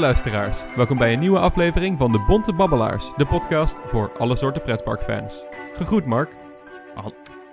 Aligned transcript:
Hallo 0.00 0.12
luisteraars, 0.12 0.64
welkom 0.76 0.98
bij 0.98 1.12
een 1.12 1.18
nieuwe 1.18 1.38
aflevering 1.38 1.98
van 1.98 2.12
de 2.12 2.24
Bonte 2.26 2.52
Babbelaars, 2.52 3.12
de 3.16 3.26
podcast 3.26 3.78
voor 3.84 4.12
alle 4.18 4.36
soorten 4.36 4.62
pretparkfans. 4.62 5.44
Gegroet 5.72 6.04
Mark. 6.04 6.36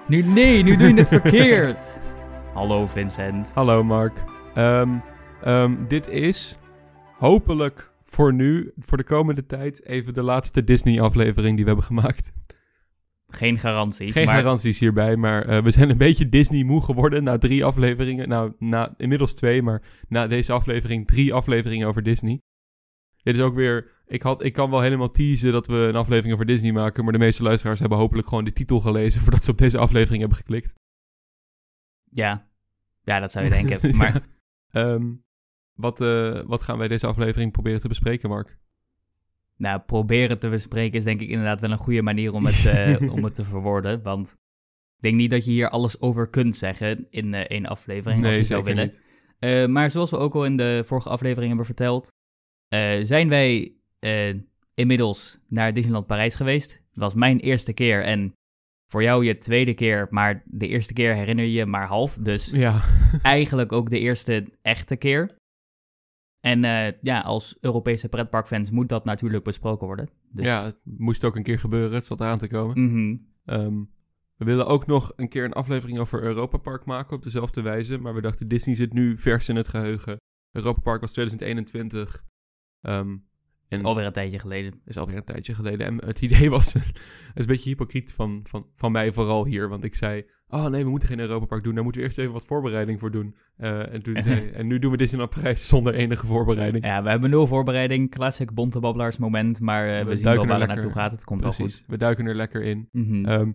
Nu, 0.07 0.21
nee, 0.23 0.63
nu 0.63 0.75
doe 0.75 0.87
je 0.87 0.93
het 0.93 1.07
verkeerd. 1.07 1.99
Hallo 2.53 2.85
Vincent. 2.85 3.51
Hallo 3.53 3.83
Mark. 3.83 4.23
Ehm, 4.53 4.89
ehm, 5.43 5.87
dit 5.87 6.07
is 6.07 6.57
hopelijk 7.17 7.91
voor 8.03 8.33
nu, 8.33 8.71
voor 8.79 8.97
de 8.97 9.03
komende 9.03 9.45
tijd, 9.45 9.85
even 9.85 10.13
de 10.13 10.23
laatste 10.23 10.63
Disney-aflevering 10.63 11.55
die 11.55 11.65
we 11.65 11.69
hebben 11.69 11.87
gemaakt. 11.87 12.33
Geen 13.27 13.59
garantie. 13.59 14.11
Geen 14.11 14.25
maar 14.25 14.35
garanties 14.35 14.79
hierbij, 14.79 15.15
maar 15.15 15.45
eh, 15.45 15.63
we 15.63 15.71
zijn 15.71 15.89
een 15.89 15.97
beetje 15.97 16.29
Disney-moe 16.29 16.81
geworden 16.81 17.23
na 17.23 17.37
drie 17.37 17.65
afleveringen. 17.65 18.29
Nou, 18.29 18.53
na, 18.59 18.93
inmiddels 18.97 19.33
twee, 19.33 19.61
maar 19.61 19.81
na 20.07 20.27
deze 20.27 20.53
aflevering 20.53 21.07
drie 21.07 21.33
afleveringen 21.33 21.87
over 21.87 22.03
Disney. 22.03 22.41
Dit 23.23 23.35
is 23.35 23.41
ook 23.41 23.55
weer... 23.55 23.95
Ik, 24.05 24.21
had, 24.21 24.43
ik 24.43 24.53
kan 24.53 24.69
wel 24.69 24.81
helemaal 24.81 25.11
teasen 25.11 25.51
dat 25.51 25.67
we 25.67 25.75
een 25.75 25.95
aflevering 25.95 26.33
over 26.33 26.45
Disney 26.45 26.71
maken, 26.71 27.03
maar 27.03 27.13
de 27.13 27.19
meeste 27.19 27.43
luisteraars 27.43 27.79
hebben 27.79 27.97
hopelijk 27.97 28.27
gewoon 28.27 28.43
de 28.43 28.53
titel 28.53 28.79
gelezen 28.79 29.21
voordat 29.23 29.43
ze 29.43 29.51
op 29.51 29.57
deze 29.57 29.77
aflevering 29.77 30.19
hebben 30.19 30.37
geklikt. 30.37 30.73
Ja. 32.11 32.47
ja, 33.01 33.19
dat 33.19 33.31
zou 33.31 33.45
je 33.45 33.51
denken. 33.51 33.95
Maar. 33.97 34.21
Ehm, 34.71 35.13
wat, 35.73 36.01
eh, 36.01 36.41
wat 36.45 36.63
gaan 36.63 36.77
wij 36.77 36.87
deze 36.87 37.07
aflevering 37.07 37.51
proberen 37.51 37.79
te 37.79 37.87
bespreken, 37.87 38.29
Mark? 38.29 38.57
Nou, 39.57 39.79
proberen 39.79 40.39
te 40.39 40.49
bespreken 40.49 40.97
is 40.97 41.03
denk 41.03 41.21
ik 41.21 41.29
inderdaad 41.29 41.61
wel 41.61 41.71
een 41.71 41.77
goede 41.77 42.01
manier 42.01 42.33
om 42.33 42.45
het, 42.45 42.65
eh, 42.65 43.11
om 43.15 43.23
het 43.23 43.35
te 43.35 43.43
verwoorden. 43.43 44.01
Want 44.01 44.29
ik 44.95 45.01
denk 45.01 45.15
niet 45.15 45.31
dat 45.31 45.45
je 45.45 45.51
hier 45.51 45.69
alles 45.69 46.01
over 46.01 46.29
kunt 46.29 46.55
zeggen 46.55 47.07
in 47.09 47.33
eh, 47.33 47.41
één 47.41 47.65
aflevering 47.65 48.25
als 48.25 48.35
je 48.35 48.43
zou 48.43 48.63
zeker 48.63 48.75
willen. 48.75 48.83
niet. 48.83 49.05
Eh, 49.39 49.65
maar 49.65 49.91
zoals 49.91 50.09
we 50.09 50.17
ook 50.17 50.33
al 50.33 50.45
in 50.45 50.57
de 50.57 50.83
vorige 50.85 51.09
aflevering 51.09 51.47
hebben 51.47 51.65
verteld, 51.65 52.11
zijn 53.01 53.29
wij 53.29 53.71
inmiddels 54.73 55.39
naar 55.47 55.73
Disneyland 55.73 56.07
Parijs 56.07 56.35
geweest. 56.35 56.71
Het 56.71 56.99
was 56.99 57.13
mijn 57.13 57.39
eerste 57.39 57.73
keer 57.73 58.03
en 58.03 58.33
voor 58.87 59.03
jou 59.03 59.25
je 59.25 59.37
tweede 59.37 59.73
keer, 59.73 60.07
maar 60.09 60.43
de 60.45 60.67
eerste 60.67 60.93
keer 60.93 61.15
herinner 61.15 61.45
je 61.45 61.51
je 61.51 61.65
maar 61.65 61.87
half. 61.87 62.13
Dus 62.13 62.49
Ja, 62.49 62.81
eigenlijk 63.21 63.71
ook 63.71 63.89
de 63.89 63.99
eerste 63.99 64.45
echte 64.61 64.95
keer. 64.95 65.35
En 66.47 66.63
eh, 66.63 66.93
ja, 67.01 67.19
als 67.21 67.57
Europese 67.61 68.09
pretparkfans 68.09 68.71
moet 68.71 68.89
dat 68.89 69.05
natuurlijk 69.05 69.43
besproken 69.43 69.87
worden. 69.87 70.09
Dus, 70.31 70.45
ja, 70.45 70.63
het 70.63 70.77
moest 70.83 71.23
ook 71.23 71.35
een 71.35 71.43
keer 71.43 71.59
gebeuren. 71.59 71.93
Het 71.93 72.05
zat 72.05 72.19
eraan 72.19 72.37
te 72.37 72.47
komen. 72.47 72.83
mhm. 72.83 73.15
Ehm, 73.45 73.83
we 74.35 74.45
willen 74.45 74.67
ook 74.67 74.85
nog 74.85 75.13
een 75.15 75.29
keer 75.29 75.43
een 75.43 75.53
aflevering 75.53 75.99
over 75.99 76.23
Europa 76.23 76.57
Park 76.57 76.85
maken 76.85 77.15
op 77.15 77.23
dezelfde 77.23 77.61
wijze. 77.61 77.97
Maar 77.97 78.13
we 78.13 78.21
dachten, 78.21 78.47
Disney 78.47 78.75
zit 78.75 78.93
nu 78.93 79.17
vers 79.17 79.49
in 79.49 79.55
het 79.55 79.67
geheugen. 79.67 80.17
Europa 80.51 80.81
Park 80.81 81.01
was 81.01 81.11
2021. 81.11 82.23
Ehm, 82.81 83.17
en 83.69 83.83
Alweer 83.83 84.05
een 84.05 84.11
tijdje 84.11 84.39
geleden. 84.39 84.81
Is 84.85 84.97
alweer 84.97 85.17
een 85.17 85.23
tijdje 85.23 85.53
geleden. 85.53 85.87
En 85.87 86.05
het 86.05 86.21
idee 86.21 86.49
was, 86.49 86.73
het 86.73 86.83
is 87.35 87.41
een 87.41 87.45
beetje 87.45 87.69
hypocriet 87.69 88.13
van, 88.13 88.39
van, 88.43 88.65
van 88.75 88.91
mij 88.91 89.11
vooral 89.11 89.45
hier. 89.45 89.69
Want 89.69 89.83
ik 89.83 89.95
zei, 89.95 90.25
oh 90.47 90.65
nee, 90.65 90.83
we 90.83 90.89
moeten 90.89 91.09
geen 91.09 91.19
Europa 91.19 91.45
Park 91.45 91.63
doen. 91.63 91.73
Daar 91.73 91.83
moeten 91.83 92.01
we 92.01 92.07
eerst 92.07 92.19
even 92.19 92.33
wat 92.33 92.45
voorbereiding 92.45 92.99
voor 92.99 93.11
doen. 93.11 93.35
Eh, 93.57 93.93
en, 93.93 94.03
toen 94.03 94.21
zei, 94.23 94.49
en 94.49 94.67
nu 94.67 94.79
doen 94.79 94.91
we 94.91 94.97
Disneyland 94.97 95.35
Parijs 95.35 95.67
zonder 95.67 95.93
enige 95.93 96.25
voorbereiding. 96.25 96.85
Ja, 96.85 97.03
we 97.03 97.09
hebben 97.09 97.29
nul 97.29 97.47
voorbereiding. 97.47 98.11
Classic 98.11 98.53
bonte 98.53 99.15
moment. 99.19 99.59
Maar 99.59 99.89
eh, 99.89 99.97
we, 99.97 100.05
We 100.05 100.13
zien 100.13 100.23
duiken 100.23 100.47
wel 100.47 100.57
waar 100.57 100.67
er 100.67 100.73
het 100.73 100.83
naartoe 100.83 101.01
gaat. 101.01 101.11
Het 101.11 101.23
komt 101.23 101.41
wel 101.41 101.51
goed. 101.51 101.83
we 101.87 101.97
duiken 101.97 102.25
er 102.25 102.35
lekker 102.35 102.63
in. 102.63 102.89
Mhm. 102.91 103.25
Ehm, 103.25 103.51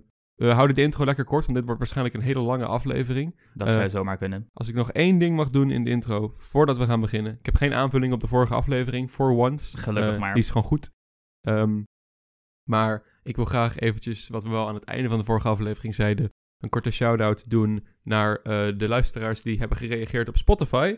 we 0.47 0.50
houden 0.50 0.76
de 0.76 0.82
intro 0.82 1.04
lekker 1.04 1.25
kort, 1.25 1.44
want 1.44 1.56
dit 1.56 1.64
wordt 1.64 1.80
waarschijnlijk 1.80 2.16
een 2.16 2.22
hele 2.22 2.41
lange 2.41 2.66
aflevering. 2.66 3.41
dat 3.54 3.69
eh, 3.69 3.75
zou 3.75 3.91
zomaar 3.91 4.16
kunnen. 4.16 4.48
Als 4.53 4.69
ik 4.69 4.75
nog 4.75 4.92
één 4.92 5.19
ding 5.19 5.36
mag 5.36 5.50
doen 5.50 5.70
in 5.70 5.84
de 5.84 5.91
intro, 5.91 6.34
voordat 6.36 6.78
we 6.78 6.86
gaan 6.86 7.00
beginnen. 7.00 7.36
Ik 7.38 7.47
heb 7.47 7.54
geen 7.56 7.75
aanvulling 7.75 8.12
op 8.12 8.20
de 8.20 8.26
vorige 8.26 8.54
aflevering, 8.54 9.10
for 9.10 9.30
once. 9.30 9.78
Gelukkig 9.78 10.14
Eh, 10.14 10.20
maar. 10.20 10.34
Die 10.34 10.42
is 10.42 10.48
gewoon 10.48 10.66
goed. 10.66 10.91
Ehm, 11.41 11.82
maar 12.69 13.20
ik 13.22 13.36
wil 13.36 13.44
graag 13.44 13.78
eventjes, 13.78 14.28
wat 14.28 14.42
we 14.42 14.48
wel 14.48 14.69
aan 14.69 14.75
het 14.75 14.84
einde 14.84 15.08
van 15.08 15.19
de 15.19 15.25
vorige 15.25 15.48
aflevering 15.48 15.94
zeiden, 15.94 16.32
een 16.59 16.69
korte 16.69 16.91
shout-out 16.91 17.50
doen 17.50 17.86
naar 18.03 18.36
eh, 18.36 18.78
de 18.78 18.88
luisteraars 18.88 19.42
die 19.42 19.59
hebben 19.59 19.76
gereageerd 19.76 20.28
op 20.28 20.36
Spotify. 20.36 20.97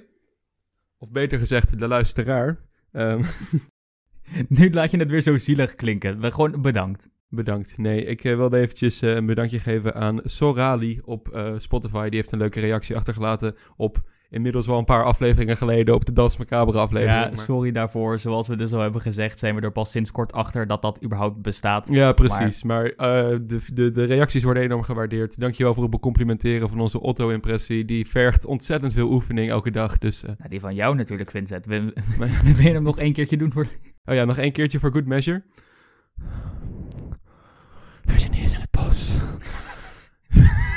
Of 0.98 1.12
beter 1.12 1.38
gezegd, 1.38 1.78
de 1.78 1.88
luisteraar. 1.88 2.60
Ehm, 2.92 3.22
Nu 4.48 4.72
laat 4.72 4.90
je 4.90 4.96
het 4.96 5.10
weer 5.10 5.22
zo 5.22 5.38
zielig 5.38 5.74
klinken. 5.74 6.20
We 6.20 6.30
gewoon 6.30 6.62
bedankt. 6.62 7.08
Bedankt. 7.34 7.78
Nee, 7.78 8.04
ik 8.04 8.24
eh, 8.24 8.36
wilde 8.36 8.58
eventjes 8.58 9.02
eh, 9.02 9.14
een 9.14 9.26
bedankje 9.26 9.58
geven 9.58 9.94
aan 9.94 10.20
Sorali 10.24 11.00
op 11.04 11.28
eh, 11.28 11.52
Spotify. 11.56 12.08
Die 12.08 12.18
heeft 12.18 12.32
een 12.32 12.38
leuke 12.38 12.60
reactie 12.60 12.96
achtergelaten 12.96 13.54
op 13.76 14.02
inmiddels 14.30 14.66
wel 14.66 14.78
een 14.78 14.84
paar 14.84 15.04
afleveringen 15.04 15.56
geleden 15.56 15.94
op 15.94 16.04
de 16.04 16.12
Dans 16.12 16.36
Macabre 16.36 16.78
aflevering. 16.78 17.24
Ja, 17.24 17.28
maar- 17.28 17.44
sorry 17.44 17.72
daarvoor. 17.72 18.18
Zoals 18.18 18.48
we 18.48 18.56
dus 18.56 18.72
al 18.72 18.80
hebben 18.80 19.00
gezegd, 19.00 19.38
zijn 19.38 19.54
we 19.54 19.60
er 19.60 19.72
pas 19.72 19.90
sinds 19.90 20.10
kort 20.10 20.32
achter 20.32 20.66
dat 20.66 20.82
dat 20.82 21.04
überhaupt 21.04 21.42
bestaat. 21.42 21.86
Ja, 21.90 22.12
precies. 22.12 22.62
Maar, 22.62 22.82
de, 22.84 23.60
de, 23.72 23.90
de 23.90 24.04
reacties 24.04 24.42
worden 24.42 24.62
enorm 24.62 24.82
gewaardeerd. 24.82 25.40
Dankjewel 25.40 25.74
voor 25.74 25.82
het 25.82 25.92
becomplimenteren 25.92 26.68
van 26.68 26.80
onze 26.80 27.00
Otto-impressie. 27.00 27.84
Die 27.84 28.08
vergt 28.08 28.46
ontzettend 28.46 28.92
veel 28.92 29.10
oefening 29.10 29.50
elke 29.50 29.70
dag. 29.70 29.98
Dus, 29.98 30.22
Nou, 30.22 30.48
die 30.48 30.60
van 30.60 30.74
jou 30.74 30.96
natuurlijk, 30.96 31.30
Vincent. 31.30 31.66
We 31.66 32.54
willen 32.56 32.74
hem 32.74 32.82
nog 32.82 32.98
één 32.98 33.12
keertje 33.12 33.36
doen 33.36 33.52
voor... 33.52 33.66
oh 34.04 34.14
ja, 34.14 34.24
nog 34.24 34.38
één 34.38 34.52
keertje 34.52 34.78
voor 34.78 34.92
good 34.92 35.06
measure. 35.06 35.42
Visioneer 38.04 38.42
is 38.42 38.52
in 38.52 38.60
het 38.60 38.70
bos. 38.70 39.18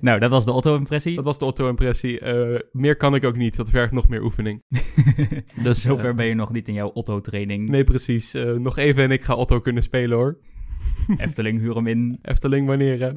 Nou, 0.00 0.18
dat 0.18 0.30
was 0.30 0.44
de 0.44 0.52
Otto-impressie. 0.52 1.14
Dat 1.14 1.24
was 1.24 1.38
de 1.38 1.44
Otto-impressie. 1.44 2.18
Eh, 2.20 2.58
meer 2.72 2.96
kan 2.96 3.14
ik 3.14 3.24
ook 3.24 3.36
niet. 3.36 3.56
Dat 3.56 3.70
vergt 3.70 3.92
nog 3.92 4.08
meer 4.08 4.22
oefening. 4.22 4.62
Dus, 5.62 5.82
Zover 5.82 6.08
eh, 6.08 6.14
ben 6.14 6.26
je 6.26 6.34
nog 6.34 6.52
niet 6.52 6.68
in 6.68 6.74
jouw 6.74 6.88
Otto-training. 6.88 7.68
Nee, 7.68 7.84
precies. 7.84 8.34
Eh, 8.34 8.52
nog 8.52 8.76
even 8.78 9.02
en 9.04 9.10
ik 9.10 9.22
ga 9.22 9.34
Otto 9.34 9.60
kunnen 9.60 9.82
spelen 9.82 10.16
hoor. 10.18 10.38
Efteling, 11.16 11.60
huur 11.60 11.74
hem 11.74 11.86
in. 11.86 12.18
Efteling 12.22 12.66
wanneer. 12.66 13.00
hè? 13.00 13.10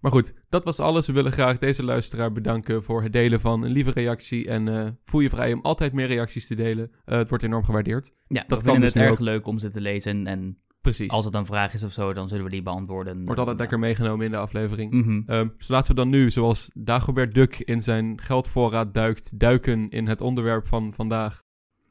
Maar 0.00 0.12
goed, 0.12 0.34
dat 0.48 0.64
was 0.64 0.80
alles. 0.80 1.06
We 1.06 1.12
willen 1.12 1.32
graag 1.32 1.58
deze 1.58 1.84
luisteraar 1.84 2.32
bedanken 2.32 2.82
voor 2.82 3.02
het 3.02 3.12
delen 3.12 3.40
van 3.40 3.62
een 3.64 3.70
lieve 3.72 3.90
reactie. 3.90 4.48
En 4.48 4.68
eh, 4.68 4.88
voel 5.04 5.20
je 5.20 5.30
vrij 5.30 5.52
om 5.52 5.60
altijd 5.62 5.92
meer 5.92 6.06
reacties 6.06 6.46
te 6.46 6.54
delen. 6.54 6.90
Eh, 7.04 7.16
het 7.18 7.28
wordt 7.28 7.44
enorm 7.44 7.64
gewaardeerd. 7.64 8.12
Ja, 8.26 8.44
Dat 8.46 8.62
kan 8.62 8.72
vinden 8.72 8.80
dus 8.80 8.92
het 8.94 9.02
erg 9.02 9.12
ook. 9.12 9.18
leuk 9.18 9.46
om 9.46 9.58
ze 9.58 9.68
te 9.70 9.80
lezen. 9.80 10.26
En 10.26 10.58
Precies. 10.84 11.10
als 11.10 11.24
het 11.24 11.34
een 11.34 11.46
vraag 11.46 11.74
is 11.74 11.82
of 11.82 11.92
zo, 11.92 12.12
dan 12.12 12.28
zullen 12.28 12.44
we 12.44 12.50
die 12.50 12.62
beantwoorden. 12.62 13.24
Wordt 13.24 13.38
altijd 13.40 13.58
lekker 13.58 13.78
meegenomen 13.78 14.24
in 14.26 14.30
de 14.30 14.36
aflevering. 14.36 15.22
Ehm, 15.26 15.48
dus 15.56 15.68
laten 15.68 15.94
we 15.94 16.00
dan 16.00 16.10
nu, 16.10 16.30
zoals 16.30 16.70
Dagobert 16.74 17.34
Duck 17.34 17.58
in 17.58 17.82
zijn 17.82 18.20
geldvoorraad 18.20 18.94
duikt, 18.94 19.38
duiken 19.38 19.88
in 19.88 20.06
het 20.06 20.20
onderwerp 20.20 20.66
van 20.66 20.94
vandaag. 20.94 21.42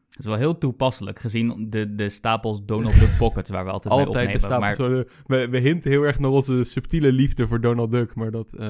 Het 0.10 0.20
is 0.20 0.26
wel 0.26 0.36
heel 0.38 0.58
toepasselijk, 0.58 1.20
gezien 1.20 1.68
de, 1.70 1.96
de 1.96 2.10
stapels 2.10 2.66
Donald 2.66 3.00
Duck 3.00 3.16
Pockets 3.18 3.50
waar 3.50 3.66
we 3.66 3.72
altijd, 3.72 3.94
mee 3.94 4.06
Altijd 4.06 4.42
de 4.42 4.46
opnemen. 4.48 4.60
Maar 4.60 4.90
de- 4.90 5.08
we, 5.26 5.48
we 5.50 5.58
hinten 5.58 5.92
heel 5.92 6.04
erg 6.04 6.20
naar 6.20 6.30
onze 6.30 6.64
subtiele 6.64 7.12
liefde 7.12 7.48
voor 7.48 7.62
Donald 7.62 7.92
Duck, 7.92 8.16
maar 8.16 8.32
dat, 8.32 8.54
eh, 8.54 8.70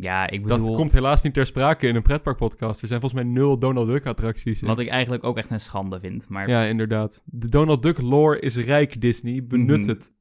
ja, 0.00 0.30
ik 0.30 0.46
dat 0.46 0.58
bedoel, 0.60 0.76
komt 0.76 0.92
helaas 0.92 1.22
niet 1.22 1.34
ter 1.34 1.46
sprake 1.46 1.86
in 1.88 1.96
een 1.96 2.02
pretparkpodcast. 2.02 2.82
Er 2.82 2.88
zijn 2.88 3.00
volgens 3.00 3.22
mij 3.22 3.32
nul 3.32 3.58
Donald 3.58 3.86
Duck 3.86 4.06
attracties. 4.06 4.60
wat 4.60 4.78
ik 4.78 4.88
eigenlijk 4.88 5.24
ook 5.24 5.36
echt 5.36 5.50
een 5.50 5.60
schande 5.60 6.00
vind. 6.00 6.28
Maar 6.28 6.48
Ja, 6.48 6.64
inderdaad. 6.64 7.22
De 7.26 7.48
Donald 7.48 7.82
Duck 7.82 8.00
lore 8.00 8.40
is 8.40 8.56
rijk, 8.56 9.00
Disney. 9.00 9.44
Benut 9.46 9.80
Mhm. 9.80 9.88
het. 9.88 10.12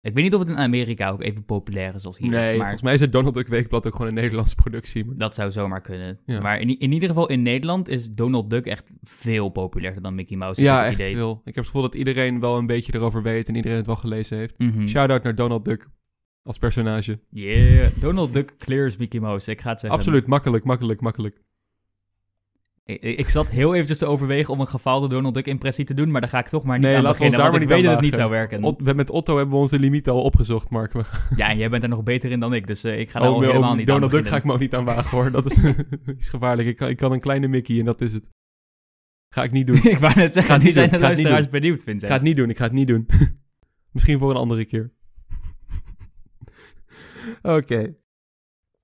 ik 0.00 0.14
weet 0.14 0.24
niet 0.24 0.34
of 0.34 0.40
het 0.40 0.48
in 0.48 0.56
Amerika 0.56 1.10
ook 1.10 1.22
even 1.22 1.44
populair 1.44 1.94
is 1.94 2.04
als 2.04 2.18
hier. 2.18 2.30
Nee, 2.30 2.48
maar 2.50 2.58
volgens 2.58 2.82
mij 2.82 2.94
is 2.94 3.00
het 3.00 3.12
Donald 3.12 3.34
Duck 3.34 3.46
Weekblad 3.48 3.86
ook 3.86 3.92
gewoon 3.92 4.08
een 4.08 4.14
Nederlandse 4.14 4.54
productie. 4.54 5.04
Maar... 5.04 5.16
dat 5.16 5.34
zou 5.34 5.50
zomaar 5.50 5.80
kunnen. 5.80 6.18
Ja. 6.26 6.40
Maar 6.40 6.60
in, 6.60 6.78
in 6.78 6.92
ieder 6.92 7.08
geval 7.08 7.28
in 7.28 7.42
Nederland 7.42 7.88
is 7.88 8.10
Donald 8.12 8.50
Duck 8.50 8.66
echt 8.66 8.92
veel 9.02 9.48
populairder 9.48 10.02
dan 10.02 10.14
Mickey 10.14 10.36
Mouse. 10.36 10.62
Ja, 10.62 10.84
echt 10.84 10.94
idee. 10.94 11.14
veel. 11.14 11.30
Ik 11.32 11.44
heb 11.44 11.54
het 11.54 11.64
gevoel 11.66 11.82
dat 11.82 11.94
iedereen 11.94 12.40
wel 12.40 12.58
een 12.58 12.66
beetje 12.66 12.94
erover 12.94 13.22
weet 13.22 13.48
en 13.48 13.54
iedereen 13.54 13.76
het 13.76 13.86
wel 13.86 13.96
gelezen 13.96 14.38
heeft. 14.38 14.58
Mhm. 14.58 14.86
Shout-out 14.86 15.22
naar 15.22 15.34
Donald 15.34 15.64
Duck 15.64 15.88
als 16.46 16.58
personage. 16.58 17.20
Yeah, 17.30 17.88
Donald 18.00 18.32
Duck 18.32 18.54
clears 18.58 18.96
Mickey 18.96 19.20
Mouse. 19.20 19.50
Ik 19.50 19.60
ga 19.60 19.70
het 19.70 19.80
zeggen. 19.80 19.98
Absoluut, 19.98 20.26
makkelijk, 20.26 20.64
makkelijk, 20.64 21.00
makkelijk. 21.00 21.42
Ik, 22.84 23.02
ik 23.02 23.18
ik 23.18 23.28
zat 23.28 23.50
heel 23.50 23.72
eventjes 23.74 23.98
te 23.98 24.06
overwegen 24.06 24.54
om 24.54 24.60
een 24.60 24.66
gefaalde 24.66 25.08
Donald 25.08 25.34
Duck 25.34 25.46
impressie 25.46 25.84
te 25.84 25.94
doen, 25.94 26.10
maar 26.10 26.20
daar 26.20 26.30
ga 26.30 26.38
ik 26.38 26.48
toch 26.48 26.64
maar 26.64 26.78
niet 26.78 26.86
Nee, 26.86 26.96
aan 26.96 27.02
laten 27.02 27.18
we 27.18 27.24
ons 27.24 27.34
beginnen, 27.34 27.52
daar 27.52 27.68
want 27.68 27.70
ik 27.70 27.76
weet 27.76 27.84
dat 27.84 28.02
het 28.02 28.10
niet 28.10 28.20
zou 28.20 28.30
werken. 28.30 28.62
Ot- 28.64 28.94
met 28.94 29.10
Otto 29.10 29.36
hebben 29.36 29.54
we 29.54 29.60
onze 29.60 29.78
limiet 29.78 30.08
al 30.08 30.22
opgezocht, 30.22 30.70
Mark. 30.70 30.92
Ja, 31.36 31.48
en 31.50 31.58
jij 31.58 31.70
bent 31.70 31.82
er 31.82 31.88
nog 31.88 32.02
beter 32.02 32.30
in 32.30 32.40
dan 32.40 32.54
ik, 32.54 32.66
dus 32.66 32.84
eh, 32.84 32.98
ik 32.98 33.10
ga 33.10 33.20
daar 33.20 33.30
Oh, 33.30 33.40
helemaal 33.40 33.70
oh, 33.70 33.76
niet 33.76 33.86
Donald 33.86 34.12
aan 34.12 34.18
Duck 34.18 34.28
ga 34.28 34.36
ik 34.36 34.44
me 34.44 34.52
ook 34.52 34.60
niet 34.60 34.74
aan 34.74 34.84
wagen 34.84 35.18
hoor. 35.18 35.30
Dat 35.30 35.44
is, 35.44 35.62
is 36.18 36.28
gevaarlijk. 36.28 36.68
Ik 36.68 36.76
kan, 36.76 36.88
ik 36.88 36.96
kan 36.96 37.12
een 37.12 37.20
kleine 37.20 37.48
Mickey 37.48 37.78
en 37.78 37.84
dat 37.84 38.00
is 38.00 38.12
het. 38.12 38.30
Ga 39.28 39.42
ik 39.42 39.50
niet 39.50 39.66
doen. 39.66 39.76
ik 39.94 39.98
wou 39.98 40.14
net 40.14 40.32
zeggen, 40.32 40.54
die 40.54 40.64
niet 40.64 40.74
zijn 40.74 40.90
doen, 40.90 40.98
de 40.98 41.04
luisteraars 41.04 41.48
benieuwd, 41.48 41.78
Ik 41.78 41.84
Vincent. 41.84 42.10
ga 42.10 42.16
het 42.16 42.26
niet 42.26 42.36
doen, 42.36 42.50
ik 42.50 42.56
ga 42.56 42.64
het 42.64 42.72
niet 42.72 42.86
doen. 42.86 43.06
Misschien 43.92 44.18
voor 44.18 44.30
een 44.30 44.36
andere 44.36 44.64
keer. 44.64 44.90
Oké. 47.56 47.96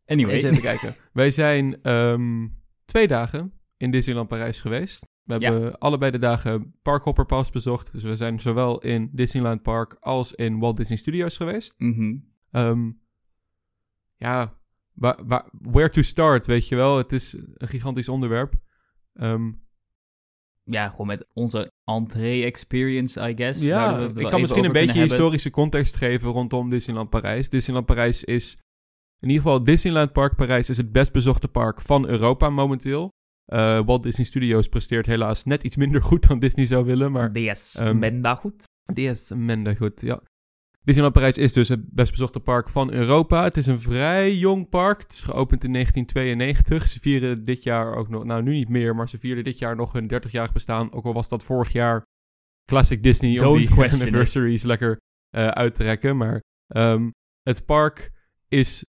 Anyway, 0.07 0.35
Eens 0.35 0.43
even 0.43 0.61
kijken. 0.63 0.95
Wij 1.13 1.31
zijn 1.31 1.83
ehm, 1.83 2.49
twee 2.85 3.07
dagen 3.09 3.53
in 3.77 3.91
Disneyland 3.91 4.29
Parijs 4.29 4.61
geweest. 4.61 5.07
We 5.23 5.39
Ja. 5.39 5.53
hebben 5.53 5.79
allebei 5.79 6.11
de 6.11 6.19
dagen 6.19 6.75
Parkhopper 6.83 7.27
Pass 7.27 7.51
bezocht. 7.51 7.93
Dus 7.93 8.03
we 8.03 8.17
zijn 8.17 8.41
zowel 8.41 8.81
in 8.81 9.11
Disneyland 9.13 9.63
Park 9.63 9.97
als 10.01 10.33
in 10.35 10.59
Walt 10.59 10.77
Disney 10.77 10.99
Studios 10.99 11.37
geweest. 11.37 11.75
Mhm. 11.79 12.17
Ehm, 12.51 12.91
ja, 14.17 14.59
where 15.51 15.89
to 15.89 16.03
start, 16.03 16.47
weet 16.47 16.69
je 16.69 16.77
wel. 16.77 16.97
Het 16.97 17.13
is 17.13 17.33
een 17.55 17.69
gigantisch 17.69 18.09
onderwerp. 18.09 18.55
Ehm, 19.13 19.53
ja, 20.65 20.89
gewoon 20.91 21.07
met 21.07 21.27
onze 21.33 21.71
entree-experience, 21.85 23.29
I 23.29 23.35
guess. 23.37 23.61
Ja, 23.61 23.99
we 24.13 24.21
ik 24.21 24.29
kan 24.29 24.41
misschien 24.41 24.65
een 24.65 24.73
beetje 24.73 25.03
historische 25.03 25.51
context 25.51 25.97
geven 25.97 26.31
rondom 26.31 26.71
Disneyland 26.71 27.11
Parijs. 27.11 27.49
Disneyland 27.49 27.87
Parijs 27.87 28.25
is, 28.25 28.57
in 29.21 29.29
ieder 29.29 29.43
geval 29.43 29.65
Disneyland 29.65 30.13
Park 30.13 30.37
Parijs 30.37 30.69
is 30.69 30.77
het 30.77 30.93
best 30.93 31.13
bezochte 31.13 31.49
park 31.49 31.81
van 31.81 32.09
Europa 32.09 32.51
momenteel. 32.51 33.11
Eh, 33.45 33.81
Walt 33.87 34.03
Disney 34.03 34.27
Studios 34.27 34.69
presteert 34.69 35.07
helaas 35.07 35.45
net 35.45 35.63
iets 35.65 35.77
minder 35.77 36.03
goed 36.03 36.29
dan 36.29 36.39
Disney 36.39 36.67
zou 36.67 36.85
willen, 36.85 37.13
maar 37.13 37.33
DS, 37.33 37.75
Ehm, 37.75 37.99
ben 37.99 38.21
daar 38.21 38.37
goed. 38.37 38.65
die 38.85 39.09
is 39.09 39.31
minder 39.35 39.77
goed, 39.77 40.01
ja. 40.01 40.21
Disneyland 40.85 41.15
Parijs 41.15 41.39
is 41.39 41.53
dus 41.53 41.69
het 41.69 41.91
best 41.91 42.11
bezochte 42.11 42.41
park 42.41 42.69
van 42.69 42.93
Europa. 42.93 43.45
Het 43.45 43.57
is 43.57 43.67
een 43.67 43.81
vrij 43.81 44.35
jong 44.35 44.69
park. 44.69 45.01
Het 45.01 45.13
is 45.13 45.23
geopend 45.23 45.65
in 45.65 45.73
1992. 45.73 46.89
Ze 46.89 47.01
vieren 47.01 47.45
dit 47.45 47.63
jaar 47.63 47.95
ook 47.95 48.09
nog, 48.09 48.25
nou 48.25 48.43
nu 48.43 48.53
niet 48.53 48.69
meer, 48.69 48.97
maar 48.97 49.09
ze 49.09 49.19
vierden 49.19 49.45
dit 49.45 49.59
jaar 49.59 49.77
nog 49.77 49.93
hun 49.93 50.11
30-jarig 50.15 50.53
bestaan. 50.53 50.93
Ook 50.93 51.05
al 51.05 51.13
was 51.13 51.29
dat 51.29 51.43
vorig 51.43 51.73
jaar 51.73 52.07
Classic 52.65 53.03
Disney 53.03 53.31
om 53.31 53.39
Don't 53.39 53.75
die 53.75 53.85
it. 53.85 53.93
anniversaries 53.93 54.63
lekker 54.63 55.01
eh, 55.29 55.47
uit 55.47 55.75
te 55.75 55.83
rekken. 55.83 56.17
Maar 56.17 56.43
ehm, 56.67 57.11
het 57.43 57.65
park 57.65 58.13
is, 58.49 58.85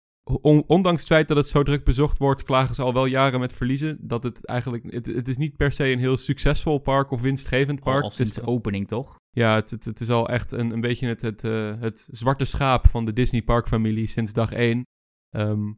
ondanks 0.42 1.00
het 1.00 1.10
feit 1.10 1.28
dat 1.28 1.38
het 1.38 1.48
zo 1.48 1.64
druk 1.64 1.84
bezocht 1.84 2.18
wordt, 2.18 2.44
klagen 2.44 2.76
ze 2.76 2.82
al 2.82 2.94
wel 2.94 3.06
jaren 3.06 3.40
met 3.40 3.54
verliezen. 3.54 3.98
Dat 4.02 4.24
het 4.24 4.46
eigenlijk, 4.46 4.92
het, 4.92 5.06
het 5.06 5.28
is 5.28 5.38
niet 5.38 5.56
per 5.56 5.72
se 5.72 5.92
een 5.92 6.00
heel 6.00 6.18
succesvol 6.18 6.78
park 6.78 7.12
of 7.12 7.22
winstgevend 7.22 7.80
park. 7.80 8.04
Al, 8.04 8.12
sinds 8.12 8.34
de 8.34 8.46
opening, 8.46 8.88
toch? 8.88 9.18
ja, 9.30 9.56
het, 9.56 9.70
het, 9.70 9.86
het 9.86 10.00
is 10.00 10.10
al 10.10 10.30
echt 10.30 10.52
een, 10.52 10.72
een 10.72 10.82
beetje 10.82 11.08
het, 11.08 11.22
het, 11.22 11.44
eh, 11.44 11.80
het 11.80 12.08
zwarte 12.12 12.46
schaap 12.46 12.88
van 12.88 13.06
de 13.06 13.14
Disney 13.14 13.42
Park-familie 13.42 14.08
sinds 14.08 14.34
dag 14.34 14.52
één. 14.52 14.84
Ehm, 15.30 15.72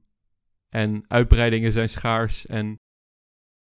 en 0.69 1.03
uitbreidingen 1.07 1.73
zijn 1.73 1.89
schaars 1.89 2.45
en 2.45 2.75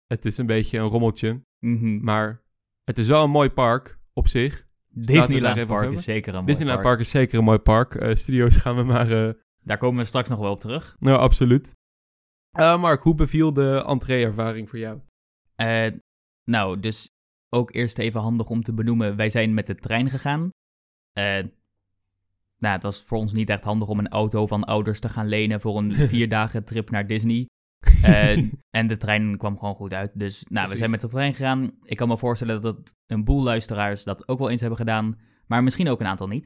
het 0.07 0.25
is 0.25 0.37
een 0.37 0.45
beetje 0.45 0.77
een 0.77 0.87
rommeltje. 0.87 1.41
Mhm. 1.59 2.03
Maar 2.03 2.43
het 2.83 2.97
is 2.97 3.07
wel 3.07 3.23
een 3.23 3.29
mooi 3.29 3.49
park 3.49 3.99
op 4.13 4.27
zich. 4.27 4.65
Disneyland 4.89 5.67
Park 5.67 5.91
is 5.91 6.03
zeker 6.03 6.27
een 6.27 6.35
mooi 6.35 6.45
Disneyland 6.45 6.81
park. 6.81 6.95
Park 6.95 6.99
is 7.05 7.09
zeker 7.09 7.37
een 7.37 7.43
mooi 7.43 7.57
park. 7.57 7.95
Eh, 7.95 8.15
studio's 8.15 8.57
gaan 8.57 8.75
we 8.75 8.83
maar... 8.83 9.27
eh, 9.27 9.33
Daar 9.65 9.77
komen 9.77 9.99
we 9.99 10.05
straks 10.05 10.29
nog 10.29 10.39
wel 10.39 10.51
op 10.51 10.59
terug. 10.59 10.95
nou, 10.99 11.19
absoluut. 11.19 11.71
Eh, 12.51 12.81
Mark, 12.81 13.01
hoe 13.01 13.15
beviel 13.15 13.53
de 13.53 13.83
entree-ervaring 13.87 14.69
voor 14.69 14.79
jou? 14.79 14.99
Eh, 15.55 15.91
nou, 16.43 16.79
dus 16.79 17.09
ook 17.49 17.73
eerst 17.73 17.97
even 17.97 18.21
handig 18.21 18.49
om 18.49 18.61
te 18.61 18.73
benoemen. 18.73 19.15
Wij 19.15 19.29
zijn 19.29 19.53
met 19.53 19.67
de 19.67 19.75
trein 19.75 20.09
gegaan. 20.09 20.49
Eh, 21.13 21.43
nou, 22.57 22.73
het 22.73 22.83
was 22.83 23.03
voor 23.03 23.17
ons 23.17 23.33
niet 23.33 23.49
echt 23.49 23.63
handig 23.63 23.87
om 23.87 23.99
een 23.99 24.09
auto 24.09 24.47
van 24.47 24.63
ouders 24.63 24.99
te 24.99 25.09
gaan 25.09 25.27
lenen 25.27 25.61
voor 25.61 25.77
een 25.77 25.91
vier 26.13 26.29
dagen 26.29 26.65
trip 26.65 26.89
naar 26.89 27.07
Disney. 27.07 27.45
En 28.69 28.87
de 28.87 28.97
trein 28.97 29.37
kwam 29.37 29.59
gewoon 29.59 29.75
goed 29.75 29.93
uit. 29.93 30.19
Dus 30.19 30.45
nou, 30.49 30.69
we 30.69 30.77
zijn 30.77 30.89
met 30.89 31.01
de 31.01 31.09
trein 31.09 31.33
gegaan. 31.33 31.71
Ik 31.83 31.97
kan 31.97 32.07
me 32.07 32.17
voorstellen 32.17 32.61
dat 32.61 32.93
een 33.05 33.23
boel 33.23 33.43
luisteraars 33.43 34.03
dat 34.03 34.27
ook 34.27 34.39
wel 34.39 34.49
eens 34.49 34.61
hebben 34.61 34.79
gedaan. 34.79 35.19
Maar 35.47 35.63
misschien 35.63 35.89
ook 35.89 35.99
een 35.99 36.05
aantal 36.05 36.27
niet. 36.27 36.45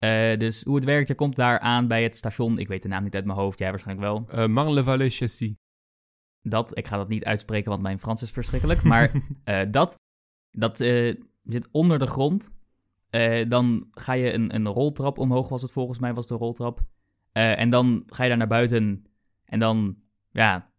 Eh, 0.00 0.38
dus 0.38 0.62
hoe 0.62 0.74
het 0.74 0.84
werkt, 0.84 1.08
je 1.08 1.14
komt 1.14 1.36
daar 1.36 1.58
aan 1.58 1.88
bij 1.88 2.02
het 2.02 2.16
station. 2.16 2.58
Ik 2.58 2.68
weet 2.68 2.82
de 2.82 2.88
naam 2.88 3.02
niet 3.02 3.14
uit 3.14 3.24
mijn 3.24 3.38
hoofd, 3.38 3.58
jij 3.58 3.70
waarschijnlijk 3.70 4.08
wel. 4.08 4.26
Eh 4.28 4.46
Marne-le-Vallée-Chessy. 4.46 5.56
Dat, 6.42 6.78
ik 6.78 6.86
ga 6.86 6.96
dat 6.96 7.08
niet 7.08 7.24
uitspreken, 7.24 7.70
want 7.70 7.82
mijn 7.82 7.98
Frans 7.98 8.22
is 8.22 8.30
verschrikkelijk. 8.30 8.82
Maar 8.82 9.10
eh, 9.44 9.60
dat, 9.70 9.98
dat 10.50 10.76
zit 11.42 11.68
onder 11.70 11.98
de 11.98 12.06
grond. 12.06 12.50
Dan 13.48 13.88
ga 13.90 14.12
je 14.12 14.32
een, 14.32 14.54
een 14.54 14.66
roltrap 14.66 15.18
omhoog, 15.18 15.48
was 15.48 15.62
het 15.62 15.72
volgens 15.72 15.98
mij, 15.98 16.14
was 16.14 16.26
de 16.26 16.34
roltrap. 16.34 16.80
En 17.32 17.70
dan 17.70 18.02
ga 18.06 18.22
je 18.22 18.28
daar 18.28 18.38
naar 18.38 18.46
buiten. 18.46 19.06
En 19.44 19.58
dan, 19.58 19.96
ja, 20.30 20.72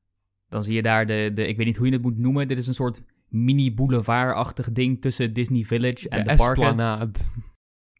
dan 0.49 0.63
zie 0.63 0.73
je 0.73 0.81
daar 0.81 1.05
de, 1.05 1.31
de, 1.33 1.47
ik 1.47 1.57
weet 1.57 1.65
niet 1.65 1.77
hoe 1.77 1.85
je 1.85 1.93
het 1.93 2.01
moet 2.01 2.17
noemen. 2.17 2.47
Dit 2.47 2.57
is 2.57 2.67
een 2.67 2.73
soort 2.73 3.01
mini-boulevard-achtig 3.27 4.69
ding 4.69 5.01
tussen 5.01 5.33
Disney 5.33 5.63
Village 5.63 6.09
en 6.09 6.23
de 6.23 6.29
de, 6.29 6.35
parken. 6.35 7.11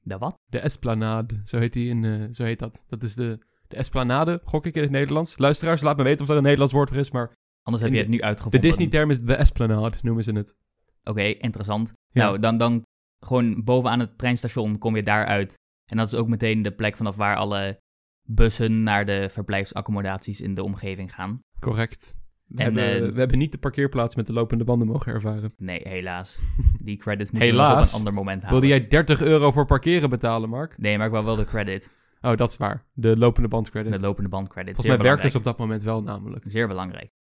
De 0.04 0.18
wat? 0.18 0.38
De 0.46 0.60
Esplanade, 0.60 1.42
zo 1.44 1.58
heet, 1.58 1.74
die 1.74 1.90
in, 1.90 2.04
eh, 2.06 2.28
zo 2.32 2.44
heet 2.44 2.60
dat. 2.60 2.84
Dat 2.88 3.04
is 3.04 3.16
de, 3.16 3.38
de 3.68 3.76
Esplanade, 3.76 4.42
gok 4.44 4.66
ik 4.66 4.76
in 4.76 4.82
het 4.82 4.92
Nederlands. 4.92 5.38
Luisteraars, 5.38 5.82
laat 5.82 5.98
me 5.98 6.04
weten 6.04 6.22
of 6.24 6.30
er 6.30 6.36
een 6.38 6.44
Nederlands 6.44 6.74
woord 6.74 6.90
voor 6.90 6.98
is, 6.98 7.12
maar 7.12 7.34
Anders 7.64 7.84
heb 7.84 7.92
je 7.92 7.98
de- 7.98 8.04
het 8.04 8.12
nu 8.14 8.18
de 8.18 8.24
uitgevonden. 8.24 8.62
Disney-term 8.62 9.10
is 9.10 9.22
de 9.22 9.36
Esplanade, 9.36 9.98
noemen 10.02 10.24
ze 10.24 10.32
het. 10.32 10.56
Oké, 11.04 11.22
interessant. 11.24 11.92
Ja. 12.10 12.24
Nou, 12.24 12.40
dan, 12.40 12.58
dan 12.58 12.82
gewoon 13.20 13.64
bovenaan 13.64 14.00
het 14.00 14.18
treinstation 14.18 14.78
kom 14.78 14.96
je 14.96 15.04
daaruit. 15.04 15.54
En 15.86 15.98
dat 15.98 16.08
is 16.08 16.14
ook 16.14 16.28
meteen 16.28 16.62
de 16.62 16.72
plek 16.72 16.96
vanaf 16.98 17.16
waar 17.16 17.36
alle 17.36 17.80
bussen 18.28 18.84
naar 18.84 19.06
de 19.06 19.30
verblijfsaccommodaties 19.32 20.42
in 20.42 20.54
de 20.54 20.64
omgeving 20.64 21.14
gaan. 21.14 21.40
Correct. 21.60 22.16
We, 22.54 22.64
En, 22.64 22.76
hebben, 22.76 23.08
eh, 23.08 23.14
we 23.14 23.20
hebben 23.20 23.38
niet 23.38 23.52
de 23.52 23.58
parkeerplaats 23.58 24.16
met 24.16 24.28
de 24.28 24.34
lopende 24.34 24.64
banden 24.64 24.88
mogen 24.88 25.14
ervaren. 25.14 25.52
Nee, 25.58 25.82
helaas. 25.84 26.40
Die 26.80 26.98
credits 26.98 27.32
moeten 27.32 27.56
we 27.56 27.62
op 27.62 27.78
een 27.78 27.94
ander 27.94 28.14
moment 28.14 28.44
halen. 28.44 28.60
Wilde 28.60 28.76
jij 28.78 28.88
30 28.88 29.22
euro 29.22 29.52
voor 29.52 29.66
parkeren 29.66 30.10
betalen, 30.10 30.50
Mark? 30.50 30.78
Nee, 30.78 30.98
maar 30.98 31.06
ik 31.06 31.12
wil 31.12 31.24
wel 31.24 31.36
de 31.36 31.46
credit. 31.46 31.92
Oh, 32.22 32.36
dat 32.36 32.50
is 32.50 32.58
waar. 32.58 32.86
De 32.94 33.18
lopende 33.18 33.48
bandcredit. 33.48 33.94
De 33.94 34.00
lopende 34.00 34.30
band 34.30 34.48
credit. 34.48 34.76
Volgens 34.76 34.98
mij 34.98 35.06
werkte 35.06 35.30
ze 35.30 35.38
op 35.38 35.44
dat 35.44 35.58
moment 35.58 35.84
wel 35.84 36.04
namelijk. 36.04 36.44
Zeer 36.48 36.68
belangrijk. 36.68 37.12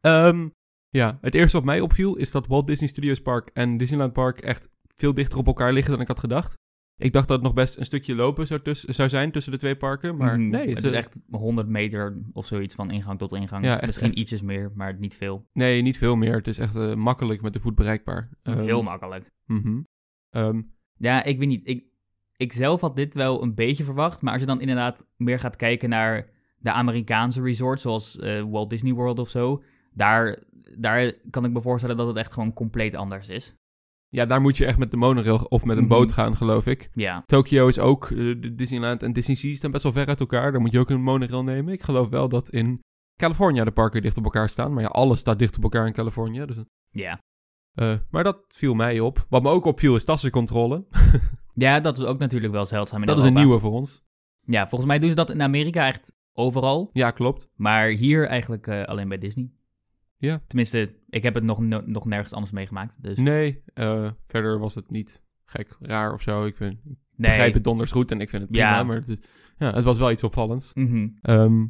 Ehm, 0.00 0.48
ja, 0.88 1.18
het 1.20 1.34
eerste 1.34 1.56
wat 1.56 1.66
mij 1.66 1.80
opviel 1.80 2.16
is 2.16 2.30
dat 2.30 2.46
Walt 2.46 2.66
Disney 2.66 2.88
Studios 2.88 3.20
Park 3.20 3.50
en 3.52 3.76
Disneyland 3.76 4.12
Park 4.12 4.40
echt 4.40 4.70
veel 4.94 5.14
dichter 5.14 5.38
op 5.38 5.46
elkaar 5.46 5.72
liggen 5.72 5.92
dan 5.92 6.00
ik 6.00 6.08
had 6.08 6.20
gedacht. 6.20 6.56
Ik 6.98 7.12
dacht 7.12 7.28
dat 7.28 7.36
het 7.36 7.46
nog 7.46 7.54
best 7.54 7.78
een 7.78 7.84
stukje 7.84 8.14
lopen 8.14 8.46
zou, 8.46 8.60
zou 8.72 9.08
zijn 9.08 9.30
tussen 9.30 9.52
de 9.52 9.58
twee 9.58 9.76
parken, 9.76 10.16
maar 10.16 10.38
Mhm. 10.40 10.48
nee, 10.48 10.68
Het 10.68 10.84
is 10.84 10.90
echt 10.92 11.18
100 11.30 11.68
meter 11.68 12.18
of 12.32 12.46
zoiets 12.46 12.74
van 12.74 12.90
ingang 12.90 13.18
tot 13.18 13.32
ingang. 13.32 13.64
Ja, 13.64 13.76
echt, 13.76 13.86
Misschien 13.86 14.08
echt. 14.08 14.16
ietsjes 14.18 14.42
meer, 14.42 14.72
maar 14.74 14.96
niet 14.98 15.16
veel. 15.16 15.46
nee, 15.52 15.82
niet 15.82 15.98
veel 15.98 16.16
meer. 16.16 16.34
Het 16.36 16.46
is 16.46 16.58
echt 16.58 16.76
eh, 16.76 16.94
makkelijk 16.94 17.42
met 17.42 17.52
de 17.52 17.58
voet 17.60 17.74
bereikbaar. 17.74 18.28
Ehm, 18.42 18.60
Heel 18.62 18.82
makkelijk. 18.82 19.30
mhm. 19.46 19.80
Ehm, 20.30 20.62
Ja, 21.00 21.22
ik 21.24 21.38
weet 21.38 21.48
niet. 21.48 21.60
Ik, 21.68 21.84
ik 22.36 22.52
zelf 22.52 22.80
had 22.80 22.96
dit 22.96 23.14
wel 23.14 23.42
een 23.42 23.54
beetje 23.54 23.84
verwacht. 23.84 24.22
Maar 24.22 24.32
als 24.32 24.40
je 24.40 24.46
dan 24.46 24.60
inderdaad 24.60 25.06
meer 25.16 25.38
gaat 25.38 25.56
kijken 25.56 25.88
naar 25.88 26.30
de 26.58 26.72
Amerikaanse 26.72 27.42
resorts, 27.42 27.82
zoals 27.82 28.18
eh, 28.18 28.42
Walt 28.50 28.70
Disney 28.70 28.92
World 28.92 29.18
of 29.18 29.28
zo. 29.28 29.62
Daar, 29.92 30.38
daar 30.78 31.12
kan 31.30 31.44
ik 31.44 31.50
me 31.52 31.60
voorstellen 31.60 31.96
dat 31.96 32.06
het 32.06 32.16
echt 32.16 32.32
gewoon 32.32 32.52
compleet 32.52 32.94
anders 32.94 33.28
is. 33.28 33.54
Ja, 34.08 34.26
daar 34.26 34.40
moet 34.40 34.56
je 34.56 34.64
echt 34.66 34.78
met 34.78 34.90
de 34.90 34.96
monorail 34.96 35.38
of 35.38 35.64
met 35.64 35.76
een 35.76 35.82
Mhm. 35.84 35.92
boot 35.92 36.12
gaan, 36.12 36.36
geloof 36.36 36.66
ik. 36.66 36.90
Ja, 36.94 37.22
Tokyo 37.26 37.66
is 37.68 37.78
ook, 37.78 38.10
eh, 38.10 38.34
Disneyland 38.52 39.02
en 39.02 39.12
Disney 39.12 39.36
Sea 39.36 39.54
staan 39.54 39.70
best 39.70 39.82
wel 39.82 39.92
ver 39.92 40.06
uit 40.06 40.20
elkaar. 40.20 40.52
Daar 40.52 40.60
moet 40.60 40.72
je 40.72 40.78
ook 40.78 40.90
een 40.90 41.02
monorail 41.02 41.42
nemen. 41.44 41.72
Ik 41.72 41.82
geloof 41.82 42.08
wel 42.08 42.28
dat 42.28 42.48
in 42.50 42.80
California 43.16 43.64
de 43.64 43.70
parken 43.70 44.02
dicht 44.02 44.16
op 44.16 44.24
elkaar 44.24 44.48
staan. 44.48 44.72
Maar 44.72 44.82
ja, 44.82 44.88
alles 44.88 45.18
staat 45.20 45.38
dicht 45.38 45.56
op 45.56 45.62
elkaar 45.62 45.86
in 45.86 45.92
Californië. 45.92 46.44
Dus, 46.46 46.56
ja. 46.90 47.20
eh, 47.74 47.94
maar 48.10 48.24
dat 48.24 48.44
viel 48.48 48.74
mij 48.74 49.00
op. 49.00 49.26
Wat 49.28 49.42
me 49.42 49.48
ook 49.50 49.64
opviel 49.64 49.94
is 49.96 50.04
tassencontrole. 50.04 50.84
Ja, 51.54 51.80
dat 51.80 51.98
is 51.98 52.04
ook 52.04 52.18
natuurlijk 52.18 52.52
wel 52.52 52.64
zeldzaam 52.66 53.00
in 53.00 53.06
dat 53.06 53.16
is 53.18 53.22
een 53.22 53.32
nieuwe 53.34 53.58
voor 53.58 53.72
ons. 53.72 54.02
Ja, 54.40 54.68
volgens 54.68 54.90
mij 54.90 54.98
doen 54.98 55.08
ze 55.08 55.14
dat 55.14 55.30
in 55.30 55.42
Amerika 55.42 55.86
echt 55.86 56.12
overal. 56.32 56.90
Ja, 56.92 57.10
klopt. 57.10 57.50
Maar 57.54 57.88
hier 57.88 58.26
eigenlijk 58.26 58.66
eh, 58.66 58.82
alleen 58.84 59.08
bij 59.08 59.18
Disney. 59.18 59.50
Ja. 60.16 60.42
Tenminste, 60.46 60.94
ik 61.08 61.22
heb 61.22 61.34
het 61.34 61.44
nog, 61.44 61.60
no- 61.60 61.82
nog 61.86 62.04
nergens 62.06 62.32
anders 62.32 62.52
meegemaakt. 62.52 62.94
Dus 63.02 63.18
Nee, 63.18 63.62
eh, 63.74 64.10
verder 64.24 64.58
was 64.58 64.74
het 64.74 64.90
niet 64.90 65.22
gek, 65.44 65.76
raar 65.80 66.12
of 66.12 66.22
zo. 66.22 66.44
Ik, 66.44 66.56
vind, 66.56 66.72
ik 66.72 66.78
nee. 66.84 66.96
begrijp 67.16 67.54
het 67.54 67.64
donders 67.64 67.90
goed 67.90 68.10
en 68.10 68.20
ik 68.20 68.28
vind 68.28 68.42
het 68.42 68.50
prima. 68.50 68.76
Ja. 68.76 68.82
Maar 68.84 68.96
het, 68.96 69.28
ja, 69.58 69.72
het 69.74 69.84
was 69.84 69.98
wel 69.98 70.10
iets 70.10 70.24
opvallends. 70.24 70.74
Mhm. 70.74 71.08
Ehm, 71.22 71.66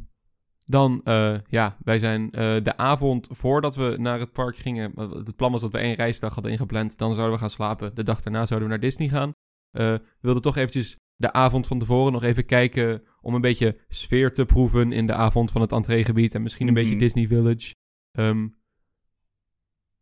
dan, 0.65 1.01
eh, 1.03 1.35
ja, 1.47 1.77
wij 1.83 1.99
zijn 1.99 2.31
eh, 2.31 2.63
de 2.63 2.77
avond 2.77 3.27
voordat 3.31 3.75
we 3.75 3.95
naar 3.97 4.19
het 4.19 4.31
park 4.31 4.55
gingen. 4.57 4.91
Het 4.99 5.35
plan 5.35 5.51
was 5.51 5.61
dat 5.61 5.71
we 5.71 5.77
één 5.77 5.95
reisdag 5.95 6.33
hadden 6.33 6.51
ingepland. 6.51 6.97
Dan 6.97 7.13
zouden 7.13 7.33
we 7.33 7.39
gaan 7.39 7.49
slapen. 7.49 7.95
De 7.95 8.03
dag 8.03 8.21
daarna 8.21 8.45
zouden 8.45 8.69
we 8.69 8.73
naar 8.75 8.83
Disney 8.83 9.09
gaan. 9.09 9.31
Eh, 9.71 9.85
we 9.93 10.01
wilden 10.21 10.41
toch 10.41 10.57
eventjes 10.57 10.95
de 11.15 11.33
avond 11.33 11.67
van 11.67 11.79
tevoren 11.79 12.11
nog 12.13 12.23
even 12.23 12.45
kijken. 12.45 13.03
Om 13.21 13.33
een 13.33 13.41
beetje 13.41 13.79
sfeer 13.87 14.33
te 14.33 14.45
proeven 14.45 14.91
in 14.91 15.05
de 15.07 15.13
avond 15.13 15.51
van 15.51 15.61
het 15.61 15.71
entreegebied. 15.71 16.35
En 16.35 16.41
misschien 16.41 16.67
een 16.67 16.73
Mhm. 16.73 16.83
beetje 16.83 16.97
Disney 16.97 17.27
Village. 17.27 17.75
Ehm, 18.11 18.47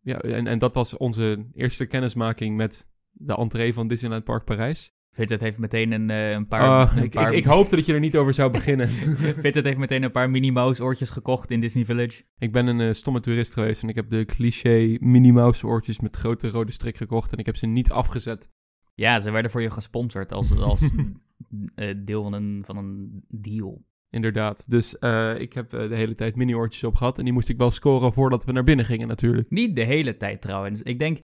ja, 0.08 0.22
en, 0.22 0.48
en 0.48 0.60
dat 0.60 0.74
was 0.74 0.98
onze 0.98 1.38
eerste 1.54 1.86
kennismaking 1.86 2.56
met 2.56 2.88
de 3.12 3.36
entree 3.36 3.74
van 3.74 3.88
Disneyland 3.88 4.24
Park 4.24 4.46
Parijs. 4.46 4.96
Vincent 5.12 5.40
heeft 5.40 5.58
meteen 5.58 5.92
een, 5.92 6.10
eh, 6.10 6.32
een 6.32 6.48
paar... 6.48 6.62
Ah, 6.62 6.98
een 6.98 7.04
ik, 7.04 7.12
paar 7.12 7.32
ik, 7.32 7.38
ik 7.38 7.44
hoopte 7.44 7.76
dat 7.76 7.86
je 7.86 7.94
er 7.94 8.00
niet 8.00 8.16
over 8.16 8.34
zou 8.34 8.52
beginnen. 8.52 8.90
Vincent 9.44 9.66
heeft 9.66 9.78
meteen 9.78 10.04
een 10.04 10.12
paar 10.12 10.30
Minnie 10.30 10.52
Mouse 10.52 10.84
oortjes 10.84 11.10
gekocht 11.10 11.52
in 11.52 11.60
Disney 11.60 11.86
Village. 11.86 12.24
Ik 12.38 12.52
ben 12.52 12.68
een 12.68 12.82
eh, 12.82 12.94
stomme 12.94 13.20
toerist 13.20 13.54
geweest 13.54 13.82
en 13.82 13.90
ik 13.90 13.96
heb 13.96 14.10
de 14.10 14.26
cliché 14.26 14.98
Minnie 15.00 15.34
Mouse 15.34 15.66
oortjes 15.66 16.00
met 16.00 16.16
grote 16.16 16.50
rode 16.50 16.72
strik 16.72 16.98
gekocht 16.98 17.32
en 17.32 17.38
ik 17.38 17.46
heb 17.46 17.56
ze 17.56 17.66
niet 17.66 17.92
afgezet. 17.92 18.52
Ja, 18.96 19.20
ze 19.20 19.32
werden 19.32 19.52
voor 19.52 19.62
je 19.62 19.70
gesponsord 19.70 20.32
als, 20.32 20.60
als 20.60 20.82
eh, 21.76 21.96
deel 21.98 22.24
van 22.24 22.34
een, 22.34 22.64
van 22.66 22.78
een 22.78 23.24
deal. 23.28 23.86
Inderdaad. 24.10 24.70
Dus 24.70 24.98
eh, 25.00 25.40
ik 25.40 25.54
heb 25.54 25.74
eh, 25.74 25.90
de 25.90 25.96
hele 25.96 26.14
tijd 26.16 26.36
mini 26.36 26.56
oortjes 26.56 26.84
op 26.84 26.96
gehad 26.96 27.18
en 27.18 27.24
die 27.24 27.34
moest 27.34 27.50
ik 27.50 27.58
wel 27.58 27.72
scoren 27.72 28.14
voordat 28.14 28.46
we 28.46 28.52
naar 28.52 28.64
binnen 28.64 28.86
gingen 28.86 29.08
natuurlijk. 29.08 29.50
Niet 29.50 29.76
de 29.76 29.84
hele 29.84 30.18
tijd 30.18 30.42
trouwens. 30.42 30.82
Ik 30.82 31.00
denk 31.00 31.20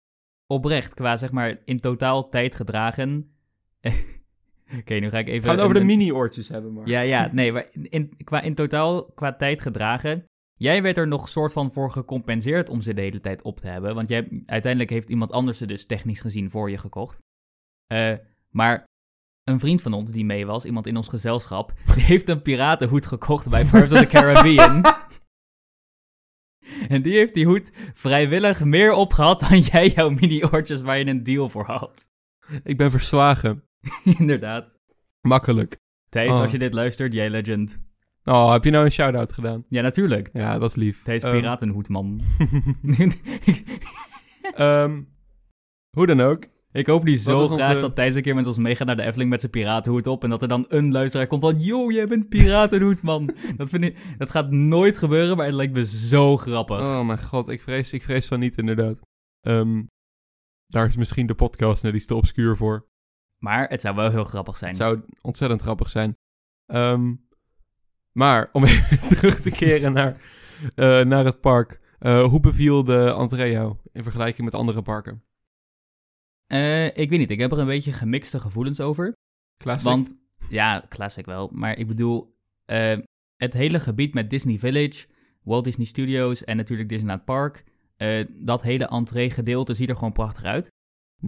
oprecht, 0.46 0.94
qua 0.94 1.16
zeg 1.16 1.30
maar 1.32 1.60
in 1.64 1.80
totaal 1.80 2.28
tijd 2.28 2.54
gedragen... 2.54 3.30
Oké, 4.78 4.94
nu 4.94 5.08
ga 5.10 5.18
ik 5.18 5.28
even... 5.28 5.42
Gaan 5.44 5.54
we 5.54 5.60
het 5.60 5.70
over 5.70 5.80
een- 5.80 5.86
de 5.86 5.92
een- 5.92 5.98
mini 5.98 6.12
oortjes 6.12 6.48
hebben, 6.48 6.72
maar. 6.72 6.88
Ja, 6.88 7.00
ja, 7.00 7.30
nee, 7.32 7.52
maar 7.52 7.66
in, 7.72 8.16
qua, 8.24 8.40
in 8.40 8.54
totaal 8.54 9.04
qua 9.12 9.36
tijd 9.36 9.62
gedragen... 9.62 10.24
jij 10.54 10.82
werd 10.82 10.96
er 10.96 11.08
nog 11.08 11.28
soort 11.28 11.52
van 11.52 11.72
voor 11.72 11.90
gecompenseerd 11.90 12.68
om 12.68 12.80
ze 12.80 12.94
de 12.94 13.00
hele 13.00 13.20
tijd 13.20 13.42
op 13.42 13.56
te 13.58 13.66
hebben. 13.66 13.94
Want 13.94 14.08
jij, 14.08 14.42
uiteindelijk 14.46 14.90
heeft 14.90 15.08
iemand 15.08 15.30
anders 15.32 15.58
ze 15.58 15.66
dus 15.66 15.86
technisch 15.86 16.20
gezien 16.20 16.50
voor 16.50 16.70
je 16.70 16.78
gekocht. 16.78 17.18
Eh, 17.86 18.14
maar 18.50 18.84
een 19.44 19.60
vriend 19.60 19.82
van 19.82 19.92
ons 19.92 20.10
die 20.10 20.24
mee 20.24 20.46
was, 20.46 20.64
iemand 20.64 20.86
in 20.86 20.96
ons 20.96 21.08
gezelschap, 21.08 21.72
die 21.94 22.02
heeft 22.02 22.28
een 22.28 22.42
piratenhoed 22.42 23.06
gekocht 23.06 23.48
bij 23.48 23.64
Pirates 23.64 23.92
of 23.92 23.98
the 23.98 24.06
Caribbean. 24.06 24.82
en 26.88 27.02
die 27.02 27.12
heeft 27.14 27.34
die 27.34 27.46
hoed 27.46 27.70
vrijwillig 27.94 28.64
meer 28.64 28.92
opgehad 28.92 29.40
dan 29.40 29.58
jij 29.72 29.88
jouw 29.88 30.10
mini-oortjes 30.10 30.80
waar 30.80 30.98
je 30.98 31.06
een 31.06 31.22
deal 31.22 31.48
voor 31.48 31.64
had. 31.64 32.10
Ik 32.64 32.76
ben 32.76 32.90
verslagen. 32.90 33.64
Inderdaad. 34.18 34.78
Makkelijk. 35.20 35.76
Thijs, 36.08 36.30
Oh. 36.30 36.40
als 36.40 36.50
je 36.50 36.58
dit 36.58 36.74
luistert, 36.74 37.12
jij 37.12 37.30
legend. 37.30 37.80
Oh, 38.24 38.52
heb 38.52 38.64
je 38.64 38.70
nou 38.70 38.84
een 38.84 38.92
shout-out 38.92 39.32
gedaan? 39.32 39.64
Ja, 39.68 39.82
natuurlijk. 39.82 40.30
Ja, 40.32 40.58
dat 40.58 40.68
is 40.70 40.76
lief. 40.76 41.02
Thijs 41.02 41.22
Ehm, 41.22 41.32
piratenhoedman. 41.36 42.20
ehm, 44.54 45.02
hoe 45.96 46.06
dan 46.06 46.20
ook. 46.20 46.44
Ik 46.72 46.86
hoop 46.86 47.04
niet 47.04 47.20
zo 47.20 47.46
graag 47.46 47.68
onze- 47.68 47.80
dat 47.80 47.94
Thijs 47.94 48.14
een 48.14 48.22
keer 48.22 48.34
met 48.34 48.46
ons 48.46 48.58
meegaat 48.58 48.86
naar 48.86 48.96
de 48.96 49.02
Efteling 49.02 49.30
met 49.30 49.40
zijn 49.40 49.52
piratenhoed 49.52 50.06
op. 50.06 50.24
En 50.24 50.30
dat 50.30 50.42
er 50.42 50.48
dan 50.48 50.64
een 50.68 50.92
luisteraar 50.92 51.26
komt 51.26 51.40
van, 51.40 51.60
yo, 51.60 51.90
jij 51.90 52.06
bent 52.06 52.28
piratenhoed, 52.28 53.02
man. 53.02 53.34
dat, 53.56 53.68
vind 53.68 53.84
ik, 53.84 53.98
dat 54.18 54.30
gaat 54.30 54.50
nooit 54.50 54.98
gebeuren, 54.98 55.36
maar 55.36 55.46
het 55.46 55.54
lijkt 55.54 55.72
me 55.72 55.86
zo 55.86 56.36
grappig. 56.36 56.80
Oh 56.80 57.06
mijn 57.06 57.22
god, 57.22 57.48
ik 57.48 57.62
vrees, 57.62 57.92
ik 57.92 58.02
vrees 58.02 58.26
van 58.26 58.38
niet 58.38 58.58
inderdaad. 58.58 59.00
Ehm, 59.40 59.82
daar 60.66 60.86
is 60.86 60.96
misschien 60.96 61.26
de 61.26 61.34
podcast 61.34 61.82
net 61.82 61.94
iets 61.94 62.06
te 62.06 62.14
obscuur 62.14 62.56
voor. 62.56 62.86
Maar 63.38 63.68
het 63.68 63.80
zou 63.80 63.94
wel 63.94 64.10
heel 64.10 64.24
grappig 64.24 64.56
zijn. 64.56 64.70
Het 64.70 64.80
zou 64.80 65.00
ontzettend 65.20 65.62
grappig 65.62 65.88
zijn. 65.88 66.16
Ehm, 66.66 67.14
maar 68.12 68.48
om 68.52 68.64
even 68.66 69.16
terug 69.16 69.40
te 69.40 69.50
keren 69.50 69.92
naar, 69.92 70.22
eh, 70.74 71.00
naar 71.00 71.24
het 71.24 71.40
park. 71.40 71.80
Eh, 71.98 72.24
hoe 72.24 72.40
beviel 72.40 72.84
de 72.84 73.26
jou 73.28 73.76
in 73.92 74.02
vergelijking 74.02 74.44
met 74.44 74.54
andere 74.54 74.82
parken? 74.82 75.22
Eh, 76.52 76.86
ik 76.86 77.10
weet 77.10 77.18
niet, 77.18 77.30
ik 77.30 77.38
heb 77.38 77.52
er 77.52 77.58
een 77.58 77.66
beetje 77.66 77.92
gemixte 77.92 78.40
gevoelens 78.40 78.80
over. 78.80 79.12
Classic? 79.58 79.84
Want, 79.90 80.14
ja, 80.48 80.84
classic 80.88 81.26
wel. 81.26 81.50
Maar 81.52 81.78
ik 81.78 81.86
bedoel, 81.86 82.34
eh, 82.64 82.96
het 83.36 83.52
hele 83.52 83.80
gebied 83.80 84.14
met 84.14 84.30
Disney 84.30 84.58
Village, 84.58 85.06
Walt 85.42 85.64
Disney 85.64 85.86
Studios 85.86 86.44
en 86.44 86.56
natuurlijk 86.56 86.88
Disneyland 86.88 87.24
Park. 87.24 87.64
eh, 87.96 88.24
dat 88.38 88.62
hele 88.62 88.86
entree-gedeelte 88.88 89.74
ziet 89.74 89.88
er 89.88 89.94
gewoon 89.94 90.12
prachtig 90.12 90.44
uit. 90.44 90.70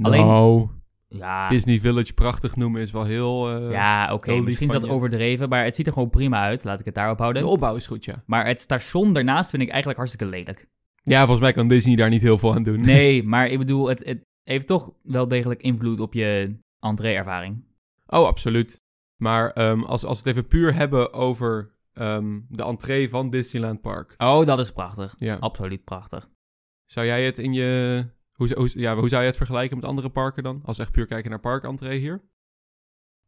alleen- 0.02 0.26
Nou, 0.26 0.68
Ja, 1.08 1.48
Disney 1.48 1.80
Village 1.80 2.14
prachtig 2.14 2.56
noemen 2.56 2.80
is 2.80 2.90
wel 2.90 3.04
heel... 3.04 3.48
eh, 3.56 3.70
ja 3.70 4.12
oké, 4.12 4.34
misschien 4.40 4.66
is 4.66 4.72
dat 4.72 4.84
je. 4.84 4.90
overdreven, 4.90 5.48
maar 5.48 5.64
het 5.64 5.74
ziet 5.74 5.86
er 5.86 5.92
gewoon 5.92 6.10
prima 6.10 6.40
uit. 6.42 6.64
Laat 6.64 6.78
ik 6.80 6.84
het 6.84 6.94
daarop 6.94 7.18
houden. 7.18 7.42
De 7.42 7.48
opbouw 7.48 7.76
is 7.76 7.86
goed, 7.86 8.04
ja. 8.04 8.22
Maar 8.26 8.46
het 8.46 8.60
station 8.60 9.12
daarnaast 9.12 9.50
vind 9.50 9.62
ik 9.62 9.68
eigenlijk 9.68 9.98
hartstikke 9.98 10.26
lelijk. 10.36 10.66
Ja, 11.02 11.18
volgens 11.20 11.40
mij 11.40 11.52
kan 11.52 11.68
Disney 11.68 11.96
daar 11.96 12.08
niet 12.08 12.22
heel 12.22 12.38
veel 12.38 12.54
aan 12.54 12.62
doen. 12.62 12.80
Nee, 12.80 13.22
maar 13.32 13.48
ik 13.48 13.58
bedoel, 13.58 13.88
het, 13.88 14.04
het 14.04 14.22
heeft 14.44 14.66
toch 14.66 14.92
wel 15.02 15.28
degelijk 15.28 15.60
invloed 15.62 16.00
op 16.00 16.12
je 16.14 16.56
entree-ervaring. 16.80 17.64
Oh, 18.06 18.26
absoluut. 18.26 18.82
Maar 19.16 19.50
ehm, 19.50 19.80
als, 19.82 20.04
als 20.04 20.22
we 20.22 20.28
het 20.28 20.36
even 20.38 20.48
puur 20.48 20.74
hebben 20.74 21.12
over 21.12 21.72
ehm, 21.92 22.38
de 22.48 22.62
entree 22.64 23.08
van 23.08 23.30
Disneyland 23.30 23.80
Park. 23.80 24.14
Oh, 24.18 24.46
dat 24.46 24.58
is 24.58 24.72
prachtig. 24.72 25.14
Ja. 25.16 25.36
Absoluut 25.36 25.84
prachtig. 25.84 26.28
Zou 26.84 27.06
jij 27.06 27.24
het 27.24 27.38
in 27.38 27.52
je... 27.52 28.04
Hoe, 28.32 28.46
zou- 28.48 28.60
hoe, 28.60 28.80
ja, 28.80 28.96
hoe 28.96 29.08
zou 29.08 29.20
je 29.22 29.28
het 29.28 29.36
vergelijken 29.36 29.76
met 29.76 29.84
andere 29.86 30.10
parken 30.10 30.42
dan? 30.42 30.60
Als 30.64 30.76
we 30.76 30.82
echt 30.82 30.92
puur 30.92 31.06
kijken 31.06 31.30
naar 31.30 31.40
parkentree 31.40 31.98
hier? 31.98 32.22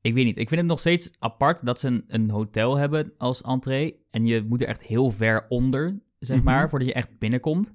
Ik 0.01 0.15
weet 0.15 0.25
niet, 0.25 0.39
ik 0.39 0.49
vind 0.49 0.61
het 0.61 0.71
nog 0.71 0.79
steeds 0.81 1.11
apart 1.19 1.67
dat 1.67 1.81
ze 1.81 1.87
een, 1.89 2.05
een 2.07 2.31
hotel 2.31 2.77
hebben 2.77 3.13
als 3.17 3.43
entree. 3.43 4.05
En 4.11 4.27
je 4.27 4.43
moet 4.43 4.61
er 4.61 4.67
echt 4.69 4.83
heel 4.83 5.11
ver 5.11 5.47
onder, 5.49 5.99
zeg 6.19 6.37
Mhm. 6.37 6.45
maar, 6.45 6.69
voordat 6.69 6.89
je 6.89 6.95
echt 6.95 7.19
binnenkomt. 7.19 7.73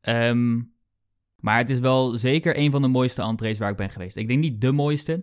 Ehm, 0.00 0.60
maar 1.44 1.58
het 1.58 1.70
is 1.70 1.80
wel 1.80 2.18
zeker 2.18 2.58
een 2.58 2.70
van 2.70 2.82
de 2.82 2.88
mooiste 2.88 3.22
entrees 3.22 3.58
waar 3.58 3.70
ik 3.70 3.76
ben 3.76 3.90
geweest. 3.90 4.16
Ik 4.16 4.28
denk 4.28 4.40
niet 4.40 4.60
de 4.60 4.72
mooiste, 4.72 5.22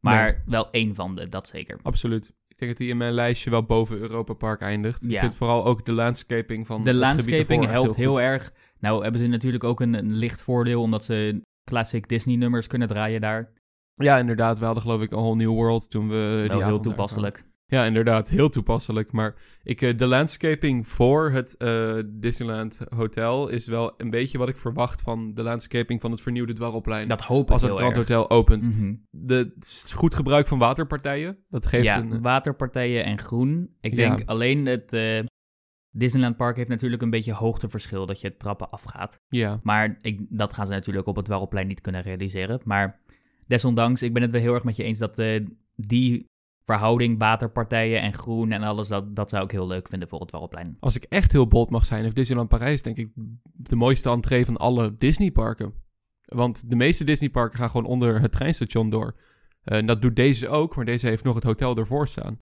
maar 0.00 0.42
wel 0.46 0.70
één 0.70 0.94
van 0.94 1.14
de, 1.14 1.28
dat 1.28 1.48
zeker. 1.48 1.78
Absoluut. 1.82 2.32
Ik 2.48 2.58
denk 2.58 2.70
dat 2.70 2.80
die 2.80 2.90
in 2.90 2.96
mijn 2.96 3.12
lijstje 3.12 3.50
wel 3.50 3.62
boven 3.62 3.98
Europa 3.98 4.32
Park 4.32 4.60
eindigt. 4.60 5.08
Ik 5.08 5.18
vind 5.18 5.34
vooral 5.34 5.64
ook 5.64 5.84
de 5.84 5.92
landscaping 5.92 6.66
van 6.66 6.82
De 6.82 6.88
het 6.88 6.98
landscaping 6.98 7.66
helpt 7.66 7.96
heel 7.96 8.20
erg. 8.20 8.52
Nou 8.78 9.02
hebben 9.02 9.20
ze 9.20 9.26
natuurlijk 9.26 9.64
ook 9.64 9.80
een, 9.80 9.94
een 9.94 10.14
licht 10.14 10.42
voordeel, 10.42 10.82
omdat 10.82 11.04
ze 11.04 11.42
classic 11.64 12.08
Disney 12.08 12.36
nummers 12.36 12.66
kunnen 12.66 12.88
draaien 12.88 13.20
daar. 13.20 13.52
Ja, 13.94 14.18
inderdaad. 14.18 14.58
We 14.58 14.64
hadden 14.64 14.82
geloof 14.82 15.02
ik 15.02 15.10
een 15.10 15.18
whole 15.18 15.36
new 15.36 15.50
world 15.50 15.90
toen 15.90 16.08
we 16.08 16.48
die 16.50 16.64
heel 16.64 16.80
toepasselijk. 16.80 17.44
Ja, 17.72 17.84
inderdaad. 17.84 18.28
Heel 18.28 18.48
toepasselijk. 18.48 19.12
Maar 19.12 19.34
ik, 19.62 19.82
eh, 19.82 19.96
de 19.96 20.06
landscaping 20.06 20.86
voor 20.86 21.30
het 21.30 21.56
eh, 21.56 21.98
Disneyland 22.06 22.80
Hotel 22.88 23.48
is 23.48 23.66
wel 23.66 23.94
een 23.96 24.10
beetje 24.10 24.38
wat 24.38 24.48
ik 24.48 24.56
verwacht 24.56 25.02
van 25.02 25.34
de 25.34 25.42
landscaping 25.42 26.00
van 26.00 26.10
het 26.10 26.20
vernieuwde 26.20 26.52
Dwarrelplein. 26.52 27.08
Dat 27.08 27.20
hoop 27.20 27.44
ik 27.46 27.50
als 27.50 27.62
het 27.62 27.70
Grand 27.72 28.30
opent. 28.30 28.68
Mhm. 28.74 28.94
De, 29.10 29.54
goed 29.94 30.14
gebruik 30.14 30.46
van 30.48 30.58
waterpartijen. 30.58 31.38
Dat 31.48 31.66
geeft 31.66 31.84
ja, 31.84 31.98
een... 31.98 32.12
eh, 32.12 32.18
waterpartijen 32.20 33.04
en 33.04 33.18
groen. 33.18 33.76
Ik 33.80 33.94
Ja. 33.94 33.96
denk 34.16 34.28
alleen 34.28 34.66
het 34.66 34.96
Disneyland 35.90 36.36
Park 36.36 36.56
heeft 36.56 36.68
natuurlijk 36.68 37.02
een 37.02 37.10
beetje 37.10 37.32
hoogteverschil 37.32 38.06
dat 38.06 38.20
je 38.20 38.36
trappen 38.36 38.70
afgaat. 38.70 39.20
ja. 39.28 39.60
Maar 39.62 39.96
ik, 40.00 40.20
dat 40.28 40.52
gaan 40.52 40.66
ze 40.66 40.72
natuurlijk 40.72 41.06
op 41.06 41.16
het 41.16 41.24
Dwarrelplein 41.24 41.66
niet 41.66 41.80
kunnen 41.80 42.00
realiseren. 42.00 42.60
Maar 42.64 43.00
desondanks, 43.46 44.02
ik 44.02 44.12
ben 44.12 44.22
het 44.22 44.30
wel 44.30 44.40
heel 44.40 44.54
erg 44.54 44.64
met 44.64 44.76
je 44.76 44.82
eens 44.82 44.98
dat 44.98 45.22
die 45.76 46.30
verhouding 46.64 47.18
waterpartijen 47.18 48.00
en 48.00 48.14
groen 48.14 48.52
en 48.52 48.62
alles, 48.62 48.88
dat, 48.88 49.16
dat 49.16 49.30
zou 49.30 49.44
ik 49.44 49.50
heel 49.50 49.66
leuk 49.66 49.88
vinden 49.88 50.08
voor 50.08 50.18
het 50.20 50.28
Dwarrelplein. 50.28 50.76
Als 50.80 50.96
ik 50.96 51.04
echt 51.04 51.32
heel 51.32 51.46
bold 51.46 51.70
mag 51.70 51.84
zijn, 51.86 52.02
heeft 52.02 52.14
Disneyland 52.14 52.48
Parijs 52.48 52.82
denk 52.82 52.96
ik 52.96 53.10
de 53.52 53.76
mooiste 53.76 54.10
entree 54.10 54.44
van 54.44 54.56
alle 54.56 54.96
Disneyparken. 54.98 55.74
Want 56.22 56.70
de 56.70 56.76
meeste 56.76 57.04
Disneyparken 57.04 57.58
gaan 57.58 57.70
gewoon 57.70 57.86
onder 57.86 58.20
het 58.20 58.32
treinstation 58.32 58.90
door. 58.90 59.14
Eh, 59.62 59.78
En 59.78 59.86
dat 59.86 60.02
doet 60.02 60.16
deze 60.16 60.48
ook, 60.48 60.76
maar 60.76 60.84
deze 60.84 61.06
heeft 61.06 61.24
nog 61.24 61.34
het 61.34 61.44
hotel 61.44 61.76
ervoor 61.76 62.08
staan. 62.08 62.38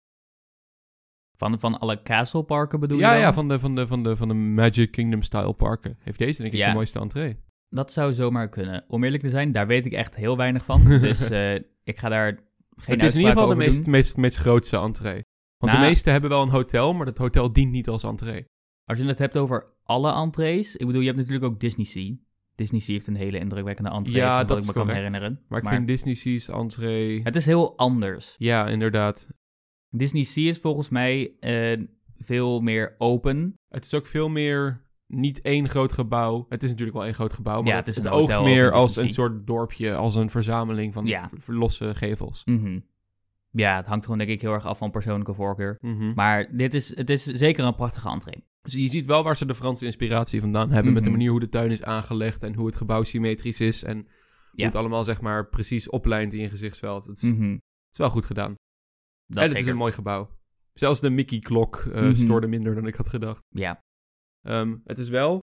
Van, 1.36 1.60
van 1.60 1.78
alle 1.78 2.02
castleparken 2.02 2.80
bedoel 2.80 2.98
ja, 2.98 3.08
je 3.08 3.14
dan? 3.14 3.22
ja, 3.22 3.32
van 3.32 3.48
de, 3.48 3.58
van, 3.58 3.74
de, 3.74 3.86
van, 3.86 4.02
de, 4.02 4.16
van 4.16 4.28
de 4.28 4.34
Magic 4.34 4.90
Kingdom 4.90 5.22
style 5.22 5.52
parken 5.52 5.96
heeft 6.00 6.18
deze 6.18 6.42
denk 6.42 6.52
ik 6.54 6.58
Ja. 6.58 6.68
de 6.68 6.74
mooiste 6.74 7.00
entree. 7.00 7.36
Dat 7.68 7.92
zou 7.92 8.12
zomaar 8.12 8.48
kunnen. 8.48 8.84
Om 8.88 9.04
eerlijk 9.04 9.22
te 9.22 9.30
zijn, 9.30 9.52
daar 9.52 9.66
weet 9.66 9.84
ik 9.84 9.92
echt 9.92 10.16
heel 10.16 10.36
weinig 10.36 10.64
van. 10.64 10.84
dus 11.00 11.30
eh, 11.30 11.54
ik 11.84 11.98
ga 11.98 12.08
daar 12.08 12.38
het 12.84 13.02
is 13.02 13.12
in 13.12 13.18
ieder 13.18 13.34
geval 13.34 13.48
de 13.48 13.54
meest, 13.54 13.86
meest, 13.86 14.16
meest 14.16 14.36
grootste 14.36 14.76
entree. 14.76 15.22
Want 15.58 15.72
Nou. 15.72 15.84
de 15.84 15.88
meeste 15.88 16.10
hebben 16.10 16.30
wel 16.30 16.42
een 16.42 16.48
hotel, 16.48 16.94
maar 16.94 17.06
dat 17.06 17.18
hotel 17.18 17.52
dient 17.52 17.70
niet 17.72 17.88
als 17.88 18.02
entree. 18.02 18.44
Als 18.84 18.98
je 18.98 19.04
het 19.04 19.18
hebt 19.18 19.36
over 19.36 19.74
alle 19.82 20.12
entrees, 20.12 20.76
ik 20.76 20.86
bedoel, 20.86 21.00
je 21.00 21.06
hebt 21.06 21.18
natuurlijk 21.18 21.44
ook 21.52 21.60
Disney 21.60 21.86
Sea. 21.86 22.14
Disney 22.54 22.80
Sea 22.80 22.94
heeft 22.94 23.06
een 23.06 23.16
hele 23.16 23.38
indrukwekkende 23.38 23.90
entree, 23.90 24.16
Ja, 24.16 24.44
dat 24.44 24.56
is 24.56 24.68
ik 24.68 24.74
me 24.74 24.84
kan 24.84 24.94
herinneren. 24.94 25.40
Maar 25.48 25.62
ik 25.62 25.68
vind 25.68 25.86
Disney 25.86 26.14
Sea's 26.14 26.48
entree... 26.48 27.22
Het 27.22 27.36
is 27.36 27.46
heel 27.46 27.76
anders. 27.76 28.34
Ja, 28.38 28.68
inderdaad. 28.68 29.28
Disney 29.88 30.22
Sea 30.22 30.48
is 30.48 30.58
volgens 30.58 30.88
mij 30.88 31.32
eh, 31.40 31.80
veel 32.18 32.60
meer 32.60 32.94
open. 32.98 33.54
Het 33.68 33.84
is 33.84 33.94
ook 33.94 34.06
veel 34.06 34.28
meer 34.28 34.84
niet 35.10 35.40
één 35.40 35.68
groot 35.68 35.92
gebouw. 35.92 36.46
Het 36.48 36.62
is 36.62 36.68
natuurlijk 36.70 36.96
wel 36.96 37.06
één 37.06 37.14
groot 37.14 37.32
gebouw, 37.32 37.62
maar 37.62 37.70
Ja, 37.70 37.76
het, 37.76 37.88
is 37.88 37.96
het 37.96 38.04
een 38.04 38.10
oogt 38.12 38.42
meer 38.42 38.72
als 38.72 38.96
een 38.96 39.10
soort 39.10 39.46
dorpje, 39.46 39.94
als 39.94 40.14
een 40.14 40.30
verzameling 40.30 40.92
van 40.92 41.06
Ja. 41.06 41.30
losse 41.46 41.94
gevels. 41.94 42.42
Mhm. 42.44 42.78
Ja, 43.50 43.76
het 43.76 43.86
hangt 43.86 44.04
gewoon 44.04 44.18
denk 44.18 44.30
ik 44.30 44.40
heel 44.40 44.52
erg 44.52 44.64
af 44.66 44.78
van 44.78 44.90
persoonlijke 44.90 45.34
voorkeur. 45.34 45.78
Mhm. 45.80 46.12
Maar 46.14 46.56
dit 46.56 46.74
is, 46.74 46.96
het 46.96 47.10
is 47.10 47.24
zeker 47.24 47.64
een 47.64 47.74
prachtige 47.74 48.08
entree. 48.08 48.44
Dus 48.62 48.72
je 48.72 48.90
ziet 48.90 49.06
wel 49.06 49.22
waar 49.22 49.36
ze 49.36 49.46
de 49.46 49.54
Franse 49.54 49.84
inspiratie 49.84 50.40
vandaan 50.40 50.70
hebben 50.70 50.92
met 50.92 51.02
de 51.02 51.08
Mhm. 51.08 51.18
manier 51.18 51.30
hoe 51.32 51.40
de 51.40 51.48
tuin 51.48 51.70
is 51.70 51.82
aangelegd 51.82 52.42
en 52.42 52.54
hoe 52.54 52.66
het 52.66 52.76
gebouw 52.76 53.02
symmetrisch 53.02 53.60
is 53.60 53.84
en 53.84 53.96
hoe 54.52 54.64
het 54.64 54.74
allemaal 54.74 55.04
zeg 55.04 55.20
maar 55.20 55.48
precies 55.48 55.88
oplijnt 55.88 56.32
in 56.32 56.40
je 56.40 56.48
gezichtsveld. 56.48 57.06
Het 57.06 57.16
is, 57.16 57.22
het 57.28 57.60
is 57.90 57.98
wel 57.98 58.10
goed 58.10 58.24
gedaan. 58.26 58.54
Dat 59.26 59.42
en 59.42 59.48
het 59.48 59.58
is 59.58 59.66
een 59.66 59.76
mooi 59.76 59.92
gebouw. 59.92 60.28
Zelfs 60.72 61.00
de 61.00 61.10
Mickey-klok 61.10 61.84
Mhm. 61.84 62.14
stoorde 62.14 62.46
minder 62.46 62.74
dan 62.74 62.86
ik 62.86 62.94
had 62.94 63.08
gedacht. 63.08 63.40
Ja, 63.48 63.80
Ehm, 64.42 64.76
het 64.84 64.98
is 64.98 65.08
wel 65.08 65.38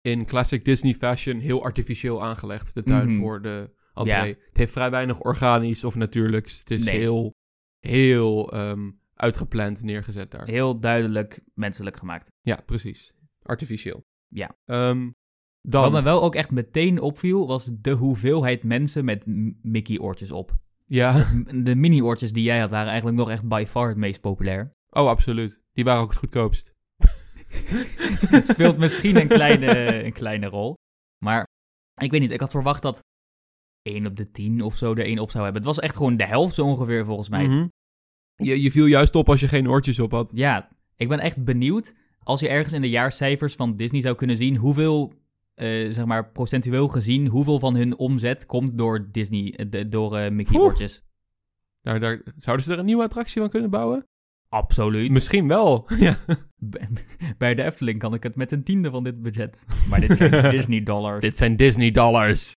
in 0.00 0.24
classic 0.24 0.64
Disney 0.64 0.94
fashion 0.94 1.38
heel 1.38 1.62
artificieel 1.62 2.22
aangelegd, 2.22 2.74
de 2.74 2.82
tuin 2.82 3.08
Mhm. 3.08 3.18
voor 3.18 3.42
de 3.42 3.70
entree. 3.94 4.28
Ja. 4.28 4.40
Het 4.48 4.56
heeft 4.56 4.72
vrij 4.72 4.90
weinig 4.90 5.20
organisch 5.20 5.84
of 5.84 5.94
natuurlijks. 5.94 6.58
Het 6.58 6.70
is 6.70 6.84
Nee. 6.84 6.98
heel, 6.98 7.32
heel 7.78 8.52
ehm, 8.52 8.90
uitgepland 9.14 9.82
neergezet 9.82 10.30
daar. 10.30 10.46
heel 10.46 10.78
duidelijk 10.80 11.40
menselijk 11.54 11.96
gemaakt. 11.96 12.28
Ja, 12.40 12.60
precies. 12.66 13.14
Artificieel. 13.42 14.02
Ja. 14.28 14.56
Ehm, 14.64 15.10
dan, 15.60 15.82
Wat 15.82 15.92
me 15.92 16.02
wel 16.02 16.22
ook 16.22 16.34
echt 16.34 16.50
meteen 16.50 17.00
opviel, 17.00 17.46
was 17.46 17.70
de 17.80 17.90
hoeveelheid 17.90 18.62
mensen 18.62 19.04
met 19.04 19.26
Mickey-oortjes 19.62 20.32
op. 20.32 20.56
Ja, 20.86 21.12
De 21.64 21.74
mini-oortjes 21.74 22.32
die 22.32 22.42
jij 22.42 22.58
had, 22.58 22.70
waren 22.70 22.88
eigenlijk 22.88 23.18
nog 23.18 23.30
echt 23.30 23.48
by 23.48 23.64
far 23.68 23.88
het 23.88 23.96
meest 23.96 24.20
populair. 24.20 24.72
oh 24.90 25.08
absoluut. 25.08 25.60
Die 25.72 25.84
waren 25.84 26.02
ook 26.02 26.08
het 26.10 26.18
goedkoopst. 26.18 26.74
het 28.36 28.48
speelt 28.48 28.78
misschien 28.78 29.16
een 29.16 29.28
kleine, 29.28 30.04
een 30.04 30.12
kleine 30.12 30.46
rol. 30.46 30.74
Maar 31.24 31.46
ik 32.00 32.10
weet 32.10 32.20
niet, 32.20 32.30
ik 32.30 32.40
had 32.40 32.50
verwacht 32.50 32.82
dat 32.82 33.00
1 33.82 34.06
op 34.06 34.16
de 34.16 34.30
10 34.30 34.60
of 34.60 34.76
zo 34.76 34.90
er 34.92 35.04
één 35.04 35.18
op 35.18 35.30
zou 35.30 35.44
hebben. 35.44 35.62
Het 35.62 35.74
was 35.74 35.80
echt 35.84 35.96
gewoon 35.96 36.16
de 36.16 36.26
helft 36.26 36.54
zo 36.54 36.64
ongeveer 36.66 37.04
volgens 37.04 37.28
mij. 37.28 37.46
Mhm. 37.46 37.66
je, 38.36 38.62
je 38.62 38.70
viel 38.70 38.86
juist 38.86 39.14
op 39.14 39.28
als 39.28 39.40
je 39.40 39.48
geen 39.48 39.68
oortjes 39.68 39.98
op 39.98 40.10
had. 40.10 40.30
Ja, 40.34 40.68
ik 40.96 41.08
ben 41.08 41.18
echt 41.18 41.44
benieuwd 41.44 41.94
als 42.22 42.40
je 42.40 42.48
ergens 42.48 42.72
in 42.72 42.80
de 42.80 42.88
jaarcijfers 42.88 43.54
van 43.54 43.76
Disney 43.76 44.00
zou 44.00 44.14
kunnen 44.16 44.36
zien 44.36 44.56
hoeveel, 44.56 45.12
eh, 45.54 45.92
zeg 45.92 46.04
maar, 46.04 46.30
procentueel 46.30 46.88
gezien, 46.88 47.26
hoeveel 47.26 47.58
van 47.58 47.74
hun 47.76 47.96
omzet 47.96 48.46
komt 48.46 48.78
door 48.78 49.08
Disney, 49.12 49.54
eh, 49.56 49.66
de- 49.70 49.88
door 49.88 50.16
eh, 50.16 50.30
Mickey 50.30 50.54
Oeh. 50.54 50.64
oortjes. 50.64 51.04
Nou, 51.82 51.98
daar, 51.98 52.22
zouden 52.36 52.64
ze 52.66 52.72
er 52.72 52.78
een 52.78 52.84
nieuwe 52.84 53.02
attractie 53.02 53.40
van 53.40 53.50
kunnen 53.50 53.70
bouwen? 53.70 54.06
Absoluut. 54.48 55.10
Misschien 55.10 55.48
wel. 55.48 55.88
ja. 55.98 56.16
Bij 57.38 57.54
de 57.54 57.62
Efteling 57.62 57.98
kan 57.98 58.14
ik 58.14 58.22
het 58.22 58.36
met 58.36 58.52
een 58.52 58.62
tiende 58.62 58.90
van 58.90 59.04
dit 59.04 59.22
budget. 59.22 59.64
Maar 59.88 60.00
dit 60.00 60.16
zijn 60.16 60.50
Disney 60.56 60.82
dollars. 60.82 61.20
Dit 61.20 61.36
zijn 61.36 61.56
Disney 61.56 61.90
dollars. 61.90 62.54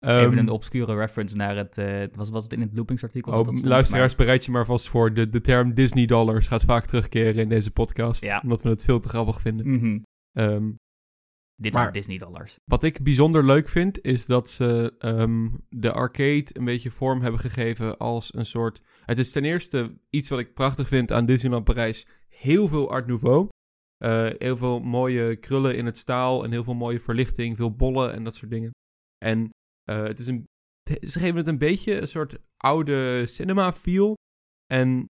Even 0.00 0.30
Ehm, 0.30 0.38
een 0.38 0.48
obscure 0.48 0.94
reference 0.94 1.36
naar 1.36 1.56
het, 1.56 1.78
eh, 1.78 2.02
was, 2.14 2.30
was 2.30 2.42
het 2.42 2.52
in 2.52 2.60
het 2.60 2.70
loopingsartikel? 2.74 3.32
Oh, 3.32 3.44
dat 3.44 3.64
luisteraars, 3.64 4.14
bereid 4.14 4.44
je 4.44 4.50
maar 4.50 4.66
vast 4.66 4.88
voor. 4.88 5.14
De, 5.14 5.28
de 5.28 5.40
term 5.40 5.74
Disney 5.74 6.06
dollars 6.06 6.48
gaat 6.48 6.64
vaak 6.64 6.86
terugkeren 6.86 7.42
in 7.42 7.48
deze 7.48 7.70
podcast. 7.70 8.24
Ja. 8.24 8.40
Omdat 8.42 8.62
we 8.62 8.68
het 8.68 8.84
veel 8.84 9.00
te 9.00 9.08
grappig 9.08 9.40
vinden. 9.40 10.04
Ehm, 10.32 10.70
dit 11.56 11.72
Maar- 11.72 11.82
zijn 11.82 11.94
Disney 11.94 12.18
dollars. 12.18 12.56
wat 12.64 12.82
ik 12.82 13.02
bijzonder 13.02 13.44
leuk 13.44 13.68
vind, 13.68 14.02
is 14.02 14.26
dat 14.26 14.50
ze 14.50 14.94
ehm, 14.98 15.48
de 15.68 15.92
arcade 15.92 16.46
een 16.52 16.64
beetje 16.64 16.90
vorm 16.90 17.20
hebben 17.20 17.40
gegeven 17.40 17.98
als 17.98 18.34
een 18.34 18.46
soort... 18.46 18.82
Het 19.04 19.18
is 19.18 19.32
ten 19.32 19.44
eerste 19.44 19.98
iets 20.10 20.28
wat 20.28 20.38
ik 20.38 20.54
prachtig 20.54 20.88
vind 20.88 21.12
aan 21.12 21.26
Disneyland 21.26 21.64
Parijs. 21.64 22.06
Heel 22.28 22.68
veel 22.68 22.90
Art 22.90 23.06
Nouveau. 23.06 23.48
Eh, 23.96 24.28
heel 24.38 24.56
veel 24.56 24.80
mooie 24.80 25.36
krullen 25.36 25.76
in 25.76 25.86
het 25.86 25.98
staal 25.98 26.44
en 26.44 26.50
heel 26.50 26.64
veel 26.64 26.74
mooie 26.74 27.00
verlichting, 27.00 27.56
veel 27.56 27.74
bollen 27.74 28.12
en 28.12 28.24
dat 28.24 28.34
soort 28.34 28.50
dingen. 28.50 28.70
En 29.24 29.50
eh, 29.82 30.02
het 30.02 30.18
is 30.18 30.26
een, 30.26 30.44
ze 31.00 31.18
geven 31.18 31.36
het 31.36 31.46
een 31.46 31.58
beetje 31.58 32.00
een 32.00 32.08
soort 32.08 32.38
oude 32.56 33.26
cinema 33.26 33.72
feel. 33.72 34.14
En 34.66 35.06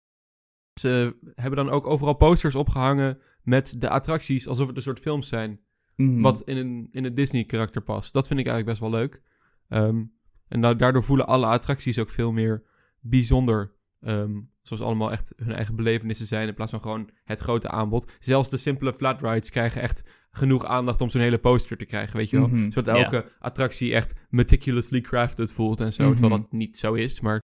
ze 0.81 1.19
hebben 1.35 1.65
dan 1.65 1.71
ook 1.75 1.87
overal 1.87 2.15
posters 2.15 2.55
opgehangen 2.55 3.21
met 3.43 3.81
de 3.81 3.89
attracties 3.89 4.49
alsof 4.49 4.67
het 4.67 4.77
een 4.77 4.83
soort 4.83 5.01
films 5.01 5.29
zijn. 5.29 5.61
Mhm. 5.99 6.21
Wat 6.21 6.43
in 6.43 6.57
een, 6.57 6.89
in 6.91 7.05
een 7.05 7.15
Disney-karakter 7.15 7.83
past. 7.83 8.13
Dat 8.13 8.27
vind 8.27 8.41
ik 8.41 8.47
eigenlijk 8.47 8.79
best 8.79 8.91
wel 8.91 9.01
leuk. 9.01 9.23
Ehm, 9.69 10.03
en 10.49 10.61
da- 10.61 10.75
daardoor 10.75 11.05
voelen 11.05 11.27
alle 11.27 11.47
attracties 11.47 11.99
ook 11.99 12.11
veel 12.11 12.33
meer 12.33 12.63
bijzonder. 13.01 13.77
Ehm, 14.01 14.41
zoals 14.63 14.83
allemaal 14.83 15.13
echt 15.13 15.33
hun 15.37 15.53
eigen 15.53 15.77
belevenissen 15.77 16.27
zijn. 16.27 16.49
In 16.49 16.55
plaats 16.55 16.71
van 16.71 16.81
gewoon 16.81 17.11
het 17.25 17.39
grote 17.39 17.69
aanbod. 17.69 18.13
Zelfs 18.21 18.51
de 18.51 18.57
simpele 18.57 18.93
flat 18.95 19.23
rides 19.23 19.51
krijgen 19.51 19.81
echt 19.83 20.27
genoeg 20.31 20.65
aandacht 20.65 21.01
om 21.01 21.11
zo'n 21.11 21.21
hele 21.21 21.39
poster 21.39 21.77
te 21.77 21.85
krijgen. 21.85 22.17
Weet 22.17 22.31
je 22.31 22.39
wel? 22.39 22.49
Mhm, 22.49 22.71
Zodat 22.71 22.97
elke 22.97 23.29
attractie 23.39 23.95
echt 23.95 24.15
meticulously 24.29 25.01
crafted 25.01 25.53
voelt 25.53 25.81
en 25.81 25.93
zo. 25.93 26.03
Mhm. 26.09 26.13
Terwijl 26.19 26.41
dat 26.41 26.53
niet 26.53 26.77
zo 26.77 26.95
is. 26.95 27.21
Maar 27.21 27.43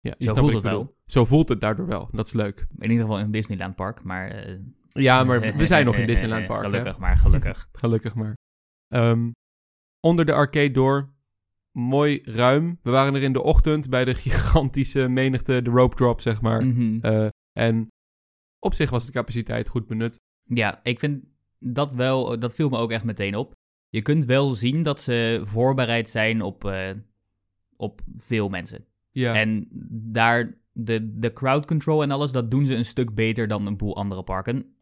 ja, 0.00 0.14
je 0.18 0.28
Zo 0.28 0.34
voelt 0.34 0.52
het 0.54 0.62
wel. 0.62 0.96
Zo 1.04 1.24
voelt 1.24 1.48
het 1.48 1.60
daardoor 1.60 1.86
wel. 1.86 2.08
Dat 2.12 2.26
is 2.26 2.32
leuk. 2.32 2.66
In 2.78 2.90
ieder 2.90 3.04
geval 3.06 3.18
in 3.20 3.30
Disneyland 3.30 3.74
Park, 3.76 4.02
maar... 4.04 4.30
eh, 4.30 4.54
Ja, 4.92 5.24
maar 5.24 5.40
we 5.56 5.66
zijn 5.66 5.84
nog 5.84 5.96
in 5.96 6.06
Disneyland 6.12 6.46
Park. 6.46 6.62
hè? 6.62 6.68
Gelukkig 6.68 6.98
maar, 6.98 7.16
gelukkig. 7.16 7.68
Gelukkig 7.80 8.14
maar. 8.14 8.36
Ehm, 8.88 9.30
onder 10.00 10.24
de 10.24 10.32
arcade 10.32 10.70
door. 10.70 11.08
Mooi 11.72 12.20
ruim. 12.22 12.78
We 12.82 12.90
waren 12.90 13.14
er 13.14 13.22
in 13.22 13.32
de 13.32 13.42
ochtend 13.42 13.90
bij 13.90 14.04
de 14.04 14.14
gigantische 14.14 15.08
menigte, 15.08 15.62
de 15.62 15.70
rope 15.70 15.96
drop, 15.96 16.20
zeg 16.20 16.40
maar. 16.40 16.66
Mhm. 16.66 16.98
Eh, 17.00 17.26
en 17.52 17.88
op 18.58 18.74
zich 18.74 18.90
was 18.90 19.06
de 19.06 19.12
capaciteit 19.12 19.68
goed 19.68 19.86
benut. 19.86 20.18
Ja, 20.44 20.80
ik 20.82 20.98
vind 20.98 21.24
dat 21.58 21.92
wel, 21.92 22.38
dat 22.38 22.54
viel 22.54 22.68
me 22.68 22.78
ook 22.78 22.90
echt 22.90 23.04
meteen 23.04 23.34
op. 23.34 23.52
Je 23.88 24.02
kunt 24.02 24.24
wel 24.24 24.50
zien 24.50 24.82
dat 24.82 25.00
ze 25.00 25.40
voorbereid 25.44 26.08
zijn 26.08 26.42
op, 26.42 26.64
eh, 26.64 26.90
op 27.76 28.00
veel 28.16 28.48
mensen. 28.48 28.84
Ja, 29.10 29.34
En 29.34 29.68
daar, 29.90 30.58
de, 30.72 31.18
de 31.18 31.32
crowd 31.32 31.66
control 31.66 32.02
en 32.02 32.10
alles, 32.10 32.32
dat 32.32 32.50
doen 32.50 32.66
ze 32.66 32.74
een 32.74 32.84
stuk 32.86 33.14
beter 33.14 33.48
dan 33.48 33.66
een 33.66 33.76
boel 33.76 33.96
andere 33.96 34.22
parken. 34.22 34.74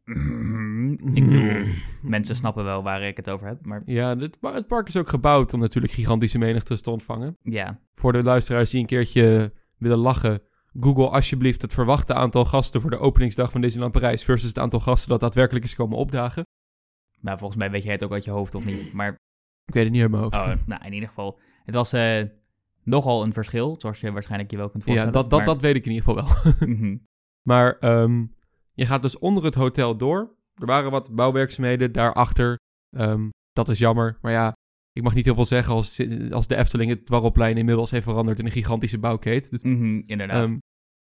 Ik 1.15 1.27
bedoel, 1.27 1.65
mensen 2.03 2.35
snappen 2.37 2.65
wel 2.65 2.83
waar 2.83 3.03
ik 3.03 3.17
het 3.17 3.31
over 3.31 3.47
heb, 3.47 3.67
maar 3.67 3.83
ja 3.87 4.17
het, 4.17 4.39
het 4.41 4.67
park 4.67 4.89
is 4.89 4.97
ook 4.97 5.09
gebouwd 5.09 5.53
om 5.53 5.61
natuurlijk 5.61 5.93
gigantische 5.93 6.39
menigtes 6.39 6.81
te 6.81 6.91
ontvangen. 6.91 7.37
ja. 7.43 7.81
Voor 7.95 8.13
de 8.13 8.23
luisteraars 8.23 8.71
die 8.71 8.81
een 8.81 8.87
keertje 8.87 9.53
willen 9.77 9.99
lachen. 9.99 10.43
Google 10.81 11.09
alsjeblieft 11.09 11.63
het 11.63 11.73
verwachte 11.75 12.15
aantal 12.15 12.45
gasten 12.45 12.81
voor 12.81 12.91
de 12.91 12.99
openingsdag 12.99 13.51
van 13.51 13.61
Disneyland 13.61 13.93
Parijs 13.93 14.25
versus 14.25 14.49
het 14.49 14.59
aantal 14.59 14.81
gasten 14.81 15.09
dat 15.09 15.21
daadwerkelijk 15.21 15.65
is 15.65 15.75
komen 15.75 15.97
opdagen. 15.99 16.43
Maar 17.21 17.39
volgens 17.39 17.59
mij 17.59 17.71
weet 17.71 17.83
jij 17.83 17.93
het 17.93 18.03
ook 18.05 18.13
uit 18.13 18.25
je 18.25 18.31
hoofd 18.31 18.55
of 18.55 18.65
niet. 18.65 18.93
Maar 18.93 19.09
Ik 19.65 19.75
weet 19.75 19.85
het 19.85 19.93
niet 19.93 20.03
uit 20.03 20.11
mijn 20.11 20.23
hoofd. 20.23 20.37
oh, 20.37 20.67
nou, 20.67 20.85
in 20.85 20.93
ieder 20.93 21.09
geval, 21.09 21.39
het 21.65 21.75
was 21.75 21.93
eh, 21.93 22.23
nogal 22.83 23.23
een 23.23 23.33
verschil, 23.33 23.75
zoals 23.79 24.01
je 24.01 24.13
waarschijnlijk 24.13 24.51
je 24.51 24.57
wel 24.57 24.69
kunt 24.71 24.83
ja, 24.85 24.89
voorstellen. 24.89 25.13
dat, 25.21 25.31
dat, 25.31 25.39
maar- 25.39 25.49
dat 25.49 25.63
weet 25.63 25.77
ik 25.77 25.85
in 25.87 25.93
ieder 25.93 26.09
geval 26.09 26.25
wel. 26.25 26.69
Mhm. 26.69 26.97
Maar 27.49 27.79
ehm, 27.79 28.25
je 28.79 28.87
gaat 28.87 29.03
dus 29.03 29.19
onder 29.19 29.45
het 29.45 29.55
hotel 29.55 29.97
door. 29.97 30.37
Er 30.55 30.67
waren 30.67 30.91
wat 30.91 31.15
bouwwerkzaamheden 31.15 31.93
daarachter. 31.93 32.57
Ehm, 32.97 33.29
dat 33.53 33.69
is 33.69 33.79
jammer. 33.79 34.19
Maar 34.21 34.33
ja, 34.33 34.53
ik 34.93 35.03
mag 35.03 35.15
niet 35.15 35.25
heel 35.25 35.35
veel 35.35 35.45
zeggen 35.45 35.75
als, 35.75 36.01
als 36.31 36.47
de 36.47 36.57
Efteling 36.57 36.91
het 36.91 37.07
Dwarrelplein 37.07 37.57
inmiddels 37.57 37.91
heeft 37.91 38.05
veranderd 38.05 38.39
in 38.39 38.45
een 38.45 38.51
gigantische 38.51 38.99
bouwkeet. 38.99 39.51
Dus, 39.51 39.63
Mhm, 39.63 40.01
inderdaad. 40.07 40.49
ehm, 40.49 40.59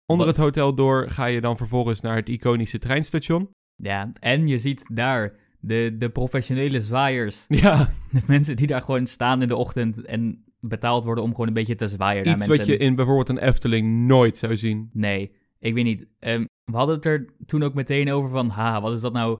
onder 0.05 0.27
het 0.27 0.37
hotel 0.37 0.75
door 0.75 1.09
ga 1.09 1.25
je 1.25 1.41
dan 1.41 1.57
vervolgens 1.57 2.01
naar 2.01 2.15
het 2.15 2.29
iconische 2.29 2.77
treinstation. 2.79 3.49
Ja, 3.75 4.11
en 4.19 4.47
je 4.47 4.59
ziet 4.59 4.83
daar 4.93 5.35
de, 5.59 5.95
de 5.97 6.09
professionele 6.09 6.81
zwaaiers. 6.81 7.45
Ja, 7.63 7.89
De 8.11 8.21
mensen 8.27 8.55
die 8.55 8.67
daar 8.67 8.81
gewoon 8.81 9.07
staan 9.07 9.41
in 9.41 9.47
de 9.47 9.55
ochtend 9.55 10.01
en 10.05 10.43
betaald 10.59 11.03
worden 11.03 11.23
om 11.23 11.31
gewoon 11.31 11.47
een 11.47 11.53
beetje 11.53 11.75
te 11.75 11.87
zwaaien 11.87 12.23
naar 12.25 12.33
iets 12.35 12.47
mensen. 12.47 12.65
wat 12.67 12.75
je 12.77 12.83
in 12.85 12.95
bijvoorbeeld 12.95 13.29
een 13.29 13.47
Efteling 13.47 14.07
nooit 14.07 14.37
zou 14.37 14.57
zien. 14.57 14.89
Nee, 14.93 15.31
ik 15.59 15.73
weet 15.73 15.83
niet. 15.83 16.05
Ehm, 16.19 16.45
we 16.71 16.77
hadden 16.77 16.95
het 16.95 17.05
er 17.05 17.25
toen 17.45 17.63
ook 17.63 17.73
meteen 17.73 18.11
over 18.11 18.29
van, 18.29 18.49
ha, 18.49 18.81
wat 18.81 18.93
is 18.93 19.01
dat 19.01 19.13
nou? 19.13 19.37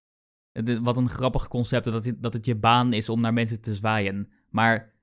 Wat 0.81 0.97
een 0.97 1.09
grappig 1.09 1.47
concept 1.47 1.83
dat 1.83 2.05
het, 2.05 2.23
dat 2.23 2.33
het 2.33 2.45
je 2.45 2.55
baan 2.55 2.93
is 2.93 3.09
om 3.09 3.21
naar 3.21 3.33
mensen 3.33 3.61
te 3.61 3.75
zwaaien. 3.75 4.31
Maar 4.49 4.93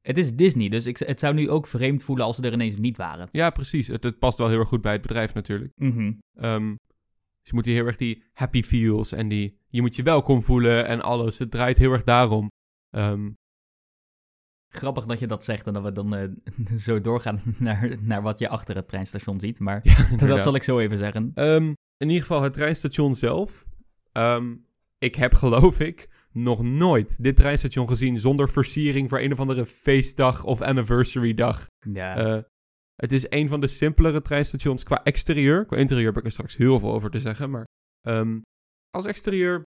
het 0.00 0.18
is 0.18 0.34
Disney, 0.34 0.68
dus 0.68 0.86
ik, 0.86 0.98
het 0.98 1.20
zou 1.20 1.34
nu 1.34 1.50
ook 1.50 1.66
vreemd 1.66 2.02
voelen 2.02 2.24
als 2.26 2.36
ze 2.36 2.42
er 2.42 2.52
ineens 2.52 2.78
niet 2.78 2.96
waren. 2.96 3.28
Ja, 3.32 3.50
precies. 3.50 3.86
Het, 3.86 4.04
het 4.04 4.18
past 4.18 4.38
wel 4.38 4.48
heel 4.48 4.58
erg 4.58 4.68
goed 4.68 4.80
bij 4.80 4.92
het 4.92 5.02
bedrijf 5.02 5.34
natuurlijk. 5.34 5.72
Ehm, 6.34 6.68
dus 6.70 7.50
je 7.50 7.54
moet 7.54 7.64
hier 7.64 7.74
heel 7.74 7.86
erg 7.86 7.96
die 7.96 8.22
happy 8.32 8.62
feels 8.62 9.12
en 9.12 9.28
die... 9.28 9.58
Je 9.68 9.80
moet 9.80 9.96
je 9.96 10.02
welkom 10.02 10.42
voelen 10.42 10.86
en 10.86 11.00
alles. 11.00 11.38
Het 11.38 11.50
draait 11.50 11.78
heel 11.78 11.92
erg 11.92 12.04
daarom. 12.04 12.50
Ehm, 12.90 13.30
Grappig 14.76 15.04
dat 15.04 15.18
je 15.18 15.26
dat 15.26 15.44
zegt 15.44 15.66
en 15.66 15.72
dat 15.72 15.82
we 15.82 15.92
dan 15.92 16.14
eh, 16.14 16.28
zo 16.86 17.00
doorgaan 17.00 17.40
naar, 17.58 17.96
naar 18.00 18.22
wat 18.22 18.38
je 18.38 18.48
achter 18.48 18.76
het 18.76 18.88
treinstation 18.88 19.40
ziet. 19.40 19.58
Maar 19.58 19.80
ja, 20.16 20.16
dat 20.26 20.42
zal 20.42 20.54
ik 20.54 20.62
zo 20.62 20.78
even 20.78 20.98
zeggen. 20.98 21.30
Ehm, 21.34 21.72
in 21.96 22.08
ieder 22.08 22.20
geval 22.20 22.42
het 22.42 22.52
treinstation 22.52 23.14
zelf. 23.14 23.66
Ehm, 24.12 24.54
ik 24.98 25.14
heb 25.14 25.34
geloof 25.34 25.80
ik 25.80 26.08
nog 26.32 26.62
nooit 26.62 27.22
dit 27.22 27.36
treinstation 27.36 27.88
gezien 27.88 28.20
zonder 28.20 28.48
versiering 28.48 29.08
voor 29.08 29.20
een 29.20 29.32
of 29.32 29.40
andere 29.40 29.66
feestdag 29.66 30.44
of 30.44 30.60
anniversary 30.60 31.34
dag. 31.34 31.66
Ja, 31.92 32.16
Eh, 32.16 32.42
het 32.94 33.12
is 33.12 33.26
een 33.28 33.48
van 33.48 33.60
de 33.60 33.66
simpelere 33.66 34.20
treinstations 34.22 34.82
qua 34.82 35.02
exterieur. 35.02 35.64
Qua 35.64 35.76
interieur 35.76 36.06
heb 36.06 36.16
ik 36.16 36.24
er 36.24 36.32
straks 36.32 36.56
heel 36.56 36.78
veel 36.78 36.92
over 36.92 37.10
te 37.10 37.20
zeggen. 37.20 37.50
Maar 37.50 37.64
ehm, 38.00 38.40
als 38.90 39.04
exterieur 39.06 39.62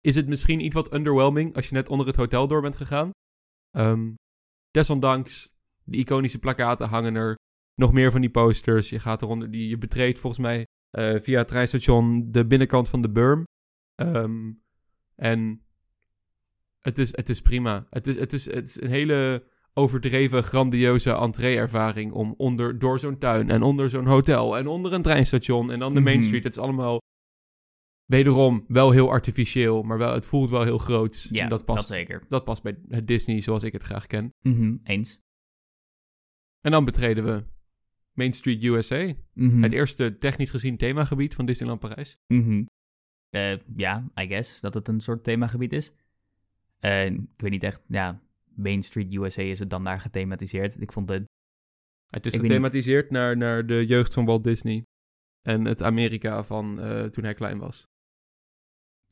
is 0.00 0.14
het 0.14 0.28
misschien 0.28 0.64
iets 0.64 0.74
wat 0.74 0.94
underwhelming 0.94 1.56
als 1.56 1.68
je 1.68 1.74
net 1.74 1.88
onder 1.88 2.06
het 2.06 2.16
hotel 2.16 2.46
door 2.46 2.60
bent 2.60 2.76
gegaan. 2.76 3.10
Ehm, 3.74 4.12
desondanks, 4.70 5.50
de 5.84 5.96
iconische 5.96 6.38
plakaten 6.38 6.88
hangen 6.88 7.14
er. 7.14 7.34
Nog 7.74 7.92
meer 7.92 8.10
van 8.10 8.20
die 8.20 8.30
posters. 8.30 8.88
Je 8.88 8.98
gaat 8.98 9.22
eronder, 9.22 9.50
die, 9.50 9.68
je 9.68 9.78
betreedt 9.78 10.18
volgens 10.18 10.42
mij 10.42 10.66
eh, 10.90 11.20
via 11.20 11.38
het 11.38 11.48
treinstation 11.48 12.30
de 12.30 12.46
binnenkant 12.46 12.88
van 12.88 13.02
de 13.02 13.10
berm. 13.10 13.44
Ehm, 13.94 14.52
en 15.14 15.64
het 16.80 16.98
is, 16.98 17.16
het 17.16 17.28
is 17.28 17.40
prima. 17.42 17.86
Het 17.90 18.06
is, 18.06 18.18
het, 18.18 18.32
is, 18.32 18.44
het 18.44 18.68
is 18.68 18.80
een 18.80 18.90
hele 18.90 19.46
overdreven, 19.72 20.42
grandioze 20.42 21.12
entree-ervaring 21.12 22.12
om 22.12 22.34
onder, 22.36 22.78
door 22.78 22.98
zo'n 22.98 23.18
tuin 23.18 23.50
en 23.50 23.62
onder 23.62 23.90
zo'n 23.90 24.06
hotel 24.06 24.56
en 24.58 24.66
onder 24.66 24.92
een 24.92 25.02
treinstation 25.02 25.70
en 25.70 25.78
dan 25.78 25.94
de 25.94 26.00
Main 26.00 26.16
Mhm. 26.16 26.26
Street. 26.26 26.44
Het 26.44 26.56
is 26.56 26.62
allemaal 26.62 26.98
wederom 28.04 28.64
wel 28.68 28.90
heel 28.90 29.08
artificieel, 29.10 29.82
maar 29.82 29.98
wel, 29.98 30.14
het 30.14 30.26
voelt 30.26 30.50
wel 30.50 30.62
heel 30.62 30.78
groot. 30.78 31.28
ja 31.30 31.42
En 31.42 31.48
dat, 31.48 31.58
dat 31.58 31.74
past, 31.76 31.88
zeker. 31.88 32.24
dat 32.28 32.44
past 32.44 32.62
bij 32.62 32.78
het 32.88 33.06
Disney 33.06 33.40
zoals 33.40 33.62
ik 33.62 33.72
het 33.72 33.82
graag 33.82 34.06
ken. 34.06 34.30
Mhm, 34.40 34.76
Eens. 34.82 35.18
En 36.60 36.70
dan 36.70 36.84
betreden 36.84 37.24
we 37.24 37.44
Main 38.12 38.32
Street 38.32 38.62
USA, 38.64 39.12
Mhm. 39.32 39.62
het 39.62 39.72
eerste 39.72 40.18
technisch 40.18 40.50
gezien 40.50 40.76
themagebied 40.76 41.34
van 41.34 41.46
Disneyland 41.46 41.80
Parijs. 41.80 42.16
Mhm. 42.26 42.64
Eh, 43.30 43.58
ja, 43.76 44.10
I 44.20 44.26
guess 44.26 44.60
dat 44.60 44.74
het 44.74 44.88
een 44.88 45.00
soort 45.00 45.24
themagebied 45.24 45.72
is. 45.72 45.92
Eh, 46.78 47.04
ik 47.06 47.20
weet 47.36 47.50
niet 47.50 47.62
echt, 47.62 47.82
ja, 47.88 48.22
Main 48.44 48.82
Street 48.82 49.14
USA 49.14 49.42
is 49.42 49.58
het 49.58 49.70
dan 49.70 49.84
daar 49.84 50.00
gethematiseerd. 50.00 50.80
Ik 50.80 50.92
vond 50.92 51.08
het, 51.08 51.24
Het 52.06 52.26
is 52.26 52.34
Ik 52.34 52.40
gethematiseerd 52.40 53.10
naar, 53.10 53.36
naar 53.36 53.66
de 53.66 53.86
jeugd 53.86 54.14
van 54.14 54.24
Walt 54.24 54.44
Disney 54.44 54.82
en 55.42 55.64
het 55.64 55.82
Amerika 55.82 56.44
van 56.44 56.80
eh, 56.80 57.04
toen 57.04 57.24
hij 57.24 57.34
klein 57.34 57.58
was. 57.58 57.86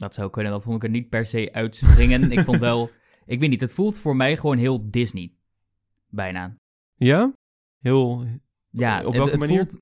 Dat 0.03 0.15
zou 0.15 0.31
kunnen, 0.31 0.53
dat 0.53 0.62
vond 0.62 0.77
ik 0.77 0.83
er 0.83 0.91
niet 0.91 1.09
per 1.09 1.27
se 1.27 1.53
uitspringen. 1.53 2.31
ik 2.31 2.41
vond 2.41 2.59
wel, 2.59 2.91
ik 3.33 3.41
weet 3.41 3.51
niet, 3.51 3.61
het 3.61 3.73
voelt 3.73 3.99
voor 3.99 4.17
mij 4.17 4.37
gewoon 4.37 4.59
heel 4.59 4.91
Disney. 4.91 5.33
Bijna. 6.09 6.57
Ja? 6.95 7.33
Heel... 7.81 8.25
Ja, 8.71 9.05
Op 9.05 9.12
welke 9.12 9.31
het 9.31 9.38
manier? 9.38 9.59
Voelt, 9.59 9.79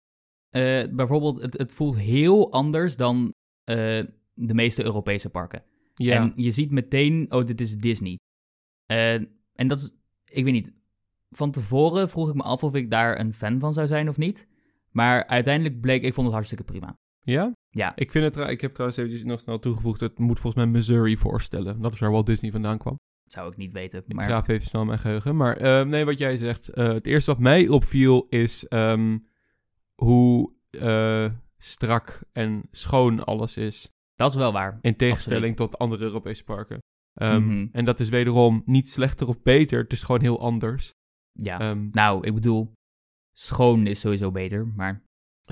eh, 0.50 0.88
bijvoorbeeld, 0.90 1.42
het, 1.42 1.58
het 1.58 1.72
voelt 1.72 1.98
heel 1.98 2.52
anders 2.52 2.96
dan 2.96 3.34
eh, 3.64 3.76
de 4.34 4.54
meeste 4.54 4.84
Europese 4.84 5.30
parken. 5.30 5.62
Ja, 5.94 6.16
En 6.16 6.32
je 6.36 6.50
ziet 6.50 6.70
meteen, 6.70 7.26
oh, 7.32 7.46
dit 7.46 7.60
is 7.60 7.76
Disney. 7.76 8.18
Eh, 8.86 9.14
en 9.54 9.68
dat 9.68 9.78
is, 9.78 9.94
ik 10.24 10.44
weet 10.44 10.52
niet, 10.52 10.72
van 11.30 11.50
tevoren 11.50 12.08
vroeg 12.08 12.28
ik 12.28 12.34
me 12.34 12.42
af 12.42 12.64
of 12.64 12.74
ik 12.74 12.90
daar 12.90 13.20
een 13.20 13.34
fan 13.34 13.60
van 13.60 13.72
zou 13.72 13.86
zijn 13.86 14.08
of 14.08 14.16
niet. 14.16 14.48
Maar 14.90 15.26
uiteindelijk 15.26 15.80
bleek, 15.80 16.02
ik 16.02 16.14
vond 16.14 16.26
het 16.26 16.34
hartstikke 16.34 16.64
prima. 16.64 16.96
Ja? 17.22 17.52
Ja. 17.70 17.96
Ik 17.96 18.10
vind 18.10 18.34
het, 18.36 18.48
ik 18.50 18.60
heb 18.60 18.72
trouwens 18.72 19.00
eventjes 19.00 19.24
nog 19.24 19.40
snel 19.40 19.58
toegevoegd, 19.58 20.00
het 20.00 20.18
moet 20.18 20.40
volgens 20.40 20.64
mij 20.64 20.72
Missouri 20.72 21.16
voorstellen. 21.16 21.80
Dat 21.80 21.92
is 21.92 21.98
waar 21.98 22.10
Walt 22.10 22.26
Disney 22.26 22.50
vandaan 22.50 22.78
kwam. 22.78 22.96
Dat 23.22 23.32
zou 23.32 23.50
ik 23.50 23.56
niet 23.56 23.72
weten. 23.72 24.02
Ik 24.06 24.12
Maar 24.14 24.24
graaf 24.24 24.48
even 24.48 24.66
snel 24.66 24.84
mijn 24.84 24.98
geheugen. 24.98 25.36
Maar 25.36 25.56
eh, 25.56 25.86
nee, 25.86 26.04
wat 26.04 26.18
jij 26.18 26.36
zegt. 26.36 26.68
eh, 26.68 26.88
het 26.88 27.06
eerste 27.06 27.30
wat 27.30 27.40
mij 27.40 27.68
opviel 27.68 28.26
is 28.28 28.68
ehm, 28.68 29.18
hoe 29.94 30.52
eh, 30.70 31.30
strak 31.56 32.20
en 32.32 32.62
schoon 32.70 33.24
alles 33.24 33.56
is. 33.56 33.90
dat 34.14 34.30
is 34.30 34.36
wel 34.36 34.52
waar. 34.52 34.78
In 34.80 34.96
tegenstelling 34.96 35.56
tot 35.56 35.78
andere 35.78 36.02
Europese 36.04 36.44
parken. 36.44 36.78
Ehm, 37.14 37.42
Mhm. 37.46 37.66
En 37.72 37.84
dat 37.84 38.00
is 38.00 38.08
wederom 38.08 38.62
niet 38.64 38.90
slechter 38.90 39.28
of 39.28 39.42
beter. 39.42 39.82
Het 39.82 39.92
is 39.92 40.02
gewoon 40.02 40.20
heel 40.20 40.40
anders. 40.40 40.92
Ja. 41.32 41.60
Ehm, 41.60 41.88
Nou, 41.92 42.26
ik 42.26 42.34
bedoel, 42.34 42.72
schoon 43.32 43.86
is 43.86 44.00
sowieso 44.00 44.30
beter, 44.30 44.66
maar 44.66 45.02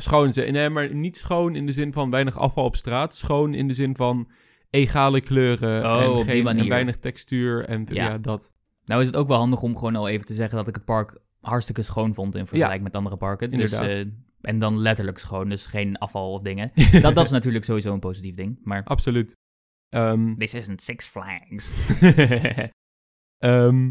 schoon, 0.00 0.32
ze- 0.32 0.42
nee, 0.42 0.68
maar 0.70 0.94
niet 0.94 1.16
schoon 1.16 1.54
in 1.54 1.66
de 1.66 1.72
zin 1.72 1.92
van 1.92 2.10
weinig 2.10 2.36
afval 2.38 2.64
op 2.64 2.76
straat. 2.76 3.14
Schoon 3.14 3.54
in 3.54 3.68
de 3.68 3.74
zin 3.74 3.96
van 3.96 4.30
egale 4.70 5.20
kleuren 5.20 5.84
Oh, 5.84 6.18
en, 6.18 6.24
geen, 6.24 6.46
en 6.46 6.68
weinig 6.68 6.96
textuur. 6.96 7.64
En 7.64 7.84
ja. 7.92 8.08
Ja. 8.08 8.18
dat. 8.18 8.52
nou 8.84 9.00
is 9.00 9.06
het 9.06 9.16
ook 9.16 9.28
wel 9.28 9.36
handig 9.38 9.62
om 9.62 9.76
gewoon 9.76 9.96
al 9.96 10.08
even 10.08 10.26
te 10.26 10.34
zeggen 10.34 10.56
dat 10.56 10.68
ik 10.68 10.74
het 10.74 10.84
park 10.84 11.18
hartstikke 11.40 11.82
schoon 11.82 12.14
vond 12.14 12.34
in 12.34 12.46
vergelijking 12.46 12.82
met 12.84 12.94
andere 12.96 13.16
parken. 13.16 13.50
inderdaad. 13.50 13.82
Dus, 13.84 14.04
en 14.40 14.58
dan 14.58 14.78
letterlijk 14.78 15.18
schoon, 15.18 15.48
dus 15.48 15.66
geen 15.66 15.98
afval 15.98 16.32
of 16.32 16.42
dingen. 16.42 16.72
dat, 17.02 17.14
dat 17.14 17.24
is 17.24 17.30
natuurlijk 17.30 17.64
sowieso 17.64 17.92
een 17.92 18.00
positief 18.00 18.34
ding, 18.34 18.58
maar 18.62 18.84
Absoluut. 18.84 19.36
Ehm, 19.88 20.34
this 20.34 20.54
isn't 20.54 20.82
Six 20.82 21.06
Flags. 21.06 21.90
Ehm, 23.38 23.90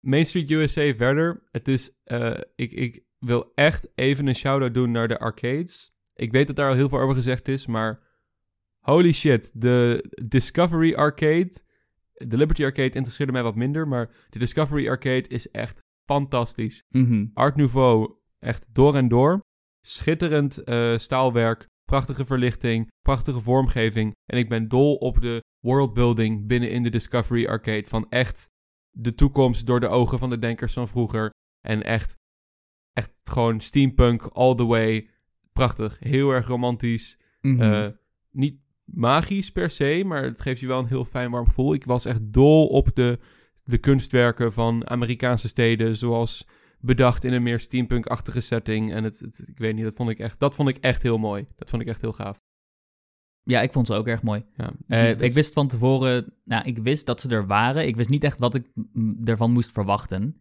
Main 0.00 0.26
Street 0.26 0.50
USA 0.50 0.94
verder. 0.94 1.42
Het 1.50 1.68
is, 1.68 1.92
eh, 2.04 2.38
ik, 2.54 2.72
ik 2.72 3.04
wil 3.18 3.52
echt 3.54 3.88
even 3.94 4.26
een 4.26 4.36
shout-out 4.36 4.74
doen 4.74 4.90
naar 4.90 5.08
de 5.08 5.18
arcades. 5.18 5.92
Ik 6.14 6.32
weet 6.32 6.46
dat 6.46 6.56
daar 6.56 6.68
al 6.68 6.76
heel 6.76 6.88
veel 6.88 7.00
over 7.00 7.14
gezegd 7.14 7.48
is, 7.48 7.66
maar 7.66 8.02
holy 8.78 9.12
shit, 9.12 9.50
de 9.54 10.04
Discovery 10.24 10.94
Arcade, 10.94 11.52
de 12.12 12.36
Liberty 12.36 12.64
Arcade 12.64 12.90
interesseerde 12.90 13.32
mij 13.32 13.42
wat 13.42 13.54
minder, 13.54 13.88
maar 13.88 14.10
de 14.30 14.38
Discovery 14.38 14.88
Arcade 14.88 15.28
is 15.28 15.50
echt 15.50 15.82
fantastisch. 16.04 16.84
Mhm. 16.88 17.26
Art 17.34 17.56
Nouveau, 17.56 18.14
echt 18.38 18.74
door 18.74 18.94
en 18.94 19.08
door. 19.08 19.40
Schitterend 19.80 20.64
eh, 20.64 20.98
staalwerk, 20.98 21.66
prachtige 21.84 22.24
verlichting, 22.24 22.88
prachtige 23.00 23.40
vormgeving. 23.40 24.12
En 24.24 24.38
ik 24.38 24.48
ben 24.48 24.68
dol 24.68 24.94
op 24.94 25.20
de 25.20 25.42
worldbuilding 25.58 26.46
binnen 26.46 26.70
in 26.70 26.82
de 26.82 26.90
Discovery 26.90 27.46
Arcade. 27.46 27.88
Van 27.88 28.06
echt 28.08 28.46
de 28.90 29.14
toekomst 29.14 29.66
door 29.66 29.80
de 29.80 29.88
ogen 29.88 30.18
van 30.18 30.30
de 30.30 30.38
denkers 30.38 30.72
van 30.72 30.88
vroeger. 30.88 31.30
En 31.60 31.82
echt, 31.82 32.16
echt 32.98 33.20
gewoon 33.24 33.60
steampunk 33.60 34.22
all 34.22 34.54
the 34.54 34.66
way. 34.66 35.08
Prachtig, 35.52 35.96
heel 36.00 36.30
erg 36.30 36.46
romantisch. 36.46 37.18
Mhm. 37.40 37.60
Eh, 37.62 37.86
niet 38.30 38.56
magisch 38.84 39.50
per 39.52 39.70
se, 39.70 40.02
maar 40.06 40.22
het 40.22 40.40
geeft 40.40 40.60
je 40.60 40.66
wel 40.66 40.78
een 40.78 40.86
heel 40.86 41.04
fijn 41.04 41.30
warm 41.30 41.46
gevoel. 41.46 41.74
Ik 41.74 41.84
was 41.84 42.04
echt 42.04 42.32
dol 42.32 42.66
op 42.66 42.94
de, 42.94 43.18
de 43.64 43.78
kunstwerken 43.78 44.52
van 44.52 44.88
Amerikaanse 44.88 45.48
steden, 45.48 45.96
zoals 45.96 46.46
bedacht 46.80 47.24
in 47.24 47.32
een 47.32 47.42
meer 47.42 47.60
steampunk-achtige 47.60 48.40
setting. 48.40 48.92
En 48.92 49.04
het, 49.04 49.18
het- 49.20 49.48
ik 49.48 49.58
weet 49.58 49.74
niet, 49.74 49.84
dat 49.84 49.94
vond 49.94 50.10
ik, 50.10 50.18
echt, 50.18 50.38
dat 50.38 50.54
vond 50.54 50.68
ik 50.68 50.76
echt 50.76 51.02
heel 51.02 51.18
mooi. 51.18 51.44
Dat 51.56 51.70
vond 51.70 51.82
ik 51.82 51.88
echt 51.88 52.00
heel 52.00 52.12
gaaf. 52.12 52.40
ja, 53.42 53.60
ik 53.62 53.72
vond 53.72 53.86
ze 53.86 53.94
ook 53.94 54.06
erg 54.06 54.22
mooi. 54.22 54.44
Ja, 54.56 54.72
Eh, 54.86 55.10
ik 55.10 55.20
is- 55.20 55.34
wist 55.34 55.52
van 55.52 55.68
tevoren, 55.68 56.34
nou, 56.44 56.64
ik 56.64 56.78
wist 56.78 57.06
dat 57.06 57.20
ze 57.20 57.28
er 57.28 57.46
waren. 57.46 57.86
Ik 57.86 57.96
wist 57.96 58.10
niet 58.10 58.24
echt 58.24 58.38
wat 58.38 58.54
ik 58.54 58.66
ervan 59.24 59.50
moest 59.52 59.72
verwachten. 59.72 60.36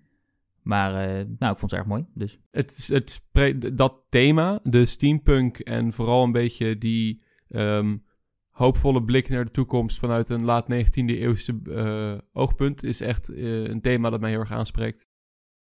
Maar, 0.68 1.10
eh, 1.10 1.26
nou, 1.40 1.54
ik 1.54 1.60
vond 1.60 1.72
ze 1.72 1.78
erg 1.78 1.86
mooi. 1.86 2.06
Dus 2.14 2.40
het, 2.52 2.88
het 2.88 3.78
dat 3.78 4.04
thema, 4.10 4.60
de 4.64 4.86
steampunk 4.86 5.58
en 5.60 5.94
vooral 5.94 6.24
een 6.24 6.32
beetje 6.32 6.78
die 6.78 7.24
ehm, 7.50 7.98
hoopvolle 8.50 9.04
blik 9.04 9.30
naar 9.30 9.46
de 9.46 9.52
toekomst 9.52 10.00
vanuit 10.00 10.30
een 10.30 10.46
laat 10.46 10.70
19e 10.74 11.20
eeuwse 11.20 11.60
eh, 11.64 12.18
oogpunt, 12.34 12.84
is 12.84 13.02
echt 13.02 13.30
eh, 13.30 13.64
een 13.64 13.82
thema 13.82 14.10
dat 14.10 14.20
mij 14.20 14.30
heel 14.30 14.40
erg 14.40 14.52
aanspreekt. 14.52 15.08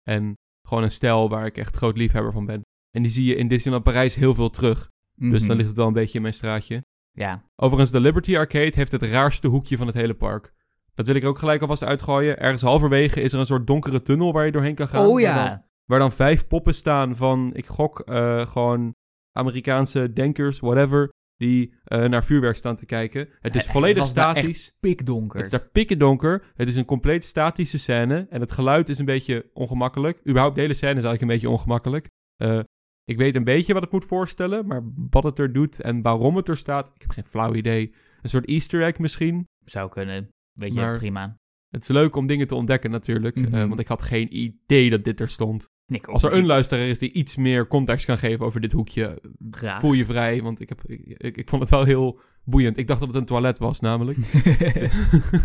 En 0.04 0.34
gewoon 0.68 0.84
een 0.84 0.92
stijl 0.92 1.30
waar 1.30 1.46
ik 1.46 1.58
echt 1.58 1.76
groot 1.76 1.98
liefhebber 1.98 2.32
van 2.32 2.46
ben. 2.46 2.62
En 2.92 3.02
die 3.02 3.12
zie 3.12 3.26
je 3.26 3.36
in 3.36 3.48
Disneyland 3.48 3.84
Parijs 3.84 4.16
heel 4.16 4.36
veel 4.36 4.50
terug. 4.50 4.90
Dus 5.16 5.40
Mhm. 5.40 5.48
dan 5.48 5.56
ligt 5.56 5.68
het 5.68 5.78
wel 5.78 5.88
een 5.88 5.94
beetje 5.94 6.16
in 6.16 6.22
mijn 6.22 6.34
straatje. 6.34 6.86
Ja, 7.12 7.50
Overigens, 7.56 7.92
de 7.92 8.00
Liberty 8.00 8.38
Arcade 8.38 8.72
heeft 8.76 8.92
het 8.92 9.02
raarste 9.02 9.48
hoekje 9.48 9.78
van 9.78 9.88
het 9.88 9.96
hele 9.96 10.14
park. 10.14 10.54
Dat 10.98 11.06
wil 11.06 11.16
ik 11.16 11.26
ook 11.26 11.38
gelijk 11.40 11.62
alvast 11.62 11.84
uitgooien. 11.84 12.40
Ergens 12.40 12.62
halverwege 12.62 13.22
is 13.22 13.34
er 13.34 13.40
een 13.40 13.46
soort 13.46 13.68
donkere 13.68 14.02
tunnel 14.02 14.34
waar 14.34 14.46
je 14.46 14.52
doorheen 14.52 14.76
kan 14.76 14.88
gaan. 14.88 15.06
oh 15.06 15.14
waar 15.14 15.22
dan- 15.36 15.44
ja. 15.44 15.66
Waar 15.86 16.00
dan 16.00 16.12
vijf 16.12 16.48
poppen 16.48 16.74
staan 16.74 17.16
van, 17.16 17.50
ik 17.54 17.66
gok, 17.66 18.00
eh, 18.00 18.46
gewoon 18.48 18.94
Amerikaanse 19.38 20.14
denkers, 20.14 20.60
whatever, 20.60 21.10
die 21.36 21.74
eh, 21.84 22.06
naar 22.06 22.24
vuurwerk 22.24 22.56
staan 22.56 22.76
te 22.76 22.86
kijken. 22.86 23.30
Het 23.42 23.56
is 23.56 23.64
Het 23.64 23.72
volledig 23.72 24.12
daar 24.12 24.34
statisch. 24.36 24.78
Pikdonker. 24.80 25.38
Het 25.38 25.46
is 25.46 25.52
daar 25.52 25.70
pikken 25.72 25.98
donker. 26.00 26.44
Het 26.56 26.68
is 26.68 26.76
een 26.76 26.86
compleet 26.86 27.24
statische 27.24 27.78
scène. 27.78 28.28
En 28.30 28.42
het 28.42 28.52
geluid 28.52 28.90
is 28.90 28.98
een 29.00 29.06
beetje 29.06 29.50
ongemakkelijk. 29.54 30.20
Überhaupt 30.28 30.56
de 30.56 30.62
hele 30.62 30.74
scène 30.74 30.98
is 30.98 31.04
eigenlijk 31.04 31.22
een 31.22 31.40
beetje 31.40 31.50
ongemakkelijk. 31.58 32.10
Eh, 32.36 32.60
ik 33.04 33.18
weet 33.18 33.36
een 33.36 33.44
beetje 33.44 33.74
wat 33.74 33.82
het 33.84 33.92
moet 33.92 34.06
voorstellen, 34.06 34.68
maar 34.68 34.82
wat 35.10 35.24
het 35.24 35.40
er 35.40 35.54
doet 35.54 35.82
en 35.82 36.02
waarom 36.02 36.36
het 36.36 36.48
er 36.48 36.58
staat, 36.58 36.92
ik 36.96 37.02
heb 37.02 37.12
geen 37.12 37.26
flauw 37.26 37.54
idee. 37.54 37.94
Een 38.22 38.30
soort 38.30 38.46
easter 38.46 38.82
egg 38.84 39.00
misschien. 39.00 39.48
Zou 39.66 39.90
kunnen. 39.90 40.30
Weet 40.58 40.74
je, 40.74 40.80
Maar- 40.80 40.98
prima. 40.98 41.38
Het 41.67 41.82
is 41.82 41.88
leuk 41.88 42.15
om 42.15 42.28
dingen 42.28 42.48
te 42.48 42.56
ontdekken 42.56 42.91
natuurlijk, 42.91 43.36
Mhm. 43.36 43.54
eh, 43.56 43.67
want 43.67 43.80
ik 43.80 43.88
had 43.88 44.02
geen 44.02 44.38
idee 44.38 44.89
dat 44.89 45.04
dit 45.04 45.20
er 45.20 45.30
stond. 45.30 45.70
Nick 45.86 46.08
Als 46.08 46.24
er 46.24 46.34
een 46.34 46.46
luisteraar 46.46 46.86
is 46.88 47.00
die 47.00 47.12
iets 47.12 47.36
meer 47.36 47.67
context 47.67 48.06
kan 48.06 48.17
geven 48.17 48.46
over 48.46 48.62
dit 48.62 48.72
hoekje, 48.72 49.22
Graag. 49.52 49.80
voel 49.80 49.93
je 49.93 50.06
vrij. 50.06 50.41
Want 50.41 50.60
ik, 50.60 50.70
heb, 50.70 50.84
ik, 50.86 51.02
ik, 51.17 51.38
ik 51.38 51.50
vond 51.50 51.62
het 51.62 51.72
wel 51.72 51.84
heel 51.84 52.20
boeiend. 52.43 52.78
Ik 52.78 52.88
dacht 52.88 53.00
dat 53.00 53.08
het 53.10 53.17
een 53.17 53.26
toilet 53.26 53.58
was, 53.60 53.80
namelijk. 53.80 54.17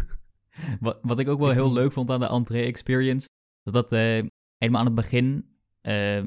wat, 0.81 0.99
wat 1.03 1.19
ik 1.19 1.29
ook 1.29 1.39
wel 1.41 1.51
heel 1.51 1.73
leuk 1.73 1.93
vond 1.93 2.11
aan 2.11 2.21
de 2.21 2.27
entree 2.27 2.65
experience, 2.67 3.29
was 3.63 3.73
dat 3.75 3.93
eh, 3.93 4.01
helemaal 4.59 4.81
aan 4.81 4.87
het 4.87 4.95
begin 4.95 5.47
eh, 5.81 6.23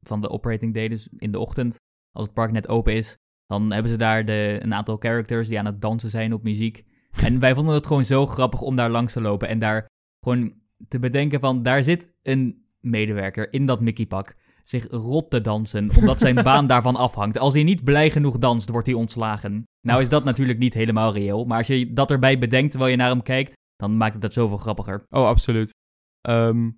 van 0.00 0.20
de 0.20 0.28
operating 0.28 0.74
day, 0.74 0.88
dus 0.88 1.08
in 1.16 1.30
de 1.32 1.38
ochtend, 1.38 1.76
als 2.12 2.24
het 2.24 2.34
park 2.34 2.52
net 2.52 2.68
open 2.68 2.94
is, 2.94 3.16
dan 3.46 3.72
hebben 3.72 3.90
ze 3.90 3.98
daar 3.98 4.24
de, 4.24 4.58
een 4.62 4.74
aantal 4.74 4.96
characters 4.96 5.48
die 5.48 5.58
aan 5.58 5.66
het 5.66 5.80
dansen 5.80 6.10
zijn 6.10 6.32
op 6.32 6.42
muziek. 6.42 6.84
En 7.22 7.38
wij 7.38 7.54
vonden 7.54 7.74
het 7.74 7.86
gewoon 7.86 8.04
zo 8.04 8.26
grappig 8.26 8.60
om 8.60 8.76
daar 8.76 8.90
langs 8.90 9.12
te 9.12 9.20
lopen 9.20 9.48
en 9.48 9.58
daar 9.58 9.86
gewoon 10.24 10.52
te 10.88 10.98
bedenken 10.98 11.40
van, 11.40 11.62
daar 11.62 11.82
zit 11.82 12.12
een 12.22 12.64
medewerker 12.80 13.52
in 13.52 13.66
dat 13.66 13.80
Mickey-pak 13.80 14.36
zich 14.64 14.86
rot 14.90 15.30
te 15.30 15.40
dansen, 15.40 15.90
omdat 15.98 16.18
zijn 16.18 16.34
baan 16.34 16.66
daarvan 16.74 16.96
afhangt. 16.96 17.38
Als 17.38 17.54
hij 17.54 17.62
niet 17.62 17.84
blij 17.84 18.10
genoeg 18.10 18.38
danst, 18.38 18.68
wordt 18.68 18.86
hij 18.86 18.96
ontslagen. 18.96 19.64
Nou 19.80 20.02
is 20.02 20.08
dat 20.08 20.24
natuurlijk 20.24 20.58
niet 20.58 20.74
helemaal 20.74 21.12
reëel, 21.14 21.44
maar 21.44 21.58
als 21.58 21.66
je 21.66 21.92
dat 21.92 22.10
erbij 22.10 22.38
bedenkt 22.38 22.70
terwijl 22.70 22.90
je 22.90 22.96
naar 22.96 23.10
hem 23.10 23.22
kijkt, 23.22 23.52
dan 23.76 23.96
maakt 23.96 24.12
het 24.12 24.22
dat 24.22 24.32
zoveel 24.32 24.56
grappiger. 24.56 25.06
Oh, 25.10 25.26
absoluut. 25.26 25.74
Ehm, 26.20 26.70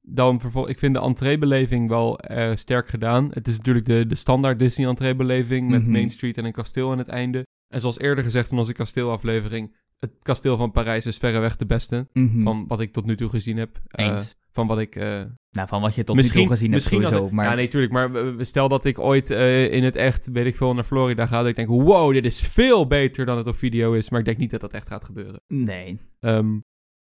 dan 0.00 0.40
vervol 0.40 0.68
ik 0.68 0.78
vind 0.78 0.94
de 0.94 1.00
entreebeleving 1.00 1.88
wel 1.88 2.18
eh, 2.18 2.56
sterk 2.56 2.88
gedaan. 2.88 3.28
Het 3.32 3.48
is 3.48 3.56
natuurlijk 3.56 3.86
de, 3.86 4.06
de 4.06 4.14
standaard 4.14 4.58
Disney 4.58 4.88
entreebeleving 4.88 5.70
met 5.70 5.82
Mhm. 5.82 5.90
Main 5.90 6.10
Street 6.10 6.38
en 6.38 6.44
een 6.44 6.52
kasteel 6.52 6.90
aan 6.90 6.98
het 6.98 7.08
einde. 7.08 7.46
En 7.68 7.80
zoals 7.80 7.98
eerder 7.98 8.24
gezegd 8.24 8.50
in 8.50 8.58
onze 8.58 8.72
kasteelaflevering, 8.72 9.76
het 9.98 10.12
kasteel 10.22 10.56
van 10.56 10.70
Parijs 10.70 11.06
is 11.06 11.18
verreweg 11.18 11.56
de 11.56 11.66
beste 11.66 12.08
Mhm. 12.12 12.40
van 12.42 12.66
wat 12.66 12.80
ik 12.80 12.92
tot 12.92 13.04
nu 13.06 13.16
toe 13.16 13.28
gezien 13.28 13.56
heb. 13.56 13.80
Eh, 13.86 14.06
Eens. 14.06 14.36
van 14.50 14.66
wat 14.66 14.78
ik 14.78 14.96
eh, 14.96 15.22
nou, 15.50 15.68
van 15.68 15.80
wat 15.80 15.94
je 15.94 16.04
tot 16.04 16.16
nu 16.16 16.22
toe 16.22 16.30
gezien 16.30 16.48
hebt 16.48 16.70
misschien 16.70 16.98
als 17.04 17.08
sowieso. 17.10 17.26
ik- 17.30 17.32
maar 17.36 17.44
Ja, 17.48 17.54
nee, 17.54 17.68
tuurlijk. 17.68 17.92
Maar 17.92 18.10
stel 18.44 18.68
dat 18.68 18.84
ik 18.84 18.98
ooit 18.98 19.30
eh, 19.30 19.72
in 19.72 19.84
het 19.84 19.96
echt, 19.96 20.28
weet 20.32 20.46
ik 20.46 20.56
veel, 20.56 20.74
naar 20.74 20.84
Florida 20.84 21.26
ga. 21.26 21.38
Dat 21.38 21.46
ik 21.46 21.56
denk, 21.56 21.68
wow, 21.68 22.12
dit 22.12 22.24
is 22.24 22.40
veel 22.40 22.86
beter 22.86 23.26
dan 23.26 23.36
het 23.36 23.46
op 23.46 23.56
video 23.56 23.92
is. 23.92 24.10
Maar 24.10 24.18
ik 24.20 24.24
denk 24.26 24.38
niet 24.38 24.50
dat 24.50 24.60
dat 24.60 24.72
echt 24.72 24.88
gaat 24.88 25.04
gebeuren. 25.04 25.40
nee. 25.46 25.98
Ehm, 26.20 26.58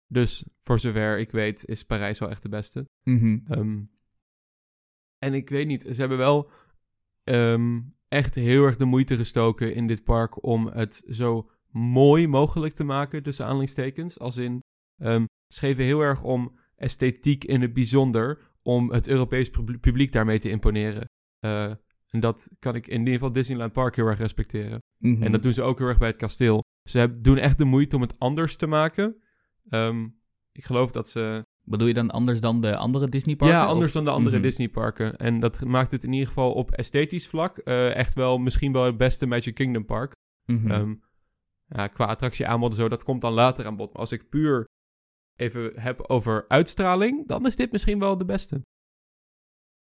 dus 0.07 0.45
voor 0.61 0.81
zover 0.81 1.19
ik 1.19 1.31
weet, 1.31 1.65
is 1.69 1.85
Parijs 1.85 2.19
wel 2.19 2.31
echt 2.31 2.43
de 2.43 2.49
beste. 2.49 2.89
Mhm. 3.05 3.39
Ehm, 3.49 3.79
en 5.19 5.35
ik 5.35 5.49
weet 5.49 5.67
niet, 5.67 5.83
ze 5.91 6.01
hebben 6.01 6.19
wel 6.19 6.51
ehm, 7.25 7.81
echt 8.13 8.35
heel 8.35 8.65
erg 8.65 8.77
de 8.77 8.85
moeite 8.85 9.17
gestoken 9.17 9.75
in 9.75 9.87
dit 9.87 10.05
park 10.05 10.45
om 10.45 10.67
het 10.67 11.03
zo 11.09 11.51
mooi 11.71 12.29
mogelijk 12.29 12.75
te 12.75 12.85
maken, 12.85 13.23
tussen 13.23 13.45
aanhalingstekens. 13.45 14.19
Als 14.19 14.37
in, 14.37 14.61
ehm 15.03 15.25
ze 15.49 15.59
geven 15.59 15.85
heel 15.85 16.01
erg 16.01 16.23
om 16.23 16.59
esthetiek 16.77 17.45
in 17.45 17.61
het 17.61 17.73
bijzonder, 17.73 18.51
om 18.63 18.91
het 18.91 19.09
Europees 19.09 19.51
pub- 19.51 19.81
publiek 19.81 20.13
daarmee 20.13 20.39
te 20.39 20.51
imponeren. 20.51 21.05
Eh, 21.39 21.71
en 22.09 22.21
dat 22.21 22.49
kan 22.59 22.75
ik 22.75 22.87
in 22.87 22.99
ieder 22.99 23.13
geval 23.13 23.33
Disneyland 23.33 23.73
Park 23.73 23.97
heel 23.97 24.07
erg 24.07 24.19
respecteren. 24.19 24.79
Mhm. 24.99 25.23
En 25.23 25.33
dat 25.33 25.43
doen 25.43 25.53
ze 25.53 25.63
ook 25.63 25.79
heel 25.79 25.89
erg 25.89 25.99
bij 25.99 26.09
het 26.09 26.17
kasteel. 26.17 26.63
Ze 26.89 27.21
doen 27.21 27.39
echt 27.39 27.59
de 27.59 27.65
moeite 27.65 27.97
om 27.97 28.03
het 28.03 28.19
anders 28.19 28.57
te 28.57 28.67
maken. 28.67 29.23
Ehm, 29.69 30.09
ik 30.53 30.65
geloof 30.65 30.91
dat 30.91 31.09
ze 31.09 31.45
Bedoel 31.73 31.87
je 31.87 31.95
dan 31.95 32.11
anders 32.11 32.41
dan 32.41 32.61
de 32.61 32.77
andere 32.77 33.09
Disneyparken? 33.09 33.57
ja, 33.57 33.65
anders 33.65 33.87
Of- 33.87 33.93
dan 33.93 34.05
de 34.05 34.11
andere 34.11 34.37
Mhm. 34.37 34.45
Disneyparken. 34.45 35.17
En 35.17 35.41
dat 35.41 35.65
maakt 35.65 35.91
het 35.91 36.05
in 36.05 36.13
ieder 36.13 36.27
geval 36.29 36.53
op 36.53 36.71
esthetisch 36.71 37.27
vlak 37.29 37.59
eh, 37.59 37.95
echt 37.95 38.15
wel 38.15 38.39
misschien 38.39 38.73
wel 38.73 38.85
het 38.85 38.97
beste 38.97 39.27
Magic 39.27 39.55
Kingdom 39.55 39.85
park. 39.85 40.13
Mhm. 40.47 40.71
Ehm, 40.71 40.95
Ja, 41.67 41.87
qua 41.87 42.05
attractie 42.05 42.47
aanbod 42.47 42.71
en 42.71 42.77
zo, 42.77 42.89
dat 42.89 43.03
komt 43.03 43.21
dan 43.21 43.33
later 43.33 43.67
aan 43.67 43.77
bod. 43.77 43.93
Maar 43.93 44.01
als 44.01 44.13
ik 44.13 44.29
puur 44.29 44.65
even 45.37 45.73
heb 45.81 46.01
over 46.07 46.45
uitstraling, 46.49 47.27
dan 47.29 47.47
is 47.47 47.57
dit 47.57 47.73
misschien 47.73 47.99
wel 47.99 48.19
de 48.19 48.25
beste. 48.25 48.61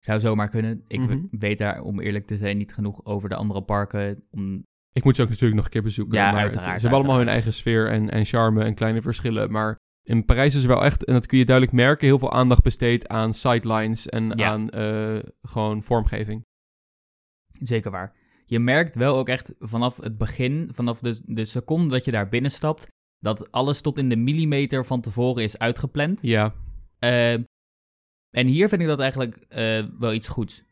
Zou 0.05 0.19
zomaar 0.19 0.49
kunnen. 0.49 0.83
Ik 0.87 0.99
Mhm. 0.99 1.25
weet 1.29 1.57
daar, 1.57 1.81
om 1.81 1.99
eerlijk 1.99 2.27
te 2.27 2.37
zijn, 2.37 2.57
niet 2.57 2.73
genoeg 2.73 3.05
over 3.05 3.29
de 3.29 3.35
andere 3.35 3.61
parken. 3.63 4.23
Om... 4.31 4.63
Ik 4.93 5.03
moet 5.03 5.15
ze 5.15 5.21
ook 5.21 5.27
natuurlijk 5.29 5.55
nog 5.55 5.65
een 5.65 5.71
keer 5.71 5.81
bezoeken. 5.83 6.17
Ja, 6.17 6.31
maar 6.31 6.51
het- 6.51 6.63
ze 6.63 6.69
hebben 6.69 6.91
allemaal 6.91 7.17
hun 7.17 7.27
eigen 7.27 7.53
sfeer 7.53 7.89
en, 7.89 8.09
en 8.09 8.25
charme 8.25 8.63
en 8.63 8.75
kleine 8.75 9.01
verschillen. 9.01 9.51
Maar 9.51 9.77
in 10.09 10.25
Parijs 10.25 10.55
is 10.55 10.61
er 10.61 10.67
wel 10.67 10.83
echt, 10.83 11.05
en 11.05 11.13
dat 11.13 11.25
kun 11.25 11.37
je 11.37 11.45
duidelijk 11.45 11.75
merken, 11.75 12.07
heel 12.07 12.19
veel 12.19 12.31
aandacht 12.31 12.63
besteed 12.63 13.07
aan 13.07 13.33
sidelines 13.33 14.09
en 14.09 14.31
Ja. 14.35 14.51
aan 14.51 14.69
eh, 14.69 15.19
gewoon 15.41 15.83
vormgeving. 15.83 16.45
Zeker 17.59 17.91
waar. 17.91 18.15
Je 18.45 18.59
merkt 18.59 18.95
wel 18.95 19.17
ook 19.17 19.29
echt 19.29 19.53
vanaf 19.59 19.97
het 19.97 20.17
begin, 20.17 20.69
vanaf 20.73 20.99
de, 20.99 21.21
de 21.25 21.45
seconde 21.45 21.89
dat 21.89 22.05
je 22.05 22.11
daar 22.11 22.29
binnenstapt, 22.29 22.87
dat 23.19 23.51
alles 23.51 23.81
tot 23.81 23.97
in 23.97 24.09
de 24.09 24.15
millimeter 24.15 24.85
van 24.85 25.01
tevoren 25.01 25.43
is 25.43 25.57
uitgepland. 25.57 26.21
Ja. 26.21 26.53
Eh, 26.99 27.33
en 28.29 28.47
hier 28.47 28.69
vind 28.69 28.81
ik 28.81 28.87
dat 28.87 28.99
eigenlijk 28.99 29.35
eh, 29.35 29.85
wel 29.99 30.13
iets 30.13 30.27
goeds. 30.27 30.63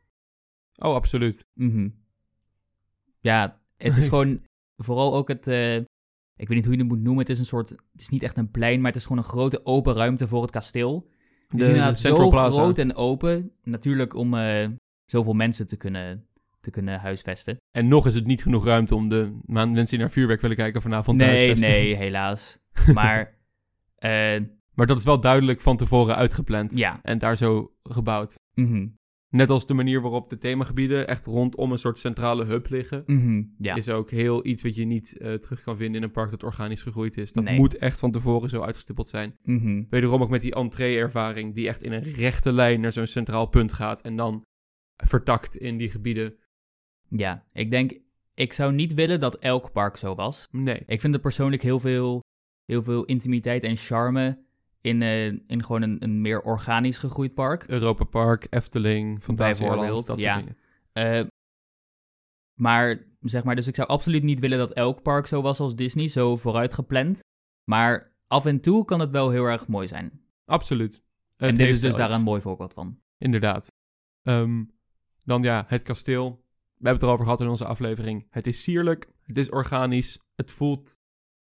Oh, 0.75 0.95
absoluut. 0.95 1.45
Mhm. 1.53 1.89
Ja, 3.19 3.61
het 3.77 3.97
is 3.97 4.07
gewoon 4.13 4.41
vooral 4.77 5.15
ook 5.15 5.27
het. 5.27 5.47
Ik 6.37 6.47
weet 6.47 6.57
niet 6.57 6.65
hoe 6.65 6.73
je 6.73 6.79
het 6.79 6.89
moet 6.89 7.01
noemen. 7.01 7.21
Het 7.21 7.29
is 7.31 7.39
een 7.39 7.45
soort. 7.45 7.69
Het 7.69 8.01
is 8.01 8.09
niet 8.09 8.23
echt 8.23 8.37
een 8.37 8.51
plein, 8.51 8.77
maar 8.81 8.91
het 8.91 8.95
is 8.99 9.03
gewoon 9.07 9.17
een 9.23 9.29
grote 9.29 9.65
open 9.65 9.93
ruimte 9.93 10.27
voor 10.27 10.41
het 10.41 10.51
kasteel. 10.51 11.09
Het 11.47 11.57
De, 11.59 11.63
is 11.63 11.67
inderdaad 11.69 11.99
zo 11.99 12.29
Plaza. 12.29 12.59
groot 12.61 12.77
en 12.77 12.95
open. 12.95 13.51
Natuurlijk 13.63 14.13
om 14.15 14.33
eh, 14.37 14.67
zoveel 15.05 15.33
mensen 15.33 15.67
te 15.67 15.77
kunnen, 15.77 16.27
te 16.61 16.69
kunnen 16.69 16.99
huisvesten. 16.99 17.57
En 17.71 17.87
nog 17.87 18.05
is 18.07 18.15
het 18.15 18.25
niet 18.25 18.41
genoeg 18.41 18.65
ruimte 18.65 18.95
om 18.95 19.09
de 19.09 19.39
mensen 19.45 19.85
die 19.85 19.99
naar 19.99 20.09
vuurwerk 20.11 20.41
willen 20.41 20.57
kijken 20.57 20.81
vanavond 20.81 21.19
te 21.19 21.25
nee, 21.25 21.35
huisvesten. 21.35 21.69
nee, 21.69 21.95
helaas. 22.05 22.57
Maar 22.93 23.37
eh, 23.95 24.41
Maar 24.73 24.87
dat 24.87 24.97
is 24.97 25.03
wel 25.03 25.19
duidelijk 25.19 25.61
van 25.61 25.77
tevoren 25.77 26.15
uitgepland. 26.15 26.77
ja. 26.77 26.99
En 27.01 27.17
daar 27.17 27.37
zo 27.37 27.71
gebouwd. 27.83 28.35
mhm, 28.53 28.87
Net 29.37 29.49
als 29.49 29.67
de 29.67 29.73
manier 29.73 30.01
waarop 30.01 30.29
de 30.29 30.37
themagebieden 30.37 31.07
echt 31.07 31.25
rondom 31.25 31.71
een 31.71 31.77
soort 31.79 31.99
centrale 31.99 32.45
hub 32.45 32.69
liggen. 32.69 33.03
mhm, 33.05 33.43
ja. 33.57 33.75
Is 33.75 33.89
ook 33.89 34.11
heel 34.11 34.45
iets 34.45 34.63
wat 34.63 34.75
je 34.75 34.85
niet 34.85 35.17
eh, 35.17 35.33
terug 35.33 35.61
kan 35.63 35.77
vinden 35.77 35.95
in 35.95 36.03
een 36.03 36.11
park 36.11 36.29
dat 36.29 36.43
organisch 36.43 36.81
gegroeid 36.83 37.17
is. 37.17 37.31
Dat 37.31 37.43
Nee. 37.43 37.57
moet 37.57 37.77
echt 37.77 37.99
van 37.99 38.11
tevoren 38.11 38.49
zo 38.49 38.61
uitgestippeld 38.61 39.09
zijn. 39.09 39.37
mhm. 39.43 39.83
Wederom 39.89 40.21
ook 40.21 40.29
met 40.29 40.41
die 40.41 40.53
entree-ervaring 40.53 41.53
die 41.55 41.67
echt 41.67 41.83
in 41.83 41.91
een 41.91 42.03
rechte 42.03 42.51
lijn 42.53 42.81
naar 42.81 42.91
zo'n 42.91 43.07
centraal 43.07 43.45
punt 43.45 43.73
gaat. 43.73 44.01
En 44.01 44.15
dan 44.15 44.43
vertakt 45.03 45.57
in 45.57 45.77
die 45.77 45.89
gebieden. 45.89 46.35
Ja, 47.09 47.45
ik 47.53 47.71
denk. 47.71 47.99
Ik 48.33 48.53
zou 48.53 48.73
niet 48.73 48.93
willen 48.93 49.19
dat 49.19 49.35
elk 49.35 49.71
park 49.71 49.97
zo 49.97 50.15
was. 50.15 50.47
Nee. 50.51 50.83
Ik 50.85 51.01
vind 51.01 51.13
er 51.13 51.19
persoonlijk 51.19 51.61
heel 51.61 51.79
veel, 51.79 52.23
heel 52.65 52.83
veel 52.83 53.05
intimiteit 53.05 53.63
en 53.63 53.77
charme 53.77 54.45
in, 54.87 55.01
eh, 55.01 55.25
in 55.25 55.63
gewoon 55.63 55.81
een, 55.81 56.03
een 56.03 56.21
meer 56.21 56.41
organisch 56.41 56.97
gegroeid 56.97 57.33
park. 57.33 57.63
Europa 57.63 58.03
Park, 58.03 58.47
Efteling, 58.49 59.21
Fantasieland, 59.21 60.07
dat 60.07 60.19
ja. 60.19 60.33
soort 60.33 60.45
dingen. 60.45 60.57
Eh, 60.91 61.27
maar 62.53 63.05
zeg 63.21 63.43
maar, 63.43 63.55
dus 63.55 63.67
ik 63.67 63.75
zou 63.75 63.87
absoluut 63.87 64.23
niet 64.23 64.39
willen 64.39 64.57
dat 64.57 64.73
elk 64.73 65.01
park 65.01 65.27
zo 65.27 65.41
was 65.41 65.59
als 65.59 65.75
Disney, 65.75 66.07
zo 66.07 66.37
vooruit 66.37 66.73
gepland. 66.73 67.19
Maar 67.63 68.15
af 68.27 68.45
en 68.45 68.61
toe 68.61 68.85
kan 68.85 68.99
het 68.99 69.11
wel 69.11 69.29
heel 69.29 69.45
erg 69.45 69.67
mooi 69.67 69.87
zijn. 69.87 70.21
Absoluut. 70.45 70.93
Het 71.35 71.49
en 71.49 71.55
dit 71.55 71.69
is 71.69 71.79
dus 71.79 71.95
daar 71.95 72.11
een 72.11 72.23
mooi 72.23 72.41
voorbeeld 72.41 72.73
van. 72.73 72.99
Inderdaad. 73.17 73.67
Ehm, 74.21 74.63
dan 75.23 75.41
ja, 75.41 75.65
het 75.67 75.81
kasteel. 75.81 76.29
We 76.77 76.83
hebben 76.83 76.93
het 76.93 77.03
erover 77.03 77.23
gehad 77.23 77.41
in 77.41 77.47
onze 77.47 77.65
aflevering. 77.65 78.27
Het 78.29 78.47
is 78.47 78.63
sierlijk, 78.63 79.07
het 79.23 79.37
is 79.37 79.49
organisch, 79.49 80.19
het 80.35 80.51
voelt 80.51 80.97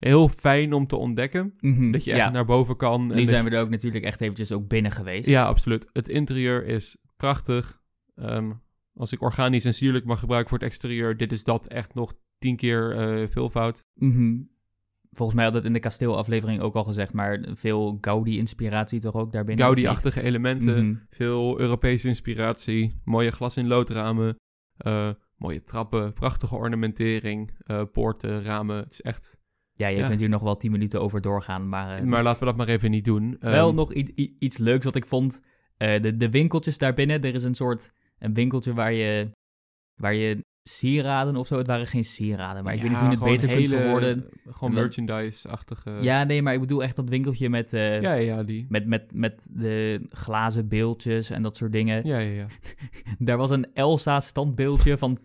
heel 0.09 0.29
fijn 0.29 0.73
om 0.73 0.87
te 0.87 0.97
ontdekken. 0.97 1.55
Dat 1.93 2.05
je 2.05 2.11
echt 2.11 2.21
ja, 2.21 2.31
naar 2.31 2.45
boven 2.45 2.77
kan. 2.77 3.11
en 3.11 3.17
nu 3.17 3.25
zijn 3.27 3.45
je- 3.45 3.51
we 3.51 3.57
er 3.57 3.63
ook 3.63 3.71
natuurlijk 3.71 4.05
echt 4.05 4.21
eventjes 4.21 4.53
ook 4.53 4.69
binnen 4.69 4.93
geweest. 4.93 5.29
Ja, 5.29 5.45
absoluut. 5.47 5.91
Het 5.93 6.09
interieur 6.09 6.67
is 6.67 6.97
prachtig. 7.17 7.81
Ehm, 8.15 8.51
als 8.95 9.13
ik 9.13 9.23
organisch 9.23 9.65
en 9.65 9.75
sierlijk 9.75 10.05
mag 10.05 10.19
gebruiken 10.19 10.51
voor 10.51 10.59
het 10.59 10.67
exterieur, 10.69 11.17
dit 11.17 11.33
is 11.33 11.45
dat 11.45 11.67
echt 11.67 11.95
nog 11.95 12.15
tien 12.39 12.57
keer 12.57 12.97
eh 12.97 13.29
veelvoud. 13.29 13.85
Mhm. 13.95 14.37
Volgens 15.15 15.37
mij 15.37 15.45
had 15.47 15.55
het 15.55 15.65
in 15.65 15.73
de 15.73 15.79
kasteelaflevering 15.79 16.61
ook 16.61 16.75
al 16.75 16.85
gezegd, 16.85 17.13
maar 17.13 17.45
veel 17.55 17.99
Gaudi-inspiratie 18.01 19.01
toch 19.01 19.15
ook 19.15 19.33
daarbinnen? 19.33 19.65
Gaudi-achtige 19.65 20.23
elementen, 20.23 20.87
Mhm. 20.89 20.97
veel 21.11 21.61
Europese 21.61 22.09
inspiratie, 22.09 23.01
mooie 23.05 23.31
glas 23.31 23.57
in 23.57 23.67
loodramen, 23.67 24.37
eh, 24.77 25.11
mooie 25.37 25.63
trappen, 25.63 26.13
prachtige 26.13 26.55
ornamentering, 26.57 27.51
eh, 27.59 27.83
poorten, 27.93 28.43
ramen. 28.45 28.77
Het 28.77 28.93
is 28.93 29.01
echt... 29.01 29.41
Ja, 29.75 29.89
je 29.89 29.97
Ja. 29.99 30.07
kunt 30.07 30.21
hier 30.21 30.29
nog 30.29 30.43
wel 30.43 30.57
tien 30.57 30.71
minuten 30.71 31.01
over 31.01 31.21
doorgaan, 31.21 31.69
maar... 31.69 31.99
eh, 31.99 32.05
Maar 32.05 32.23
laten 32.23 32.41
we 32.41 32.45
dat 32.47 32.57
maar 32.57 32.69
even 32.69 32.91
niet 32.91 33.05
doen. 33.05 33.37
Wel 33.41 33.67
Ehm, 33.69 33.77
nog 33.77 33.95
i- 33.95 34.13
i- 34.17 34.35
iets 34.39 34.59
leuks 34.59 34.85
wat 34.85 34.97
ik 34.97 35.07
vond. 35.07 35.41
Eh, 35.77 36.03
de, 36.03 36.17
de 36.17 36.31
winkeltjes 36.31 36.79
daarbinnen. 36.79 37.23
Er 37.23 37.35
is 37.35 37.43
een 37.43 37.55
soort 37.55 37.93
een 38.19 38.35
winkeltje 38.35 38.75
waar 38.75 38.93
je, 38.93 39.31
waar 40.01 40.15
je 40.15 40.45
sieraden 40.69 41.37
of 41.37 41.47
zo. 41.47 41.57
Het 41.59 41.67
waren 41.67 41.87
geen 41.87 42.05
sieraden, 42.05 42.65
maar 42.65 42.75
ik 42.75 42.81
weet 42.83 42.91
niet 42.91 42.99
hoe 43.01 43.09
je 43.09 43.15
het 43.17 43.25
beter 43.25 43.49
kunt 43.49 43.61
hele- 43.61 43.77
verwoorden. 43.77 44.29
Gewoon 44.51 44.75
merchandise-achtige... 44.75 45.91
Ja, 46.01 46.25
nee, 46.25 46.43
maar 46.43 46.55
ik 46.55 46.61
bedoel 46.61 46.83
echt 46.83 46.97
dat 46.97 47.09
winkeltje 47.09 47.49
met, 47.49 47.73
eh, 47.73 48.01
ja, 48.01 48.13
ja, 48.13 48.43
die. 48.43 48.67
met, 48.69 48.87
met, 48.87 49.13
met 49.15 49.47
de 49.51 50.01
glazen 50.09 50.69
beeldjes 50.69 51.31
en 51.31 51.43
dat 51.43 51.57
soort 51.57 51.73
dingen. 51.73 52.07
Ja, 52.07 52.19
ja, 52.19 52.31
ja. 52.35 52.47
Daar 53.19 53.37
was 53.37 53.51
een 53.51 53.67
Elsa 53.75 54.21
standbeeldje 54.21 54.99
van 54.99 55.19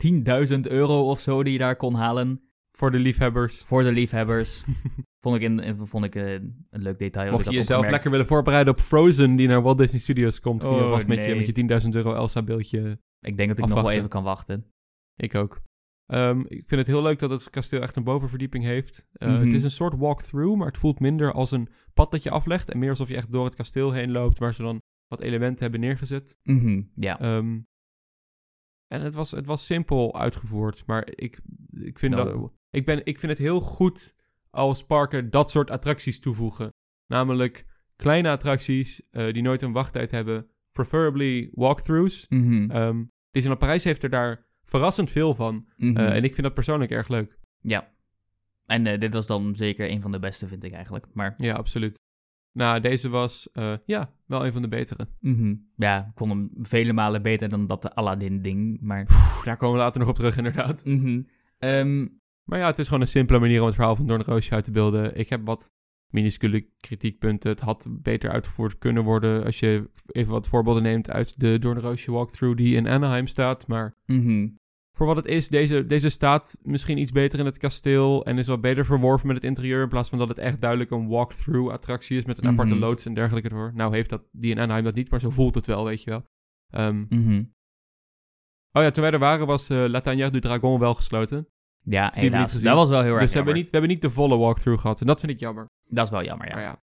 10.000 0.53 0.59
euro 0.61 1.09
of 1.09 1.19
zo 1.19 1.43
die 1.43 1.53
je 1.53 1.59
daar 1.59 1.75
kon 1.75 1.93
halen. 1.93 2.41
Voor 2.77 2.91
de 2.91 2.99
liefhebbers. 2.99 3.57
Voor 3.61 3.83
de 3.83 3.91
liefhebbers. 3.91 4.63
vond 5.23 5.35
ik, 5.35 5.41
in, 5.41 5.59
in- 5.59 5.87
vond 5.87 6.03
ik 6.05 6.15
een 6.15 6.65
leuk 6.69 6.99
detail. 6.99 7.31
Mocht 7.31 7.43
je 7.45 7.49
jezelf 7.49 7.63
opgemerkt. 7.69 7.91
lekker 7.91 8.11
willen 8.11 8.25
voorbereiden 8.27 8.73
op 8.73 8.79
Frozen, 8.79 9.35
die 9.35 9.47
naar 9.47 9.61
Walt 9.61 9.77
Disney 9.77 9.99
Studios 10.01 10.39
komt, 10.39 10.61
je 10.61 10.67
Oh, 10.67 10.89
vast 10.89 11.07
met, 11.07 11.25
je, 11.25 11.35
met 11.35 11.47
je 11.79 11.83
10.000 11.85 11.89
euro 11.95 12.13
Elsa-beeldje. 12.13 12.99
Ik 13.19 13.37
denk 13.37 13.49
dat 13.49 13.57
ik 13.57 13.65
nog 13.65 13.81
wel 13.81 13.91
even 13.91 14.09
kan 14.09 14.23
wachten. 14.23 14.71
Ik 15.15 15.35
ook. 15.35 15.61
Ehm, 16.05 16.39
ik 16.39 16.63
vind 16.67 16.79
het 16.81 16.87
heel 16.87 17.01
leuk 17.01 17.19
dat 17.19 17.29
het 17.29 17.49
kasteel 17.49 17.81
echt 17.81 17.95
een 17.95 18.03
bovenverdieping 18.03 18.63
heeft. 18.63 19.07
Eh, 19.11 19.29
Mhm. 19.29 19.43
Het 19.43 19.53
is 19.53 19.63
een 19.63 19.71
soort 19.71 19.95
walkthrough, 19.97 20.57
maar 20.57 20.67
het 20.67 20.77
voelt 20.77 20.99
minder 20.99 21.31
als 21.33 21.51
een 21.51 21.69
pad 21.93 22.11
dat 22.11 22.23
je 22.23 22.29
aflegt. 22.29 22.69
En 22.71 22.79
meer 22.79 22.89
alsof 22.89 23.07
je 23.07 23.15
echt 23.15 23.31
door 23.31 23.45
het 23.45 23.55
kasteel 23.55 23.91
heen 23.91 24.11
loopt, 24.11 24.37
waar 24.37 24.53
ze 24.53 24.61
dan 24.61 24.81
wat 25.07 25.21
elementen 25.21 25.61
hebben 25.61 25.79
neergezet. 25.79 26.37
Mhm, 26.43 26.81
ja. 26.95 27.19
Ehm, 27.19 27.59
en 28.87 29.01
het 29.01 29.13
was, 29.13 29.31
het 29.31 29.45
was 29.45 29.65
simpel 29.65 30.19
uitgevoerd, 30.19 30.83
maar 30.85 31.07
ik, 31.15 31.39
ik, 31.71 31.99
vind 31.99 32.13
Nou. 32.15 32.39
dat, 32.39 32.51
ik, 32.69 32.85
ben, 32.85 33.05
ik 33.05 33.19
vind 33.19 33.31
het 33.31 33.41
heel 33.41 33.59
goed 33.59 34.15
als 34.49 34.85
parken 34.85 35.29
dat 35.29 35.49
soort 35.49 35.69
attracties 35.71 36.19
toevoegen. 36.19 36.73
Namelijk 37.07 37.65
kleine 37.95 38.29
attracties 38.29 39.09
eh, 39.11 39.33
die 39.33 39.41
nooit 39.41 39.61
een 39.61 39.71
wachttijd 39.71 40.11
hebben. 40.11 40.47
Preferably 40.71 41.49
walkthroughs. 41.53 42.25
Mhm, 42.29 42.71
Ehm 42.71 43.03
Disneyland 43.31 43.65
Parijs 43.65 43.83
heeft 43.83 44.03
er 44.03 44.09
daar 44.09 44.45
verrassend 44.63 45.11
veel 45.11 45.35
van. 45.35 45.67
mhm. 45.77 45.97
Eh, 45.97 46.15
en 46.15 46.23
ik 46.23 46.33
vind 46.33 46.41
dat 46.43 46.53
persoonlijk 46.53 46.91
erg 46.91 47.07
leuk. 47.07 47.37
Ja. 47.61 47.91
En 48.65 48.87
eh, 48.87 48.99
dit 48.99 49.13
was 49.13 49.27
dan 49.27 49.55
zeker 49.55 49.89
een 49.89 50.01
van 50.01 50.11
de 50.11 50.19
beste, 50.19 50.47
vind 50.47 50.63
ik 50.63 50.73
eigenlijk. 50.73 51.05
Maar 51.13 51.33
Ja, 51.37 51.53
absoluut. 51.55 51.99
Nou, 52.51 52.79
deze 52.79 53.09
was 53.09 53.49
ja, 53.85 54.13
wel 54.25 54.45
een 54.45 54.51
van 54.53 54.61
de 54.61 54.67
betere. 54.67 55.07
mhm, 55.19 55.55
ja, 55.75 56.05
ik 56.05 56.17
vond 56.17 56.31
hem 56.31 56.49
vele 56.61 56.93
malen 56.93 57.21
beter 57.21 57.49
dan 57.49 57.67
dat 57.67 57.81
de 57.81 57.93
Aladdin-ding. 57.95 58.81
Maar, 58.81 59.05
daar 59.43 59.57
komen 59.57 59.75
we 59.77 59.81
later 59.83 59.99
nog 59.99 60.09
op 60.09 60.15
terug, 60.15 60.37
inderdaad. 60.37 60.83
Ehm, 61.57 62.07
Maar 62.47 62.59
ja, 62.59 62.65
het 62.65 62.79
is 62.79 62.85
gewoon 62.85 63.01
een 63.01 63.07
simpele 63.07 63.39
manier 63.39 63.59
om 63.59 63.65
het 63.65 63.75
verhaal 63.75 63.95
van 63.95 64.05
Doornroosje 64.05 64.53
uit 64.53 64.63
te 64.63 64.71
beelden. 64.71 65.17
Ik 65.17 65.29
heb 65.29 65.45
wat 65.45 65.71
minuscule 66.13 66.69
kritiekpunten. 66.79 67.49
Het 67.49 67.59
had 67.59 67.87
beter 67.91 68.29
uitgevoerd 68.29 68.77
kunnen 68.77 69.03
worden 69.03 69.45
als 69.45 69.59
je 69.59 69.89
even 70.11 70.31
wat 70.31 70.47
voorbeelden 70.47 70.83
neemt 70.83 71.09
uit 71.09 71.39
de 71.39 71.59
Doornroosje 71.59 72.11
walkthrough 72.11 72.57
die 72.57 72.75
in 72.75 72.87
Anaheim 72.87 73.27
staat. 73.27 73.67
Maar 73.67 73.95
mhm, 74.05 74.47
voor 74.97 75.05
wat 75.07 75.15
het 75.15 75.25
is, 75.25 75.47
deze, 75.47 75.85
deze 75.85 76.09
staat 76.09 76.57
misschien 76.61 76.97
iets 76.97 77.11
beter 77.11 77.39
in 77.39 77.45
het 77.45 77.57
kasteel 77.57 78.25
en 78.25 78.37
is 78.37 78.47
wat 78.47 78.61
beter 78.61 78.85
verworven 78.85 79.27
met 79.27 79.35
het 79.35 79.45
interieur. 79.45 79.81
In 79.83 79.89
plaats 79.89 80.09
van 80.09 80.19
dat 80.19 80.27
het 80.27 80.37
echt 80.37 80.61
duidelijk 80.61 80.91
een 80.91 81.07
walkthrough 81.07 81.71
attractie 81.73 82.17
is 82.17 82.25
met 82.25 82.37
een 82.37 82.47
aparte 82.47 82.73
Mhm. 82.73 82.83
loods 82.83 83.05
en 83.05 83.13
dergelijke 83.13 83.49
ervoor. 83.49 83.71
Nou 83.75 83.93
heeft 83.93 84.09
dat 84.09 84.23
die 84.31 84.51
in 84.51 84.59
Anaheim 84.59 84.83
dat 84.83 84.95
niet, 84.95 85.09
maar 85.11 85.19
zo 85.19 85.29
voelt 85.29 85.55
het 85.55 85.65
wel, 85.65 85.83
weet 85.85 86.03
je 86.03 86.09
wel. 86.09 86.23
Ehm, 86.69 87.05
mhm. 87.09 87.43
Oh 88.71 88.83
ja, 88.83 88.91
toen 88.91 89.03
wij 89.03 89.11
er 89.11 89.19
waren 89.19 89.47
was 89.47 89.69
eh 89.69 89.85
La 89.87 90.01
Tanière 90.01 90.31
du 90.31 90.39
Dragon 90.39 90.79
wel 90.79 90.93
gesloten. 90.93 91.47
Ja, 91.83 92.11
helaas. 92.15 92.51
gezien. 92.51 92.67
Dat 92.67 92.75
was 92.75 92.89
wel 92.89 93.01
heel 93.01 93.11
erg 93.11 93.21
Dus 93.21 93.29
we 93.31 93.35
hebben, 93.37 93.55
niet, 93.55 93.63
we 93.65 93.71
hebben 93.71 93.89
niet 93.89 94.01
de 94.01 94.09
volle 94.09 94.37
walkthrough 94.37 94.81
gehad. 94.81 95.01
En 95.01 95.07
dat 95.07 95.19
vind 95.19 95.31
ik 95.31 95.39
jammer. 95.39 95.65
Dat 95.89 96.05
is 96.05 96.11
wel 96.11 96.23
jammer, 96.23 96.47
ja. 96.47 96.53
Maar 96.53 96.63
ja, 96.63 96.81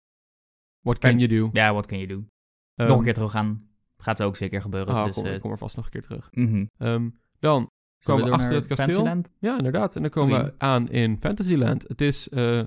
what 0.81 0.99
can 0.99 1.19
you 1.19 1.29
do? 1.41 1.51
Ja, 1.53 1.75
wat 1.75 1.87
kun 1.87 1.99
je 1.99 2.07
doen? 2.07 2.29
Ehm, 2.75 2.89
Nog 2.89 2.99
een 2.99 3.05
keer 3.05 3.15
terug 3.15 3.31
gaan. 3.31 3.69
Gaat 3.97 4.23
ook 4.23 4.37
zeker 4.37 4.61
gebeuren. 4.61 4.95
Oh, 4.95 5.05
dus, 5.05 5.15
kom, 5.15 5.27
ik 5.27 5.41
kom 5.41 5.51
er 5.51 5.59
vast 5.59 5.77
nog 5.77 5.85
een 5.85 5.91
keer 5.91 6.03
terug. 6.03 6.29
mhm. 6.33 6.65
Ehm, 6.79 7.09
dan 7.39 7.71
komen 8.05 8.25
we 8.25 8.31
achter 8.31 8.53
het 8.55 8.67
kasteel. 8.67 8.87
Fantasyland? 8.87 9.31
Ja, 9.39 9.57
inderdaad. 9.57 9.97
En 9.97 10.03
dan 10.03 10.11
komen 10.11 10.45
we 10.45 10.55
aan 10.59 10.89
in 10.91 11.21
Fantasyland. 11.21 11.83
Het 11.89 12.01
is 12.01 12.29
eh, 12.29 12.63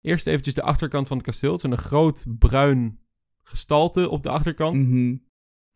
eerst 0.00 0.26
eventjes 0.26 0.54
de 0.54 0.62
achterkant 0.62 1.06
van 1.06 1.16
het 1.16 1.26
kasteel. 1.26 1.52
Het 1.52 1.64
is 1.64 1.70
een 1.70 1.78
groot 1.78 2.24
bruin 2.38 2.98
gestalte 3.42 4.08
op 4.08 4.22
de 4.22 4.28
achterkant. 4.30 4.88
Mhm. 4.88 5.16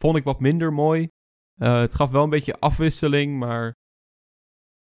Vond 0.00 0.16
ik 0.16 0.24
wat 0.24 0.40
minder 0.40 0.72
mooi. 0.72 1.08
Eh, 1.60 1.80
het 1.80 1.94
gaf 1.94 2.10
wel 2.10 2.22
een 2.24 2.30
beetje 2.30 2.58
afwisseling, 2.58 3.38
maar 3.38 3.74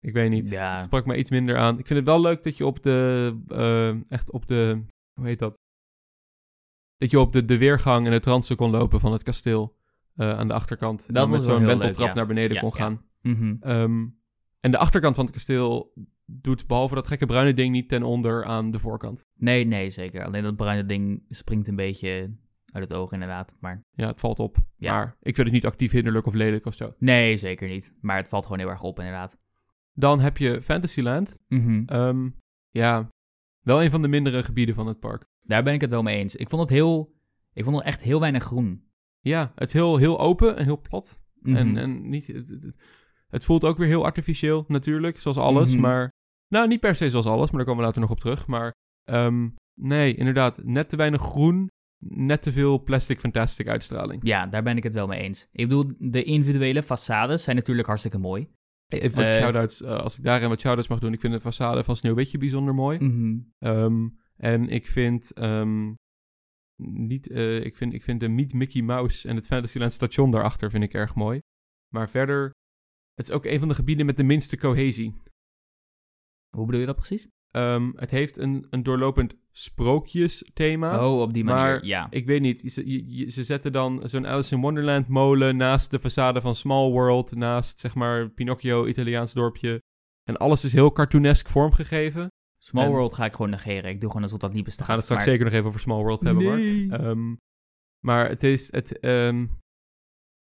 Ik 0.00 0.12
weet 0.12 0.30
niet. 0.30 0.50
Ja. 0.50 0.74
Het 0.74 0.84
sprak 0.84 1.06
me 1.06 1.16
iets 1.16 1.30
minder 1.30 1.56
aan. 1.56 1.78
Ik 1.78 1.86
vind 1.86 1.98
het 1.98 2.08
wel 2.08 2.20
leuk 2.20 2.42
dat 2.42 2.56
je 2.56 2.66
op 2.66 2.82
de... 2.82 3.36
eh, 3.48 4.10
echt 4.12 4.30
op 4.30 4.46
de... 4.46 4.84
Hoe 5.14 5.26
heet 5.26 5.38
dat? 5.38 5.58
Dat 6.96 7.10
je 7.10 7.20
op 7.20 7.32
de, 7.32 7.44
de 7.44 7.58
weergang 7.58 8.06
en 8.06 8.12
het 8.12 8.26
randse 8.26 8.54
kon 8.54 8.70
lopen 8.70 9.00
van 9.00 9.12
het 9.12 9.22
kasteel. 9.22 9.76
eh, 10.14 10.38
aan 10.38 10.48
de 10.48 10.54
achterkant. 10.54 11.00
En 11.08 11.14
Dat 11.14 11.22
dan 11.22 11.32
met 11.32 11.44
zo'n 11.44 11.64
wenteltrap 11.64 12.08
ja. 12.08 12.14
naar 12.14 12.26
beneden 12.26 12.54
Ja, 12.54 12.60
kon 12.60 12.70
ja. 12.74 12.76
gaan. 12.76 13.02
Mhm. 13.22 13.56
Ehm, 13.60 14.06
en 14.60 14.70
de 14.70 14.78
achterkant 14.78 15.14
van 15.14 15.24
het 15.24 15.34
kasteel 15.34 15.92
doet 16.24 16.66
behalve 16.66 16.94
dat 16.94 17.06
gekke 17.06 17.26
bruine 17.26 17.54
ding 17.54 17.70
niet 17.72 17.88
ten 17.88 18.02
onder 18.02 18.44
aan 18.44 18.70
de 18.70 18.78
voorkant. 18.78 19.26
Nee, 19.38 19.64
nee, 19.64 19.90
zeker. 19.90 20.24
Alleen 20.24 20.42
dat 20.42 20.56
bruine 20.56 20.86
ding 20.86 21.24
springt 21.28 21.68
een 21.68 21.76
beetje 21.76 22.34
uit 22.72 22.88
het 22.88 22.98
oog 22.98 23.12
inderdaad. 23.12 23.54
Maar 23.60 23.82
Ja, 23.92 24.06
het 24.06 24.20
valt 24.20 24.38
op. 24.38 24.56
Ja. 24.76 24.92
Maar 24.92 25.16
ik 25.20 25.34
vind 25.34 25.46
het 25.46 25.56
niet 25.56 25.66
actief 25.66 25.90
hinderlijk 25.92 26.26
of 26.26 26.34
lelijk 26.34 26.66
of 26.66 26.74
zo. 26.74 26.94
nee, 26.98 27.36
zeker 27.36 27.68
niet. 27.68 27.94
Maar 28.00 28.16
het 28.16 28.28
valt 28.28 28.44
gewoon 28.44 28.58
heel 28.58 28.68
erg 28.68 28.82
op 28.82 28.98
inderdaad. 28.98 29.38
Dan 29.98 30.20
heb 30.20 30.36
je 30.36 30.62
Fantasyland. 30.62 31.38
Mhm. 31.48 31.82
Ehm, 31.86 32.28
ja, 32.70 33.08
wel 33.60 33.82
een 33.82 33.90
van 33.90 34.02
de 34.02 34.08
mindere 34.08 34.42
gebieden 34.42 34.74
van 34.74 34.86
het 34.86 34.98
park. 35.00 35.24
Daar 35.42 35.62
ben 35.62 35.74
ik 35.74 35.80
het 35.80 35.90
wel 35.90 36.02
mee 36.02 36.16
eens. 36.18 36.36
Ik 36.36 36.48
vond 36.48 36.62
het 36.62 36.70
heel... 36.70 37.14
Ik 37.52 37.64
vond 37.64 37.76
het 37.76 37.84
echt 37.84 38.02
heel 38.02 38.20
weinig 38.20 38.42
groen. 38.42 38.84
Ja, 39.20 39.52
het 39.54 39.68
is 39.68 39.72
heel, 39.72 39.96
heel 39.96 40.18
open 40.20 40.56
en 40.56 40.64
heel 40.64 40.80
plat. 40.80 41.22
Mhm. 41.40 41.56
En, 41.56 41.76
en 41.76 42.08
niet, 42.08 42.26
het, 42.26 42.48
het- 42.48 42.76
het 43.26 43.44
voelt 43.44 43.64
ook 43.64 43.78
weer 43.78 43.86
heel 43.88 44.04
artificieel, 44.04 44.64
natuurlijk, 44.68 45.20
zoals 45.20 45.36
alles. 45.36 45.72
Mhm. 45.72 45.80
Maar, 45.80 46.12
nou, 46.48 46.68
niet 46.68 46.80
per 46.80 46.96
se 46.96 47.10
zoals 47.10 47.26
alles, 47.26 47.46
maar 47.50 47.56
daar 47.56 47.64
komen 47.64 47.80
we 47.80 47.86
later 47.86 48.00
nog 48.00 48.10
op 48.10 48.20
terug. 48.20 48.46
Maar, 48.46 48.72
ehm, 49.04 49.48
nee, 49.80 50.14
inderdaad, 50.14 50.60
net 50.64 50.88
te 50.88 50.96
weinig 50.96 51.20
groen, 51.20 51.70
net 52.08 52.42
te 52.42 52.52
veel 52.52 52.82
plastic 52.82 53.20
fantastic 53.20 53.68
uitstraling. 53.68 54.20
Ja, 54.26 54.46
daar 54.46 54.62
ben 54.62 54.76
ik 54.76 54.82
het 54.82 54.94
wel 54.94 55.06
mee 55.06 55.20
eens. 55.20 55.48
Ik 55.52 55.68
bedoel, 55.68 55.92
de 55.98 56.22
individuele 56.22 56.82
façades 56.84 57.42
zijn 57.42 57.56
natuurlijk 57.56 57.86
hartstikke 57.86 58.18
mooi. 58.18 58.48
Even 58.88 59.14
wat 59.16 59.24
Eh. 59.24 59.32
shout-outs, 59.32 59.82
eh, 59.82 59.98
als 59.98 60.18
ik 60.18 60.24
daarin 60.24 60.48
wat 60.48 60.60
shout-outs 60.60 60.88
mag 60.88 60.98
doen. 60.98 61.12
Ik 61.12 61.20
vind 61.20 61.32
de 61.42 61.52
façade 61.52 61.84
van 61.84 61.96
Sneeuwwitje 61.96 62.38
bijzonder 62.38 62.74
mooi. 62.74 62.98
Mhm. 62.98 63.38
Ehm, 63.58 64.08
en 64.36 64.68
ik 64.68 64.86
vind, 64.88 65.32
ehm, 65.32 65.94
niet, 66.82 67.28
eh, 67.30 67.64
ik, 67.64 67.76
vind, 67.76 67.92
ik 67.94 68.02
vind 68.02 68.20
de 68.20 68.28
Meet 68.28 68.52
Mickey 68.52 68.82
Mouse 68.82 69.28
en 69.28 69.36
het 69.36 69.46
Fantasyland 69.46 69.92
station 69.92 70.30
daarachter 70.30 70.70
vind 70.70 70.84
ik 70.84 70.92
erg 70.94 71.14
mooi. 71.14 71.38
Maar 71.94 72.10
verder, 72.10 72.50
het 73.14 73.28
is 73.28 73.30
ook 73.34 73.44
een 73.44 73.58
van 73.58 73.68
de 73.68 73.74
gebieden 73.74 74.06
met 74.06 74.16
de 74.16 74.22
minste 74.22 74.56
cohesie. 74.56 75.14
Hoe 76.56 76.66
bedoel 76.66 76.80
je 76.80 76.86
dat 76.86 76.96
precies? 76.96 77.26
Ehm, 77.56 77.90
het 77.96 78.10
heeft 78.10 78.38
een, 78.38 78.66
een 78.70 78.82
doorlopend 78.82 79.34
sprookjesthema. 79.52 81.06
oh, 81.06 81.20
op 81.20 81.32
die 81.32 81.44
manier, 81.44 81.60
maar 81.62 81.84
ja. 81.84 82.06
Ik 82.10 82.26
weet 82.26 82.40
niet, 82.40 82.60
ze, 82.72 82.90
je- 82.90 83.16
je- 83.16 83.30
ze 83.30 83.44
zetten 83.44 83.72
dan 83.72 84.02
zo'n 84.04 84.26
Alice 84.26 84.54
in 84.54 84.60
Wonderland 84.60 85.08
molen 85.08 85.56
naast 85.56 85.90
de 85.90 86.00
façade 86.00 86.40
van 86.42 86.54
Small 86.54 86.90
World, 86.90 87.34
naast 87.34 87.80
zeg 87.80 87.94
maar 87.94 88.28
Pinocchio, 88.30 88.86
Italiaans 88.86 89.32
dorpje. 89.32 89.82
En 90.24 90.36
alles 90.36 90.64
is 90.64 90.72
heel 90.72 90.92
cartoonesk 90.92 91.48
vormgegeven. 91.48 92.28
Small 92.58 92.84
en- 92.84 92.90
World 92.90 93.14
ga 93.14 93.24
ik 93.24 93.32
gewoon 93.32 93.50
negeren. 93.50 93.90
Ik 93.90 94.00
doe 94.00 94.08
gewoon 94.08 94.22
alsof 94.24 94.38
dat 94.38 94.50
niet 94.52 94.58
We 94.58 94.64
bestaat. 94.64 94.86
gaan 94.86 94.94
het 94.96 95.04
straks 95.04 95.24
maar- 95.24 95.30
zeker 95.32 95.46
nog 95.46 95.54
even 95.54 95.68
over 95.68 95.80
Small 95.80 96.02
World 96.02 96.20
hebben, 96.20 96.44
Mark. 96.44 96.58
Nee. 96.58 96.90
Ehm, 96.90 97.34
maar 98.04 98.28
het 98.28 98.42
is 98.42 98.72
het, 98.72 98.98
ehm, 99.00 99.46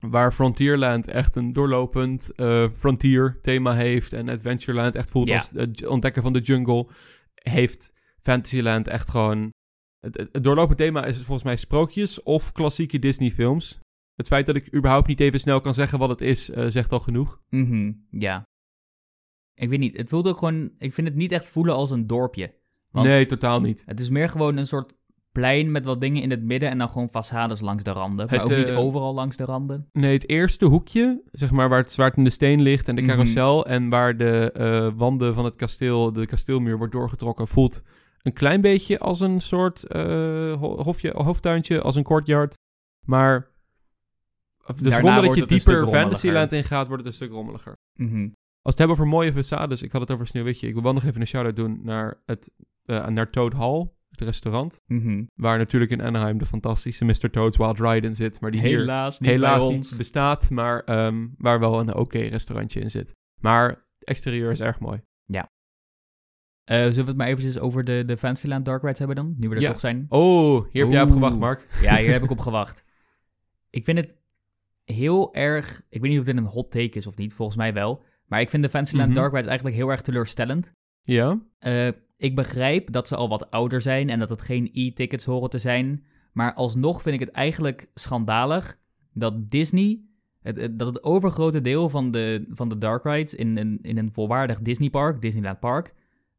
waar 0.09 0.33
Frontierland 0.33 1.07
echt 1.07 1.35
een 1.35 1.53
doorlopend 1.53 2.35
eh, 2.35 2.69
frontier 2.69 3.39
thema 3.41 3.73
heeft 3.73 4.13
en 4.13 4.29
Adventureland 4.29 4.95
echt 4.95 5.09
voelt 5.09 5.27
Ja. 5.27 5.35
als 5.35 5.49
het 5.53 5.87
ontdekken 5.87 6.21
van 6.21 6.33
de 6.33 6.39
jungle, 6.39 6.87
heeft 7.33 7.93
Fantasyland 8.19 8.87
echt 8.87 9.09
gewoon... 9.09 9.51
Het, 9.99 10.43
doorlopend 10.43 10.77
thema 10.77 11.05
is 11.05 11.17
volgens 11.17 11.43
mij 11.43 11.55
sprookjes 11.57 12.23
of 12.23 12.51
klassieke 12.51 12.99
Disney 12.99 13.31
films. 13.31 13.79
Het 14.15 14.27
feit 14.27 14.45
dat 14.45 14.55
ik 14.55 14.75
überhaupt 14.75 15.07
niet 15.07 15.19
even 15.19 15.39
snel 15.39 15.61
kan 15.61 15.73
zeggen 15.73 15.99
wat 15.99 16.09
het 16.09 16.21
is, 16.21 16.49
eh, 16.49 16.65
zegt 16.67 16.91
al 16.91 16.99
genoeg. 16.99 17.41
Mhm, 17.49 17.91
ja. 18.09 18.43
Ik 19.53 19.69
weet 19.69 19.79
niet, 19.79 19.97
het 19.97 20.09
voelt 20.09 20.27
ook 20.27 20.37
gewoon... 20.37 20.71
Ik 20.77 20.93
vind 20.93 21.07
het 21.07 21.15
niet 21.15 21.31
echt 21.31 21.45
voelen 21.45 21.75
als 21.75 21.91
een 21.91 22.07
dorpje. 22.07 22.61
Nee, 22.91 23.25
totaal 23.25 23.61
niet. 23.61 23.83
Het 23.85 23.99
is 23.99 24.09
meer 24.09 24.29
gewoon 24.29 24.57
een 24.57 24.67
soort 24.67 24.93
plein 25.33 25.71
met 25.71 25.85
wat 25.85 26.01
dingen 26.01 26.21
in 26.21 26.29
het 26.29 26.43
midden 26.43 26.69
en 26.69 26.77
dan 26.77 26.89
gewoon 26.91 27.09
façades 27.09 27.59
langs 27.59 27.83
de 27.83 27.91
randen. 27.91 28.25
Maar 28.29 28.39
Het, 28.39 28.51
ook 28.51 28.57
niet 28.57 28.67
eh, 28.67 28.79
overal 28.79 29.13
langs 29.13 29.37
de 29.37 29.45
randen. 29.45 29.89
Nee, 29.93 30.13
het 30.13 30.29
eerste 30.29 30.65
hoekje, 30.65 31.21
zeg 31.31 31.51
maar 31.51 31.69
waar 31.69 31.79
het 31.79 31.91
zwaard 31.91 32.17
in 32.17 32.23
de 32.23 32.29
steen 32.29 32.61
ligt 32.61 32.87
en 32.87 32.95
de 32.95 33.01
Mhm. 33.01 33.09
carousel 33.09 33.65
en 33.65 33.89
waar 33.89 34.17
de 34.17 34.51
eh, 34.51 34.89
wanden 34.95 35.33
van 35.33 35.45
het 35.45 35.55
kasteel, 35.55 36.11
de 36.13 36.25
kasteelmuur 36.25 36.77
wordt 36.77 36.93
doorgetrokken, 36.93 37.47
voelt 37.47 37.81
een 38.21 38.33
klein 38.33 38.61
beetje 38.61 38.99
als 38.99 39.19
een 39.19 39.41
soort 39.41 39.83
ho- 40.59 40.83
hofje, 40.83 41.11
hoofdtuintje, 41.15 41.81
als 41.81 41.95
een 41.95 42.03
courtyard. 42.03 42.53
Maar 43.05 43.51
de 44.77 44.89
Daarna 44.89 45.21
dat 45.21 45.35
je 45.35 45.45
dieper. 45.45 45.87
Fantasyland 45.87 46.51
ingaat, 46.51 46.87
wordt 46.87 47.03
het 47.03 47.11
een 47.11 47.17
stuk 47.19 47.31
rommeliger. 47.31 47.73
Mhm. 47.93 48.21
Als 48.21 48.29
we 48.61 48.69
het 48.69 48.77
hebben 48.77 48.95
over 48.97 49.07
mooie 49.07 49.31
façades, 49.33 49.83
ik 49.83 49.91
had 49.91 50.01
het 50.01 50.11
over 50.11 50.27
Sneeuwwitje. 50.27 50.67
Ik 50.67 50.73
wil 50.73 50.83
wel 50.83 50.93
nog 50.93 51.03
even 51.03 51.21
een 51.21 51.27
shout-out 51.27 51.55
doen 51.55 51.79
naar, 51.83 52.21
het, 52.25 52.51
naar 52.85 53.29
Toad 53.29 53.53
Hall, 53.53 53.91
het 54.19 54.21
restaurant. 54.21 54.81
Mhm. 54.87 55.23
Waar 55.35 55.57
natuurlijk 55.57 55.91
in 55.91 56.01
Anaheim 56.01 56.37
de 56.37 56.45
fantastische 56.45 57.05
Mr. 57.05 57.29
Toad's 57.31 57.57
Wild 57.57 57.79
Ride 57.79 58.07
in 58.07 58.15
zit. 58.15 58.41
Maar 58.41 58.51
die 58.51 58.61
hier 58.61 58.77
Helaas 58.79 59.19
niet 59.19 59.29
helaas 59.29 59.57
bij 59.63 59.67
niet 59.67 59.77
ons. 59.77 59.95
bestaat, 59.95 60.49
maar 60.49 60.79
ehm, 60.83 61.27
waar 61.37 61.59
wel 61.59 61.79
een 61.79 61.95
oké 61.95 62.19
restaurantje 62.19 62.79
in 62.79 62.91
zit. 62.91 63.15
Maar 63.41 63.67
het 63.69 64.07
exterieur 64.07 64.51
is 64.51 64.59
erg 64.59 64.79
mooi. 64.79 65.01
Eh, 66.63 66.77
zullen 66.77 66.95
we 66.95 67.01
het 67.03 67.17
maar 67.17 67.27
eventjes 67.27 67.59
over 67.59 67.83
de, 67.83 68.03
de 68.05 68.17
Fantasyland 68.17 68.65
Dark 68.65 68.81
Rides 68.81 68.97
hebben 68.97 69.15
dan? 69.15 69.35
Nu 69.37 69.49
we 69.49 69.55
er 69.55 69.61
Ja. 69.61 69.69
toch 69.71 69.79
zijn. 69.79 70.05
Oh, 70.09 70.65
hier 70.71 70.83
heb 70.83 70.93
jij 70.93 71.01
op 71.01 71.11
gewacht, 71.11 71.37
Mark. 71.37 71.67
Ja, 71.81 71.95
hier 71.97 72.11
heb 72.11 72.23
ik 72.23 72.31
op 72.37 72.39
gewacht. 72.39 72.83
Ik 73.69 73.83
vind 73.83 73.97
het 73.97 74.15
heel 74.83 75.33
erg... 75.33 75.81
Ik 75.89 76.01
weet 76.01 76.09
niet 76.11 76.19
of 76.19 76.25
dit 76.25 76.37
een 76.37 76.43
hot 76.45 76.71
take 76.71 76.97
is 76.97 77.07
of 77.07 77.15
niet, 77.17 77.33
volgens 77.33 77.57
mij 77.57 77.73
wel. 77.73 78.03
Maar 78.27 78.41
ik 78.41 78.49
vind 78.49 78.63
de 78.63 78.69
Fantasyland 78.69 79.09
Mhm. 79.09 79.17
Dark 79.17 79.31
Rides 79.31 79.47
eigenlijk 79.47 79.75
heel 79.77 79.89
erg 79.89 80.01
teleurstellend. 80.01 80.71
Ja? 81.01 81.39
Eh, 81.59 81.87
ik 82.23 82.35
begrijp 82.35 82.91
dat 82.91 83.07
ze 83.07 83.15
al 83.15 83.29
wat 83.29 83.51
ouder 83.51 83.81
zijn 83.81 84.09
en 84.09 84.19
dat 84.19 84.29
het 84.29 84.41
geen 84.41 84.69
e-tickets 84.73 85.25
horen 85.25 85.49
te 85.49 85.59
zijn. 85.59 86.05
Maar 86.33 86.53
alsnog 86.53 87.01
vind 87.01 87.15
ik 87.15 87.27
het 87.27 87.35
eigenlijk 87.35 87.89
schandalig 87.93 88.77
dat 89.13 89.49
Disney, 89.49 90.01
het, 90.41 90.79
dat 90.79 90.87
het 90.87 91.03
overgrote 91.03 91.61
deel 91.61 91.89
van 91.89 92.11
de, 92.11 92.45
van 92.49 92.69
de 92.69 92.77
dark 92.77 93.03
rides 93.03 93.33
in, 93.33 93.57
een 93.57 93.79
in 93.81 93.97
een 93.97 94.13
volwaardig 94.13 94.59
Disneypark, 94.59 95.21
Disneyland 95.21 95.59
Park, 95.59 95.93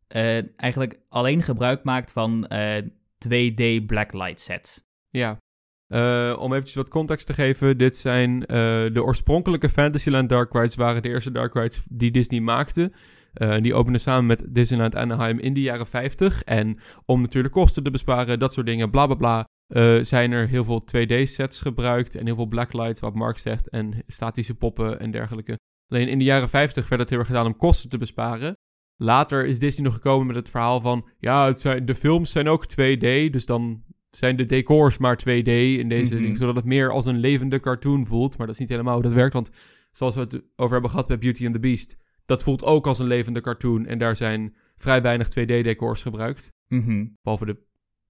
eh, 0.06 0.58
eigenlijk 0.60 1.00
alleen 1.08 1.42
gebruik 1.42 1.84
maakt 1.84 2.12
van 2.12 2.46
eh, 2.46 2.82
2D 3.18 3.86
blacklight 3.86 4.40
sets. 4.40 4.84
Ja. 5.10 5.38
Eh, 5.86 6.36
om 6.38 6.52
eventjes 6.52 6.74
wat 6.74 6.88
context 6.88 7.26
te 7.26 7.32
geven, 7.32 7.78
dit 7.78 7.96
zijn 7.96 8.46
eh, 8.46 8.56
de 8.92 9.02
oorspronkelijke 9.02 9.68
Fantasyland 9.68 10.28
Dark 10.28 10.52
Rides 10.52 10.74
waren 10.74 11.02
de 11.02 11.08
eerste 11.08 11.32
Dark 11.32 11.54
Rides 11.54 11.86
die 11.90 12.10
Disney 12.10 12.40
maakte. 12.40 12.92
Eh, 13.34 13.62
die 13.62 13.74
openden 13.74 14.00
samen 14.00 14.26
met 14.26 14.44
Disneyland 14.48 14.94
Anaheim 14.94 15.38
in 15.38 15.54
de 15.54 15.60
jaren 15.60 15.86
50. 15.86 16.42
En 16.42 16.78
om 17.06 17.20
natuurlijk 17.20 17.54
kosten 17.54 17.82
te 17.82 17.90
besparen, 17.90 18.38
dat 18.38 18.52
soort 18.52 18.66
dingen, 18.66 18.90
bla 18.90 19.06
bla 19.06 19.14
bla, 19.14 19.44
eh, 19.66 20.02
zijn 20.02 20.32
er 20.32 20.48
heel 20.48 20.64
veel 20.64 20.84
2D-sets 20.84 21.60
gebruikt 21.60 22.14
en 22.14 22.26
heel 22.26 22.34
veel 22.34 22.46
blacklight, 22.46 23.00
wat 23.00 23.14
Mark 23.14 23.38
zegt, 23.38 23.68
en 23.68 24.02
statische 24.06 24.54
poppen 24.54 25.00
en 25.00 25.10
dergelijke. 25.10 25.58
Alleen 25.92 26.08
in 26.08 26.18
de 26.18 26.24
jaren 26.24 26.48
50 26.48 26.88
werd 26.88 27.00
het 27.00 27.10
heel 27.10 27.18
erg 27.18 27.26
gedaan 27.26 27.46
om 27.46 27.56
kosten 27.56 27.88
te 27.88 27.98
besparen. 27.98 28.56
Later 28.96 29.46
is 29.46 29.58
Disney 29.58 29.86
nog 29.86 29.94
gekomen 29.94 30.26
met 30.26 30.36
het 30.36 30.50
verhaal 30.50 30.80
van, 30.80 31.08
ja, 31.18 31.46
het 31.46 31.60
zijn, 31.60 31.84
de 31.84 31.94
films 31.94 32.30
zijn 32.30 32.48
ook 32.48 32.66
2D, 32.66 33.30
dus 33.30 33.46
dan 33.46 33.84
zijn 34.10 34.36
de 34.36 34.46
decors 34.46 34.98
maar 34.98 35.16
2D 35.16 35.78
in 35.78 35.88
deze 35.88 36.16
ding, 36.16 36.36
zodat 36.38 36.56
het 36.56 36.64
meer 36.64 36.90
als 36.90 37.06
een 37.06 37.18
levende 37.18 37.60
cartoon 37.60 38.06
voelt. 38.06 38.36
Maar 38.36 38.46
dat 38.46 38.54
is 38.54 38.60
niet 38.60 38.70
helemaal 38.70 38.94
hoe 38.94 39.02
dat 39.02 39.12
werkt, 39.12 39.34
want 39.34 39.50
zoals 39.90 40.14
we 40.14 40.20
het 40.20 40.42
over 40.56 40.72
hebben 40.72 40.90
gehad 40.90 41.08
bij 41.08 41.18
Beauty 41.18 41.44
and 41.44 41.54
the 41.54 41.60
Beast, 41.60 41.96
dat 42.24 42.42
voelt 42.42 42.62
ook 42.64 42.86
als 42.86 42.98
een 42.98 43.06
levende 43.06 43.40
cartoon 43.40 43.86
en 43.86 43.98
daar 43.98 44.16
zijn 44.16 44.56
vrij 44.76 45.02
weinig 45.02 45.28
2D-decors 45.28 46.02
gebruikt. 46.02 46.48
Mhm. 46.68 47.06
Behalve 47.22 47.44
de 47.46 47.62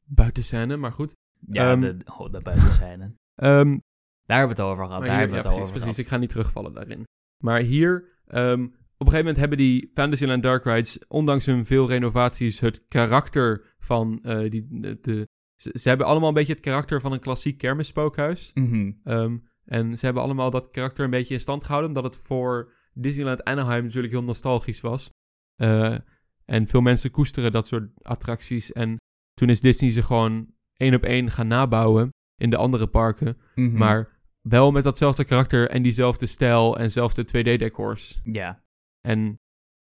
buitenscène, 0.05 0.77
maar 0.77 0.93
goed. 0.93 1.15
Ja, 1.47 1.71
Ehm, 1.71 1.81
de, 1.81 1.97
oh, 2.19 2.33
de 2.33 2.41
buitenscène. 2.43 3.15
Ehm, 3.35 3.79
Daar 4.27 4.39
hebben 4.39 4.57
we 4.57 4.63
het 4.63 4.71
over 4.73 4.85
gehad. 4.87 5.01
Daar 5.01 5.11
hier- 5.11 5.19
hebben 5.19 5.29
we 5.29 5.35
ja, 5.37 5.37
het 5.37 5.47
al 5.47 5.53
precies, 5.53 5.61
over 5.61 5.81
precies. 5.81 5.83
gehad. 5.83 5.99
Ik 5.99 6.07
ga 6.09 6.17
niet 6.17 6.29
terugvallen 6.29 6.73
daarin. 6.75 7.05
Maar 7.43 7.61
hier, 7.61 8.19
ehm, 8.27 8.63
op 8.63 8.71
een 9.07 9.13
gegeven 9.13 9.17
moment 9.19 9.37
hebben 9.37 9.59
die 9.59 9.91
Fantasyland 9.95 10.43
Dark 10.43 10.65
Rides, 10.65 11.07
ondanks 11.09 11.47
hun 11.47 11.65
veel 11.65 11.89
renovaties, 11.89 12.61
het 12.61 12.85
karakter 12.87 13.75
van 13.79 14.19
eh, 14.23 14.51
die, 14.51 14.67
de, 14.71 14.99
de- 15.01 15.29
ze, 15.57 15.71
ze 15.79 15.89
hebben 15.89 16.07
allemaal 16.07 16.29
een 16.29 16.35
beetje 16.35 16.53
het 16.53 16.63
karakter 16.63 17.01
van 17.01 17.13
een 17.13 17.21
klassiek 17.21 17.59
kermisspookhuis. 17.59 18.51
Mhm. 18.55 18.93
Ehm, 19.05 19.39
en 19.65 19.99
ze 19.99 20.05
hebben 20.05 20.23
allemaal 20.23 20.51
dat 20.51 20.71
karakter 20.71 21.05
een 21.05 21.11
beetje 21.11 21.35
in 21.35 21.41
stand 21.41 21.65
gehouden, 21.65 21.89
omdat 21.97 22.15
het 22.15 22.23
voor 22.23 22.73
Disneyland 22.95 23.45
Anaheim 23.45 23.85
natuurlijk 23.85 24.13
heel 24.13 24.23
nostalgisch 24.23 24.81
was. 24.81 25.11
Eh, 25.55 25.97
en 26.45 26.69
veel 26.69 26.81
mensen 26.81 27.11
koesteren 27.11 27.53
dat 27.53 27.67
soort 27.67 27.91
attracties. 28.03 28.73
En 28.73 28.97
toen 29.35 29.49
is 29.49 29.61
Disney 29.61 29.91
ze 29.91 30.03
gewoon 30.03 30.55
één 30.77 30.95
op 30.95 31.03
één 31.03 31.31
gaan 31.31 31.47
nabouwen 31.47 32.09
in 32.37 32.51
de 32.51 32.57
andere 32.57 32.87
parken. 32.87 33.37
Mhm. 33.55 33.77
Maar 33.77 34.09
wel 34.41 34.71
met 34.71 34.85
datzelfde 34.85 35.25
karakter 35.25 35.71
en 35.71 35.83
diezelfde 35.83 36.27
stijl 36.27 36.79
en 36.79 36.91
zelfde 36.91 37.25
2D-decors. 37.25 38.21
Ja. 38.25 38.65
En 39.01 39.37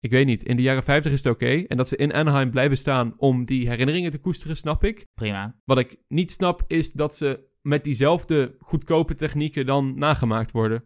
ik 0.00 0.10
weet 0.10 0.26
niet, 0.26 0.42
in 0.42 0.56
de 0.56 0.62
jaren 0.62 0.82
50 0.82 1.12
is 1.12 1.22
het 1.22 1.32
oké. 1.32 1.64
En 1.66 1.76
dat 1.76 1.88
ze 1.88 1.96
in 1.96 2.12
Anaheim 2.12 2.50
blijven 2.50 2.78
staan 2.78 3.14
om 3.16 3.44
die 3.44 3.68
herinneringen 3.68 4.10
te 4.10 4.18
koesteren, 4.18 4.56
snap 4.56 4.84
ik. 4.84 5.06
Prima. 5.14 5.56
Wat 5.64 5.78
ik 5.78 5.96
niet 6.08 6.30
snap 6.32 6.62
is 6.66 6.92
dat 6.92 7.14
ze 7.14 7.48
met 7.62 7.84
diezelfde 7.84 8.56
goedkope 8.58 9.14
technieken 9.14 9.66
dan 9.66 9.98
nagemaakt 9.98 10.50
worden. 10.50 10.84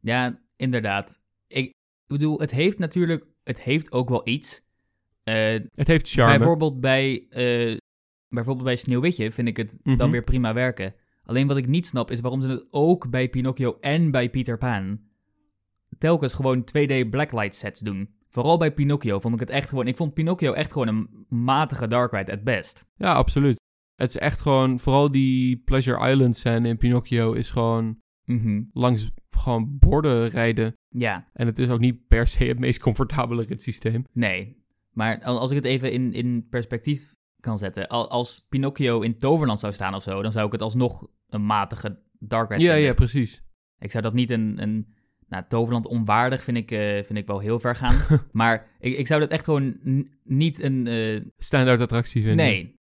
Ja, 0.00 0.42
inderdaad. 0.56 1.20
Ik, 1.48 1.72
bedoel, 2.06 2.40
het 2.40 2.50
heeft 2.50 2.78
natuurlijk, 2.78 3.24
het 3.44 3.62
heeft 3.62 3.92
ook 3.92 4.08
wel 4.08 4.28
iets. 4.28 4.62
Eh, 5.24 5.34
Het 5.74 5.86
heeft 5.86 6.08
charme. 6.10 6.38
bijvoorbeeld, 6.38 6.80
bij, 6.80 7.26
eh, 7.28 7.76
bijvoorbeeld 8.28 8.66
bij 8.66 8.76
Sneeuwwitje 8.76 9.32
vind 9.32 9.48
ik 9.48 9.56
het 9.56 9.76
dan 9.82 9.96
Mhm. 9.96 10.10
weer 10.10 10.24
prima 10.24 10.52
werken. 10.54 10.94
Alleen 11.24 11.46
wat 11.46 11.56
ik 11.56 11.66
niet 11.66 11.86
snap 11.86 12.10
is 12.10 12.20
waarom 12.20 12.40
ze 12.40 12.48
het 12.48 12.66
ook 12.70 13.10
bij 13.10 13.28
Pinocchio 13.28 13.76
en 13.80 14.10
bij 14.10 14.30
Peter 14.30 14.58
Pan 14.58 15.00
telkens 15.98 16.32
gewoon 16.32 16.64
2D 16.64 17.10
blacklight 17.10 17.54
sets 17.54 17.80
doen. 17.80 18.16
Vooral 18.30 18.58
bij 18.58 18.72
Pinocchio 18.74 19.18
vond 19.18 19.34
ik 19.34 19.40
het 19.40 19.50
echt 19.50 19.68
gewoon... 19.68 19.86
Ik 19.86 19.96
vond 19.96 20.14
Pinocchio 20.14 20.52
echt 20.52 20.72
gewoon 20.72 20.88
een 20.88 21.26
matige 21.28 21.86
Dark 21.86 22.12
Ride 22.12 22.32
at 22.32 22.44
best. 22.44 22.84
Ja, 22.96 23.12
absoluut. 23.12 23.60
Het 23.96 24.08
is 24.08 24.16
echt 24.16 24.40
gewoon, 24.40 24.78
vooral 24.78 25.10
die 25.10 25.56
Pleasure 25.56 26.10
Island 26.10 26.36
scène 26.36 26.68
in 26.68 26.76
Pinocchio 26.76 27.32
is 27.32 27.50
gewoon 27.50 28.00
Mhm. 28.24 28.62
langs 28.72 29.10
gewoon 29.38 29.78
borden 29.78 30.28
rijden. 30.28 30.72
Ja, 30.88 31.28
En 31.32 31.46
het 31.46 31.58
is 31.58 31.68
ook 31.70 31.80
niet 31.80 32.06
per 32.06 32.26
se 32.26 32.44
het 32.44 32.58
meest 32.58 32.80
comfortabele 32.80 33.42
ritssysteem. 33.44 34.04
nee. 34.12 34.56
Maar 34.92 35.22
al- 35.22 35.38
als 35.38 35.50
ik 35.50 35.56
het 35.56 35.64
even 35.64 35.92
in, 35.92 36.12
in 36.12 36.46
perspectief 36.50 37.14
kan 37.40 37.58
zetten... 37.58 37.88
al- 37.88 38.10
Als 38.10 38.46
Pinocchio 38.48 39.00
in 39.00 39.18
Toverland 39.18 39.60
zou 39.60 39.72
staan 39.72 39.94
of 39.94 40.02
zo... 40.02 40.22
dan 40.22 40.32
zou 40.32 40.46
ik 40.46 40.52
het 40.52 40.62
alsnog 40.62 41.08
een 41.28 41.46
matige 41.46 41.98
Dark 42.18 42.50
Ride 42.50 42.62
Ja, 42.62 42.68
vinden. 42.70 42.88
ja, 42.88 42.94
precies. 42.94 43.42
Ik 43.78 43.90
zou 43.90 44.02
dat 44.02 44.14
niet 44.14 44.30
een... 44.30 44.62
een 44.62 44.94
nou, 45.28 45.44
Toverland 45.48 45.86
onwaardig 45.86 46.42
vind 46.42 46.56
ik, 46.56 46.70
eh, 46.70 47.04
vind 47.04 47.18
ik 47.18 47.26
wel 47.26 47.38
heel 47.38 47.58
ver 47.58 47.76
gaan. 47.76 48.20
maar 48.32 48.66
ik, 48.78 48.96
ik 48.96 49.06
zou 49.06 49.20
dat 49.20 49.30
echt 49.30 49.44
gewoon 49.44 49.78
niet 50.24 50.62
een... 50.62 50.86
eh, 50.86 51.20
Standaard 51.36 51.80
attractie 51.80 52.22
vinden. 52.22 52.46
nee, 52.46 52.74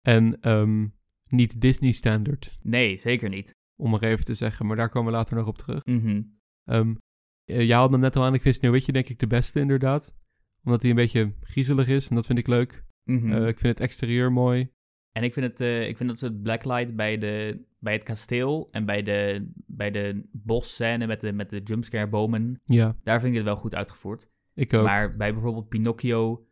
En 0.00 0.40
ehm, 0.40 0.86
niet 1.28 1.60
Disney 1.60 1.92
standard, 1.92 2.58
nee, 2.62 2.96
zeker 2.98 3.28
niet. 3.28 3.54
Om 3.76 3.90
maar 3.90 4.02
even 4.02 4.24
te 4.24 4.34
zeggen. 4.34 4.66
Maar 4.66 4.76
daar 4.76 4.88
komen 4.88 5.10
we 5.12 5.16
later 5.18 5.36
nog 5.36 5.46
op 5.46 5.58
terug. 5.58 5.84
Mhm. 5.84 6.22
Ehm 6.64 6.94
eh, 7.44 7.66
jij 7.66 7.76
had 7.76 7.90
hem 7.90 8.00
net 8.00 8.16
al 8.16 8.24
aan. 8.24 8.34
Ik 8.34 8.42
vind 8.42 8.54
Sneeuwwitje 8.54 8.92
denk 8.92 9.08
ik 9.08 9.18
de 9.18 9.26
beste 9.26 9.60
inderdaad. 9.60 10.14
Omdat 10.64 10.80
hij 10.80 10.90
een 10.90 10.96
beetje 10.96 11.32
griezelig 11.40 11.88
is 11.88 12.08
en 12.08 12.14
dat 12.14 12.26
vind 12.26 12.38
ik 12.38 12.46
leuk. 12.46 12.84
Mhm. 13.04 13.32
Eh, 13.32 13.46
ik 13.46 13.58
vind 13.58 13.78
het 13.78 13.80
exterieur 13.80 14.32
mooi. 14.32 14.70
En 15.12 15.22
ik 15.22 15.32
vind, 15.32 15.46
het, 15.46 15.60
eh, 15.60 15.88
ik 15.88 15.96
vind 15.96 16.08
dat 16.08 16.20
het 16.20 16.42
blacklight 16.42 16.96
bij, 16.96 17.18
de, 17.18 17.64
bij 17.78 17.92
het 17.92 18.02
kasteel 18.02 18.68
en 18.70 18.84
bij 18.84 19.02
de, 19.02 19.50
bij 19.66 19.90
de 19.90 20.28
bosscène 20.32 21.06
met 21.06 21.20
de, 21.20 21.32
met 21.32 21.50
de 21.50 21.60
jumpscare 21.64 22.08
bomen, 22.08 22.60
Ja, 22.64 22.96
daar 23.02 23.20
vind 23.20 23.30
ik 23.30 23.36
het 23.36 23.46
wel 23.46 23.56
goed 23.56 23.74
uitgevoerd. 23.74 24.28
ik 24.54 24.74
ook. 24.74 24.84
Maar 24.84 25.16
bij 25.16 25.32
bijvoorbeeld 25.32 25.68
Pinocchio, 25.68 26.46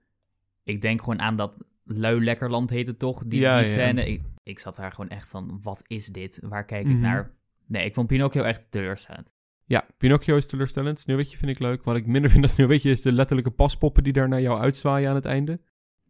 ik 0.62 0.82
denk 0.82 1.00
gewoon 1.00 1.20
aan 1.20 1.36
dat 1.36 1.64
Lui 1.84 2.24
Lekkerland 2.24 2.70
heet 2.70 2.86
het 2.86 2.98
toch, 2.98 3.22
die, 3.26 3.40
Ja, 3.40 3.58
die 3.58 3.66
ja. 3.66 3.72
scène. 3.72 4.06
Ik, 4.06 4.22
ik 4.42 4.58
zat 4.58 4.76
daar 4.76 4.92
gewoon 4.92 5.10
echt 5.10 5.28
van, 5.28 5.58
wat 5.62 5.82
is 5.86 6.06
dit? 6.06 6.38
Waar 6.42 6.64
kijk 6.64 6.86
ik 6.86 6.92
Mhm. 6.92 7.00
naar? 7.00 7.30
Nee, 7.66 7.84
ik 7.84 7.94
vond 7.94 8.06
Pinocchio 8.06 8.42
echt 8.42 8.66
teleurstellend. 8.70 9.32
Ja, 9.64 9.86
Pinocchio 9.98 10.36
is 10.36 10.46
teleurstellend. 10.46 10.98
Sneeuwwitje 10.98 11.36
vind 11.36 11.50
ik 11.50 11.58
leuk. 11.58 11.84
Wat 11.84 11.96
ik 11.96 12.06
minder 12.06 12.30
vind 12.30 12.42
dan 12.42 12.50
Sneeuwwitje 12.50 12.90
is 12.90 13.02
de 13.02 13.12
letterlijke 13.12 13.50
paspoppen 13.50 14.02
die 14.02 14.12
daar 14.12 14.28
naar 14.28 14.40
jou 14.40 14.60
uitzwaaien 14.60 15.08
aan 15.08 15.14
het 15.14 15.24
einde. 15.24 15.60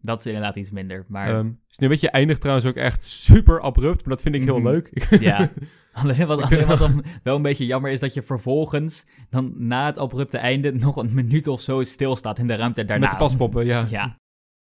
Dat 0.02 0.18
is 0.20 0.26
inderdaad 0.26 0.56
iets 0.56 0.70
minder, 0.70 1.04
maar 1.08 1.28
Ehm 1.28 1.50
Sneeuwwitje 1.66 2.10
eindigt 2.10 2.40
trouwens 2.40 2.66
ook 2.66 2.74
echt 2.76 3.02
super 3.02 3.60
abrupt, 3.60 4.00
maar 4.00 4.14
dat 4.14 4.22
vind 4.22 4.34
ik 4.34 4.42
heel 4.42 4.58
Mhm. 4.58 4.66
leuk. 4.68 4.90
ja. 5.20 5.50
Alleen 5.92 6.26
wat, 6.26 6.42
alleen 6.42 6.66
wat 6.66 6.78
dan 6.78 7.04
wel 7.22 7.36
een 7.36 7.42
beetje 7.42 7.66
jammer 7.66 7.90
is 7.90 8.00
dat 8.00 8.14
je 8.14 8.22
vervolgens 8.22 9.06
dan 9.30 9.52
na 9.56 9.86
het 9.86 9.98
abrupte 9.98 10.38
einde 10.38 10.72
nog 10.72 10.96
een 10.96 11.14
minuut 11.14 11.46
of 11.48 11.60
zo 11.60 11.82
stilstaat 11.82 12.38
in 12.38 12.46
de 12.46 12.54
ruimte 12.54 12.84
daarna. 12.84 13.04
Met 13.04 13.18
de 13.18 13.24
paspoppen, 13.24 13.66
ja. 13.66 13.86
Ja, 13.90 14.18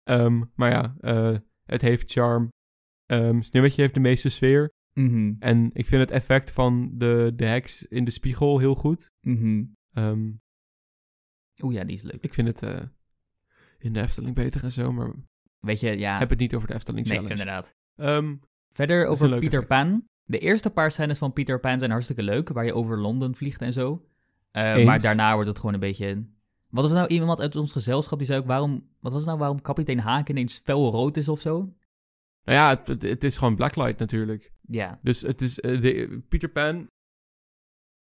Ehm, 0.03 0.41
maar 0.55 0.69
ja, 0.71 0.95
eh, 0.99 1.37
het 1.65 1.81
heeft 1.81 2.11
charm. 2.11 2.49
Ehm 3.05 3.41
Sneeuwwitje 3.41 3.81
heeft 3.81 3.93
de 3.93 3.99
meeste 3.99 4.29
sfeer. 4.29 4.71
Mhm, 4.93 5.33
En 5.39 5.69
ik 5.73 5.87
vind 5.87 6.01
het 6.01 6.11
effect 6.11 6.51
van 6.51 6.91
de, 6.93 7.31
de 7.35 7.45
heks 7.45 7.83
in 7.87 8.03
de 8.03 8.11
spiegel 8.11 8.59
heel 8.59 8.75
goed. 8.75 9.11
mhm. 9.21 9.63
Ehm, 9.93 10.31
Oeh 11.63 11.73
ja, 11.75 11.83
die 11.83 11.95
is 11.95 12.01
leuk. 12.01 12.21
ik 12.23 12.33
vind 12.33 12.47
het 12.47 12.63
eh, 12.63 12.81
in 13.77 13.93
de 13.93 14.01
Efteling 14.01 14.35
beter 14.35 14.63
en 14.63 14.71
zo, 14.71 14.91
maar 14.91 15.11
Weet 15.59 15.79
je, 15.79 15.97
ja. 15.97 16.17
heb 16.17 16.29
het 16.29 16.39
niet 16.39 16.55
over 16.55 16.67
de 16.67 16.73
Efteling 16.73 17.07
nee, 17.07 17.15
Challenge. 17.17 17.33
inderdaad. 17.39 17.75
Ehm, 17.95 18.35
Verder 18.73 19.05
over 19.05 19.29
Peter 19.29 19.43
effect. 19.61 19.67
Pan. 19.67 20.07
De 20.23 20.39
eerste 20.39 20.69
paar 20.69 20.91
scènes 20.91 21.17
van 21.17 21.33
Peter 21.33 21.59
Pan 21.59 21.79
zijn 21.79 21.91
hartstikke 21.91 22.23
leuk, 22.23 22.49
waar 22.49 22.65
je 22.65 22.73
over 22.73 22.97
Londen 22.99 23.35
vliegt 23.35 23.61
en 23.61 23.73
zo. 23.73 24.05
Eh, 24.51 24.85
maar 24.85 25.01
daarna 25.01 25.33
wordt 25.33 25.47
het 25.49 25.57
gewoon 25.59 25.73
een 25.73 25.79
beetje... 25.79 26.25
Wat 26.71 26.83
was 26.83 26.91
nou 26.93 27.07
iemand 27.07 27.39
uit 27.39 27.55
ons 27.55 27.71
gezelschap 27.71 28.17
die 28.17 28.27
zei 28.27 28.39
ook 28.39 28.47
waarom... 28.47 28.87
Wat 28.99 29.11
was 29.11 29.25
nou 29.25 29.37
waarom 29.37 29.61
kapitein 29.61 29.99
Haak 29.99 30.29
ineens 30.29 30.61
felrood 30.63 31.17
is 31.17 31.27
of 31.27 31.41
zo? 31.41 31.73
nou 32.43 32.57
ja, 32.57 32.69
het, 32.69 32.87
het, 32.87 33.01
het 33.01 33.23
is 33.23 33.37
gewoon 33.37 33.55
Blacklight 33.55 33.99
natuurlijk. 33.99 34.51
Ja. 34.61 34.99
Dus 35.01 35.21
het 35.21 35.41
is, 35.41 35.59
eh, 35.59 35.81
de, 35.81 36.21
Peter 36.29 36.49
Pan 36.49 36.87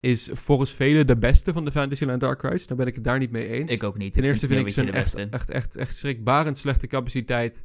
is 0.01 0.31
volgens 0.33 0.73
velen 0.73 1.07
de 1.07 1.17
beste 1.17 1.53
van 1.53 1.65
de 1.65 1.73
Fantasyland 1.73 2.21
Dark 2.21 2.43
Rides. 2.43 2.67
Daar 2.67 2.77
ben 2.77 2.87
ik 2.87 2.95
het 2.95 3.05
daar 3.05 3.19
niet 3.19 3.31
mee 3.31 3.49
eens. 3.49 3.73
Ik 3.73 3.83
ook 3.83 3.99
niet. 3.99 4.12
Ten 4.12 4.25
eerste 4.25 4.47
vind 4.47 4.61
ik 4.67 4.73
zijn 4.73 4.93
echt, 4.93 5.15
echt, 5.15 5.51
echt, 5.51 5.77
echt 5.77 5.97
schrikbarend 5.97 6.57
slechte 6.57 6.87
capaciteit. 6.87 7.62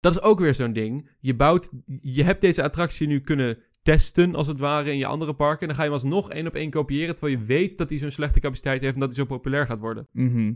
Dat 0.00 0.12
is 0.12 0.22
ook 0.22 0.38
weer 0.38 0.54
zo'n 0.54 0.72
ding. 0.72 1.10
Je 1.20 1.34
bouwt, 1.34 1.70
je 2.02 2.24
hebt 2.24 2.40
deze 2.40 2.62
attractie 2.62 3.06
nu 3.06 3.20
kunnen 3.20 3.58
testen, 3.82 4.34
als 4.34 4.46
het 4.46 4.58
ware, 4.58 4.90
in 4.90 4.98
je 4.98 5.06
andere 5.06 5.34
parken. 5.34 5.60
En 5.60 5.66
dan 5.66 5.76
ga 5.76 5.82
je 5.82 5.88
hem 5.88 5.98
alsnog 5.98 6.30
één 6.30 6.46
op 6.46 6.54
één 6.54 6.70
kopiëren, 6.70 7.14
terwijl 7.14 7.38
je 7.38 7.46
weet 7.46 7.78
dat 7.78 7.88
hij 7.88 7.98
zo'n 7.98 8.10
slechte 8.10 8.40
capaciteit 8.40 8.80
heeft 8.80 8.94
en 8.94 9.00
dat 9.00 9.08
hij 9.08 9.18
zo 9.18 9.24
populair 9.24 9.66
gaat 9.66 9.78
worden. 9.78 10.08
Mhm. 10.12 10.52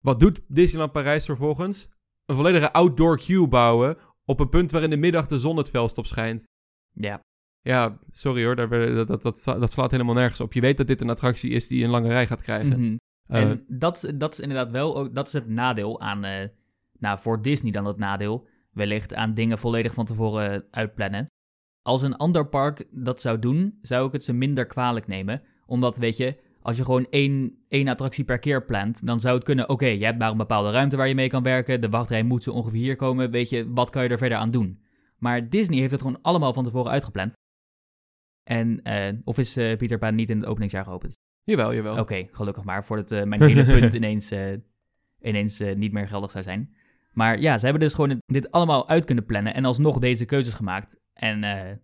Wat 0.00 0.20
doet 0.20 0.40
Disneyland 0.48 0.92
Parijs 0.92 1.24
vervolgens? 1.24 1.88
Een 2.26 2.34
volledige 2.34 2.72
outdoor 2.72 3.18
queue 3.18 3.48
bouwen 3.48 3.96
op 4.24 4.40
een 4.40 4.48
punt 4.48 4.70
waar 4.70 4.82
in 4.82 4.90
de 4.90 4.96
middag 4.96 5.26
de 5.26 5.38
zon 5.38 5.56
het 5.56 5.68
felst 5.68 5.98
op 5.98 6.06
schijnt. 6.06 6.48
Ja. 6.92 7.20
Ja, 7.62 7.98
sorry 8.10 8.44
hoor, 8.44 8.56
daar, 8.56 8.68
dat, 8.68 9.08
dat, 9.08 9.22
dat, 9.22 9.44
dat 9.44 9.70
slaat 9.70 9.90
helemaal 9.90 10.14
nergens 10.14 10.40
op. 10.40 10.52
Je 10.52 10.60
weet 10.60 10.76
dat 10.76 10.86
dit 10.86 11.00
een 11.00 11.10
attractie 11.10 11.50
is 11.50 11.66
die 11.66 11.84
een 11.84 11.90
lange 11.90 12.08
rij 12.08 12.26
gaat 12.26 12.42
krijgen. 12.42 12.80
Mhm. 12.80 12.96
Eh, 13.26 13.42
En 13.42 13.64
dat, 13.68 14.12
dat 14.14 14.32
is 14.32 14.40
inderdaad 14.40 14.70
wel, 14.70 14.96
ook, 14.96 15.14
dat 15.14 15.26
is 15.26 15.32
het 15.32 15.48
nadeel 15.48 16.00
aan, 16.00 16.24
eh, 16.24 16.48
nou 16.98 17.18
voor 17.18 17.42
Disney 17.42 17.72
dan 17.72 17.84
het 17.84 17.96
nadeel, 17.96 18.46
wellicht 18.70 19.14
aan 19.14 19.34
dingen 19.34 19.58
volledig 19.58 19.94
van 19.94 20.04
tevoren 20.04 20.64
uitplannen. 20.70 21.26
Als 21.82 22.02
een 22.02 22.16
ander 22.16 22.46
park 22.46 22.86
dat 22.90 23.20
zou 23.20 23.38
doen, 23.38 23.78
zou 23.82 24.06
ik 24.06 24.12
het 24.12 24.24
ze 24.24 24.32
minder 24.32 24.66
kwalijk 24.66 25.06
nemen. 25.06 25.42
Omdat, 25.66 25.96
weet 25.96 26.16
je, 26.16 26.36
als 26.62 26.76
je 26.76 26.84
gewoon 26.84 27.06
één, 27.10 27.58
één 27.68 27.88
attractie 27.88 28.24
per 28.24 28.38
keer 28.38 28.64
plant, 28.64 29.06
dan 29.06 29.20
zou 29.20 29.34
het 29.34 29.44
kunnen, 29.44 29.68
oké, 29.68 29.86
je 29.86 30.04
hebt 30.04 30.18
maar 30.18 30.30
een 30.30 30.36
bepaalde 30.36 30.70
ruimte 30.70 30.96
waar 30.96 31.08
je 31.08 31.14
mee 31.14 31.28
kan 31.28 31.42
werken, 31.42 31.80
de 31.80 31.88
wachtrij 31.88 32.22
moet 32.22 32.42
zo 32.42 32.50
ongeveer 32.50 32.80
hier 32.80 32.96
komen, 32.96 33.30
weet 33.30 33.48
je, 33.48 33.72
wat 33.72 33.90
kan 33.90 34.02
je 34.02 34.08
er 34.08 34.18
verder 34.18 34.38
aan 34.38 34.50
doen? 34.50 34.82
Maar 35.18 35.48
Disney 35.48 35.78
heeft 35.78 35.90
het 35.90 36.00
gewoon 36.00 36.22
allemaal 36.22 36.52
van 36.52 36.64
tevoren 36.64 36.90
uitgepland. 36.90 37.32
En, 38.42 38.82
eh, 38.82 39.12
of 39.24 39.38
is 39.38 39.56
eh, 39.56 39.76
Peter 39.76 39.98
Pan 39.98 40.14
niet 40.14 40.30
in 40.30 40.38
het 40.38 40.46
openingsjaar 40.46 40.84
geopend? 40.84 41.14
jawel, 41.44 41.74
jawel. 41.74 41.98
Oké, 41.98 42.28
gelukkig 42.30 42.64
maar, 42.64 42.84
voordat 42.84 43.10
eh, 43.10 43.22
mijn 43.22 43.42
hele 43.42 43.64
punt 43.64 43.94
ineens, 44.00 44.32
ineens 45.20 45.58
niet 45.58 45.92
meer 45.92 46.08
geldig 46.08 46.30
zou 46.30 46.44
zijn. 46.44 46.74
Maar 47.12 47.40
ja, 47.40 47.58
ze 47.58 47.64
hebben 47.64 47.82
dus 47.82 47.94
gewoon 47.94 48.22
dit 48.26 48.50
allemaal 48.50 48.88
uit 48.88 49.04
kunnen 49.04 49.24
plannen 49.24 49.54
en 49.54 49.64
alsnog 49.64 49.98
deze 49.98 50.24
keuzes 50.24 50.54
gemaakt. 50.54 50.96
En 51.12 51.44
eh, 51.44 51.76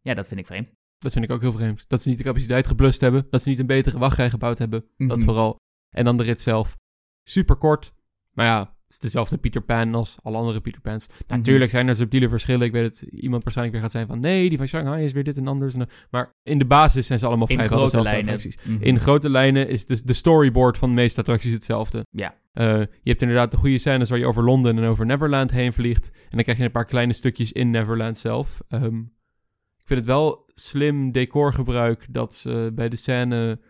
ja, 0.00 0.14
dat 0.14 0.28
vind 0.28 0.40
ik 0.40 0.46
vreemd. 0.46 0.68
Dat 0.98 1.12
vind 1.12 1.24
ik 1.24 1.30
ook 1.30 1.40
heel 1.40 1.52
vreemd. 1.52 1.84
Dat 1.88 2.02
ze 2.02 2.08
niet 2.08 2.18
de 2.18 2.24
capaciteit 2.24 2.66
geblust 2.66 3.00
hebben. 3.00 3.26
Dat 3.30 3.42
ze 3.42 3.48
niet 3.48 3.58
een 3.58 3.66
betere 3.66 3.98
wachtrij 3.98 4.30
gebouwd 4.30 4.58
hebben. 4.58 4.84
Dat 4.96 5.16
Mhm. 5.16 5.26
vooral. 5.26 5.56
En 5.90 6.04
dan 6.04 6.16
de 6.16 6.22
rit 6.22 6.40
zelf. 6.40 6.76
Super 7.24 7.56
kort. 7.56 7.92
Maar 8.32 8.46
ja, 8.46 8.58
het 8.60 8.92
is 8.92 8.98
dezelfde 8.98 9.38
Peter 9.38 9.60
Pan 9.62 9.94
als 9.94 10.16
alle 10.22 10.36
andere 10.36 10.60
Peter 10.60 10.80
Pans. 10.80 11.06
Mhm. 11.08 11.16
Natuurlijk 11.36 11.70
zijn 11.70 11.88
er 11.88 11.96
subtiele 11.96 12.28
verschillen. 12.28 12.66
Ik 12.66 12.72
weet 12.72 12.84
het, 12.84 13.02
iemand 13.10 13.42
waarschijnlijk 13.42 13.76
weer 13.76 13.84
gaat 13.84 13.96
zijn 13.96 14.06
van... 14.06 14.20
Nee, 14.20 14.48
die 14.48 14.58
van 14.58 14.66
Shanghai 14.66 15.04
is 15.04 15.12
weer 15.12 15.24
dit 15.24 15.36
en 15.36 15.46
anders. 15.46 15.74
Maar 16.10 16.30
in 16.42 16.58
de 16.58 16.66
basis 16.66 17.06
zijn 17.06 17.18
ze 17.18 17.26
allemaal 17.26 17.46
vrijwel 17.46 17.66
grote 17.66 17.82
dezelfde 17.84 18.10
lijnen. 18.10 18.34
attracties. 18.34 18.64
Mhm. 18.66 18.82
In 18.82 19.00
grote 19.00 19.30
lijnen 19.30 19.68
is 19.68 19.86
de, 19.86 20.04
de 20.04 20.12
storyboard 20.12 20.78
van 20.78 20.88
de 20.88 20.94
meeste 20.94 21.20
attracties 21.20 21.52
hetzelfde. 21.52 22.04
Ja. 22.10 22.34
Eh, 22.52 22.78
je 22.78 23.10
hebt 23.10 23.22
inderdaad 23.22 23.50
de 23.50 23.56
goede 23.56 23.78
scènes 23.78 24.10
waar 24.10 24.18
je 24.18 24.26
over 24.26 24.44
Londen 24.44 24.78
en 24.78 24.84
over 24.84 25.06
Neverland 25.06 25.50
heen 25.50 25.72
vliegt. 25.72 26.10
En 26.12 26.30
dan 26.30 26.42
krijg 26.42 26.58
je 26.58 26.64
een 26.64 26.70
paar 26.70 26.84
kleine 26.84 27.12
stukjes 27.12 27.52
in 27.52 27.70
Neverland 27.70 28.18
zelf. 28.18 28.60
Ehm, 28.68 28.98
ik 29.78 29.88
vind 29.88 30.00
het 30.00 30.08
wel 30.08 30.50
slim 30.54 31.12
decorgebruik 31.12 32.06
dat 32.10 32.34
ze 32.34 32.70
bij 32.74 32.88
de 32.88 32.96
scène 32.96 33.60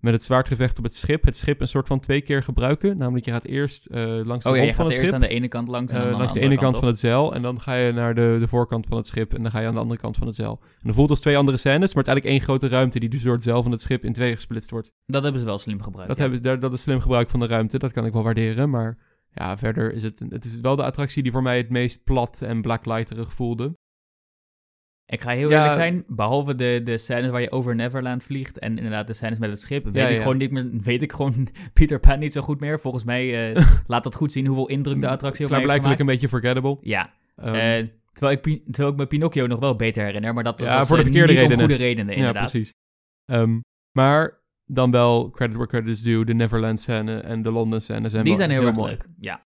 met 0.00 0.12
het 0.12 0.24
zwaardgevecht 0.24 0.78
op 0.78 0.84
het 0.84 0.94
schip... 0.94 1.24
het 1.24 1.36
schip 1.36 1.60
een 1.60 1.68
soort 1.68 1.86
van 1.86 2.00
twee 2.00 2.20
keer 2.20 2.42
gebruiken. 2.42 2.98
Namelijk 2.98 3.24
je 3.24 3.30
gaat 3.30 3.44
eerst 3.44 3.86
eh, 3.86 4.04
langs 4.24 4.44
de 4.44 4.50
Oh 4.50 4.56
ja, 4.56 4.62
romp 4.62 4.74
van 4.74 4.84
gaat 4.84 4.84
het 4.84 4.86
eerst 4.88 5.00
schip. 5.00 5.12
aan 5.12 5.20
de 5.20 5.28
ene 5.28 5.48
kant 5.48 5.68
langs 5.68 5.92
en 5.92 6.08
eh, 6.10 6.18
langs 6.18 6.32
de 6.32 6.40
ene 6.40 6.56
kant 6.56 6.78
van 6.78 6.86
het 6.88 6.98
zeil. 6.98 7.34
En 7.34 7.42
dan 7.42 7.60
ga 7.60 7.74
je 7.74 7.92
naar 7.92 8.14
de, 8.14 8.36
de 8.40 8.48
voorkant 8.48 8.86
van 8.86 8.96
het 8.96 9.06
schip. 9.06 9.34
En 9.34 9.42
dan 9.42 9.50
ga 9.50 9.60
je 9.60 9.66
aan 9.66 9.74
de 9.74 9.80
andere 9.80 10.00
kant 10.00 10.16
van 10.16 10.26
het 10.26 10.36
zeil. 10.36 10.58
En 10.62 10.68
dan 10.82 10.94
voelt 10.94 11.10
als 11.10 11.20
twee 11.20 11.36
andere 11.36 11.56
scènes. 11.56 11.94
Maar 11.94 12.04
het 12.04 12.06
is 12.06 12.12
eigenlijk 12.12 12.26
één 12.26 12.40
grote 12.40 12.68
ruimte 12.76 12.98
die 13.00 13.08
dus 13.08 13.22
door 13.22 13.34
het 13.34 13.42
zeil 13.42 13.62
van 13.62 13.72
het 13.72 13.80
schip 13.80 14.04
in 14.04 14.12
twee 14.12 14.34
gesplitst 14.34 14.70
wordt. 14.70 14.92
Dat 15.06 15.22
hebben 15.22 15.40
ze 15.40 15.46
wel 15.46 15.58
slim 15.58 15.82
gebruikt. 15.82 16.08
Dat, 16.08 16.16
ja. 16.16 16.22
hebben, 16.22 16.40
ze- 16.40 16.46
daar- 16.48 16.60
dat 16.60 16.72
is 16.72 16.82
slim 16.82 17.00
gebruik 17.00 17.30
van 17.30 17.40
de 17.40 17.46
ruimte. 17.46 17.78
Dat 17.78 17.92
kan 17.92 18.06
ik 18.06 18.12
wel 18.12 18.22
waarderen. 18.22 18.70
Maar 18.70 18.98
ja, 19.34 19.56
verder 19.56 19.92
is 19.92 20.02
het, 20.02 20.22
het 20.28 20.44
is 20.44 20.60
wel 20.60 20.76
de 20.76 20.84
attractie 20.84 21.22
die 21.22 21.32
voor 21.32 21.42
mij 21.42 21.56
het 21.56 21.70
meest 21.70 22.04
plat 22.04 22.42
en 22.42 22.62
blacklighterig 22.62 23.34
voelde. 23.34 23.78
Ik 25.12 25.20
ga 25.20 25.30
heel 25.30 25.48
Ja. 25.50 25.56
eerlijk 25.56 25.74
zijn, 25.74 26.04
behalve 26.06 26.54
de, 26.54 26.80
de 26.84 26.98
scènes 26.98 27.30
waar 27.30 27.40
je 27.40 27.50
over 27.50 27.74
Neverland 27.74 28.22
vliegt 28.22 28.58
en 28.58 28.76
inderdaad 28.76 29.06
de 29.06 29.12
scènes 29.12 29.38
met 29.38 29.50
het 29.50 29.60
schip, 29.60 29.84
weet, 29.84 29.94
Ja, 29.94 30.06
ik, 30.06 30.14
ja. 30.14 30.20
Gewoon 30.22 30.36
niet 30.36 30.50
meer, 30.50 30.70
weet 30.82 31.02
ik 31.02 31.12
gewoon 31.12 31.48
Peter 31.72 32.00
Pan 32.00 32.18
niet 32.18 32.32
zo 32.32 32.40
goed 32.42 32.60
meer. 32.60 32.80
Volgens 32.80 33.04
mij 33.04 33.52
eh, 33.54 33.64
laat 33.86 34.02
dat 34.04 34.14
goed 34.14 34.32
zien 34.32 34.46
hoeveel 34.46 34.68
indruk 34.68 35.00
de 35.00 35.08
attractie 35.08 35.44
op 35.44 35.50
mij 35.50 35.60
heeft 35.60 35.72
gemaakt. 35.74 36.00
een 36.00 36.06
beetje 36.06 36.28
forgettable. 36.28 36.78
Ja, 36.80 37.12
Ehm, 37.36 37.54
eh, 37.54 37.86
terwijl, 38.12 38.38
ik, 38.42 38.62
terwijl 38.64 38.92
ik 38.92 38.98
me 38.98 39.06
Pinocchio 39.06 39.46
nog 39.46 39.58
wel 39.58 39.76
beter 39.76 40.04
herinner, 40.04 40.34
maar 40.34 40.44
dat 40.44 40.60
Ja, 40.60 40.76
was 40.78 40.86
voor 40.86 40.96
de 40.96 41.02
eh, 41.02 41.08
verkeerde 41.08 41.32
niet 41.32 41.40
redenen. 41.42 41.64
goede 41.64 41.82
redenen 41.82 42.12
ja, 42.14 42.18
inderdaad. 42.20 42.50
precies. 42.50 42.72
Ehm, 43.24 43.58
maar 43.92 44.40
dan 44.64 44.90
wel 44.90 45.30
credit 45.30 45.54
where 45.56 45.70
credit 45.70 45.88
is 45.90 46.02
due. 46.02 46.24
De 46.24 46.34
Neverland 46.34 46.80
scène 46.80 47.18
en 47.20 47.42
de 47.42 47.50
Londen 47.50 47.82
scène 47.82 48.08
zijn 48.08 48.24
Die 48.24 48.36
zijn 48.36 48.50
heel, 48.50 48.66
erg 48.66 48.74
mooi. 48.76 48.90
leuk. 48.90 49.06
Ja. 49.18 49.42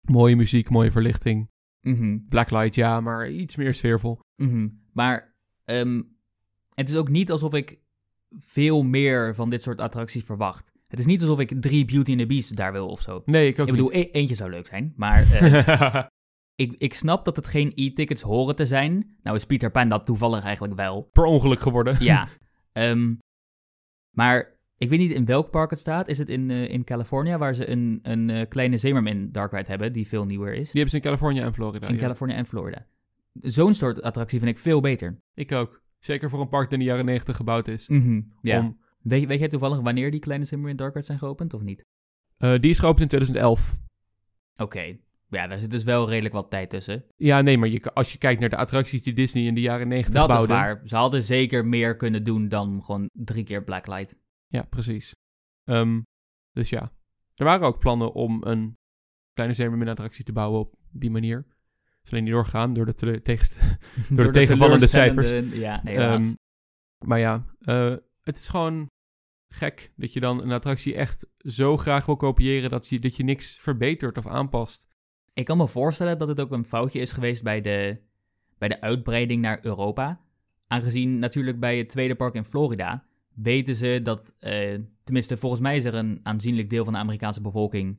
Mooie 0.00 0.36
muziek, 0.36 0.70
mooie 0.70 0.90
verlichting. 0.90 1.48
Mhm. 1.80 2.18
Blacklight, 2.28 2.74
ja, 2.74 3.00
maar 3.00 3.30
iets 3.30 3.56
meer 3.56 3.74
sfeervol. 3.74 4.20
Mhm. 4.36 4.68
Maar 4.92 5.34
ehm, 5.64 6.02
het 6.74 6.88
is 6.88 6.96
ook 6.96 7.08
niet 7.08 7.30
alsof 7.30 7.54
ik 7.54 7.78
veel 8.38 8.82
meer 8.82 9.34
van 9.34 9.50
dit 9.50 9.62
soort 9.62 9.80
attracties 9.80 10.24
verwacht. 10.24 10.72
Het 10.88 10.98
is 10.98 11.06
niet 11.06 11.20
alsof 11.20 11.38
ik 11.38 11.60
drie 11.60 11.84
Beauty 11.84 12.10
and 12.10 12.20
the 12.20 12.26
Beast 12.26 12.56
daar 12.56 12.72
wil 12.72 12.88
of 12.88 13.00
zo. 13.00 13.22
Nee, 13.24 13.48
ik 13.48 13.58
ook 13.58 13.66
ik 13.66 13.72
bedoel, 13.72 13.90
niet. 13.90 14.06
e- 14.06 14.10
eentje 14.10 14.34
zou 14.34 14.50
leuk 14.50 14.66
zijn. 14.66 14.92
Maar 14.96 15.22
eh, 15.32 16.04
ik, 16.64 16.74
ik 16.78 16.94
snap 16.94 17.24
dat 17.24 17.36
het 17.36 17.46
geen 17.46 17.72
e-tickets 17.74 18.22
horen 18.22 18.56
te 18.56 18.66
zijn. 18.66 19.16
Nou 19.22 19.36
is 19.36 19.44
Peter 19.46 19.70
Pan 19.70 19.88
dat 19.88 20.06
toevallig 20.06 20.44
eigenlijk 20.44 20.74
wel. 20.74 21.02
per 21.12 21.24
ongeluk 21.24 21.60
geworden. 21.60 22.04
Ja. 22.04 22.28
Ehm, 22.72 23.14
maar 24.16 24.58
ik 24.80 24.88
weet 24.88 24.98
niet 24.98 25.10
in 25.10 25.24
welk 25.24 25.50
park 25.50 25.70
het 25.70 25.78
staat. 25.78 26.08
Is 26.08 26.18
het 26.18 26.28
in, 26.28 26.50
eh, 26.50 26.68
in 26.68 26.84
California, 26.84 27.38
waar 27.38 27.54
ze 27.54 27.70
een, 27.70 27.98
een 28.02 28.30
eh, 28.30 28.48
kleine 28.48 28.78
Zemermin 28.78 29.32
Dark 29.32 29.52
Ride 29.52 29.68
hebben, 29.68 29.92
die 29.92 30.08
veel 30.08 30.24
nieuwer 30.24 30.52
is? 30.54 30.62
Die 30.70 30.80
hebben 30.80 30.90
ze 30.90 30.96
in 30.96 31.02
Californië 31.02 31.40
en 31.40 31.54
Florida. 31.54 31.88
in 31.88 31.94
ja. 31.94 32.00
California 32.00 32.36
en 32.36 32.46
Florida. 32.46 32.86
Zo'n 33.40 33.74
soort 33.74 34.02
attractie 34.02 34.38
vind 34.38 34.50
ik 34.50 34.58
veel 34.58 34.80
beter. 34.80 35.20
Ik 35.34 35.52
ook. 35.52 35.82
Zeker 35.98 36.30
voor 36.30 36.40
een 36.40 36.48
park 36.48 36.64
dat 36.64 36.72
in 36.72 36.78
de 36.78 36.84
jaren 36.84 37.04
90 37.04 37.36
gebouwd 37.36 37.68
is. 37.68 37.88
Mhm, 37.88 38.20
Ja. 38.40 38.58
Om, 38.58 38.78
Weet, 39.02 39.26
weet 39.26 39.38
jij 39.38 39.48
toevallig 39.48 39.80
wanneer 39.80 40.10
die 40.10 40.20
kleine 40.20 40.44
Zemermin 40.44 40.76
Dark 40.76 40.92
Rides 40.92 41.06
zijn 41.06 41.18
geopend 41.18 41.54
of 41.54 41.62
niet? 41.62 41.84
eh, 42.36 42.58
die 42.60 42.70
is 42.70 42.78
geopend 42.78 43.00
in 43.00 43.08
2011. 43.08 43.78
Oké. 44.56 44.96
Ja, 45.28 45.46
daar 45.46 45.58
zit 45.58 45.70
dus 45.70 45.82
wel 45.84 46.08
redelijk 46.08 46.34
wat 46.34 46.50
tijd 46.50 46.70
tussen. 46.70 47.04
Ja, 47.16 47.40
nee, 47.40 47.58
maar 47.58 47.68
je, 47.68 47.92
als 47.94 48.12
je 48.12 48.18
kijkt 48.18 48.40
naar 48.40 48.48
de 48.48 48.56
attracties 48.56 49.02
die 49.02 49.12
Disney 49.12 49.44
in 49.44 49.54
de 49.54 49.60
jaren 49.60 49.88
90 49.88 50.14
Dat 50.14 50.28
bouwde. 50.28 50.52
is 50.52 50.58
waar. 50.58 50.80
Ze 50.84 50.96
hadden 50.96 51.22
zeker 51.22 51.66
meer 51.66 51.96
kunnen 51.96 52.24
doen 52.24 52.48
dan 52.48 52.82
gewoon 52.84 53.08
drie 53.12 53.44
keer 53.44 53.64
Blacklight. 53.64 54.16
Ja, 54.50 54.62
precies. 54.62 55.14
Ehm, 55.64 56.00
dus 56.52 56.68
ja. 56.68 56.92
Er 57.34 57.44
waren 57.44 57.66
ook 57.66 57.78
plannen 57.78 58.12
om 58.12 58.42
een 58.44 58.78
kleine 59.32 59.54
Zemermin-attractie 59.54 60.24
te 60.24 60.32
bouwen 60.32 60.60
op 60.60 60.74
die 60.90 61.10
manier. 61.10 61.46
Is 62.04 62.10
alleen 62.10 62.24
niet 62.24 62.32
doorgegaan 62.32 62.72
door 62.72 62.86
de, 62.86 62.92
tegenst- 63.22 63.78
Door 64.08 64.24
de 64.24 64.30
tegenvallende 64.30 64.88
teleurstellende- 64.88 65.58
Ja, 65.58 65.80
helaas. 65.84 66.22
Ehm, 66.22 66.32
maar 67.06 67.18
ja, 67.18 67.44
eh, 67.60 67.94
het 68.22 68.36
is 68.36 68.48
gewoon 68.48 68.86
gek 69.48 69.92
dat 69.96 70.12
je 70.12 70.20
dan 70.20 70.42
een 70.42 70.52
attractie 70.52 70.94
echt 70.94 71.26
zo 71.38 71.76
graag 71.76 72.06
wil 72.06 72.16
kopiëren 72.16 72.70
dat 72.70 72.86
je, 72.88 72.98
dat 72.98 73.16
je 73.16 73.24
niks 73.24 73.56
verbetert 73.56 74.18
of 74.18 74.26
aanpast. 74.26 74.88
Ik 75.32 75.44
kan 75.44 75.56
me 75.56 75.68
voorstellen 75.68 76.18
dat 76.18 76.28
het 76.28 76.40
ook 76.40 76.50
een 76.50 76.64
foutje 76.64 77.00
is 77.00 77.12
geweest 77.12 77.42
bij 77.42 77.60
de, 77.60 78.00
bij 78.58 78.68
de 78.68 78.80
uitbreiding 78.80 79.42
naar 79.42 79.64
Europa. 79.64 80.20
Aangezien 80.66 81.18
natuurlijk 81.18 81.60
bij 81.60 81.78
het 81.78 81.88
tweede 81.88 82.14
park 82.14 82.34
in 82.34 82.44
Florida 82.44 83.06
weten 83.42 83.76
ze 83.76 84.00
dat, 84.02 84.34
eh, 84.38 84.78
tenminste 85.04 85.36
volgens 85.36 85.60
mij 85.60 85.76
is 85.76 85.84
er 85.84 85.94
een 85.94 86.20
aanzienlijk 86.22 86.70
deel 86.70 86.84
van 86.84 86.92
de 86.92 86.98
Amerikaanse 86.98 87.40
bevolking 87.40 87.98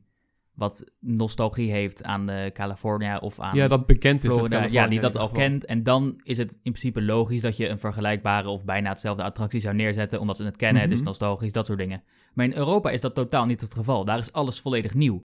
wat 0.54 0.92
nostalgie 1.00 1.70
heeft 1.72 2.02
aan 2.02 2.28
eh, 2.28 2.52
California 2.52 3.18
of 3.18 3.40
aan 3.40 3.56
ja, 3.56 3.68
dat 3.68 3.86
bekend 3.86 4.24
is 4.24 4.48
met. 4.48 4.72
Ja, 4.72 4.86
die 4.86 5.00
dat 5.00 5.16
al 5.16 5.28
geval. 5.28 5.42
kent. 5.42 5.64
En 5.64 5.82
dan 5.82 6.20
is 6.24 6.38
het 6.38 6.52
in 6.52 6.72
principe 6.72 7.02
logisch 7.02 7.40
dat 7.40 7.56
je 7.56 7.68
een 7.68 7.78
vergelijkbare 7.78 8.48
of 8.48 8.64
bijna 8.64 8.88
hetzelfde 8.88 9.22
attractie 9.22 9.60
zou 9.60 9.74
neerzetten, 9.74 10.20
omdat 10.20 10.36
ze 10.36 10.44
het 10.44 10.56
kennen, 10.56 10.82
het 10.82 10.90
is 10.90 10.98
Mhm. 10.98 11.06
nostalgisch, 11.06 11.52
dat 11.52 11.66
soort 11.66 11.78
dingen. 11.78 12.02
Maar 12.34 12.44
in 12.44 12.56
Europa 12.56 12.90
is 12.90 13.00
dat 13.00 13.14
totaal 13.14 13.46
niet 13.46 13.60
het 13.60 13.74
geval. 13.74 14.04
Daar 14.04 14.18
is 14.18 14.32
alles 14.32 14.60
volledig 14.60 14.94
nieuw. 14.94 15.20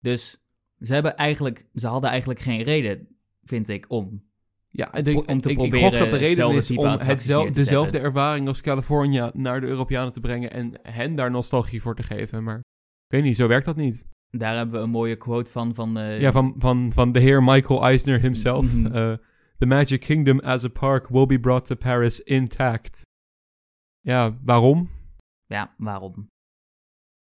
Dus 0.00 0.44
ze, 0.80 0.92
hebben 0.94 1.16
eigenlijk, 1.16 1.66
ze 1.74 1.86
hadden 1.86 2.10
eigenlijk 2.10 2.40
geen 2.40 2.62
reden, 2.62 3.08
vind 3.42 3.68
ik, 3.68 3.84
om. 3.90 4.30
Ja, 4.74 4.94
ik, 4.94 5.04
denk, 5.04 5.30
om 5.30 5.40
te 5.40 5.50
ik, 5.50 5.56
proberen 5.56 5.90
gok 5.90 5.98
dat 5.98 6.10
de 6.10 6.16
reden 6.16 6.50
is 6.50 6.70
om 6.70 6.86
hetzelfde, 6.86 7.52
dezelfde 7.52 7.98
ervaring 7.98 8.48
als 8.48 8.60
California 8.60 9.30
naar 9.34 9.60
de 9.60 9.66
Europeanen 9.66 10.12
te 10.12 10.20
brengen 10.20 10.50
en 10.50 10.72
hen 10.82 11.14
daar 11.14 11.30
nostalgie 11.30 11.82
voor 11.82 11.96
te 11.96 12.02
geven. 12.02 12.44
Maar 12.44 12.56
ik 12.56 13.14
weet 13.14 13.22
niet, 13.22 13.36
zo 13.36 13.46
werkt 13.46 13.64
dat 13.64 13.76
niet. 13.76 14.06
Daar 14.30 14.56
hebben 14.56 14.74
we 14.74 14.80
een 14.80 14.90
mooie 14.90 15.16
quote 15.16 15.50
van. 15.50 15.74
van 15.74 15.98
eh, 15.98 16.20
Ja, 16.20 16.32
van, 16.32 16.54
van, 16.58 16.92
van 16.92 17.12
de 17.12 17.20
heer 17.20 17.42
Michael 17.42 17.82
Eisner 17.82 18.20
himself. 18.20 18.74
Mhm. 18.74 18.86
eh, 18.86 19.12
The 19.58 19.66
Magic 19.66 20.00
Kingdom 20.00 20.40
as 20.40 20.64
a 20.64 20.68
park 20.68 21.08
will 21.08 21.26
be 21.26 21.40
brought 21.40 21.66
to 21.66 21.74
Paris 21.74 22.20
intact. 22.20 23.02
Ja, 24.00 24.38
waarom? 24.44 24.88
ja, 25.46 25.74
waarom? 25.76 26.26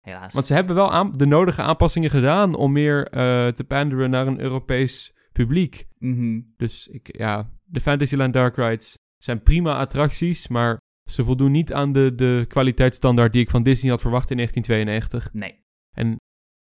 Helaas. 0.00 0.32
Want 0.32 0.46
ze 0.46 0.54
hebben 0.54 0.74
wel 0.76 0.92
aan, 0.92 1.12
de 1.12 1.26
nodige 1.26 1.62
aanpassingen 1.62 2.10
gedaan 2.10 2.54
om 2.54 2.72
meer 2.72 3.08
eh, 3.08 3.48
te 3.48 3.64
panderen 3.64 4.10
naar 4.10 4.26
een 4.26 4.40
Europees 4.40 5.14
publiek. 5.34 5.86
Mhm. 5.98 6.40
Dus 6.56 6.88
ik, 6.88 7.16
ja, 7.16 7.50
de 7.64 7.80
Fantasyland 7.80 8.32
Dark 8.32 8.56
Rides 8.56 8.94
zijn 9.16 9.42
prima 9.42 9.76
attracties, 9.78 10.48
maar 10.48 10.80
ze 11.10 11.24
voldoen 11.24 11.52
niet 11.52 11.72
aan 11.72 11.92
de, 11.92 12.14
de 12.14 12.44
kwaliteitsstandaard 12.48 13.32
die 13.32 13.42
ik 13.42 13.50
van 13.50 13.62
Disney 13.62 13.90
had 13.90 14.00
verwacht 14.00 14.30
in 14.30 14.36
1992. 14.36 15.32
Nee. 15.32 15.62
En 15.90 16.16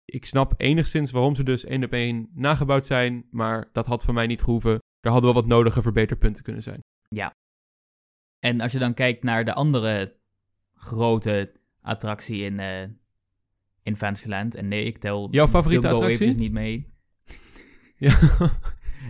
ik 0.05 0.25
snap 0.25 0.55
enigszins 0.57 1.11
waarom 1.11 1.35
ze 1.35 1.43
dus 1.43 1.65
één 1.65 1.85
op 1.85 1.93
één 1.93 2.31
nagebouwd 2.35 2.87
zijn, 2.87 3.27
maar 3.31 3.69
dat 3.73 3.87
had 3.87 4.05
voor 4.05 4.15
mij 4.15 4.27
niet 4.27 4.43
gehoeven. 4.43 4.79
Er 5.01 5.11
hadden 5.11 5.33
wel 5.33 5.41
wat 5.43 5.51
nodige 5.51 5.83
verbeterpunten 5.83 6.43
kunnen 6.43 6.63
zijn. 6.63 6.81
En 8.39 8.61
als 8.61 8.73
je 8.73 8.79
dan 8.79 8.95
kijkt 8.95 9.23
naar 9.23 9.45
de 9.45 9.55
andere 9.55 10.17
grote 10.75 11.53
attractie 11.81 12.43
in, 12.43 12.61
eh 12.61 12.83
in 13.83 13.97
Fantasyland. 13.97 14.55
En 14.55 14.69
nee, 14.69 14.85
ik 14.85 14.99
tel 14.99 15.29
Jouw 15.31 15.49
favoriete 15.49 15.87
Dumbo 15.87 15.97
attractie? 15.97 16.27
eventjes 16.27 16.49
niet 16.49 16.59
mee. 16.59 16.93
Ja. 17.99 18.19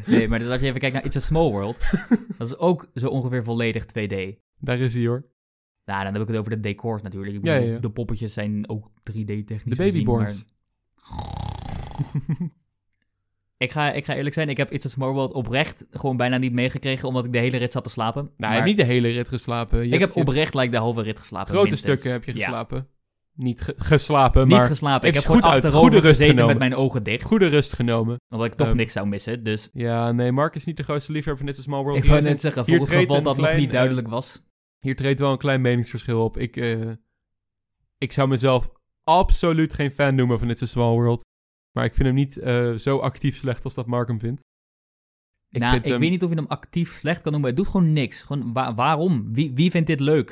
Nee, 0.07 0.29
maar 0.29 0.39
dus 0.39 0.49
als 0.49 0.61
je 0.61 0.67
even 0.67 0.81
kijkt 0.81 0.95
naar 0.95 1.05
It's 1.05 1.17
a 1.17 1.21
Small 1.21 1.51
World. 1.51 1.79
dat 2.39 2.47
is 2.47 2.57
ook 2.57 2.91
zo 2.95 3.09
ongeveer 3.09 3.45
volledig 3.45 3.85
2D. 3.85 4.15
Daar 4.59 4.79
is 4.79 4.95
hij 4.95 5.07
hoor. 5.07 5.27
Nou, 5.85 6.05
dan 6.05 6.13
heb 6.13 6.23
ik 6.23 6.29
het 6.29 6.37
over 6.37 6.51
de 6.51 6.61
decors 6.61 7.03
natuurlijk. 7.03 7.35
Ik 7.37 7.45
Ja, 7.47 7.53
bedoel, 7.53 7.69
ja, 7.69 7.75
ja. 7.75 7.81
De 7.81 7.91
poppetjes 7.91 8.33
zijn 8.33 8.69
ook 8.69 8.91
3D-technisch 9.11 9.63
De 9.65 9.77
babyborns. 9.77 10.45
Ik 13.57 13.71
ga, 13.73 13.93
ik 13.93 14.05
ga 14.05 14.15
eerlijk 14.15 14.35
zijn, 14.35 14.49
ik 14.49 14.57
heb 14.57 14.73
It's 14.73 14.85
a 14.87 14.89
Small 14.89 15.13
World 15.13 15.33
oprecht 15.33 15.85
gewoon 15.91 16.17
bijna 16.17 16.37
niet 16.39 16.53
meegekregen, 16.53 17.09
omdat 17.09 17.25
ik 17.25 17.33
de 17.33 17.39
hele 17.39 17.57
rit 17.57 17.73
zat 17.73 17.85
te 17.85 17.91
slapen. 17.91 18.23
Nou, 18.23 18.33
je 18.37 18.43
Maar 18.47 18.53
hebt 18.55 18.65
niet 18.67 18.77
de 18.77 18.85
hele 18.85 19.09
rit 19.09 19.29
geslapen. 19.29 19.79
Je 19.79 19.85
ik 19.85 19.91
hebt- 19.91 20.03
heb 20.05 20.15
je 20.15 20.21
oprecht 20.21 20.55
like, 20.55 20.71
de 20.71 20.77
halve 20.77 21.03
rit 21.03 21.19
geslapen. 21.19 21.49
grote 21.49 21.67
minstens. 21.69 21.91
stukken 22.01 22.13
heb 22.13 22.25
je 22.25 22.33
geslapen. 22.33 22.89
Niet 23.39 23.61
ge- 23.61 23.75
geslapen, 23.77 24.49
Niet 24.49 24.57
maar 24.57 24.67
geslapen. 24.67 25.09
Ik 25.09 25.15
heb 25.15 25.25
goed 25.25 25.43
uit- 25.45 25.67
goede 25.67 25.99
rust 26.01 26.21
genomen. 26.23 26.47
met 26.47 26.59
mijn 26.59 26.75
ogen 26.75 27.03
dicht. 27.03 27.25
goede 27.25 27.47
rust 27.47 27.73
genomen. 27.73 28.17
Omdat 28.29 28.47
ik 28.47 28.55
toch 28.55 28.67
Ehm, 28.69 28.77
niks 28.77 28.93
zou 28.93 29.07
missen. 29.07 29.45
Dus 29.45 29.69
Ja, 29.73 30.13
nee, 30.13 30.33
Mark 30.33 30.55
is 30.55 30.65
niet 30.65 30.77
de 30.77 30.83
grootste 30.83 31.13
liefhebber 31.13 31.45
van 31.45 31.53
It's 31.53 31.59
a 31.61 31.63
Small 31.63 31.83
World. 31.83 31.99
ik 32.03 32.05
wou 32.11 32.23
net 32.23 32.41
zeggen, 32.41 32.67
voor 32.67 32.75
het 32.79 32.89
geval 32.89 33.23
dat 33.23 33.37
klein, 33.37 33.51
nog 33.53 33.61
niet 33.61 33.69
eh, 33.69 33.75
duidelijk 33.75 34.09
was. 34.09 34.43
Hier 34.79 34.97
treedt 34.97 35.21
wel 35.21 35.33
een 35.33 35.39
klein 35.39 35.61
meningsverschil 35.61 36.25
op. 36.25 36.37
Ik, 36.37 36.57
eh, 36.57 36.91
ik 37.99 38.13
zou 38.13 38.29
mezelf 38.29 38.71
absoluut 39.05 39.73
geen 39.75 39.91
fan 39.91 40.15
noemen 40.15 40.39
van 40.39 40.51
It's 40.51 40.63
a 40.63 40.67
Small 40.67 40.93
World. 40.95 41.25
Maar 41.73 41.85
ik 41.85 41.95
vind 41.95 42.07
hem 42.07 42.17
niet 42.17 42.37
eh, 42.39 42.73
zo 42.75 42.99
actief 42.99 43.37
slecht 43.37 43.65
als 43.65 43.75
dat 43.75 43.87
Mark 43.87 44.09
hem 44.09 44.19
vindt. 44.21 44.41
Ik, 45.51 45.61
nou, 45.61 45.73
vind 45.73 45.85
ik 45.85 45.91
hem- 45.91 46.01
weet 46.01 46.11
niet 46.11 46.23
of 46.23 46.29
je 46.31 46.35
hem 46.37 46.47
actief 46.47 46.93
slecht 46.99 47.23
kan 47.23 47.33
noemen. 47.33 47.51
Het 47.51 47.59
doet 47.59 47.69
gewoon 47.69 47.93
niks. 47.93 48.23
Gewoon, 48.23 48.53
wa- 48.53 48.75
waarom? 48.75 49.33
Wie, 49.35 49.53
wie 49.55 49.71
vindt 49.71 49.87
dit 49.87 50.01
leuk? 50.01 50.31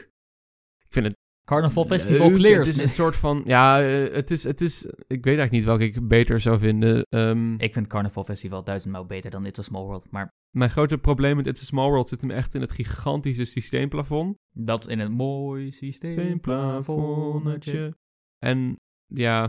ik 0.86 0.92
vind 0.92 1.06
het 1.06 1.14
Carnaval 1.46 1.84
Festival 1.84 2.28
leuk. 2.28 2.36
Clears. 2.38 2.66
Het 2.66 2.76
is 2.76 2.82
een 2.82 2.88
soort 2.88 3.16
van... 3.16 3.42
Ja, 3.44 3.82
eh, 3.82 4.14
het, 4.14 4.30
is, 4.30 4.44
het 4.44 4.60
is... 4.60 4.84
Ik 4.84 5.24
weet 5.24 5.38
eigenlijk 5.38 5.50
niet 5.50 5.64
welke 5.64 5.84
ik 5.84 6.08
beter 6.08 6.40
zou 6.40 6.58
vinden. 6.58 7.02
Ehm, 7.08 7.54
Ik 7.54 7.72
vind 7.72 7.86
Carnaval 7.86 8.24
Festival 8.24 8.64
duizendmaal 8.64 9.06
beter 9.06 9.30
dan 9.30 9.46
It's 9.46 9.58
a 9.58 9.62
Small 9.62 9.84
World. 9.84 10.10
Maar 10.10 10.28
Mijn 10.50 10.70
grote 10.70 10.98
probleem 10.98 11.36
met 11.36 11.46
It's 11.46 11.60
a 11.62 11.64
Small 11.64 11.88
World 11.88 12.08
zit 12.08 12.20
hem 12.20 12.30
echt 12.30 12.54
in 12.54 12.60
het 12.60 12.72
gigantische 12.72 13.44
systeemplafond. 13.44 14.36
dat 14.56 14.88
in 14.88 14.98
een 14.98 15.12
mooi 15.12 15.72
systeem. 15.72 16.40
plafonnetje. 16.40 17.96
En 18.38 18.76
ja, 19.06 19.48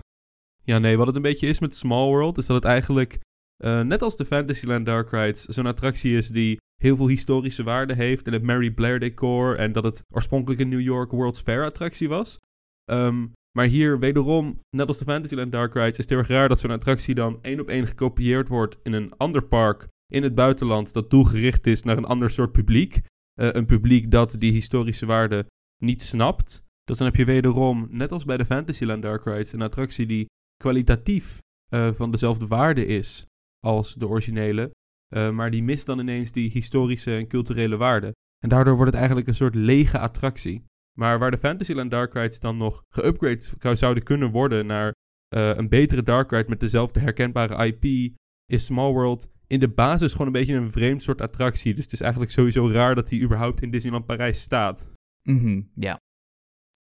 ja, 0.63 0.79
nee, 0.79 0.97
wat 0.97 1.07
het 1.07 1.15
een 1.15 1.21
beetje 1.21 1.47
is 1.47 1.59
met 1.59 1.75
Small 1.75 2.07
World, 2.07 2.37
is 2.37 2.45
dat 2.45 2.55
het 2.55 2.65
eigenlijk, 2.65 3.19
eh, 3.63 3.81
net 3.81 4.01
als 4.01 4.17
de 4.17 4.25
Fantasyland 4.25 4.85
Dark 4.85 5.09
Rides, 5.11 5.43
zo'n 5.45 5.65
attractie 5.65 6.15
is 6.15 6.27
die 6.29 6.57
heel 6.81 6.95
veel 6.95 7.07
historische 7.07 7.63
waarde 7.63 7.93
heeft 7.93 8.27
en 8.27 8.33
het 8.33 8.43
Mary 8.43 8.71
Blair 8.71 8.99
decor 8.99 9.57
en 9.57 9.71
dat 9.71 9.83
het 9.83 10.03
oorspronkelijk 10.09 10.59
een 10.59 10.69
New 10.69 10.81
York 10.81 11.11
World's 11.11 11.41
Fair 11.41 11.65
attractie 11.65 12.09
was. 12.09 12.39
Ehm, 12.83 13.25
maar 13.57 13.65
hier 13.65 13.99
wederom, 13.99 14.59
net 14.75 14.87
als 14.87 14.97
de 14.97 15.05
Fantasyland 15.05 15.51
Dark 15.51 15.73
Rides, 15.73 15.89
is 15.89 15.97
het 15.97 16.09
heel 16.09 16.17
erg 16.17 16.27
raar 16.27 16.49
dat 16.49 16.59
zo'n 16.59 16.71
attractie 16.71 17.15
dan 17.15 17.39
één 17.41 17.59
op 17.59 17.67
één 17.67 17.87
gekopieerd 17.87 18.47
wordt 18.47 18.79
in 18.83 18.93
een 18.93 19.17
ander 19.17 19.43
park 19.43 19.87
in 20.07 20.23
het 20.23 20.35
buitenland 20.35 20.93
dat 20.93 21.09
doelgericht 21.09 21.67
is 21.67 21.83
naar 21.83 21.97
een 21.97 22.05
ander 22.05 22.29
soort 22.29 22.51
publiek. 22.51 23.01
Eh, 23.33 23.49
een 23.51 23.65
publiek 23.65 24.11
dat 24.11 24.35
die 24.39 24.51
historische 24.51 25.05
waarde 25.05 25.45
niet 25.81 26.01
snapt. 26.01 26.63
Dus 26.83 26.97
dan 26.97 27.07
heb 27.07 27.15
je 27.15 27.25
wederom, 27.25 27.87
net 27.89 28.11
als 28.11 28.25
bij 28.25 28.37
de 28.37 28.45
Fantasyland 28.45 29.01
Dark 29.01 29.23
Rides, 29.23 29.51
een 29.51 29.61
attractie 29.61 30.05
die 30.05 30.25
kwalitatief 30.57 31.39
eh, 31.69 31.93
van 31.93 32.11
dezelfde 32.11 32.47
waarde 32.47 32.85
is 32.85 33.25
als 33.59 33.93
de 33.93 34.07
originele. 34.07 34.71
Eh, 35.07 35.29
maar 35.29 35.51
die 35.51 35.63
mist 35.63 35.85
dan 35.85 35.99
ineens 35.99 36.31
die 36.31 36.49
historische 36.51 37.15
en 37.15 37.27
culturele 37.27 37.77
waarde. 37.77 38.11
En 38.43 38.49
daardoor 38.49 38.73
wordt 38.75 38.89
het 38.89 38.97
eigenlijk 38.99 39.27
een 39.27 39.35
soort 39.35 39.55
lege 39.55 39.99
attractie. 39.99 40.63
Maar 40.97 41.19
waar 41.19 41.31
de 41.31 41.37
Fantasyland 41.37 41.91
Dark 41.91 42.13
Rides 42.13 42.39
dan 42.39 42.57
nog 42.57 42.81
geupgrade 42.89 43.41
zou- 43.59 43.75
zouden 43.75 44.03
kunnen 44.03 44.31
worden 44.31 44.65
naar 44.65 44.93
eh, 45.27 45.51
een 45.55 45.69
betere 45.69 46.03
Dark 46.03 46.31
Ride 46.31 46.49
met 46.49 46.59
dezelfde 46.59 46.99
herkenbare 46.99 47.65
IP, 47.67 48.13
is 48.45 48.65
Small 48.65 48.91
World 48.91 49.29
in 49.47 49.59
de 49.59 49.69
basis 49.69 50.11
gewoon 50.11 50.27
een 50.27 50.33
beetje 50.33 50.55
een 50.55 50.71
vreemd 50.71 51.01
soort 51.03 51.21
attractie. 51.21 51.73
Dus 51.73 51.83
het 51.83 51.93
is 51.93 52.01
eigenlijk 52.01 52.31
sowieso 52.31 52.69
raar 52.71 52.95
dat 52.95 53.09
hij 53.09 53.19
überhaupt 53.21 53.61
in 53.61 53.71
Disneyland 53.71 54.05
Parijs 54.05 54.41
staat. 54.41 54.91
Mhm, 55.29 55.61
ja. 55.75 55.97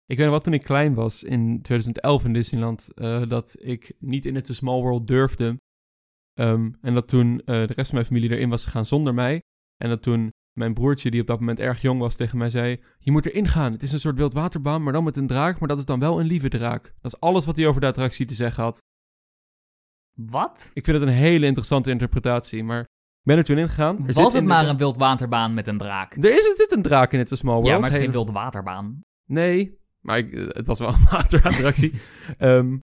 Ik 0.05 0.17
weet 0.17 0.25
nog 0.25 0.35
wat 0.35 0.43
toen 0.43 0.53
ik 0.53 0.63
klein 0.63 0.93
was 0.93 1.23
in 1.23 1.61
2011 1.61 2.25
in 2.25 2.33
Disneyland, 2.33 2.93
eh, 2.93 3.27
dat 3.29 3.55
ik 3.59 3.93
niet 3.99 4.25
in 4.25 4.35
a 4.35 4.41
Small 4.43 4.81
World 4.81 5.07
durfde. 5.07 5.57
Ehm, 6.39 6.71
en 6.81 6.93
dat 6.93 7.07
toen 7.07 7.39
eh, 7.39 7.45
de 7.45 7.73
rest 7.73 7.89
van 7.89 7.93
mijn 7.95 8.05
familie 8.05 8.29
erin 8.29 8.49
was 8.49 8.63
gegaan 8.63 8.85
zonder 8.85 9.13
mij. 9.13 9.41
En 9.83 9.89
dat 9.89 10.01
toen 10.01 10.29
mijn 10.57 10.73
broertje, 10.73 11.11
die 11.11 11.21
op 11.21 11.27
dat 11.27 11.39
moment 11.39 11.59
erg 11.59 11.81
jong 11.81 11.99
was, 11.99 12.15
tegen 12.15 12.37
mij 12.37 12.49
zei: 12.49 12.81
Je 12.99 13.11
moet 13.11 13.25
erin 13.25 13.47
gaan. 13.47 13.71
Het 13.71 13.83
is 13.83 13.91
een 13.91 13.99
soort 13.99 14.17
wildwaterbaan, 14.17 14.83
maar 14.83 14.93
dan 14.93 15.03
met 15.03 15.17
een 15.17 15.27
draak. 15.27 15.59
Maar 15.59 15.67
dat 15.67 15.77
is 15.77 15.85
dan 15.85 15.99
wel 15.99 16.19
een 16.19 16.25
lieve 16.25 16.49
draak. 16.49 16.93
Dat 17.01 17.13
is 17.13 17.19
alles 17.19 17.45
wat 17.45 17.55
hij 17.55 17.67
over 17.67 17.81
de 17.81 17.87
attractie 17.87 18.25
te 18.25 18.33
zeggen 18.33 18.63
had. 18.63 18.77
Wat? 20.13 20.69
Ik 20.73 20.85
vind 20.85 20.99
het 20.99 21.07
een 21.07 21.13
hele 21.13 21.45
interessante 21.45 21.89
interpretatie, 21.91 22.63
maar 22.63 22.79
ik 22.79 22.87
ben 23.23 23.37
er 23.37 23.43
toen 23.43 23.57
in 23.57 23.67
gegaan. 23.69 24.07
Er 24.07 24.13
Was 24.13 24.33
het 24.33 24.45
maar 24.45 24.63
de- 24.63 24.69
een 24.69 24.77
wildwaterbaan 24.77 25.53
met 25.53 25.67
een 25.67 25.77
draak? 25.77 26.13
Er 26.15 26.31
is, 26.31 26.45
er 26.45 26.55
zit 26.55 26.71
een 26.71 26.81
draak 26.81 27.11
in 27.13 27.19
a 27.19 27.25
Small 27.25 27.53
World. 27.53 27.67
Ja, 27.67 27.73
maar 27.79 27.83
het 27.89 27.93
is 27.97 28.03
geen 28.03 28.11
wildwaterbaan. 28.11 28.99
Nee, 29.25 29.79
maar 29.99 30.17
ik, 30.17 30.33
eh, 30.33 30.47
het 30.47 30.67
was 30.67 30.79
wel 30.79 30.87
een 30.89 31.05
waterattractie. 31.11 31.93
Ehm 32.37 32.77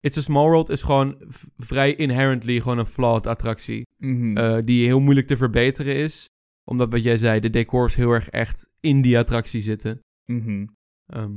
It's 0.00 0.16
a 0.16 0.20
Small 0.20 0.44
World 0.44 0.68
is 0.68 0.82
gewoon 0.82 1.16
vrij 1.56 1.94
inherently 1.94 2.60
gewoon 2.60 2.78
een 2.78 2.86
flawed 2.86 3.26
attractie. 3.26 3.82
Mhm. 3.96 4.36
eh, 4.36 4.58
die 4.64 4.84
heel 4.86 5.00
moeilijk 5.00 5.26
te 5.26 5.36
verbeteren 5.36 5.94
is. 5.94 6.26
Omdat 6.64 6.90
wat 6.92 7.02
jij 7.02 7.16
zei, 7.16 7.40
de 7.40 7.50
decors 7.50 7.94
heel 7.94 8.10
erg 8.10 8.28
echt 8.28 8.68
in 8.80 9.00
die 9.02 9.18
attractie 9.18 9.60
zitten. 9.60 10.00
Mhm. 10.24 10.66
Ehm, 11.06 11.36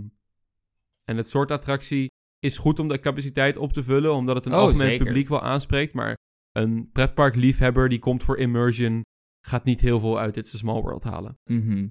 en 1.04 1.18
het 1.18 1.30
soort 1.30 1.52
attractie 1.52 2.08
is 2.40 2.58
goed 2.58 2.80
om 2.80 2.88
de 2.88 3.00
capaciteit 3.00 3.58
op 3.58 3.74
te 3.74 3.84
vullen, 3.84 4.14
omdat 4.14 4.36
het 4.36 4.46
een 4.46 4.54
Oh, 4.54 4.60
algemeen 4.60 4.88
zeker. 4.90 5.06
publiek 5.06 5.28
wel 5.30 5.42
aanspreekt. 5.42 5.94
Maar 5.94 6.16
een 6.52 6.90
pretparkliefhebber 6.92 7.90
die 7.90 8.00
komt 8.00 8.24
voor 8.24 8.38
immersion, 8.38 9.02
gaat 9.46 9.64
niet 9.64 9.82
heel 9.82 10.00
veel 10.00 10.20
uit 10.20 10.38
It's 10.38 10.54
a 10.54 10.58
Small 10.58 10.82
World 10.82 11.04
halen. 11.04 11.38
Mhm. 11.50 11.88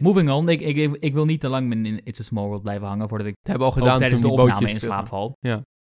Moving 0.00 0.30
on. 0.30 0.48
Ik, 0.48 0.60
ik, 0.60 0.96
ik 0.96 1.12
wil 1.12 1.24
niet 1.24 1.40
te 1.40 1.48
lang 1.48 1.72
in 1.72 2.00
It's 2.04 2.20
a 2.20 2.22
Small 2.22 2.46
World 2.46 2.62
blijven 2.62 2.86
hangen 2.86 3.08
voordat 3.08 3.26
ik 3.26 3.34
Dat 3.34 3.48
hebben 3.50 3.66
we 3.68 3.72
al 3.74 3.80
gedaan 3.80 3.98
tijdens 3.98 4.20
toen 4.20 4.30
de 4.30 4.36
die 4.36 4.44
opname 4.44 4.60
bootjes... 4.66 4.82
in 4.82 4.88
slaap 4.88 5.06
val. 5.06 5.36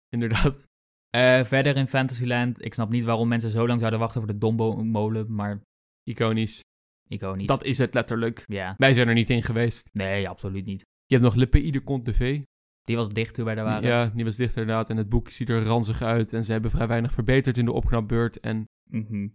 Inderdaad. 0.08 0.64
Eh, 1.12 1.44
verder 1.44 1.76
in 1.76 1.86
Fantasyland. 1.86 2.64
Ik 2.64 2.74
snap 2.74 2.90
niet 2.90 3.04
waarom 3.04 3.28
mensen 3.28 3.50
zo 3.50 3.66
lang 3.66 3.78
zouden 3.78 4.00
wachten 4.00 4.20
voor 4.20 4.32
de 4.32 4.38
Dombo-molen, 4.38 5.34
maar 5.34 5.60
Iconisch. 6.08 6.60
iconisch. 7.08 7.46
Dat 7.46 7.64
is 7.64 7.78
het 7.78 7.94
letterlijk. 7.94 8.44
Ja. 8.46 8.74
Wij 8.76 8.92
zijn 8.92 9.08
er 9.08 9.14
niet 9.14 9.30
in 9.30 9.42
geweest. 9.42 9.90
Nee, 9.92 10.28
absoluut 10.28 10.64
niet. 10.64 10.80
Je 11.06 11.14
hebt 11.14 11.26
nog 11.26 11.34
Le 11.34 11.46
Pays 11.46 12.04
de 12.04 12.14
Fées. 12.14 12.42
Die 12.82 12.96
was 12.96 13.08
dicht 13.08 13.34
toen 13.34 13.44
wij 13.44 13.54
daar 13.54 13.64
waren. 13.64 13.88
Ja, 13.88 14.06
die 14.06 14.24
was 14.24 14.36
dichter 14.36 14.60
inderdaad. 14.60 14.90
En 14.90 14.96
het 14.96 15.08
boek 15.08 15.30
ziet 15.30 15.48
er 15.48 15.62
ranzig 15.62 16.02
uit. 16.02 16.32
En 16.32 16.44
ze 16.44 16.52
hebben 16.52 16.70
vrij 16.70 16.86
weinig 16.86 17.12
verbeterd 17.12 17.58
in 17.58 17.64
de 17.64 17.72
opknapbeurt. 17.72 18.40
En 18.40 18.64
Mhm. 18.90 19.28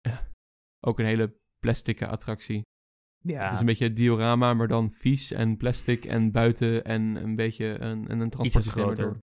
ook 0.86 0.98
een 0.98 1.04
hele 1.06 1.34
plastic 1.58 2.02
attractie. 2.02 2.62
Ja. 3.28 3.42
Het 3.44 3.52
is 3.52 3.60
een 3.60 3.66
beetje 3.66 3.84
het 3.84 3.96
diorama, 3.96 4.54
maar 4.54 4.68
dan 4.68 4.90
vies 4.92 5.30
en 5.30 5.56
plastic 5.56 6.04
en 6.04 6.32
buiten 6.32 6.84
en 6.84 7.02
een 7.02 7.36
beetje 7.36 7.66
een, 7.66 8.08
en 8.08 8.20
een 8.20 8.26
Iets 8.26 8.34
transportsysteem 8.36 8.84
groter. 8.84 9.04
erdoor. 9.04 9.20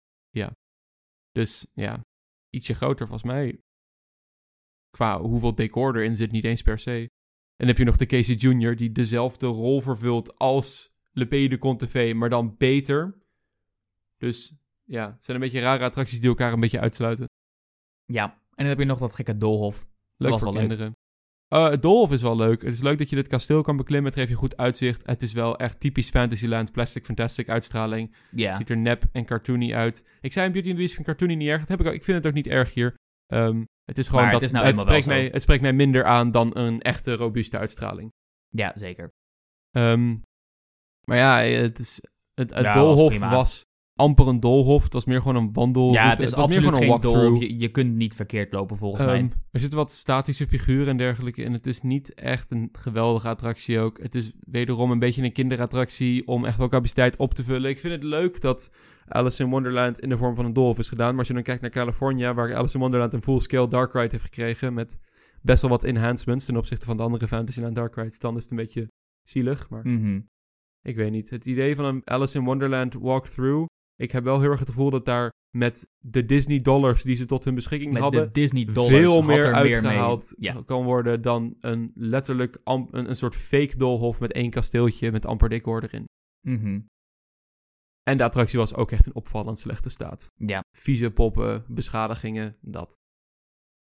Dus 1.31 1.67
ja, 1.73 2.01
ietsje 2.49 2.73
groter 2.73 3.07
volgens 3.07 3.31
mij. 3.31 3.59
Qua 4.89 5.21
hoeveel 5.21 5.55
decor 5.55 5.95
erin 5.95 6.15
zit, 6.15 6.31
niet 6.31 6.43
eens 6.43 6.61
per 6.61 6.79
se. 6.79 6.99
En 6.99 7.07
dan 7.55 7.67
heb 7.67 7.77
je 7.77 7.83
nog 7.83 7.97
de 7.97 8.05
Casey 8.05 8.35
Jr. 8.35 8.75
die 8.75 8.91
dezelfde 8.91 9.47
rol 9.47 9.81
vervult 9.81 10.37
als 10.37 10.93
Le 11.11 11.27
Pays 11.27 11.49
de 11.49 11.75
TV, 11.77 12.13
maar 12.13 12.29
dan 12.29 12.55
beter. 12.57 13.17
Dus 14.17 14.55
ja, 14.83 15.11
het 15.11 15.25
zijn 15.25 15.37
een 15.37 15.43
beetje 15.43 15.59
rare 15.59 15.83
attracties 15.83 16.19
die 16.19 16.29
elkaar 16.29 16.53
een 16.53 16.59
beetje 16.59 16.79
uitsluiten. 16.79 17.29
Ja. 18.05 18.33
En 18.33 18.39
dan 18.55 18.65
heb 18.65 18.79
je 18.79 18.85
nog 18.85 18.99
dat 18.99 19.13
gekke 19.13 19.37
doolhof. 19.37 19.87
Leuk 20.17 20.31
was 20.31 20.41
voor 20.41 20.53
wel 20.53 20.67
leuk. 20.67 20.91
Eh, 21.47 21.69
het 21.69 21.81
Doolhof 21.81 22.11
is 22.11 22.21
wel 22.21 22.35
leuk. 22.35 22.61
Het 22.61 22.73
is 22.73 22.81
leuk 22.81 22.97
dat 22.97 23.09
je 23.09 23.15
dit 23.15 23.27
kasteel 23.27 23.61
kan 23.61 23.77
beklimmen. 23.77 24.11
Het 24.11 24.19
geeft 24.19 24.29
je 24.31 24.35
goed 24.35 24.57
uitzicht. 24.57 25.05
Het 25.05 25.21
is 25.21 25.33
wel 25.33 25.57
echt 25.57 25.79
typisch 25.79 26.09
Fantasyland, 26.09 26.71
plastic 26.71 27.05
fantastic 27.05 27.49
uitstraling. 27.49 28.15
Het 28.35 28.55
ziet 28.55 28.69
er 28.69 28.77
nep 28.77 29.03
en 29.11 29.25
cartoony 29.25 29.73
uit. 29.73 30.05
Ik 30.21 30.33
zei 30.33 30.45
in 30.45 30.51
Beauty 30.51 30.69
and 30.69 30.77
the 30.77 30.83
Beast 30.83 30.95
van 30.95 31.03
cartoony 31.03 31.33
niet 31.33 31.47
erg. 31.47 31.59
Dat 31.59 31.69
heb 31.69 31.79
ik, 31.79 31.87
ook, 31.87 31.93
ik 31.93 32.03
vind 32.03 32.17
het 32.17 32.27
ook 32.27 32.33
niet 32.33 32.47
erg 32.47 32.73
hier. 32.73 32.95
Ehm, 33.25 33.63
het 33.83 33.97
is 33.97 34.07
gewoon 34.07 34.23
Maar 34.23 34.31
dat 34.31 34.41
het 34.41 34.51
nou 34.51 34.65
het, 34.65 34.77
spreekt 34.77 35.05
mij, 35.05 35.29
het 35.31 35.41
spreekt 35.41 35.61
mij 35.61 35.73
minder 35.73 36.03
aan 36.03 36.31
dan 36.31 36.57
een 36.57 36.81
echte 36.81 37.15
robuuste 37.15 37.57
uitstraling. 37.57 38.11
Ja, 38.49 38.71
zeker. 38.75 39.09
Ehm, 39.71 40.15
maar 41.07 41.17
ja, 41.17 41.37
het, 41.37 41.79
is, 41.79 42.01
het, 42.33 42.53
het 42.53 42.63
Ja, 42.63 42.73
doolhof 42.73 43.19
was. 43.19 43.63
Amper 43.97 44.27
een 44.27 44.39
doolhof. 44.39 44.83
Het 44.83 44.93
was 44.93 45.05
meer 45.05 45.21
gewoon 45.21 45.35
een 45.43 45.53
wandel. 45.53 45.91
ja, 45.93 46.09
het 46.09 46.19
is 46.19 46.33
was 46.33 46.47
meer 46.47 46.57
absoluut 46.57 46.75
gewoon 46.75 46.95
een 46.95 47.01
geen 47.01 47.11
doolhof. 47.21 47.39
Je, 47.41 47.57
je 47.57 47.69
kunt 47.71 47.95
niet 47.95 48.13
verkeerd 48.15 48.51
lopen 48.53 48.77
volgens 48.77 49.01
Ehm, 49.01 49.11
mij. 49.11 49.29
er 49.51 49.59
zitten 49.59 49.79
wat 49.79 49.91
statische 49.91 50.47
figuren 50.47 50.87
en 50.87 50.97
dergelijke 50.97 51.41
in. 51.43 51.53
Het 51.53 51.67
is 51.67 51.81
niet 51.81 52.13
echt 52.13 52.51
een 52.51 52.69
geweldige 52.71 53.27
attractie 53.27 53.79
ook. 53.79 53.99
Het 54.01 54.15
is 54.15 54.31
wederom 54.39 54.91
een 54.91 54.99
beetje 54.99 55.23
een 55.23 55.31
kinderattractie 55.31 56.27
om 56.27 56.45
echt 56.45 56.57
wel 56.57 56.69
capaciteit 56.69 57.17
op 57.17 57.33
te 57.33 57.43
vullen. 57.43 57.69
Ik 57.69 57.79
vind 57.79 57.93
het 57.93 58.03
leuk 58.03 58.41
dat 58.41 58.71
Alice 59.07 59.43
in 59.43 59.49
Wonderland 59.49 59.99
in 59.99 60.09
de 60.09 60.17
vorm 60.17 60.35
van 60.35 60.45
een 60.45 60.53
doolhof 60.53 60.79
is 60.79 60.89
gedaan. 60.89 61.09
Maar 61.09 61.17
als 61.19 61.27
je 61.27 61.33
dan 61.33 61.43
kijkt 61.43 61.61
naar 61.61 61.69
California, 61.71 62.33
waar 62.33 62.55
Alice 62.55 62.73
in 62.75 62.79
Wonderland 62.81 63.13
een 63.13 63.21
full-scale 63.21 63.67
dark 63.67 63.93
ride 63.93 64.07
heeft 64.11 64.23
gekregen 64.23 64.73
met 64.73 64.99
best 65.41 65.61
wel 65.61 65.71
wat 65.71 65.83
enhancements 65.83 66.45
ten 66.45 66.57
opzichte 66.57 66.85
van 66.85 66.97
de 66.97 67.03
andere 67.03 67.27
Fantasyland 67.27 67.75
dark 67.75 67.95
rides, 67.95 68.19
dan 68.19 68.35
is 68.35 68.41
het 68.41 68.51
een 68.51 68.57
beetje 68.57 68.91
zielig. 69.23 69.69
Maar 69.69 69.87
Mhm. 69.87 70.19
ik 70.81 70.95
weet 70.95 71.11
niet. 71.11 71.29
Het 71.29 71.45
idee 71.45 71.75
van 71.75 71.85
een 71.85 72.01
Alice 72.03 72.37
in 72.37 72.45
Wonderland 72.45 72.93
walkthrough. 72.93 73.65
Ik 73.95 74.11
heb 74.11 74.23
wel 74.23 74.39
heel 74.41 74.49
erg 74.49 74.59
het 74.59 74.69
gevoel 74.69 74.89
dat 74.89 75.05
daar 75.05 75.31
met 75.57 75.87
de 75.99 76.25
Disney 76.25 76.61
dollars 76.61 77.03
die 77.03 77.15
ze 77.15 77.25
tot 77.25 77.43
hun 77.43 77.55
beschikking 77.55 77.93
Met 77.93 78.01
hadden 78.01 78.23
de 78.25 78.31
Disney 78.31 78.65
dollars 78.65 78.95
veel 78.95 79.21
meer 79.21 79.45
er 79.45 79.53
uitgehaald. 79.53 80.33
Ja. 80.37 80.61
kan 80.65 80.83
worden 80.83 81.21
dan 81.21 81.55
een 81.59 81.91
letterlijk 81.95 82.59
am- 82.63 82.87
een, 82.91 83.09
een 83.09 83.15
soort 83.15 83.35
fake 83.35 83.77
doolhof 83.77 84.19
met 84.19 84.31
één 84.31 84.49
kasteeltje 84.49 85.11
met 85.11 85.25
amper 85.25 85.49
decor 85.49 85.83
erin. 85.83 86.05
Mhm. 86.47 86.79
En 88.03 88.17
de 88.17 88.23
attractie 88.23 88.59
was 88.59 88.75
ook 88.75 88.91
echt 88.91 89.05
in 89.05 89.15
opvallend 89.15 89.59
slechte 89.59 89.89
staat. 89.89 90.27
ja. 90.35 90.63
Vieze 90.77 91.11
poppen, 91.11 91.65
beschadigingen, 91.67 92.57
dat. 92.61 92.95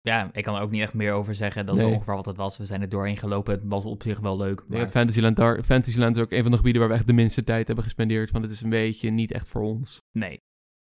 Ja, 0.07 0.30
ik 0.32 0.44
kan 0.44 0.54
er 0.54 0.62
ook 0.62 0.70
niet 0.70 0.80
echt 0.80 0.94
meer 0.94 1.12
over 1.12 1.34
zeggen. 1.34 1.66
Dat 1.66 1.76
is 1.76 1.82
Nee. 1.82 1.92
ongeveer 1.92 2.14
wat 2.14 2.26
het 2.26 2.36
was. 2.36 2.57
We 2.57 2.64
zijn 2.66 2.80
er 2.80 2.88
doorheen 2.88 3.16
gelopen. 3.16 3.54
Het 3.54 3.62
was 3.64 3.84
op 3.84 4.02
zich 4.02 4.20
wel 4.20 4.36
leuk. 4.36 4.64
Maar... 4.68 4.78
dat 4.78 4.90
Fantasyland, 4.90 5.36
daar, 5.36 5.62
Fantasyland 5.64 6.16
is 6.16 6.22
ook 6.22 6.30
een 6.30 6.42
van 6.42 6.50
de 6.50 6.57
gebieden 6.57 6.80
waar 6.80 6.90
we 6.90 6.96
echt 6.96 7.07
de 7.07 7.12
minste 7.12 7.44
tijd 7.44 7.66
hebben 7.66 7.84
gespendeerd. 7.84 8.30
Want 8.30 8.44
het 8.44 8.52
is 8.52 8.62
een 8.62 8.70
beetje 8.70 9.11
niet 9.11 9.32
echt 9.32 9.48
voor 9.48 9.62
ons. 9.62 9.98
Nee. 10.12 10.38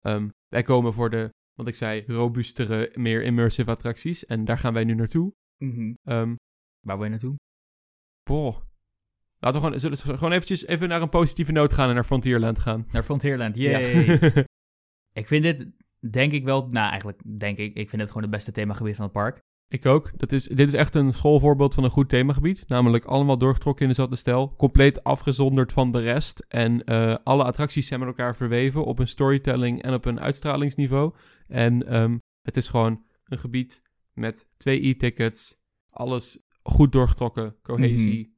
Ehm, 0.02 0.30
wij 0.48 0.62
komen 0.62 0.94
voor 0.94 1.10
de, 1.10 1.30
wat 1.54 1.68
ik 1.68 1.76
zei, 1.76 2.04
robuustere, 2.08 2.92
meer 2.94 3.24
immersive 3.24 3.72
attracties. 3.72 4.26
En 4.26 4.46
daar 4.46 4.58
gaan 4.58 4.74
wij 4.74 4.84
nu 4.84 4.94
naartoe. 4.94 5.34
Ehm 6.04 6.36
Waar 6.80 6.96
wil 6.96 7.04
je 7.04 7.10
naartoe? 7.10 7.36
boah. 8.24 8.56
Laten 9.40 9.60
we 9.60 9.66
gewoon, 9.66 9.80
zullen 9.80 9.98
we 10.06 10.18
gewoon 10.18 10.34
eventjes 10.34 10.66
even 10.66 10.88
naar 10.90 11.02
een 11.02 11.10
positieve 11.10 11.52
noot 11.52 11.74
gaan 11.74 11.88
en 11.90 11.94
naar 11.96 12.04
Frontierland 12.04 12.60
gaan. 12.60 12.86
Naar 12.92 13.04
Frontierland. 13.04 13.56
Ja. 13.56 13.80
Yay. 13.80 14.46
ik 15.22 15.28
vind 15.28 15.44
dit, 15.44 15.68
denk 16.10 16.32
ik 16.32 16.44
wel... 16.44 16.68
Nou, 16.68 16.90
eigenlijk 16.90 17.22
denk 17.40 17.58
ik... 17.58 17.76
Ik 17.76 17.90
vind 17.90 18.02
het 18.02 18.12
gewoon 18.12 18.24
het 18.24 18.32
beste 18.32 18.52
themagebied 18.52 18.96
van 18.96 19.04
het 19.04 19.14
park. 19.14 19.42
Ik 19.70 19.86
ook. 19.86 20.12
Dat 20.16 20.32
is, 20.32 20.44
dit 20.44 20.68
is 20.68 20.74
echt 20.74 20.96
een 20.96 21.14
schoolvoorbeeld 21.14 21.74
van 21.74 21.84
een 21.84 21.90
goed 21.90 22.10
themagebied. 22.10 22.64
Namelijk 22.68 23.06
allemaal 23.06 23.38
doorgetrokken 23.38 23.82
in 23.82 23.90
dezelfde 23.90 24.16
stijl. 24.16 24.56
Compleet 24.56 25.04
afgezonderd 25.04 25.74
van 25.74 25.92
de 25.92 26.00
rest. 26.00 26.46
En 26.48 26.84
eh, 26.84 27.16
alle 27.24 27.44
attracties 27.44 27.88
zijn 27.88 28.00
met 28.00 28.10
elkaar 28.10 28.36
verweven 28.36 28.86
op 28.86 29.00
een 29.00 29.08
storytelling 29.08 29.82
en 29.82 29.94
op 29.94 30.06
een 30.06 30.20
uitstralingsniveau. 30.20 31.14
En 31.48 31.88
ehm, 31.88 32.18
het 32.42 32.58
is 32.58 32.68
gewoon 32.68 33.06
een 33.24 33.38
gebied 33.38 33.82
met 34.14 34.48
twee 34.58 34.88
e-tickets. 34.88 35.58
Alles 35.90 36.40
goed 36.64 36.92
doorgetrokken, 36.92 37.56
cohesie. 37.62 38.20
Mhm. 38.20 38.30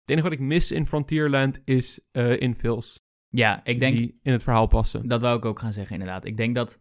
Het 0.00 0.10
enige 0.10 0.28
wat 0.28 0.38
ik 0.38 0.40
mis 0.40 0.72
in 0.72 0.86
Frontierland 0.86 1.60
is 1.64 2.00
eh 2.12 2.40
infills. 2.40 3.00
Ja, 3.28 3.64
ik 3.64 3.80
denk... 3.80 3.96
Die 3.96 4.18
in 4.22 4.32
het 4.32 4.42
verhaal 4.42 4.66
passen. 4.66 5.08
Dat 5.08 5.20
wou 5.20 5.36
ik 5.36 5.44
ook 5.44 5.58
gaan 5.58 5.72
zeggen, 5.72 5.92
inderdaad. 5.92 6.24
Ik 6.24 6.36
denk 6.36 6.54
dat 6.54 6.78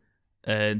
eh, 0.49 0.77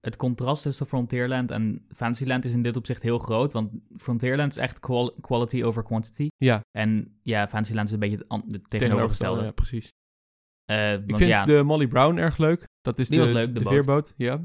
het 0.00 0.16
contrast 0.16 0.62
tussen 0.62 0.86
Frontierland 0.86 1.50
en 1.50 1.86
Fantasyland 1.88 2.44
is 2.44 2.52
in 2.52 2.62
dit 2.62 2.76
opzicht 2.76 3.02
heel 3.02 3.18
groot. 3.18 3.52
Want 3.52 3.70
Frontierland 3.96 4.50
is 4.50 4.56
echt 4.58 4.80
qual- 4.80 5.14
quality 5.20 5.62
over 5.62 5.82
quantity. 5.82 6.28
Ja, 6.36 6.60
En 6.78 7.18
ja, 7.22 7.48
Fantasyland 7.48 7.86
is 7.88 7.94
een 7.94 8.00
beetje 8.00 8.24
het, 8.28 8.70
tegenovergestelde. 8.70 9.42
Ja, 9.42 9.50
precies. 9.50 9.88
Eh, 10.64 10.92
Ik 10.92 10.98
want 11.06 11.18
vind 11.18 11.30
ja, 11.30 11.44
de 11.44 11.62
Molly 11.62 11.86
Brown 11.86 12.16
erg 12.16 12.36
leuk. 12.38 12.64
Dat 12.80 12.98
is 12.98 13.08
Die 13.08 13.18
de, 13.18 13.24
was 13.24 13.32
leuk, 13.32 13.46
de 13.46 13.52
de 13.52 13.60
boot. 13.60 13.72
veerboot. 13.72 14.14
Ja. 14.16 14.44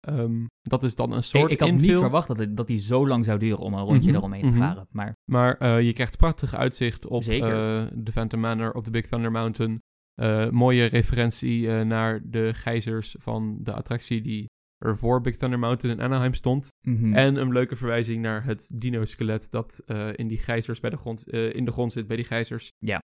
Ehm, 0.00 0.44
dat 0.62 0.82
is 0.82 0.94
dan 0.94 1.12
een 1.12 1.22
soort 1.24 1.44
ik, 1.44 1.50
ik 1.50 1.60
had 1.60 1.68
infill. 1.68 1.88
niet 1.88 1.98
verwacht 1.98 2.28
dat, 2.28 2.38
het, 2.38 2.56
dat 2.56 2.66
die 2.66 2.78
zo 2.78 3.06
lang 3.06 3.24
zou 3.24 3.38
duren 3.38 3.58
om 3.58 3.74
een 3.74 3.84
rondje 3.84 4.08
Mhm, 4.08 4.18
eromheen 4.18 4.42
te 4.42 4.48
mhm. 4.48 4.58
varen. 4.58 4.86
Maar 4.90 5.12
Maar 5.30 5.56
eh, 5.58 5.80
je 5.82 5.92
krijgt 5.92 6.16
prachtig 6.16 6.54
uitzicht 6.54 7.06
op 7.06 7.22
eh, 7.22 7.86
de 7.94 8.12
Phantom 8.12 8.40
Manor, 8.40 8.72
op 8.72 8.84
de 8.84 8.90
Big 8.90 9.06
Thunder 9.06 9.30
Mountain. 9.30 9.78
Eh, 10.20 10.50
mooie 10.50 10.84
referentie 10.84 11.68
eh, 11.68 11.80
naar 11.80 12.30
de 12.30 12.54
gijzers 12.54 13.14
van 13.18 13.58
de 13.62 13.72
attractie 13.72 14.20
die 14.20 14.46
er 14.78 14.96
voor 14.96 15.20
Big 15.20 15.36
Thunder 15.36 15.58
Mountain 15.58 15.98
in 15.98 16.04
Anaheim 16.04 16.34
stond. 16.34 16.68
mhm. 16.86 17.14
En 17.14 17.36
een 17.36 17.52
leuke 17.52 17.76
verwijzing 17.76 18.22
naar 18.22 18.44
het 18.44 18.70
dino-skelet 18.74 19.50
dat 19.50 19.82
eh, 19.86 20.08
in 20.14 20.28
die 20.28 20.38
gijzers 20.38 20.80
bij 20.80 20.90
de 20.90 20.96
grond, 20.96 21.28
in 21.28 21.64
de 21.64 21.70
grond 21.70 21.92
zit 21.92 22.06
bij 22.06 22.16
die 22.16 22.24
gijzers. 22.24 22.68
Ja. 22.78 22.98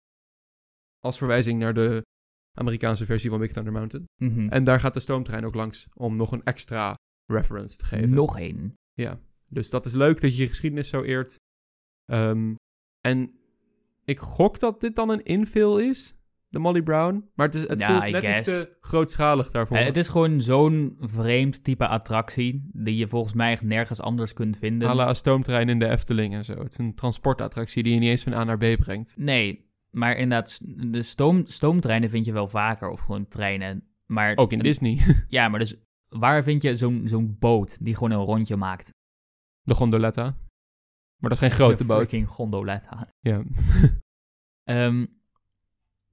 Als 1.00 1.18
verwijzing 1.18 1.60
naar 1.60 1.74
de 1.74 2.02
Amerikaanse 2.58 3.06
versie 3.06 3.30
van 3.30 3.40
Big 3.40 3.52
Thunder 3.52 3.74
Mountain. 3.74 4.06
Mhm. 4.22 4.48
En 4.50 4.64
daar 4.64 4.80
gaat 4.80 4.94
de 4.94 5.00
stoomtrein 5.00 5.46
ook 5.46 5.56
langs 5.56 5.88
om 5.94 6.16
nog 6.16 6.32
een 6.32 6.44
extra 6.44 6.94
reference 7.32 7.78
te 7.78 7.86
geven. 7.86 8.14
nog 8.14 8.40
één. 8.40 8.74
Dus 9.50 9.70
dat 9.70 9.86
is 9.86 9.94
leuk 9.94 10.22
dat 10.22 10.36
je 10.36 10.42
je 10.42 10.48
geschiedenis 10.48 10.90
zo 10.90 11.04
eert. 11.04 11.36
Ehm, 12.06 12.56
en 13.02 13.40
ik 14.06 14.20
gok 14.20 14.60
dat 14.60 14.82
dit 14.82 14.96
dan 14.96 15.10
een 15.10 15.24
infill 15.24 15.90
is. 15.90 16.15
De 16.56 16.62
Molly 16.62 16.82
Brown. 16.82 17.30
Maar 17.34 17.46
het, 17.46 17.56
is, 17.56 17.68
het 17.68 17.80
Ja, 17.80 17.88
voelt 17.88 18.04
I 18.04 18.12
net 18.12 18.24
iets 18.24 18.42
te 18.42 18.78
grootschalig 18.82 19.52
daarvoor. 19.52 19.78
Eh, 19.78 19.86
het 19.86 19.98
is 19.98 20.08
gewoon 20.08 20.42
zo'n 20.42 20.98
vreemd 21.00 21.64
type 21.64 21.88
attractie 21.88 22.70
die 22.74 22.96
je 22.96 23.08
volgens 23.08 23.34
mij 23.34 23.52
echt 23.52 23.62
nergens 23.62 24.02
anders 24.02 24.34
kunt 24.34 24.58
vinden. 24.58 24.96
la 24.96 25.14
stoomtrein 25.14 25.70
in 25.70 25.80
de 25.80 25.88
Efteling 25.88 26.34
en 26.34 26.46
zo. 26.46 26.54
Het 26.58 26.72
is 26.72 26.78
een 26.78 26.94
transportattractie 26.94 27.84
die 27.84 27.94
je 27.94 28.00
niet 28.00 28.10
eens 28.10 28.24
van 28.24 28.34
A 28.34 28.44
naar 28.44 28.58
B 28.58 28.78
brengt. 28.78 29.16
Nee, 29.18 29.70
maar 29.92 30.18
inderdaad, 30.18 30.60
de 30.92 31.02
stoom, 31.02 31.46
stoomtreinen 31.46 32.10
vind 32.10 32.26
je 32.26 32.32
wel 32.32 32.48
vaker, 32.48 32.90
of 32.90 33.00
gewoon 33.00 33.28
treinen. 33.28 33.84
Maar, 34.06 34.36
Ook 34.36 34.52
in 34.52 34.60
Disney. 34.60 35.00
Ja, 35.28 35.48
maar 35.48 35.60
dus 35.60 35.76
waar 36.10 36.44
vind 36.44 36.62
je 36.62 36.76
zo'n 36.76 37.02
zo'n 37.06 37.36
boot 37.40 37.78
die 37.86 37.94
gewoon 37.94 38.12
een 38.12 38.26
rondje 38.26 38.56
maakt? 38.56 38.90
De 39.62 39.76
gondoletta. 39.76 40.24
Maar 41.18 41.30
dat 41.30 41.32
is 41.32 41.40
geen 41.40 41.52
grote 41.52 41.86
boot. 41.86 41.98
freaking 41.98 42.28
gondoletta. 42.30 43.14
Ja. 43.20 43.44
Ehm, 44.64 45.06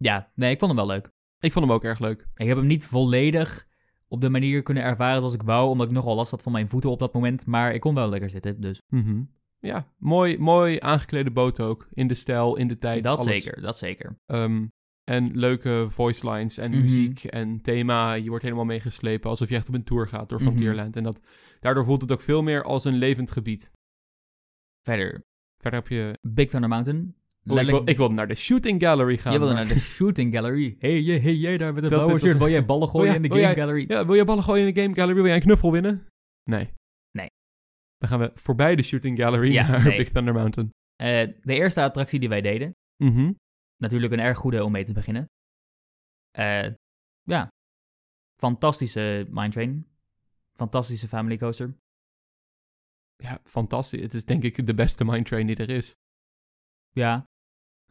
ja, 0.02 0.30
nee, 0.34 0.50
ik 0.50 0.58
vond 0.58 0.70
hem 0.72 0.86
wel 0.86 0.94
leuk. 0.94 1.10
ik 1.40 1.52
vond 1.52 1.64
hem 1.64 1.74
ook 1.74 1.84
erg 1.84 1.98
leuk. 1.98 2.26
Ik 2.34 2.46
heb 2.46 2.56
hem 2.56 2.66
niet 2.66 2.84
volledig 2.86 3.66
op 4.08 4.20
de 4.20 4.28
manier 4.28 4.62
kunnen 4.62 4.82
ervaren 4.82 5.16
zoals 5.18 5.34
ik 5.34 5.42
wou, 5.42 5.68
omdat 5.68 5.86
ik 5.86 5.92
nogal 5.92 6.14
last 6.14 6.30
had 6.30 6.42
van 6.42 6.52
mijn 6.52 6.68
voeten 6.68 6.90
op 6.90 6.98
dat 6.98 7.12
moment. 7.14 7.46
Maar 7.46 7.74
ik 7.74 7.80
kon 7.80 7.94
wel 7.94 8.08
lekker 8.08 8.30
zitten, 8.30 8.60
dus 8.60 8.80
Mhm. 8.88 9.22
Ja, 9.58 9.86
mooi, 9.98 10.38
mooi 10.38 10.80
aangeklede 10.80 11.30
boot 11.30 11.60
ook. 11.60 11.88
In 11.92 12.06
de 12.08 12.14
stijl, 12.14 12.56
in 12.56 12.68
de 12.68 12.78
tijd. 12.78 13.02
dat 13.02 13.18
alles. 13.18 13.42
zeker, 13.42 13.60
dat 13.62 13.78
zeker. 13.78 14.18
Ehm, 14.26 14.66
en 15.04 15.38
leuke 15.38 15.86
voice 15.88 16.30
lines 16.30 16.58
en 16.58 16.70
Mhm. 16.70 16.80
muziek 16.80 17.24
en 17.24 17.60
thema. 17.60 18.12
Je 18.12 18.28
wordt 18.28 18.44
helemaal 18.44 18.64
meegeslepen 18.64 19.30
alsof 19.30 19.48
je 19.48 19.54
echt 19.54 19.68
op 19.68 19.74
een 19.74 19.84
tour 19.84 20.08
gaat 20.08 20.28
door 20.28 20.38
Mhm. 20.38 20.46
Frontierland. 20.48 20.96
En 20.96 21.02
dat, 21.02 21.20
daardoor 21.60 21.84
voelt 21.84 22.02
het 22.02 22.12
ook 22.12 22.20
veel 22.20 22.42
meer 22.42 22.62
als 22.62 22.84
een 22.84 22.94
levend 22.96 23.30
gebied. 23.30 23.72
Verder, 24.82 25.24
Verder 25.58 25.80
heb 25.80 25.88
je... 25.88 26.18
Big 26.22 26.48
Thunder 26.50 26.68
Mountain. 26.68 27.14
Oh, 27.46 27.60
ik, 27.60 27.66
wil, 27.66 27.88
ik 27.88 27.96
wil 27.96 28.10
naar 28.12 28.28
de 28.28 28.34
shooting 28.34 28.82
gallery 28.82 29.16
gaan. 29.16 29.32
Je 29.32 29.38
wilde 29.38 29.54
maar- 29.54 29.64
naar 29.66 29.74
de 29.74 29.80
shooting 29.96 30.34
gallery. 30.34 30.76
Hey, 30.78 31.00
jij, 31.00 31.18
hey, 31.18 31.34
jij 31.34 31.56
daar 31.58 31.72
met 31.72 31.82
Dat- 31.82 31.92
blauwe 31.92 32.18
shirt. 32.20 32.38
Wil 32.38 32.48
jij 32.48 32.64
ballen 32.64 32.88
gooien 32.88 33.08
ja, 33.10 33.14
in 33.16 33.22
de 33.22 33.28
wil 33.28 33.36
game 33.36 33.48
jij- 33.54 33.62
gallery? 33.62 33.84
Ja, 33.88 34.06
wil 34.06 34.14
je 34.14 34.24
ballen 34.24 34.42
gooien 34.44 34.66
in 34.68 34.74
de 34.74 34.80
game 34.80 34.94
gallery? 34.94 35.14
Wil 35.14 35.24
jij 35.26 35.34
een 35.34 35.40
knuffel 35.42 35.72
winnen? 35.72 36.06
Nee. 36.50 36.70
Nee. 37.10 37.26
Dan 37.98 38.08
gaan 38.08 38.18
we 38.18 38.30
voorbij 38.34 38.76
de 38.76 38.82
shooting 38.82 39.18
gallery 39.18 39.52
Ja, 39.52 39.68
naar 39.68 39.84
nee. 39.84 39.96
Big 39.96 40.08
Thunder 40.10 40.34
Mountain. 40.34 40.70
Eh, 40.96 41.06
de 41.42 41.54
eerste 41.54 41.82
attractie 41.82 42.20
die 42.20 42.28
wij 42.28 42.40
deden. 42.40 42.72
Mhm. 43.04 43.32
Natuurlijk 43.76 44.12
een 44.12 44.20
erg 44.20 44.38
goede 44.38 44.64
om 44.64 44.72
mee 44.72 44.84
te 44.84 44.92
beginnen. 44.92 45.26
Eh, 46.30 46.68
ja. 47.22 47.48
Fantastische 48.40 49.26
Mine 49.30 49.48
Train. 49.50 49.86
Fantastische 50.58 51.08
Family 51.08 51.36
Coaster. 51.36 51.74
Ja, 53.16 53.40
fantastisch. 53.44 54.00
Het 54.00 54.14
is 54.14 54.24
denk 54.24 54.42
ik 54.42 54.66
de 54.66 54.74
beste 54.74 55.04
mine 55.04 55.22
train 55.22 55.46
die 55.46 55.56
er 55.56 55.70
is. 55.70 55.94
Ja. 56.90 57.24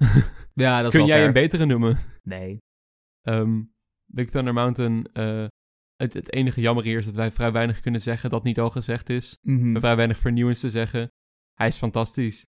ja, 0.53 0.81
dat 0.81 0.91
Kun 0.91 1.05
jij 1.05 1.15
fair. 1.15 1.27
een 1.27 1.33
betere 1.33 1.65
noemen? 1.65 1.97
Nee. 2.23 2.57
Ehm, 3.21 3.61
Big 4.05 4.29
Thunder 4.29 4.53
Mountain. 4.53 5.05
eh, 5.13 5.45
het, 5.95 6.13
het 6.13 6.33
enige 6.33 6.61
jammer 6.61 6.83
hier 6.83 6.97
is 6.97 7.05
dat 7.05 7.15
wij 7.15 7.31
vrij 7.31 7.51
weinig 7.51 7.79
kunnen 7.79 8.01
zeggen 8.01 8.29
dat 8.29 8.43
niet 8.43 8.59
al 8.59 8.69
gezegd 8.69 9.09
is. 9.09 9.37
Hebben 9.41 9.79
vrij 9.81 9.95
weinig 9.95 10.17
vernieuwends 10.17 10.59
te 10.59 10.69
zeggen. 10.69 11.11
Hij 11.53 11.67
is 11.67 11.77
fantastisch. 11.77 12.45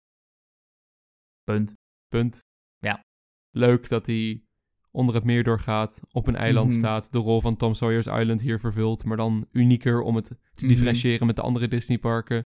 Punt. 1.44 1.74
Punt. 2.08 2.38
Ja. 2.78 3.04
Leuk 3.50 3.88
dat 3.88 4.06
hij 4.06 4.44
onder 4.90 5.14
het 5.14 5.24
meer 5.24 5.42
doorgaat, 5.44 6.00
op 6.12 6.26
een 6.26 6.36
eiland 6.36 6.70
Mhm. 6.70 6.78
staat, 6.78 7.12
de 7.12 7.18
rol 7.18 7.40
van 7.40 7.56
Tom 7.56 7.74
Sawyer's 7.74 8.06
Island 8.06 8.40
hier 8.40 8.60
vervult, 8.60 9.04
maar 9.04 9.16
dan 9.16 9.48
unieker 9.52 10.00
om 10.02 10.16
het 10.16 10.24
te 10.24 10.36
Mhm. 10.56 10.68
differentiëren 10.68 11.26
met 11.26 11.36
de 11.36 11.42
andere 11.42 11.68
Disneyparken. 11.68 12.44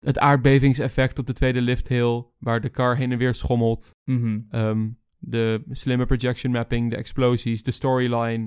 Het 0.00 0.18
aardbevingseffect 0.18 1.18
op 1.18 1.26
de 1.26 1.32
tweede 1.32 1.60
lift 1.62 1.88
hill, 1.88 2.24
waar 2.38 2.60
de 2.60 2.70
car 2.70 2.96
heen 2.96 3.12
en 3.12 3.18
weer 3.18 3.34
schommelt. 3.34 3.90
Mhm. 4.04 4.40
Ehm, 4.50 4.88
de 5.18 5.62
slimme 5.70 6.06
projection 6.06 6.52
mapping, 6.52 6.90
de 6.90 6.96
explosies, 6.96 7.62
de 7.62 7.70
storyline. 7.70 8.44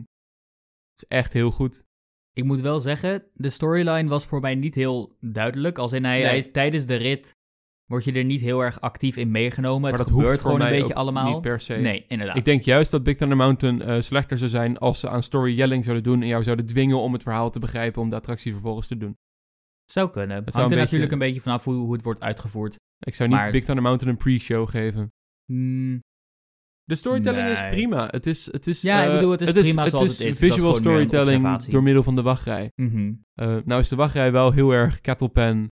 Het 0.91 1.02
is 1.02 1.06
echt 1.08 1.34
heel 1.34 1.52
goed. 1.52 1.86
Ik 2.34 2.43
moet 2.43 2.62
wel 2.62 2.80
zeggen, 2.80 3.24
de 3.34 3.49
storyline 3.49 4.10
was 4.10 4.26
voor 4.26 4.39
mij 4.39 4.56
niet 4.56 4.76
heel 4.76 5.18
duidelijk. 5.20 5.78
Als 5.78 5.91
in 5.91 6.04
hij, 6.06 6.18
Nee. 6.18 6.26
hij 6.26 6.38
is 6.38 6.52
tijdens 6.52 6.86
de 6.86 6.95
rit 6.95 7.39
word 7.86 8.04
je 8.04 8.12
er 8.12 8.24
niet 8.24 8.41
heel 8.41 8.60
erg 8.62 8.82
actief 8.82 9.18
in 9.18 9.32
meegenomen. 9.32 9.82
maar 9.82 9.91
het 9.91 9.99
dat 9.99 10.10
gebeurt 10.10 10.41
gewoon 10.41 10.62
een 10.62 10.70
beetje 10.70 10.95
allemaal. 10.95 11.32
niet 11.34 11.41
per 11.41 11.60
se. 11.60 11.74
Nee, 11.74 12.06
inderdaad. 12.08 12.38
Ik 12.38 12.45
denk 12.45 12.64
juist 12.64 12.91
dat 12.91 13.04
Big 13.04 13.18
Thunder 13.18 13.38
Mountain 13.38 13.82
eh, 13.82 14.02
slechter 14.02 14.38
zou 14.38 14.49
zijn 14.49 14.78
als 14.78 14.99
ze 14.99 15.10
aan 15.10 15.24
storytelling 15.24 15.84
zouden 15.84 16.04
doen 16.04 16.22
en 16.22 16.28
jou 16.28 16.43
zouden 16.43 16.66
dwingen 16.66 16.99
om 16.99 17.14
het 17.14 17.24
verhaal 17.24 17.49
te 17.49 17.60
begrijpen 17.60 18.02
om 18.02 18.10
de 18.10 18.16
attractie 18.16 18.52
vervolgens 18.52 18.88
te 18.88 18.97
doen. 18.97 19.18
Zou 19.92 20.10
kunnen. 20.10 20.36
Het 20.36 20.54
zou 20.54 20.58
hangt 20.58 20.72
er 20.72 20.82
natuurlijk 20.84 21.12
een 21.12 21.20
beetje 21.20 21.42
vanaf 21.42 21.64
hoe, 21.64 21.74
hoe 21.74 21.94
het 21.94 22.02
wordt 22.04 22.22
uitgevoerd. 22.22 22.76
Ik 23.00 23.16
zou 23.16 23.30
niet 23.30 23.38
Maar- 23.38 23.52
Big 23.52 23.64
Thunder 23.66 23.84
Mountain 23.84 24.14
een 24.14 24.24
pre-show 24.24 24.70
geven. 24.70 25.12
Hmm, 25.46 26.00
De 26.84 26.96
storytelling 26.96 27.48
is 27.48 27.60
prima. 27.70 28.08
Het 28.12 28.26
is, 28.26 28.52
het 28.52 28.68
is, 28.68 28.82
Ja, 28.82 29.02
ik 29.02 29.08
eh, 29.08 29.14
bedoel, 29.14 29.32
het 29.32 29.42
is 29.42 29.48
prima 29.68 29.89
zoals 29.89 30.04
het 30.04 30.12
is. 30.12 30.18
Dat 30.18 30.28
is 30.34 30.39
visual 30.39 30.76
storytelling 30.76 31.58
door 31.64 31.84
middel 31.84 32.04
van 32.04 32.16
de 32.16 32.22
wachtrij. 32.22 32.72
Eh, 32.76 33.58
nou 33.66 33.80
is 33.80 33.88
de 33.89 33.96
wachtrij 33.96 34.32
wel 34.32 34.52
heel 34.52 34.72
erg 34.72 35.02
kettlepan 35.02 35.68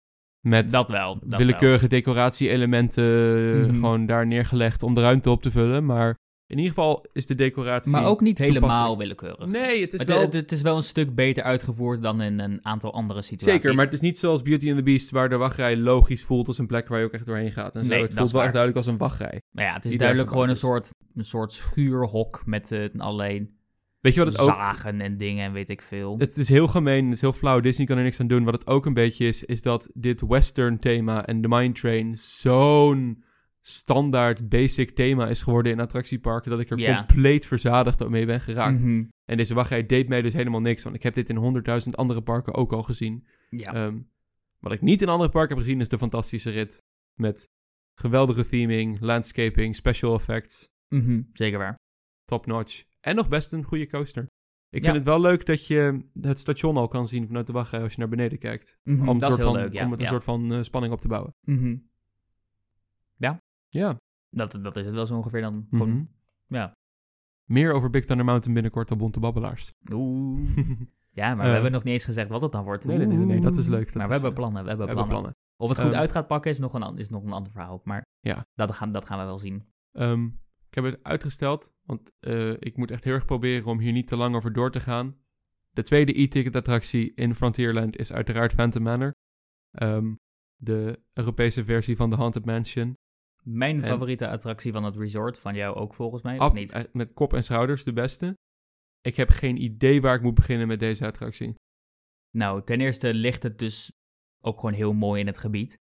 met 0.48 0.70
Dat 0.70 0.90
wel. 0.90 1.20
Dat 1.24 1.40
willekeurige 1.40 1.88
decoratie-elementen 1.88 3.62
Mhm. 3.62 3.74
gewoon 3.74 4.06
daar 4.06 4.28
neergelegd 4.28 4.84
om 4.84 4.94
de 4.94 5.02
ruimte 5.02 5.30
op 5.30 5.42
te 5.42 5.52
vullen. 5.52 5.86
Maar 5.86 6.18
in 6.50 6.58
ieder 6.58 6.74
geval 6.74 7.06
is 7.14 7.26
de 7.26 7.36
decoratie... 7.36 7.91
Maar 7.91 8.06
ook 8.06 8.22
niet 8.22 8.38
helemaal 8.38 8.97
willekeurig. 8.97 9.45
Nee, 9.47 9.82
het 9.82 9.93
is 9.93 10.04
wel... 10.04 10.22
het, 10.22 10.34
het 10.34 10.52
is 10.52 10.62
wel 10.62 10.76
een 10.76 10.84
stuk 10.84 11.16
beter 11.16 11.43
uitgevoerd 11.43 12.02
dan 12.02 12.22
in 12.22 12.39
een 12.39 12.66
aantal 12.66 12.93
andere 12.93 13.22
situaties. 13.22 13.62
Zeker, 13.62 13.76
maar 13.76 13.86
het 13.86 13.93
is 13.93 14.00
niet 14.00 14.18
zoals 14.18 14.41
Beauty 14.41 14.68
and 14.68 14.78
the 14.78 14.84
Beast, 14.84 15.10
waar 15.10 15.30
de 15.30 15.38
wachtrij 15.38 15.78
logisch 15.78 16.24
voelt 16.24 16.47
als 16.47 16.58
een 16.58 16.68
plek 16.68 16.88
waar 16.88 17.00
je 17.00 17.06
ook 17.06 17.12
echt 17.12 17.26
doorheen 17.26 17.52
gaat. 17.52 17.76
En 17.76 17.84
zo. 17.84 17.89
Nee, 17.89 18.02
het 18.02 18.08
dat 18.08 18.18
voelt 18.18 18.28
is 18.28 18.34
wel 18.34 18.43
echt 18.43 18.54
duidelijk 18.54 18.86
als 18.86 18.93
een 18.93 19.00
wachtrij. 19.00 19.41
Maar 19.52 19.66
ja, 19.66 19.74
het 19.74 19.86
is 19.86 19.97
duidelijk 19.97 20.30
gewoon 20.30 20.50
een 20.50 20.58
soort, 20.58 20.89
een 21.16 21.26
soort 21.26 21.52
schuurhok 21.52 22.41
met 22.45 22.72
eh, 22.72 22.86
alleen 22.97 23.58
Weet 24.00 24.14
je 24.14 24.24
wat 24.24 24.34
het 24.34 24.41
ook... 24.41 24.47
zagen 24.47 25.02
en 25.02 25.18
dingen 25.18 25.45
en 25.45 25.54
weet 25.54 25.70
ik 25.70 25.82
veel. 25.82 26.18
Het 26.18 26.38
is 26.38 26.50
heel 26.50 26.68
gemeen, 26.68 27.06
het 27.06 27.14
is 27.14 27.22
heel 27.22 27.34
flauw, 27.34 27.60
Disney 27.60 27.88
kan 27.88 27.97
er 27.97 28.04
niks 28.04 28.20
aan 28.20 28.28
doen. 28.28 28.43
Wat 28.43 28.54
het 28.54 28.68
ook 28.68 28.86
een 28.86 28.93
beetje 28.93 29.28
is, 29.28 29.43
is 29.43 29.62
dat 29.62 29.89
dit 29.93 30.22
western 30.28 30.80
thema 30.80 31.26
en 31.26 31.41
de 31.41 31.47
Mine 31.47 31.72
Train 31.72 32.14
zo'n 32.14 33.24
standaard 33.62 34.49
basic 34.49 34.89
thema 34.91 35.28
is 35.28 35.41
geworden 35.41 35.72
in 35.72 35.80
attractieparken, 35.80 36.51
dat 36.51 36.60
ik 36.60 36.70
er 36.70 36.78
Ja. 36.80 37.05
compleet 37.05 37.45
verzadigd 37.45 38.10
mee 38.10 38.26
ben 38.26 38.41
geraakt. 38.41 38.84
Mhm. 38.86 39.03
En 39.26 39.38
deze 39.38 39.53
wachtrij 39.53 39.86
deed 39.86 40.07
mij 40.07 40.22
dus 40.22 40.34
helemaal 40.34 40.62
niks, 40.62 40.84
want 40.84 40.95
ik 40.95 41.03
heb 41.03 41.14
dit 41.14 41.30
in 41.30 41.36
honderdduizend 41.36 41.97
andere 41.97 42.22
parken 42.22 42.53
ook 42.53 42.72
al 42.74 42.84
gezien. 42.84 43.28
Ja. 43.49 43.74
Ehm, 43.74 43.99
wat 44.60 44.72
ik 44.72 44.82
niet 44.82 45.01
in 45.01 45.07
andere 45.10 45.30
parken 45.30 45.55
heb 45.55 45.64
gezien, 45.66 45.80
is 45.82 45.89
de 45.89 45.97
fantastische 45.97 46.49
rit. 46.49 46.78
Met 47.20 47.47
geweldige 47.99 48.47
theming, 48.47 48.99
landscaping, 48.99 49.76
special 49.76 50.14
effects, 50.14 50.68
Mhm, 50.89 51.22
Zeker 51.34 51.57
waar. 51.60 51.76
top 52.26 52.45
notch. 52.45 52.84
En 53.01 53.16
nog 53.16 53.28
best 53.28 53.53
een 53.53 53.64
goede 53.64 53.88
coaster. 53.88 54.24
Ik 54.70 54.80
Ja. 54.80 54.84
vind 54.84 54.95
het 54.95 55.05
wel 55.05 55.22
leuk 55.22 55.45
dat 55.45 55.68
je 55.68 56.10
het 56.22 56.38
station 56.39 56.78
al 56.78 56.88
kan 56.88 57.07
zien 57.07 57.28
vanuit 57.28 57.47
de 57.47 57.53
wachtrij 57.53 57.82
als 57.82 57.91
je 57.93 57.99
naar 57.99 58.10
beneden 58.10 58.38
kijkt. 58.39 58.78
Mhm, 58.84 59.10
Om, 59.10 59.16
een 59.22 59.30
soort 59.32 59.41
van, 59.41 59.53
leuk, 59.53 59.74
ja. 59.74 59.86
om 59.86 59.91
het 59.91 59.99
een 59.99 60.05
soort 60.05 60.24
van 60.24 60.53
eh, 60.53 60.62
spanning 60.62 60.93
op 60.93 61.01
te 61.01 61.07
bouwen. 61.07 61.34
Ja. 63.70 63.98
dat, 64.30 64.60
dat 64.62 64.76
is 64.78 64.86
het 64.86 64.94
wel 64.94 65.06
zo 65.06 65.16
ongeveer 65.16 65.42
dan. 65.42 65.68
Gewoon, 65.70 66.10
ja. 66.48 66.74
Meer 67.46 67.74
over 67.74 67.90
Big 67.90 68.06
Thunder 68.06 68.26
Mountain 68.26 68.54
binnenkort 68.54 68.92
op 68.92 68.98
Bonte 68.98 69.20
Babbelaars. 69.20 69.74
Oeh. 69.92 70.40
Ja, 71.10 71.36
maar 71.36 71.38
Eh. 71.46 71.48
we 71.48 71.54
hebben 71.54 71.72
nog 71.72 71.84
niet 71.84 71.94
eens 71.94 72.04
gezegd 72.06 72.30
wat 72.30 72.42
het 72.42 72.52
dan 72.52 72.64
wordt. 72.64 72.86
Nee, 72.86 72.98
nee, 72.98 73.08
nee, 73.08 73.18
nee, 73.18 73.26
nee, 73.26 73.40
dat 73.42 73.58
is 73.58 73.68
leuk, 73.68 73.86
dat 73.86 73.94
maar 73.96 74.06
we 74.08 74.12
hebben 74.14 74.30
eh, 74.30 74.36
plannen, 74.36 74.64
we 74.64 74.68
hebben 74.70 74.88
We 74.88 74.94
hebben 74.94 75.08
plannen. 75.12 75.34
plannen. 75.34 75.58
Of 75.58 75.70
het 75.70 75.80
goed 75.80 75.92
Ehm, 75.92 76.00
uit 76.02 76.12
gaat 76.12 76.28
pakken 76.28 76.52
is 76.52 76.60
nog, 76.60 76.74
een, 76.74 76.98
is 76.98 77.10
nog 77.10 77.24
een 77.24 77.32
ander 77.32 77.52
verhaal. 77.52 77.82
Maar 77.84 78.06
Ja. 78.20 78.48
dat, 78.56 78.72
gaan, 78.72 78.92
dat 78.92 79.06
gaan 79.06 79.20
we 79.20 79.26
wel 79.26 79.40
zien. 79.40 79.64
Ehm, 79.92 80.26
ik 80.70 80.76
heb 80.76 80.84
het 80.84 81.00
uitgesteld, 81.04 81.74
want 81.86 82.12
eh, 82.20 82.52
ik 82.52 82.78
moet 82.78 82.92
echt 82.92 83.04
heel 83.04 83.14
erg 83.14 83.26
proberen 83.26 83.66
om 83.68 83.80
hier 83.80 83.92
niet 83.92 84.08
te 84.08 84.16
lang 84.18 84.36
over 84.36 84.54
door 84.54 84.72
te 84.72 84.80
gaan. 84.80 85.16
De 85.70 85.84
tweede 85.84 86.20
e-ticket 86.22 86.56
attractie 86.56 87.12
in 87.16 87.36
Frontierland 87.36 87.98
is 87.98 88.14
uiteraard 88.14 88.54
Phantom 88.54 88.84
Manor. 88.84 89.12
Ehm, 89.72 90.14
de 90.56 91.00
Europese 91.14 91.64
versie 91.64 91.96
van 91.96 92.10
de 92.10 92.16
Haunted 92.16 92.46
Mansion. 92.46 92.94
Mijn 93.44 93.76
En- 93.84 93.88
favoriete 93.88 94.28
attractie 94.28 94.72
van 94.72 94.84
het 94.84 94.96
resort, 94.96 95.38
van 95.40 95.56
jou 95.56 95.76
ook 95.76 95.94
volgens 95.94 96.22
mij, 96.24 96.40
of 96.40 96.54
niet? 96.54 96.72
eh, 96.72 96.84
met 96.92 97.14
kop 97.14 97.34
en 97.34 97.44
schouders 97.44 97.84
de 97.84 97.94
beste. 97.94 98.38
Ik 99.02 99.16
heb 99.16 99.30
geen 99.30 99.62
idee 99.64 100.02
waar 100.02 100.16
ik 100.16 100.22
moet 100.22 100.34
beginnen 100.34 100.68
met 100.68 100.80
deze 100.80 101.06
attractie. 101.06 101.54
Nou, 102.38 102.64
ten 102.64 102.82
eerste 102.82 103.14
ligt 103.14 103.44
het 103.44 103.60
dus 103.60 103.92
ook 104.44 104.60
gewoon 104.60 104.76
heel 104.76 104.94
mooi 104.94 105.20
in 105.22 105.28
het 105.28 105.38
gebied. 105.38 105.78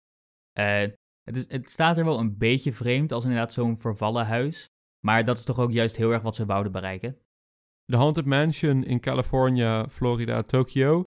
Eh, 0.52 0.80
het, 1.22 1.36
is, 1.36 1.50
het 1.50 1.70
staat 1.70 1.96
er 1.98 2.04
wel 2.04 2.18
een 2.18 2.36
beetje 2.38 2.72
vreemd 2.72 3.12
als 3.12 3.24
inderdaad 3.24 3.52
zo'n 3.52 3.78
vervallen 3.78 4.26
huis. 4.26 4.66
Maar 5.04 5.24
dat 5.24 5.38
is 5.38 5.44
toch 5.44 5.58
ook 5.58 5.72
juist 5.72 5.96
heel 5.96 6.12
erg 6.12 6.22
wat 6.22 6.34
ze 6.34 6.46
wouden 6.46 6.72
bereiken. 6.72 7.18
De 7.84 7.96
Haunted 7.96 8.24
Mansion 8.24 8.84
in 8.84 9.00
California, 9.00 9.88
Florida, 9.88 10.42
Tokio 10.42 11.02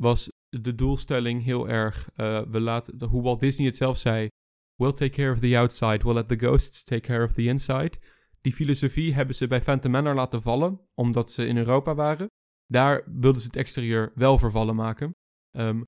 was 0.00 0.28
de 0.48 0.74
doelstelling 0.74 1.42
heel 1.42 1.68
erg. 1.68 2.10
eh, 2.14 2.42
we 2.42 2.60
laten, 2.60 3.08
hoe 3.08 3.22
Walt 3.22 3.40
Disney 3.40 3.66
het 3.66 3.76
zelf 3.76 3.98
zei: 3.98 4.28
We'll 4.76 4.92
take 4.92 5.10
care 5.10 5.32
of 5.32 5.38
the 5.38 5.56
outside, 5.58 6.02
we'll 6.02 6.14
let 6.14 6.28
the 6.28 6.38
ghosts 6.38 6.84
take 6.84 7.00
care 7.00 7.24
of 7.24 7.32
the 7.32 7.42
inside. 7.42 7.98
Die 8.40 8.52
filosofie 8.52 9.14
hebben 9.14 9.34
ze 9.34 9.46
bij 9.46 9.62
Phantom 9.62 9.90
Manor 9.90 10.14
laten 10.14 10.42
vallen, 10.42 10.80
omdat 10.94 11.32
ze 11.32 11.46
in 11.46 11.56
Europa 11.56 11.94
waren. 11.94 12.26
Daar 12.66 13.02
wilden 13.06 13.40
ze 13.40 13.46
het 13.46 13.56
exterieur 13.56 14.12
wel 14.14 14.38
vervallen 14.38 14.74
maken. 14.74 15.14
Ehm, 15.50 15.82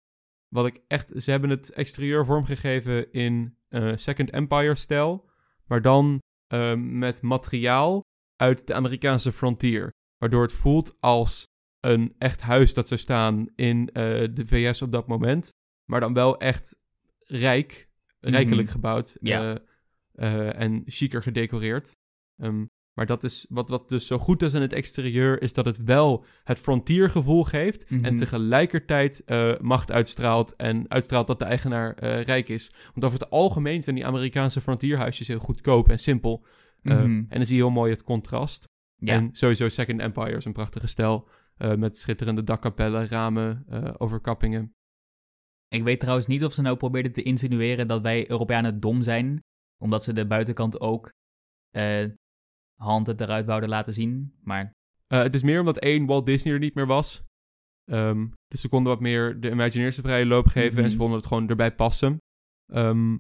wat 0.49 0.67
ik 0.67 0.81
echt, 0.87 1.13
ze 1.23 1.31
hebben 1.31 1.51
het 1.51 1.73
exterieur 1.73 2.25
vormgegeven 2.25 3.13
in 3.13 3.59
eh, 3.69 3.93
Second 3.95 4.31
Empire-stijl, 4.31 5.31
maar 5.67 5.83
dan 5.83 6.21
ehm, 6.47 6.99
met 6.99 7.23
materiaal 7.23 8.01
uit 8.37 8.67
de 8.67 8.75
Amerikaanse 8.75 9.33
frontier. 9.33 9.91
Waardoor 10.17 10.43
het 10.43 10.53
voelt 10.53 10.97
als 11.01 11.45
een 11.81 12.15
echt 12.19 12.41
huis 12.41 12.75
dat 12.75 12.89
zou 12.89 13.01
staan 13.01 13.49
in 13.55 13.89
eh, 13.93 14.03
de 14.35 14.47
VS 14.47 14.83
op 14.83 14.93
dat 14.93 15.07
moment. 15.07 15.49
Maar 15.85 16.01
dan 16.01 16.15
wel 16.15 16.39
echt 16.39 16.77
rijk, 17.19 17.86
rijkelijk 18.31 18.63
Mhm. 18.63 18.71
gebouwd 18.73 19.17
Ja. 19.21 19.61
eh, 20.15 20.47
eh, 20.49 20.61
en 20.61 20.83
chiquer 20.87 21.23
gedecoreerd. 21.23 21.97
Ehm, 22.39 22.65
maar 22.95 23.07
dat 23.07 23.25
is 23.25 23.47
wat, 23.49 23.69
wat 23.69 23.89
dus 23.89 24.07
zo 24.07 24.19
goed 24.19 24.43
is 24.43 24.55
aan 24.55 24.61
het 24.63 24.73
exterieur, 24.73 25.43
is 25.43 25.53
dat 25.53 25.65
het 25.65 25.83
wel 25.85 26.25
het 26.45 26.59
frontiergevoel 26.59 27.45
geeft. 27.45 27.91
Mhm. 27.91 28.05
En 28.05 28.17
tegelijkertijd 28.17 29.25
eh, 29.25 29.53
macht 29.61 29.91
uitstraalt. 29.93 30.57
En 30.57 30.91
uitstraalt 30.91 31.27
dat 31.27 31.39
de 31.39 31.45
eigenaar 31.45 32.05
rijk 32.05 32.49
is. 32.49 32.75
Want 32.95 33.05
over 33.05 33.19
het 33.19 33.31
algemeen 33.31 33.83
zijn 33.83 33.97
die 33.97 34.07
Amerikaanse 34.07 34.61
frontierhuisjes 34.61 35.29
heel 35.29 35.39
goedkoop 35.39 35.89
en 35.89 35.99
simpel. 35.99 36.47
Mhm. 36.83 36.99
En 36.99 37.27
dan 37.29 37.47
zie 37.47 37.57
je 37.57 37.63
heel 37.63 37.71
mooi 37.71 37.91
het 37.93 38.03
contrast. 38.03 38.65
Ja, 38.99 39.13
En 39.15 39.29
sowieso 39.33 39.69
Second 39.69 40.01
Empire 40.01 40.37
is 40.37 40.45
een 40.45 40.53
prachtige 40.53 40.87
stijl. 40.87 41.29
met 41.77 41.99
schitterende 41.99 42.43
dakkapellen, 42.45 43.09
ramen, 43.09 43.65
overkappingen. 43.99 44.75
Ik 45.77 45.83
weet 45.85 46.01
trouwens 46.01 46.27
niet 46.27 46.45
of 46.45 46.53
ze 46.53 46.63
nou 46.63 46.77
probeerden 46.77 47.13
te 47.13 47.23
insinueren 47.23 47.89
dat 47.89 48.03
wij 48.03 48.31
Europeanen 48.31 48.81
dom 48.81 49.03
zijn, 49.03 49.41
omdat 49.83 50.05
ze 50.05 50.13
de 50.13 50.27
buitenkant 50.27 50.81
ook 50.81 51.11
eh 51.71 52.05
hand 52.81 53.07
het 53.07 53.21
eruit 53.21 53.47
wouden 53.47 53.69
laten 53.69 53.93
zien. 53.93 54.35
Maar 54.43 54.73
Eh, 55.07 55.23
het 55.23 55.35
is 55.35 55.43
meer 55.43 55.61
omdat 55.61 55.79
één, 55.79 56.07
Walt 56.07 56.27
Disney 56.27 56.53
er 56.53 56.59
niet 56.61 56.75
meer 56.75 56.87
was. 56.87 57.23
Ehm, 57.85 58.27
dus 58.49 58.61
ze 58.61 58.69
konden 58.69 58.93
wat 58.93 59.01
meer 59.01 59.41
de 59.41 59.51
Imagineers 59.51 59.97
de 59.97 60.03
vrije 60.03 60.27
loop 60.27 60.47
geven. 60.47 60.83
En 60.83 60.91
ze 60.91 60.97
Mhm. 60.97 60.97
vonden 60.97 61.17
het 61.17 61.27
gewoon 61.27 61.49
erbij 61.49 61.75
passen. 61.75 62.19
Ehm, 62.73 63.17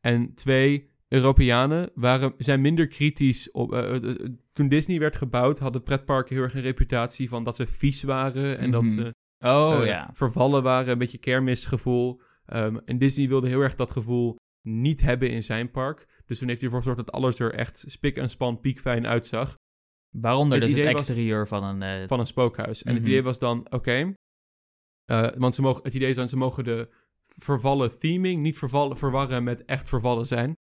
en 0.00 0.34
twee, 0.34 0.90
Europeanen 1.08 1.90
waren, 1.94 2.34
zijn 2.38 2.60
minder 2.60 2.86
kritisch 2.88 3.50
op... 3.50 3.72
eh, 3.72 3.94
eh, 3.96 4.04
eh, 4.10 4.26
toen 4.52 4.68
Disney 4.68 4.98
werd 4.98 5.16
gebouwd, 5.16 5.58
hadden 5.58 5.82
pretparken 5.82 6.34
heel 6.34 6.44
erg 6.44 6.54
een 6.54 6.60
reputatie 6.60 7.28
van 7.28 7.44
dat 7.44 7.56
ze 7.56 7.66
vies 7.66 8.02
waren. 8.02 8.58
En 8.58 8.70
dat 8.70 8.82
Mhm. 8.82 8.90
ze 8.92 9.14
oh 9.38 9.78
eh, 9.80 9.86
ja, 9.86 10.10
vervallen 10.12 10.62
waren, 10.62 10.92
een 10.92 10.98
beetje 10.98 11.18
kermisgevoel. 11.18 12.20
Ehm, 12.46 12.76
en 12.84 12.98
Disney 12.98 13.28
wilde 13.28 13.48
heel 13.48 13.60
erg 13.60 13.74
dat 13.74 13.90
gevoel 13.90 14.36
niet 14.62 15.00
hebben 15.00 15.30
in 15.30 15.42
zijn 15.42 15.70
park. 15.70 16.22
Dus 16.26 16.38
toen 16.38 16.48
heeft 16.48 16.60
hij 16.60 16.68
ervoor 16.70 16.84
gezorgd 16.84 17.06
dat 17.06 17.14
alles 17.14 17.38
er 17.38 17.54
echt 17.54 17.84
spik 17.86 18.16
en 18.16 18.30
span 18.30 18.60
piekfijn 18.60 19.06
uitzag 19.06 19.54
waaronder 20.10 20.58
het 20.60 20.68
dus 20.68 20.76
het 20.76 20.84
was- 20.92 20.94
exterieur 20.94 21.46
van 21.48 21.64
een... 21.64 21.82
eh, 21.82 22.08
van 22.08 22.20
een 22.20 22.26
spookhuis. 22.26 22.82
En 22.82 22.92
het 22.92 23.00
Mhm. 23.02 23.10
idee 23.10 23.22
was 23.22 23.38
dan, 23.38 23.66
oké, 23.72 24.14
eh, 25.04 25.28
want 25.36 25.54
ze 25.54 25.62
mogen, 25.62 25.82
het 25.82 25.94
idee 25.94 26.08
is 26.08 26.16
dan, 26.16 26.28
ze 26.28 26.36
mogen 26.36 26.64
de 26.64 26.88
vervallen 27.22 27.98
theming 27.98 28.42
niet 28.42 28.58
vervallen, 28.58 28.96
verwarren 28.96 29.44
met 29.44 29.64
echt 29.64 29.88
vervallen 29.88 30.26
zijn. 30.26 30.52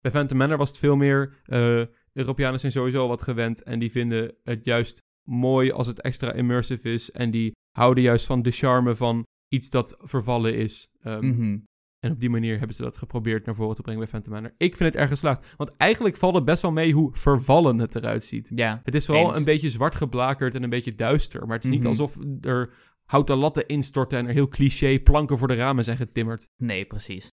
Bij 0.00 0.10
Phantom 0.10 0.38
Manor 0.38 0.56
was 0.58 0.68
het 0.68 0.78
veel 0.78 0.96
meer, 0.96 1.40
eh, 1.44 1.84
Europeanen 2.12 2.60
zijn 2.60 2.72
sowieso 2.72 3.08
wat 3.08 3.22
gewend 3.22 3.62
en 3.62 3.78
die 3.78 3.90
vinden 3.90 4.34
het 4.42 4.64
juist 4.64 4.98
mooi 5.28 5.72
als 5.72 5.86
het 5.86 6.00
extra 6.00 6.32
immersive 6.32 6.92
is. 6.92 7.10
En 7.10 7.30
die 7.30 7.52
houden 7.76 8.02
juist 8.02 8.26
van 8.26 8.42
de 8.42 8.50
charme 8.50 8.94
van 8.94 9.26
iets 9.48 9.70
dat 9.70 9.96
vervallen 10.00 10.54
is. 10.56 10.88
Ehm, 11.02 11.26
mhm. 11.26 11.58
En 11.98 12.12
op 12.12 12.20
die 12.20 12.30
manier 12.30 12.58
hebben 12.58 12.76
ze 12.76 12.82
dat 12.82 12.96
geprobeerd 12.96 13.46
naar 13.46 13.54
voren 13.54 13.74
te 13.74 13.82
brengen 13.82 14.00
bij 14.00 14.08
Phantom 14.10 14.32
Manor. 14.32 14.54
Ik 14.56 14.76
vind 14.76 14.92
het 14.92 15.00
erg 15.02 15.08
geslaagd, 15.10 15.54
want 15.56 15.70
eigenlijk 15.76 16.16
valt 16.16 16.34
het 16.34 16.44
best 16.44 16.62
wel 16.62 16.72
mee 16.72 16.92
hoe 16.92 17.14
vervallen 17.16 17.78
het 17.78 17.94
eruit 17.94 18.24
ziet. 18.24 18.50
Ja, 18.54 18.80
Het 18.84 18.94
is 18.94 19.08
Eens. 19.08 19.36
een 19.36 19.44
beetje 19.44 19.70
zwart 19.70 19.94
geblakerd 19.94 20.54
en 20.54 20.62
een 20.62 20.70
beetje 20.70 20.94
duister. 20.94 21.46
Maar 21.46 21.54
het 21.56 21.64
is 21.64 21.70
niet 21.70 21.78
Mhm. 21.80 21.88
alsof 21.88 22.18
er 22.40 22.74
houten 23.04 23.36
latten 23.36 23.66
instorten 23.66 24.18
en 24.18 24.26
er 24.26 24.32
heel 24.32 24.48
cliché 24.48 24.98
planken 25.00 25.38
voor 25.38 25.48
de 25.48 25.54
ramen 25.54 25.84
zijn 25.84 25.96
getimmerd. 25.96 26.48
nee, 26.56 26.84
precies. 26.86 27.28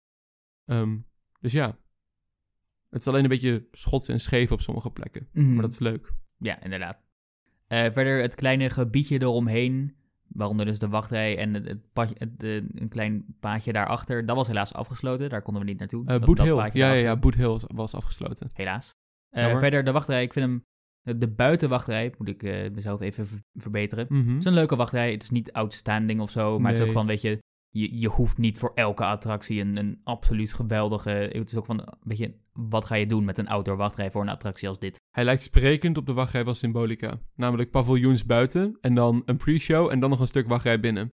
Ehm, 0.65 0.97
dus 1.41 1.53
ja. 1.53 1.79
Het 2.91 3.01
is 3.01 3.07
alleen 3.07 3.23
een 3.23 3.29
beetje 3.29 3.69
schots 3.73 4.09
en 4.09 4.21
scheef 4.21 4.53
op 4.53 4.61
sommige 4.61 4.91
plekken. 4.91 5.29
Mhm. 5.33 5.53
Maar 5.53 5.63
dat 5.63 5.71
is 5.71 5.79
leuk. 5.79 6.13
Ja, 6.39 6.63
inderdaad. 6.63 7.05
Eh, 7.67 7.79
verder 7.93 8.23
het 8.23 8.35
kleine 8.35 8.71
gebiedje 8.71 9.21
eromheen, 9.21 9.97
waaronder 10.35 10.67
dus 10.67 10.79
de 10.79 10.89
wachtrij 10.89 11.39
en 11.39 11.55
het, 11.55 11.67
het 11.95 12.43
een 12.43 12.89
klein 12.89 13.25
paadje 13.41 13.73
daarachter, 13.73 14.27
dat 14.27 14.37
was 14.37 14.47
helaas 14.47 14.75
afgesloten. 14.75 15.31
Daar 15.31 15.43
konden 15.43 15.63
we 15.63 15.69
niet 15.69 15.79
naartoe. 15.79 16.05
Boot 16.05 16.37
dat 16.37 16.47
Hill. 16.47 16.57
Ja, 16.57 16.71
ja, 16.73 16.93
ja, 16.93 17.17
Boot 17.17 17.35
Hill 17.35 17.59
was- 17.75 17.95
afgesloten. 17.95 18.49
Helaas. 18.55 18.95
Jammer. 19.31 19.59
verder 19.59 19.85
de 19.85 19.93
wachtrij, 19.93 20.23
ik 20.23 20.33
vind 20.33 20.47
hem, 20.47 20.65
de 21.19 21.29
buitenwachtrij, 21.29 22.15
moet 22.19 22.29
ik 22.29 22.43
eh, 22.43 22.71
mezelf 22.71 23.01
even 23.01 23.27
ver- 23.27 23.43
verbeteren. 23.55 24.07
Mhm. 24.09 24.29
Het 24.29 24.39
is 24.39 24.45
een 24.45 24.53
leuke 24.53 24.77
wachtrij, 24.77 25.13
het 25.13 25.23
is 25.23 25.31
niet 25.31 25.53
outstanding 25.53 26.21
of 26.21 26.31
zo, 26.31 26.59
maar 26.59 26.71
het 26.71 26.81
is 26.81 26.87
ook 26.87 26.93
van, 26.93 27.07
weet 27.07 27.21
je, 27.21 27.39
je, 27.75 27.99
je 27.99 28.09
hoeft 28.09 28.39
niet 28.39 28.59
voor 28.59 28.73
elke 28.75 29.05
attractie 29.05 29.61
een, 29.61 29.77
een 29.77 30.01
absoluut 30.05 30.53
geweldige, 30.53 31.11
het 31.11 31.51
is 31.51 31.57
ook 31.57 31.67
van, 31.67 31.95
weet 32.03 32.19
je, 32.19 32.35
wat 32.53 32.85
ga 32.85 32.95
je 32.95 33.07
doen 33.07 33.25
met 33.25 33.39
een 33.39 33.49
outdoor 33.49 33.77
wachtrij 33.77 34.11
voor 34.11 34.23
een 34.23 34.29
attractie 34.29 34.69
als 34.69 34.79
dit? 34.79 35.01
Hij 35.11 35.25
lijkt 35.25 35.43
sprekend 35.43 35.97
op 35.97 36.07
de 36.07 36.13
wachtrij 36.13 36.45
van 36.45 36.55
Symbolica. 36.55 37.19
Namelijk 37.35 37.71
paviljoens 37.71 38.27
buiten 38.27 38.79
en 38.81 38.95
dan 38.95 39.23
een 39.25 39.37
pre-show 39.37 39.91
en 39.91 40.01
dan 40.01 40.11
nog 40.11 40.21
een 40.21 40.27
stuk 40.27 40.49
wachtrij 40.49 40.81
binnen. 40.81 41.09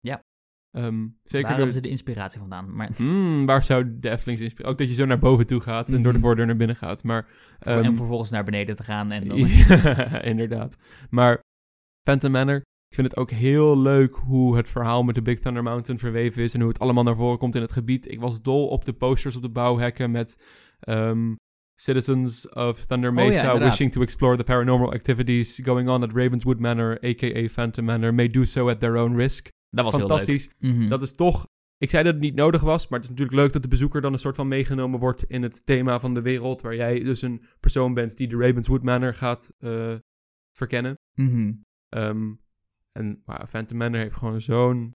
Ja. 0.00 0.20
Ehm, 0.70 1.06
zeker 1.22 1.48
Waar 1.48 1.56
hebben 1.56 1.74
ze 1.74 1.80
de 1.80 1.88
inspiratie 1.88 2.40
vandaan? 2.40 2.74
Maar, 2.76 2.90
Hmm, 2.96 3.46
waar 3.46 3.64
zou 3.64 3.98
de 4.00 4.10
Eftelings 4.10 4.40
inspireren? 4.42 4.72
Ook 4.72 4.78
dat 4.78 4.88
je 4.88 4.94
zo 4.94 5.04
naar 5.04 5.18
boven 5.18 5.46
toe 5.46 5.60
gaat 5.60 5.88
en 5.92 6.02
door 6.02 6.12
de 6.12 6.18
Mhm. 6.18 6.26
voordeur 6.26 6.46
naar 6.46 6.56
binnen 6.56 6.76
gaat. 6.76 7.02
Maar, 7.02 7.28
en 7.58 7.84
ehm, 7.84 7.96
vervolgens 7.96 8.30
naar 8.30 8.44
beneden 8.44 8.76
te 8.76 8.82
gaan 8.82 9.10
en 9.10 9.28
dan... 9.28 9.38
Ja, 9.46 10.22
inderdaad. 10.22 10.78
Maar 11.10 11.40
Phantom 12.08 12.30
Manor, 12.30 12.62
ik 12.90 12.96
vind 12.96 13.08
het 13.08 13.16
ook 13.16 13.30
heel 13.30 13.78
leuk 13.78 14.14
hoe 14.14 14.56
het 14.56 14.68
verhaal 14.68 15.02
met 15.02 15.14
de 15.14 15.22
Big 15.22 15.40
Thunder 15.40 15.62
Mountain 15.62 16.00
verweven 16.00 16.42
is 16.42 16.54
en 16.54 16.60
hoe 16.60 16.68
het 16.68 16.78
allemaal 16.78 17.02
naar 17.02 17.16
voren 17.16 17.38
komt 17.38 17.54
in 17.54 17.60
het 17.60 17.72
gebied. 17.72 18.10
Ik 18.10 18.20
was 18.20 18.42
dol 18.42 18.68
op 18.68 18.84
de 18.84 18.92
posters 18.92 19.36
op 19.36 19.42
de 19.42 19.48
bouwhekken 19.48 20.10
met 20.10 20.36
ehm, 20.80 21.34
Citizens 21.80 22.48
of 22.48 22.86
Thunder 22.86 23.10
Oh 23.10 23.16
ja, 23.16 23.24
Mesa 23.24 23.58
wishing 23.58 23.92
to 23.92 24.02
explore 24.02 24.36
the 24.36 24.44
paranormal 24.44 24.92
activities 24.92 25.60
going 25.62 25.88
on 25.88 26.02
at 26.02 26.12
Ravenswood 26.12 26.58
Manor, 26.58 26.98
aka 27.00 27.48
Phantom 27.48 27.84
Manor, 27.84 28.14
may 28.14 28.28
do 28.28 28.44
so 28.44 28.68
at 28.68 28.80
their 28.80 28.96
own 28.96 29.16
risk. 29.16 29.48
Dat 29.68 29.84
was 29.84 29.94
Fantastisch. 29.94 30.50
heel 30.58 30.70
leuk. 30.70 30.78
Mhm. 30.78 30.88
Dat 30.88 31.02
is 31.02 31.12
toch. 31.12 31.46
Ik 31.78 31.90
zei 31.90 32.04
dat 32.04 32.12
het 32.12 32.22
niet 32.22 32.34
nodig 32.34 32.60
was, 32.60 32.88
maar 32.88 32.98
het 32.98 33.08
is 33.08 33.14
natuurlijk 33.16 33.38
leuk 33.38 33.52
dat 33.52 33.62
de 33.62 33.68
bezoeker 33.68 34.00
dan 34.00 34.12
een 34.12 34.18
soort 34.18 34.36
van 34.36 34.48
meegenomen 34.48 35.00
wordt 35.00 35.24
in 35.24 35.42
het 35.42 35.66
thema 35.66 36.00
van 36.00 36.14
de 36.14 36.22
wereld. 36.22 36.60
Waar 36.60 36.76
jij 36.76 37.00
dus 37.00 37.22
een 37.22 37.42
persoon 37.60 37.94
bent 37.94 38.16
die 38.16 38.28
de 38.28 38.36
Ravenswood 38.36 38.82
Manor 38.82 39.14
gaat 39.14 39.52
eh, 39.58 39.94
verkennen. 40.52 40.94
Ehm, 41.88 42.32
en 42.98 43.22
wow, 43.24 43.46
Phantom 43.46 43.76
Manor 43.76 44.00
heeft 44.00 44.16
gewoon 44.16 44.40
zo'n 44.40 44.92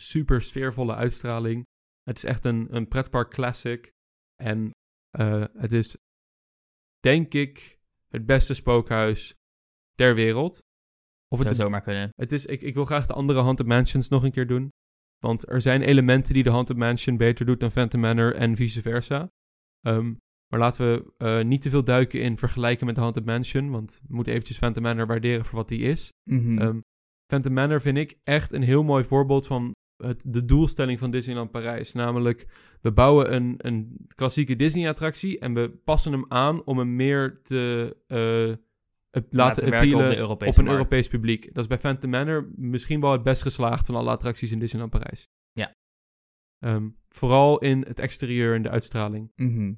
super 0.00 0.42
sfeervolle 0.42 0.94
uitstraling. 0.94 1.64
Het 2.02 2.16
is 2.16 2.24
echt 2.24 2.44
een, 2.44 2.74
een 2.76 2.88
pretpark 2.88 3.30
classic. 3.30 3.90
En 4.42 4.70
eh, 5.10 5.44
het 5.52 5.72
is, 5.72 5.96
denk 7.00 7.34
ik, 7.34 7.78
het 8.06 8.26
beste 8.26 8.54
spookhuis 8.54 9.34
ter 9.94 10.14
wereld. 10.14 10.60
Of 11.28 11.38
het 11.38 11.46
Zou 11.46 11.54
zomaar 11.54 11.82
kunnen. 11.82 12.08
het 12.14 12.32
is, 12.32 12.46
ik, 12.46 12.62
ik 12.62 12.74
wil 12.74 12.84
graag 12.84 13.06
de 13.06 13.12
andere 13.12 13.40
Haunted 13.40 13.66
Mansions 13.66 14.08
nog 14.08 14.22
een 14.22 14.30
keer 14.32 14.46
doen. 14.46 14.68
Want 15.18 15.48
er 15.48 15.60
zijn 15.60 15.82
elementen 15.82 16.34
die 16.34 16.42
de 16.42 16.50
Haunted 16.50 16.76
Mansion 16.76 17.16
beter 17.16 17.46
doet 17.46 17.60
dan 17.60 17.70
Phantom 17.70 18.00
Manor 18.00 18.34
en 18.34 18.56
vice 18.56 18.82
versa. 18.82 19.28
Ehm, 19.80 20.14
maar 20.48 20.60
laten 20.60 20.92
we 20.92 21.12
eh, 21.16 21.44
niet 21.44 21.62
te 21.62 21.70
veel 21.70 21.84
duiken 21.84 22.20
in 22.22 22.38
vergelijken 22.38 22.86
met 22.86 22.94
de 22.94 23.00
Haunted 23.00 23.24
Mansion. 23.24 23.70
Want 23.70 24.00
we 24.08 24.14
moeten 24.14 24.32
eventjes 24.32 24.58
Phantom 24.58 24.82
Manor 24.82 25.06
waarderen 25.06 25.44
voor 25.44 25.58
wat 25.58 25.68
die 25.68 25.80
is. 25.80 26.12
Ehm, 26.58 26.80
Phantom 27.28 27.52
Manor 27.52 27.80
vind 27.80 27.96
ik 27.96 28.18
echt 28.24 28.52
een 28.52 28.62
heel 28.62 28.82
mooi 28.82 29.04
voorbeeld 29.04 29.46
van 29.46 29.72
het, 29.96 30.24
de 30.26 30.44
doelstelling 30.44 30.98
van 30.98 31.10
Disneyland 31.10 31.50
Parijs. 31.50 31.92
Namelijk, 31.92 32.46
we 32.80 32.92
bouwen 32.92 33.34
een, 33.34 33.54
een 33.56 34.06
klassieke 34.14 34.56
Disney-attractie 34.56 35.38
en 35.38 35.54
we 35.54 35.70
passen 35.70 36.12
hem 36.12 36.24
aan 36.28 36.64
om 36.64 36.78
hem 36.78 36.96
meer 36.96 37.42
te 37.42 37.96
eh, 38.06 39.22
laten 39.30 39.70
werken 39.70 39.94
op 39.94 40.00
appealen 40.00 40.28
op 40.28 40.42
een 40.42 40.54
markt. 40.54 40.70
Europees 40.70 41.08
publiek. 41.08 41.54
Dat 41.54 41.62
is 41.62 41.66
bij 41.66 41.78
Phantom 41.78 42.10
Manor 42.10 42.48
misschien 42.56 43.00
wel 43.00 43.12
het 43.12 43.22
best 43.22 43.42
geslaagd 43.42 43.86
van 43.86 43.94
alle 43.94 44.10
attracties 44.10 44.52
in 44.52 44.58
Disneyland 44.58 44.92
Parijs. 44.92 45.28
Ja. 45.52 45.72
Ehm, 46.58 46.88
vooral 47.08 47.58
in 47.58 47.84
het 47.86 47.98
exterieur 47.98 48.54
en 48.54 48.62
de 48.62 48.70
uitstraling. 48.70 49.32
Mhm. 49.36 49.72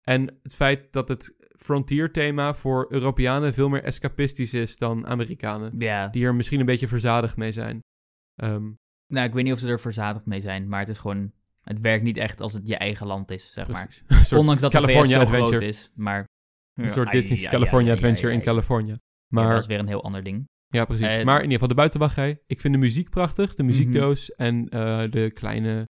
En 0.00 0.38
het 0.42 0.54
feit 0.54 0.92
dat 0.92 1.08
het 1.08 1.34
frontier-thema 1.56 2.54
voor 2.54 2.86
Europeanen 2.88 3.54
veel 3.54 3.68
meer 3.68 3.82
escapistisch 3.82 4.54
is 4.54 4.78
dan 4.78 5.06
Amerikanen. 5.06 5.72
Ja, 5.78 6.06
Die 6.08 6.24
er 6.24 6.34
misschien 6.34 6.60
een 6.60 6.66
beetje 6.66 6.88
verzadigd 6.88 7.36
mee 7.36 7.52
zijn. 7.52 7.80
Ehm, 8.34 8.70
nou, 9.06 9.26
ik 9.26 9.32
weet 9.34 9.44
niet 9.44 9.52
of 9.52 9.58
ze 9.58 9.68
er 9.68 9.80
verzadigd 9.80 10.26
mee 10.26 10.40
zijn, 10.40 10.68
maar 10.68 10.80
het 10.80 10.88
is 10.88 10.98
gewoon... 10.98 11.32
Het 11.60 11.80
werkt 11.80 12.04
niet 12.04 12.16
echt 12.16 12.40
als 12.40 12.52
het 12.52 12.66
je 12.66 12.76
eigen 12.76 13.06
land 13.06 13.30
is, 13.30 13.52
zeg 13.52 13.68
maar. 13.68 13.82
precies. 13.86 14.04
Soort 14.28 14.40
Ondanks 14.40 14.60
dat 14.62 14.70
California 14.72 15.04
VS 15.04 15.12
zo 15.12 15.20
Adventure. 15.20 15.56
groot 15.56 15.68
is, 15.68 15.90
maar... 15.94 16.24
Een 16.74 16.90
soort 16.90 17.10
Disney's 17.12 17.42
ja, 17.42 17.50
California 17.50 17.88
ja, 17.88 17.94
Adventure 17.94 18.32
in. 18.32 18.40
California. 18.40 18.94
Maar 19.32 19.48
dat 19.48 19.58
is 19.60 19.66
weer 19.66 19.78
een 19.78 19.86
heel 19.86 20.02
ander 20.04 20.22
ding. 20.22 20.44
Ja, 20.66 20.84
precies. 20.84 21.06
Eh, 21.06 21.24
maar 21.24 21.36
in 21.36 21.42
ieder 21.42 21.52
geval 21.52 21.68
de 21.68 21.74
buitenwachtrij. 21.74 22.42
Ik 22.46 22.60
vind 22.60 22.74
de 22.74 22.80
muziek 22.80 23.10
prachtig. 23.10 23.54
De 23.54 23.62
Mhm. 23.62 23.70
muziekdoos 23.72 24.34
en 24.34 24.68
eh, 24.68 25.10
de 25.10 25.30
kleine 25.30 25.84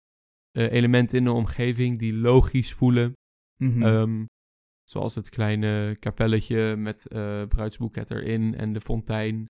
eh, 0.59 0.73
elementen 0.73 1.19
in 1.19 1.25
de 1.25 1.33
omgeving 1.33 1.99
die 1.99 2.15
logisch 2.15 2.73
voelen. 2.73 3.13
Ehm, 3.59 4.25
zoals 4.93 5.15
het 5.15 5.29
kleine 5.29 5.97
kapelletje 5.99 6.77
met 6.77 7.07
eh 7.07 7.43
bruidsboeket 7.49 8.11
erin 8.11 8.55
en 8.57 8.73
de 8.73 8.81
fontein 8.81 9.49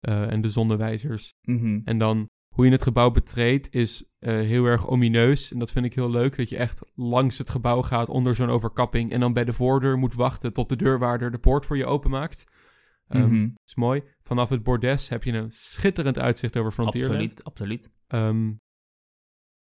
eh, 0.00 0.32
en 0.32 0.40
de 0.40 0.48
zonnewijzers. 0.48 1.32
Mhm. 1.42 1.80
En 1.84 1.98
dan 1.98 2.28
hoe 2.54 2.64
je 2.64 2.70
het 2.72 2.82
gebouw 2.82 3.10
betreedt 3.10 3.74
is 3.74 4.04
eh, 4.18 4.32
heel 4.32 4.64
erg 4.64 4.88
omineus. 4.88 5.52
En 5.52 5.58
dat 5.58 5.70
vind 5.70 5.84
ik 5.84 5.94
heel 5.94 6.10
leuk. 6.10 6.36
Dat 6.36 6.48
je 6.48 6.56
echt 6.56 6.90
langs 6.94 7.38
het 7.38 7.50
gebouw 7.50 7.82
gaat 7.82 8.08
onder 8.08 8.34
zo'n 8.34 8.48
overkapping. 8.50 9.10
En 9.12 9.20
dan 9.20 9.32
bij 9.32 9.44
de 9.44 9.52
voordeur 9.52 9.98
moet 9.98 10.14
wachten 10.14 10.52
tot 10.52 10.68
de 10.68 10.76
deurwaarder 10.76 11.30
de 11.30 11.38
poort 11.38 11.66
voor 11.66 11.76
je 11.76 11.86
openmaakt. 11.86 12.44
Ehm 13.08 13.22
Mhm. 13.24 13.48
is 13.64 13.74
mooi. 13.74 14.02
Vanaf 14.22 14.48
het 14.48 14.62
bordes 14.62 15.08
heb 15.08 15.24
je 15.24 15.32
een 15.32 15.50
schitterend 15.50 16.18
uitzicht 16.18 16.56
over 16.56 16.72
Frontierland. 16.72 17.14
Absoluut, 17.14 17.44
absoluut. 17.44 17.90
Ehm, 18.06 18.52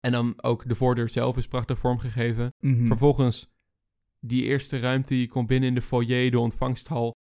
en 0.00 0.12
dan 0.12 0.42
ook 0.42 0.68
de 0.68 0.74
voordeur 0.74 1.08
zelf 1.08 1.36
is 1.36 1.48
prachtig 1.48 1.78
vormgegeven. 1.78 2.52
Mhm. 2.60 2.86
Vervolgens 2.86 3.50
die 4.20 4.42
eerste 4.44 4.78
ruimte, 4.78 5.20
je 5.20 5.26
komt 5.28 5.46
binnen 5.46 5.68
in 5.68 5.74
de 5.74 5.82
foyer, 5.82 6.30
de 6.30 6.38
ontvangsthal. 6.38 7.12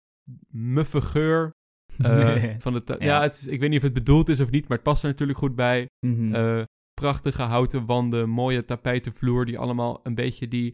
Muffe 0.48 1.00
geur. 1.00 1.50
eh, 1.98 2.54
van 2.58 2.72
de 2.72 2.82
ta- 2.82 2.96
ja, 2.98 3.04
Ja. 3.04 3.22
het 3.22 3.32
is, 3.32 3.46
ik 3.46 3.60
weet 3.60 3.68
niet 3.68 3.78
of 3.78 3.84
het 3.84 3.92
bedoeld 3.92 4.28
is 4.28 4.40
of 4.40 4.50
niet, 4.50 4.68
maar 4.68 4.76
het 4.76 4.86
past 4.86 5.02
er 5.02 5.08
natuurlijk 5.08 5.38
goed 5.38 5.54
bij. 5.54 5.86
Mhm. 6.06 6.34
Eh, 6.34 6.62
prachtige 6.94 7.42
houten 7.42 7.86
wanden, 7.86 8.28
mooie 8.28 8.64
tapijtenvloer, 8.64 9.44
die 9.44 9.58
allemaal 9.58 10.00
een 10.02 10.14
beetje 10.14 10.48
die 10.48 10.72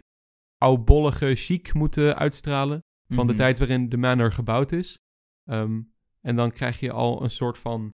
oudbollige 0.58 1.34
chic 1.34 1.74
moeten 1.74 2.16
uitstralen. 2.16 2.80
Van 3.08 3.26
de 3.26 3.32
Mhm. 3.32 3.40
tijd 3.42 3.58
waarin 3.58 3.88
de 3.88 3.96
manor 3.96 4.32
gebouwd 4.32 4.72
is. 4.72 4.96
Ehm, 5.50 5.80
en 6.20 6.36
dan 6.36 6.50
krijg 6.50 6.80
je 6.80 6.92
al 6.92 7.22
een 7.22 7.30
soort 7.30 7.58
van... 7.58 7.90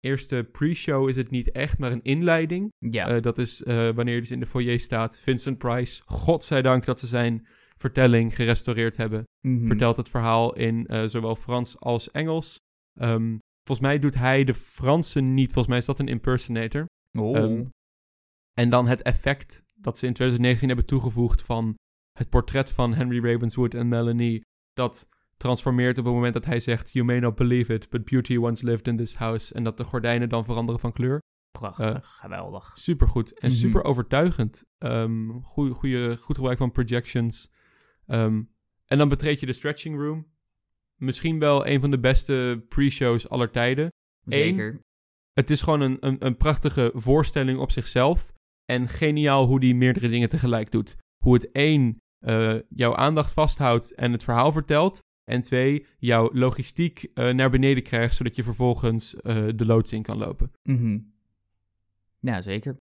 Eerste 0.00 0.48
pre-show 0.52 1.08
is 1.08 1.16
het 1.16 1.30
niet 1.30 1.50
echt, 1.50 1.78
maar 1.78 1.92
een 1.92 2.02
inleiding. 2.02 2.68
Ja. 2.78 3.08
Eh, 3.08 3.20
dat 3.22 3.38
is 3.38 3.62
wanneer 3.66 4.14
je 4.14 4.20
dus 4.20 4.30
in 4.30 4.40
de 4.40 4.46
foyer 4.46 4.80
staat. 4.80 5.18
Vincent 5.20 5.58
Price, 5.58 6.02
godzijdank 6.04 6.84
dat 6.84 7.00
ze 7.00 7.06
zijn 7.06 7.46
vertelling 7.82 8.34
gerestaureerd 8.34 8.96
hebben. 8.96 9.24
Mhm. 9.46 9.66
Vertelt 9.66 9.96
het 9.96 10.08
verhaal 10.08 10.54
in 10.54 10.86
eh, 10.86 11.04
zowel 11.04 11.34
Frans 11.36 11.80
als 11.80 12.10
Engels. 12.10 12.56
Ehm, 13.00 13.36
volgens 13.64 13.86
mij 13.86 13.98
doet 13.98 14.14
hij 14.14 14.44
de 14.44 14.54
Franse 14.54 15.20
niet. 15.20 15.52
Volgens 15.52 15.66
mij 15.66 15.78
is 15.78 15.84
dat 15.86 15.98
een 15.98 16.08
impersonator. 16.08 16.86
Oh. 17.18 17.36
Ehm, 17.36 17.64
En 18.58 18.70
dan 18.70 18.86
het 18.86 19.02
effect 19.02 19.62
dat 19.74 19.98
ze 19.98 20.06
in 20.06 20.12
2019 20.12 20.68
hebben 20.68 20.86
toegevoegd 20.86 21.42
van 21.42 21.74
het 22.18 22.28
portret 22.28 22.70
van 22.70 22.94
Henry 22.94 23.24
Ravenswood 23.32 23.74
en 23.74 23.88
Melanie. 23.88 24.40
Dat 24.72 25.08
transformeert 25.36 25.98
op 25.98 26.04
het 26.04 26.14
moment 26.14 26.34
dat 26.34 26.44
hij 26.44 26.60
zegt: 26.60 26.92
You 26.92 27.04
may 27.06 27.18
not 27.18 27.34
believe 27.34 27.74
it, 27.74 27.88
but 27.90 28.04
beauty 28.04 28.36
once 28.36 28.64
lived 28.64 28.86
in 28.86 28.96
this 28.96 29.14
house. 29.14 29.54
En 29.54 29.64
dat 29.64 29.76
de 29.76 29.84
gordijnen 29.84 30.28
dan 30.28 30.44
veranderen 30.44 30.80
van 30.80 30.92
kleur. 30.92 31.20
Prachtig, 31.58 32.06
geweldig. 32.20 32.70
Supergoed 32.74 33.38
en 33.38 33.48
Mhm. 33.48 33.58
super 33.58 33.84
overtuigend. 33.84 34.62
Ehm 34.78 35.30
goeie, 35.42 35.74
goeie, 35.74 36.16
goed 36.16 36.36
gebruik 36.36 36.58
van 36.58 36.70
projections. 36.72 37.50
Ehm, 38.12 38.42
en 38.86 38.98
dan 38.98 39.08
betreed 39.08 39.40
je 39.40 39.46
de 39.46 39.52
stretching 39.52 39.96
room. 39.96 40.26
Misschien 40.96 41.38
wel 41.38 41.66
een 41.66 41.80
van 41.80 41.90
de 41.90 41.98
beste 41.98 42.64
pre-shows 42.68 43.28
aller 43.28 43.50
tijden. 43.50 43.84
Eén. 44.24 44.54
Zeker. 44.54 44.80
Het 45.32 45.50
is 45.50 45.62
gewoon 45.62 45.80
een, 45.80 45.96
een, 46.00 46.26
een 46.26 46.36
prachtige 46.36 46.90
voorstelling 46.94 47.58
op 47.58 47.70
zichzelf. 47.70 48.32
En 48.64 48.88
geniaal 48.88 49.46
hoe 49.46 49.60
die 49.60 49.74
meerdere 49.74 50.08
dingen 50.08 50.28
tegelijk 50.28 50.70
doet. 50.70 50.96
Hoe 51.24 51.34
het 51.34 51.50
één, 51.50 51.98
eh, 52.18 52.54
jouw 52.68 52.94
aandacht 52.94 53.32
vasthoudt 53.32 53.94
en 53.94 54.12
het 54.12 54.24
verhaal 54.24 54.52
vertelt. 54.52 55.00
En 55.24 55.42
twee, 55.42 55.86
jouw 55.98 56.30
logistiek 56.32 57.10
eh, 57.14 57.30
naar 57.30 57.50
beneden 57.50 57.82
krijgt, 57.82 58.14
zodat 58.14 58.36
je 58.36 58.42
vervolgens 58.42 59.16
eh, 59.16 59.48
de 59.54 59.66
loods 59.66 59.92
in 59.92 60.02
kan 60.02 60.18
lopen. 60.18 60.52
Mhm. 60.62 60.98
Ja, 62.20 62.42
zeker. 62.42 62.76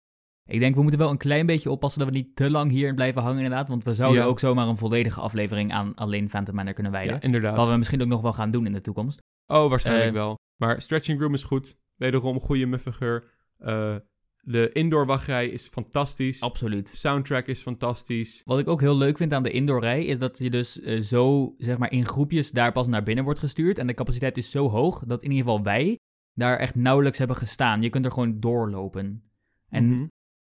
Ik 0.51 0.61
denk, 0.61 0.75
we 0.75 0.81
moeten 0.83 1.01
wel 1.01 1.11
een 1.11 1.17
klein 1.17 1.47
beetje 1.47 1.71
oppassen 1.71 2.01
dat 2.01 2.09
we 2.09 2.15
niet 2.15 2.37
te 2.37 2.51
lang 2.51 2.71
hierin 2.71 2.95
blijven 2.95 3.23
hangen 3.23 3.43
inderdaad. 3.43 3.69
Want 3.69 3.85
we 3.85 3.95
zouden 3.95 4.23
Ja. 4.23 4.29
ook 4.29 4.39
zomaar 4.39 4.69
een 4.69 4.77
volledige 4.77 5.21
aflevering 5.21 5.73
aan 5.73 5.95
alleen 5.95 6.29
Phantom 6.29 6.55
Manor 6.55 6.73
kunnen 6.73 6.93
wijden. 6.93 7.15
Ja, 7.15 7.21
inderdaad. 7.21 7.57
Wat 7.57 7.69
we 7.69 7.77
misschien 7.77 8.03
ook 8.03 8.09
nog 8.09 8.21
wel 8.21 8.33
gaan 8.33 8.51
doen 8.51 8.67
in 8.67 8.73
de 8.73 8.81
toekomst. 8.81 9.19
Oh, 9.47 9.69
waarschijnlijk 9.69 10.09
Eh, 10.09 10.13
wel. 10.15 10.37
Maar 10.57 10.81
stretching 10.83 11.21
room 11.21 11.35
is 11.35 11.43
goed. 11.43 11.77
Wederom 11.97 12.41
goede 12.41 12.67
muffigeur. 12.67 13.25
Eh 13.59 13.97
de 14.41 14.73
indoor 14.73 15.07
wachtrij 15.07 15.49
is 15.49 15.67
fantastisch. 15.69 16.41
Absoluut. 16.41 16.89
Soundtrack 16.89 17.47
is 17.47 17.63
fantastisch. 17.63 18.43
Wat 18.45 18.59
ik 18.59 18.69
ook 18.69 18.81
heel 18.81 18.97
leuk 18.97 19.17
vind 19.17 19.33
aan 19.33 19.43
de 19.43 19.51
indoorrij 19.51 20.05
is 20.05 20.19
dat 20.19 20.39
je 20.39 20.51
dus 20.51 20.81
eh, 20.81 21.01
zo, 21.01 21.55
zeg 21.59 21.79
maar, 21.79 21.93
in 21.93 22.07
groepjes 22.07 22.51
daar 22.51 22.73
pas 22.73 22.87
naar 22.87 23.03
binnen 23.03 23.25
wordt 23.25 23.39
gestuurd. 23.41 23.79
En 23.79 23.87
de 23.87 23.95
capaciteit 23.95 24.37
is 24.39 24.51
zo 24.51 24.69
hoog 24.69 25.05
dat 25.07 25.23
in 25.23 25.31
ieder 25.31 25.45
geval 25.47 25.63
wij 25.63 25.99
daar 26.35 26.59
echt 26.59 26.75
nauwelijks 26.75 27.19
hebben 27.19 27.37
gestaan. 27.37 27.83
Je 27.83 27.89
kunt 27.91 28.05
er 28.05 28.13
gewoon 28.13 28.41
doorlopen. 28.41 29.31
En 29.69 29.89
Mhm. 29.89 30.07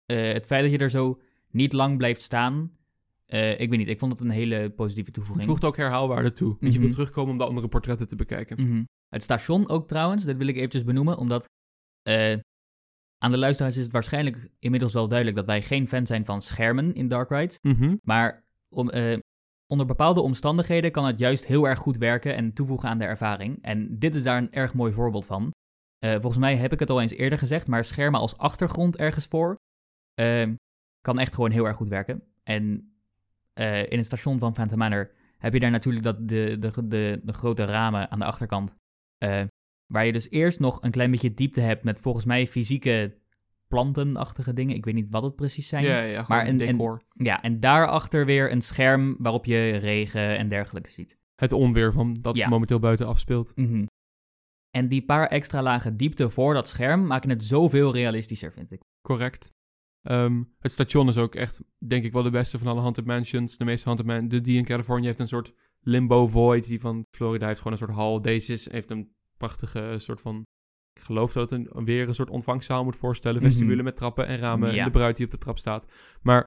Eh, 0.09 0.33
het 0.33 0.45
feit 0.45 0.63
dat 0.63 0.71
je 0.71 0.77
er 0.77 0.89
zo 0.89 1.19
niet 1.51 1.73
lang 1.73 1.97
blijft 1.97 2.21
staan, 2.21 2.77
eh, 3.25 3.51
ik 3.59 3.69
weet 3.69 3.79
niet, 3.79 3.87
ik 3.87 3.99
vond 3.99 4.11
het 4.11 4.21
een 4.21 4.29
hele 4.29 4.69
positieve 4.69 5.05
Het 5.09 5.13
toevoeging. 5.15 5.47
voegt 5.49 5.63
ook 5.63 5.77
herhaalwaarde 5.77 6.31
toe. 6.31 6.47
Want 6.47 6.59
je 6.61 6.69
Mhm. 6.69 6.79
wilt 6.79 6.91
terugkomen 6.91 7.31
om 7.31 7.37
de 7.37 7.45
andere 7.45 7.67
portretten 7.67 8.07
te 8.07 8.15
bekijken. 8.15 8.61
Mhm. 8.63 8.83
Het 9.09 9.23
station 9.23 9.69
ook 9.69 9.87
trouwens, 9.87 10.23
dat 10.25 10.35
wil 10.35 10.47
ik 10.47 10.55
eventjes 10.55 10.83
benoemen, 10.83 11.17
omdat 11.17 11.45
eh, 12.03 12.37
aan 13.17 13.31
de 13.31 13.37
luisteraars 13.37 13.77
is 13.77 13.83
het 13.83 13.91
waarschijnlijk 13.91 14.49
inmiddels 14.59 14.93
wel 14.93 15.07
duidelijk 15.07 15.37
dat 15.37 15.45
wij 15.45 15.61
geen 15.61 15.87
fan 15.87 16.05
zijn 16.05 16.25
van 16.25 16.41
schermen 16.41 16.93
in 16.95 17.07
Dark 17.07 17.29
Rides. 17.29 17.57
Mhm. 17.61 17.95
Maar 18.03 18.43
om, 18.69 18.89
onder 19.67 19.85
bepaalde 19.85 20.21
omstandigheden 20.21 20.91
kan 20.91 21.05
het 21.05 21.19
juist 21.19 21.45
heel 21.45 21.67
erg 21.67 21.79
goed 21.79 21.97
werken 21.97 22.35
en 22.35 22.53
toevoegen 22.53 22.89
aan 22.89 22.97
de 22.97 23.05
ervaring. 23.05 23.57
En 23.61 23.99
dit 23.99 24.15
is 24.15 24.23
daar 24.23 24.37
een 24.37 24.51
erg 24.51 24.73
mooi 24.73 24.93
voorbeeld 24.93 25.25
van. 25.25 25.51
Volgens 25.99 26.37
mij 26.37 26.55
heb 26.55 26.73
ik 26.73 26.79
het 26.79 26.89
al 26.89 27.01
eens 27.01 27.11
eerder 27.13 27.39
gezegd, 27.39 27.67
maar 27.67 27.85
schermen 27.85 28.19
als 28.19 28.37
achtergrond 28.37 28.95
ergens 28.97 29.25
voor 29.25 29.55
eh, 30.19 30.47
kan 31.01 31.19
echt 31.19 31.33
gewoon 31.33 31.51
heel 31.51 31.65
erg 31.65 31.77
goed 31.77 31.87
werken. 31.89 32.23
En 32.43 32.93
eh, 33.53 33.89
in 33.91 33.97
het 33.97 34.05
station 34.05 34.39
van 34.39 34.53
Phantom 34.53 34.77
Manor 34.77 35.09
heb 35.37 35.53
je 35.53 35.59
daar 35.59 35.71
natuurlijk 35.71 36.03
dat 36.03 36.27
de, 36.27 36.55
de, 36.59 36.87
de, 36.87 37.19
de 37.23 37.33
grote 37.33 37.65
ramen 37.65 38.11
aan 38.11 38.19
de 38.19 38.25
achterkant. 38.25 38.73
eh, 39.17 39.43
waar 39.93 40.05
je 40.05 40.11
dus 40.11 40.29
eerst 40.29 40.59
nog 40.59 40.81
een 40.83 40.91
klein 40.91 41.11
beetje 41.11 41.33
diepte 41.33 41.61
hebt 41.61 41.83
met 41.83 41.99
volgens 41.99 42.25
mij 42.25 42.47
fysieke 42.47 43.17
plantenachtige 43.67 44.53
dingen. 44.53 44.75
Ik 44.75 44.85
weet 44.85 44.93
niet 44.93 45.07
wat 45.09 45.23
het 45.23 45.35
precies 45.35 45.67
zijn. 45.67 45.83
Ja, 45.83 45.99
ja, 46.01 46.25
Maar 46.27 46.47
een- 46.47 46.59
een 46.61 46.67
en- 46.67 46.77
decor. 46.77 47.01
Ja, 47.13 47.41
en 47.41 47.59
daarachter 47.59 48.25
weer 48.25 48.51
een 48.51 48.61
scherm 48.61 49.15
waarop 49.19 49.45
je 49.45 49.69
regen 49.77 50.37
en 50.37 50.47
dergelijke 50.47 50.89
ziet. 50.89 51.17
Het 51.35 51.51
onweer 51.51 51.93
van 51.93 52.13
dat 52.21 52.35
Ja. 52.35 52.49
momenteel 52.49 52.79
buiten 52.79 53.07
afspeelt. 53.07 53.51
Mhm. 53.55 53.85
En 54.77 54.87
die 54.87 55.05
paar 55.05 55.27
extra 55.27 55.61
lagen 55.61 55.97
diepte 55.97 56.29
voor 56.29 56.53
dat 56.53 56.67
scherm 56.67 57.07
maken 57.07 57.29
het 57.29 57.43
zoveel 57.43 57.93
realistischer, 57.93 58.51
vind 58.53 58.71
ik. 58.71 58.81
Correct. 59.01 59.49
Ehm, 60.01 60.43
het 60.59 60.71
station 60.71 61.07
is 61.09 61.17
ook 61.17 61.35
echt, 61.35 61.61
denk 61.77 62.03
ik 62.03 62.13
wel, 62.13 62.23
de 62.23 62.29
beste 62.29 62.57
van 62.57 62.67
alle 62.67 62.81
Haunted 62.81 63.05
Mansions. 63.05 63.57
De 63.57 63.65
meeste 63.65 63.85
Haunted 63.85 64.07
Man, 64.07 64.27
de 64.27 64.41
die 64.41 64.57
in 64.57 64.65
Californië 64.65 65.05
heeft 65.05 65.19
een 65.19 65.27
soort 65.27 65.53
limbo 65.79 66.27
void. 66.27 66.67
Die 66.67 66.79
van 66.79 67.05
Florida 67.11 67.47
heeft 67.47 67.57
gewoon 67.57 67.73
een 67.73 67.85
soort 67.85 67.97
hal. 67.97 68.21
Deze 68.21 68.53
is, 68.53 68.71
heeft 68.71 68.91
een 68.91 69.13
prachtige 69.37 69.95
soort 69.97 70.21
van... 70.21 70.45
Ik 70.93 71.01
geloof 71.05 71.33
dat 71.33 71.49
het 71.49 71.69
een, 71.75 71.85
weer 71.85 72.07
een 72.07 72.13
soort 72.13 72.29
ontvangzaal 72.29 72.83
moet 72.83 72.95
voorstellen. 72.95 73.37
Mhm. 73.41 73.45
Vestibule 73.45 73.83
met 73.83 73.95
trappen 73.95 74.25
en 74.27 74.37
ramen. 74.37 74.73
Ja. 74.73 74.77
En 74.77 74.83
de 74.85 74.97
bruid 74.97 75.15
die 75.15 75.25
op 75.25 75.31
de 75.31 75.37
trap 75.37 75.57
staat. 75.57 75.87
Maar 76.21 76.43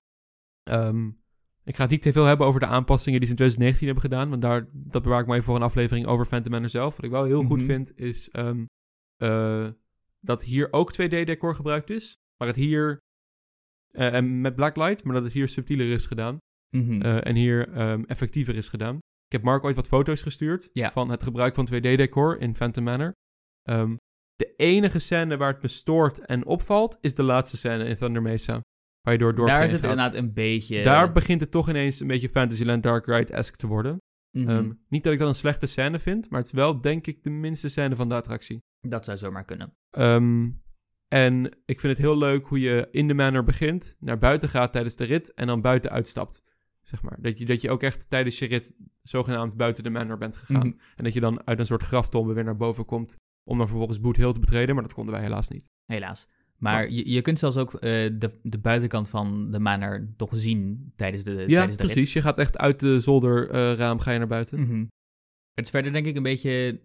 ehm, 0.62 1.06
ik 1.64 1.74
ga 1.76 1.82
het 1.82 1.90
niet 1.90 2.02
te 2.02 2.12
veel 2.12 2.24
hebben 2.24 2.46
over 2.46 2.60
de 2.60 2.66
aanpassingen 2.66 3.18
die 3.20 3.28
ze 3.28 3.34
in 3.34 3.38
2019 3.38 3.86
hebben 3.86 4.10
gedaan. 4.10 4.28
Want 4.30 4.42
daar, 4.42 4.68
dat 4.72 5.02
bewaar 5.02 5.20
ik 5.20 5.26
maar 5.26 5.34
even 5.34 5.46
voor 5.48 5.56
een 5.56 5.62
aflevering 5.62 6.06
over 6.06 6.26
Phantom 6.26 6.52
Manor 6.52 6.68
zelf. 6.68 6.96
Wat 6.96 7.04
ik 7.04 7.10
wel 7.10 7.24
heel 7.24 7.42
goed 7.42 7.58
Mhm. 7.58 7.66
vind, 7.66 7.92
is 7.98 8.30
ehm, 8.30 8.64
eh, 9.16 9.68
dat 10.20 10.42
hier 10.42 10.68
ook 10.70 10.92
2D-decor 10.92 11.54
gebruikt 11.54 11.90
is. 11.90 12.16
Maar 12.36 12.48
het 12.48 12.56
hier... 12.56 13.00
eh, 13.98 14.14
en 14.14 14.40
met 14.40 14.54
blacklight, 14.54 15.04
maar 15.04 15.14
dat 15.14 15.24
het 15.24 15.32
hier 15.32 15.48
subtieler 15.48 15.90
is 15.90 16.06
gedaan. 16.06 16.38
Mhm. 16.76 17.00
eh, 17.02 17.26
en 17.26 17.34
hier 17.34 17.68
ehm, 17.72 18.02
effectiever 18.06 18.56
is 18.56 18.68
gedaan. 18.68 18.94
Ik 19.26 19.32
heb 19.32 19.42
Mark 19.42 19.64
ooit 19.64 19.76
wat 19.76 19.86
foto's 19.86 20.22
gestuurd 20.22 20.68
Ja. 20.72 20.90
van 20.90 21.10
het 21.10 21.22
gebruik 21.22 21.54
van 21.54 21.66
2D-decor 21.66 22.40
in 22.40 22.54
Phantom 22.56 22.84
Manor. 22.84 23.12
Ehm, 23.62 23.96
de 24.34 24.54
enige 24.56 24.98
scène 24.98 25.36
waar 25.36 25.52
het 25.52 25.62
me 25.62 25.68
stoort 25.68 26.18
en 26.26 26.46
opvalt, 26.46 26.98
is 27.00 27.14
de 27.14 27.22
laatste 27.22 27.56
scène 27.56 27.84
in 27.84 27.96
Thunder 27.96 28.22
Mesa. 28.22 28.60
Waar 29.00 29.12
je 29.12 29.18
door 29.18 29.34
dorp 29.34 29.48
Daar 29.48 29.64
is 29.64 29.72
het 29.72 29.82
inderdaad 29.82 30.14
een 30.14 30.32
beetje... 30.32 30.82
Daar 30.82 31.12
begint 31.12 31.40
het 31.40 31.50
toch 31.50 31.68
ineens 31.68 32.00
een 32.00 32.06
beetje 32.06 32.28
Fantasyland 32.28 32.82
Dark 32.82 33.06
Ride-esque 33.06 33.56
te 33.56 33.66
worden. 33.66 33.96
Mhm. 34.36 34.48
Ehm, 34.48 34.72
niet 34.88 35.04
dat 35.04 35.12
ik 35.12 35.18
dat 35.18 35.28
een 35.28 35.34
slechte 35.34 35.66
scène 35.66 35.98
vind, 35.98 36.30
maar 36.30 36.38
het 36.38 36.48
is 36.48 36.54
wel, 36.54 36.80
denk 36.80 37.06
ik, 37.06 37.22
de 37.22 37.30
minste 37.30 37.68
scène 37.68 37.96
van 37.96 38.08
de 38.08 38.14
attractie. 38.14 38.58
Dat 38.88 39.04
zou 39.04 39.18
zomaar 39.18 39.44
kunnen. 39.44 39.72
Ehm, 39.90 40.50
en 41.12 41.44
ik 41.44 41.80
vind 41.80 41.96
het 41.96 42.06
heel 42.06 42.18
leuk 42.18 42.46
hoe 42.46 42.60
je 42.60 42.88
in 42.90 43.08
de 43.08 43.14
manor 43.14 43.44
begint, 43.44 43.96
naar 43.98 44.18
buiten 44.18 44.48
gaat 44.48 44.72
tijdens 44.72 44.96
de 44.96 45.04
rit 45.04 45.34
en 45.34 45.46
dan 45.46 45.60
buiten 45.60 45.90
uitstapt. 45.90 46.42
Zeg 46.82 47.02
maar. 47.02 47.16
Dat 47.20 47.38
je, 47.38 47.46
dat 47.46 47.60
je 47.60 47.70
ook 47.70 47.82
echt 47.82 48.08
tijdens 48.08 48.38
je 48.38 48.46
rit 48.46 48.76
zogenaamd 49.02 49.56
buiten 49.56 49.82
de 49.82 49.90
manor 49.90 50.18
bent 50.18 50.36
gegaan. 50.36 50.66
Mhm. 50.66 50.78
En 50.96 51.04
dat 51.04 51.12
je 51.12 51.20
dan 51.20 51.46
uit 51.46 51.58
een 51.58 51.66
soort 51.66 51.82
graftombe 51.82 52.32
weer 52.32 52.44
naar 52.44 52.56
boven 52.56 52.84
komt 52.84 53.16
om 53.44 53.58
dan 53.58 53.68
vervolgens 53.68 54.00
Boot 54.00 54.16
Hill 54.16 54.32
te 54.32 54.38
betreden, 54.38 54.74
maar 54.74 54.84
dat 54.84 54.94
konden 54.94 55.14
wij 55.14 55.22
helaas 55.22 55.48
niet. 55.48 55.68
Helaas. 55.86 56.28
Maar 56.56 56.90
je, 56.90 57.10
je 57.10 57.20
kunt 57.20 57.38
zelfs 57.38 57.56
ook 57.56 57.74
eh, 57.74 57.80
de, 58.18 58.38
de 58.42 58.58
buitenkant 58.58 59.08
van 59.08 59.50
de 59.50 59.58
manor 59.58 60.08
toch 60.16 60.30
zien 60.34 60.92
tijdens 60.96 61.24
de, 61.24 61.32
ja, 61.32 61.46
tijdens 61.46 61.76
de 61.76 61.82
rit. 61.82 61.92
precies. 61.92 62.12
Je 62.12 62.22
gaat 62.22 62.38
echt 62.38 62.58
uit 62.58 62.80
de 62.80 63.00
zolderraam 63.00 63.98
ga 63.98 64.10
je 64.10 64.18
naar 64.18 64.26
buiten. 64.26 64.60
Mhm. 64.60 64.84
Het 65.54 65.64
is 65.64 65.70
verder 65.70 65.92
denk 65.92 66.06
ik 66.06 66.16
een 66.16 66.22
beetje... 66.22 66.80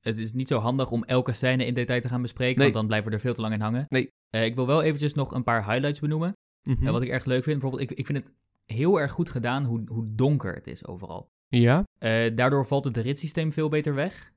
Het 0.00 0.18
is 0.18 0.32
niet 0.32 0.48
zo 0.48 0.58
handig 0.58 0.90
om 0.90 1.04
elke 1.04 1.32
scène 1.32 1.64
in 1.66 1.74
detail 1.74 2.00
te 2.00 2.08
gaan 2.08 2.22
bespreken, 2.22 2.54
Nee. 2.54 2.62
want 2.62 2.74
dan 2.74 2.86
blijven 2.86 3.08
we 3.08 3.14
er 3.14 3.20
veel 3.22 3.34
te 3.34 3.40
lang 3.40 3.54
in 3.54 3.60
hangen. 3.60 3.86
Nee. 3.88 4.10
Eh, 4.30 4.44
ik 4.44 4.54
wil 4.54 4.66
wel 4.66 4.82
eventjes 4.82 5.14
nog 5.14 5.32
een 5.34 5.42
paar 5.42 5.64
highlights 5.70 6.00
benoemen. 6.00 6.36
Eh, 6.62 6.90
wat 6.90 7.02
ik 7.02 7.08
erg 7.08 7.24
leuk 7.24 7.42
vind, 7.44 7.58
bijvoorbeeld, 7.60 7.90
ik, 7.90 7.98
ik 7.98 8.06
vind 8.06 8.18
het 8.18 8.32
heel 8.64 9.00
erg 9.00 9.10
goed 9.12 9.28
gedaan 9.28 9.64
hoe, 9.64 9.82
hoe 9.86 10.06
donker 10.14 10.54
het 10.54 10.66
is 10.66 10.86
overal. 10.86 11.30
Ja. 11.48 11.84
Eh, 11.98 12.34
daardoor 12.34 12.66
valt 12.66 12.84
het 12.84 12.96
ritssysteem 12.96 13.52
veel 13.52 13.68
beter 13.68 13.94
weg, 13.94 14.32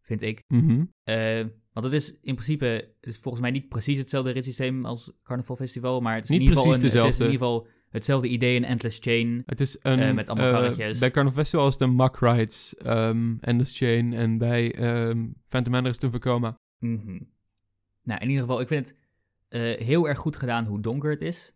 vind 0.00 0.22
ik. 0.22 0.42
Mhm. 0.48 0.84
Want 1.72 1.86
het 1.86 1.92
is 1.94 2.10
in 2.20 2.34
principe, 2.34 2.64
het 3.00 3.06
is 3.10 3.18
volgens 3.18 3.42
mij 3.42 3.50
niet 3.52 3.68
precies 3.68 3.98
hetzelfde 3.98 4.30
ritssysteem 4.30 4.84
als 4.84 5.12
Carnival 5.22 5.56
Festival, 5.56 6.00
maar 6.00 6.14
het 6.14 6.24
is 6.24 6.30
Niet 6.30 6.38
in 6.40 6.44
ieder 6.44 6.58
geval 6.62 6.72
precies 6.78 6.94
een- 6.94 7.00
Het 7.04 7.12
is 7.14 7.18
in 7.20 7.24
ieder 7.30 7.38
geval 7.46 7.66
hetzelfde 7.90 8.28
idee, 8.28 8.56
een 8.56 8.64
endless 8.64 8.98
chain. 9.00 9.42
Het 9.46 9.60
is 9.60 9.78
een... 9.82 9.98
Eh, 10.00 10.14
met 10.14 10.28
allemaal 10.28 10.46
eh, 10.48 10.52
karretjes. 10.54 10.98
bij 10.98 11.10
Carnival 11.10 11.38
Festival 11.38 11.66
is 11.68 11.78
een 11.80 11.96
Muck 11.96 12.16
Rides, 12.16 12.74
ehm 12.76 13.34
Endless 13.40 13.78
Chain. 13.78 14.12
En 14.12 14.38
bij 14.38 14.74
ehm 14.74 15.26
Phantom 15.46 15.72
Manor 15.72 15.88
is 15.88 15.94
het 15.94 16.04
een 16.04 16.10
Vekoma. 16.10 16.54
Mhm. 16.78 17.18
Nou, 18.02 18.20
in 18.20 18.28
ieder 18.28 18.42
geval, 18.44 18.60
ik 18.60 18.68
vind 18.68 18.86
het 18.88 18.96
eh, 19.48 19.86
heel 19.86 20.08
erg 20.08 20.18
goed 20.18 20.36
gedaan 20.36 20.64
hoe 20.66 20.80
donker 20.80 21.10
het 21.10 21.22
is. 21.22 21.52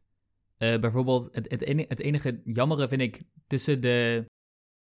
Bijvoorbeeld, 0.58 1.28
het, 1.32 1.50
het, 1.50 1.62
eni- 1.62 1.84
het 1.88 2.00
enige 2.00 2.40
jammere 2.44 2.88
vind 2.88 3.00
ik 3.00 3.22
tussen 3.46 3.80
de... 3.80 4.24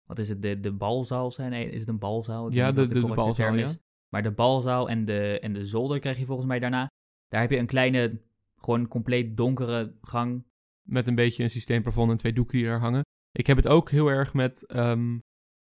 Wat 0.07 0.19
is 0.19 0.29
het? 0.29 0.43
De, 0.43 0.61
de 0.61 0.73
balzaal 0.73 1.31
zijn? 1.31 1.51
Nee, 1.51 1.71
is 1.71 1.81
het 1.81 1.89
een 1.89 1.99
balzaal? 1.99 2.47
Ik 2.49 2.55
Ja, 2.55 2.73
de- 2.73 2.87
de- 2.87 2.95
de 2.95 3.15
balzaal, 3.15 3.55
ja. 3.55 3.69
Maar 4.09 4.23
de 4.23 4.31
balzaal 4.31 4.89
en 4.89 5.05
de, 5.05 5.39
en 5.41 5.53
de 5.53 5.67
zolder 5.67 5.99
krijg 5.99 6.19
je 6.19 6.25
volgens 6.27 6.47
mij 6.49 6.59
daarna. 6.59 6.91
Daar 7.29 7.41
heb 7.41 7.51
je 7.51 7.57
een 7.59 7.67
kleine, 7.67 8.21
gewoon 8.57 8.89
compleet 8.89 9.37
donkere 9.37 9.95
gang. 10.01 10.45
Met 10.85 11.07
een 11.07 11.15
beetje 11.15 11.43
een 11.43 11.51
systeemplafond 11.51 12.11
en 12.11 12.17
twee 12.17 12.33
doeken 12.33 12.59
die 12.59 12.67
er 12.67 12.79
hangen. 12.81 13.03
Ik 13.33 13.47
heb 13.47 13.57
het 13.57 13.69
ook 13.69 13.91
heel 13.91 14.09
erg 14.09 14.35
met 14.35 14.67
ehm, 14.67 15.19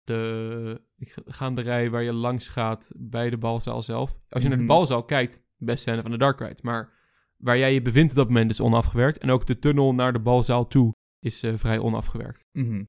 de 0.03 0.81
gaanderij 1.27 1.91
waar 1.91 2.03
je 2.03 2.13
langs 2.13 2.49
gaat 2.49 2.93
bij 2.97 3.31
de 3.31 3.39
balzaal 3.39 3.83
zelf. 3.83 4.19
Als 4.29 4.43
je 4.43 4.49
naar 4.49 4.59
Mhm. 4.59 4.67
de 4.67 4.73
balzaal 4.75 5.05
kijkt, 5.05 5.43
best 5.57 5.83
scène 5.83 6.03
van 6.03 6.11
de 6.11 6.19
Dark 6.19 6.41
Ride. 6.41 6.59
Maar 6.63 6.93
waar 7.37 7.59
jij 7.59 7.73
je 7.75 7.83
bevindt 7.83 8.11
op 8.11 8.17
dat 8.17 8.29
moment 8.29 8.51
is 8.51 8.61
onafgewerkt. 8.61 9.19
En 9.19 9.31
ook 9.31 9.47
de 9.47 9.59
tunnel 9.59 9.95
naar 9.95 10.13
de 10.13 10.21
balzaal 10.21 10.67
toe 10.67 10.93
is 11.21 11.43
eh, 11.43 11.57
vrij 11.57 11.79
onafgewerkt. 11.79 12.45
Mhm. 12.53 12.85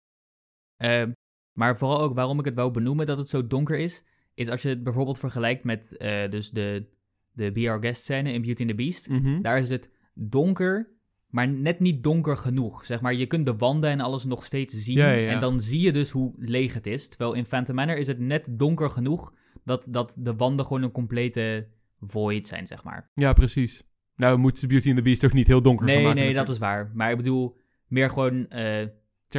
Ehm, 0.76 1.12
maar 1.58 1.78
vooral 1.78 2.00
ook 2.02 2.14
waarom 2.16 2.40
ik 2.40 2.46
het 2.46 2.56
wou 2.56 2.72
benoemen 2.72 3.06
dat 3.06 3.18
het 3.18 3.30
zo 3.30 3.48
donker 3.48 3.78
is, 3.78 4.04
is 4.34 4.50
als 4.50 4.62
je 4.62 4.70
het 4.70 4.84
bijvoorbeeld 4.84 5.20
vergelijkt 5.20 5.64
met 5.64 5.98
eh, 5.98 6.30
dus 6.30 6.50
de, 6.50 6.90
de 7.32 7.52
Be 7.52 7.70
Our 7.70 7.82
Guest 7.82 8.04
scène 8.04 8.32
in 8.34 8.42
Beauty 8.42 8.62
and 8.62 8.70
the 8.70 8.76
Beast. 8.76 9.10
Mhm. 9.10 9.42
Daar 9.42 9.60
is 9.60 9.70
het 9.70 9.92
donker, 10.14 10.96
maar 11.28 11.48
net 11.48 11.80
niet 11.80 12.04
donker 12.04 12.38
genoeg. 12.38 12.86
Zeg 12.86 13.02
maar, 13.02 13.14
je 13.14 13.26
kunt 13.26 13.46
de 13.46 13.56
wanden 13.56 13.90
en 13.90 14.00
alles 14.00 14.26
nog 14.26 14.46
steeds 14.46 14.74
zien. 14.76 14.98
Ja, 14.98 15.12
ja, 15.12 15.18
ja. 15.20 15.32
En 15.32 15.40
dan 15.40 15.62
zie 15.62 15.82
je 15.82 15.92
dus 15.92 16.12
hoe 16.12 16.34
leeg 16.38 16.74
het 16.74 16.88
is. 16.88 17.08
Terwijl 17.08 17.34
in 17.34 17.46
Phantom 17.46 17.76
Manor 17.76 17.98
is 17.98 18.08
het 18.08 18.20
net 18.20 18.50
donker 18.52 18.90
genoeg 18.90 19.34
dat, 19.64 19.86
dat 19.90 20.14
de 20.18 20.36
wanden 20.36 20.66
gewoon 20.66 20.84
een 20.84 20.92
complete 20.92 21.68
void 22.00 22.48
zijn, 22.48 22.68
zeg 22.68 22.84
maar. 22.84 23.12
Ja, 23.14 23.34
precies. 23.34 23.84
Nou, 24.16 24.38
moet 24.38 24.68
Beauty 24.68 24.88
and 24.88 24.98
the 24.98 25.04
Beast 25.04 25.26
ook 25.26 25.34
niet 25.34 25.48
heel 25.48 25.62
donker 25.62 25.86
gaan 25.86 25.96
Nee, 25.96 26.06
maken. 26.06 26.20
nee, 26.22 26.34
dat 26.34 26.48
natuurlijk. 26.48 26.66
is 26.66 26.82
waar. 26.84 26.92
Maar 26.94 27.12
ik 27.12 27.18
bedoel, 27.18 27.58
meer 27.88 28.10
gewoon 28.10 28.48
eh, 28.50 28.88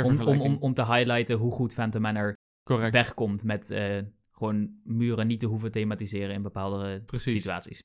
om, 0.04 0.20
om, 0.20 0.40
om, 0.40 0.56
om 0.60 0.74
te 0.74 0.84
highlighten 0.86 1.36
hoe 1.36 1.52
goed 1.52 1.74
Phantom 1.74 2.00
Manor 2.02 2.36
Correct. 2.62 2.92
wegkomt 2.92 3.44
met 3.44 3.70
eh, 3.70 3.98
gewoon 4.32 4.70
muren 4.84 5.26
niet 5.26 5.40
te 5.40 5.46
hoeven 5.46 5.72
thematiseren 5.72 6.34
in 6.34 6.42
bepaalde 6.42 7.02
Precies. 7.06 7.32
situaties. 7.42 7.80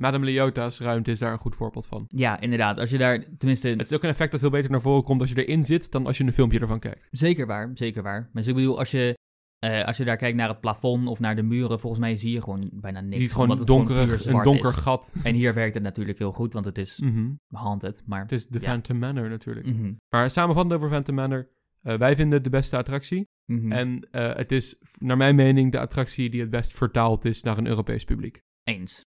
Madame 0.00 0.24
Leota's 0.24 0.80
ruimte 0.80 1.10
is 1.10 1.18
daar 1.18 1.32
een 1.32 1.38
goed 1.38 1.54
voorbeeld 1.56 1.86
van. 1.86 2.04
Ja, 2.08 2.40
inderdaad. 2.40 2.78
Als 2.78 2.90
je 2.90 2.98
daar, 2.98 3.24
tenminste, 3.38 3.68
Het 3.68 3.90
is 3.90 3.92
ook 3.92 4.02
een 4.02 4.08
effect 4.08 4.30
dat 4.30 4.40
veel 4.40 4.50
beter 4.50 4.70
naar 4.70 4.80
voren 4.80 5.02
komt 5.02 5.20
als 5.20 5.30
je 5.30 5.44
erin 5.44 5.64
zit 5.64 5.90
dan 5.92 6.06
als 6.06 6.18
je 6.18 6.24
een 6.24 6.32
filmpje 6.32 6.58
ervan 6.60 6.78
kijkt. 6.78 7.08
zeker 7.10 7.46
waar, 7.46 7.70
zeker 7.74 8.02
waar. 8.02 8.28
Maar 8.32 8.48
ik 8.48 8.54
bedoel, 8.54 8.78
als 8.78 8.90
je, 8.90 9.18
eh, 9.58 9.84
als 9.84 9.96
je 9.96 10.04
daar 10.04 10.16
kijkt 10.16 10.36
naar 10.36 10.48
het 10.48 10.60
plafond 10.60 11.06
of 11.08 11.18
naar 11.20 11.36
de 11.36 11.42
muren, 11.42 11.80
volgens 11.80 12.00
mij 12.00 12.16
zie 12.16 12.32
je 12.32 12.42
gewoon 12.42 12.70
bijna 12.72 13.00
niks. 13.00 13.14
Je 13.16 13.20
ziet 13.22 13.32
gewoon, 13.32 13.50
het 13.58 13.66
donkerig, 13.66 14.22
puur 14.22 14.34
een 14.34 14.42
donker 14.42 14.68
is. 14.70 14.74
gat. 14.76 15.14
En 15.22 15.34
hier 15.34 15.54
werkt 15.54 15.74
het 15.74 15.82
natuurlijk 15.82 16.18
heel 16.18 16.32
goed, 16.32 16.52
want 16.52 16.64
het 16.64 16.78
is 16.78 16.98
Mhm. 16.98 17.28
haunted, 17.48 18.02
maar... 18.06 18.22
Het 18.22 18.32
is 18.32 18.46
de 18.46 18.58
Ja. 18.60 18.64
Phantom 18.66 18.98
Manor 18.98 19.28
natuurlijk. 19.28 19.66
Mhm, 19.66 19.92
Maar 20.08 20.30
samenvattend 20.30 20.74
over 20.74 20.88
Phantom 20.88 21.14
Manor. 21.14 21.48
eh, 21.82 21.98
wij 21.98 22.14
vinden 22.16 22.34
het 22.34 22.44
de 22.44 22.50
beste 22.50 22.76
attractie. 22.76 23.28
mhm. 23.46 23.72
En 23.72 24.08
eh, 24.10 24.34
het 24.36 24.52
is, 24.52 24.76
naar 24.98 25.16
mijn 25.16 25.34
mening, 25.34 25.72
de 25.72 25.78
attractie 25.78 26.30
die 26.30 26.40
het 26.40 26.50
best 26.50 26.72
vertaald 26.72 27.24
is 27.24 27.42
naar 27.42 27.58
een 27.58 27.66
Europees 27.66 28.04
publiek. 28.04 28.40
Eens. 28.64 29.04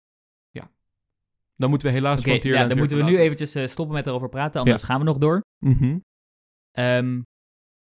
Dan 1.64 1.72
moeten 1.72 1.92
we 1.92 1.94
helaas 2.00 2.22
Frontierland 2.22 2.64
ja, 2.64 2.70
dan 2.70 2.78
moeten 2.78 2.98
we 2.98 3.04
nu 3.04 3.18
eventjes 3.18 3.56
eh, 3.56 3.68
stoppen 3.68 3.96
met 3.96 4.08
erover 4.08 4.30
praten, 4.30 4.60
anders 4.62 4.84
gaan 4.84 5.00
we 5.00 5.06
nog 5.06 5.18
door. 5.18 5.42
Mhm. 5.66 5.98
Ehm, 6.72 7.22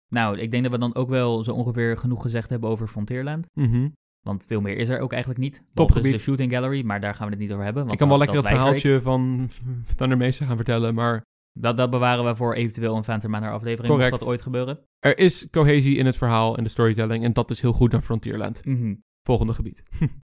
nou, 0.09 0.39
ik 0.39 0.51
denk 0.51 0.63
dat 0.63 0.73
we 0.73 0.79
dan 0.79 0.95
ook 0.95 1.09
wel 1.09 1.45
zo 1.45 1.53
ongeveer 1.53 1.97
genoeg 1.99 2.23
gezegd 2.23 2.51
hebben 2.51 2.71
over 2.71 2.87
Frontierland. 2.87 3.47
Mhm. 3.53 3.89
Want 4.21 4.45
veel 4.45 4.61
meer 4.61 4.77
is 4.77 4.89
er 4.89 5.01
ook 5.01 5.11
eigenlijk 5.13 5.41
niet. 5.41 5.53
Behalve 5.53 5.75
Topgebied. 5.75 6.03
Dus 6.13 6.13
de 6.13 6.19
shooting 6.19 6.53
gallery, 6.53 6.85
maar 6.85 7.01
daar 7.01 7.15
gaan 7.15 7.27
we 7.27 7.33
het 7.33 7.43
niet 7.43 7.53
over 7.53 7.65
hebben. 7.65 7.83
Want 7.83 7.93
Ik 7.93 7.99
kan 7.99 8.09
wel 8.09 8.19
lekker 8.19 8.37
het 8.37 8.45
dat 8.45 8.53
weiger 8.53 8.75
ik. 8.75 8.81
verhaaltje 8.81 9.05
van 9.05 9.51
Thunder 9.97 10.19
Mesa 10.19 10.45
gaan 10.47 10.57
vertellen, 10.57 10.95
maar 10.95 11.23
Dat, 11.59 11.77
dat 11.77 11.91
bewaren 11.91 12.25
we 12.25 12.37
voor 12.37 12.55
eventueel 12.55 12.97
een 12.97 13.05
Phantom 13.05 13.31
Manor 13.31 13.53
aflevering. 13.53 13.89
Correct. 13.89 14.11
Mocht 14.11 14.23
dat 14.23 14.31
ooit 14.31 14.43
gebeuren. 14.43 14.79
er 14.99 15.19
is 15.19 15.51
cohesie 15.51 15.97
in 15.97 16.07
het 16.07 16.17
verhaal 16.17 16.57
en 16.57 16.63
de 16.63 16.69
storytelling 16.71 17.25
en 17.25 17.33
dat 17.33 17.51
is 17.51 17.61
heel 17.61 17.73
goed 17.73 17.95
aan 17.95 18.03
Frontierland. 18.03 18.65
Mhm. 18.65 18.95
Volgende 19.23 19.55
gebied. 19.55 19.83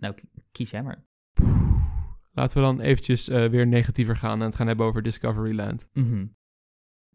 Nou, 0.00 0.14
kies 0.52 0.70
jij 0.70 0.82
maar. 0.82 1.04
Laten 2.32 2.56
we 2.56 2.62
dan 2.62 2.80
eventjes 2.80 3.28
eh, 3.28 3.46
weer 3.46 3.66
negatiever 3.66 4.16
gaan 4.16 4.40
en 4.40 4.46
het 4.46 4.54
gaan 4.54 4.66
hebben 4.66 4.86
over 4.86 5.02
Discoveryland. 5.02 5.88
Mhm. 5.92 6.26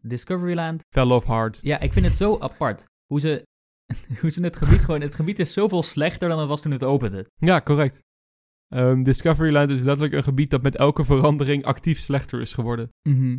Discoveryland. 0.00 0.82
Fell 0.88 1.10
off 1.10 1.26
hard. 1.26 1.58
Ja, 1.62 1.80
ik 1.80 1.92
vind 1.92 2.06
het 2.06 2.14
zo 2.14 2.38
apart. 2.38 2.84
Hoe 3.06 3.20
ze, 3.20 3.46
hoe 4.20 4.30
ze 4.30 4.42
het 4.42 4.56
gebied 4.56 4.78
gewoon... 4.78 5.00
Het 5.00 5.14
gebied 5.14 5.38
is 5.38 5.52
zoveel 5.52 5.82
slechter 5.82 6.28
dan 6.28 6.38
het 6.38 6.48
was 6.48 6.62
toen 6.62 6.72
het 6.72 6.82
opende. 6.82 7.30
Ja, 7.34 7.60
correct. 7.60 8.04
Ehm, 8.68 9.02
Discoveryland 9.02 9.70
is 9.70 9.80
letterlijk 9.82 10.14
een 10.14 10.22
gebied 10.22 10.50
dat 10.50 10.62
met 10.62 10.76
elke 10.76 11.04
verandering 11.04 11.64
actief 11.64 11.98
slechter 11.98 12.40
is 12.40 12.52
geworden. 12.52 12.92
Mhm. 13.02 13.38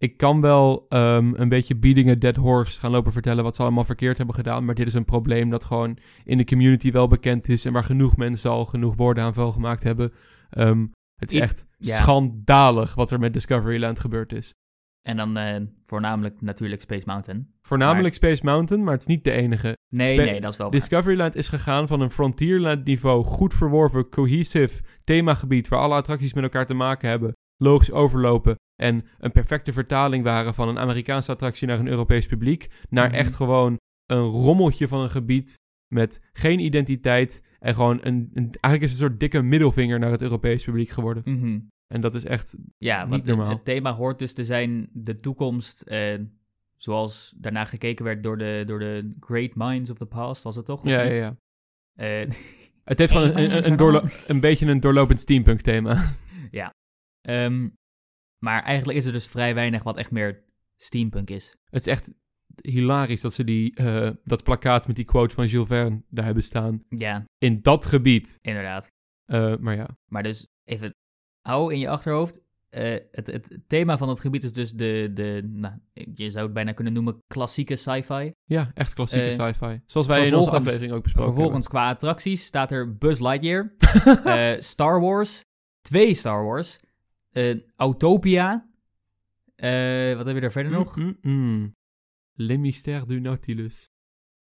Ik 0.00 0.16
kan 0.16 0.40
wel 0.40 0.86
ehm, 0.88 1.32
een 1.34 1.48
beetje 1.48 1.76
beating 1.76 2.10
a 2.10 2.14
dead 2.14 2.36
horse 2.36 2.80
gaan 2.80 2.90
lopen 2.90 3.12
vertellen 3.12 3.44
wat 3.44 3.56
ze 3.56 3.62
allemaal 3.62 3.84
verkeerd 3.84 4.16
hebben 4.16 4.34
gedaan. 4.34 4.64
Maar 4.64 4.74
dit 4.74 4.86
is 4.86 4.94
een 4.94 5.04
probleem 5.04 5.50
dat 5.50 5.64
gewoon 5.64 5.98
in 6.24 6.38
de 6.38 6.44
community 6.44 6.92
wel 6.92 7.06
bekend 7.06 7.48
is. 7.48 7.64
En 7.64 7.72
waar 7.72 7.84
genoeg 7.84 8.16
mensen 8.16 8.50
al 8.50 8.64
genoeg 8.64 8.96
woorden 8.96 9.24
aan 9.24 9.34
vuil 9.34 9.52
gemaakt 9.52 9.82
hebben. 9.82 10.12
Ehm, 10.50 10.86
het 11.16 11.30
is 11.30 11.36
Ik- 11.36 11.42
echt 11.42 11.66
ja. 11.76 11.94
schandalig 11.94 12.94
wat 12.94 13.10
er 13.10 13.18
met 13.18 13.32
Discoveryland 13.32 13.98
gebeurd 14.00 14.32
is. 14.32 14.54
En 15.02 15.16
dan 15.16 15.36
eh, 15.36 15.60
voornamelijk 15.82 16.40
natuurlijk 16.40 16.82
Space 16.82 17.04
Mountain. 17.06 17.54
Voornamelijk 17.62 18.14
Space 18.14 18.44
Mountain, 18.44 18.84
maar 18.84 18.92
het 18.92 19.02
is 19.02 19.08
niet 19.08 19.24
de 19.24 19.30
enige. 19.32 19.76
Nee, 19.88 20.16
nee, 20.16 20.40
dat 20.40 20.52
is 20.52 20.58
wel. 20.58 20.70
Discoveryland 20.70 21.36
is 21.36 21.48
gegaan 21.48 21.88
van 21.88 22.00
een 22.00 22.10
Frontierland 22.10 22.84
niveau, 22.84 23.24
goed 23.24 23.54
verworven, 23.54 24.08
cohesive 24.08 24.82
themagebied 25.04 25.68
waar 25.68 25.80
alle 25.80 25.94
attracties 25.94 26.34
met 26.34 26.42
elkaar 26.42 26.66
te 26.66 26.74
maken 26.74 27.08
hebben, 27.08 27.32
logisch 27.56 27.92
overlopen 27.92 28.54
en 28.80 29.02
een 29.18 29.32
perfecte 29.32 29.72
vertaling 29.72 30.24
waren 30.24 30.54
van 30.54 30.68
een 30.68 30.78
Amerikaanse 30.78 31.32
attractie 31.32 31.66
naar 31.66 31.78
een 31.78 31.88
Europees 31.88 32.26
publiek, 32.26 32.68
naar 32.88 33.06
Mhm. 33.08 33.14
echt 33.16 33.34
gewoon 33.34 33.76
een 34.06 34.22
rommeltje 34.24 34.88
van 34.88 35.00
een 35.00 35.10
gebied 35.10 35.58
met 35.94 36.28
geen 36.32 36.58
identiteit 36.58 37.44
en 37.58 37.74
gewoon 37.74 37.98
een, 38.02 38.30
een 38.34 38.50
eigenlijk 38.60 38.82
is 38.82 38.90
het 38.92 39.00
een 39.00 39.06
soort 39.06 39.20
dikke 39.20 39.42
middelvinger 39.42 39.98
naar 39.98 40.10
het 40.10 40.22
Europees 40.22 40.64
publiek 40.64 40.88
geworden. 40.88 41.22
Mhm. 41.26 41.58
En 41.94 42.00
dat 42.00 42.14
is 42.14 42.24
echt, 42.24 42.56
Ja, 42.78 43.04
Niet 43.04 43.12
het, 43.14 43.24
normaal. 43.24 43.48
het 43.48 43.64
thema 43.64 43.92
hoort 43.94 44.18
dus 44.18 44.32
te 44.32 44.44
zijn 44.44 44.88
de 44.92 45.16
toekomst, 45.16 45.80
eh, 45.80 46.18
zoals 46.76 47.34
daarna 47.36 47.64
gekeken 47.64 48.04
werd 48.04 48.22
door 48.22 48.38
de, 48.38 48.62
door 48.66 48.78
de 48.78 49.16
Great 49.20 49.54
Minds 49.54 49.90
of 49.90 49.98
the 49.98 50.06
Past, 50.06 50.42
was 50.42 50.56
het 50.56 50.64
toch? 50.64 50.84
Ja, 50.84 51.00
ja, 51.02 51.12
ja. 51.12 51.36
Eh, 51.98 52.30
Het 52.84 52.98
heeft 52.98 53.12
gewoon 53.16 53.36
een, 53.36 53.70
een, 53.70 54.10
een, 54.26 54.40
beetje 54.40 54.66
een 54.66 54.80
doorlopend 54.80 55.20
steampunk 55.20 55.60
thema. 55.60 56.02
ehm, 57.20 57.68
maar 58.44 58.62
eigenlijk 58.62 58.98
is 58.98 59.06
er 59.06 59.12
dus 59.12 59.26
vrij 59.26 59.54
weinig 59.54 59.82
wat 59.82 59.96
echt 59.96 60.10
meer 60.10 60.42
steampunk 60.76 61.30
is. 61.30 61.54
Het 61.70 61.80
is 61.86 61.92
echt 61.92 62.12
hilarisch 62.62 63.20
dat 63.20 63.34
ze 63.34 63.44
die, 63.44 63.74
eh, 63.74 64.10
dat 64.24 64.42
plakkaat 64.42 64.86
met 64.86 64.96
die 64.96 65.04
quote 65.04 65.34
van 65.34 65.46
Jules 65.46 65.68
Verne 65.68 66.02
daar 66.08 66.24
hebben 66.24 66.42
staan. 66.42 66.84
Ja, 66.88 67.24
In 67.38 67.62
dat 67.62 67.86
gebied. 67.86 68.38
inderdaad. 68.42 68.88
Eh, 69.24 69.56
maar 69.56 69.76
ja, 69.76 69.88
Maar 70.06 70.22
dus 70.22 70.48
even, 70.64 70.94
hou 71.40 71.72
in 71.72 71.78
je 71.78 71.88
achterhoofd. 71.88 72.40
eh, 72.70 72.98
het, 73.10 73.26
het 73.26 73.58
thema 73.66 73.98
van 73.98 74.08
het 74.08 74.20
gebied 74.20 74.44
is 74.44 74.52
dus 74.52 74.72
de, 74.72 75.10
de 75.14 75.42
nou, 75.52 75.74
je 76.14 76.30
zou 76.30 76.44
het 76.44 76.54
bijna 76.54 76.72
kunnen 76.72 76.92
noemen 76.92 77.18
klassieke 77.26 77.76
sci-fi. 77.76 78.32
ja 78.44 78.70
echt 78.74 78.92
klassieke 78.94 79.30
sci-fi. 79.30 79.80
Zoals 79.86 80.06
wij 80.06 80.26
in 80.26 80.34
onze 80.34 80.50
aflevering 80.50 80.92
ook 80.92 81.02
besproken 81.02 81.32
Vervolgens 81.32 81.68
qua 81.68 81.88
attracties 81.90 82.44
staat 82.44 82.70
er 82.70 82.96
Buzz 82.96 83.20
Lightyear, 83.20 83.74
Star 84.72 85.00
Wars, 85.00 85.40
twee 85.88 86.14
Star 86.14 86.44
Wars, 86.44 86.78
eh, 87.32 87.56
Autopia. 87.76 88.68
Eh, 89.56 90.16
wat 90.16 90.26
heb 90.26 90.36
je 90.36 90.42
er 90.42 90.52
verder 90.52 90.72
nog? 90.72 90.96
Mm, 90.96 91.16
mm, 91.20 91.32
mm. 91.32 91.74
Le 92.32 92.56
Mystère 92.56 93.06
du 93.06 93.20
Nautilus. 93.20 93.90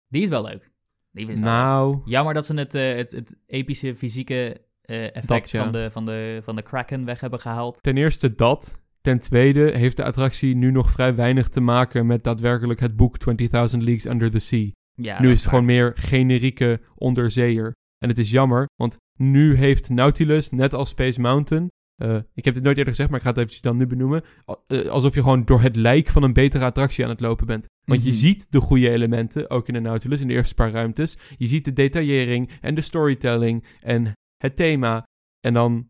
Die 0.07 0.23
is 0.23 0.29
wel 0.29 0.43
leuk. 0.43 0.71
Die 1.11 1.21
is 1.21 1.25
wel 1.25 1.35
leuk. 1.35 1.43
Nou, 1.43 2.01
Jammer 2.05 2.33
dat 2.33 2.45
ze 2.45 2.53
het, 2.53 2.73
eh, 2.73 2.95
het, 2.95 3.11
het 3.11 3.37
epische 3.45 3.95
fysieke 3.95 4.61
effect 4.81 5.27
Dat, 5.27 5.51
ja. 5.51 5.63
van, 5.63 5.71
de, 5.71 5.91
van, 5.91 6.05
de, 6.05 6.39
van 6.43 6.55
de 6.55 6.63
Kraken 6.63 7.05
weg 7.05 7.19
hebben 7.19 7.39
gehaald. 7.39 7.83
ten 7.83 7.97
eerste 7.97 8.35
dat. 8.35 8.83
Ten 9.01 9.19
tweede 9.19 9.77
heeft 9.77 9.97
de 9.97 10.03
attractie 10.03 10.55
nu 10.55 10.71
nog 10.71 10.91
vrij 10.91 11.15
weinig 11.15 11.49
te 11.49 11.59
maken 11.59 12.05
met 12.05 12.23
daadwerkelijk 12.23 12.79
het 12.79 12.95
boek 12.95 13.17
20.000 13.19 13.27
Leagues 13.53 14.05
Under 14.05 14.31
the 14.31 14.39
Sea. 14.39 14.71
Ja, 14.93 15.21
nu 15.21 15.31
is 15.31 15.39
het 15.39 15.49
gewoon 15.49 15.65
meer 15.65 15.91
generieke 15.95 16.81
onderzeeër. 16.95 17.73
En 17.97 18.09
het 18.09 18.17
is 18.17 18.31
jammer, 18.31 18.67
want 18.75 18.97
nu 19.19 19.55
heeft 19.55 19.89
Nautilus, 19.89 20.49
net 20.49 20.73
als 20.73 20.89
Space 20.89 21.21
Mountain, 21.21 21.71
eh, 21.95 22.19
ik 22.33 22.45
heb 22.45 22.53
dit 22.53 22.63
nooit 22.63 22.77
eerder 22.77 22.93
gezegd, 22.93 23.09
maar 23.09 23.17
ik 23.19 23.23
ga 23.25 23.29
het 23.29 23.37
eventjes 23.39 23.61
dan 23.63 23.77
nu 23.77 23.87
benoemen. 23.87 24.23
Eh, 24.67 24.85
alsof 24.87 25.15
je 25.15 25.21
gewoon 25.21 25.45
door 25.45 25.61
het 25.61 25.75
lijk 25.75 26.07
van 26.09 26.23
een 26.23 26.33
betere 26.33 26.65
attractie 26.65 27.03
aan 27.03 27.09
het 27.09 27.19
lopen 27.19 27.45
bent. 27.47 27.65
Want 27.85 28.03
je 28.03 28.09
Mhm. 28.09 28.17
ziet 28.17 28.51
de 28.51 28.59
goede 28.59 28.89
elementen, 28.89 29.49
ook 29.49 29.67
in 29.67 29.73
de 29.73 29.79
Nautilus, 29.79 30.21
in 30.21 30.27
de 30.27 30.33
eerste 30.33 30.55
paar 30.55 30.71
ruimtes. 30.71 31.17
Je 31.37 31.47
ziet 31.47 31.65
de 31.65 31.73
detaillering 31.73 32.51
en 32.61 32.75
de 32.75 32.81
storytelling 32.81 33.63
en 33.81 34.11
het 34.37 34.55
thema. 34.55 35.03
En 35.39 35.53
dan 35.53 35.89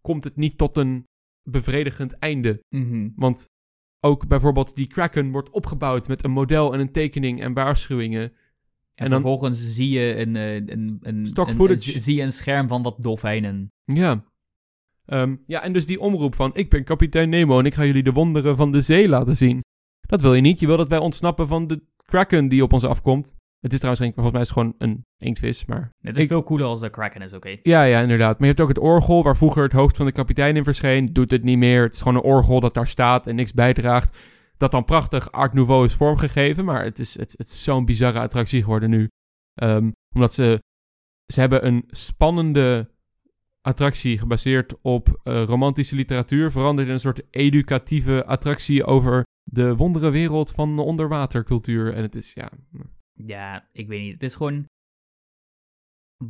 komt 0.00 0.24
het 0.24 0.36
niet 0.36 0.58
tot 0.58 0.76
een 0.76 1.04
bevredigend 1.50 2.12
einde. 2.18 2.60
Mhm. 2.68 3.08
Want 3.16 3.44
ook 4.04 4.26
bijvoorbeeld 4.28 4.74
die 4.74 4.86
Kraken 4.86 5.30
wordt 5.30 5.50
opgebouwd 5.50 6.08
met 6.08 6.24
een 6.24 6.30
model 6.30 6.72
en 6.74 6.80
een 6.80 6.92
tekening 6.92 7.40
en 7.40 7.52
waarschuwingen. 7.52 8.22
En, 8.22 8.34
En 9.04 9.10
dan- 9.10 9.20
vervolgens 9.20 9.74
zie 9.74 9.88
je 9.90 10.16
een, 10.16 10.36
eh, 10.36 10.54
een, 10.54 10.98
een, 11.00 11.26
Stock 11.26 11.48
een- 11.48 11.78
zie 11.80 12.14
je 12.16 12.22
een 12.22 12.32
scherm 12.32 12.68
van 12.68 12.82
wat 12.82 13.02
dolfijnen. 13.02 13.72
Ja. 13.84 14.24
Ehm, 15.08 15.36
ja, 15.46 15.62
en 15.62 15.72
dus 15.72 15.86
die 15.86 16.00
omroep 16.00 16.34
van 16.34 16.50
ik 16.54 16.70
ben 16.70 16.84
kapitein 16.84 17.28
Nemo 17.28 17.58
en 17.58 17.64
ik 17.66 17.74
ga 17.74 17.84
jullie 17.84 18.02
de 18.02 18.12
wonderen 18.12 18.56
van 18.56 18.72
de 18.72 18.80
zee 18.80 19.08
laten 19.08 19.36
zien. 19.36 19.60
Dat 20.00 20.20
wil 20.20 20.34
je 20.34 20.40
niet. 20.40 20.60
Je 20.60 20.66
wil 20.66 20.76
dat 20.76 20.88
wij 20.88 20.98
ontsnappen 20.98 21.48
van 21.48 21.66
de 21.66 21.82
Kraken 22.04 22.48
die 22.48 22.62
op 22.62 22.72
ons 22.72 22.84
afkomt. 22.84 23.34
Het 23.60 23.72
is 23.72 23.78
trouwens 23.78 24.04
geen, 24.04 24.14
volgens 24.14 24.34
mij 24.34 24.42
is 24.44 24.48
het 24.48 24.58
gewoon 24.58 24.74
een 24.78 25.04
inktvis, 25.18 25.64
maar... 25.64 25.90
Het 26.00 26.16
is 26.16 26.22
Ik- 26.22 26.28
veel 26.28 26.42
cooler 26.42 26.66
als 26.66 26.80
de 26.80 26.90
Kraken 26.90 27.22
is, 27.22 27.32
oké. 27.32 27.56
Ja, 27.62 27.82
ja, 27.82 28.00
inderdaad. 28.00 28.30
Maar 28.38 28.48
je 28.48 28.54
hebt 28.54 28.60
ook 28.60 28.68
het 28.68 28.78
orgel 28.78 29.22
waar 29.22 29.36
vroeger 29.36 29.62
het 29.62 29.72
hoofd 29.72 29.96
van 29.96 30.06
de 30.06 30.12
kapitein 30.12 30.56
in 30.56 30.64
verscheen. 30.64 31.12
Doet 31.12 31.30
het 31.30 31.42
niet 31.42 31.58
meer. 31.58 31.82
Het 31.82 31.94
is 31.94 32.00
gewoon 32.00 32.16
een 32.16 32.30
orgel 32.30 32.60
dat 32.60 32.74
daar 32.74 32.86
staat 32.86 33.26
en 33.26 33.34
niks 33.34 33.52
bijdraagt. 33.52 34.18
Dat 34.56 34.70
dan 34.70 34.84
prachtig 34.84 35.32
Art 35.32 35.52
Nouveau 35.52 35.84
is 35.84 35.94
vormgegeven. 35.94 36.64
Maar 36.64 36.84
het 36.84 36.98
is, 36.98 37.18
het, 37.18 37.34
het 37.36 37.46
is 37.46 37.62
zo'n 37.62 37.84
bizarre 37.84 38.18
attractie 38.18 38.62
geworden 38.62 38.90
nu. 38.90 39.08
Ehm, 39.54 39.90
omdat 40.14 40.34
ze... 40.34 40.62
Ze 41.32 41.40
hebben 41.40 41.66
een 41.66 41.84
spannende 41.86 42.90
attractie 43.60 44.18
gebaseerd 44.18 44.74
op 44.82 45.20
eh, 45.22 45.44
romantische 45.44 45.96
literatuur. 45.96 46.50
Veranderd 46.50 46.86
in 46.88 46.92
een 46.92 47.00
soort 47.00 47.22
educatieve 47.30 48.24
attractie 48.24 48.84
over 48.84 49.24
de 49.42 49.76
wondere 49.76 50.10
wereld 50.10 50.50
van 50.50 50.76
de 50.76 50.82
onderwatercultuur. 50.82 51.94
En 51.94 52.02
het 52.02 52.14
is, 52.14 52.32
ja... 52.32 52.50
Ja, 53.12 53.68
ik 53.72 53.88
weet 53.88 54.00
niet. 54.00 54.12
Het 54.12 54.22
is 54.22 54.34
gewoon... 54.34 54.64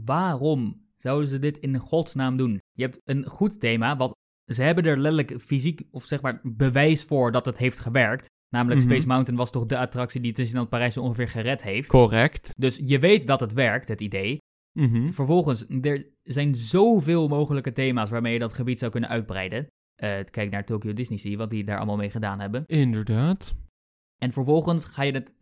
Waarom 0.05 0.87
zouden 0.97 1.29
ze 1.29 1.39
dit 1.39 1.59
in 1.59 1.79
godsnaam 1.79 2.37
doen? 2.37 2.61
Je 2.73 2.83
hebt 2.83 3.01
een 3.05 3.27
goed 3.27 3.61
thema, 3.61 3.97
wat... 3.97 4.17
Ze 4.45 4.63
hebben 4.63 4.85
er 4.85 4.99
letterlijk 4.99 5.41
fysiek, 5.41 5.83
of 5.91 6.05
zeg 6.05 6.23
maar, 6.23 6.41
bewijs 6.43 7.05
voor 7.05 7.33
dat 7.33 7.47
het 7.47 7.59
heeft 7.59 7.79
gewerkt. 7.79 8.27
Namelijk 8.49 8.81
Mhm. 8.81 8.91
Space 8.91 9.07
Mountain 9.07 9.39
was 9.39 9.51
toch 9.51 9.67
de 9.67 9.79
attractie 9.79 10.21
die 10.21 10.33
Disneyland 10.33 10.69
Parijs 10.69 10.97
ongeveer 10.97 11.29
gered 11.29 11.63
heeft. 11.63 11.89
Correct. 11.89 12.53
Dus 12.59 12.81
je 12.85 12.99
weet 12.99 13.27
dat 13.27 13.41
het 13.41 13.53
werkt, 13.53 13.89
het 13.89 14.01
idee. 14.01 14.39
Mhm. 14.79 15.13
Vervolgens, 15.13 15.67
er 15.83 16.07
zijn 16.23 16.55
zoveel 16.55 17.29
mogelijke 17.29 17.73
thema's 17.73 18.11
waarmee 18.11 18.33
je 18.33 18.39
dat 18.39 18.53
gebied 18.53 18.79
zou 18.79 18.91
kunnen 18.91 19.11
uitbreiden. 19.11 19.67
Eh, 19.95 20.11
kijk 20.31 20.51
naar 20.51 20.65
Tokyo 20.65 20.93
Disney 20.93 21.19
Sea, 21.19 21.37
wat 21.37 21.51
die 21.51 21.65
daar 21.65 21.77
allemaal 21.77 21.97
mee 21.97 22.11
gedaan 22.11 22.41
hebben. 22.41 22.65
Inderdaad. 22.67 23.57
En 24.19 24.33
vervolgens 24.33 24.85
ga 24.85 25.03
je 25.03 25.13
het 25.13 25.35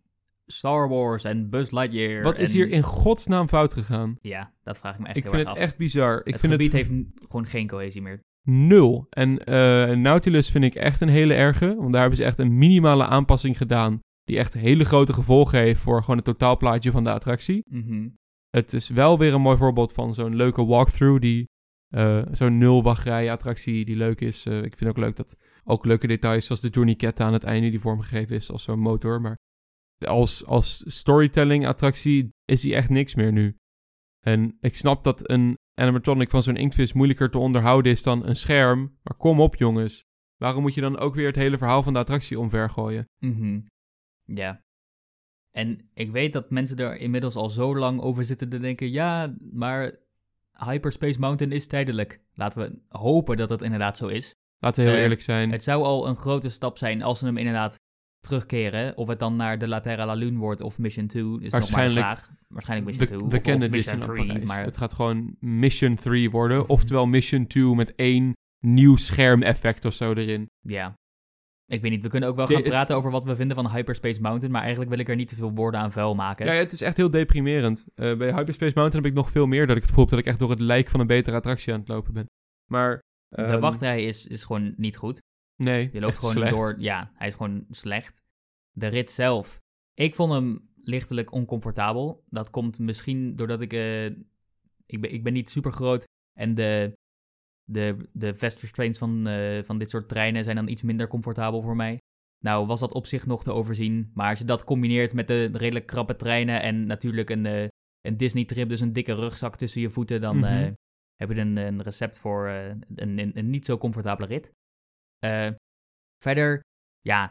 Star 0.47 0.89
Wars 0.89 1.25
en 1.25 1.51
Buzz 1.51 1.71
Lightyear. 1.71 2.23
Wat 2.23 2.39
is 2.39 2.53
hier 2.53 2.69
in 2.71 2.83
godsnaam 2.83 3.49
fout 3.49 3.73
gegaan? 3.73 4.17
Ja, 4.21 4.53
dat 4.63 4.79
vraag 4.79 4.95
ik 4.95 5.01
me 5.01 5.07
echt 5.07 5.17
Ik 5.17 5.23
heel 5.23 5.33
vind 5.33 5.43
erg 5.47 5.55
het 5.55 5.63
af. 5.63 5.69
echt 5.69 5.79
bizar. 5.79 6.19
Ik 6.25 6.33
het 6.33 6.41
vind 6.41 6.53
gebied 6.53 6.73
het 6.73 6.81
heeft 6.89 7.05
gewoon 7.29 7.47
geen 7.47 7.67
cohesie 7.67 8.03
meer. 8.03 8.21
nul. 8.43 9.07
En 9.11 9.39
eh, 9.45 9.97
Nautilus 9.97 10.51
vind 10.51 10.65
ik 10.65 10.75
echt 10.75 11.01
een 11.01 11.09
hele 11.09 11.35
erge. 11.35 11.75
Want 11.77 11.91
daar 11.93 12.01
hebben 12.01 12.19
ze 12.19 12.25
echt 12.25 12.39
een 12.39 12.59
minimale 12.59 13.05
aanpassing 13.05 13.57
gedaan. 13.57 14.01
Die 14.25 14.39
echt 14.39 14.55
hele 14.55 14.85
grote 14.85 15.13
gevolgen 15.13 15.59
heeft 15.59 15.81
voor 15.81 16.01
gewoon 16.01 16.17
het 16.17 16.25
totaalplaatje 16.25 16.91
van 16.91 17.05
de 17.05 17.11
attractie. 17.13 17.63
Mhm. 17.71 18.09
Het 18.49 18.73
is 18.73 18.89
wel 18.89 19.19
weer 19.19 19.35
een 19.35 19.41
mooi 19.41 19.57
voorbeeld 19.57 19.93
van 19.93 20.15
zo'n 20.15 20.37
leuke 20.37 20.65
walkthrough. 20.65 21.21
Die, 21.21 21.49
eh, 21.89 22.23
zo'n 22.33 22.59
nul 22.59 22.83
wachtrij 22.83 23.31
attractie 23.31 23.85
die 23.85 23.97
leuk 23.97 24.21
is. 24.21 24.47
Eh, 24.47 24.63
ik 24.63 24.77
vind 24.77 24.91
ook 24.91 24.97
leuk 24.97 25.17
dat 25.17 25.37
ook 25.65 25.85
leuke 25.85 26.07
details 26.07 26.47
zoals 26.47 26.61
de 26.61 26.71
tourniquet 26.71 27.21
aan 27.21 27.33
het 27.33 27.45
einde 27.45 27.71
die 27.71 27.81
vormgegeven 27.81 28.37
is 28.37 28.51
als 28.51 28.63
zo'n 28.63 28.81
motor. 28.81 29.21
Maar 29.21 29.37
als, 29.99 30.47
als 30.47 30.83
storytelling 30.87 31.67
attractie 31.67 32.29
is 32.45 32.61
die 32.61 32.75
echt 32.75 32.89
niks 32.89 33.15
meer 33.15 33.33
nu. 33.33 33.57
En 34.21 34.57
ik 34.61 34.77
snap 34.77 35.05
dat 35.05 35.31
een 35.31 35.57
animatronic 35.81 36.31
van 36.31 36.43
zo'n 36.43 36.57
inktvis 36.57 36.93
moeilijker 36.93 37.31
te 37.31 37.39
onderhouden 37.39 37.93
is 37.93 38.03
dan 38.03 38.27
een 38.27 38.37
scherm. 38.37 38.99
Maar 39.03 39.17
kom 39.17 39.41
op 39.41 39.57
jongens. 39.57 40.05
Waarom 40.37 40.63
moet 40.63 40.75
je 40.75 40.81
dan 40.81 40.99
ook 40.99 41.15
weer 41.15 41.27
het 41.27 41.37
hele 41.37 41.59
verhaal 41.59 41.83
van 41.83 41.93
de 41.93 41.99
attractie 41.99 42.39
omvergooien? 42.39 43.09
Mhm. 43.19 43.61
Ja. 44.25 44.65
En 45.57 45.89
ik 45.95 46.11
weet 46.11 46.33
dat 46.33 46.51
mensen 46.51 46.77
er 46.77 46.97
inmiddels 46.97 47.35
al 47.35 47.51
zo 47.51 47.77
lang 47.77 48.01
over 48.01 48.25
zitten 48.25 48.49
te 48.49 48.59
denken, 48.59 48.91
ja, 48.91 49.35
maar 49.53 49.95
Hyperspace 50.53 51.19
Mountain 51.21 51.53
is 51.53 51.67
tijdelijk. 51.67 52.21
Laten 52.35 52.61
we 52.61 52.79
hopen 52.99 53.37
dat 53.37 53.49
dat 53.49 53.63
inderdaad 53.63 53.97
zo 53.97 54.07
is. 54.07 54.35
Laten 54.59 54.83
we 54.83 54.89
heel 54.89 54.97
Eh, 54.99 55.03
eerlijk 55.05 55.23
zijn. 55.23 55.51
Het 55.51 55.63
zou 55.63 55.83
al 55.85 56.09
een 56.09 56.17
grote 56.17 56.49
stap 56.49 56.79
zijn 56.79 57.03
als 57.03 57.19
ze 57.19 57.25
hem 57.25 57.37
inderdaad 57.37 57.75
terugkeren. 58.21 58.97
Of 58.97 59.09
het 59.09 59.19
dan 59.19 59.37
naar 59.37 59.59
de 59.59 59.69
La 59.69 59.81
Terra 59.81 60.07
La 60.07 60.15
Lune 60.15 60.39
wordt 60.39 60.61
of 60.61 60.79
Mission 60.79 61.07
2 61.07 61.41
is 61.41 61.51
Waarschijnlijk- 61.53 61.95
nog 61.95 62.05
maar 62.05 62.15
de 62.15 62.21
vraag. 62.21 62.31
Waarschijnlijk 62.49 62.89
Mission 62.91 63.07
2 63.07 63.19
we, 63.19 63.25
of, 63.25 63.31
we 63.31 63.37
of 63.37 63.43
kennen 63.43 63.71
Mission 63.71 63.97
Disneyland 63.97 64.27
3, 64.29 64.33
Parijs. 64.43 64.49
maar 64.57 64.65
Het 64.65 64.77
gaat 64.77 64.93
gewoon 64.93 65.37
Mission 65.41 65.95
3 65.95 66.31
worden. 66.31 66.69
Oftewel 66.69 67.07
Mission 67.07 67.47
2 67.47 67.75
met 67.75 67.95
één 67.95 68.33
nieuw 68.67 68.97
schermeffect 68.97 69.85
of 69.85 69.95
zo 69.95 70.13
erin. 70.13 70.47
ja. 70.61 70.95
Ik 71.67 71.81
weet 71.83 71.91
niet, 71.91 72.03
we 72.03 72.09
kunnen 72.09 72.29
ook 72.29 72.37
wel 72.37 72.47
De- 72.47 72.53
gaan 72.53 72.63
het- 72.63 72.71
praten 72.73 72.97
over 72.97 73.11
wat 73.11 73.25
we 73.25 73.37
vinden 73.37 73.57
van 73.57 73.71
Hyperspace 73.71 74.21
Mountain, 74.21 74.51
maar 74.53 74.61
eigenlijk 74.61 74.91
wil 74.91 74.99
ik 75.01 75.09
er 75.09 75.17
niet 75.17 75.29
te 75.29 75.35
veel 75.37 75.53
woorden 75.53 75.81
aan 75.81 75.93
vuil 75.93 76.15
maken. 76.15 76.47
Ja, 76.47 76.53
het 76.53 76.73
is 76.73 76.81
echt 76.83 76.97
heel 76.97 77.11
deprimerend. 77.11 77.87
Eh, 77.95 78.17
bij 78.17 78.33
Hyperspace 78.33 78.73
Mountain 78.75 78.93
heb 79.05 79.05
ik 79.13 79.19
nog 79.19 79.31
veel 79.31 79.47
meer 79.47 79.67
dat 79.67 79.77
ik 79.77 79.83
het 79.83 79.97
heb 79.97 80.09
dat 80.09 80.19
ik 80.19 80.25
echt 80.27 80.39
door 80.39 80.51
het 80.51 80.61
lijk 80.61 80.89
van 80.89 81.01
een 81.01 81.07
betere 81.07 81.37
attractie 81.37 81.73
aan 81.73 81.79
het 81.79 81.89
lopen 81.89 82.13
ben. 82.13 82.27
Maar... 82.71 82.99
de 83.29 83.43
ehm, 83.43 83.61
wachtrij 83.61 84.05
is, 84.05 84.27
is 84.27 84.45
gewoon 84.45 84.75
niet 84.77 84.97
goed. 84.97 85.19
Nee, 85.63 85.89
Je 85.93 86.01
loopt 86.01 86.19
gewoon 86.19 86.33
slecht. 86.35 86.53
door. 86.55 86.75
Ja, 86.79 87.11
hij 87.15 87.27
is 87.29 87.35
gewoon 87.35 87.65
slecht. 87.71 88.21
De 88.73 88.87
rit 88.87 89.11
zelf. 89.11 89.59
Ik 89.95 90.15
vond 90.15 90.33
hem 90.33 90.69
lichtelijk 90.83 91.33
oncomfortabel. 91.33 92.25
Dat 92.29 92.51
komt 92.51 92.79
misschien 92.79 93.37
doordat 93.37 93.61
ik. 93.61 93.73
eh, 93.73 94.05
ik, 94.87 95.01
ben, 95.01 95.13
ik 95.13 95.23
ben 95.23 95.33
niet 95.33 95.51
super 95.51 95.73
groot. 95.73 96.05
En 96.39 96.55
de, 96.55 96.93
de, 97.71 98.09
de 98.13 98.35
vest 98.35 98.61
restraints 98.61 98.99
van, 98.99 99.27
eh, 99.27 99.63
van 99.63 99.79
dit 99.79 99.91
soort 99.91 100.09
treinen 100.09 100.45
zijn 100.45 100.57
dan 100.57 100.69
iets 100.69 100.83
minder 100.83 101.09
comfortabel 101.09 101.63
voor 101.63 101.77
mij. 101.77 101.99
Nou, 102.45 102.67
was 102.67 102.81
dat 102.81 102.93
op 102.93 103.07
zich 103.07 103.27
nog 103.27 103.43
te 103.43 103.53
overzien. 103.53 104.11
Maar 104.15 104.31
als 104.31 104.39
je 104.39 104.45
dat 104.45 104.65
combineert 104.65 105.15
met 105.15 105.27
de 105.27 105.45
redelijk 105.53 105.87
krappe 105.87 106.17
treinen. 106.17 106.63
en 106.63 106.87
natuurlijk 106.87 107.31
een, 107.31 107.47
eh, 107.47 107.69
een 108.01 108.17
Disney-trip, 108.17 108.69
dus 108.69 108.81
een 108.81 108.93
dikke 108.93 109.15
rugzak 109.15 109.57
tussen 109.57 109.81
je 109.81 109.91
voeten. 109.91 110.21
dan 110.21 110.37
Mhm. 110.37 110.45
eh, 110.45 110.73
heb 111.17 111.31
je 111.31 111.41
een, 111.41 111.57
een 111.57 111.83
recept 111.83 112.19
voor 112.19 112.49
een, 112.49 112.85
een, 112.95 113.39
een 113.39 113.51
niet 113.51 113.67
zo 113.67 113.79
comfortabele 113.79 114.27
rit. 114.27 114.51
Verder, 116.23 116.61
ja, 117.01 117.29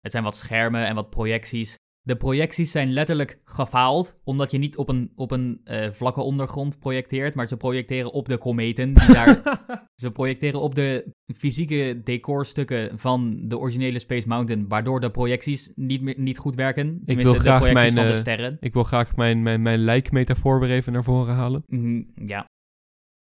het 0.00 0.12
zijn 0.12 0.24
wat 0.24 0.36
schermen 0.36 0.86
en 0.86 0.94
wat 0.94 1.10
projecties. 1.10 1.74
De 2.06 2.16
projecties 2.16 2.70
zijn 2.70 2.92
letterlijk 2.92 3.40
gefaald, 3.44 4.18
omdat 4.24 4.50
je 4.50 4.58
niet 4.58 4.76
op 4.76 4.88
een, 4.88 5.12
op 5.14 5.30
een 5.30 5.60
eh, 5.64 5.92
vlakke 5.92 6.20
ondergrond 6.20 6.78
projecteert, 6.78 7.34
maar 7.34 7.48
ze 7.48 7.56
projecteren 7.56 8.12
op 8.12 8.28
de 8.28 8.38
kometen. 8.38 8.94
Die 8.94 9.12
daar, 9.12 9.60
ze 10.02 10.10
projecteren 10.10 10.60
op 10.60 10.74
de 10.74 11.12
fysieke 11.36 12.00
decorstukken 12.04 12.98
van 12.98 13.48
de 13.48 13.58
originele 13.58 13.98
Space 13.98 14.28
Mountain, 14.28 14.68
waardoor 14.68 15.00
de 15.00 15.10
projecties 15.10 15.72
niet, 15.74 16.02
meer, 16.02 16.14
niet 16.18 16.38
goed 16.38 16.54
werken. 16.54 17.02
Tenminste, 17.04 17.32
wil 17.32 17.40
graag 17.40 17.72
mijn, 17.72 17.92
van 17.92 18.04
de 18.04 18.10
eh, 18.10 18.16
sterren. 18.16 18.56
ik 18.60 18.72
wil 18.72 18.84
graag 18.84 19.16
mijn, 19.16 19.42
mijn, 19.42 19.62
mijn 19.62 19.78
lijkmetafoor 19.78 20.60
weer 20.60 20.70
even 20.70 20.92
naar 20.92 21.04
voren 21.04 21.34
halen. 21.34 21.62
Mhm, 21.66 22.02
ja, 22.24 22.46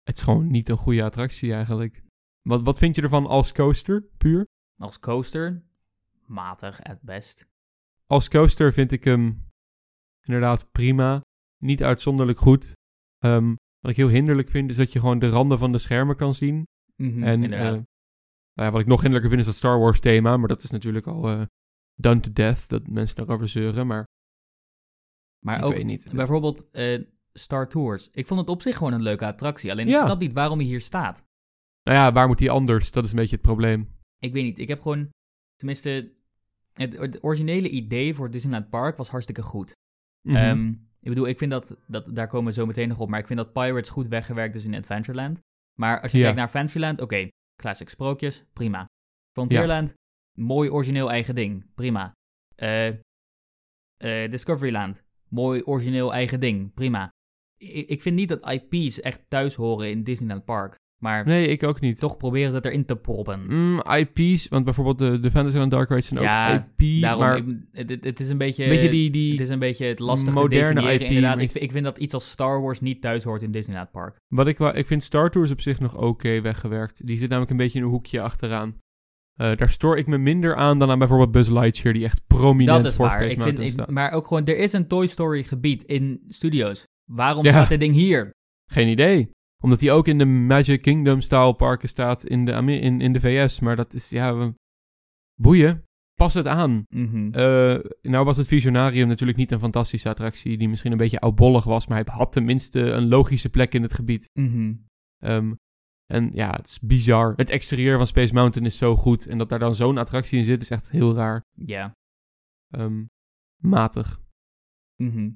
Het 0.02 0.16
is 0.16 0.22
gewoon 0.22 0.50
niet 0.50 0.68
een 0.68 0.76
goede 0.76 1.02
attractie 1.02 1.54
eigenlijk. 1.54 2.02
Wat, 2.42 2.62
wat 2.62 2.78
vind 2.78 2.96
je 2.96 3.02
ervan 3.02 3.26
als 3.26 3.52
coaster, 3.52 4.04
puur? 4.18 4.46
als 4.78 4.98
coaster, 4.98 5.62
matig 6.26 6.82
at 6.82 7.02
best. 7.02 7.46
Als 8.06 8.28
coaster 8.28 8.72
vind 8.72 8.92
ik 8.92 9.04
hem 9.04 9.48
inderdaad 10.22 10.70
prima. 10.72 11.20
Niet 11.62 11.82
uitzonderlijk 11.82 12.38
goed. 12.38 12.72
Ehm, 13.18 13.54
wat 13.80 13.90
ik 13.90 13.96
heel 13.96 14.08
hinderlijk 14.08 14.48
vind 14.48 14.70
is 14.70 14.76
dat 14.76 14.92
je 14.92 15.00
gewoon 15.00 15.18
de 15.18 15.28
randen 15.28 15.58
van 15.58 15.72
de 15.72 15.78
schermen 15.78 16.16
kan 16.16 16.34
zien. 16.34 16.66
Mhm, 16.96 17.22
en 17.22 17.42
eh, 17.52 17.60
nou 17.60 17.84
ja, 18.52 18.70
wat 18.70 18.80
ik 18.80 18.86
nog 18.86 19.00
hinderlijker 19.00 19.28
vind 19.28 19.40
is 19.40 19.46
dat 19.46 19.56
Star 19.56 19.78
Wars 19.78 20.00
thema. 20.00 20.36
Maar 20.36 20.48
dat 20.48 20.62
is 20.62 20.70
natuurlijk 20.70 21.06
al 21.06 21.28
eh, 21.28 21.42
done 21.94 22.20
to 22.20 22.32
death. 22.32 22.68
Dat 22.68 22.86
mensen 22.88 23.16
daarover 23.16 23.48
zeuren. 23.48 23.86
Maar 23.86 24.04
maar 25.44 25.58
ik 25.58 25.64
ook 25.64 25.72
weet 25.74 25.84
niet. 25.84 26.08
Bijvoorbeeld 26.12 26.70
eh, 26.70 27.02
Star 27.32 27.68
Tours. 27.68 28.08
Ik 28.12 28.26
vond 28.26 28.40
het 28.40 28.48
op 28.48 28.62
zich 28.62 28.76
gewoon 28.76 28.92
een 28.92 29.02
leuke 29.02 29.26
attractie. 29.26 29.70
Alleen 29.70 29.88
Ja. 29.88 29.98
ik 29.98 30.04
snap 30.04 30.20
niet 30.20 30.32
waarom 30.32 30.58
hij 30.58 30.66
hier 30.66 30.80
staat. 30.80 31.24
Nou 31.82 31.98
ja, 31.98 32.12
waar 32.12 32.26
moet 32.26 32.38
die 32.38 32.50
anders? 32.50 32.90
Dat 32.90 33.04
is 33.04 33.10
een 33.10 33.16
beetje 33.16 33.36
het 33.36 33.44
probleem. 33.44 33.94
Ik 34.18 34.32
weet 34.32 34.42
niet. 34.44 34.58
Ik 34.58 34.68
heb 34.68 34.82
gewoon... 34.82 35.08
Tenminste, 35.56 36.12
het, 36.76 36.98
het 36.98 37.24
originele 37.24 37.68
idee 37.68 38.14
voor 38.14 38.30
Disneyland 38.30 38.70
Park 38.70 38.96
was 38.96 39.08
hartstikke 39.08 39.42
goed. 39.42 39.72
Mhm. 40.28 40.36
Ehm, 40.36 40.68
ik 41.00 41.08
bedoel, 41.12 41.26
ik 41.26 41.38
vind 41.38 41.50
dat, 41.50 41.76
dat... 41.86 42.14
Daar 42.14 42.28
komen 42.28 42.46
we 42.46 42.60
zo 42.60 42.66
meteen 42.66 42.88
nog 42.88 43.00
op. 43.00 43.08
Maar 43.08 43.20
ik 43.20 43.26
vind 43.26 43.38
dat 43.38 43.52
Pirates 43.52 43.90
goed 43.90 44.08
weggewerkt 44.08 44.54
is 44.54 44.64
in 44.64 44.74
Adventureland. 44.74 45.40
Maar 45.78 46.00
als 46.00 46.12
je 46.12 46.18
Ja. 46.18 46.22
kijkt 46.24 46.38
naar 46.38 46.48
Fantasyland... 46.48 47.00
Oké, 47.00 47.28
classic 47.62 47.88
sprookjes. 47.88 48.44
Prima. 48.52 48.86
Frontierland... 49.32 49.94
Mooi 50.38 50.70
origineel 50.70 51.10
eigen 51.10 51.34
ding. 51.34 51.74
Prima. 51.74 52.12
Eh, 52.54 52.88
eh, 52.88 54.30
Discoveryland. 54.30 55.02
Mooi 55.28 55.62
origineel 55.62 56.12
eigen 56.12 56.40
ding. 56.40 56.74
Prima. 56.74 57.08
Ik, 57.56 57.88
ik 57.88 58.02
vind 58.02 58.16
niet 58.16 58.28
dat 58.28 58.50
IP's 58.50 59.00
echt 59.00 59.20
thuis 59.28 59.54
horen 59.54 59.90
in 59.90 60.04
Disneyland 60.04 60.44
Park. 60.44 60.76
Maar 61.02 61.26
Nee, 61.26 61.46
ik 61.46 61.62
ook 61.62 61.80
niet. 61.80 61.98
toch 61.98 62.16
proberen 62.16 62.50
ze 62.50 62.56
het 62.56 62.64
erin 62.64 62.84
te 62.84 62.96
proppen. 62.96 63.44
Mm, 63.48 63.82
IP's, 63.96 64.48
want 64.48 64.64
bijvoorbeeld 64.64 64.98
de, 64.98 65.20
de 65.20 65.30
Fantasyland 65.30 65.70
Dark 65.70 65.88
Rides 65.88 66.06
zijn 66.06 66.22
Ja, 66.22 66.54
ook 66.54 66.62
IP, 66.76 67.00
Daarom, 67.00 67.20
maar 67.20 67.36
ik- 67.72 68.04
het, 68.04 68.20
is 68.20 68.28
een 68.28 68.38
beetje... 68.38 68.68
beetje 68.68 68.88
die... 68.90 69.10
die 69.10 69.30
Het 69.32 69.40
is 69.40 69.48
een 69.48 69.58
beetje 69.58 69.86
het 69.86 69.98
lastige 69.98 70.32
moderne 70.32 70.80
te 70.82 70.92
IP, 70.92 71.00
inderdaad. 71.00 71.38
Ik, 71.40 71.50
vind- 71.50 71.64
ik 71.64 71.70
vind 71.72 71.84
dat 71.84 71.98
iets 71.98 72.14
als 72.14 72.30
Star 72.30 72.62
Wars 72.62 72.80
niet 72.80 73.00
thuis 73.00 73.24
hoort 73.24 73.42
in 73.42 73.50
Disneyland 73.50 73.90
Park. 73.90 74.16
Wat 74.28 74.46
ik, 74.46 74.58
ik 74.58 74.86
vind 74.86 75.02
Star 75.02 75.30
Tours 75.30 75.50
op 75.50 75.60
zich 75.60 75.80
nog 75.80 75.96
oké 75.96 76.40
weggewerkt. 76.40 77.06
Die 77.06 77.16
zit 77.18 77.28
namelijk 77.28 77.50
een 77.50 77.56
beetje 77.56 77.78
in 77.78 77.84
een 77.84 77.90
hoekje 77.90 78.20
achteraan. 78.20 78.76
Eh, 79.40 79.56
daar 79.56 79.70
stoor 79.70 79.96
ik 79.98 80.06
me 80.06 80.18
minder 80.18 80.54
aan 80.54 80.78
dan 80.78 80.90
aan 80.90 80.98
bijvoorbeeld 80.98 81.30
Buzz 81.30 81.48
Lightyear, 81.50 81.94
die 81.94 82.04
echt 82.04 82.22
prominent 82.26 82.82
dat 82.82 82.90
is 82.90 82.96
voor 82.96 83.06
waar. 83.06 83.14
Space 83.32 83.48
Ik 83.50 83.56
vind, 83.58 83.78
ik- 83.80 83.90
maar 83.90 84.12
ook 84.12 84.26
gewoon, 84.26 84.44
er 84.44 84.58
is 84.58 84.72
een 84.72 84.86
Toy 84.86 85.06
Story 85.06 85.42
gebied 85.42 85.82
in 85.84 86.20
studios. 86.28 86.84
Waarom 87.10 87.44
Ja. 87.44 87.50
staat 87.50 87.68
dit 87.68 87.80
ding 87.80 87.94
hier? 87.94 88.30
Geen 88.70 88.88
idee. 88.88 89.30
Omdat 89.62 89.80
hij 89.80 89.92
ook 89.92 90.06
in 90.08 90.18
de 90.18 90.24
Magic 90.24 90.82
Kingdom 90.82 91.20
style 91.20 91.54
parken 91.54 91.88
staat 91.88 92.24
in 92.24 92.44
de, 92.44 92.52
in, 92.52 93.00
in 93.00 93.12
de 93.12 93.20
VS. 93.20 93.60
Maar 93.60 93.76
dat 93.76 93.94
is, 93.94 94.08
ja, 94.08 94.34
we- 94.36 94.54
boeien. 95.40 95.84
Pas 96.14 96.34
het 96.34 96.46
aan. 96.46 96.84
Mhm. 96.88 97.32
Eh, 97.32 97.78
nou 98.02 98.24
was 98.24 98.36
het 98.36 98.46
Visionarium 98.46 99.08
natuurlijk 99.08 99.38
niet 99.38 99.50
een 99.50 99.58
fantastische 99.58 100.08
attractie 100.08 100.56
die 100.58 100.68
misschien 100.68 100.92
een 100.92 100.98
beetje 100.98 101.20
oudbollig 101.20 101.64
was, 101.64 101.86
maar 101.86 102.04
hij 102.04 102.14
had 102.14 102.32
tenminste 102.32 102.80
een 102.80 103.08
logische 103.08 103.48
plek 103.50 103.74
in 103.74 103.82
het 103.82 103.94
gebied. 103.94 104.30
Mhm. 104.32 104.74
Ehm, 105.18 105.54
en 106.06 106.30
ja, 106.32 106.50
het 106.50 106.66
is 106.66 106.80
bizar. 106.80 107.32
Het 107.36 107.50
exterieur 107.50 107.96
van 107.96 108.06
Space 108.06 108.34
Mountain 108.34 108.66
is 108.68 108.76
zo 108.76 108.96
goed 108.96 109.26
en 109.26 109.38
dat 109.38 109.48
daar 109.48 109.58
dan 109.58 109.74
zo'n 109.74 109.98
attractie 109.98 110.38
in 110.38 110.44
zit 110.44 110.62
is 110.62 110.70
echt 110.70 110.90
heel 110.90 111.14
raar. 111.14 111.42
Ja. 111.52 111.92
Ehm, 112.70 113.04
matig. 113.62 114.20
Mhm. 115.02 115.30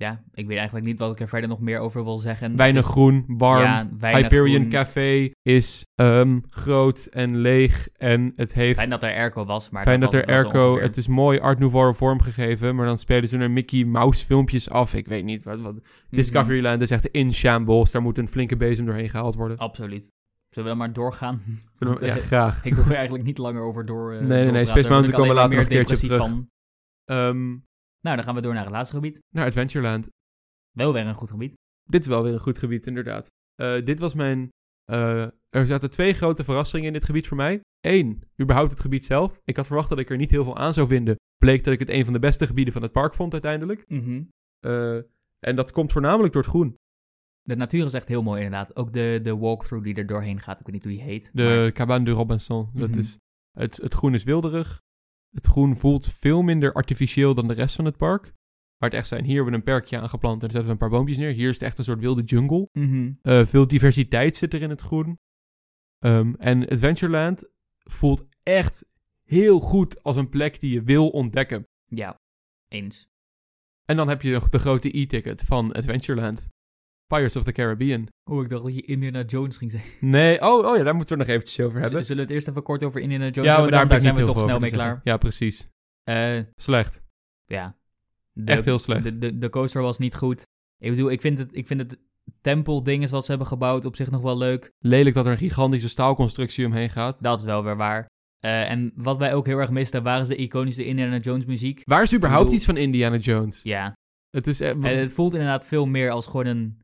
Ja, 0.00 0.22
ik 0.34 0.46
weet 0.46 0.56
eigenlijk 0.56 0.86
niet 0.86 0.98
wat 0.98 1.12
ik 1.12 1.20
er 1.20 1.28
verder 1.28 1.48
nog 1.48 1.60
meer 1.60 1.78
over 1.78 2.04
wil 2.04 2.18
zeggen. 2.18 2.56
Weinig 2.56 2.84
groen, 2.84 3.24
warm. 3.26 3.62
Ja, 3.62 3.88
weinig 3.98 4.22
Hyperion 4.22 4.56
groen. 4.58 4.68
Café 4.68 5.30
is 5.42 5.86
ehm, 5.94 6.38
groot 6.48 7.04
en 7.10 7.36
leeg 7.36 7.88
en 7.96 8.32
het 8.34 8.54
heeft... 8.54 8.78
Fijn 8.78 8.90
dat 8.90 9.02
er 9.02 9.14
airco 9.14 9.44
was, 9.44 9.70
maar 9.70 9.82
Fijn 9.82 10.00
dat 10.00 10.14
er 10.14 10.24
airco... 10.26 10.80
Het 10.80 10.96
is 10.96 11.08
mooi 11.08 11.38
Art 11.40 11.58
Nouveau 11.58 11.94
vormgegeven, 11.94 12.74
maar 12.76 12.86
dan 12.86 12.98
spelen 12.98 13.28
ze 13.28 13.38
er 13.38 13.50
Mickey 13.50 13.84
Mouse 13.84 14.24
filmpjes 14.24 14.70
af. 14.70 14.94
Ik 14.94 15.06
weet 15.06 15.24
niet. 15.24 15.42
Wat, 15.44 15.60
wat. 15.60 15.74
Mhm. 15.74 15.82
Discoveryland 16.10 16.80
is 16.80 16.90
echt 16.90 17.06
in 17.06 17.32
shambles. 17.32 17.90
Daar 17.90 18.02
moet 18.02 18.18
een 18.18 18.28
flinke 18.28 18.56
bezem 18.56 18.84
doorheen 18.86 19.08
gehaald 19.08 19.34
worden. 19.34 19.56
Absoluut. 19.58 20.10
Zullen 20.48 20.70
we 20.70 20.76
dan 20.76 20.86
maar 20.86 20.92
doorgaan? 20.92 21.40
Ja, 22.00 22.14
Ik- 22.14 22.20
graag. 22.22 22.64
Ik 22.64 22.74
wil 22.74 22.84
er 22.84 22.94
eigenlijk 22.94 23.24
niet 23.24 23.38
langer 23.38 23.62
over 23.62 23.86
door. 23.86 24.12
eh, 24.12 24.20
Nee, 24.20 24.42
nee, 24.42 24.50
nee. 24.52 24.64
Space 24.66 24.88
Mountain 24.88 25.14
komen 25.16 25.28
we 25.34 25.40
later 25.40 25.56
nog 25.58 25.66
een 25.66 25.84
keertje 25.84 26.16
van. 26.16 26.48
Ehm, 27.04 27.56
Nou, 28.00 28.16
dan 28.16 28.24
gaan 28.24 28.34
we 28.34 28.40
door 28.40 28.54
naar 28.54 28.62
het 28.64 28.72
laatste 28.72 28.94
gebied. 28.94 29.20
naar 29.34 29.46
Adventureland. 29.46 30.08
Wel 30.70 30.92
weer 30.92 31.06
een 31.06 31.14
goed 31.14 31.30
gebied. 31.30 31.54
Dit 31.84 32.00
is 32.00 32.06
wel 32.06 32.22
weer 32.22 32.32
een 32.32 32.40
goed 32.40 32.58
gebied, 32.58 32.86
inderdaad. 32.86 33.28
Eh, 33.54 33.82
dit 33.84 34.00
was 34.00 34.14
mijn... 34.14 34.48
eh, 34.84 35.22
er 35.48 35.66
zaten 35.66 35.90
twee 35.90 36.12
grote 36.12 36.44
verrassingen 36.44 36.86
in 36.86 36.92
dit 36.92 37.04
gebied 37.04 37.26
voor 37.28 37.36
mij. 37.36 37.60
Eén, 37.80 38.22
überhaupt 38.40 38.70
het 38.70 38.80
gebied 38.80 39.04
zelf. 39.06 39.40
Ik 39.44 39.56
had 39.56 39.66
verwacht 39.66 39.88
dat 39.88 39.98
ik 39.98 40.10
er 40.10 40.16
niet 40.16 40.30
heel 40.30 40.44
veel 40.44 40.56
aan 40.56 40.74
zou 40.74 40.88
vinden. 40.88 41.16
Bleek 41.36 41.64
dat 41.64 41.72
ik 41.72 41.78
het 41.78 41.88
een 41.88 42.04
van 42.04 42.12
de 42.12 42.18
beste 42.18 42.46
gebieden 42.46 42.72
van 42.72 42.82
het 42.82 42.92
park 42.92 43.14
vond 43.14 43.32
uiteindelijk. 43.32 43.84
Mhm. 43.88 44.22
Eh, 44.60 44.96
en 45.38 45.56
dat 45.56 45.70
komt 45.70 45.92
voornamelijk 45.92 46.32
door 46.32 46.42
het 46.42 46.50
groen. 46.50 46.76
De 47.42 47.56
natuur 47.56 47.84
is 47.84 47.92
echt 47.92 48.08
heel 48.08 48.22
mooi, 48.22 48.42
inderdaad. 48.42 48.76
Ook 48.76 48.92
de, 48.92 49.20
de 49.22 49.36
walkthrough 49.36 49.84
die 49.84 49.94
er 49.94 50.06
doorheen 50.06 50.40
gaat. 50.40 50.60
Ik 50.60 50.66
weet 50.66 50.74
niet 50.74 50.84
hoe 50.84 50.92
die 50.92 51.02
heet. 51.02 51.30
De 51.32 51.42
maar- 51.42 51.72
Cabane 51.72 52.04
de 52.04 52.10
Robinson. 52.10 52.70
Dat 52.74 52.88
Mhm. 52.88 52.98
is, 52.98 53.18
het, 53.58 53.76
het 53.76 53.94
groen 53.94 54.14
is 54.14 54.24
wilderig. 54.24 54.80
Het 55.30 55.46
groen 55.46 55.76
voelt 55.76 56.06
veel 56.06 56.42
minder 56.42 56.72
artificieel 56.72 57.34
dan 57.34 57.48
de 57.48 57.54
rest 57.54 57.76
van 57.76 57.84
het 57.84 57.96
park. 57.96 58.32
Waar 58.76 58.88
het 58.90 58.98
echt 58.98 59.08
zijn, 59.08 59.24
hier 59.24 59.34
hebben 59.34 59.52
we 59.52 59.58
een 59.58 59.64
perkje 59.64 60.00
aangeplant 60.00 60.42
en 60.42 60.50
zetten 60.50 60.64
we 60.64 60.70
een 60.70 60.78
paar 60.78 60.88
boompjes 60.88 61.18
neer. 61.18 61.32
Hier 61.32 61.48
is 61.48 61.54
het 61.54 61.62
echt 61.62 61.78
een 61.78 61.84
soort 61.84 62.00
wilde 62.00 62.22
jungle. 62.22 62.68
Mhm. 62.72 63.12
Eh, 63.22 63.44
veel 63.44 63.66
diversiteit 63.66 64.36
zit 64.36 64.54
er 64.54 64.62
in 64.62 64.70
het 64.70 64.80
groen. 64.80 65.18
Ehm, 65.98 66.32
en 66.32 66.68
Adventureland 66.68 67.48
voelt 67.78 68.26
echt 68.42 68.86
heel 69.24 69.60
goed 69.60 70.02
als 70.02 70.16
een 70.16 70.28
plek 70.28 70.60
die 70.60 70.72
je 70.72 70.82
wil 70.82 71.08
ontdekken. 71.08 71.68
Ja, 71.86 72.20
eens. 72.68 73.08
En 73.84 73.96
dan 73.96 74.08
heb 74.08 74.22
je 74.22 74.32
nog 74.32 74.48
de 74.48 74.58
grote 74.58 74.98
e-ticket 74.98 75.42
van 75.42 75.72
Adventureland. 75.72 76.48
Pirates 77.10 77.36
of 77.36 77.42
the 77.44 77.52
Caribbean. 77.52 78.06
Oh, 78.30 78.42
ik 78.42 78.48
dacht 78.48 78.62
dat 78.62 78.74
je 78.74 78.82
Indiana 78.82 79.22
Jones 79.22 79.56
ging 79.56 79.70
zeggen. 79.70 79.90
Nee, 80.00 80.40
oh, 80.42 80.66
oh 80.66 80.76
ja, 80.76 80.82
daar 80.82 80.94
moeten 80.94 81.16
we 81.18 81.22
nog 81.24 81.32
eventjes 81.32 81.66
over 81.66 81.80
hebben. 81.80 82.04
Zullen 82.04 82.16
we 82.16 82.22
het 82.28 82.30
eerst 82.36 82.48
even 82.48 82.62
kort 82.62 82.84
over 82.84 83.00
Indiana 83.00 83.24
Jones 83.24 83.44
ja, 83.50 83.52
hebben? 83.54 83.70
daar, 83.72 83.92
ik 83.96 84.02
zijn 84.02 84.14
we 84.14 84.24
toch 84.24 84.42
snel 84.42 84.58
mee 84.58 84.70
klaar. 84.70 85.00
Ja, 85.04 85.16
precies. 85.16 85.66
Eh, 86.04 86.38
Slecht. 86.56 87.02
ja. 87.44 87.76
De- 88.32 88.52
Echt 88.52 88.64
heel 88.64 88.78
slecht. 88.78 89.02
De, 89.02 89.18
de, 89.18 89.38
de 89.38 89.48
coaster 89.48 89.82
was 89.82 89.98
niet 89.98 90.14
goed. 90.14 90.46
Ik 90.78 90.90
bedoel, 90.90 91.10
ik 91.10 91.20
vind 91.20 91.38
het, 91.38 91.56
ik 91.56 91.66
vind 91.66 91.80
het 91.80 91.98
tempelding 92.40 93.02
is 93.02 93.10
wat 93.10 93.22
ze 93.24 93.30
hebben 93.30 93.48
gebouwd 93.48 93.84
op 93.84 93.96
zich 93.96 94.10
nog 94.10 94.20
wel 94.20 94.38
leuk. 94.38 94.70
Lelijk 94.78 95.14
dat 95.14 95.26
er 95.26 95.32
een 95.32 95.38
gigantische 95.38 95.88
staalconstructie 95.88 96.66
omheen 96.66 96.90
gaat. 96.90 97.22
Dat 97.22 97.38
is 97.38 97.44
wel 97.44 97.64
weer 97.64 97.76
waar. 97.76 98.08
Eh, 98.38 98.70
en 98.70 98.92
wat 98.94 99.18
wij 99.18 99.34
ook 99.34 99.46
heel 99.46 99.58
erg 99.58 99.70
misten, 99.70 100.02
waren 100.02 100.28
de 100.28 100.36
iconische 100.36 100.84
Indiana 100.84 101.16
Jones 101.18 101.44
muziek. 101.44 101.82
Waar 101.84 102.02
is 102.02 102.14
überhaupt 102.14 102.42
bedoel- 102.44 102.56
iets 102.58 102.66
van 102.66 102.76
Indiana 102.76 103.16
Jones? 103.16 103.62
Ja, 103.62 103.96
Het 104.30 104.46
is... 104.46 104.60
eh, 104.60 104.68
en 104.70 104.98
het 104.98 105.12
voelt 105.12 105.32
inderdaad 105.32 105.66
veel 105.66 105.86
meer 105.86 106.10
als 106.10 106.26
gewoon 106.26 106.46
een, 106.46 106.78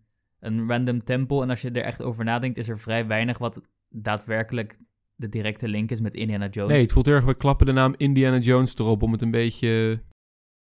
een 0.46 0.68
random 0.68 1.04
tempel. 1.04 1.42
En 1.42 1.50
als 1.50 1.60
je 1.60 1.70
er 1.70 1.82
echt 1.84 2.02
over 2.02 2.24
nadenkt, 2.24 2.56
is 2.58 2.68
er 2.68 2.78
vrij 2.78 3.06
weinig 3.06 3.38
wat 3.38 3.60
daadwerkelijk 3.88 4.78
de 5.14 5.28
directe 5.28 5.68
link 5.68 5.90
is 5.90 6.00
met 6.00 6.14
Indiana 6.14 6.48
Jones. 6.48 6.72
nee, 6.72 6.82
het 6.82 6.92
voelt 6.92 7.06
heel 7.06 7.14
erg... 7.14 7.24
We 7.24 7.36
klappen 7.36 7.66
de 7.66 7.72
naam 7.72 7.94
Indiana 7.96 8.38
Jones 8.38 8.78
erop 8.78 9.02
om 9.02 9.12
het 9.12 9.22
een 9.22 9.30
beetje... 9.30 10.02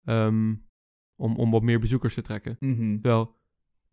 ehm, 0.06 0.54
om, 1.16 1.36
om 1.36 1.52
wat 1.52 1.62
meer 1.62 1.80
bezoekers 1.80 2.14
te 2.14 2.22
trekken. 2.22 2.56
Mhm. 2.60 2.98
Wel, 3.02 3.36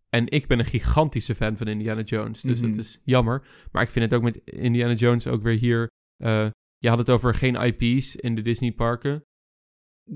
en 0.08 0.28
ik 0.28 0.46
ben 0.46 0.58
een 0.58 0.64
gigantische 0.64 1.34
fan 1.34 1.56
van 1.56 1.66
Indiana 1.66 2.02
Jones, 2.02 2.40
dus 2.40 2.60
Mhm. 2.60 2.70
dat 2.70 2.80
is 2.80 3.00
jammer. 3.04 3.46
Maar 3.72 3.82
ik 3.82 3.88
vind 3.90 4.04
het 4.04 4.14
ook 4.14 4.22
met 4.22 4.36
Indiana 4.44 4.92
Jones 4.92 5.26
ook 5.26 5.42
weer 5.42 5.58
hier... 5.58 5.88
eh, 6.16 6.48
je 6.78 6.88
had 6.88 6.98
het 6.98 7.10
over 7.10 7.34
geen 7.34 7.54
IP's 7.54 8.14
in 8.16 8.34
de 8.34 8.42
Disney 8.42 8.72
parken. 8.72 9.22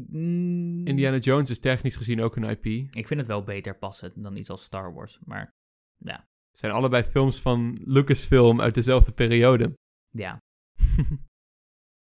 Mm, 0.09 0.87
Indiana 0.87 1.17
Jones 1.19 1.51
is 1.51 1.59
technisch 1.59 1.97
gezien 1.97 2.21
ook 2.23 2.37
een 2.37 2.45
IP. 2.45 2.65
Ik 2.95 3.07
vind 3.07 3.21
het 3.21 3.27
wel 3.29 3.45
beter 3.45 3.79
passen 3.79 4.13
dan 4.17 4.37
iets 4.37 4.51
als 4.51 4.63
Star 4.63 4.95
Wars. 4.95 5.19
Maar 5.25 5.51
ja, 5.97 6.17
Het 6.51 6.59
zijn 6.59 6.73
allebei 6.73 7.03
films 7.03 7.41
van 7.41 7.81
Lucasfilm 7.85 8.61
uit 8.61 8.75
dezelfde 8.75 9.13
periode. 9.13 9.75
ja. 10.25 10.39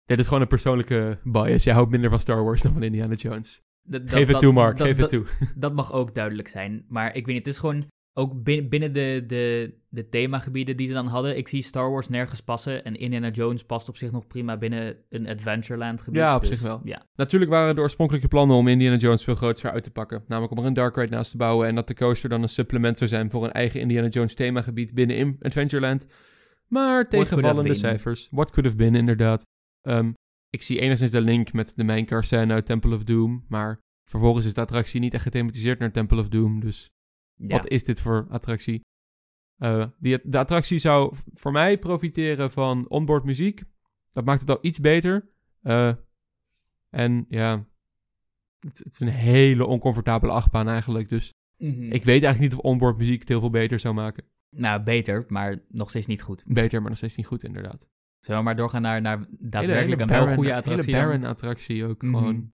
Dit 0.04 0.18
is 0.18 0.26
gewoon 0.26 0.42
een 0.42 0.48
persoonlijke 0.48 1.18
bias. 1.24 1.64
Jij 1.64 1.74
houdt 1.74 1.90
minder 1.90 2.10
van 2.10 2.20
Star 2.20 2.44
Wars 2.44 2.62
dan 2.62 2.72
van 2.72 2.82
Indiana 2.82 3.14
Jones. 3.14 3.60
Dat- 3.88 4.02
Geef 4.10 4.20
het 4.20 4.28
dat- 4.30 4.40
toe, 4.40 4.52
Mark. 4.52 4.78
Geef 4.78 4.96
het 4.96 5.08
toe. 5.08 5.26
Dat 5.56 5.74
mag 5.74 5.92
ook 5.92 6.14
duidelijk 6.14 6.48
zijn. 6.48 6.84
Maar 6.88 7.06
ik 7.14 7.26
weet 7.26 7.34
niet, 7.34 7.44
het 7.44 7.54
is 7.54 7.60
gewoon 7.60 7.86
ook 8.16 8.42
bin- 8.42 8.68
binnen 8.68 8.92
de, 8.92 9.24
de, 9.26 9.74
de 9.88 10.08
themagebieden 10.08 10.76
die 10.76 10.86
ze 10.86 10.92
dan 10.92 11.06
hadden. 11.06 11.36
Ik 11.36 11.48
zie 11.48 11.62
Star 11.62 11.90
Wars 11.90 12.08
nergens 12.08 12.40
passen. 12.40 12.84
En 12.84 12.96
Indiana 12.96 13.30
Jones 13.30 13.64
past 13.64 13.88
op 13.88 13.96
zich 13.96 14.12
nog 14.12 14.26
prima 14.26 14.56
binnen 14.56 14.96
een 15.08 15.28
Adventureland 15.28 16.00
gebied. 16.00 16.20
Ja, 16.20 16.34
op 16.34 16.40
Dus, 16.40 16.50
zich 16.50 16.60
wel. 16.60 16.80
Ja. 16.84 17.06
Natuurlijk 17.14 17.50
waren 17.50 17.74
de 17.74 17.80
oorspronkelijke 17.80 18.28
plannen 18.28 18.56
om 18.56 18.68
Indiana 18.68 18.96
Jones 18.96 19.24
veel 19.24 19.34
groter 19.34 19.70
uit 19.70 19.82
te 19.82 19.90
pakken. 19.90 20.24
Namelijk 20.26 20.52
om 20.52 20.58
er 20.58 20.64
een 20.64 20.74
dark 20.74 20.96
ride 20.96 21.14
naast 21.14 21.30
te 21.30 21.36
bouwen 21.36 21.68
en 21.68 21.74
dat 21.74 21.88
de 21.88 21.94
coaster 21.94 22.28
dan 22.28 22.42
een 22.42 22.48
supplement 22.48 22.98
zou 22.98 23.10
zijn 23.10 23.30
voor 23.30 23.44
een 23.44 23.52
eigen 23.52 23.80
Indiana 23.80 24.08
Jones 24.08 24.34
themagebied 24.34 24.94
binnen 24.94 25.16
in 25.16 25.36
Adventureland. 25.40 26.06
Maar 26.68 27.08
tegenvallende 27.08 27.74
cijfers. 27.74 28.28
What 28.30 28.50
could 28.50 28.64
have 28.64 28.76
been, 28.76 28.94
inderdaad. 28.94 29.42
Ehm, 29.80 30.12
ik 30.50 30.62
zie 30.62 30.80
enigszins 30.80 31.10
de 31.10 31.20
link 31.20 31.52
met 31.52 31.72
de 31.76 31.84
main 31.84 32.06
scène 32.20 32.52
uit 32.52 32.66
Temple 32.66 32.94
of 32.94 33.04
Doom, 33.04 33.44
maar 33.48 33.80
vervolgens 34.08 34.46
is 34.46 34.54
de 34.54 34.60
attractie 34.60 35.00
niet 35.00 35.14
echt 35.14 35.22
gethematiseerd 35.22 35.78
naar 35.78 35.92
Temple 35.92 36.20
of 36.20 36.28
Doom, 36.28 36.60
dus 36.60 36.90
ja. 37.36 37.46
Wat 37.48 37.68
is 37.68 37.84
dit 37.84 38.00
voor 38.00 38.26
attractie? 38.30 38.80
Eh, 39.56 39.86
die, 39.98 40.18
de 40.22 40.38
attractie 40.38 40.78
zou 40.78 41.14
voor 41.32 41.52
mij 41.52 41.78
profiteren 41.78 42.50
van 42.50 42.88
onboard 42.88 43.24
muziek. 43.24 43.62
Dat 44.10 44.24
maakt 44.24 44.40
het 44.40 44.50
al 44.50 44.58
iets 44.60 44.80
beter. 44.80 45.28
Eh, 45.62 45.92
en 46.90 47.24
ja, 47.28 47.66
het, 48.60 48.78
het 48.78 48.92
is 48.92 49.00
een 49.00 49.08
hele 49.08 49.66
oncomfortabele 49.66 50.32
achtbaan 50.32 50.68
eigenlijk. 50.68 51.08
Dus 51.08 51.32
Mhm. 51.56 51.82
ik 51.82 52.04
weet 52.04 52.22
eigenlijk 52.22 52.40
niet 52.40 52.54
of 52.54 52.58
onboard 52.70 52.98
muziek 52.98 53.20
het 53.20 53.28
heel 53.28 53.40
veel 53.40 53.50
beter 53.50 53.80
zou 53.80 53.94
maken. 53.94 54.24
Nou, 54.50 54.82
beter, 54.82 55.24
maar 55.28 55.62
nog 55.68 55.88
steeds 55.88 56.06
niet 56.06 56.22
goed. 56.22 56.42
Beter, 56.46 56.80
maar 56.80 56.88
nog 56.88 56.98
steeds 56.98 57.16
niet 57.16 57.26
goed 57.26 57.44
inderdaad. 57.44 57.88
Zullen 58.20 58.38
we 58.40 58.46
maar 58.46 58.56
doorgaan 58.56 58.82
naar, 58.82 59.00
naar 59.00 59.18
daadwerkelijk 59.30 60.00
hele 60.00 60.02
een 60.02 60.18
barren- 60.18 60.34
goede 60.34 60.54
attractie? 60.54 60.94
Hele 60.94 61.06
barren 61.06 61.24
attractie 61.24 61.84
ook 61.86 62.02
Mhm. 62.02 62.14
gewoon. 62.16 62.52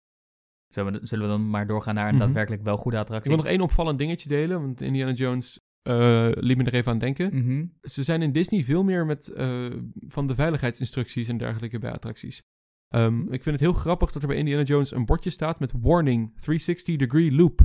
Zullen 0.70 0.94
we, 0.94 1.00
zullen 1.08 1.26
we 1.26 1.32
dan 1.32 1.50
maar 1.50 1.68
doorgaan 1.68 1.96
naar 1.96 2.08
een 2.08 2.16
Mhm. 2.16 2.24
daadwerkelijk 2.24 2.64
wel 2.64 2.78
goede 2.78 2.98
Ik 2.98 3.04
attractie? 3.04 3.30
wil 3.32 3.40
nog 3.42 3.50
één 3.52 3.62
opvallend 3.62 3.98
dingetje 3.98 4.30
delen, 4.30 4.62
want 4.62 4.82
Indiana 4.82 5.12
Jones 5.12 5.60
eh 5.82 6.30
liet 6.32 6.58
me 6.58 6.64
er 6.64 6.74
even 6.74 6.92
aan 6.92 7.00
denken. 7.00 7.36
Mhm. 7.36 7.66
ze 7.82 8.04
zijn 8.04 8.22
in 8.22 8.32
Disney 8.32 8.64
veel 8.64 8.84
meer 8.84 9.06
met 9.06 9.28
eh, 9.28 9.66
van 10.08 10.28
de 10.28 10.36
veiligheidsinstructies 10.36 11.28
en 11.28 11.38
dergelijke 11.38 11.80
bij 11.80 11.92
attracties. 11.92 12.42
Ehm, 12.88 13.20
ik 13.22 13.44
vind 13.44 13.46
het 13.46 13.60
heel 13.60 13.74
grappig 13.74 14.12
dat 14.12 14.22
er 14.22 14.28
bij 14.28 14.38
Indiana 14.38 14.64
Jones 14.64 14.92
een 14.92 15.06
bordje 15.06 15.30
staat 15.30 15.60
met 15.60 15.74
warning 15.82 16.34
360 16.42 16.96
degree 16.96 17.32
loop. 17.32 17.62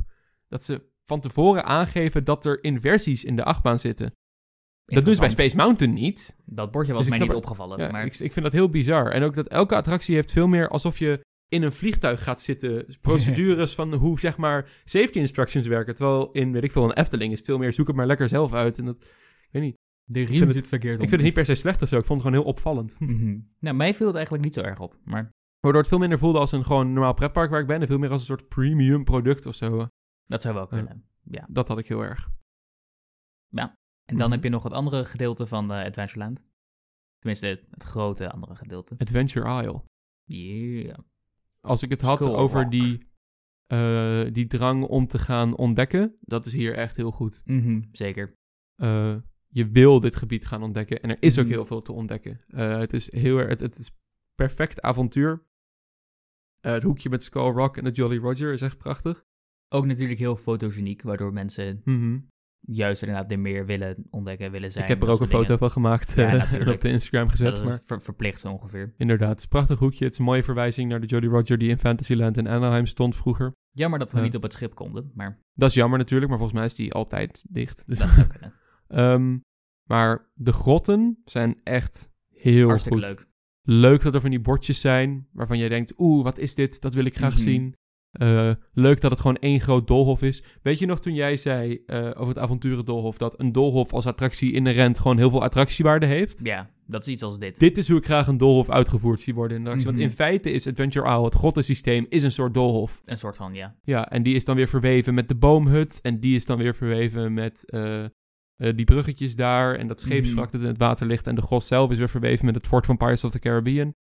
Dat 0.48 0.62
ze 0.64 0.82
van 1.05 1.20
tevoren 1.20 1.64
aangeven 1.64 2.24
dat 2.24 2.44
er 2.44 2.64
inversies 2.64 3.24
in 3.24 3.36
de 3.36 3.44
achtbaan 3.44 3.78
zitten. 3.78 4.12
Dat 4.85 5.05
doen 5.05 5.14
ze 5.14 5.20
bij. 5.20 5.31
Space 5.31 5.56
Mountain 5.56 5.94
niet. 5.94 6.36
Dat 6.44 6.70
bordje 6.70 6.93
was 6.93 7.05
Dus 7.06 7.12
ik 7.14 7.18
mij 7.20 7.28
niet 7.28 7.36
opgevallen. 7.36 7.78
Ja, 7.78 7.90
maar 7.90 8.05
ik, 8.05 8.18
ik 8.18 8.32
vind 8.32 8.44
dat 8.44 8.52
heel 8.52 8.68
bizar. 8.70 9.10
En 9.10 9.22
ook 9.22 9.35
dat 9.35 9.48
elke 9.48 9.74
attractie 9.74 10.14
heeft 10.14 10.32
veel 10.32 10.47
meer 10.47 10.68
alsof 10.68 10.98
je 10.98 11.20
in 11.48 11.62
een 11.62 11.72
vliegtuig 11.72 12.22
gaat 12.22 12.40
zitten. 12.40 12.86
Procedures 13.00 13.74
van 13.80 13.94
hoe 13.94 14.20
zeg 14.20 14.36
maar 14.36 14.82
safety 14.84 15.18
instructions 15.18 15.66
werken. 15.66 15.94
Terwijl 15.94 16.30
in, 16.32 16.52
weet 16.52 16.64
ik 16.64 16.72
veel, 16.72 16.84
een 16.84 16.92
Efteling 16.96 17.32
is 17.32 17.40
veel 17.40 17.58
meer 17.58 17.72
zoek 17.72 17.86
het 17.86 17.96
maar 17.96 18.06
lekker 18.06 18.28
zelf 18.28 18.52
uit. 18.52 18.78
En 18.78 18.84
dat, 18.84 19.14
weet 19.50 19.62
niet. 19.62 19.74
De 20.04 20.24
riem 20.24 20.48
het- 20.48 20.66
verkeerd 20.68 20.92
Ik 20.94 20.98
vind 21.00 21.10
het 21.10 21.22
niet 21.22 21.32
per 21.34 21.44
se 21.44 21.54
slecht 21.54 21.82
of 21.82 21.88
zo. 21.88 21.98
Ik 21.98 22.04
vond 22.04 22.20
het 22.22 22.28
gewoon 22.28 22.42
heel 22.44 22.52
opvallend. 22.52 22.96
Mhm. 23.00 23.38
Nou, 23.58 23.76
mij 23.76 23.94
viel 23.94 24.06
het 24.06 24.14
eigenlijk 24.14 24.44
niet 24.44 24.54
zo 24.54 24.60
erg 24.60 24.78
op. 24.80 24.96
Maar 25.04 25.30
Waardoor 25.60 25.80
het 25.82 25.90
veel 25.90 25.98
minder 26.00 26.18
voelde 26.18 26.38
als 26.38 26.52
een 26.52 26.64
gewoon 26.64 26.92
normaal 26.92 27.14
pretpark 27.14 27.50
waar 27.50 27.60
ik 27.60 27.66
ben. 27.66 27.80
En 27.80 27.86
veel 27.86 27.98
meer 27.98 28.10
als 28.10 28.20
een 28.20 28.26
soort 28.36 28.48
premium 28.48 29.04
product 29.04 29.46
of 29.46 29.54
zo. 29.54 29.86
dat 30.26 30.42
zou 30.42 30.54
wel 30.54 30.62
Ja. 30.62 30.68
kunnen. 30.76 31.04
Ja. 31.22 31.46
Dat 31.50 31.68
had 31.68 31.78
ik 31.78 31.86
heel 31.88 32.02
erg. 32.04 32.30
En 34.06 34.16
dan 34.16 34.26
Mhm. 34.26 34.30
heb 34.34 34.42
je 34.44 34.48
nog 34.50 34.62
het 34.62 34.72
andere 34.72 35.04
gedeelte 35.04 35.46
van 35.46 35.72
eh, 35.72 35.84
Adventureland. 35.86 36.44
Tenminste, 37.18 37.46
het, 37.46 37.66
het 37.70 37.82
grote 37.82 38.30
andere 38.30 38.54
gedeelte. 38.54 38.94
Adventure 38.98 39.62
Isle. 39.62 39.82
Yeah. 40.24 40.98
Als 41.64 41.82
ik 41.82 41.90
het 41.90 42.00
had 42.00 42.18
Skull 42.22 42.34
over 42.34 42.60
Rock. 42.62 42.70
die, 42.70 43.06
eh, 43.66 44.24
die 44.32 44.46
drang 44.46 44.82
om 44.84 45.06
te 45.06 45.18
gaan 45.18 45.56
ontdekken. 45.56 46.16
Dat 46.20 46.46
is 46.46 46.52
hier 46.52 46.74
echt 46.74 46.96
heel 46.96 47.10
goed. 47.10 47.42
Mhm, 47.44 47.82
zeker. 47.92 48.34
Eh, 48.74 49.16
je 49.48 49.68
wil 49.68 50.00
dit 50.00 50.16
gebied 50.16 50.46
gaan 50.46 50.62
ontdekken. 50.62 51.00
En 51.02 51.10
er 51.10 51.16
is 51.20 51.38
ook 51.38 51.44
Mhm. 51.44 51.54
heel 51.54 51.64
veel 51.64 51.82
te 51.82 51.92
ontdekken. 51.92 52.40
Eh, 52.48 52.78
het 52.78 52.92
is 52.92 53.12
heel. 53.12 53.36
Het, 53.38 53.60
het 53.60 53.78
is 53.78 53.90
perfect 54.34 54.80
avontuur. 54.82 55.46
Het 56.60 56.82
hoekje 56.82 57.08
met 57.08 57.22
Skull 57.22 57.50
Rock 57.52 57.76
en 57.76 57.84
de 57.84 57.90
Jolly 57.90 58.18
Roger 58.18 58.52
is 58.52 58.62
echt 58.62 58.78
prachtig. 58.78 59.24
Ook 59.68 59.86
natuurlijk 59.86 60.18
heel 60.18 60.36
fotogeniek, 60.36 61.02
waardoor 61.02 61.32
mensen 61.32 61.80
Mhm. 61.84 62.18
Juist 62.66 63.02
inderdaad 63.02 63.30
er 63.30 63.38
meer 63.38 63.66
willen 63.66 64.06
ontdekken, 64.10 64.50
willen 64.50 64.72
zijn. 64.72 64.84
Ik 64.84 64.90
heb 64.90 65.02
er 65.02 65.08
ook 65.08 65.20
een 65.20 65.26
foto 65.26 65.56
van 65.56 65.70
gemaakt 65.70 66.14
Ja, 66.14 66.50
eh, 66.58 66.68
op 66.72 66.80
de 66.80 66.88
Instagram 66.88 67.28
gezet. 67.28 67.64
Maar 67.64 67.80
ver- 67.84 68.02
verplicht 68.02 68.40
zo 68.40 68.50
ongeveer. 68.52 68.94
inderdaad, 68.96 69.28
het 69.28 69.38
is 69.38 69.44
een 69.44 69.50
prachtig 69.50 69.78
hoekje. 69.78 70.04
Het 70.04 70.12
is 70.12 70.18
een 70.18 70.24
mooie 70.24 70.42
verwijzing 70.42 70.88
naar 70.90 71.00
de 71.00 71.06
Jolly 71.06 71.26
Roger 71.26 71.58
die 71.58 71.68
in 71.68 71.78
Fantasyland 71.78 72.36
in 72.36 72.48
Anaheim 72.48 72.86
stond 72.86 73.16
vroeger. 73.16 73.52
Jammer 73.70 73.98
dat 73.98 74.12
we 74.12 74.20
niet 74.20 74.36
op 74.36 74.42
het 74.42 74.52
schip 74.52 74.74
konden, 74.74 75.10
maar 75.14 75.42
Dat 75.54 75.68
is 75.68 75.74
jammer 75.74 75.98
natuurlijk, 75.98 76.28
maar 76.30 76.38
volgens 76.38 76.58
mij 76.58 76.68
is 76.68 76.74
die 76.74 76.92
altijd 76.92 77.44
dicht. 77.48 77.86
Dus, 77.86 77.98
dat 77.98 78.08
zou 78.10 78.26
kunnen. 78.38 78.54
Ehm, 78.88 79.38
maar 79.88 80.30
de 80.34 80.52
grotten 80.52 81.18
zijn 81.24 81.60
echt 81.62 82.10
heel 82.28 82.68
Hartstikke 82.68 82.98
goed. 82.98 83.06
leuk. 83.06 83.26
Leuk 83.66 84.02
dat 84.02 84.14
er 84.14 84.20
van 84.20 84.30
die 84.30 84.40
bordjes 84.40 84.80
zijn 84.80 85.28
waarvan 85.32 85.58
jij 85.58 85.68
denkt, 85.68 85.92
oeh, 85.96 86.24
wat 86.24 86.38
is 86.38 86.54
dit? 86.54 86.80
Dat 86.80 86.94
wil 86.94 87.04
ik 87.04 87.16
graag 87.16 87.32
Mhm. 87.32 87.42
zien. 87.42 87.74
Eh, 88.14 88.50
leuk 88.72 89.00
dat 89.00 89.10
het 89.10 89.20
gewoon 89.20 89.36
één 89.36 89.60
groot 89.60 89.86
doolhof 89.86 90.22
is. 90.22 90.44
Weet 90.62 90.78
je 90.78 90.86
nog 90.86 91.00
toen 91.00 91.14
jij 91.14 91.36
zei 91.36 91.82
eh, 91.86 92.06
over 92.06 92.28
het 92.28 92.38
avonturendolhof 92.38 93.18
dat 93.18 93.40
een 93.40 93.52
doolhof 93.52 93.92
als 93.92 94.06
attractie 94.06 94.52
inherent 94.52 94.98
gewoon 94.98 95.16
heel 95.16 95.30
veel 95.30 95.42
attractiewaarde 95.42 96.06
heeft? 96.06 96.40
Ja, 96.42 96.70
dat 96.86 97.06
is 97.06 97.12
iets 97.12 97.22
als 97.22 97.38
dit. 97.38 97.58
Dit 97.58 97.78
is 97.78 97.88
hoe 97.88 97.98
ik 97.98 98.04
graag 98.04 98.26
een 98.26 98.36
doolhof 98.36 98.70
uitgevoerd 98.70 99.20
zie 99.20 99.34
worden 99.34 99.56
in 99.56 99.64
de 99.64 99.70
attractie. 99.70 99.92
Mhm. 99.92 100.00
Want 100.00 100.10
in 100.10 100.24
feite 100.24 100.50
is 100.50 100.66
Adventure 100.66 101.08
Isle, 101.08 101.24
het 101.24 101.34
grottensysteem, 101.34 102.06
is 102.08 102.22
een 102.22 102.32
soort 102.32 102.54
doolhof. 102.54 103.02
Een 103.04 103.18
soort 103.18 103.36
van, 103.36 103.54
ja. 103.54 103.76
Ja, 103.82 104.10
en 104.10 104.22
die 104.22 104.34
is 104.34 104.44
dan 104.44 104.56
weer 104.56 104.68
verweven 104.68 105.14
met 105.14 105.28
de 105.28 105.34
boomhut. 105.34 106.00
En 106.02 106.20
die 106.20 106.36
is 106.36 106.46
dan 106.46 106.58
weer 106.58 106.74
verweven 106.74 107.34
met 107.34 107.70
eh, 107.70 108.04
eh, 108.04 108.10
die 108.56 108.84
bruggetjes 108.84 109.36
daar. 109.36 109.74
En 109.74 109.86
dat 109.86 110.00
scheepswrak 110.00 110.52
dat 110.52 110.60
in 110.60 110.66
het 110.66 110.78
water 110.78 111.06
ligt. 111.06 111.26
En 111.26 111.34
de 111.34 111.42
grot 111.42 111.64
zelf 111.64 111.90
is 111.90 111.98
weer 111.98 112.08
verweven 112.08 112.46
met 112.46 112.54
het 112.54 112.66
fort 112.66 112.86
van 112.86 112.96
Pirates 112.96 113.24
of 113.24 113.30
the 113.30 113.38
Caribbean. 113.38 113.94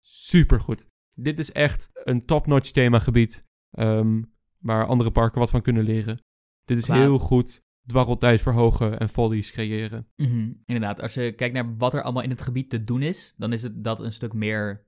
Supergoed. 0.00 0.88
Dit 1.20 1.38
is 1.38 1.52
echt 1.52 1.90
een 1.92 2.24
top-notch 2.24 2.70
themagebied. 2.70 3.46
ehm, 3.70 4.22
waar 4.58 4.86
andere 4.86 5.10
parken 5.10 5.38
wat 5.38 5.50
van 5.50 5.62
kunnen 5.62 5.82
leren. 5.82 6.22
Dit 6.64 6.78
is 6.78 6.86
heel 6.86 7.18
goed 7.18 7.62
dwarreltijd 7.86 8.40
verhogen 8.40 8.98
en 8.98 9.08
follies 9.08 9.52
creëren. 9.52 10.06
Mhm, 10.16 10.52
Inderdaad, 10.64 11.00
als 11.00 11.14
je 11.14 11.32
kijkt 11.32 11.54
naar 11.54 11.76
wat 11.76 11.94
er 11.94 12.02
allemaal 12.02 12.22
in 12.22 12.30
het 12.30 12.42
gebied 12.42 12.70
te 12.70 12.82
doen 12.82 13.02
is, 13.02 13.34
dan 13.36 13.52
is 13.52 13.62
het 13.62 13.84
dat 13.84 14.00
een 14.00 14.12
stuk 14.12 14.32
meer 14.32 14.84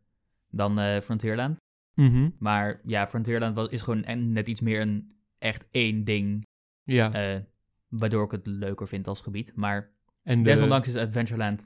dan 0.50 0.78
eh, 0.78 1.00
Frontierland. 1.00 1.56
Mhm. 1.94 2.30
Maar 2.38 2.80
ja, 2.84 3.06
Frontierland 3.06 3.54
was, 3.54 3.68
is 3.68 3.82
gewoon 3.82 4.32
net 4.32 4.48
iets 4.48 4.60
meer 4.60 4.80
een 4.80 5.12
echt 5.38 5.68
één 5.70 6.04
ding, 6.04 6.46
Ja, 6.84 7.12
eh, 7.12 7.40
waardoor 7.88 8.24
ik 8.24 8.30
het 8.30 8.46
leuker 8.46 8.88
vind 8.88 9.06
als 9.08 9.20
gebied. 9.20 9.52
Maar 9.54 9.90
en, 10.22 10.42
de, 10.42 10.50
desondanks 10.50 10.88
is 10.88 10.96
Adventureland 10.96 11.62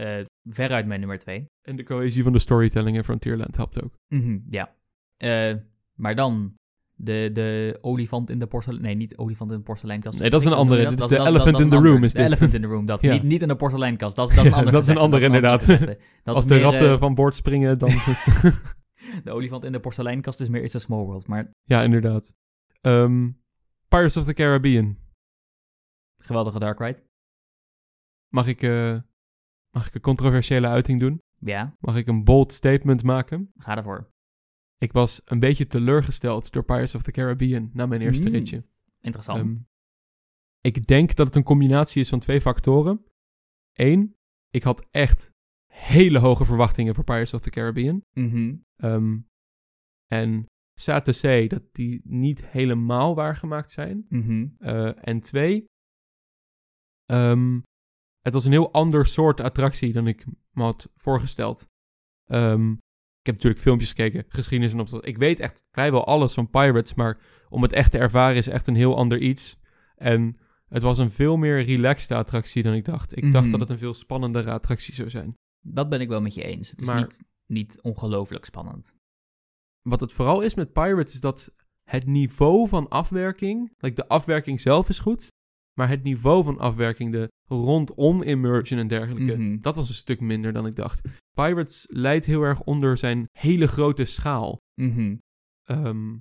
eh, 0.00 0.24
veruit 0.44 0.86
mijn 0.86 1.00
nummer 1.00 1.18
twee. 1.18 1.46
en 1.62 1.76
de 1.76 1.82
cohesie 1.82 2.22
van 2.22 2.32
de 2.32 2.38
storytelling 2.38 2.96
in 2.96 3.04
Frontierland 3.04 3.56
helpt 3.56 3.82
ook. 3.82 3.94
Mhm, 4.08 4.38
ja. 4.50 4.74
Eh, 5.16 5.54
maar 5.94 6.14
dan 6.14 6.54
de, 6.94 7.30
de 7.32 7.78
olifant 7.80 8.30
in 8.30 8.38
de 8.38 8.46
porselein... 8.46 8.82
Nee, 8.82 8.94
niet 8.94 9.16
olifant 9.16 9.50
in 9.50 9.56
de 9.56 9.62
porseleinkast. 9.62 10.18
Nee, 10.18 10.30
dat 10.30 10.40
is 10.40 10.46
een 10.46 10.52
andere. 10.52 10.82
dat? 10.82 10.90
Dit 10.90 11.00
is 11.00 11.06
de 11.06 11.18
elephant 11.18 11.60
in 11.60 11.70
the 11.70 11.76
room 11.76 12.04
is 12.04 12.12
De 12.12 12.22
elephant 12.22 12.54
in 12.54 12.60
the 12.60 12.66
room, 12.66 12.86
dat. 12.86 13.02
Ja. 13.06 13.12
Niet, 13.12 13.22
niet 13.22 13.42
in 13.42 13.48
de 13.48 13.56
porseleinkast. 13.56 14.16
Dat, 14.16 14.28
is- 14.28 14.34
dat 14.36 14.44
is 14.44 14.50
een 14.50 14.56
ander 14.58 14.72
Dat 14.72 14.82
is 14.82 14.88
een 14.88 15.22
inderdaad. 15.22 15.66
Als 16.24 16.46
de 16.46 16.54
meer, 16.54 16.62
ratten 16.62 16.90
eh, 16.90 16.98
van 16.98 17.14
boord 17.14 17.34
springen, 17.34 17.78
dan. 17.78 17.90
De 19.24 19.30
olifant 19.30 19.64
in 19.64 19.72
de 19.72 19.80
porseleinkast 19.80 20.40
is 20.40 20.48
meer 20.48 20.62
It's 20.62 20.74
a 20.74 20.78
Small 20.78 21.04
World. 21.04 21.26
Maar 21.26 21.50
Ja, 21.62 21.82
inderdaad. 21.82 22.34
Ehm, 22.80 23.30
Pirates 23.88 24.16
of 24.16 24.24
the 24.24 24.34
Caribbean. 24.34 24.96
geweldige 26.18 26.58
Dark 26.58 26.78
Ride. 26.78 27.02
Mag 28.28 28.46
ik, 28.46 28.62
eh, 28.62 28.96
mag 29.70 29.86
ik 29.86 29.94
een 29.94 30.00
controversiële 30.00 30.66
uiting 30.66 31.00
doen? 31.00 31.20
Ja, 31.38 31.76
Mag 31.78 31.96
ik 31.96 32.06
een 32.06 32.24
bold 32.24 32.52
statement 32.52 33.02
maken? 33.02 33.52
ga 33.56 33.76
ervoor. 33.76 34.10
Ik 34.78 34.92
was 34.92 35.20
een 35.24 35.38
beetje 35.40 35.66
teleurgesteld 35.66 36.52
door 36.52 36.62
Pirates 36.64 36.94
of 36.94 37.02
the 37.02 37.10
Caribbean 37.10 37.70
na 37.72 37.86
mijn 37.86 38.00
eerste 38.00 38.26
Mm, 38.28 38.34
ritje. 38.34 38.64
Interessant. 39.00 39.38
Ehm, 39.40 39.56
ik 40.60 40.86
denk 40.86 41.14
dat 41.14 41.26
het 41.26 41.34
een 41.34 41.42
combinatie 41.42 42.00
is 42.00 42.08
van 42.08 42.18
twee 42.18 42.40
factoren. 42.40 43.04
Eén, 43.72 44.16
ik 44.50 44.62
had 44.62 44.86
echt 44.90 45.32
hele 45.66 46.18
hoge 46.18 46.44
verwachtingen 46.44 46.94
voor 46.94 47.04
Pirates 47.04 47.34
of 47.34 47.40
the 47.40 47.50
Caribbean. 47.50 48.02
Mhm. 48.12 48.56
Ehm, 48.76 49.18
en 50.06 50.46
sad 50.74 51.04
to 51.04 51.12
say 51.12 51.46
dat 51.46 51.62
die 51.72 52.00
niet 52.04 52.48
helemaal 52.48 53.14
waargemaakt 53.14 53.70
zijn. 53.70 54.06
Mhm. 54.08 54.48
Eh, 54.58 55.08
en 55.08 55.20
twee, 55.20 55.64
ehm, 57.06 57.60
het 58.20 58.32
was 58.32 58.44
een 58.44 58.52
heel 58.52 58.72
ander 58.72 59.06
soort 59.06 59.40
attractie 59.40 59.92
dan 59.92 60.06
ik 60.06 60.24
me 60.50 60.62
had 60.62 60.90
voorgesteld. 60.96 61.66
Ehm, 62.24 62.70
ik 63.20 63.26
heb 63.26 63.34
natuurlijk 63.34 63.62
filmpjes 63.62 63.88
gekeken, 63.88 64.24
geschiedenis 64.28 64.72
en 64.74 64.80
opstand. 64.80 65.06
Ik 65.06 65.18
weet 65.18 65.40
echt 65.40 65.62
vrijwel 65.70 66.06
alles 66.06 66.34
van 66.34 66.50
Pirates, 66.50 66.94
maar 66.94 67.20
om 67.48 67.62
het 67.62 67.72
echt 67.72 67.90
te 67.90 67.98
ervaren 67.98 68.36
is 68.36 68.46
echt 68.48 68.66
een 68.66 68.74
heel 68.74 68.96
ander 68.96 69.18
iets. 69.18 69.58
En 69.94 70.36
het 70.68 70.82
was 70.82 70.98
een 70.98 71.10
veel 71.10 71.36
meer 71.36 71.62
relaxed 71.64 72.10
attractie 72.10 72.62
dan 72.62 72.74
ik 72.74 72.84
dacht. 72.84 73.16
Ik 73.16 73.32
dacht 73.32 73.42
Mhm. 73.44 73.50
dat 73.50 73.60
het 73.60 73.70
een 73.70 73.78
veel 73.78 73.94
spannendere 73.94 74.50
attractie 74.50 74.94
zou 74.94 75.10
zijn. 75.10 75.34
Dat 75.60 75.88
ben 75.88 76.00
ik 76.00 76.08
wel 76.08 76.20
met 76.20 76.34
je 76.34 76.42
eens. 76.42 76.70
Het 76.70 76.80
is 76.80 76.86
Maar- 76.86 77.00
niet, 77.00 77.20
niet 77.46 77.80
ongelooflijk 77.82 78.44
spannend. 78.44 78.94
Wat 79.82 80.00
het 80.00 80.12
vooral 80.12 80.40
is 80.40 80.54
met 80.54 80.72
Pirates 80.72 81.14
is 81.14 81.20
dat 81.20 81.52
het 81.90 82.06
niveau 82.06 82.68
van 82.68 82.88
afwerking, 82.88 83.72
like 83.78 83.94
de 83.94 84.08
afwerking 84.08 84.60
zelf 84.60 84.88
is 84.88 84.98
goed, 84.98 85.28
maar 85.78 85.88
het 85.88 86.02
niveau 86.02 86.44
van 86.44 86.58
afwerking, 86.58 87.12
de 87.12 87.28
rondom 87.44 88.22
immersion 88.22 88.78
en 88.80 88.88
dergelijke, 88.88 89.36
Mhm. 89.36 89.60
dat 89.60 89.76
was 89.76 89.88
een 89.88 89.94
stuk 89.94 90.20
minder 90.20 90.52
dan 90.52 90.66
ik 90.66 90.74
dacht. 90.76 91.08
Pirates 91.36 91.86
leidt 91.90 92.24
heel 92.24 92.42
erg 92.42 92.60
onder 92.62 92.96
zijn 92.96 93.26
hele 93.38 93.66
grote 93.68 94.04
schaal. 94.04 94.56
Mhm. 94.80 95.16
Ehm, 95.64 96.16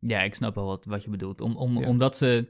Ja, 0.00 0.22
ik 0.22 0.34
snap 0.34 0.54
wel 0.54 0.66
wat, 0.66 0.84
wat 0.84 1.04
je 1.04 1.10
bedoelt. 1.10 1.40
Om, 1.40 1.56
om, 1.56 1.78
Ja. 1.78 1.86
omdat, 1.88 2.16
ze, 2.16 2.48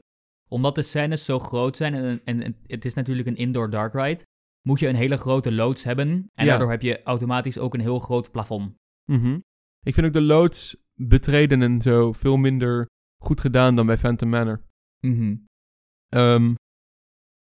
omdat 0.49 0.75
de 0.75 0.83
scènes 0.83 1.25
zo 1.25 1.39
groot 1.39 1.77
zijn 1.77 1.93
en, 1.93 2.21
en, 2.23 2.41
en 2.43 2.55
het 2.67 2.85
is 2.85 2.93
natuurlijk 2.93 3.27
een 3.27 3.35
indoor 3.35 3.69
dark 3.69 3.93
ride, 3.93 4.23
moet 4.67 4.79
je 4.79 4.87
een 4.87 4.95
hele 4.95 5.17
grote 5.17 5.51
loods 5.51 5.83
hebben. 5.83 6.07
En 6.09 6.45
Ja. 6.45 6.45
daardoor 6.45 6.69
heb 6.69 6.81
je 6.81 7.03
automatisch 7.03 7.57
ook 7.57 7.73
een 7.73 7.79
heel 7.79 7.99
groot 7.99 8.31
plafond. 8.31 8.75
mhm. 9.11 9.39
Ik 9.85 9.93
vind 9.93 10.07
ook 10.07 10.13
de 10.13 10.21
loods 10.21 10.77
betreden 10.93 11.61
en 11.61 11.81
zo 11.81 12.13
veel 12.13 12.37
minder 12.37 12.87
goed 13.23 13.41
gedaan 13.41 13.75
dan 13.75 13.85
bij 13.85 13.97
Phantom 13.97 14.29
Manor. 14.29 14.61
Mhm. 14.99 15.35
Ehm, 16.09 16.53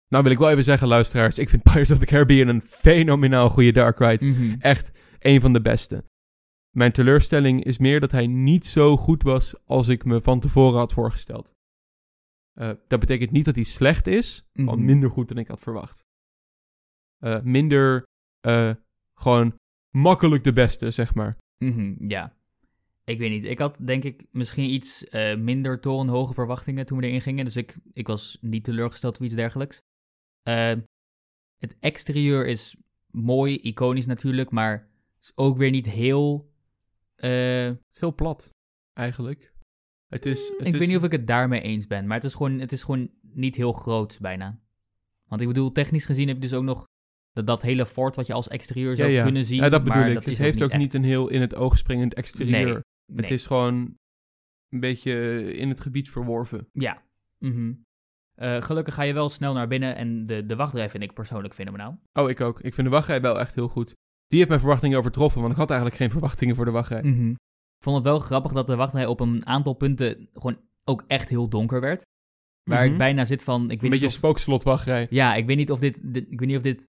nou 0.07 0.23
wil 0.23 0.31
ik 0.31 0.37
wel 0.37 0.49
even 0.49 0.63
zeggen, 0.63 0.87
luisteraars, 0.87 1.37
ik 1.37 1.49
vind 1.49 1.63
Pirates 1.63 1.91
of 1.91 1.97
the 1.99 2.05
Caribbean 2.05 2.47
een 2.47 2.61
fenomenaal 2.61 3.49
goede 3.49 3.71
dark 3.71 3.99
ride. 3.99 4.25
Mhm. 4.25 4.55
echt 4.59 4.91
een 5.19 5.41
van 5.41 5.53
de 5.53 5.61
beste. 5.61 6.03
Mijn 6.69 6.91
teleurstelling 6.91 7.63
is 7.63 7.77
meer 7.77 7.99
dat 7.99 8.11
hij 8.11 8.27
niet 8.27 8.65
zo 8.65 8.97
goed 8.97 9.23
was 9.23 9.65
als 9.65 9.87
ik 9.87 10.05
me 10.05 10.21
van 10.21 10.39
tevoren 10.39 10.79
had 10.79 10.93
voorgesteld. 10.93 11.53
Eh, 12.53 12.71
dat 12.87 12.99
betekent 12.99 13.31
niet 13.31 13.45
dat 13.45 13.55
hij 13.55 13.63
slecht 13.63 14.07
is, 14.07 14.49
maar 14.53 14.75
Mhm. 14.75 14.85
minder 14.85 15.09
goed 15.09 15.27
dan 15.27 15.37
ik 15.37 15.47
had 15.47 15.59
verwacht. 15.59 16.05
Eh, 17.17 17.41
minder 17.41 18.03
eh, 18.39 18.71
gewoon 19.13 19.55
makkelijk 19.95 20.43
de 20.43 20.53
beste, 20.53 20.91
zeg 20.91 21.13
maar. 21.15 21.37
Mhm, 21.63 21.95
Ja. 22.07 22.37
Ik 23.09 23.19
weet 23.19 23.29
niet. 23.29 23.45
Ik 23.45 23.59
had 23.59 23.75
denk 23.79 24.03
ik 24.03 24.25
misschien 24.31 24.69
iets 24.69 25.07
eh, 25.07 25.37
minder 25.37 25.79
torenhoge 25.79 26.33
verwachtingen 26.33 26.85
toen 26.85 26.97
we 26.97 27.05
erin 27.07 27.21
gingen. 27.21 27.45
Dus 27.45 27.55
ik, 27.55 27.77
ik 27.93 28.07
was 28.07 28.37
niet 28.41 28.63
teleurgesteld 28.63 29.19
of 29.19 29.25
iets 29.25 29.35
dergelijks. 29.35 29.81
Eh, 30.43 30.73
het 31.57 31.75
exterieur 31.79 32.47
is 32.47 32.75
mooi, 33.11 33.59
iconisch 33.61 34.05
natuurlijk, 34.05 34.49
maar 34.49 34.89
is 35.21 35.31
ook 35.35 35.57
weer 35.57 35.69
niet 35.69 35.85
heel... 35.85 36.51
eh, 37.15 37.65
Het 37.65 37.85
is 37.91 37.99
heel 37.99 38.15
plat, 38.15 38.49
eigenlijk. 38.93 39.53
Het 40.07 40.25
is, 40.25 40.49
het 40.49 40.67
ik 40.67 40.73
is, 40.73 40.79
weet 40.79 40.87
niet 40.87 40.97
of 40.97 41.03
ik 41.03 41.11
het 41.11 41.27
daarmee 41.27 41.61
eens 41.61 41.87
ben, 41.87 42.07
maar 42.07 42.15
het 42.15 42.25
is 42.25 42.33
gewoon, 42.33 42.59
het 42.59 42.71
is 42.71 42.83
gewoon 42.83 43.09
niet 43.21 43.55
heel 43.55 43.73
groot 43.73 44.17
bijna. 44.21 44.59
Want 45.27 45.41
ik 45.41 45.47
bedoel, 45.47 45.71
technisch 45.71 46.05
gezien 46.05 46.27
heb 46.27 46.35
je 46.35 46.41
dus 46.41 46.53
ook 46.53 46.63
nog 46.63 46.87
dat, 47.31 47.47
dat 47.47 47.61
hele 47.61 47.85
fort 47.85 48.15
wat 48.15 48.27
je 48.27 48.33
als 48.33 48.47
exterieur 48.47 48.95
zou 48.95 49.09
ja, 49.09 49.17
ja. 49.17 49.23
kunnen 49.23 49.45
zien. 49.45 49.61
Ja, 49.61 49.69
dat 49.69 49.83
bedoel 49.83 49.99
maar 49.99 50.07
ik. 50.07 50.13
dat 50.13 50.25
het 50.25 50.37
heeft 50.37 50.61
ook 50.61 50.73
niet 50.73 50.85
echt. 50.85 50.93
een 50.93 51.03
heel 51.03 51.27
in 51.27 51.41
het 51.41 51.55
oog 51.55 51.77
springend 51.77 52.13
exterieur. 52.13 52.73
Nee, 52.73 52.83
Het 53.15 53.31
is 53.31 53.45
gewoon 53.45 53.75
een 54.69 54.79
beetje 54.79 55.43
in 55.53 55.69
het 55.69 55.79
gebied 55.79 56.09
verworven. 56.09 56.67
Ja. 56.71 57.03
Mhm. 57.45 57.73
Eh, 58.35 58.61
gelukkig 58.61 58.93
ga 58.93 59.01
je 59.03 59.13
wel 59.13 59.29
snel 59.29 59.53
naar 59.53 59.67
binnen 59.67 59.95
en 59.95 60.23
de, 60.25 60.45
de 60.45 60.55
wachtrij 60.55 60.89
vind 60.89 61.03
ik 61.03 61.13
persoonlijk 61.13 61.53
fenomenaal. 61.53 61.99
Oh, 62.13 62.29
ik 62.29 62.41
ook. 62.41 62.59
Ik 62.61 62.73
vind 62.73 62.87
de 62.87 62.93
wachtrij 62.93 63.21
wel 63.21 63.39
echt 63.39 63.55
heel 63.55 63.67
goed. 63.67 63.95
Die 64.27 64.37
heeft 64.37 64.49
mijn 64.49 64.59
verwachtingen 64.61 64.97
overtroffen, 64.97 65.41
want 65.41 65.53
ik 65.53 65.59
had 65.59 65.69
eigenlijk 65.69 65.99
geen 65.99 66.09
verwachtingen 66.17 66.55
voor 66.55 66.65
de 66.65 66.71
wachtrij. 66.71 67.01
Mhm. 67.03 67.29
Ik 67.29 67.85
vond 67.85 67.95
het 67.95 68.05
wel 68.05 68.19
grappig 68.19 68.51
dat 68.51 68.67
de 68.67 68.75
wachtrij 68.75 69.05
op 69.05 69.19
een 69.19 69.45
aantal 69.45 69.73
punten 69.73 70.29
gewoon 70.33 70.59
ook 70.83 71.03
echt 71.07 71.29
heel 71.29 71.49
donker 71.49 71.81
werd. 71.81 72.05
Waar 72.69 72.83
Mhm. 72.83 72.91
ik 72.91 72.97
bijna 72.97 73.25
zit 73.25 73.43
van, 73.43 73.61
ik 73.63 73.69
weet 73.69 73.83
Een 73.83 73.89
beetje 73.89 74.05
of, 74.05 74.11
spookslotwachtrij. 74.11 75.07
ja, 75.09 75.35
ik 75.35 75.45
weet 75.45 75.57
niet 75.57 75.71
of 75.71 75.79
dit, 75.79 75.99
dit- 76.13 76.31
ik 76.31 76.39
weet 76.39 76.47
niet 76.47 76.57
of 76.57 76.63
dit, 76.63 76.87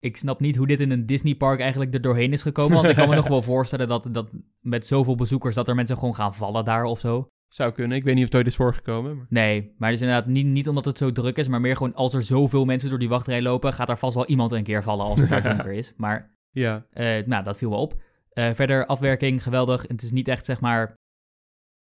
ik 0.00 0.16
snap 0.16 0.40
niet 0.40 0.56
hoe 0.56 0.66
dit 0.66 0.80
in 0.80 0.90
een 0.90 1.06
Disneypark 1.06 1.60
eigenlijk 1.60 1.94
er 1.94 2.00
doorheen 2.00 2.32
is 2.32 2.42
gekomen. 2.42 2.76
Want 2.76 2.88
ik 2.88 2.96
kan 2.96 3.08
me 3.08 3.14
nog 3.14 3.28
wel 3.36 3.42
voorstellen 3.42 3.88
dat, 3.88 4.08
dat 4.10 4.30
met 4.60 4.86
zoveel 4.86 5.14
bezoekers 5.14 5.54
dat 5.54 5.68
er 5.68 5.74
mensen 5.74 5.98
gewoon 5.98 6.14
gaan 6.14 6.34
vallen 6.34 6.64
daar 6.64 6.84
of 6.84 7.00
zo. 7.00 7.28
Zou 7.48 7.72
kunnen. 7.72 7.96
Ik 7.96 8.04
weet 8.04 8.14
niet 8.14 8.22
of 8.24 8.28
het 8.30 8.38
ooit 8.38 8.46
is 8.46 8.56
voorgekomen. 8.56 9.16
Maar... 9.16 9.26
Nee, 9.28 9.74
maar 9.78 9.90
dus 9.90 10.00
inderdaad 10.00 10.26
niet, 10.26 10.46
niet 10.46 10.68
omdat 10.68 10.84
het 10.84 10.98
zo 10.98 11.12
druk 11.12 11.36
is, 11.36 11.48
maar 11.48 11.60
meer 11.60 11.76
gewoon 11.76 11.94
als 11.94 12.14
er 12.14 12.22
zoveel 12.22 12.64
mensen 12.64 12.90
door 12.90 12.98
die 12.98 13.08
wachtrij 13.08 13.42
lopen, 13.42 13.72
gaat 13.72 13.88
er 13.88 13.98
vast 13.98 14.14
wel 14.14 14.26
iemand 14.26 14.52
een 14.52 14.62
keer 14.62 14.82
vallen 14.82 15.04
als 15.04 15.20
het 15.20 15.28
daar 15.28 15.42
donker 15.48 15.72
is. 15.72 15.92
Maar 15.96 16.36
Ja. 16.50 16.86
eh, 16.90 17.26
nou, 17.26 17.44
dat 17.44 17.56
viel 17.56 17.70
wel 17.70 17.80
op. 17.80 18.02
Eh, 18.30 18.50
verder 18.52 18.86
afwerking, 18.86 19.42
geweldig. 19.42 19.82
Het 19.88 20.02
is 20.02 20.10
niet 20.10 20.28
echt 20.28 20.44
zeg 20.44 20.60
maar 20.60 20.94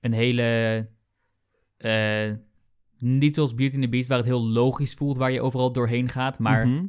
een 0.01 0.13
hele, 0.13 0.89
eh, 1.77 2.33
niet 2.99 3.35
zoals 3.35 3.55
Beauty 3.55 3.75
and 3.75 3.85
the 3.85 3.91
Beast 3.91 4.09
waar 4.09 4.19
het 4.19 4.27
heel 4.27 4.47
logisch 4.49 4.95
voelt 4.95 5.17
waar 5.17 5.33
je 5.33 5.41
overal 5.41 5.73
doorheen 5.73 6.09
gaat. 6.09 6.39
Maar 6.39 6.67
Mhm. 6.67 6.85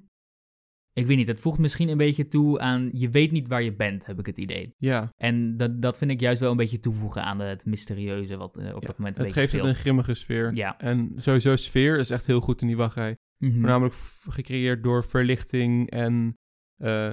Ik 0.98 1.06
weet 1.06 1.18
niet, 1.18 1.28
het 1.28 1.40
voegt 1.40 1.60
misschien 1.60 1.90
een 1.90 1.98
beetje 1.98 2.28
toe 2.28 2.60
aan, 2.60 2.90
je 2.92 3.10
weet 3.10 3.32
niet 3.32 3.48
waar 3.48 3.64
je 3.64 3.76
bent, 3.76 4.06
heb 4.06 4.20
ik 4.20 4.26
het 4.26 4.38
idee. 4.38 4.76
Ja. 4.78 5.14
En 5.18 5.58
dat, 5.58 5.82
dat 5.82 5.98
vind 5.98 6.12
ik 6.12 6.20
juist 6.20 6.40
wel 6.40 6.52
een 6.52 6.58
beetje 6.58 6.80
toevoegen 6.80 7.24
aan 7.24 7.40
het 7.40 7.66
mysterieuze 7.66 8.38
wat 8.38 8.58
eh, 8.58 8.76
op 8.76 8.82
Ja, 8.82 8.88
dat 8.88 8.98
moment 8.98 9.18
een 9.18 9.24
Het 9.24 9.34
geeft 9.34 9.52
het 9.52 9.64
een 9.64 9.76
grimmige 9.76 10.14
sfeer. 10.14 10.54
Ja. 10.54 10.78
En 10.78 11.14
sowieso 11.16 11.56
sfeer 11.56 12.00
is 12.00 12.10
echt 12.10 12.26
heel 12.26 12.40
goed 12.40 12.62
in 12.62 12.68
die 12.68 12.78
wachtrij. 12.78 13.18
Mhm. 13.38 13.54
Voornamelijk 13.54 13.96
gecreëerd 14.30 14.84
door 14.84 15.04
verlichting 15.06 15.90
en 15.90 16.38
eh, 16.78 17.12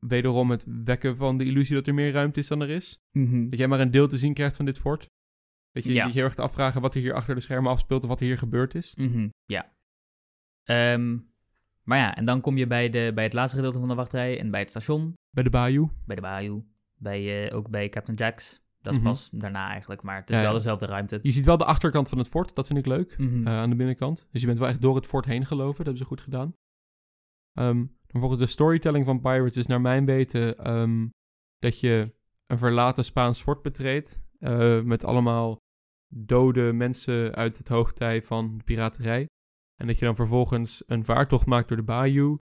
wederom 0.00 0.50
het 0.50 0.66
wekken 0.84 1.16
van 1.16 1.38
de 1.38 1.44
illusie 1.44 1.74
dat 1.74 1.86
er 1.86 1.94
meer 1.94 2.12
ruimte 2.12 2.40
is 2.40 2.48
dan 2.48 2.60
er 2.60 2.70
is. 2.70 3.02
Mhm. 3.12 3.48
Dat 3.48 3.58
jij 3.58 3.68
maar 3.68 3.80
een 3.80 3.90
deel 3.90 4.08
te 4.08 4.16
zien 4.16 4.34
krijgt 4.34 4.56
van 4.56 4.64
dit 4.64 4.78
fort. 4.78 5.10
Dat 5.72 5.84
je 5.84 5.92
Ja. 5.92 6.06
je 6.06 6.12
heel 6.12 6.24
erg 6.24 6.34
te 6.34 6.42
afvragen 6.42 6.80
wat 6.80 6.94
er 6.94 7.00
hier 7.00 7.14
achter 7.14 7.34
de 7.34 7.40
schermen 7.40 7.70
afspeelt 7.70 8.02
of 8.02 8.08
wat 8.08 8.20
er 8.20 8.26
hier 8.26 8.38
gebeurd 8.38 8.74
is. 8.74 8.94
Mhm, 8.94 9.28
ja. 9.44 9.74
Ehm, 10.62 11.18
maar 11.88 11.98
ja, 11.98 12.14
en 12.16 12.24
dan 12.24 12.40
kom 12.40 12.56
je 12.56 12.66
bij, 12.66 12.90
de, 12.90 13.12
bij 13.14 13.24
het 13.24 13.32
laatste 13.32 13.56
gedeelte 13.56 13.78
van 13.78 13.88
de 13.88 13.94
wachtrij 13.94 14.40
en 14.40 14.50
bij 14.50 14.60
het 14.60 14.70
station, 14.70 15.14
Bij 15.30 15.44
de 15.44 15.50
Bayou. 15.50 15.88
bij 16.06 16.16
de 16.16 16.22
Bayou, 16.22 16.62
bij, 16.94 17.48
eh, 17.48 17.56
ook 17.56 17.70
bij 17.70 17.88
Captain 17.88 18.16
Jack's. 18.16 18.64
Dat 18.80 18.92
is 18.94 19.00
Mhm. 19.00 19.08
pas 19.08 19.28
daarna 19.32 19.68
eigenlijk, 19.70 20.02
maar 20.02 20.16
het 20.20 20.30
is 20.30 20.36
Ja, 20.36 20.42
wel 20.42 20.52
dezelfde 20.52 20.86
ruimte. 20.86 21.18
Je 21.22 21.30
ziet 21.32 21.44
wel 21.46 21.56
de 21.56 21.64
achterkant 21.64 22.08
van 22.08 22.18
het 22.18 22.28
fort, 22.28 22.54
dat 22.54 22.66
vind 22.66 22.78
ik 22.78 22.86
leuk. 22.86 23.18
Mhm. 23.18 23.46
eh, 23.46 23.52
aan 23.52 23.70
de 23.70 23.76
binnenkant. 23.76 24.26
Dus 24.30 24.40
je 24.40 24.46
bent 24.46 24.58
wel 24.58 24.68
echt 24.68 24.80
door 24.80 24.96
het 24.96 25.06
fort 25.06 25.24
heen 25.24 25.46
gelopen. 25.46 25.76
Dat 25.76 25.86
hebben 25.86 25.96
ze 25.96 26.04
goed 26.04 26.20
gedaan. 26.20 26.54
Dan 28.06 28.20
volgens 28.20 28.40
de 28.40 28.46
storytelling 28.46 29.04
van 29.04 29.20
Pirates 29.20 29.56
is 29.56 29.66
naar 29.66 29.80
mijn 29.80 30.04
weten 30.04 30.58
ehm, 30.58 31.06
dat 31.58 31.80
je 31.80 32.14
een 32.46 32.58
verlaten 32.58 33.04
Spaans 33.04 33.42
fort 33.42 33.62
betreedt. 33.62 34.24
eh, 34.38 34.80
met 34.82 35.04
allemaal 35.04 35.56
dode 36.14 36.72
mensen 36.72 37.34
uit 37.34 37.58
het 37.58 37.68
hoogtij 37.68 38.22
van 38.22 38.58
de 38.58 38.64
piraterij. 38.64 39.26
En 39.76 39.86
dat 39.86 39.98
je 39.98 40.04
dan 40.04 40.14
vervolgens 40.16 40.82
een 40.86 41.04
vaartocht 41.04 41.46
maakt 41.46 41.68
door 41.68 41.76
de 41.76 41.82
bayou. 41.82 42.38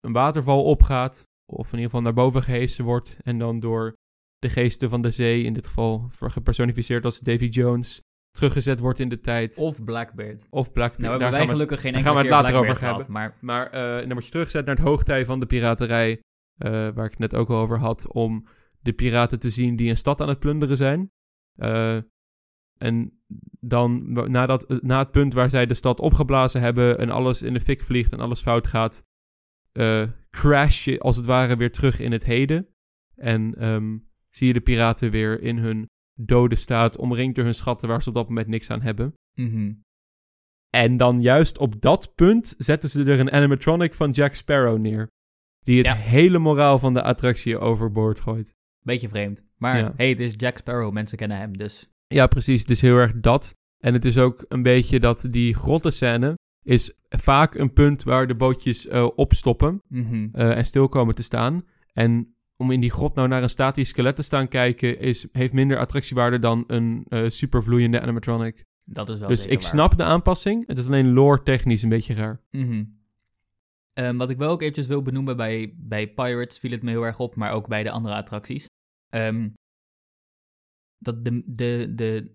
Een 0.00 0.12
waterval 0.12 0.64
opgaat. 0.64 1.26
Of 1.52 1.66
in 1.66 1.72
ieder 1.78 1.84
geval 1.84 2.00
naar 2.02 2.12
boven 2.14 2.42
gehesen 2.42 2.84
wordt. 2.84 3.16
En 3.22 3.38
dan 3.38 3.60
door 3.60 3.94
de 4.38 4.48
geesten 4.48 4.88
van 4.88 5.02
de 5.02 5.10
zee, 5.10 5.42
in 5.42 5.52
dit 5.52 5.66
geval 5.66 6.04
gepersonificeerd 6.18 7.04
als 7.04 7.18
Davy 7.20 7.44
Jones, 7.44 8.00
teruggezet 8.30 8.80
wordt 8.80 8.98
in 8.98 9.08
de 9.08 9.20
tijd. 9.20 9.58
Of 9.58 9.84
Blackbeard. 9.84 10.46
Of 10.50 10.72
Blackbeard. 10.72 10.98
Nou 10.98 11.10
hebben 11.10 11.18
Daar 11.20 11.30
wij 11.30 11.38
gaan 11.38 11.46
we- 11.48 11.52
gelukkig 11.52 11.80
geen 11.80 11.92
daar 11.92 12.00
enkele 12.00 12.16
gaan 12.18 12.24
we 12.28 12.34
het 12.34 12.42
later 12.44 12.60
Blackbeard 12.60 12.92
over 12.94 13.06
gehad, 13.06 13.08
Maar 13.08 13.36
Maar 13.40 13.70
eh, 13.70 13.98
dan 14.00 14.12
word 14.12 14.24
je 14.24 14.30
teruggezet 14.30 14.66
naar 14.66 14.74
het 14.76 14.84
hoogtij 14.84 15.24
van 15.24 15.40
de 15.40 15.46
piraterij. 15.46 16.20
eh, 16.60 16.70
waar 16.70 17.04
ik 17.04 17.10
het 17.10 17.18
net 17.18 17.34
ook 17.34 17.48
al 17.48 17.56
over 17.56 17.78
had. 17.78 18.12
Om 18.12 18.46
de 18.80 18.92
piraten 18.92 19.38
te 19.38 19.50
zien 19.50 19.76
die 19.76 19.90
een 19.90 19.96
stad 19.96 20.20
aan 20.20 20.28
het 20.28 20.38
plunderen 20.38 20.76
zijn. 20.76 21.10
Eh, 21.58 21.98
en 22.82 23.22
dan, 23.60 24.12
na, 24.12 24.46
dat, 24.46 24.64
eh, 24.66 24.76
na 24.80 24.98
het 24.98 25.10
punt 25.10 25.34
waar 25.34 25.50
zij 25.50 25.66
de 25.66 25.74
stad 25.74 26.00
opgeblazen 26.00 26.60
hebben. 26.60 26.98
en 26.98 27.10
alles 27.10 27.42
in 27.42 27.52
de 27.52 27.60
fik 27.60 27.82
vliegt 27.82 28.12
en 28.12 28.20
alles 28.20 28.40
fout 28.40 28.66
gaat. 28.66 29.04
eh, 29.72 30.02
crash 30.30 30.84
je 30.84 30.98
als 31.00 31.16
het 31.16 31.26
ware 31.26 31.56
weer 31.56 31.72
terug 31.72 32.00
in 32.00 32.12
het 32.12 32.24
heden. 32.24 32.66
En 33.16 33.54
ehm, 33.54 33.98
zie 34.30 34.46
je 34.46 34.52
de 34.52 34.60
piraten 34.60 35.10
weer 35.10 35.42
in 35.42 35.58
hun 35.58 35.88
dode 36.20 36.54
staat. 36.56 36.96
omringd 36.96 37.34
door 37.34 37.44
hun 37.44 37.54
schatten 37.54 37.88
waar 37.88 38.02
ze 38.02 38.08
op 38.08 38.14
dat 38.14 38.28
moment 38.28 38.46
niks 38.46 38.70
aan 38.70 38.82
hebben. 38.82 39.14
mhm. 39.34 39.72
En 40.70 40.96
dan 40.96 41.20
juist 41.20 41.58
op 41.58 41.80
dat 41.80 42.14
punt 42.14 42.54
zetten 42.58 42.88
ze 42.88 43.04
er 43.04 43.20
een 43.20 43.30
animatronic 43.32 43.94
van 43.94 44.10
Jack 44.10 44.34
Sparrow 44.34 44.78
neer. 44.78 45.06
Die 45.60 45.76
het 45.78 45.86
Ja. 45.86 45.94
hele 45.94 46.38
moraal 46.38 46.78
van 46.78 46.94
de 46.94 47.02
attractie 47.02 47.58
overboord 47.58 48.20
gooit. 48.20 48.54
beetje 48.82 49.08
vreemd. 49.08 49.44
Maar 49.56 49.78
Ja. 49.78 49.92
hey, 49.96 50.08
het 50.08 50.20
is 50.20 50.34
Jack 50.36 50.56
Sparrow, 50.56 50.92
mensen 50.92 51.18
kennen 51.18 51.36
hem, 51.38 51.56
dus... 51.56 51.90
Ja, 52.12 52.26
precies. 52.26 52.60
Het 52.60 52.70
is 52.70 52.80
heel 52.80 52.96
erg 52.96 53.12
dat. 53.20 53.54
En 53.78 53.92
het 53.92 54.04
is 54.04 54.18
ook 54.18 54.44
een 54.48 54.62
beetje 54.62 55.00
dat 55.00 55.26
die 55.30 55.54
grottenscène 55.54 56.38
is 56.62 56.92
vaak 57.08 57.54
een 57.54 57.72
punt 57.72 58.02
waar 58.02 58.26
de 58.26 58.34
bootjes 58.36 58.86
eh, 58.88 59.08
opstoppen 59.14 59.82
Mhm. 59.88 60.28
eh, 60.32 60.56
en 60.56 60.66
stil 60.66 60.88
komen 60.88 61.14
te 61.14 61.22
staan. 61.22 61.64
En 61.92 62.34
om 62.56 62.70
in 62.70 62.80
die 62.80 62.90
grot 62.90 63.14
nou 63.14 63.28
naar 63.28 63.42
een 63.42 63.50
statisch 63.50 63.88
skelet 63.88 64.16
te 64.16 64.22
staan 64.22 64.48
kijken, 64.48 64.98
is, 64.98 65.26
heeft 65.32 65.52
minder 65.52 65.78
attractiewaarde 65.78 66.38
dan 66.38 66.64
een 66.66 67.04
eh 67.08 67.28
supervloeiende 67.28 68.00
animatronic. 68.00 68.64
Dat 68.84 69.08
is 69.08 69.18
wel 69.18 69.28
dus 69.28 69.46
ik 69.46 69.52
waar. 69.60 69.62
snap 69.62 69.96
de 69.96 70.02
aanpassing. 70.04 70.66
Het 70.66 70.78
is 70.78 70.86
alleen 70.86 71.12
lore 71.12 71.42
technisch 71.42 71.82
een 71.82 71.88
beetje 71.88 72.14
raar. 72.14 72.40
Mhm. 72.50 72.84
Ehm, 73.92 74.16
wat 74.16 74.30
ik 74.30 74.38
wel 74.38 74.50
ook 74.50 74.60
eventjes 74.60 74.86
wil 74.86 75.02
benoemen 75.02 75.36
bij, 75.36 75.74
bij 75.76 76.08
Pirates 76.08 76.58
viel 76.58 76.70
het 76.70 76.82
me 76.82 76.90
heel 76.90 77.02
erg 77.06 77.18
op, 77.18 77.34
maar 77.36 77.52
ook 77.52 77.68
bij 77.68 77.82
de 77.82 77.90
andere 77.90 78.14
attracties. 78.14 78.66
Ehm, 79.08 79.48
dat 81.02 81.24
de, 81.24 81.42
de, 81.46 81.92
de 81.94 82.34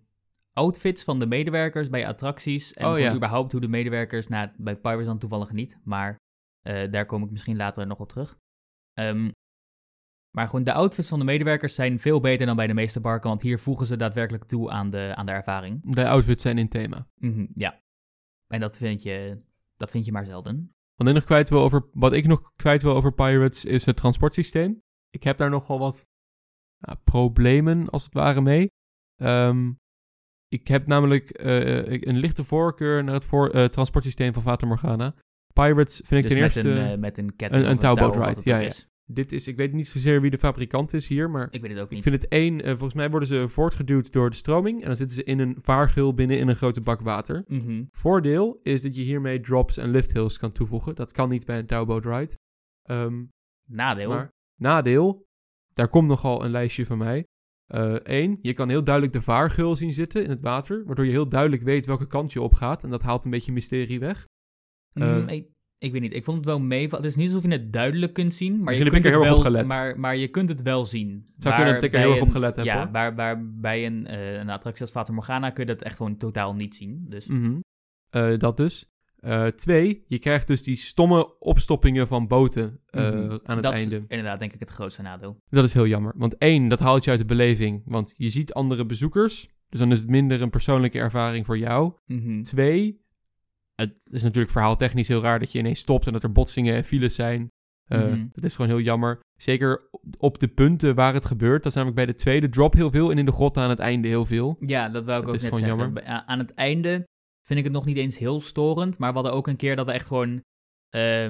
outfits 0.53 1.03
van 1.03 1.19
de 1.19 1.26
medewerkers 1.26 1.89
bij 1.89 2.07
attracties 2.07 2.73
en 2.73 2.88
Oh, 2.88 2.99
ja. 2.99 3.15
überhaupt 3.15 3.52
hoe 3.52 3.61
de 3.61 3.68
medewerkers, 3.68 4.27
nou, 4.27 4.49
bij 4.57 4.76
Pirates 4.76 5.06
dan 5.06 5.18
toevallig 5.19 5.52
niet, 5.52 5.77
maar 5.84 6.15
eh, 6.61 6.91
daar 6.91 7.06
kom 7.06 7.23
ik 7.23 7.31
misschien 7.31 7.57
later 7.57 7.88
nog 7.88 7.99
op 7.99 8.10
terug. 8.10 8.38
Ehm, 8.94 9.30
maar 10.31 10.45
gewoon 10.45 10.64
de 10.64 10.73
outfits 10.73 11.10
van 11.10 11.19
de 11.19 11.26
medewerkers 11.26 11.76
zijn 11.76 11.99
veel 11.99 12.19
beter 12.19 12.45
dan 12.45 12.56
bij 12.56 12.68
de 12.68 12.73
meeste 12.73 13.02
parken, 13.02 13.30
want 13.30 13.41
hier 13.41 13.60
voegen 13.60 13.88
ze 13.88 13.95
daadwerkelijk 13.95 14.44
toe 14.44 14.69
aan 14.72 14.89
de, 14.89 15.14
aan 15.15 15.26
de 15.26 15.31
ervaring. 15.31 15.94
De 15.94 16.07
outfits 16.07 16.41
zijn 16.44 16.57
in 16.57 16.69
thema. 16.69 17.07
Mhm, 17.15 17.45
ja. 17.56 17.81
En 18.48 18.60
dat 18.60 18.77
vind, 18.77 19.02
je, 19.03 19.41
dat 19.77 19.91
vind 19.91 20.06
je 20.06 20.11
maar 20.11 20.26
zelden. 20.26 20.76
Wat 20.95 21.07
ik 21.07 21.14
nog 21.14 21.23
kwijt 21.23 21.49
wil 21.49 21.61
over, 21.61 21.89
wat 21.94 22.14
ik 22.14 22.26
nog 22.26 22.52
kwijt 22.56 22.81
wil 22.81 22.95
over 22.95 23.14
Pirates 23.14 23.65
is 23.65 23.85
het 23.85 23.98
transportsysteem. 23.98 24.81
Ik 25.10 25.23
heb 25.23 25.38
daar 25.38 25.49
nogal 25.49 25.80
wat 25.80 26.07
nou, 26.79 26.97
problemen, 27.03 27.89
als 27.89 28.03
het 28.03 28.13
ware, 28.13 28.41
mee. 28.41 28.67
Ehm, 29.15 29.71
ik 30.47 30.67
heb 30.67 30.87
namelijk 30.87 31.29
eh, 31.29 31.91
ik- 31.91 32.05
een 32.05 32.17
lichte 32.17 32.43
voorkeur 32.43 33.03
naar 33.03 33.13
het 33.13 33.25
voor, 33.25 33.49
eh, 33.49 33.65
transportsysteem 33.65 34.33
van 34.33 34.41
Fata 34.41 34.65
Morgana. 34.67 35.13
Pirates 35.53 36.01
vind 36.05 36.23
ik 36.25 36.29
dus 36.29 36.31
ten 36.31 36.39
met 36.41 36.55
eerste... 36.55 36.69
een, 36.69 36.91
eh, 36.91 36.97
met 36.97 37.17
een 37.17 37.35
ketting 37.35 37.63
een- 37.63 37.69
een 37.69 37.75
of 37.75 37.81
touw 37.81 37.95
touwboot 37.95 38.17
of 38.19 38.25
wat 38.25 38.37
ride, 38.45 38.49
het 38.65 38.75
ja, 38.77 38.85
dit 39.13 39.31
is, 39.31 39.47
ik 39.47 39.55
weet 39.55 39.73
niet 39.73 39.87
zozeer 39.87 40.21
wie 40.21 40.31
de 40.31 40.37
fabrikant 40.37 40.93
is 40.93 41.07
hier, 41.07 41.29
maar 41.29 41.47
Ik 41.51 41.61
weet 41.61 41.71
het 41.71 41.79
ook 41.79 41.85
ik 41.85 41.91
niet. 41.91 42.03
vind 42.03 42.21
het 42.21 42.31
één... 42.31 42.61
eh, 42.61 42.69
volgens 42.69 42.93
mij 42.93 43.09
worden 43.09 43.27
ze 43.27 43.47
voortgeduwd 43.49 44.11
door 44.11 44.29
de 44.29 44.35
stroming. 44.35 44.81
En 44.81 44.87
dan 44.87 44.95
zitten 44.95 45.15
ze 45.15 45.23
in 45.23 45.39
een 45.39 45.55
vaargul 45.61 46.13
binnen 46.13 46.39
in 46.39 46.47
een 46.47 46.55
grote 46.55 46.81
bak 46.81 47.01
water. 47.01 47.43
Mhm. 47.47 47.83
Voordeel 47.91 48.59
is 48.63 48.81
dat 48.81 48.95
je 48.95 49.01
hiermee 49.01 49.39
drops 49.39 49.77
en 49.77 49.89
lift 49.91 50.11
hills 50.13 50.37
kan 50.37 50.51
toevoegen. 50.51 50.95
Dat 50.95 51.11
kan 51.11 51.29
niet 51.29 51.45
bij 51.45 51.59
een 51.59 51.65
touwboot 51.65 52.05
ride. 52.05 52.37
Ehm, 52.83 53.23
Nadeel. 53.69 54.09
maar 54.09 54.31
nadeel, 54.55 55.25
daar 55.77 55.87
komt 55.87 56.07
nogal 56.07 56.43
een 56.45 56.51
lijstje 56.51 56.85
van 56.85 56.97
mij. 56.97 57.25
Eén, 58.03 58.37
je 58.41 58.53
kan 58.53 58.69
heel 58.69 58.83
duidelijk 58.83 59.13
de 59.13 59.21
vaargeul 59.21 59.75
zien 59.75 59.93
zitten 59.93 60.23
in 60.23 60.29
het 60.29 60.41
water, 60.41 60.85
waardoor 60.85 61.05
je 61.05 61.11
heel 61.11 61.29
duidelijk 61.29 61.61
weet 61.61 61.85
welke 61.85 62.07
kant 62.07 62.33
je 62.33 62.41
op 62.41 62.53
gaat. 62.53 62.83
En 62.83 62.89
dat 62.89 63.01
haalt 63.01 63.25
een 63.25 63.31
beetje 63.31 63.51
mysterie 63.51 63.99
weg. 63.99 64.27
Mm, 64.93 65.03
eh, 65.03 65.35
ik, 65.35 65.47
ik 65.77 65.91
weet 65.91 66.01
niet. 66.01 66.13
Ik 66.13 66.23
vond 66.23 66.37
het 66.37 66.45
wel 66.45 66.59
mee. 66.59 66.87
Het 66.87 67.03
is 67.05 67.15
niet 67.15 67.27
alsof 67.29 67.43
je 67.43 67.57
het 67.57 67.73
duidelijk 67.73 68.13
kunt 68.13 68.33
zien. 68.33 68.63
Maar 68.63 68.73
je 68.73 68.89
kunt 68.89 69.05
er 69.05 69.11
het 69.11 69.21
heel 69.21 69.29
wel, 69.29 69.35
op 69.35 69.41
gelet. 69.41 69.67
Maar, 69.67 69.99
maar 69.99 70.15
je 70.15 70.27
kunt 70.27 70.49
het 70.49 70.61
wel 70.61 70.85
zien. 70.85 71.33
Zou 71.37 71.55
kunnen 71.55 71.73
dat 71.73 71.83
ik 71.83 71.93
er 71.93 71.99
heel 71.99 72.11
erg 72.11 72.21
op 72.21 72.29
gelet 72.29 72.55
heb, 72.55 72.65
Ja, 72.65 72.77
hoor. 72.83 72.91
waar, 72.91 73.15
waar 73.15 73.51
bij 73.53 73.85
een, 73.85 74.07
eh, 74.07 74.33
een 74.33 74.49
attractie 74.49 74.81
als 74.81 74.91
Fata 74.91 75.13
Morgana 75.13 75.49
kun 75.49 75.65
je 75.65 75.73
dat 75.73 75.81
echt 75.81 75.95
gewoon 75.97 76.17
totaal 76.17 76.53
niet 76.53 76.75
zien. 76.75 77.05
Dus 77.09 77.27
Mhm. 77.27 77.55
Eh, 78.09 78.37
dat 78.37 78.57
dus. 78.57 78.89
Eh, 79.27 79.45
twee, 79.45 80.03
je 80.07 80.19
krijgt 80.19 80.47
dus 80.47 80.63
die 80.63 80.75
stomme 80.75 81.39
opstoppingen 81.39 82.07
van 82.07 82.27
boten 82.27 82.79
eh, 82.89 83.01
mhm. 83.01 83.15
aan 83.43 83.55
het 83.55 83.63
dat 83.63 83.73
einde. 83.73 83.95
is 83.95 84.01
inderdaad 84.07 84.39
denk 84.39 84.53
ik 84.53 84.59
het 84.59 84.69
grootste 84.69 85.01
nadeel. 85.01 85.37
Dat 85.49 85.63
is 85.65 85.73
heel 85.73 85.87
jammer. 85.87 86.13
Want 86.15 86.37
één, 86.37 86.67
dat 86.67 86.79
haalt 86.79 87.03
je 87.03 87.09
uit 87.09 87.19
de 87.19 87.25
beleving. 87.25 87.81
Want 87.85 88.13
je 88.17 88.29
ziet 88.29 88.53
andere 88.53 88.85
bezoekers. 88.85 89.49
Dus 89.67 89.79
dan 89.79 89.91
is 89.91 89.99
het 89.99 90.09
minder 90.09 90.41
een 90.41 90.49
persoonlijke 90.49 90.99
ervaring 90.99 91.45
voor 91.45 91.57
jou. 91.57 91.93
Mhm. 92.05 92.41
Twee, 92.41 93.01
het 93.75 94.07
is 94.11 94.23
natuurlijk 94.23 94.51
verhaaltechnisch 94.51 95.07
heel 95.07 95.21
raar 95.21 95.39
dat 95.39 95.51
je 95.51 95.59
ineens 95.59 95.79
stopt 95.79 96.07
en 96.07 96.13
dat 96.13 96.23
er 96.23 96.31
botsingen 96.31 96.75
en 96.75 96.83
files 96.83 97.15
zijn. 97.15 97.47
Eh, 97.85 97.99
Mhm. 97.99 98.25
Dat 98.33 98.43
is 98.43 98.55
gewoon 98.55 98.71
heel 98.71 98.79
jammer. 98.85 99.19
Zeker 99.37 99.89
op 100.17 100.39
de 100.39 100.47
punten 100.47 100.95
waar 100.95 101.13
het 101.13 101.25
gebeurt. 101.25 101.57
Dat 101.63 101.71
is 101.71 101.73
namelijk 101.77 101.95
bij 101.97 102.05
de 102.05 102.15
tweede 102.15 102.49
drop 102.49 102.73
heel 102.73 102.91
veel 102.91 103.11
en 103.11 103.17
in 103.17 103.25
de 103.25 103.31
grot 103.31 103.57
aan 103.57 103.69
het 103.69 103.79
einde 103.79 104.07
heel 104.07 104.25
veel. 104.25 104.57
Ja, 104.59 104.89
dat 104.89 105.05
wou 105.05 105.17
ik 105.17 105.25
Het 105.25 105.29
ook 105.29 105.35
is 105.35 105.43
net 105.43 105.53
gewoon 105.53 105.69
zeggen. 105.77 105.93
jammer. 106.03 106.23
Aan 106.25 106.39
het 106.39 106.53
einde 106.53 107.07
vind 107.48 107.60
ik 107.60 107.65
het 107.65 107.74
nog 107.74 107.86
niet 107.86 107.98
eens 107.98 108.18
heel 108.18 108.40
storend. 108.40 108.98
Maar 108.98 109.10
we 109.10 109.15
hadden 109.15 109.34
ook 109.34 109.48
een 109.48 109.56
keer 109.56 109.76
dat 109.76 109.86
we 109.86 109.91
echt 109.91 110.07
gewoon 110.07 110.44
eh, 110.90 111.30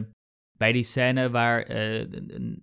bij 0.57 0.72
die 0.72 0.84
scène 0.84 1.30
waar 1.30 1.61
eh, 1.64 1.99
een, 2.10 2.61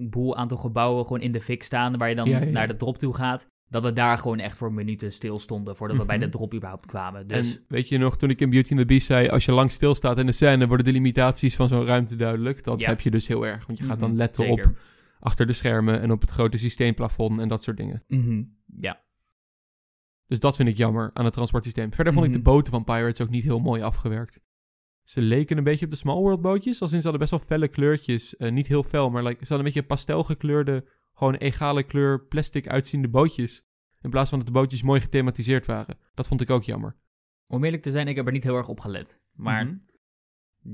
boel 0.00 0.36
aantal 0.36 0.58
gebouwen 0.58 1.02
gewoon 1.06 1.20
in 1.22 1.32
de 1.32 1.40
fik 1.40 1.62
staan, 1.62 1.96
waar 1.96 2.08
je 2.08 2.14
dan 2.14 2.28
Ja, 2.28 2.38
ja, 2.38 2.44
ja. 2.44 2.50
naar 2.50 2.68
de 2.68 2.76
drop 2.76 2.98
toe 2.98 3.14
gaat, 3.14 3.46
dat 3.70 3.82
we 3.82 3.92
daar 3.92 4.18
gewoon 4.18 4.38
echt 4.38 4.56
voor 4.56 4.72
minuten 4.72 5.12
stilstonden 5.12 5.76
voordat 5.76 5.96
we 5.96 6.04
bij 6.04 6.16
Mhm. 6.16 6.24
de 6.24 6.30
drop 6.30 6.54
überhaupt 6.54 6.86
kwamen. 6.86 7.26
Dus 7.26 7.54
En 7.56 7.64
weet 7.68 7.88
je 7.88 7.98
nog, 7.98 8.16
toen 8.16 8.30
ik 8.30 8.40
in 8.40 8.50
Beauty 8.50 8.70
and 8.70 8.80
the 8.80 8.86
Beast 8.86 9.06
zei... 9.06 9.28
als 9.28 9.44
je 9.44 9.52
lang 9.52 9.70
stilstaat 9.70 10.18
in 10.18 10.26
de 10.26 10.32
scène... 10.32 10.66
worden 10.66 10.86
de 10.86 10.92
limitaties 10.92 11.56
van 11.56 11.68
zo'n 11.68 11.86
ruimte 11.86 12.16
duidelijk. 12.16 12.64
Dat 12.64 12.84
heb 12.84 13.00
je 13.00 13.10
dus 13.10 13.26
heel 13.28 13.46
erg. 13.46 13.66
Want 13.66 13.78
je 13.78 13.84
gaat 13.84 14.00
dan 14.00 14.08
mhm, 14.08 14.18
letten 14.18 14.46
zeker. 14.46 14.66
op 14.68 14.78
achter 15.20 15.46
de 15.46 15.52
schermen... 15.52 16.00
en 16.00 16.10
op 16.10 16.20
het 16.20 16.30
grote 16.30 16.56
systeemplafond 16.58 17.40
en 17.40 17.48
dat 17.48 17.62
soort 17.62 17.76
dingen. 17.76 18.02
Mhm, 18.08 18.42
Ja. 18.80 19.00
Dus 20.28 20.40
dat 20.40 20.56
vind 20.56 20.68
ik 20.68 20.76
jammer 20.76 21.10
aan 21.12 21.24
het 21.24 21.34
transportsysteem. 21.34 21.92
Verder 21.94 22.12
vond 22.12 22.24
ik 22.24 22.30
Mhm. 22.30 22.40
de 22.40 22.50
boten 22.50 22.72
van 22.72 22.84
Pirates 22.84 23.20
ook 23.20 23.28
niet 23.28 23.44
heel 23.44 23.58
mooi 23.58 23.82
afgewerkt. 23.82 24.40
Ze 25.02 25.20
leken 25.20 25.58
een 25.58 25.64
beetje 25.64 25.84
op 25.84 25.90
de 25.90 25.96
Small 25.96 26.16
World 26.20 26.40
bootjes. 26.40 26.80
Als 26.82 26.92
in 26.92 26.96
ze 27.02 27.08
hadden 27.08 27.20
best 27.28 27.30
wel 27.30 27.40
felle 27.48 27.68
kleurtjes. 27.68 28.36
Eh, 28.36 28.50
niet 28.52 28.66
heel 28.66 28.82
fel, 28.82 29.10
maar 29.10 29.22
like, 29.22 29.34
ze 29.46 29.52
hadden 29.52 29.58
een 29.58 29.64
beetje 29.72 29.88
pastelgekleurde... 29.88 30.84
gewoon 31.14 31.34
egale 31.34 31.82
kleur 31.82 32.20
plastic 32.26 32.68
uitziende 32.68 33.08
bootjes. 33.08 33.62
In 34.00 34.10
plaats 34.10 34.28
van 34.30 34.38
dat 34.38 34.46
de 34.46 34.52
bootjes 34.52 34.82
mooi 34.82 35.00
gethematiseerd 35.00 35.66
waren. 35.66 35.98
Dat 36.14 36.26
vond 36.26 36.40
ik 36.40 36.50
ook 36.50 36.62
jammer. 36.64 36.96
Om 37.46 37.64
eerlijk 37.64 37.82
te 37.82 37.90
zijn, 37.90 38.08
ik 38.08 38.16
heb 38.16 38.26
er 38.26 38.32
niet 38.32 38.42
heel 38.42 38.56
erg 38.56 38.68
op 38.68 38.80
gelet. 38.80 39.20
Maar 39.32 39.64
Mhm. 39.64 39.74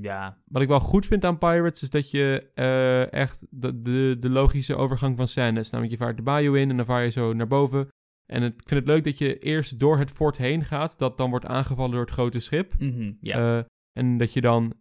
ja, 0.01 0.41
Wat 0.45 0.61
ik 0.61 0.67
wel 0.67 0.79
goed 0.79 1.05
vind 1.05 1.25
aan 1.25 1.37
Pirates 1.37 1.81
is 1.81 1.89
dat 1.89 2.11
je 2.11 2.51
eh, 2.53 3.13
echt 3.13 3.45
de, 3.49 3.81
de, 3.81 4.15
de 4.19 4.29
logische 4.29 4.75
overgang 4.75 5.17
van 5.17 5.27
scènes. 5.27 5.69
Namelijk 5.69 5.97
je 5.99 6.05
vaart 6.05 6.17
de 6.17 6.23
bayou 6.23 6.59
in 6.59 6.69
en 6.69 6.75
dan 6.77 6.85
vaar 6.85 7.03
je 7.03 7.09
zo 7.11 7.33
naar 7.33 7.47
boven. 7.47 7.89
En 8.25 8.41
het, 8.41 8.53
ik 8.53 8.67
vind 8.67 8.79
het 8.79 8.89
leuk 8.89 9.03
dat 9.03 9.17
je 9.17 9.39
eerst 9.39 9.79
door 9.79 9.97
het 9.97 10.11
fort 10.11 10.37
heen 10.37 10.63
gaat. 10.65 10.97
Dat 10.97 11.17
dan 11.17 11.29
wordt 11.29 11.45
aangevallen 11.45 11.91
door 11.91 12.01
het 12.01 12.09
grote 12.11 12.39
schip. 12.39 12.73
mhm. 12.79 13.09
Eh, 13.21 13.59
en 13.97 14.17
dat 14.17 14.33
je 14.33 14.41
dan 14.41 14.73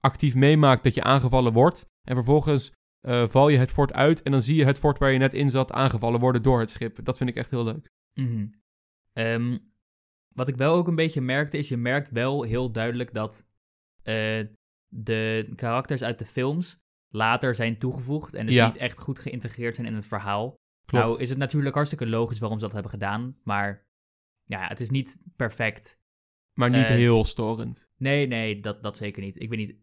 actief 0.00 0.34
meemaakt 0.34 0.82
dat 0.84 0.94
je 0.94 1.02
aangevallen 1.02 1.52
wordt. 1.52 1.86
En 2.08 2.14
vervolgens 2.14 2.72
eh, 3.00 3.28
val 3.28 3.48
je 3.48 3.58
het 3.58 3.70
fort 3.70 3.92
uit. 3.92 4.22
En 4.22 4.32
dan 4.32 4.42
zie 4.42 4.56
je 4.56 4.64
het 4.64 4.78
fort 4.78 4.98
waar 4.98 5.12
je 5.12 5.18
net 5.18 5.34
in 5.34 5.50
zat 5.50 5.72
aangevallen 5.72 6.20
worden 6.20 6.42
door 6.42 6.60
het 6.60 6.70
schip. 6.70 7.04
Dat 7.04 7.16
vind 7.16 7.30
ik 7.30 7.36
echt 7.36 7.50
heel 7.50 7.64
leuk. 7.64 7.88
Mhm. 8.14 8.46
Ehm, 9.12 9.58
wat 10.34 10.48
ik 10.48 10.56
wel 10.56 10.74
ook 10.74 10.88
een 10.88 10.94
beetje 10.94 11.20
merkte, 11.20 11.58
is 11.58 11.68
je 11.68 11.76
merkt 11.76 12.10
wel 12.10 12.42
heel 12.42 12.72
duidelijk 12.72 13.14
dat 13.14 13.44
eh, 14.02 14.44
de 14.88 15.52
karakters 15.54 16.02
uit 16.02 16.18
de 16.18 16.26
films 16.26 16.78
later 17.08 17.54
zijn 17.54 17.76
toegevoegd 17.76 18.34
en 18.34 18.46
dus 18.46 18.54
Ja. 18.54 18.66
niet 18.66 18.76
echt 18.76 18.98
goed 18.98 19.18
geïntegreerd 19.18 19.74
zijn 19.74 19.86
in 19.86 19.94
het 19.94 20.06
verhaal. 20.06 20.54
Klopt. 20.90 21.04
Nou 21.04 21.20
is 21.20 21.28
het 21.28 21.38
natuurlijk 21.38 21.74
hartstikke 21.74 22.06
logisch 22.06 22.38
waarom 22.38 22.58
ze 22.58 22.64
dat 22.64 22.72
hebben 22.72 22.90
gedaan, 22.90 23.36
maar 23.44 23.86
ja, 24.44 24.66
het 24.68 24.80
is 24.80 24.90
niet 24.90 25.18
perfect. 25.36 25.98
maar 26.54 26.70
niet 26.70 26.86
eh, 26.86 26.88
heel 26.88 27.24
storend. 27.24 27.88
Nee, 27.96 28.26
nee, 28.26 28.60
dat, 28.60 28.82
dat 28.82 28.96
zeker 28.96 29.22
niet. 29.22 29.40
Ik 29.40 29.48
weet 29.48 29.58
niet. 29.58 29.74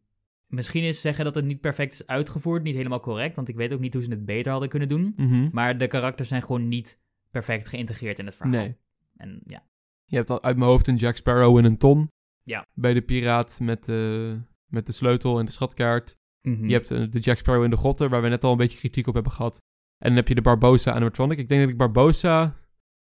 Misschien 0.48 0.84
is 0.84 1.02
zeggen 1.02 1.26
dat 1.26 1.36
het 1.36 1.46
niet 1.46 1.62
perfect 1.62 1.94
is 1.94 2.08
uitgevoerd 2.08 2.64
niet 2.64 2.76
helemaal 2.76 3.00
correct, 3.00 3.36
want 3.36 3.48
ik 3.48 3.56
weet 3.56 3.74
ook 3.74 3.80
niet 3.80 3.94
hoe 3.94 4.04
ze 4.04 4.10
het 4.10 4.26
beter 4.26 4.52
hadden 4.52 4.70
kunnen 4.70 4.90
doen. 4.90 5.14
Mhm. 5.16 5.50
Maar 5.52 5.78
de 5.78 5.88
karakters 5.88 6.30
zijn 6.30 6.42
gewoon 6.42 6.68
niet 6.68 7.00
perfect 7.32 7.68
geïntegreerd 7.68 8.20
in 8.20 8.26
het 8.26 8.36
verhaal. 8.36 8.54
Nee. 8.54 8.76
En 9.18 9.42
ja. 9.46 9.64
Je 10.06 10.16
hebt 10.16 10.30
al 10.30 10.44
uit 10.44 10.58
mijn 10.58 10.70
hoofd 10.70 10.88
een 10.88 10.96
Jack 10.96 11.16
Sparrow 11.16 11.58
en 11.58 11.66
een 11.66 11.78
ton. 11.78 12.10
Ja. 12.44 12.66
Bij 12.74 12.94
de 12.94 13.02
piraat 13.02 13.60
met 13.62 13.86
de, 13.86 14.42
met 14.66 14.86
de 14.86 14.92
sleutel 14.92 15.40
en 15.40 15.46
de 15.46 15.52
schatkaart. 15.52 16.16
Mhm. 16.42 16.68
Je 16.68 16.74
hebt 16.74 16.92
eh, 16.92 17.04
de 17.10 17.20
Jack 17.20 17.38
Sparrow 17.38 17.64
in 17.64 17.70
de 17.70 17.78
grotten, 17.78 18.10
waar 18.10 18.22
we 18.22 18.30
net 18.30 18.44
al 18.44 18.52
een 18.52 18.58
beetje 18.58 18.78
kritiek 18.78 19.08
op 19.08 19.14
hebben 19.14 19.32
gehad. 19.32 19.62
En 19.98 20.08
dan 20.08 20.16
heb 20.16 20.28
je 20.28 20.36
de 20.36 20.42
Barbossa 20.42 20.92
animatronic. 20.92 21.38
Ik 21.38 21.50
denk 21.50 21.62
dat 21.62 21.70
ik 21.70 21.78
Barbossa 21.78 22.58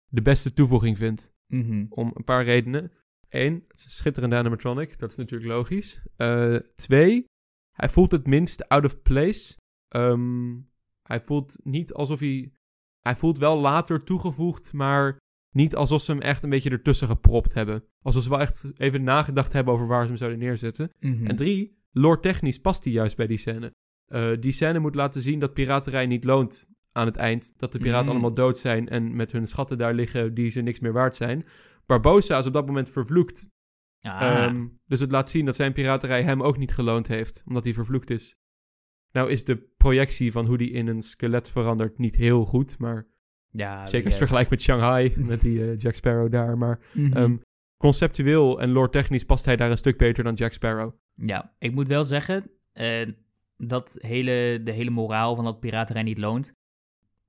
de 0.06 0.22
beste 0.22 0.52
toevoeging 0.52 0.96
vind. 0.96 1.32
Mhm. 1.46 1.86
Om 1.88 2.10
een 2.14 2.24
paar 2.24 2.44
redenen. 2.44 2.92
Eén, 3.28 3.64
het 3.68 3.78
is 3.78 3.84
een 3.84 3.90
schitterende 3.90 4.36
animatronic. 4.36 4.98
Dat 4.98 5.10
is 5.10 5.16
natuurlijk 5.16 5.50
logisch. 5.50 6.02
Eh, 6.16 6.56
twee, 6.74 7.24
hij 7.76 7.88
voelt 7.88 8.12
het 8.12 8.26
minst 8.26 8.68
out 8.68 8.84
of 8.84 9.02
place. 9.02 9.56
Ehm, 9.88 10.56
hij 11.02 11.20
voelt 11.20 11.58
niet 11.62 11.92
alsof 11.92 12.20
hij... 12.20 12.52
Hij 13.00 13.16
voelt 13.16 13.38
wel 13.38 13.58
later 13.58 14.04
toegevoegd, 14.04 14.72
maar 14.72 15.18
niet 15.52 15.76
alsof 15.76 16.02
ze 16.02 16.12
hem 16.12 16.20
echt 16.20 16.42
een 16.42 16.50
beetje 16.50 16.70
ertussen 16.70 17.08
gepropt 17.08 17.54
hebben. 17.54 17.84
Alsof 18.02 18.22
ze 18.22 18.28
wel 18.28 18.40
echt 18.40 18.64
even 18.76 19.02
nagedacht 19.02 19.52
hebben 19.52 19.74
over 19.74 19.86
waar 19.86 20.02
ze 20.02 20.08
hem 20.08 20.16
zouden 20.16 20.38
neerzetten. 20.38 20.90
Mhm. 21.00 21.26
En 21.26 21.36
drie, 21.36 21.78
lore 21.90 22.20
technisch 22.20 22.60
past 22.60 22.84
hij 22.84 22.92
juist 22.92 23.16
bij 23.16 23.26
die 23.26 23.38
scène. 23.38 23.72
Eh, 24.04 24.32
die 24.40 24.52
scène 24.52 24.78
moet 24.78 24.94
laten 24.94 25.22
zien 25.22 25.38
dat 25.38 25.54
piraterij 25.54 26.06
niet 26.06 26.24
loont 26.24 26.68
aan 26.92 27.06
het 27.06 27.16
eind. 27.16 27.52
Dat 27.56 27.72
de 27.72 27.78
piraten 27.78 28.04
Mm. 28.06 28.10
allemaal 28.10 28.34
dood 28.34 28.58
zijn 28.58 28.88
en 28.88 29.16
met 29.16 29.32
hun 29.32 29.46
schatten 29.46 29.78
daar 29.78 29.94
liggen 29.94 30.34
die 30.34 30.50
ze 30.50 30.60
niks 30.60 30.80
meer 30.80 30.92
waard 30.92 31.14
zijn. 31.16 31.46
Barbossa 31.86 32.38
is 32.38 32.46
op 32.46 32.52
dat 32.52 32.66
moment 32.66 32.90
vervloekt. 32.90 33.48
Ah, 34.00 34.22
Ehm, 34.22 34.66
dus 34.86 35.00
het 35.00 35.10
laat 35.10 35.30
zien 35.30 35.44
dat 35.44 35.56
zijn 35.56 35.72
piraterij 35.72 36.22
hem 36.22 36.42
ook 36.42 36.58
niet 36.58 36.72
geloond 36.72 37.06
heeft, 37.08 37.42
omdat 37.46 37.64
hij 37.64 37.74
vervloekt 37.74 38.10
is. 38.10 38.36
Nou 39.12 39.30
is 39.30 39.44
de 39.44 39.56
projectie 39.76 40.32
van 40.32 40.46
hoe 40.46 40.58
die 40.58 40.70
in 40.70 40.86
een 40.86 41.02
skelet 41.02 41.50
verandert 41.50 41.98
niet 41.98 42.16
heel 42.16 42.44
goed, 42.44 42.78
maar 42.78 43.06
ja, 43.50 43.86
zeker 43.86 44.06
als 44.06 44.16
vergelijkt 44.16 44.50
met 44.50 44.60
Shanghai, 44.62 45.14
met 45.26 45.40
die 45.40 45.64
eh, 45.70 45.76
Jack 45.78 45.94
Sparrow 45.94 46.32
daar. 46.32 46.58
Maar 46.58 46.80
Mhm. 46.92 47.16
ehm, 47.16 47.36
conceptueel 47.76 48.60
en 48.60 48.70
lore 48.70 48.88
technisch 48.90 49.24
past 49.24 49.44
hij 49.44 49.56
daar 49.56 49.70
een 49.70 49.78
stuk 49.78 49.98
beter 49.98 50.24
dan 50.24 50.34
Jack 50.34 50.52
Sparrow. 50.52 50.92
ja, 51.12 51.54
ik 51.58 51.72
moet 51.72 51.88
wel 51.88 52.04
zeggen, 52.04 52.50
eh, 52.72 53.08
dat 53.56 53.94
hele, 53.98 54.60
de 54.64 54.72
hele 54.72 54.90
moraal 54.90 55.34
van 55.34 55.44
dat 55.44 55.60
piraterij 55.60 56.02
niet 56.02 56.18
loont, 56.18 56.52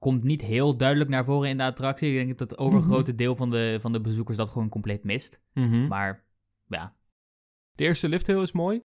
komt 0.01 0.23
niet 0.23 0.41
heel 0.41 0.77
duidelijk 0.77 1.09
naar 1.09 1.25
voren 1.25 1.49
in 1.49 1.57
de 1.57 1.63
attractie. 1.63 2.09
Ik 2.09 2.15
denk 2.25 2.37
dat 2.37 2.49
het 2.49 2.59
overgrote 2.59 3.15
deel 3.15 3.35
van 3.35 3.49
de, 3.49 3.77
van 3.81 3.91
de 3.91 4.01
bezoekers 4.01 4.37
dat 4.37 4.49
gewoon 4.49 4.69
compleet 4.69 5.03
mist. 5.03 5.41
Mhm. 5.53 5.87
Maar 5.87 6.25
ja, 6.65 6.95
De 7.71 7.83
eerste 7.83 8.09
lifthill 8.09 8.41
is 8.41 8.51
mooi. 8.51 8.75
Met 8.77 8.83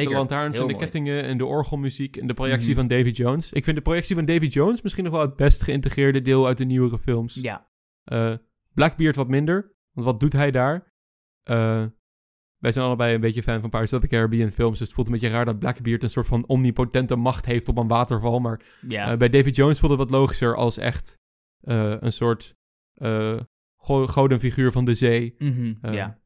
Zeker, 0.00 0.10
de 0.10 0.16
lantaarns 0.18 0.56
en 0.58 0.66
de 0.66 0.72
mooi. 0.72 0.84
kettingen 0.84 1.24
en 1.24 1.38
de 1.38 1.46
orgelmuziek 1.46 2.16
en 2.16 2.26
de 2.26 2.34
projectie 2.34 2.68
Mhm. 2.70 2.78
van 2.78 2.88
Davy 2.88 3.10
Jones. 3.10 3.52
Ik 3.52 3.64
vind 3.64 3.76
de 3.76 3.82
projectie 3.82 4.14
van 4.16 4.24
Davy 4.24 4.46
Jones 4.46 4.82
misschien 4.82 5.04
nog 5.04 5.12
wel 5.12 5.22
het 5.22 5.36
best 5.36 5.62
geïntegreerde 5.62 6.20
deel 6.20 6.46
uit 6.46 6.58
de 6.58 6.64
nieuwere 6.64 6.98
films. 6.98 7.34
ja. 7.34 7.68
Eh, 8.04 8.34
Blackbeard 8.74 9.16
wat 9.16 9.28
minder, 9.28 9.74
want 9.92 10.06
wat 10.06 10.20
doet 10.20 10.32
hij 10.32 10.50
daar? 10.50 10.92
Eh, 11.42 11.84
wij 12.60 12.72
zijn 12.72 12.84
allebei 12.86 13.14
een 13.14 13.20
beetje 13.20 13.42
fan 13.42 13.60
van 13.60 13.70
Pirates 13.70 13.92
of 13.92 14.00
the 14.00 14.06
Caribbean 14.06 14.50
films, 14.50 14.78
dus 14.78 14.86
het 14.86 14.92
voelt 14.96 15.06
een 15.06 15.12
beetje 15.12 15.28
raar 15.28 15.44
dat 15.44 15.58
Blackbeard 15.58 16.02
een 16.02 16.10
soort 16.10 16.26
van 16.26 16.46
omnipotente 16.46 17.16
macht 17.16 17.46
heeft 17.46 17.68
op 17.68 17.76
een 17.76 17.88
waterval. 17.88 18.38
Maar 18.40 18.60
eh, 18.88 19.16
bij 19.16 19.28
Davy 19.28 19.50
Jones 19.50 19.78
voelt 19.78 19.90
het 19.92 20.00
wat 20.00 20.10
logischer 20.10 20.56
als 20.56 20.78
echt 20.78 21.18
eh, 21.60 21.94
een 22.00 22.12
soort 22.12 22.56
uh, 22.96 23.40
go 23.76 24.06
godenfiguur 24.06 24.72
van 24.72 24.84
de 24.84 24.94
zee. 24.94 25.34
Mhm, 25.38 25.74
ja. 25.94 26.18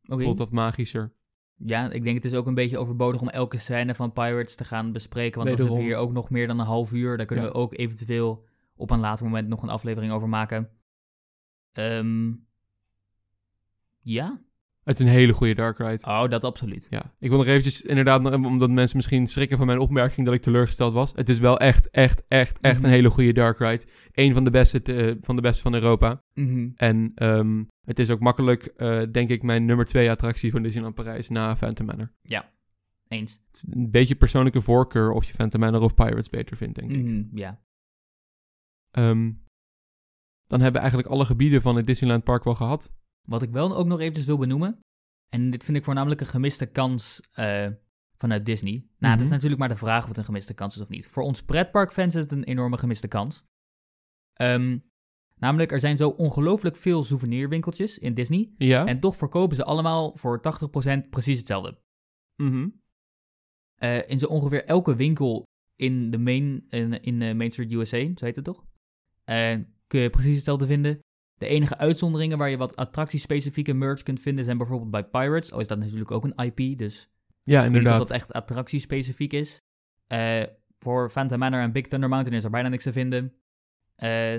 Voelt 0.00 0.38
wat 0.38 0.50
magischer. 0.50 1.12
Ja, 1.56 1.90
ik 1.90 2.04
denk 2.04 2.16
het 2.16 2.24
is 2.32 2.34
ook 2.38 2.46
een 2.46 2.54
beetje 2.54 2.78
overbodig 2.78 3.20
om 3.20 3.28
elke 3.28 3.58
scène 3.58 3.94
van 3.94 4.12
Pirates 4.12 4.54
te 4.54 4.64
gaan 4.64 4.92
bespreken. 4.92 5.34
Want 5.36 5.48
dan 5.48 5.56
Wederom. 5.56 5.72
zitten 5.72 5.88
we 5.90 5.94
hier 5.94 6.08
ook 6.08 6.12
nog 6.12 6.30
meer 6.30 6.46
dan 6.46 6.58
een 6.58 6.66
half 6.66 6.92
uur. 6.92 7.16
Daar 7.16 7.26
kunnen 7.26 7.44
Ja. 7.44 7.50
we 7.50 7.56
ook 7.56 7.78
eventueel 7.78 8.44
op 8.76 8.90
een 8.90 9.00
later 9.00 9.24
moment 9.24 9.48
nog 9.48 9.62
een 9.62 9.68
aflevering 9.68 10.12
over 10.12 10.28
maken. 10.28 10.70
Ehm, 11.72 12.32
ja? 14.00 14.43
Het 14.84 14.98
is 15.00 15.06
een 15.06 15.12
hele 15.12 15.32
goede 15.32 15.54
dark 15.54 15.78
ride. 15.78 16.06
Oh, 16.06 16.28
dat 16.28 16.44
absoluut. 16.44 16.86
Ja, 16.90 17.12
ik 17.18 17.28
wil 17.28 17.38
nog 17.38 17.46
eventjes, 17.46 17.82
inderdaad, 17.82 18.22
nog- 18.22 18.34
omdat 18.34 18.70
mensen 18.70 18.96
misschien 18.96 19.26
schrikken 19.26 19.56
van 19.58 19.66
mijn 19.66 19.78
opmerking 19.78 20.26
dat 20.26 20.34
ik 20.34 20.42
teleurgesteld 20.42 20.92
was. 20.92 21.12
Het 21.14 21.28
is 21.28 21.38
wel 21.38 21.58
echt, 21.58 21.90
echt, 21.90 22.24
echt, 22.28 22.58
echt 22.60 22.76
Mhm. 22.76 22.84
een 22.84 22.90
hele 22.90 23.10
goede 23.10 23.32
dark 23.32 23.58
ride. 23.58 23.84
Eén 24.12 24.34
van 24.34 24.44
de 24.44 24.50
beste, 24.50 24.82
te- 24.82 25.16
van 25.20 25.36
de 25.36 25.42
beste 25.42 25.62
van 25.62 25.74
Europa. 25.74 26.22
Mhm. 26.34 26.68
En 26.76 27.12
ehm, 27.14 27.64
het 27.86 27.98
is 27.98 28.10
ook 28.10 28.20
makkelijk, 28.20 28.64
eh, 28.64 29.02
denk 29.12 29.28
ik, 29.30 29.42
mijn 29.42 29.64
nummer 29.64 29.84
twee 29.86 30.10
attractie 30.10 30.50
van 30.50 30.62
Disneyland 30.62 30.94
Parijs 30.94 31.28
na 31.28 31.56
Phantom 31.56 31.86
Manor. 31.86 32.12
Eens. 33.08 33.32
Het 33.46 33.56
is 33.56 33.64
een 33.74 33.90
beetje 33.90 34.14
persoonlijke 34.14 34.60
voorkeur 34.60 35.10
of 35.10 35.24
je 35.24 35.32
Phantom 35.32 35.60
Manor 35.60 35.80
of 35.80 35.94
Pirates 35.94 36.28
beter 36.30 36.56
vindt, 36.56 36.78
denk 36.78 36.92
ik. 36.92 37.02
Mhm, 37.08 37.22
Ja. 37.38 37.60
Ehm, 38.90 39.32
dan 40.46 40.60
hebben 40.60 40.72
we 40.72 40.78
eigenlijk 40.78 41.08
alle 41.08 41.24
gebieden 41.24 41.62
van 41.62 41.76
het 41.76 41.86
Disneyland 41.86 42.24
Park 42.24 42.44
wel 42.44 42.54
gehad. 42.54 42.94
Wat 43.28 43.42
ik 43.42 43.50
wel 43.50 43.76
ook 43.76 43.86
nog 43.86 44.00
eventjes 44.00 44.26
wil 44.26 44.38
benoemen. 44.38 44.80
En 45.28 45.50
dit 45.50 45.64
vind 45.64 45.76
ik 45.76 45.84
voornamelijk 45.84 46.20
een 46.20 46.26
gemiste 46.26 46.66
kans 46.66 47.20
eh, 47.32 47.68
vanuit 48.16 48.46
Disney. 48.46 48.72
Nou, 48.98 49.12
het 49.12 49.20
is 49.20 49.24
Mhm. 49.26 49.34
natuurlijk 49.34 49.60
maar 49.60 49.68
de 49.68 49.76
vraag 49.76 50.02
of 50.02 50.08
het 50.08 50.18
een 50.18 50.24
gemiste 50.24 50.54
kans 50.54 50.74
is 50.74 50.80
of 50.82 50.88
niet. 50.88 51.06
Voor 51.06 51.22
ons 51.22 51.42
pretparkfans 51.42 52.14
is 52.14 52.22
het 52.22 52.32
een 52.32 52.44
enorme 52.44 52.78
gemiste 52.78 53.08
kans. 53.08 53.44
Ehm, 54.32 54.78
namelijk, 55.34 55.72
er 55.72 55.80
zijn 55.80 55.96
zo 55.96 56.08
ongelooflijk 56.08 56.76
veel 56.76 57.02
souvenirwinkeltjes 57.04 57.98
in 57.98 58.14
Disney. 58.14 58.52
Ja. 58.58 58.86
En 58.86 59.00
toch 59.00 59.16
verkopen 59.16 59.56
ze 59.56 59.64
allemaal 59.64 60.16
voor 60.16 60.40
80% 60.40 61.10
precies 61.10 61.38
hetzelfde. 61.38 61.78
Mhm. 62.42 62.68
Eh, 63.74 64.08
in 64.10 64.18
zo 64.18 64.26
ongeveer 64.26 64.64
elke 64.64 64.94
winkel 64.96 65.42
in 65.74 66.10
de 66.10 66.18
main, 66.18 66.66
in, 66.68 67.02
in 67.02 67.22
eh, 67.22 67.34
Main 67.34 67.50
Street 67.50 67.72
USA, 67.72 67.98
zo 68.14 68.24
heet 68.24 68.36
het 68.36 68.44
toch? 68.44 68.64
Kun 69.86 70.00
je 70.00 70.10
precies 70.10 70.34
hetzelfde 70.34 70.66
vinden. 70.66 70.98
De 71.38 71.46
enige 71.46 71.78
uitzonderingen 71.78 72.38
waar 72.38 72.50
je 72.50 72.56
wat 72.56 72.76
attractiespecifieke 72.76 73.74
merch 73.74 74.02
kunt 74.02 74.20
vinden 74.20 74.44
zijn 74.44 74.56
bijvoorbeeld 74.56 74.90
bij 74.90 75.04
Pirates. 75.04 75.52
Al 75.52 75.60
is 75.60 75.66
dat 75.66 75.78
natuurlijk 75.78 76.10
ook 76.10 76.24
een 76.24 76.44
IP, 76.44 76.78
dus 76.78 77.10
Ja, 77.42 77.64
inderdaad. 77.64 77.98
dat 77.98 78.10
echt 78.10 78.32
attractiespecifiek 78.32 79.32
is. 79.32 79.62
Eh, 80.06 80.42
voor 80.78 81.10
Phantom 81.10 81.38
Manor 81.38 81.60
en 81.60 81.72
Big 81.72 81.86
Thunder 81.86 82.08
Mountain 82.08 82.38
is 82.38 82.44
er 82.44 82.50
bijna 82.50 82.68
niks 82.68 82.82
te 82.82 82.92
vinden. 82.92 83.32
Eh, 83.96 84.34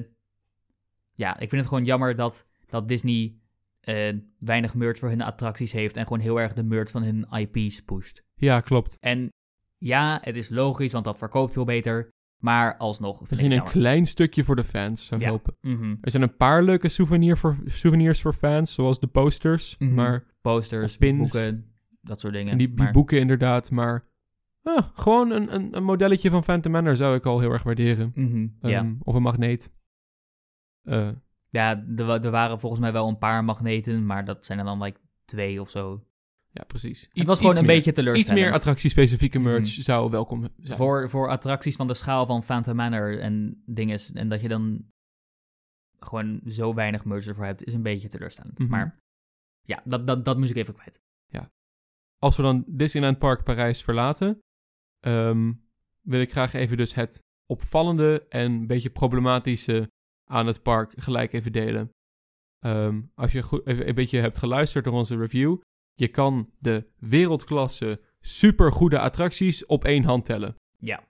ja, 1.13 1.33
ik 1.33 1.49
vind 1.49 1.51
het 1.51 1.67
gewoon 1.67 1.85
jammer 1.85 2.15
dat, 2.15 2.45
dat 2.65 2.87
Disney 2.87 3.39
eh, 3.79 4.13
weinig 4.39 4.75
merch 4.75 4.99
voor 4.99 5.09
hun 5.09 5.21
attracties 5.21 5.71
heeft 5.71 5.95
en 5.95 6.03
gewoon 6.03 6.19
heel 6.19 6.39
erg 6.39 6.53
de 6.53 6.63
merch 6.63 6.91
van 6.91 7.03
hun 7.03 7.27
IP's 7.31 7.81
pusht. 7.81 8.23
Ja, 8.35 8.59
klopt. 8.59 8.97
En 8.99 9.29
ja, 9.77 10.19
het 10.21 10.35
is 10.35 10.49
logisch, 10.49 10.91
want 10.91 11.05
dat 11.05 11.17
verkoopt 11.17 11.53
veel 11.53 11.65
beter. 11.65 12.13
Maar 12.45 12.77
alsnog. 12.77 13.29
Misschien 13.29 13.51
een 13.51 13.63
klein 13.63 14.05
stukje 14.05 14.43
voor 14.43 14.55
de 14.55 14.63
fans, 14.63 15.05
zou 15.05 15.19
ik 15.21 15.25
Ja. 15.27 15.31
hopen. 15.33 15.55
Mhm. 15.61 15.95
Er 16.01 16.11
zijn 16.11 16.23
een 16.23 16.35
paar 16.35 16.63
leuke 16.63 16.89
souvenir 16.89 17.37
voor, 17.37 17.55
souvenirs 17.65 18.21
voor 18.21 18.33
fans, 18.33 18.73
zoals 18.73 18.99
de 18.99 19.07
posters. 19.07 19.75
Mhm. 19.79 19.93
Maar 19.93 20.23
Posters, 20.41 20.97
pins. 20.97 21.17
boeken, 21.31 21.73
dat 22.01 22.19
soort 22.19 22.33
dingen. 22.33 22.51
en 22.51 22.57
die, 22.57 22.67
die 22.67 22.77
Maar- 22.83 22.91
boeken 22.91 23.19
inderdaad. 23.19 23.71
Maar 23.71 24.07
ah, 24.63 24.83
gewoon 24.93 25.31
een, 25.31 25.55
een, 25.55 25.75
een 25.75 25.83
modelletje 25.83 26.29
van 26.29 26.43
Phantom 26.43 26.71
Manor 26.71 26.95
zou 26.95 27.15
ik 27.15 27.25
al 27.25 27.39
heel 27.39 27.51
erg 27.51 27.63
waarderen. 27.63 28.11
Mhm, 28.15 28.47
ja. 28.59 28.79
Ehm, 28.79 28.93
Of 29.03 29.15
een 29.15 29.21
magneet. 29.21 29.73
Eh, 30.83 31.09
ja, 31.49 31.83
er, 31.95 32.09
er 32.09 32.31
waren 32.31 32.59
volgens 32.59 32.81
mij 32.81 32.91
wel 32.91 33.07
een 33.07 33.17
paar 33.17 33.43
magneten, 33.43 34.05
maar 34.05 34.25
dat 34.25 34.45
zijn 34.45 34.59
er 34.59 34.65
dan 34.65 34.81
like 34.83 34.99
twee 35.25 35.61
of 35.61 35.69
zo. 35.69 36.03
Ja, 36.55 36.63
precies. 36.63 37.01
het 37.01 37.09
Iets- 37.13 37.25
was 37.25 37.35
gewoon 37.35 37.51
iets 37.51 37.59
een 37.59 37.65
meer. 37.65 37.75
beetje 37.75 37.89
Iets 37.89 37.99
teleurstellend. 37.99 38.45
meer 38.45 38.53
attractiespecifieke 38.53 39.39
merch 39.39 39.59
Mhm. 39.73 39.81
zou 39.81 40.09
welkom 40.09 40.47
zijn. 40.57 40.77
Voor, 40.77 41.09
voor 41.09 41.29
attracties 41.29 41.75
van 41.75 41.87
de 41.87 41.93
schaal 41.93 42.25
van 42.25 42.43
Phantom 42.43 42.75
Manor 42.75 43.19
en 43.19 43.63
dinges. 43.65 44.11
En 44.11 44.29
dat 44.29 44.41
je 44.41 44.47
dan 44.47 44.85
gewoon 45.99 46.41
zo 46.47 46.73
weinig 46.73 47.05
merch 47.05 47.25
ervoor 47.27 47.45
hebt, 47.45 47.63
is 47.63 47.73
een 47.73 47.81
beetje 47.81 48.07
teleurstellend. 48.07 48.59
Mhm. 48.59 48.69
Maar 48.69 48.97
ja, 49.61 49.81
dat, 49.85 50.07
dat, 50.07 50.25
dat 50.25 50.37
moest 50.37 50.49
ik 50.49 50.55
even 50.57 50.73
kwijt. 50.73 50.99
Als 52.17 52.35
we 52.35 52.43
dan 52.43 52.63
Disneyland 52.67 53.19
Park 53.19 53.43
Parijs 53.43 53.83
verlaten, 53.83 54.39
ehm, 54.99 55.53
wil 56.01 56.19
ik 56.21 56.31
graag 56.31 56.53
even 56.53 56.77
dus 56.77 56.93
het 56.93 57.19
opvallende 57.45 58.25
en 58.29 58.51
een 58.51 58.67
beetje 58.67 58.89
problematische 58.89 59.89
aan 60.29 60.47
het 60.47 60.61
park 60.63 60.93
gelijk 61.01 61.33
even 61.33 61.51
delen. 61.51 61.89
Ehm, 62.59 63.01
als 63.15 63.31
je 63.31 63.43
goed, 63.43 63.65
even 63.67 63.87
een 63.87 63.95
beetje 63.95 64.19
hebt 64.19 64.37
geluisterd 64.37 64.85
naar 64.85 64.93
onze 64.93 65.17
review, 65.17 65.57
je 65.95 66.07
kan 66.07 66.51
de 66.59 66.87
wereldklasse 66.97 68.01
supergoede 68.19 68.99
attracties 68.99 69.65
op 69.65 69.83
één 69.83 70.03
hand 70.03 70.25
tellen. 70.25 70.55
Ja. 70.77 71.07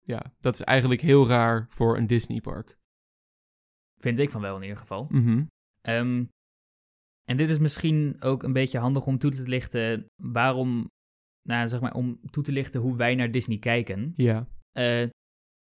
Ja, 0.00 0.32
dat 0.40 0.54
is 0.54 0.60
eigenlijk 0.60 1.00
heel 1.00 1.28
raar 1.28 1.66
voor 1.68 1.96
een 1.96 2.06
Disneypark. 2.06 2.78
Vind 4.00 4.18
ik 4.18 4.30
van 4.30 4.40
wel 4.40 4.56
in 4.56 4.62
ieder 4.62 4.76
geval. 4.76 5.06
Mhm. 5.10 5.44
Ehm, 5.80 6.24
en 7.24 7.36
dit 7.36 7.50
is 7.50 7.58
misschien 7.58 8.16
ook 8.20 8.42
een 8.42 8.52
beetje 8.52 8.78
handig 8.78 9.06
om 9.06 9.18
toe 9.18 9.30
te 9.30 9.42
lichten 9.42 10.06
waarom, 10.22 10.90
nou 11.48 11.68
zeg 11.68 11.80
maar, 11.80 11.94
om 11.94 12.20
toe 12.30 12.42
te 12.42 12.52
lichten 12.52 12.80
hoe 12.80 12.96
wij 12.96 13.14
naar 13.14 13.30
Disney 13.30 13.58
kijken. 13.58 14.12
Ja. 14.16 14.48
Eh, 14.72 15.08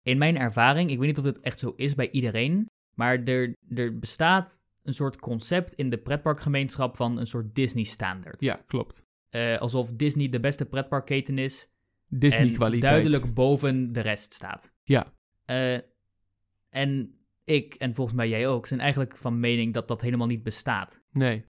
in 0.01 0.17
mijn 0.17 0.37
ervaring, 0.37 0.89
ik 0.89 0.97
weet 0.97 1.07
niet 1.07 1.17
of 1.17 1.23
dit 1.23 1.39
echt 1.39 1.59
zo 1.59 1.73
is 1.75 1.95
bij 1.95 2.11
iedereen, 2.11 2.65
maar 2.95 3.23
er, 3.23 3.53
er 3.69 3.99
bestaat 3.99 4.57
een 4.83 4.93
soort 4.93 5.19
concept 5.19 5.73
in 5.73 5.89
de 5.89 5.97
pretparkgemeenschap 5.97 6.95
van 6.95 7.17
een 7.17 7.27
soort 7.27 7.55
Disney-standaard. 7.55 8.41
ja, 8.41 8.61
klopt. 8.65 9.05
Eh, 9.29 9.57
alsof 9.57 9.91
Disney 9.91 10.29
de 10.29 10.39
beste 10.39 10.65
pretparkketen 10.65 11.37
is 11.37 11.69
Disney 12.07 12.47
en 12.47 12.53
kwaliteit. 12.53 12.91
duidelijk 12.91 13.33
boven 13.33 13.91
de 13.91 13.99
rest 13.99 14.33
staat. 14.33 14.73
Ja. 14.83 15.13
Eh, 15.45 15.77
en 16.69 17.19
ik, 17.43 17.73
en 17.73 17.95
volgens 17.95 18.17
mij 18.17 18.29
jij 18.29 18.47
ook, 18.47 18.67
zijn 18.67 18.79
eigenlijk 18.79 19.17
van 19.17 19.39
mening 19.39 19.73
dat 19.73 19.87
dat 19.87 20.01
helemaal 20.01 20.27
niet 20.27 20.43
bestaat. 20.43 21.01
Nee. 21.11 21.45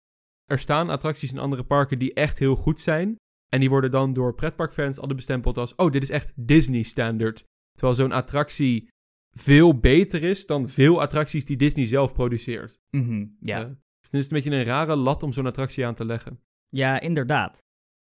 Er 0.44 0.58
staan 0.58 0.88
attracties 0.88 1.32
in 1.32 1.38
andere 1.38 1.64
parken 1.64 1.98
die 1.98 2.14
echt 2.14 2.38
heel 2.38 2.56
goed 2.56 2.80
zijn. 2.80 3.16
En 3.48 3.60
die 3.60 3.68
worden 3.68 3.90
dan 3.90 4.12
door 4.12 4.34
pretparkfans 4.34 4.98
altijd 4.98 5.16
bestempeld 5.16 5.58
als... 5.58 5.74
Oh, 5.74 5.90
dit 5.90 6.02
is 6.02 6.10
echt 6.10 6.32
Disney 6.36 6.82
standard. 6.82 7.44
Terwijl 7.72 7.94
zo'n 7.94 8.12
attractie 8.12 8.88
veel 9.30 9.78
beter 9.78 10.22
is 10.22 10.46
dan 10.46 10.68
veel 10.68 11.00
attracties 11.00 11.44
die 11.44 11.56
Disney 11.56 11.86
zelf 11.86 12.12
produceert. 12.12 12.80
Mhm, 12.90 13.26
ja. 13.40 13.60
Eh, 13.60 13.66
dus 14.00 14.10
dan 14.10 14.20
is 14.20 14.26
het 14.26 14.30
een 14.30 14.42
beetje 14.42 14.58
een 14.58 14.64
rare 14.64 14.96
lat 14.96 15.22
om 15.22 15.32
zo'n 15.32 15.46
attractie 15.46 15.86
aan 15.86 15.94
te 15.94 16.04
leggen. 16.04 16.40
Ja, 16.68 17.00
inderdaad. 17.00 17.62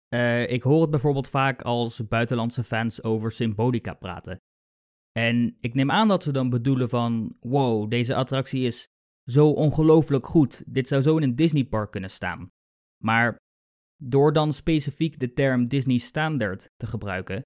Eh, 0.09 0.51
ik 0.51 0.63
hoor 0.63 0.81
het 0.81 0.91
bijvoorbeeld 0.91 1.29
vaak 1.29 1.63
als 1.63 2.09
buitenlandse 2.09 2.65
fans 2.65 3.03
over 3.03 3.33
Symbolica 3.33 3.95
praten. 3.95 4.37
En 5.13 5.57
ik 5.61 5.75
neem 5.75 5.91
aan 5.91 6.09
dat 6.09 6.23
ze 6.23 6.33
dan 6.33 6.51
bedoelen 6.51 6.89
van... 6.89 7.37
Wow, 7.41 7.91
deze 7.91 8.15
attractie 8.15 8.67
is 8.67 8.89
zo 9.25 9.51
ongelooflijk 9.51 10.27
goed. 10.27 10.63
Dit 10.67 10.89
zou 10.89 11.03
zo 11.03 11.17
in 11.17 11.23
een 11.23 11.37
Disneypark 11.37 11.91
kunnen 11.91 12.11
staan. 12.11 12.51
Maar 13.05 13.37
door 13.97 14.33
dan 14.33 14.53
specifiek 14.53 15.19
de 15.19 15.33
term 15.33 15.69
Disney 15.69 15.99
Standard 15.99 16.69
te 16.77 16.87
gebruiken... 16.87 17.43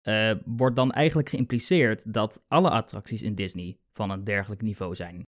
eh, 0.00 0.34
wordt 0.44 0.76
dan 0.76 0.92
eigenlijk 0.92 1.28
geïmpliceerd 1.28 2.12
dat 2.12 2.44
alle 2.48 2.70
attracties 2.70 3.22
in 3.22 3.34
Disney 3.34 3.78
van 3.92 4.10
een 4.10 4.24
dergelijk 4.24 4.62
niveau 4.62 4.94
zijn. 4.94 5.22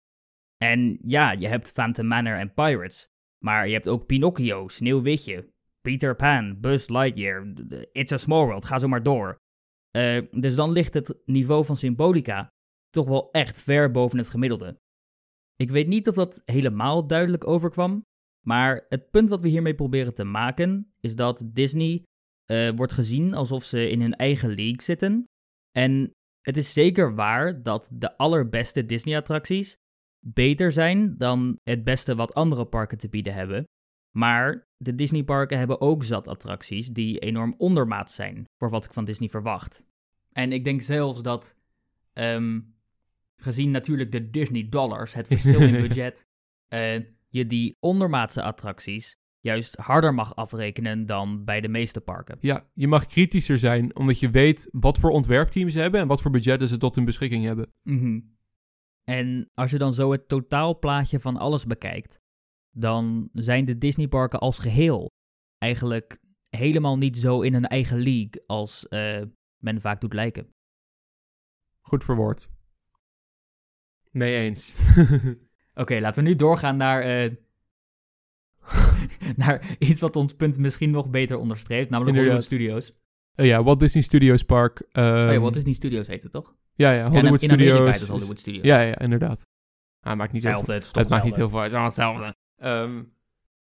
En 0.58 0.98
ja, 1.02 1.32
je 1.32 1.48
hebt 1.48 1.72
Phantom 1.72 2.08
Manor 2.08 2.38
en 2.38 2.54
Pirates... 2.54 3.08
Maar 3.40 3.68
je 3.68 3.74
hebt 3.74 3.88
ook 3.88 4.06
Pinocchio, 4.06 4.68
Sneeuwwitje, 4.68 5.54
Peter 5.82 6.16
Pan, 6.16 6.60
Buzz 6.60 6.88
Lightyear, 6.88 7.54
It's 7.91 8.12
a 8.12 8.18
Small 8.18 8.46
World, 8.46 8.66
ga 8.66 8.80
zo 8.80 8.88
maar 8.88 9.04
door. 9.04 9.38
Eh, 9.91 10.22
dus 10.32 10.56
dan 10.56 10.72
ligt 10.72 10.94
het 10.94 11.18
niveau 11.26 11.66
van 11.66 11.78
Symbolica 11.78 12.48
toch 12.90 13.08
wel 13.08 13.32
echt 13.32 13.58
ver 13.58 13.91
boven 13.91 14.18
het 14.18 14.30
gemiddelde. 14.30 14.80
Ik 15.56 15.72
weet 15.72 15.88
niet 15.88 16.08
of 16.08 16.16
dat 16.16 16.41
helemaal 16.46 17.08
duidelijk 17.08 17.48
overkwam, 17.48 18.06
maar 18.46 18.86
het 18.90 19.10
punt 19.10 19.30
wat 19.30 19.41
we 19.41 19.48
hiermee 19.48 19.76
proberen 19.76 20.14
te 20.14 20.24
maken 20.24 20.94
is 21.00 21.16
dat 21.16 21.44
Disney 21.46 22.04
eh, 22.49 22.69
wordt 22.76 22.93
gezien 22.93 23.34
alsof 23.34 23.63
ze 23.63 23.89
in 23.89 24.01
hun 24.01 24.15
eigen 24.15 24.49
league 24.49 24.81
zitten. 24.81 25.23
En 25.71 26.11
het 26.41 26.57
is 26.57 26.73
zeker 26.73 27.15
waar 27.15 27.63
dat 27.63 27.89
de 27.93 28.17
allerbeste 28.17 28.85
Disney-attracties 28.85 29.76
beter 30.19 30.71
zijn 30.71 31.17
dan 31.17 31.59
het 31.63 31.84
beste 31.84 32.15
wat 32.15 32.34
andere 32.34 32.65
parken 32.65 32.97
te 32.97 33.09
bieden 33.09 33.34
hebben. 33.34 33.63
Maar 34.15 34.63
de 34.77 34.95
Disneyparken 34.95 35.57
hebben 35.57 35.81
ook 35.81 36.03
zat 36.03 36.27
attracties 36.27 36.88
die 36.88 37.19
enorm 37.19 37.55
ondermaat 37.57 38.11
zijn 38.11 38.45
voor 38.57 38.69
wat 38.69 38.85
ik 38.85 38.93
van 38.93 39.05
Disney 39.05 39.30
verwacht. 39.30 39.84
En 40.31 40.51
ik 40.51 40.63
denk 40.63 40.81
zelfs 40.81 41.21
dat, 41.21 41.55
ehm, 42.13 42.61
gezien 43.35 43.71
natuurlijk 43.71 44.11
de 44.11 44.30
Disney 44.30 44.69
dollars, 44.69 45.13
het 45.13 45.27
verschil 45.27 45.61
in 45.61 45.81
budget, 45.88 46.26
eh, 46.67 46.99
je 47.27 47.47
die 47.47 47.76
ondermaatse 47.80 48.41
attracties 48.41 49.15
juist 49.40 49.76
harder 49.76 50.14
mag 50.14 50.36
afrekenen 50.36 51.06
dan 51.06 51.44
bij 51.44 51.61
de 51.61 51.68
meeste 51.68 52.02
parken. 52.02 52.38
Ja, 52.41 52.70
je 52.74 52.88
mag 52.88 53.06
kritischer 53.06 53.60
zijn 53.60 53.95
omdat 53.95 54.20
je 54.20 54.30
weet 54.30 54.70
wat 54.72 54.98
voor 54.98 55.10
ontwerpteams 55.10 55.74
ze 55.74 55.80
hebben... 55.80 56.02
en 56.02 56.07
wat 56.07 56.22
voor 56.22 56.32
budgetten 56.32 56.68
ze 56.68 56.78
tot 56.78 56.95
hun 56.95 57.06
beschikking 57.06 57.44
hebben. 57.44 57.74
Mhm. 57.84 58.20
En 59.03 59.49
als 59.53 59.72
je 59.72 59.78
dan 59.78 59.94
zo 59.94 60.11
het 60.11 60.28
totaalplaatje 60.28 61.20
van 61.20 61.38
alles 61.38 61.66
bekijkt, 61.66 62.20
dan 62.72 63.30
zijn 63.34 63.66
de 63.66 63.78
Disneyparken 63.78 64.40
als 64.40 64.60
geheel 64.60 65.11
eigenlijk 65.57 66.20
helemaal 66.49 66.98
niet 66.98 67.18
zo 67.18 67.41
in 67.41 67.53
hun 67.53 67.68
eigen 67.68 67.98
league 67.98 68.44
als 68.45 68.88
eh, 68.88 69.22
men 69.57 69.82
vaak 69.82 70.02
doet 70.02 70.14
lijken. 70.14 70.53
Goed 71.82 72.03
verwoord. 72.03 72.49
Mee 74.11 74.38
eens. 74.38 74.76
Oké, 75.74 75.99
laten 75.99 76.24
we 76.24 76.30
nu 76.30 76.36
doorgaan 76.36 76.78
naar, 76.78 77.02
eh, 77.02 77.36
naar 79.35 79.76
iets 79.80 80.01
wat 80.01 80.15
ons 80.15 80.34
punt 80.34 80.57
misschien 80.57 80.91
nog 80.91 81.10
beter 81.10 81.38
onderstreept, 81.38 81.89
namelijk 81.89 82.18
Hollywood. 82.18 82.43
Studios. 82.43 82.93
Eh, 83.35 83.45
ja, 83.45 83.64
Walt 83.64 83.80
Disney 83.80 84.03
Studios 84.03 84.43
Park. 84.43 84.81
oh 84.81 84.88
ja, 85.03 85.31
ehm, 85.31 85.39
Walt 85.39 85.53
Disney 85.53 85.73
Studios 85.73 86.07
heet 86.07 86.23
het 86.23 86.31
toch? 86.31 86.56
Ja, 86.76 86.91
ja, 86.91 87.10
Hollywood 87.10 87.41
ja, 87.41 87.47
in, 87.47 87.53
in 87.53 87.60
Studios. 87.60 87.69
Amerika 87.69 87.91
heet 87.91 87.99
het 87.99 88.10
Hollywood 88.10 88.39
Studios. 88.39 88.65
Ja, 88.65 88.80
ja, 88.81 88.99
inderdaad. 88.99 89.47
Ah, 89.99 90.18
maakt 90.18 90.31
niet 90.31 90.43
heel 90.43 90.64
veel, 90.64 90.73
het 90.76 91.10
maakt 91.10 91.23
niet 91.23 91.35
heel 91.35 91.49
veel 91.49 91.60
uit. 91.60 91.72
Het 91.72 91.91
is 91.91 91.99
allemaal 91.99 92.23
hetzelfde. 92.26 92.35
Ehm, 92.56 93.03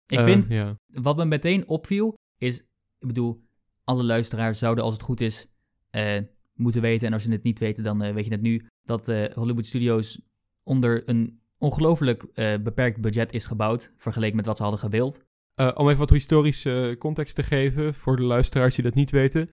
Ik 0.07 0.19
vind, 0.19 0.45
Ja. 0.49 0.77
Wat 0.87 1.17
me 1.17 1.25
meteen 1.25 1.67
opviel 1.67 2.17
is, 2.37 2.57
ik 2.99 3.07
bedoel, 3.07 3.43
alle 3.83 4.03
luisteraars 4.03 4.59
zouden 4.59 4.83
als 4.83 4.93
het 4.93 5.01
goed 5.03 5.21
is 5.21 5.47
eh, 5.89 6.17
moeten 6.53 6.81
weten, 6.81 7.07
en 7.07 7.13
als 7.13 7.23
je 7.23 7.31
het 7.31 7.43
niet 7.43 7.59
weet, 7.59 7.83
dan 7.83 8.01
eh, 8.03 8.13
weet 8.13 8.25
je 8.25 8.31
het 8.31 8.41
nu, 8.41 8.65
dat 8.83 9.07
eh, 9.07 9.33
Hollywood 9.33 9.65
Studios 9.65 10.21
onder 10.63 11.09
een 11.09 11.39
ongelooflijk 11.57 12.23
eh, 12.33 12.57
beperkt 12.63 13.01
budget 13.01 13.33
is 13.33 13.45
gebouwd, 13.45 13.91
vergeleken 13.97 14.35
met 14.35 14.45
wat 14.45 14.57
ze 14.57 14.61
hadden 14.63 14.81
gewild. 14.81 15.23
Eh, 15.55 15.71
om 15.73 15.87
even 15.87 15.99
wat 15.99 16.09
historische 16.09 16.95
context 16.99 17.35
te 17.35 17.43
geven 17.43 17.93
voor 17.93 18.15
de 18.15 18.23
luisteraars 18.23 18.75
die 18.75 18.83
dat 18.83 18.93
niet 18.93 19.11
weten. 19.11 19.49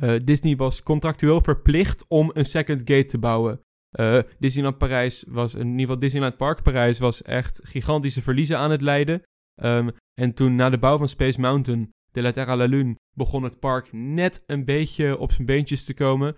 Eh, 0.00 0.14
Disney 0.24 0.56
was 0.56 0.82
contractueel 0.82 1.40
verplicht 1.40 2.04
om 2.08 2.30
een 2.34 2.44
second 2.44 2.80
gate 2.80 3.04
te 3.04 3.18
bouwen. 3.18 3.60
Eh, 3.90 4.18
Disneyland 4.38 4.78
Parijs 4.78 5.24
was, 5.28 5.54
in 5.54 5.66
ieder 5.66 5.80
geval 5.80 5.98
Disneyland 5.98 6.36
Park 6.36 6.62
Parijs 6.62 6.98
was 6.98 7.22
echt 7.22 7.60
gigantische 7.64 8.22
verliezen 8.22 8.58
aan 8.58 8.70
het 8.70 8.80
lijden. 8.80 9.22
Ehm, 9.54 9.88
en 10.20 10.34
toen 10.34 10.56
na 10.56 10.70
de 10.70 10.78
bouw 10.78 10.98
van 10.98 11.08
Space 11.08 11.40
Mountain, 11.40 11.92
de 12.12 12.22
La 12.22 12.32
à 12.36 12.56
la 12.56 12.64
Lune, 12.64 12.96
begon 13.16 13.42
het 13.42 13.60
park 13.60 13.92
net 13.92 14.42
een 14.46 14.64
beetje 14.64 15.18
op 15.18 15.32
zijn 15.32 15.46
beentjes 15.46 15.84
te 15.84 15.94
komen. 15.94 16.36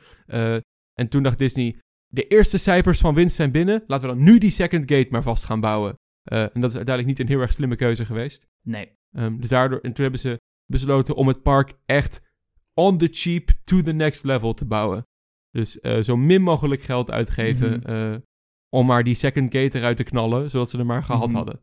En 0.95 1.09
toen 1.09 1.23
dacht 1.23 1.39
Disney, 1.39 1.79
de 2.07 2.27
eerste 2.27 2.59
cijfers 2.59 3.01
van 3.01 3.15
winst 3.15 3.37
zijn 3.37 3.51
binnen, 3.51 3.85
laten 3.87 4.09
we 4.09 4.15
dan 4.15 4.25
nu 4.25 4.39
die 4.39 4.51
second 4.51 4.91
gate 4.93 5.09
maar 5.11 5.23
vast 5.23 5.45
gaan 5.45 5.61
bouwen. 5.61 5.95
Eh, 6.29 6.43
en 6.43 6.61
dat 6.61 6.71
is 6.71 6.77
uiteindelijk 6.77 7.07
niet 7.07 7.19
een 7.19 7.35
heel 7.35 7.41
erg 7.43 7.53
slimme 7.53 7.77
keuze 7.77 8.05
geweest. 8.05 8.47
Nee. 8.63 8.93
Ehm, 9.13 9.37
dus 9.39 9.49
daardoor, 9.49 9.79
en 9.81 9.93
toen 9.93 10.03
hebben 10.03 10.21
ze 10.21 10.41
besloten 10.67 11.15
om 11.15 11.29
het 11.29 11.43
park 11.43 11.73
echt 11.87 12.21
on 12.75 12.99
the 12.99 13.09
cheap 13.11 13.49
to 13.65 13.81
the 13.81 13.93
next 13.93 14.25
level 14.25 14.55
te 14.55 14.65
bouwen. 14.65 15.03
Dus 15.51 15.81
eh, 15.81 16.01
zo 16.03 16.17
min 16.17 16.43
mogelijk 16.43 16.81
geld 16.83 17.11
uitgeven 17.11 17.79
Mhm. 17.79 17.87
eh, 17.89 18.17
om 18.69 18.87
maar 18.87 19.05
die 19.05 19.15
second 19.15 19.55
gate 19.55 19.79
eruit 19.79 19.97
te 19.97 20.03
knallen, 20.05 20.51
zodat 20.51 20.71
ze 20.71 20.79
er 20.79 20.87
maar 20.87 21.03
gehad 21.05 21.27
Mhm. 21.27 21.37
hadden. 21.37 21.63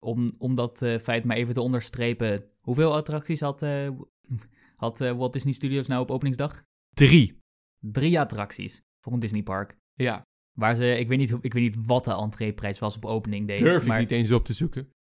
om, 0.00 0.34
om 0.38 0.54
dat 0.54 0.78
feit 1.02 1.24
maar 1.24 1.36
even 1.36 1.54
te 1.54 1.60
onderstrepen. 1.60 2.44
Hoeveel 2.60 2.94
attracties 2.94 3.40
had, 3.40 3.60
had 4.76 4.98
Walt 4.98 5.32
Disney 5.32 5.52
Studios 5.52 5.86
nou 5.86 6.02
op 6.02 6.10
openingsdag? 6.10 6.64
Drie. 6.94 7.38
Drie 7.78 8.20
attracties 8.20 8.82
voor 9.00 9.12
een 9.12 9.18
Disney 9.18 9.42
park. 9.42 9.76
Ja, 9.94 10.26
Waar 10.58 10.74
ze, 10.74 10.96
ik 10.98 11.08
weet 11.08 11.18
niet, 11.18 11.30
ik 11.30 11.52
weet 11.52 11.62
niet 11.76 11.86
wat 11.86 12.04
de 12.04 12.12
entreeprijs 12.12 12.78
was 12.78 12.96
op 12.96 13.04
opening 13.04 13.46
day. 13.46 13.56
durf 13.56 13.82
ik 13.82 13.88
maar 13.88 13.98
niet 13.98 14.10
eens 14.10 14.32
op 14.32 14.44
te 14.44 14.52
zoeken. 14.52 14.92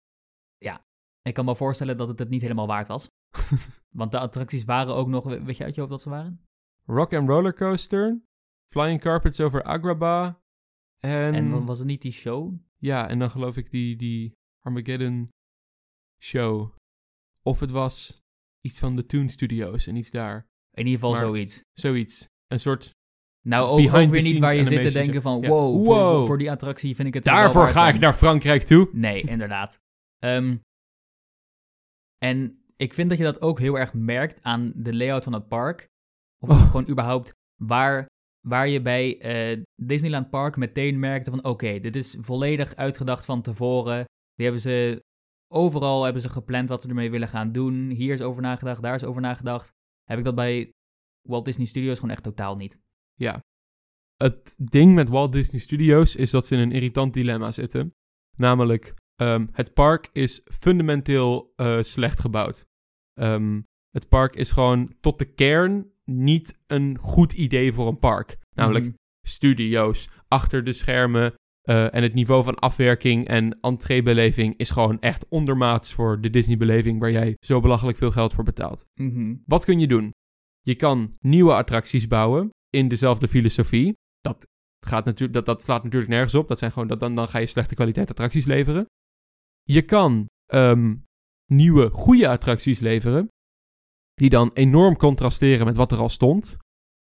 ik 1.22 1.34
kan 1.34 1.44
me 1.44 1.56
voorstellen 1.56 1.96
dat 1.96 2.08
het 2.08 2.18
het 2.18 2.28
niet 2.28 2.40
helemaal 2.40 2.66
waard 2.66 2.86
was. 2.86 3.08
Want 4.00 4.10
de 4.10 4.18
attracties 4.18 4.64
waren 4.64 4.94
ook 4.94 5.08
nog, 5.08 5.24
weet 5.24 5.56
je 5.56 5.64
uit 5.64 5.74
je 5.74 5.80
hoofd 5.80 5.92
wat 5.92 6.02
ze 6.02 6.08
waren? 6.08 6.40
Rock 6.84 7.12
and 7.14 7.28
Roller 7.28 7.54
Coaster, 7.54 8.20
Flying 8.70 9.00
Carpets 9.00 9.40
over 9.40 9.62
Agrabah 9.62 10.34
en... 11.02 11.34
En 11.34 11.50
wa- 11.50 11.64
was 11.64 11.78
het 11.78 11.86
niet 11.86 12.02
die 12.02 12.12
show? 12.12 12.54
Ja, 12.76 13.08
en 13.08 13.18
dan 13.18 13.30
geloof 13.30 13.56
ik 13.56 13.70
die, 13.70 13.96
die 13.96 14.32
Armageddon 14.66 15.28
show. 16.22 16.74
Of 17.42 17.60
het 17.60 17.70
was 17.70 18.20
iets 18.60 18.78
van 18.78 18.96
de 18.96 19.06
Toon 19.06 19.28
Studios 19.28 19.86
en 19.86 19.96
iets 19.96 20.10
daar. 20.10 20.46
In 20.70 20.86
ieder 20.86 20.92
geval 20.92 21.10
Maar- 21.12 21.20
zoiets. 21.24 21.60
Zoiets. 21.72 22.26
Een 22.46 22.60
soort... 22.60 22.90
Nou, 23.46 23.68
ook, 23.68 24.10
weer 24.10 24.22
niet 24.22 24.38
waar 24.38 24.54
je 24.56 24.64
zit 24.64 24.82
te 24.82 24.92
denken 24.92 25.22
van, 25.22 25.40
Ja. 25.40 25.48
wow, 25.48 25.84
voor, 25.84 25.94
Wow. 25.94 26.26
voor 26.26 26.38
die 26.38 26.50
attractie 26.50 26.94
vind 26.94 27.08
ik 27.08 27.14
het 27.14 27.24
Daarvoor 27.24 27.66
ga 27.66 27.88
ik 27.88 27.98
naar 28.00 28.14
Frankrijk 28.14 28.62
toe. 28.62 28.88
Nee, 28.92 29.20
inderdaad. 29.22 29.78
Ehm, 30.18 30.56
en 32.18 32.62
ik 32.76 32.94
vind 32.94 33.08
dat 33.08 33.18
je 33.18 33.24
dat 33.24 33.40
ook 33.40 33.58
heel 33.58 33.78
erg 33.78 33.94
merkt 33.94 34.42
aan 34.42 34.72
de 34.76 34.96
layout 34.96 35.24
van 35.24 35.32
het 35.32 35.48
park. 35.48 35.86
Of 36.38 36.48
Oh. 36.48 36.66
gewoon 36.70 36.88
überhaupt 36.88 37.32
waar, 37.62 38.06
waar 38.48 38.68
je 38.68 38.82
bij 38.82 39.18
eh, 39.20 39.62
Disneyland 39.82 40.30
Park 40.30 40.56
meteen 40.56 40.98
merkte 40.98 41.30
van... 41.30 41.44
Oké, 41.44 41.80
dit 41.80 41.96
is 41.96 42.16
volledig 42.20 42.74
uitgedacht 42.76 43.24
van 43.24 43.42
tevoren. 43.42 44.04
Die 44.34 44.44
hebben 44.44 44.60
ze... 44.62 45.04
Overal 45.52 46.04
hebben 46.04 46.22
ze 46.22 46.28
gepland 46.28 46.68
wat 46.68 46.82
ze 46.82 46.88
ermee 46.88 47.10
willen 47.10 47.28
gaan 47.28 47.52
doen. 47.52 47.90
Hier 47.90 48.14
is 48.14 48.20
over 48.20 48.42
nagedacht, 48.42 48.82
daar 48.82 48.94
is 48.94 49.04
over 49.04 49.20
nagedacht. 49.22 49.70
Heb 50.04 50.18
ik 50.18 50.24
dat 50.24 50.34
bij 50.34 50.70
Walt 51.28 51.44
Disney 51.44 51.66
Studios 51.66 51.94
gewoon 51.98 52.14
echt 52.14 52.22
totaal 52.22 52.54
niet. 52.56 52.78
Ja. 53.16 53.40
Het 54.16 54.54
ding 54.58 54.94
met 54.94 55.08
Walt 55.08 55.32
Disney 55.32 55.60
Studios 55.60 56.16
is 56.16 56.30
dat 56.30 56.46
ze 56.46 56.54
in 56.54 56.60
een 56.60 56.72
irritant 56.72 57.14
dilemma 57.14 57.52
zitten. 57.52 57.94
Namelijk, 58.36 58.94
ehm, 59.16 59.46
het 59.52 59.74
park 59.74 60.08
is 60.12 60.40
fundamenteel 60.44 61.52
eh, 61.56 61.82
slecht 61.82 62.20
gebouwd. 62.20 62.66
Ehm, 63.12 63.60
het 63.90 64.08
park 64.08 64.34
is 64.34 64.50
gewoon 64.50 64.94
tot 65.00 65.18
de 65.18 65.24
kern 65.34 65.90
niet 66.04 66.58
een 66.66 66.98
goed 66.98 67.32
idee 67.32 67.72
voor 67.72 67.88
een 67.88 67.98
park. 67.98 68.38
Namelijk 68.54 68.84
Mhm. 68.84 68.94
studio's, 69.26 70.08
achter 70.28 70.64
de 70.64 70.72
schermen 70.72 71.34
eh, 71.68 71.94
en 71.94 72.02
het 72.02 72.14
niveau 72.14 72.44
van 72.44 72.54
afwerking 72.54 73.28
en 73.28 73.60
entreebeleving 73.60 74.56
is 74.56 74.70
gewoon 74.70 75.00
echt 75.00 75.28
ondermaats 75.28 75.92
voor 75.94 76.20
de 76.20 76.30
Disney-beleving 76.30 77.00
waar 77.00 77.10
jij 77.10 77.36
zo 77.40 77.60
belachelijk 77.60 77.98
veel 77.98 78.10
geld 78.10 78.34
voor 78.34 78.44
betaalt. 78.44 78.84
Mhm. 78.94 79.34
Wat 79.46 79.64
kun 79.64 79.80
je 79.80 79.86
doen? 79.86 80.10
Je 80.60 80.74
kan 80.74 81.16
nieuwe 81.20 81.54
attracties 81.54 82.06
bouwen 82.06 82.50
in 82.76 82.88
dezelfde 82.88 83.28
filosofie. 83.28 83.96
Dat, 84.20 84.46
gaat 84.86 85.04
natuurlijk, 85.04 85.32
dat, 85.32 85.46
dat 85.46 85.62
slaat 85.62 85.82
natuurlijk 85.82 86.12
nergens 86.12 86.34
op. 86.34 86.48
Dat 86.48 86.58
zijn 86.58 86.72
gewoon, 86.72 86.88
dat, 86.88 87.00
dan, 87.00 87.14
dan 87.14 87.28
ga 87.28 87.38
je 87.38 87.46
slechte 87.46 87.74
kwaliteit 87.74 88.10
attracties 88.10 88.44
leveren. 88.44 88.86
Je 89.62 89.82
kan 89.82 90.26
ehm, 90.46 90.94
nieuwe, 91.50 91.90
goede 91.90 92.28
attracties 92.28 92.78
leveren. 92.78 93.28
Die 94.14 94.30
dan 94.30 94.50
enorm 94.52 94.96
contrasteren 94.96 95.66
met 95.66 95.76
wat 95.76 95.92
er 95.92 95.98
al 95.98 96.08
stond. 96.08 96.56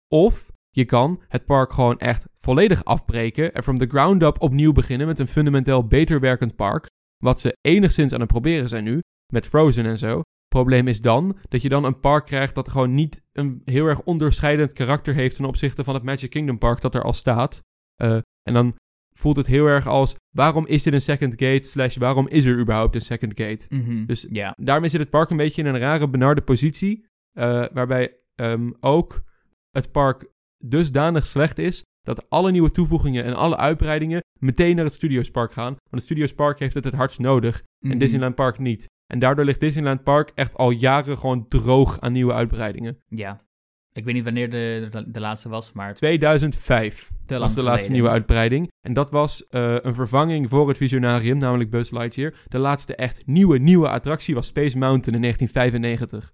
Of 0.08 0.52
je 0.70 0.86
kan 0.86 1.22
het 1.28 1.46
park 1.46 1.72
gewoon 1.72 2.00
echt 2.00 2.28
volledig 2.34 2.84
afbreken. 2.84 3.54
En 3.54 3.64
from 3.64 3.78
the 3.78 3.88
ground 3.88 4.22
up 4.22 4.42
opnieuw 4.42 4.72
beginnen 4.72 5.08
met 5.08 5.20
een 5.20 5.28
fundamenteel 5.28 5.88
beter 5.88 6.20
werkend 6.20 6.56
park. 6.56 6.88
Wat 7.18 7.40
ze 7.40 7.58
enigszins 7.62 8.14
aan 8.14 8.20
het 8.20 8.30
proberen 8.30 8.70
zijn 8.70 8.84
nu. 8.84 9.00
Met 9.34 9.48
Frozen 9.48 9.86
en 9.86 9.98
zo. 9.98 10.22
Probleem 10.48 10.88
is 10.88 11.02
dan 11.02 11.38
dat 11.50 11.62
je 11.62 11.70
dan 11.70 11.84
een 11.84 12.00
park 12.00 12.26
krijgt 12.26 12.56
dat 12.56 12.70
gewoon 12.70 12.94
niet 12.94 13.22
een 13.34 13.62
heel 13.66 13.86
erg 13.86 14.02
onderscheidend 14.02 14.74
karakter 14.74 15.14
heeft 15.14 15.36
ten 15.36 15.46
opzichte 15.46 15.84
van 15.84 15.94
het 15.94 16.04
Magic 16.04 16.30
Kingdom 16.30 16.58
Park 16.58 16.82
dat 16.82 16.96
er 16.96 17.04
al 17.04 17.14
staat. 17.14 17.60
Eh, 17.96 18.12
en 18.44 18.54
dan 18.54 18.76
voelt 19.16 19.38
het 19.38 19.48
heel 19.48 19.66
erg 19.66 19.88
als 19.88 20.16
waarom 20.36 20.68
is 20.68 20.84
dit 20.84 20.94
een 20.94 21.02
second 21.02 21.32
gate 21.34 21.68
slash 21.68 21.98
waarom 21.98 22.28
is 22.28 22.46
er 22.46 22.60
überhaupt 22.60 22.96
een 22.96 23.02
second 23.02 23.32
gate. 23.40 23.66
Mhm. 23.70 24.06
Dus 24.06 24.28
ja. 24.30 24.54
daarmee 24.62 24.90
zit 24.90 25.00
het 25.00 25.10
park 25.10 25.30
een 25.30 25.38
beetje 25.38 25.62
in 25.62 25.68
een 25.68 25.80
rare 25.80 26.10
benarde 26.10 26.42
positie. 26.42 27.06
eh, 27.38 27.66
waarbij 27.74 28.16
ehm, 28.36 28.72
ook 28.80 29.24
het 29.72 29.92
park 29.92 30.26
dusdanig 30.66 31.26
slecht 31.26 31.58
is 31.58 31.82
dat 32.02 32.30
alle 32.30 32.52
nieuwe 32.52 32.72
toevoegingen 32.72 33.24
en 33.24 33.36
alle 33.36 33.58
uitbreidingen 33.58 34.22
meteen 34.40 34.76
naar 34.76 34.86
het 34.86 34.94
Studiospark 34.94 35.52
gaan. 35.54 35.72
Want 35.74 35.90
het 35.90 36.02
Studiospark 36.04 36.60
heeft 36.60 36.74
het 36.74 36.84
het 36.84 36.94
hardst 36.94 37.20
nodig 37.20 37.60
en 37.60 37.90
Mhm. 37.90 37.98
Disneyland 37.98 38.36
Park 38.36 38.58
niet. 38.60 38.86
En 39.08 39.20
daardoor 39.20 39.46
ligt 39.46 39.60
Disneyland 39.60 40.04
Park 40.04 40.32
echt 40.36 40.56
al 40.56 40.70
jaren 40.70 41.18
gewoon 41.18 41.48
droog 41.48 42.00
aan 42.00 42.12
nieuwe 42.12 42.34
uitbreidingen. 42.34 43.02
Ja. 43.08 43.46
Ik 43.92 44.06
weet 44.06 44.14
niet 44.14 44.24
wanneer 44.24 44.50
de, 44.50 44.88
de, 44.92 45.12
de 45.12 45.20
laatste 45.20 45.50
was, 45.50 45.72
maar 45.72 45.94
2005 45.94 47.12
te 47.26 47.34
lang 47.34 47.42
was 47.42 47.54
de 47.56 47.62
laatste 47.62 47.64
geleden. 47.64 47.92
nieuwe 47.92 48.10
uitbreiding. 48.10 48.72
En 48.82 48.94
dat 48.94 49.12
was 49.12 49.48
eh, 49.48 49.76
een 49.82 49.94
vervanging 49.94 50.50
voor 50.50 50.68
het 50.68 50.78
Visionarium, 50.78 51.38
namelijk 51.38 51.70
Buzz 51.70 51.92
Lightyear. 51.92 52.34
De 52.48 52.58
laatste 52.58 52.96
echt 52.96 53.26
nieuwe, 53.26 53.58
nieuwe 53.58 53.90
attractie 53.90 54.36
was 54.36 54.48
Space 54.48 54.78
Mountain 54.78 55.16
in 55.16 55.22
1995. 55.22 56.34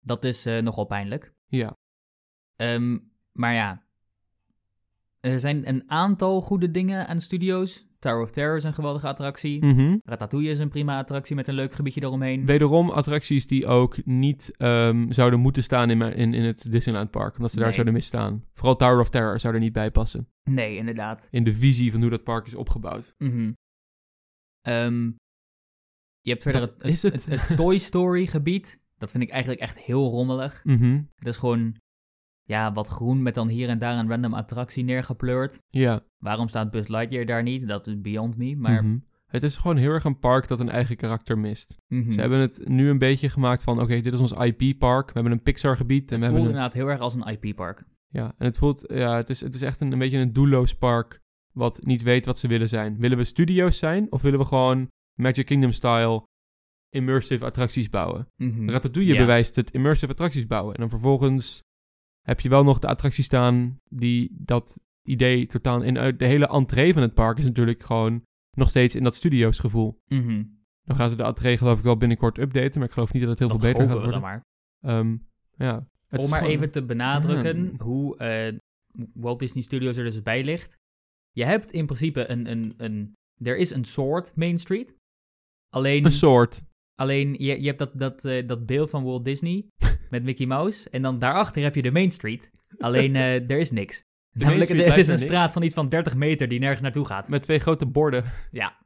Dat 0.00 0.24
is 0.24 0.46
eh, 0.46 0.58
nogal 0.62 0.84
pijnlijk. 0.84 1.32
Ja. 1.46 1.76
Ehm, 2.56 2.98
maar 3.32 3.54
ja, 3.54 3.86
er 5.20 5.40
zijn 5.40 5.68
een 5.68 5.90
aantal 5.90 6.40
goede 6.40 6.70
dingen 6.70 7.06
aan 7.06 7.20
studio's. 7.20 7.87
Tower 7.98 8.22
of 8.22 8.30
Terror 8.30 8.56
is 8.56 8.64
een 8.64 8.74
geweldige 8.74 9.06
attractie. 9.06 9.64
Mhm. 9.64 9.96
Ratatouille 10.04 10.50
is 10.50 10.58
een 10.58 10.68
prima 10.68 10.98
attractie 10.98 11.36
met 11.36 11.48
een 11.48 11.54
leuk 11.54 11.72
gebiedje 11.72 12.02
eromheen. 12.02 12.46
Wederom 12.46 12.90
attracties 12.90 13.46
die 13.46 13.66
ook 13.66 14.04
niet 14.04 14.54
ehm, 14.56 15.10
zouden 15.10 15.40
moeten 15.40 15.62
staan 15.62 15.90
in, 15.90 16.02
in, 16.02 16.34
in 16.34 16.44
het 16.44 16.70
Disneyland 16.70 17.10
Park. 17.10 17.36
Omdat 17.36 17.50
ze 17.52 17.58
daar 17.58 17.72
zouden 17.72 17.94
misstaan. 17.94 18.44
Vooral 18.54 18.76
Tower 18.76 19.00
of 19.00 19.08
Terror 19.08 19.40
zou 19.40 19.54
er 19.54 19.60
niet 19.60 19.72
bij 19.72 19.90
passen. 19.90 20.28
nee, 20.44 20.76
inderdaad. 20.76 21.28
In 21.30 21.44
de 21.44 21.54
visie 21.54 21.90
van 21.90 22.00
hoe 22.00 22.10
dat 22.10 22.24
park 22.24 22.46
is 22.46 22.54
opgebouwd. 22.54 23.14
Mhm. 23.18 23.52
Ehm, 24.60 25.04
je 26.20 26.30
hebt 26.30 26.42
verder 26.42 26.60
het, 26.60 26.82
is 26.82 27.02
het? 27.02 27.24
het, 27.24 27.48
het 27.48 27.56
Toy 27.56 27.78
Story 27.78 28.26
gebied. 28.26 28.80
Dat 28.98 29.10
vind 29.10 29.22
ik 29.22 29.30
eigenlijk 29.30 29.60
echt 29.60 29.78
heel 29.78 30.08
rommelig. 30.10 30.60
Mhm. 30.64 31.02
Dat 31.16 31.32
is 31.32 31.36
gewoon 31.36 31.76
ja, 32.48 32.72
wat 32.72 32.88
groen 32.88 33.22
met 33.22 33.34
dan 33.34 33.48
hier 33.48 33.68
en 33.68 33.78
daar 33.78 33.98
een 33.98 34.08
random 34.08 34.34
attractie 34.34 34.84
neergepleurd. 34.84 35.60
Ja. 35.68 36.02
Waarom 36.18 36.48
staat 36.48 36.70
Buzz 36.70 36.88
Lightyear 36.88 37.26
daar 37.26 37.42
niet? 37.42 37.68
Dat 37.68 37.86
is 37.86 38.00
beyond 38.00 38.36
me. 38.36 38.56
Maar 38.56 38.84
Mhm. 38.84 38.96
Het 39.26 39.42
is 39.42 39.56
gewoon 39.56 39.76
heel 39.76 39.90
erg 39.90 40.04
een 40.04 40.18
park 40.18 40.48
dat 40.48 40.60
een 40.60 40.68
eigen 40.68 40.96
karakter 40.96 41.38
mist. 41.38 41.76
mhm. 41.88 42.10
Ze 42.10 42.20
hebben 42.20 42.38
het 42.38 42.68
nu 42.68 42.88
een 42.88 42.98
beetje 42.98 43.28
gemaakt 43.30 43.62
van... 43.62 43.80
Oké, 43.80 44.00
dit 44.00 44.12
is 44.12 44.20
ons 44.20 44.32
IP-park. 44.32 45.06
We 45.06 45.12
hebben 45.12 45.32
een 45.32 45.42
Pixar-gebied. 45.42 46.00
En 46.00 46.06
we 46.06 46.14
het 46.14 46.22
hebben 46.24 46.40
voelt 46.40 46.44
een, 46.44 46.56
inderdaad 46.56 46.72
heel 46.72 46.88
erg 46.90 47.00
als 47.00 47.14
een 47.14 47.38
IP-park. 47.38 47.84
Ja, 48.08 48.34
en 48.38 48.46
het 48.46 48.58
voelt... 48.58 48.84
Ja, 48.86 49.16
het 49.16 49.28
is, 49.30 49.40
het 49.40 49.54
is 49.54 49.62
echt 49.62 49.80
een, 49.80 49.92
een 49.92 49.98
beetje 49.98 50.18
een 50.18 50.32
doelloos 50.32 50.74
park... 50.74 51.20
wat 51.52 51.78
niet 51.84 52.02
weet 52.02 52.26
wat 52.26 52.38
ze 52.38 52.48
willen 52.48 52.68
zijn. 52.68 52.96
Willen 52.98 53.16
we 53.18 53.24
studio's 53.24 53.78
zijn? 53.78 54.06
Of 54.12 54.22
willen 54.22 54.38
we 54.38 54.44
gewoon 54.44 54.88
Magic 55.14 55.46
Kingdom-style... 55.46 56.26
immersive 56.90 57.44
attracties 57.44 57.90
bouwen? 57.90 58.28
Mhm. 58.36 58.68
Ratatouille 58.70 59.12
Ja. 59.12 59.18
bewijst 59.18 59.56
het 59.56 59.70
immersive 59.70 60.12
attracties 60.12 60.46
bouwen. 60.46 60.74
En 60.74 60.80
dan 60.80 60.88
vervolgens 60.90 61.62
heb 62.28 62.40
je 62.40 62.48
wel 62.48 62.64
nog 62.64 62.78
de 62.78 62.86
attracties 62.86 63.24
staan... 63.24 63.80
die 63.90 64.30
dat 64.38 64.80
idee 65.02 65.46
totaal... 65.46 65.82
In, 65.82 65.94
de 65.94 66.24
hele 66.24 66.48
entree 66.48 66.92
van 66.92 67.02
het 67.02 67.14
park 67.14 67.38
is 67.38 67.44
natuurlijk 67.44 67.82
gewoon... 67.82 68.22
nog 68.56 68.68
steeds 68.68 68.94
in 68.94 69.02
dat 69.02 69.14
studio's 69.14 69.58
gevoel. 69.58 70.00
Mhm. 70.06 70.44
Dan 70.82 70.96
gaan 70.96 71.10
ze 71.10 71.16
de 71.16 71.22
entree 71.22 71.56
geloof 71.58 71.78
ik 71.78 71.84
wel 71.84 71.96
binnenkort 71.96 72.38
updaten... 72.38 72.78
maar 72.78 72.88
ik 72.88 72.94
geloof 72.94 73.12
niet 73.12 73.22
dat 73.22 73.30
het 73.30 73.38
heel 73.38 73.48
Dat 73.48 73.60
veel 73.60 73.72
beter 73.72 73.84
gaat 73.86 73.92
worden. 73.92 74.12
dan 74.12 74.20
maar. 74.20 74.40
Ehm, 74.80 75.16
ja. 75.56 75.86
Het 76.08 76.22
Om 76.22 76.30
maar 76.30 76.38
gewoon- 76.38 76.54
even 76.54 76.70
te 76.70 76.82
benadrukken 76.84 77.74
hoe 77.78 78.16
eh, 78.16 78.54
Walt 79.14 79.38
Disney 79.38 79.62
Studios 79.62 79.96
er 79.96 80.04
dus 80.04 80.22
bij 80.22 80.44
ligt. 80.44 80.76
Je 81.30 81.44
hebt 81.44 81.70
in 81.70 81.86
principe 81.86 82.30
een, 82.30 82.50
een, 82.50 82.74
een... 82.76 83.12
Er 83.42 83.56
is 83.56 83.70
een 83.70 83.84
soort 83.84 84.36
Main 84.36 84.58
Street. 84.58 84.96
Alleen, 85.68 86.04
Een 86.04 86.12
soort. 86.12 86.62
Alleen 86.98 87.34
je, 87.38 87.60
je 87.60 87.66
hebt 87.66 87.78
dat, 87.78 87.90
dat, 87.94 88.24
eh, 88.24 88.46
dat 88.46 88.66
beeld 88.66 88.90
van 88.90 89.04
Walt 89.04 89.24
Disney 89.24 89.66
met 90.10 90.22
Mickey 90.22 90.46
Mouse. 90.46 90.90
En 90.90 91.02
dan 91.02 91.18
daarachter 91.18 91.62
heb 91.62 91.74
je 91.74 91.82
de 91.82 91.90
Main 91.90 92.10
Street. 92.10 92.50
Alleen 92.78 93.16
eh, 93.16 93.34
er 93.50 93.58
is 93.58 93.70
niks. 93.70 94.02
Namelijk, 94.32 94.68
het 94.70 94.96
is 94.96 95.06
een 95.08 95.12
niks. 95.14 95.24
straat 95.26 95.52
van 95.52 95.62
iets 95.62 95.74
van 95.74 95.88
30 95.88 96.14
meter 96.14 96.48
die 96.48 96.58
nergens 96.58 96.80
naartoe 96.82 97.04
gaat. 97.04 97.28
Met 97.28 97.42
twee 97.42 97.58
grote 97.58 97.86
borden. 97.86 98.24
Ja. 98.50 98.76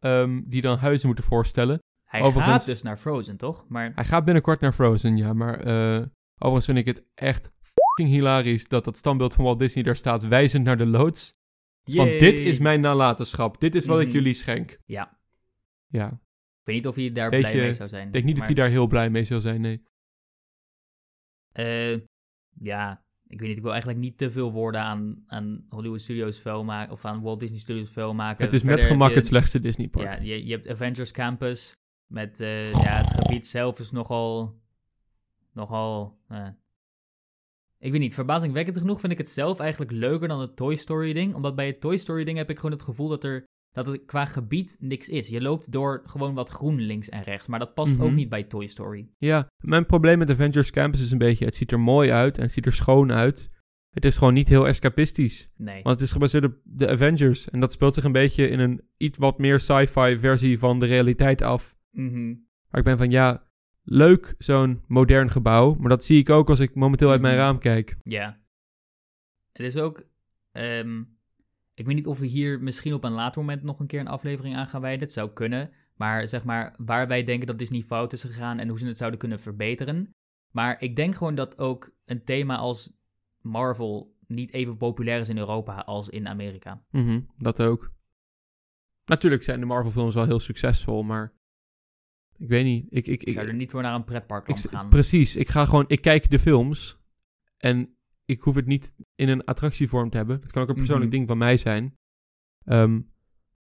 ehm, 0.00 0.40
die 0.44 0.60
dan 0.62 0.78
huizen 0.78 1.06
moeten 1.06 1.24
voorstellen. 1.24 1.78
Hij 2.04 2.20
Overigens- 2.22 2.54
gaat 2.56 2.66
dus 2.66 2.82
naar 2.82 2.96
Frozen, 2.96 3.36
toch? 3.36 3.64
Maar 3.68 3.92
Hij 3.94 4.04
gaat 4.04 4.24
binnenkort 4.24 4.60
naar 4.60 4.72
Frozen, 4.72 5.16
ja. 5.16 5.32
Maar 5.32 5.60
eh, 5.60 6.02
overigens 6.38 6.64
vind 6.64 6.78
ik 6.78 6.86
het 6.86 7.04
echt 7.14 7.52
fucking 7.60 8.08
hilarisch... 8.14 8.68
dat 8.68 8.84
dat 8.84 8.96
standbeeld 8.96 9.34
van 9.34 9.44
Walt 9.44 9.58
Disney 9.58 9.84
daar 9.84 9.96
staat... 9.96 10.22
wijzend 10.26 10.64
naar 10.64 10.76
de 10.76 10.86
loods. 10.86 11.32
Van 11.84 12.06
Yay. 12.06 12.18
dit 12.18 12.38
is 12.38 12.58
mijn 12.58 12.80
nalatenschap. 12.80 13.60
Dit 13.60 13.74
is 13.74 13.86
wat 13.86 14.00
ik 14.00 14.06
Mhm. 14.06 14.16
jullie 14.16 14.34
schenk. 14.34 14.78
Ja. 14.86 15.18
Ja. 15.86 16.20
Ik 16.64 16.70
weet 16.72 16.82
niet 16.82 16.86
of 16.86 16.94
hij 16.94 17.12
daar 17.12 17.30
Weet 17.30 17.40
blij 17.40 17.54
je, 17.56 17.60
mee 17.60 17.72
zou 17.72 17.88
zijn. 17.88 18.06
Ik 18.06 18.12
denk 18.12 18.24
niet 18.24 18.36
maar, 18.36 18.46
dat 18.46 18.56
hij 18.56 18.64
daar 18.64 18.74
heel 18.74 18.86
blij 18.86 19.10
mee 19.10 19.24
zal 19.24 19.40
zijn, 19.40 19.60
nee. 19.60 19.82
eh, 21.52 22.00
ja, 22.60 23.04
ik 23.26 23.38
weet 23.40 23.48
niet, 23.48 23.56
ik 23.56 23.62
wil 23.62 23.70
eigenlijk 23.72 24.00
niet 24.00 24.18
te 24.18 24.30
veel 24.30 24.52
woorden 24.52 24.80
aan, 24.80 25.24
aan 25.26 25.66
Hollywood 25.68 26.00
Studios 26.00 26.40
vuil 26.40 26.64
maken, 26.64 26.92
of 26.92 27.04
aan 27.04 27.22
Walt 27.22 27.40
Disney 27.40 27.58
Studios 27.58 27.90
vuil 27.90 28.14
maken. 28.14 28.44
Het 28.44 28.52
is 28.52 28.62
met 28.62 28.72
Verder 28.72 28.88
gemak 28.90 29.08
je- 29.08 29.14
het 29.14 29.26
slechtste 29.26 29.60
Disney 29.60 29.88
park. 29.88 30.04
Ja, 30.18 30.22
je, 30.22 30.46
je 30.46 30.52
hebt 30.52 30.68
Avengers 30.68 31.10
Campus. 31.10 31.72
Met 32.06 32.40
eh, 32.40 32.70
ja, 32.72 32.96
het 32.96 33.06
gebied 33.06 33.46
zelf 33.46 33.78
is 33.78 33.90
nogal. 33.90 34.60
Nogal. 35.52 36.18
eh. 36.28 36.48
Ik 37.78 37.90
weet 37.90 38.00
niet, 38.00 38.14
verbazingwekkend 38.14 38.78
genoeg 38.78 39.00
vind 39.00 39.12
ik 39.12 39.18
het 39.18 39.28
zelf 39.28 39.58
eigenlijk 39.58 39.90
leuker 39.90 40.28
dan 40.28 40.40
het 40.40 40.56
Toy 40.56 40.76
Story 40.76 41.12
ding. 41.12 41.34
Omdat 41.34 41.54
bij 41.54 41.66
het 41.66 41.80
Toy 41.80 41.96
Story 41.96 42.24
ding 42.24 42.36
heb 42.36 42.50
ik 42.50 42.56
gewoon 42.56 42.72
het 42.72 42.82
gevoel 42.82 43.08
dat 43.08 43.24
er. 43.24 43.44
Dat 43.74 43.86
het 43.86 44.04
qua 44.04 44.24
gebied 44.24 44.76
niks 44.80 45.08
is. 45.08 45.28
Je 45.28 45.40
loopt 45.40 45.72
door 45.72 46.02
gewoon 46.04 46.34
wat 46.34 46.48
groen 46.50 46.80
links 46.80 47.08
en 47.08 47.22
rechts. 47.22 47.46
Maar 47.46 47.58
dat 47.58 47.74
past 47.74 47.92
ook 48.00 48.06
Mhm. 48.06 48.14
niet 48.14 48.28
bij 48.28 48.42
Toy 48.44 48.66
Story. 48.66 49.08
Ja, 49.18 49.46
mijn 49.58 49.86
probleem 49.86 50.18
met 50.18 50.30
Avengers 50.30 50.70
Campus 50.70 51.00
is 51.00 51.10
een 51.10 51.18
beetje... 51.18 51.44
Het 51.44 51.54
ziet 51.54 51.72
er 51.72 51.80
mooi 51.80 52.10
uit 52.10 52.36
en 52.36 52.42
het 52.42 52.52
ziet 52.52 52.66
er 52.66 52.72
schoon 52.72 53.12
uit. 53.12 53.46
Het 53.90 54.04
is 54.04 54.16
gewoon 54.16 54.34
niet 54.34 54.48
heel 54.48 54.66
escapistisch. 54.66 55.52
Nee. 55.56 55.82
Want 55.82 55.94
het 55.96 56.00
is 56.00 56.12
gebaseerd 56.12 56.44
op 56.44 56.56
de 56.64 56.88
Avengers. 56.88 57.50
En 57.50 57.60
dat 57.60 57.72
speelt 57.72 57.94
zich 57.94 58.04
een 58.04 58.12
beetje 58.12 58.48
in 58.48 58.58
een 58.58 58.88
iets 58.96 59.18
wat 59.18 59.38
meer 59.38 59.60
sci-fi 59.60 60.18
versie 60.18 60.58
van 60.58 60.80
de 60.80 60.86
realiteit 60.86 61.42
af. 61.42 61.76
Mhm. 61.90 62.26
Maar 62.68 62.78
ik 62.80 62.84
ben 62.84 62.98
van, 62.98 63.10
ja, 63.10 63.48
leuk 63.82 64.34
zo'n 64.38 64.82
modern 64.86 65.30
gebouw. 65.30 65.74
Maar 65.74 65.88
dat 65.88 66.04
zie 66.04 66.18
ik 66.18 66.30
ook 66.30 66.48
als 66.48 66.60
ik 66.60 66.74
momenteel 66.74 67.10
uit 67.10 67.20
mijn 67.20 67.34
Mhm. 67.34 67.42
raam 67.44 67.58
kijk. 67.58 67.96
Ja. 68.02 68.40
Het 69.52 69.66
is 69.66 69.76
ook. 69.76 70.02
ehm, 70.52 71.02
ik 71.74 71.86
weet 71.86 71.94
niet 71.94 72.06
of 72.06 72.18
we 72.18 72.26
hier 72.26 72.62
misschien 72.62 72.94
op 72.94 73.04
een 73.04 73.14
later 73.14 73.40
moment 73.40 73.62
nog 73.62 73.80
een 73.80 73.86
keer 73.86 74.00
een 74.00 74.08
aflevering 74.08 74.56
aan 74.56 74.66
gaan 74.66 74.80
wijden. 74.80 75.00
Het 75.00 75.12
zou 75.12 75.30
kunnen. 75.30 75.70
Maar 75.94 76.28
zeg 76.28 76.44
maar, 76.44 76.74
waar 76.78 77.08
wij 77.08 77.24
denken 77.24 77.46
dat 77.46 77.58
Disney 77.58 77.82
fout 77.82 78.12
is 78.12 78.20
gegaan 78.20 78.58
en 78.58 78.68
hoe 78.68 78.78
ze 78.78 78.86
het 78.86 78.96
zouden 78.96 79.18
kunnen 79.18 79.40
verbeteren. 79.40 80.14
Maar 80.50 80.80
ik 80.82 80.96
denk 80.96 81.14
gewoon 81.14 81.34
dat 81.34 81.58
ook 81.58 81.94
een 82.04 82.24
thema 82.24 82.56
als 82.56 82.92
Marvel 83.40 84.16
niet 84.26 84.52
even 84.52 84.76
populair 84.76 85.20
is 85.20 85.28
in 85.28 85.38
Europa 85.38 85.80
als 85.80 86.08
in 86.08 86.28
Amerika. 86.28 86.84
Mhm, 86.90 87.20
dat 87.36 87.62
ook. 87.62 87.92
Natuurlijk 89.04 89.42
zijn 89.42 89.60
de 89.60 89.66
Marvel 89.66 89.90
films 89.90 90.14
wel 90.14 90.26
heel 90.26 90.40
succesvol, 90.40 91.02
maar... 91.02 91.32
Ik 92.36 92.48
weet 92.48 92.64
niet. 92.64 92.86
Ik, 92.90 93.06
ik, 93.06 93.20
Ik 93.20 93.22
ik, 93.22 93.34
zou 93.34 93.46
er 93.46 93.54
niet 93.54 93.70
voor 93.70 93.82
naar 93.82 93.94
een 93.94 94.04
pretpark 94.04 94.48
ik, 94.48 94.56
gaan. 94.56 94.88
precies. 94.88 95.36
Ik 95.36 95.48
ga 95.48 95.64
gewoon... 95.64 95.84
Ik 95.86 96.00
kijk 96.00 96.30
de 96.30 96.38
films. 96.38 96.98
En 97.56 97.96
ik 98.24 98.40
hoef 98.40 98.54
het 98.54 98.66
niet 98.66 98.94
in 99.14 99.28
een 99.28 99.44
attractievorm 99.44 100.10
te 100.10 100.16
hebben. 100.16 100.40
Dat 100.40 100.50
kan 100.50 100.62
ook 100.62 100.68
een 100.68 100.74
persoonlijk 100.74 101.06
Mhm. 101.10 101.16
ding 101.16 101.28
van 101.28 101.38
mij 101.38 101.56
zijn. 101.56 101.94
Ehm, 102.64 103.00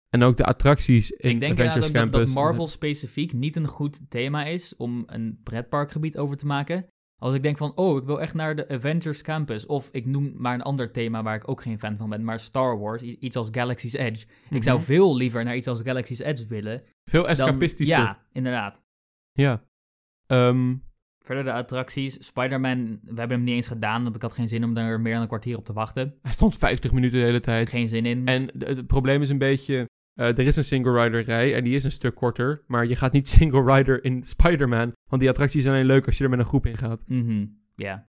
en 0.09 0.23
ook 0.23 0.37
de 0.37 0.45
attracties 0.45 1.11
in 1.11 1.31
ik 1.31 1.41
denk 1.41 1.53
ook 1.61 1.75
dat, 1.75 1.91
Campus. 1.91 2.25
dat 2.25 2.35
Marvel 2.35 2.67
specifiek 2.67 3.33
niet 3.33 3.57
een 3.57 3.67
goed 3.67 4.11
thema 4.11 4.45
is 4.45 4.77
om 4.77 5.03
een 5.07 5.41
pretparkgebied 5.43 6.19
over 6.19 6.37
te 6.37 6.47
maken. 6.47 6.87
Als 7.21 7.35
ik 7.35 7.43
denk 7.43 7.57
van, 7.57 7.77
oh, 7.77 7.97
ik 7.97 8.05
wil 8.05 8.21
echt 8.21 8.35
naar 8.35 8.57
de 8.57 8.69
Avengers 8.69 9.23
Campus. 9.23 9.67
Of 9.67 9.89
ik 9.93 10.07
noem 10.07 10.33
maar 10.37 10.55
een 10.55 10.63
ander 10.63 10.93
thema 10.93 11.23
waar 11.23 11.35
ik 11.37 11.49
ook 11.49 11.63
geen 11.63 11.79
fan 11.79 11.97
van 11.97 12.09
ben, 12.09 12.25
maar 12.25 12.41
Star 12.41 12.79
Wars, 12.79 13.03
iets 13.03 13.37
als 13.37 13.49
Galaxy's 13.51 13.93
Edge. 13.93 14.27
Ik 14.51 14.63
zou 14.63 14.77
Mhm. 14.77 14.87
veel 14.87 15.17
liever 15.17 15.45
naar 15.45 15.57
iets 15.57 15.67
als 15.67 15.81
Galaxy's 15.81 16.19
Edge 16.19 16.47
willen. 16.47 16.83
Veel 17.05 17.23
Dan, 17.23 17.31
escapistischer. 17.31 17.99
ja, 17.99 18.27
inderdaad. 18.33 18.83
Ja. 19.33 19.65
Ehm, 20.27 20.75
Verder 21.29 21.45
de 21.45 21.53
attracties. 21.53 22.17
Spider-Man, 22.27 22.99
we 23.03 23.19
hebben 23.19 23.37
hem 23.37 23.43
niet 23.45 23.55
eens 23.55 23.67
gedaan, 23.67 24.03
want 24.03 24.17
ik 24.17 24.23
had 24.23 24.33
geen 24.33 24.49
zin 24.49 24.65
om 24.65 24.77
er 24.77 25.01
meer 25.01 25.13
dan 25.13 25.23
een 25.23 25.29
kwartier 25.29 25.57
op 25.57 25.65
te 25.65 25.73
wachten. 25.73 26.15
hij 26.23 26.33
stond 26.33 26.57
50 26.57 26.93
minuten 26.93 27.19
de 27.19 27.25
hele 27.25 27.41
tijd. 27.41 27.69
Geen 27.69 27.89
zin 27.89 28.07
in. 28.07 28.27
En 28.27 28.49
het 28.59 28.87
probleem 28.87 29.23
is 29.23 29.29
een 29.29 29.39
beetje... 29.39 29.89
eh, 30.15 30.27
er 30.27 30.39
is 30.39 30.57
een 30.57 30.65
single 30.65 31.03
rider 31.03 31.21
rij 31.23 31.55
en 31.55 31.65
die 31.65 31.75
is 31.75 31.85
een 31.85 31.91
stuk 31.91 32.15
korter. 32.15 32.63
Maar 32.67 32.87
je 32.87 32.97
gaat 32.97 33.13
niet 33.13 33.29
single 33.39 33.75
rider 33.75 34.05
in 34.05 34.23
Spider-Man. 34.23 34.93
Want 35.11 35.21
die 35.21 35.31
attracties 35.31 35.63
zijn 35.63 35.75
alleen 35.75 35.87
leuk 35.87 36.07
als 36.07 36.19
je 36.19 36.25
er 36.25 36.31
met 36.31 36.39
een 36.39 36.45
groep 36.45 36.67
in 36.67 36.77
gaat. 36.77 37.05
Mhm, 37.09 37.47
ja. 37.75 38.07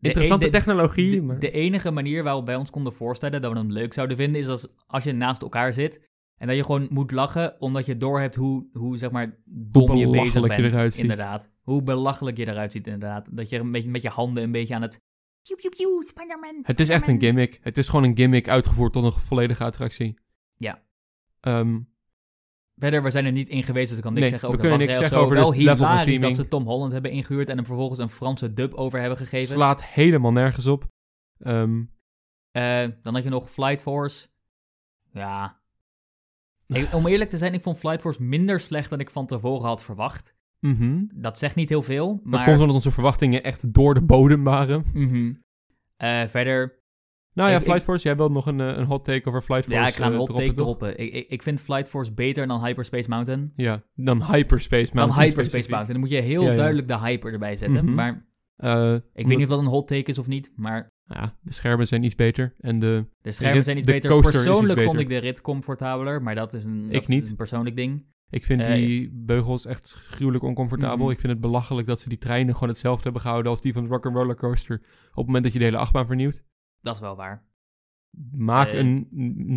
Interessante 0.00 0.46
e- 0.46 0.50
de- 0.50 0.56
technologie, 0.56 1.10
De, 1.14 1.22
maar... 1.22 1.38
de 1.38 1.50
enige 1.50 1.90
manier 1.90 2.22
waarop 2.22 2.46
wij 2.46 2.56
ons 2.56 2.70
konden 2.70 2.92
voorstellen 2.92 3.42
dat 3.42 3.52
we 3.52 3.58
hem 3.58 3.72
leuk 3.72 3.92
zouden 3.94 4.16
vinden, 4.16 4.40
is 4.40 4.48
als, 4.48 4.68
als 4.86 5.04
je 5.04 5.12
naast 5.12 5.42
elkaar 5.42 5.72
zit 5.74 6.00
en 6.36 6.46
dat 6.46 6.56
je 6.56 6.64
gewoon 6.64 6.86
moet 6.90 7.10
lachen, 7.10 7.60
omdat 7.60 7.86
je 7.86 7.96
doorhebt 7.96 8.34
hoe, 8.34 8.66
hoe 8.72 8.96
zeg 8.96 9.10
maar, 9.10 9.38
dom 9.44 9.96
je 9.96 10.10
bezig 10.10 10.42
je 10.42 10.48
bent. 10.48 10.60
eruit 10.72 10.92
ziet. 10.92 11.02
Inderdaad. 11.02 11.50
Hoe 11.68 11.82
belachelijk 11.82 12.36
je 12.36 12.46
eruit 12.46 12.72
ziet, 12.72 12.86
inderdaad. 12.86 13.36
Dat 13.36 13.48
je 13.48 13.58
een 13.58 13.72
beetje 13.72 13.90
met 13.90 14.02
je 14.02 14.08
handen 14.08 14.42
een 14.42 14.52
beetje 14.52 14.74
aan 14.74 14.82
het... 14.82 15.00
Piu, 15.42 15.56
piu, 15.56 15.68
piu, 15.68 16.02
Spider-Man, 16.02 16.62
Het 16.62 16.80
is 16.80 16.88
echt 16.88 17.08
een 17.08 17.20
gimmick. 17.20 17.58
Het 17.62 17.78
is 17.78 17.88
gewoon 17.88 18.04
een 18.04 18.16
gimmick 18.16 18.48
uitgevoerd 18.48 18.92
tot 18.92 19.04
een 19.04 19.12
volledige 19.12 19.64
attractie. 19.64 20.18
Ja. 20.56 20.82
Ehm, 21.40 21.80
Verder, 22.76 23.02
we 23.02 23.10
zijn 23.10 23.24
er 23.24 23.32
niet 23.32 23.48
in 23.48 23.62
geweest, 23.62 23.88
dus 23.88 23.96
ik 23.96 24.04
kan 24.04 24.12
niks 24.12 24.30
Nee, 24.30 24.38
zeggen 24.38 24.48
we 24.48 24.54
over 24.54 24.66
de 24.66 24.68
kunnen 24.70 24.86
niks 24.86 25.00
zeggen 25.00 25.18
over 25.24 25.36
Wel 25.36 25.54
het 25.54 25.62
level 25.62 25.86
van 25.86 26.20
dat 26.20 26.36
ze 26.36 26.48
Tom 26.48 26.64
Holland 26.64 26.92
hebben 26.92 27.10
ingehuurd 27.10 27.48
en 27.48 27.56
hem 27.56 27.66
vervolgens 27.66 27.98
een 28.00 28.08
Franse 28.08 28.52
dub 28.52 28.74
over 28.74 29.00
hebben 29.00 29.18
gegeven. 29.18 29.54
slaat 29.54 29.84
helemaal 29.84 30.32
nergens 30.32 30.66
op. 30.66 30.86
Ehm, 31.38 31.84
Eh, 32.50 32.86
dan 33.02 33.14
had 33.14 33.22
je 33.22 33.28
nog 33.28 33.50
Flight 33.50 33.80
Force. 33.82 34.28
Ja. 35.12 35.60
Om 36.92 37.06
eerlijk 37.06 37.30
te 37.30 37.38
zijn, 37.38 37.54
ik 37.54 37.62
vond 37.62 37.78
Flight 37.78 38.00
Force 38.00 38.22
minder 38.22 38.60
slecht 38.60 38.90
dan 38.90 39.00
ik 39.00 39.10
van 39.10 39.26
tevoren 39.26 39.66
had 39.68 39.82
verwacht. 39.82 40.36
Mhm. 40.60 41.04
Dat 41.14 41.38
zegt 41.38 41.54
niet 41.54 41.68
heel 41.68 41.82
veel, 41.82 42.06
Dat 42.14 42.24
maar... 42.24 42.44
komt 42.44 42.58
omdat 42.60 42.74
onze 42.74 42.90
verwachtingen 42.90 43.42
echt 43.42 43.72
door 43.74 43.94
de 43.94 44.02
bodem 44.04 44.44
waren. 44.44 44.84
Mhm. 44.94 45.32
Eh, 45.96 46.22
verder, 46.26 46.76
Nou 47.32 47.50
ja, 47.50 47.56
Ik- 47.56 47.62
Flight 47.62 47.78
ik- 47.80 47.84
Force, 47.86 48.06
jij 48.08 48.16
wilt 48.16 48.32
nog 48.32 48.46
een, 48.46 48.60
eh, 48.60 48.76
een 48.76 48.84
hot 48.84 49.04
take 49.04 49.28
over 49.28 49.42
Flight 49.42 49.64
Force 49.64 49.80
ja, 49.80 49.86
ik 49.88 49.94
ga 49.94 50.06
een 50.06 50.12
eh, 50.12 50.18
hot 50.18 50.36
take 50.36 50.52
droppen. 50.52 50.98
Ik, 50.98 51.12
ik, 51.12 51.28
ik 51.28 51.42
vind 51.42 51.60
Flight 51.60 51.88
Force 51.88 52.12
beter 52.12 52.46
dan 52.46 52.64
Hyperspace 52.64 53.08
Mountain. 53.08 53.52
Ja, 53.56 53.82
dan 53.94 54.22
Hyperspace 54.22 54.84
Dan 54.84 54.94
Mountain. 54.94 55.12
Hyperspace 55.28 55.48
specifiek. 55.48 55.70
Mountain. 55.70 56.00
Dan 56.00 56.00
moet 56.00 56.18
je 56.18 56.22
heel 56.32 56.42
Ja, 56.42 56.50
ja. 56.50 56.56
duidelijk 56.56 56.88
de 56.88 56.98
hyper 56.98 57.32
erbij 57.32 57.56
zetten. 57.56 57.84
Mhm. 57.84 57.94
Maar 57.94 58.26
ik 59.12 59.26
weet 59.26 59.36
niet 59.36 59.42
of 59.42 59.48
dat 59.48 59.58
een 59.58 59.64
hot 59.66 59.88
take 59.88 60.10
is 60.10 60.18
of 60.18 60.26
niet. 60.26 60.52
Maar 60.56 60.92
Ja, 61.04 61.36
de 61.42 61.52
schermen 61.52 61.86
zijn 61.86 62.02
iets 62.02 62.14
beter. 62.14 62.54
En 62.60 62.78
de... 62.80 63.04
de 63.22 63.32
schermen 63.32 63.56
rit- 63.56 63.64
zijn 63.64 63.76
iets 63.76 63.86
beter. 63.86 64.16
iets 64.18 64.30
Persoonlijk 64.30 64.80
vond 64.82 64.98
ik 64.98 65.08
de 65.08 65.16
rit 65.18 65.40
comfortabeler. 65.40 66.22
Maar 66.22 66.34
dat 66.34 66.54
is 66.54 66.64
een, 66.64 66.82
dat 66.82 66.94
Ik 66.94 67.02
is 67.02 67.06
niet. 67.08 67.28
een 67.30 67.36
persoonlijk 67.36 67.76
ding. 67.76 68.06
Ik 68.30 68.44
vind 68.44 68.60
Eh, 68.60 68.74
die 68.74 69.10
beugels 69.12 69.66
echt 69.66 69.92
gruwelijk 69.92 70.44
oncomfortabel. 70.44 71.04
Mhm. 71.04 71.10
Ik 71.12 71.20
vind 71.20 71.32
het 71.32 71.40
belachelijk 71.40 71.86
dat 71.86 72.00
ze 72.00 72.08
die 72.08 72.18
treinen 72.18 72.54
gewoon 72.54 72.68
hetzelfde 72.68 73.02
hebben 73.02 73.20
gehouden 73.22 73.50
als 73.50 73.60
die 73.60 73.72
van 73.72 73.82
de 73.84 73.88
Rock'n'Roller 73.88 74.36
Coaster. 74.36 74.76
Op 75.10 75.16
het 75.16 75.26
moment 75.26 75.44
dat 75.44 75.52
je 75.52 75.58
de 75.58 75.64
hele 75.64 75.76
achtbaan 75.76 76.06
vernieuwt. 76.06 76.44
Dat 76.80 76.94
is 76.94 77.00
wel 77.00 77.16
waar. 77.16 77.46
Maak 78.36 78.68
Eh. 78.68 78.78
een 78.78 79.08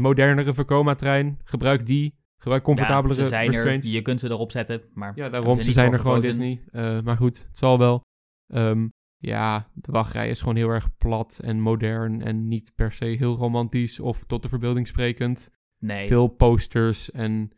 modernere 0.02 0.54
Vekoma-trein. 0.54 1.40
Gebruik 1.44 1.86
die. 1.86 2.20
Gebruik 2.38 2.64
comfortabelere 2.64 3.20
ja, 3.20 3.24
ze 3.26 3.30
zijn 3.30 3.54
er. 3.54 3.86
Je 3.88 4.02
kunt 4.02 4.20
ze 4.20 4.30
erop 4.30 4.52
zetten. 4.52 4.82
Maar 4.94 5.12
Ja, 5.16 5.30
daarom. 5.30 5.58
ze 5.60 5.64
Ze 5.66 5.72
zijn 5.72 5.94
er 5.94 6.00
gewoon. 6.00 6.22
Disney. 6.22 6.62
Eh, 6.72 7.02
maar 7.02 7.18
goed, 7.18 7.38
het 7.48 7.58
zal 7.58 7.78
wel. 7.78 8.02
Ehm, 8.48 8.88
ja, 9.18 9.70
de 9.74 9.92
wachtrij 9.92 10.30
is 10.30 10.40
gewoon 10.40 10.56
heel 10.56 10.70
erg 10.70 10.98
plat 10.98 11.40
en 11.44 11.60
modern. 11.60 12.22
En 12.22 12.48
niet 12.48 12.72
per 12.76 12.92
se 12.92 13.06
heel 13.06 13.36
romantisch 13.36 14.00
of 14.00 14.24
tot 14.24 14.44
de 14.44 14.50
verbeelding 14.50 14.88
sprekend. 14.88 15.52
Nee. 15.80 16.08
Veel 16.08 16.28
posters 16.28 17.12
en 17.12 17.52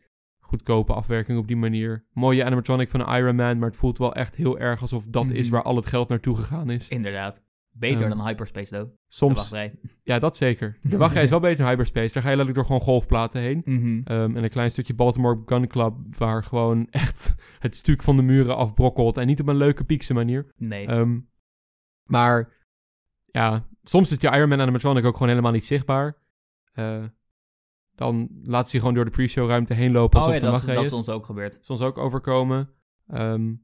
goedkope 0.54 0.92
afwerking 0.92 1.38
op 1.38 1.46
die 1.46 1.56
manier. 1.56 2.04
Mooie 2.12 2.44
animatronic 2.44 2.90
van 2.90 3.14
Iron 3.16 3.36
Man, 3.36 3.58
maar 3.58 3.68
het 3.68 3.78
voelt 3.78 3.98
wel 3.98 4.14
echt 4.14 4.36
heel 4.36 4.58
erg 4.58 4.80
alsof 4.80 5.06
dat 5.06 5.30
is 5.30 5.44
Mhm. 5.46 5.54
waar 5.54 5.62
al 5.64 5.76
het 5.76 5.86
geld 5.86 6.08
naartoe 6.08 6.36
gegaan 6.36 6.70
is. 6.70 6.88
Inderdaad. 6.88 7.42
Beter 7.76 8.00
Ehm, 8.06 8.16
dan 8.16 8.26
Hyperspace, 8.26 8.70
though. 8.70 8.92
Soms, 9.08 9.52
ja, 10.02 10.18
dat 10.18 10.36
zeker. 10.36 10.78
De 10.82 10.96
wachtrij 10.96 11.22
is 11.22 11.30
wel 11.30 11.40
beter 11.40 11.58
dan 11.58 11.66
Hyperspace. 11.68 12.12
Daar 12.14 12.22
ga 12.22 12.30
je 12.30 12.36
letterlijk 12.36 12.54
door 12.54 12.64
gewoon 12.64 12.80
golfplaten 12.94 13.40
heen. 13.40 13.62
Mhm. 13.64 14.00
Ehm, 14.04 14.36
en 14.36 14.42
een 14.44 14.48
klein 14.50 14.70
stukje 14.70 14.94
Baltimore 14.94 15.42
Gun 15.46 15.66
Club, 15.66 15.94
waar 16.18 16.44
gewoon 16.44 16.86
echt 16.90 17.34
het 17.58 17.74
stuk 17.76 18.02
van 18.02 18.16
de 18.16 18.22
muren 18.22 18.56
afbrokkelt. 18.56 19.16
En 19.16 19.26
niet 19.26 19.40
op 19.40 19.48
een 19.48 19.56
leuke 19.56 19.84
piekse 19.84 20.14
manier. 20.14 20.52
Nee. 20.56 20.86
Ehm, 20.86 21.18
maar 22.04 22.52
ja, 23.24 23.66
soms 23.82 24.10
is 24.10 24.18
die 24.18 24.30
Iron 24.30 24.48
Man 24.48 24.60
animatronic 24.60 25.04
ook 25.04 25.12
gewoon 25.12 25.28
helemaal 25.28 25.52
niet 25.52 25.64
zichtbaar. 25.64 26.16
Eh, 26.72 27.04
dan 27.94 28.28
laat 28.42 28.66
ze 28.68 28.72
je 28.74 28.78
gewoon 28.80 28.94
door 28.94 29.04
de 29.04 29.10
pre-show 29.10 29.48
ruimte 29.48 29.74
heen 29.74 29.92
lopen 29.92 30.20
oh 30.20 30.26
alsof 30.26 30.40
ja, 30.40 30.46
het 30.46 30.60
een 30.60 30.60
dat, 30.60 30.68
is- 30.68 30.74
dat 30.74 30.84
is. 30.84 30.92
ons 30.98 31.08
ook 31.08 31.24
gebeurd. 31.26 31.58
soms 31.60 31.80
ook 31.80 31.98
overkomen. 31.98 32.70
Ehm, 33.08 33.54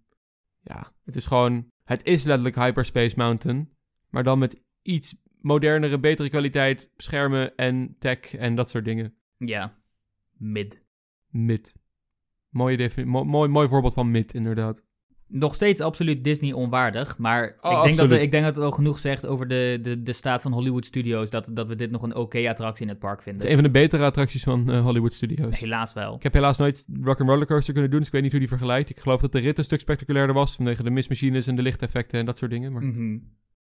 ja, 0.62 0.92
het 1.04 1.16
is 1.16 1.26
gewoon... 1.26 1.70
Het 1.84 2.04
is 2.04 2.24
letterlijk 2.24 2.56
Hyperspace 2.56 3.14
Mountain. 3.16 3.72
Maar 4.08 4.22
dan 4.22 4.38
met 4.38 4.62
iets 4.82 5.16
modernere, 5.40 6.00
betere 6.00 6.28
kwaliteit, 6.28 6.90
schermen 6.96 7.56
en 7.56 7.96
tech 7.98 8.34
en 8.34 8.54
dat 8.54 8.68
soort 8.68 8.84
dingen. 8.84 9.14
Ja. 9.36 9.78
Mid. 10.36 10.82
Mid. 11.28 11.74
Mooie 12.48 12.90
mooi, 13.04 13.48
mooi 13.48 13.68
voorbeeld 13.68 13.94
van 13.94 14.10
mid, 14.10 14.34
inderdaad. 14.34 14.84
Nog 15.32 15.54
steeds 15.54 15.80
absoluut 15.80 16.24
Disney 16.24 16.52
onwaardig, 16.52 17.18
maar 17.18 17.56
Oh, 17.60 17.72
ik, 17.78 17.84
denk 17.84 17.96
dat 17.96 18.08
we, 18.08 18.20
ik 18.22 18.30
denk 18.30 18.44
dat 18.44 18.54
het 18.54 18.64
al 18.64 18.70
genoeg 18.70 18.98
zegt 18.98 19.26
over 19.26 19.48
de, 19.48 19.78
de, 19.82 20.02
de 20.02 20.12
staat 20.12 20.42
van 20.42 20.52
Hollywood 20.52 20.84
Studios, 20.84 21.30
dat, 21.30 21.50
dat 21.52 21.66
we 21.66 21.74
dit 21.74 21.90
nog 21.90 22.02
een 22.02 22.14
oké 22.14 22.48
attractie 22.48 22.82
in 22.84 22.88
het 22.90 22.98
park 22.98 23.14
Het 23.14 23.22
vinden. 23.24 23.42
is 23.42 23.48
een 23.48 23.54
van 23.54 23.64
de 23.64 23.70
betere 23.70 24.04
attracties 24.04 24.42
van 24.42 24.70
eh, 24.70 24.80
Hollywood 24.82 25.14
Studios. 25.14 25.58
Helaas 25.60 25.92
wel. 25.92 26.14
Ik 26.14 26.22
heb 26.22 26.32
helaas 26.32 26.58
nooit 26.58 26.86
Rock'n'Roller 27.02 27.46
Coaster 27.46 27.72
kunnen 27.72 27.90
doen, 27.90 27.98
dus 27.98 28.08
ik 28.08 28.12
weet 28.14 28.22
niet 28.22 28.30
hoe 28.30 28.40
die 28.40 28.48
vergelijkt. 28.48 28.90
Ik 28.90 29.00
geloof 29.00 29.20
dat 29.20 29.32
de 29.32 29.38
rit 29.38 29.58
een 29.58 29.64
stuk 29.64 29.80
spectaculairder 29.80 30.34
was, 30.34 30.54
vanwege 30.54 30.82
de 30.82 30.90
mismachines 30.90 31.46
en 31.46 31.54
de 31.56 31.62
lichteffecten 31.62 32.18
en 32.18 32.26
dat 32.26 32.38
soort 32.38 32.50
dingen. 32.50 32.72
Maar 32.72 32.82
Mhm. 32.82 33.18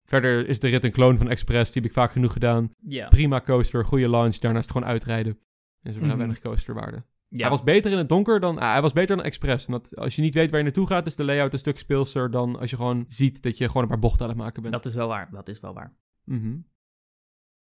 verder 0.05 0.49
is 0.49 0.59
de 0.59 0.69
rit 0.69 0.85
een 0.85 0.91
kloon 0.93 1.17
van 1.17 1.29
Express, 1.31 1.73
die 1.73 1.83
heb 1.83 1.91
ik 1.91 1.97
vaak 1.97 2.13
genoeg 2.13 2.33
gedaan. 2.33 2.71
Prima 3.09 3.41
coaster, 3.41 3.85
goede 3.85 4.09
launch, 4.09 4.37
daarnaast 4.37 4.71
gewoon 4.71 4.89
uitrijden. 4.89 5.39
En 5.83 5.93
zo 5.93 6.01
Mhm. 6.01 6.17
weinig 6.17 6.41
coasterwaarde. 6.41 7.03
Ja. 7.33 7.41
Hij 7.41 7.51
was 7.51 7.63
beter 7.63 7.91
in 7.93 7.99
het 7.99 8.09
donker 8.09 8.41
dan, 8.41 8.59
ah, 8.59 8.73
hij 8.73 8.83
was 8.83 8.93
beter 8.93 9.17
dan 9.17 9.25
Express. 9.25 9.67
Dat, 9.67 9.97
als 9.97 10.17
je 10.17 10.23
niet 10.23 10.35
weet 10.35 10.51
waar 10.51 10.59
je 10.59 10.65
naartoe 10.65 10.87
gaat, 10.87 11.07
is 11.07 11.17
de 11.17 11.25
layout 11.25 11.53
een 11.53 11.59
stuk 11.59 11.79
speelser 11.79 12.31
dan 12.31 12.59
als 12.59 12.71
je 12.71 12.77
gewoon 12.77 13.05
ziet 13.09 13.43
dat 13.43 13.59
je 13.59 13.67
gewoon 13.67 13.83
een 13.83 13.89
paar 13.89 13.99
bochten 13.99 14.23
aan 14.23 14.29
het 14.29 14.39
maken 14.39 14.63
bent. 14.63 14.75
Dat 14.75 14.87
is 14.87 14.95
wel 14.95 15.09
waar, 15.09 15.31
dat 15.31 15.49
is 15.49 15.61
wel 15.61 15.75
waar. 15.75 15.97
Mhm. 16.25 16.57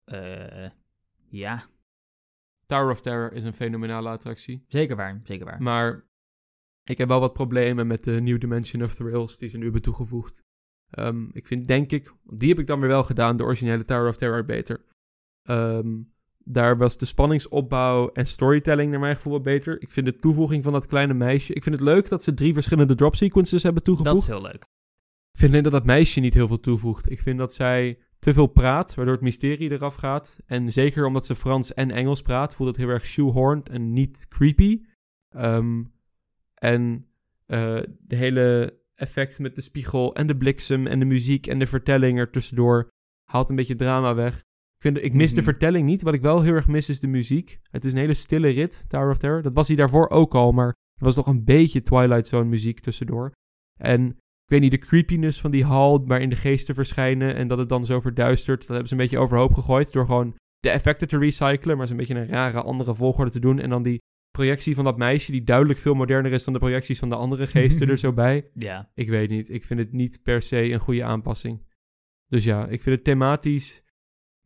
Eh, 0.04 0.70
ja, 1.30 1.66
Tower 2.66 2.92
of 2.92 3.02
Terror 3.02 3.34
is 3.34 3.44
een 3.44 3.54
fenomenale 3.54 4.10
attractie. 4.10 4.66
zeker 4.68 4.96
waar, 4.96 5.22
zeker 5.24 5.46
waar. 5.46 5.62
Maar 5.62 6.06
ik 6.84 6.98
heb 6.98 7.08
wel 7.08 7.20
wat 7.20 7.34
problemen 7.34 7.88
met 7.88 8.04
de 8.04 8.22
New 8.22 8.40
Dimension 8.40 8.84
of 8.84 8.96
Thrills 8.96 9.38
die 9.38 9.50
ze 9.50 9.58
nu 9.58 9.64
hebben 9.64 9.82
toegevoegd. 9.82 10.44
Ehm, 10.90 11.30
ik 11.32 11.48
vind, 11.48 11.68
denk 11.68 11.92
ik, 11.92 12.14
die 12.24 12.50
heb 12.50 12.60
ik 12.60 12.68
dan 12.68 12.80
weer 12.80 12.90
wel 12.90 13.04
gedaan, 13.04 13.38
de 13.38 13.44
originele 13.44 13.86
Tower 13.86 14.08
of 14.08 14.18
Terror 14.18 14.46
beter. 14.46 14.86
Ehm, 15.42 16.02
daar 16.48 16.78
was 16.78 16.98
de 16.98 17.06
spanningsopbouw 17.06 18.10
en 18.12 18.28
storytelling 18.28 18.92
naar 18.92 19.00
mijn 19.00 19.16
gevoel 19.16 19.34
wat 19.34 19.44
beter. 19.44 19.82
Ik 19.82 19.92
vind 19.92 20.06
de 20.06 20.16
toevoeging 20.16 20.64
van 20.64 20.74
dat 20.74 20.86
kleine 20.86 21.14
meisje... 21.14 21.54
Ik 21.54 21.64
vind 21.64 21.76
het 21.76 21.84
leuk 21.84 22.10
dat 22.10 22.24
ze 22.24 22.34
drie 22.34 22.54
verschillende 22.54 22.96
drop 22.96 23.16
sequences 23.16 23.64
hebben 23.64 23.84
dat 23.84 23.96
toegevoegd. 23.96 24.28
is 24.28 24.34
heel 24.34 24.42
leuk. 24.42 24.64
Ik 25.32 25.40
vind 25.40 25.52
alleen 25.52 25.64
dat 25.64 25.72
dat 25.72 25.86
meisje 25.86 26.20
niet 26.20 26.34
heel 26.34 26.48
veel 26.48 26.60
toevoegt. 26.60 27.12
Ik 27.12 27.20
vind 27.20 27.38
dat 27.38 27.54
zij 27.54 28.00
te 28.20 28.34
veel 28.34 28.48
praat, 28.48 28.96
waardoor 28.96 29.14
het 29.14 29.24
mysterie 29.24 29.72
eraf 29.72 29.96
gaat. 29.96 30.40
En 30.46 30.72
zeker 30.72 31.06
omdat 31.06 31.26
ze 31.26 31.36
Frans 31.36 31.74
en 31.74 31.92
Engels 31.92 32.22
praat, 32.22 32.56
voelt 32.56 32.70
het 32.70 32.78
heel 32.78 32.90
erg 32.90 33.06
shoehorned 33.06 33.70
en 33.70 33.94
niet 33.94 34.26
creepy. 34.28 34.82
Ehm, 35.30 35.84
en 36.54 37.08
eh, 37.46 37.80
de 38.00 38.16
hele 38.16 38.80
effect 38.96 39.40
met 39.40 39.56
de 39.56 39.62
spiegel 39.62 40.16
en 40.16 40.28
de 40.28 40.38
bliksem 40.38 40.88
en 40.88 41.00
de 41.00 41.06
muziek 41.06 41.48
en 41.48 41.60
de 41.60 41.68
vertelling 41.68 42.20
er 42.20 42.32
tussendoor 42.32 42.92
haalt 43.24 43.50
een 43.50 43.56
beetje 43.56 43.76
drama 43.76 44.16
weg. 44.16 44.44
Ik, 44.76 44.82
vind, 44.82 45.04
ik 45.04 45.14
mis 45.14 45.30
de 45.30 45.36
Mhm. 45.36 45.50
vertelling 45.50 45.86
niet. 45.86 46.02
Wat 46.02 46.14
ik 46.14 46.22
wel 46.22 46.42
heel 46.42 46.54
erg 46.54 46.68
mis 46.68 46.90
is 46.90 47.00
de 47.00 47.08
muziek. 47.08 47.60
Het 47.72 47.86
is 47.86 47.92
een 47.92 47.98
hele 47.98 48.14
stille 48.14 48.50
rit, 48.50 48.86
Tower 48.90 49.10
of 49.10 49.18
Terror. 49.18 49.42
Dat 49.42 49.54
was 49.54 49.68
hij 49.68 49.76
daarvoor 49.78 50.10
ook 50.10 50.34
al, 50.36 50.52
maar 50.52 50.68
er 50.68 51.04
was 51.06 51.16
nog 51.16 51.28
een 51.28 51.44
beetje 51.44 51.82
Twilight 51.82 52.28
Zone 52.28 52.50
muziek 52.50 52.80
tussendoor. 52.80 53.32
En 53.80 54.08
ik 54.08 54.52
weet 54.52 54.62
niet, 54.62 54.72
de 54.72 54.78
creepiness 54.78 55.42
van 55.42 55.52
die 55.52 55.64
hal 55.64 56.06
waarin 56.06 56.30
de 56.30 56.36
geesten 56.36 56.76
verschijnen 56.76 57.36
en 57.36 57.48
dat 57.48 57.58
het 57.58 57.70
dan 57.70 57.86
zo 57.86 58.00
verduistert, 58.00 58.60
dat 58.60 58.68
hebben 58.68 58.88
ze 58.88 58.94
een 58.94 59.00
beetje 59.00 59.18
overhoop 59.20 59.54
gegooid 59.54 59.92
door 59.92 60.06
gewoon 60.06 60.36
de 60.60 60.70
effecten 60.70 61.08
te 61.08 61.18
recyclen, 61.18 61.78
maar 61.78 61.86
ze 61.86 61.92
een 61.92 61.98
beetje 62.00 62.16
een 62.16 62.28
rare 62.28 62.62
andere 62.62 62.96
volgorde 62.96 63.32
te 63.32 63.40
doen. 63.40 63.60
En 63.60 63.70
dan 63.70 63.84
die 63.84 64.02
projectie 64.32 64.76
van 64.76 64.84
dat 64.84 64.98
meisje, 64.98 65.32
die 65.32 65.44
duidelijk 65.44 65.80
veel 65.80 65.94
moderner 65.94 66.32
is 66.32 66.44
dan 66.44 66.54
de 66.54 66.60
projecties 66.60 67.00
van 67.00 67.10
de 67.10 67.16
andere 67.16 67.48
geesten 67.48 67.90
er 67.90 67.98
zo 67.98 68.14
bij. 68.14 68.50
Ja, 68.54 68.92
Ik 68.94 69.10
weet 69.10 69.30
niet, 69.30 69.50
ik 69.50 69.66
vind 69.66 69.80
het 69.80 69.92
niet 69.92 70.20
per 70.24 70.42
se 70.42 70.72
een 70.72 70.80
goede 70.80 71.04
aanpassing. 71.04 71.64
Dus 72.28 72.44
ja, 72.44 72.68
ik 72.68 72.82
vind 72.82 72.96
het 72.96 73.06
thematisch 73.06 73.84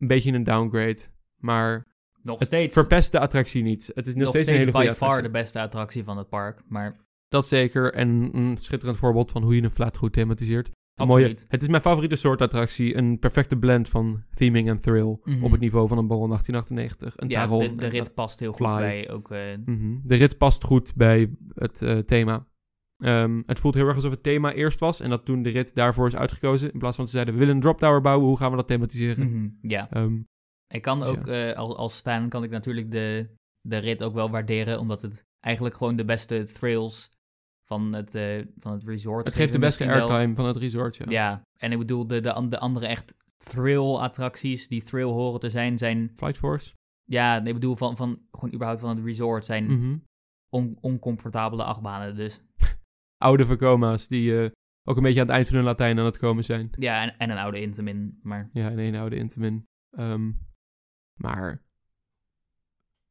een 0.00 0.08
beetje 0.08 0.32
een 0.32 0.44
downgrade, 0.44 1.00
maar 1.36 1.86
nog 2.22 2.38
het 2.38 2.48
steeds, 2.48 2.72
verpest 2.74 3.12
de 3.12 3.20
attractie 3.20 3.62
niet. 3.62 3.90
Het 3.94 4.06
is 4.06 4.14
nog, 4.14 4.22
nog 4.22 4.30
steeds, 4.32 4.48
een 4.48 4.54
hele 4.54 4.70
by 4.70 4.78
goede 4.78 4.94
far 4.94 5.22
de 5.22 5.30
beste 5.30 5.60
attractie 5.60 6.04
van 6.04 6.18
het 6.18 6.28
park. 6.28 6.62
Maar 6.68 6.96
Dat 7.28 7.48
zeker. 7.48 7.92
En 7.94 8.28
een 8.32 8.56
schitterend 8.56 8.98
voorbeeld 8.98 9.30
van 9.30 9.42
hoe 9.42 9.56
je 9.56 9.62
een 9.62 9.70
flat 9.70 9.96
goed 9.96 10.12
thematiseert. 10.12 10.70
Mooie, 11.06 11.36
het 11.48 11.62
is 11.62 11.68
mijn 11.68 11.82
favoriete 11.82 12.16
soort 12.16 12.40
attractie. 12.42 12.96
Een 12.96 13.18
perfecte 13.18 13.56
blend 13.56 13.88
van 13.88 14.24
theming 14.34 14.68
en 14.68 14.80
thrill. 14.80 15.18
Mhm. 15.24 15.44
Op 15.44 15.50
het 15.50 15.60
niveau 15.60 15.88
van 15.88 15.98
een 15.98 16.06
Baron 16.06 16.28
1898. 16.28 17.14
Een 17.16 17.28
ja, 17.28 17.46
de, 17.46 17.88
rit 17.88 18.14
past 18.14 18.40
heel 18.40 18.52
Fly. 18.52 18.66
goed 18.68 18.78
bij 18.78 19.10
ook... 19.10 19.30
eh, 19.30 19.40
Mhm. 19.64 19.96
De 20.02 20.14
rit 20.14 20.38
past 20.38 20.64
goed 20.64 20.92
bij 20.96 21.30
het 21.54 21.82
eh, 21.82 21.98
thema. 21.98 22.46
Ehm, 23.00 23.42
het 23.46 23.60
voelt 23.60 23.74
heel 23.74 23.86
erg 23.86 23.94
alsof 23.94 24.10
het 24.10 24.22
thema 24.22 24.52
eerst 24.52 24.80
was. 24.80 25.00
En 25.00 25.10
dat 25.10 25.24
toen 25.24 25.42
de 25.42 25.50
rit 25.50 25.74
daarvoor 25.74 26.06
is 26.06 26.16
uitgekozen. 26.16 26.72
In 26.72 26.78
plaats 26.78 26.96
van 26.96 27.04
ze 27.06 27.12
zeiden, 27.12 27.34
we 27.34 27.40
willen 27.40 27.54
een 27.54 27.60
drop 27.60 27.78
tower 27.78 28.00
bouwen. 28.00 28.26
Hoe 28.26 28.36
gaan 28.36 28.50
we 28.50 28.56
dat 28.56 28.66
thematiseren? 28.66 29.30
mhm, 29.32 29.48
ja, 29.70 29.90
Ehm, 29.90 30.20
ik 30.74 30.82
kan 30.82 30.98
Dus 30.98 31.08
ook 31.08 31.26
eh, 31.26 31.52
als, 31.56 31.74
als 31.74 32.00
fan 32.00 32.28
kan 32.28 32.42
ik 32.44 32.50
natuurlijk 32.50 32.90
de, 32.90 33.28
de 33.68 33.76
rit 33.78 34.02
ook 34.02 34.14
wel 34.14 34.30
waarderen, 34.30 34.78
omdat 34.78 35.02
het 35.02 35.24
eigenlijk 35.40 35.76
gewoon 35.76 35.96
de 35.96 36.04
beste 36.04 36.46
thrills 36.52 37.10
van 37.66 37.92
het, 37.92 38.14
eh, 38.14 38.44
van 38.56 38.72
het 38.72 38.84
resort 38.84 39.26
het 39.26 39.34
geeft 39.34 39.52
de 39.52 39.58
beste 39.58 39.86
airtime 39.88 40.34
van 40.34 40.46
het 40.46 40.56
resort. 40.56 40.96
Ja. 40.96 41.04
Ja, 41.08 41.42
en 41.58 41.72
ik 41.72 41.78
bedoel, 41.78 42.06
de, 42.06 42.20
de, 42.20 42.48
de 42.48 42.58
andere 42.58 42.86
echt 42.86 43.14
thrill-attracties 43.44 44.68
die 44.68 44.82
thrill 44.82 45.04
horen 45.10 45.40
te 45.40 45.50
zijn, 45.50 45.78
zijn... 45.78 46.10
Flight 46.14 46.36
Force. 46.36 46.72
Ja, 47.04 47.44
ik 47.44 47.54
bedoel, 47.54 47.76
van, 47.76 47.96
van, 47.96 48.18
gewoon 48.32 48.54
überhaupt 48.54 48.80
van 48.80 48.96
het 48.96 49.04
resort 49.04 49.44
zijn 49.44 49.64
Mhm. 49.66 49.96
on- 50.48 50.78
oncomfortabele 50.80 51.64
achtbanen. 51.64 52.14
Dus 52.16 52.40
Oude 53.20 53.46
Vacoma's 53.46 54.08
die 54.08 54.40
eh, 54.40 54.50
ook 54.84 54.96
een 54.96 55.02
beetje 55.02 55.20
aan 55.20 55.26
het 55.26 55.34
eind 55.34 55.46
van 55.48 55.56
hun 55.56 55.64
Latijn 55.64 55.98
aan 55.98 56.04
het 56.04 56.18
komen 56.18 56.44
zijn. 56.44 56.70
ja, 56.78 57.02
en, 57.02 57.16
en 57.18 57.30
een 57.30 57.38
oude 57.38 57.60
Intamin, 57.60 58.18
maar... 58.22 58.50
Ja, 58.52 58.68
in 58.68 58.78
één 58.78 58.94
oude 58.94 59.16
Intamin. 59.16 59.66
Ehm, 59.90 60.30
maar 61.14 61.62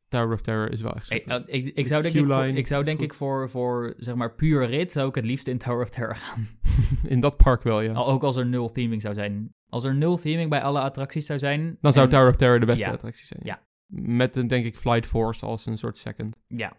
Tower 0.07 0.33
of 0.33 0.41
Terror 0.41 0.71
is 0.71 0.81
wel 0.81 0.95
echt 0.95 1.11
Ik, 1.11 1.23
schitterend. 1.23 1.53
ik, 1.53 1.65
ik 1.65 1.87
zou 1.87 2.01
denk, 2.01 2.15
ik, 2.15 2.25
voor, 2.25 2.45
ik 2.45 2.67
zou 2.67 2.83
denk 2.83 2.99
ik 2.99 3.13
voor, 3.13 3.49
voor, 3.49 3.93
zeg 3.97 4.15
maar, 4.15 4.35
puur 4.35 4.65
rit 4.65 4.91
zou 4.91 5.09
ik 5.09 5.15
het 5.15 5.25
liefst 5.25 5.47
in 5.47 5.57
Tower 5.57 5.81
of 5.81 5.89
Terror 5.89 6.15
gaan. 6.15 6.47
in 7.13 7.19
dat 7.19 7.37
park 7.37 7.61
wel, 7.63 7.81
ja. 7.81 7.93
Ook 7.93 8.23
als 8.23 8.35
er 8.35 8.45
nul 8.45 8.71
theming 8.71 9.01
zou 9.01 9.13
zijn. 9.13 9.53
Als 9.69 9.83
er 9.83 9.95
nul 9.95 10.17
theming 10.17 10.49
bij 10.49 10.61
alle 10.61 10.79
attracties 10.79 11.25
zou 11.25 11.39
zijn... 11.39 11.77
Dan 11.81 11.93
zou 11.93 12.05
en- 12.05 12.11
Tower 12.11 12.29
of 12.29 12.35
Terror 12.35 12.59
de 12.59 12.65
beste 12.65 12.85
ja. 12.85 12.91
attractie 12.91 13.25
zijn. 13.25 13.41
Ja. 13.43 13.67
Met 13.91 14.35
een, 14.35 14.47
denk 14.47 14.65
ik, 14.65 14.77
Flight 14.77 15.07
Force 15.07 15.45
als 15.45 15.65
een 15.65 15.77
soort 15.77 15.97
second. 15.97 16.39
Ja, 16.47 16.73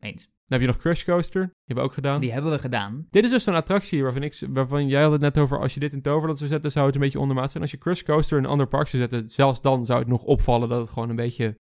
eens. 0.00 0.28
Dan 0.48 0.58
heb 0.58 0.60
je 0.60 0.74
nog 0.74 0.76
Crush 0.82 1.04
Coaster. 1.04 1.42
Die 1.42 1.52
hebben 1.64 1.84
we 1.84 1.90
ook 1.90 1.94
gedaan. 1.96 2.20
Die 2.20 2.32
hebben 2.32 2.50
we 2.50 2.58
gedaan. 2.58 3.06
Dit 3.10 3.24
is 3.24 3.30
dus 3.30 3.44
zo'n 3.44 3.54
attractie 3.54 4.02
waarvan, 4.02 4.22
ik, 4.22 4.42
waarvan 4.48 4.88
jij 4.88 5.02
had 5.02 5.12
het 5.12 5.20
net 5.20 5.38
over... 5.38 5.58
als 5.60 5.74
je 5.74 5.80
dit 5.80 5.92
in 5.92 6.02
Toverland 6.02 6.38
zou 6.38 6.50
zetten, 6.50 6.70
zou 6.70 6.86
het 6.86 6.94
een 6.94 7.00
beetje 7.00 7.20
ondermaat 7.20 7.50
zijn. 7.50 7.62
Als 7.62 7.72
je 7.72 7.78
Crush 7.78 8.02
Coaster 8.02 8.38
in 8.38 8.44
een 8.44 8.50
ander 8.50 8.68
park 8.68 8.88
zou 8.88 9.02
zetten... 9.02 9.28
zelfs 9.28 9.62
dan 9.62 9.86
zou 9.86 9.98
het 9.98 10.08
nog 10.08 10.24
opvallen 10.24 10.68
dat 10.68 10.80
het 10.80 10.90
gewoon 10.90 11.10
een 11.10 11.16
beetje... 11.16 11.54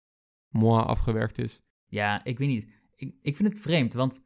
moi 0.49 0.83
afgewerkt 0.83 1.39
is. 1.39 1.61
Ja, 1.87 2.25
ik 2.25 2.39
weet 2.39 2.49
niet. 2.49 2.69
Ik, 2.97 3.15
ik 3.23 3.37
vind 3.37 3.49
het 3.49 3.59
vreemd, 3.63 3.95
want 3.95 4.21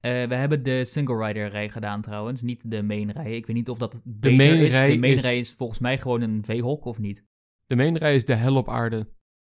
eh, 0.00 0.24
we 0.24 0.34
hebben 0.34 0.62
de 0.62 0.84
single 0.84 1.26
rider 1.26 1.48
rij 1.48 1.68
gedaan 1.70 2.02
trouwens, 2.02 2.42
niet 2.42 2.70
de 2.70 2.82
main 2.82 3.10
rij. 3.10 3.36
Ik 3.36 3.46
weet 3.46 3.56
niet 3.56 3.68
of 3.68 3.78
dat 3.78 4.02
beter 4.04 4.36
main 4.36 4.60
is. 4.64 4.70
rij 4.70 4.92
de 4.92 4.98
main 4.98 5.12
is- 5.12 5.22
rij 5.22 5.38
is 5.38 5.52
volgens 5.52 5.78
mij 5.78 5.98
gewoon 5.98 6.20
een 6.20 6.44
veehok 6.44 6.84
of 6.84 6.98
niet. 6.98 7.24
De 7.66 7.76
main 7.76 7.96
rij 7.96 8.14
is 8.14 8.24
de 8.24 8.34
hel 8.34 8.56
op 8.56 8.68
aarde. 8.68 9.08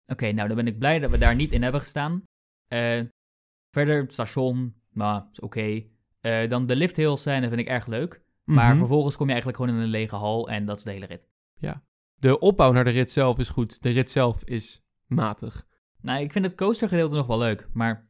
Oké, 0.06 0.32
nou 0.32 0.48
dan 0.48 0.58
ben 0.58 0.68
ik 0.68 0.80
blij 0.80 1.00
dat 1.00 1.12
we 1.12 1.18
daar 1.18 1.36
niet 1.36 1.52
in 1.52 1.64
hebben 1.64 1.82
gestaan. 1.82 2.24
Eh, 2.68 3.00
verder, 3.72 4.02
het 4.02 4.14
station, 4.14 4.76
maar 4.90 5.28
is 5.32 5.40
oké. 5.40 5.84
Eh, 6.22 6.50
dan 6.50 6.66
de 6.66 6.76
lift 6.76 6.96
hills 6.96 7.24
zijn, 7.24 7.42
dat 7.42 7.50
vind 7.50 7.62
ik 7.62 7.68
erg 7.68 7.88
leuk. 7.88 8.22
Maar 8.44 8.70
Mhm. 8.70 8.78
vervolgens 8.78 9.16
kom 9.16 9.26
je 9.26 9.32
eigenlijk 9.32 9.62
gewoon 9.62 9.76
in 9.78 9.82
een 9.84 9.90
lege 9.90 10.16
hal 10.16 10.50
en 10.50 10.66
dat 10.66 10.78
is 10.78 10.84
de 10.84 10.92
hele 10.92 11.06
rit. 11.06 11.28
De 12.16 12.40
opbouw 12.40 12.72
naar 12.72 12.84
de 12.84 12.90
rit 12.90 13.12
zelf 13.12 13.40
is 13.40 13.50
goed. 13.50 13.82
De 13.82 13.90
rit 13.90 14.10
zelf 14.10 14.44
is 14.44 14.84
matig. 15.08 15.68
Nou, 16.02 16.22
ik 16.22 16.32
vind 16.32 16.46
het 16.46 16.56
coastergedeelte 16.56 17.16
nog 17.16 17.28
wel 17.28 17.38
leuk, 17.38 17.68
maar 17.74 18.08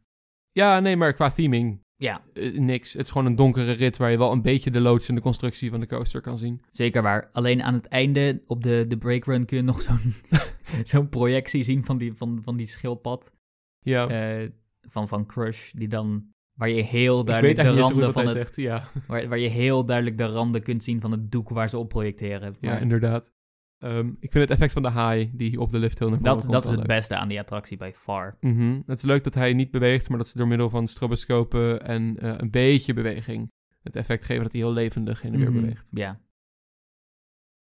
Ja, 0.52 0.80
nee, 0.80 0.95
maar 0.98 1.14
qua 1.14 1.30
theming 1.30 1.84
ja, 1.95 2.22
eh, 2.34 2.57
niks. 2.60 2.94
Het 2.94 3.02
is 3.06 3.11
gewoon 3.11 3.27
een 3.27 3.36
donkere 3.36 3.72
rit 3.72 3.98
waar 3.98 4.11
je 4.11 4.18
wel 4.18 4.31
een 4.31 4.41
beetje 4.41 4.72
de 4.72 4.80
loods 4.80 5.10
en 5.10 5.15
de 5.15 5.22
constructie 5.22 5.69
van 5.69 5.80
de 5.80 5.86
coaster 5.88 6.22
kan 6.22 6.38
zien. 6.38 6.61
zeker 6.72 7.02
waar. 7.02 7.30
Alleen 7.31 7.64
aan 7.64 7.73
het 7.73 7.86
einde, 7.88 8.44
op 8.48 8.64
de, 8.64 8.86
de 8.88 8.98
breakrun, 8.98 9.45
kun 9.45 9.57
je 9.57 9.64
nog 9.64 9.81
zo'n 9.81 10.14
zo'n 10.91 11.10
projectie 11.10 11.64
zien 11.64 11.86
van 11.86 11.98
die, 11.98 12.14
van, 12.14 12.41
van 12.44 12.57
die 12.57 12.68
schildpad. 12.68 13.31
Ja, 13.80 14.07
eh, 14.07 14.49
van, 14.81 15.07
van 15.07 15.26
Crush, 15.26 15.72
die 15.72 15.88
dan, 15.88 16.27
waar 16.53 16.69
je 16.69 16.84
heel 16.84 17.23
duidelijk 17.26 17.57
de 17.60 17.80
randen 17.80 18.14
van 18.14 18.22
het, 18.23 18.31
zegt. 18.31 18.56
Ja, 18.56 18.84
waar, 19.07 19.27
waar 19.27 19.39
je 19.39 19.49
heel 19.49 19.85
duidelijk 19.85 20.18
de 20.18 20.26
randen 20.26 20.64
kunt 20.64 20.84
zien 20.84 21.01
van 21.01 21.11
het 21.11 21.31
doek 21.31 21.49
waar 21.49 21.69
ze 21.69 21.77
op 21.77 21.89
projecteren. 21.89 22.56
ja 22.60 22.77
inderdaad. 22.77 23.34
Ehm, 23.77 24.07
ik 24.07 24.31
vind 24.31 24.34
het 24.34 24.49
effect 24.49 24.73
van 24.73 24.81
de 24.81 24.88
haai 24.89 25.31
die 25.34 25.60
op 25.60 25.72
de 25.72 25.77
lift 25.80 25.99
heel 25.99 26.10
naar 26.10 26.18
voren 26.18 26.34
dat, 26.34 26.41
komt 26.41 26.53
dat 26.53 26.64
is 26.64 26.69
het 26.69 26.80
leuk. 26.80 26.88
beste 26.88 27.15
aan 27.15 27.27
die 27.27 27.39
attractie 27.39 27.77
by 27.77 27.91
far. 27.93 28.38
Mhm. 28.39 28.80
Het 28.85 28.97
is 28.97 29.03
leuk 29.03 29.23
dat 29.23 29.34
hij 29.34 29.53
niet 29.53 29.72
beweegt, 29.72 30.10
maar 30.10 30.18
dat 30.18 30.27
ze 30.27 30.38
door 30.38 30.47
middel 30.47 30.69
van 30.69 30.88
stroboscopen 30.88 31.85
en 31.85 32.18
eh, 32.18 32.34
een 32.38 32.49
beetje 32.51 32.93
beweging 32.93 33.51
het 33.81 33.95
effect 33.95 34.26
geven 34.26 34.43
dat 34.43 34.51
hij 34.51 34.61
heel 34.61 34.73
levendig 34.73 35.22
heen 35.22 35.34
en 35.34 35.39
weer 35.39 35.51
Mhm, 35.51 35.60
beweegt. 35.61 35.88
Ja. 35.91 36.19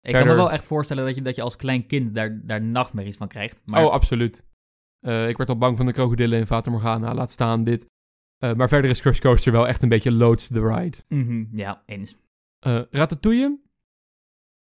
Ik 0.01 0.15
kan 0.15 0.27
me 0.27 0.35
wel 0.35 0.51
echt 0.51 0.65
voorstellen 0.65 1.05
dat 1.07 1.15
je, 1.15 1.23
dat 1.23 1.37
je 1.37 1.43
als 1.43 1.57
klein 1.57 1.87
kind 1.87 2.15
daar, 2.15 2.41
daar 2.47 2.63
nachtmerries 2.63 3.17
van 3.17 3.29
krijgt. 3.29 3.63
Maar 3.65 3.85
Oh, 3.85 3.91
absoluut. 3.93 4.47
Eh, 5.01 5.29
ik 5.29 5.37
werd 5.37 5.49
al 5.49 5.59
bang 5.59 5.77
van 5.77 5.87
de 5.87 5.93
krokodillen 5.93 6.39
in 6.39 6.47
Fata 6.47 6.71
Morgana, 6.71 7.15
laat 7.15 7.31
staan 7.31 7.65
dit. 7.65 7.87
Eh, 8.39 8.55
maar 8.55 8.69
verder 8.69 8.91
is 8.91 9.01
Crush 9.01 9.19
Coaster 9.19 9.53
wel 9.53 9.69
echt 9.69 9.83
een 9.83 9.89
beetje 9.89 10.13
loads 10.13 10.49
the 10.49 10.67
ride. 10.67 10.97
Mhm, 11.09 11.45
ja, 11.53 11.83
eens. 11.87 12.17
Eh 12.59 12.81
Ratatouille? 12.91 13.59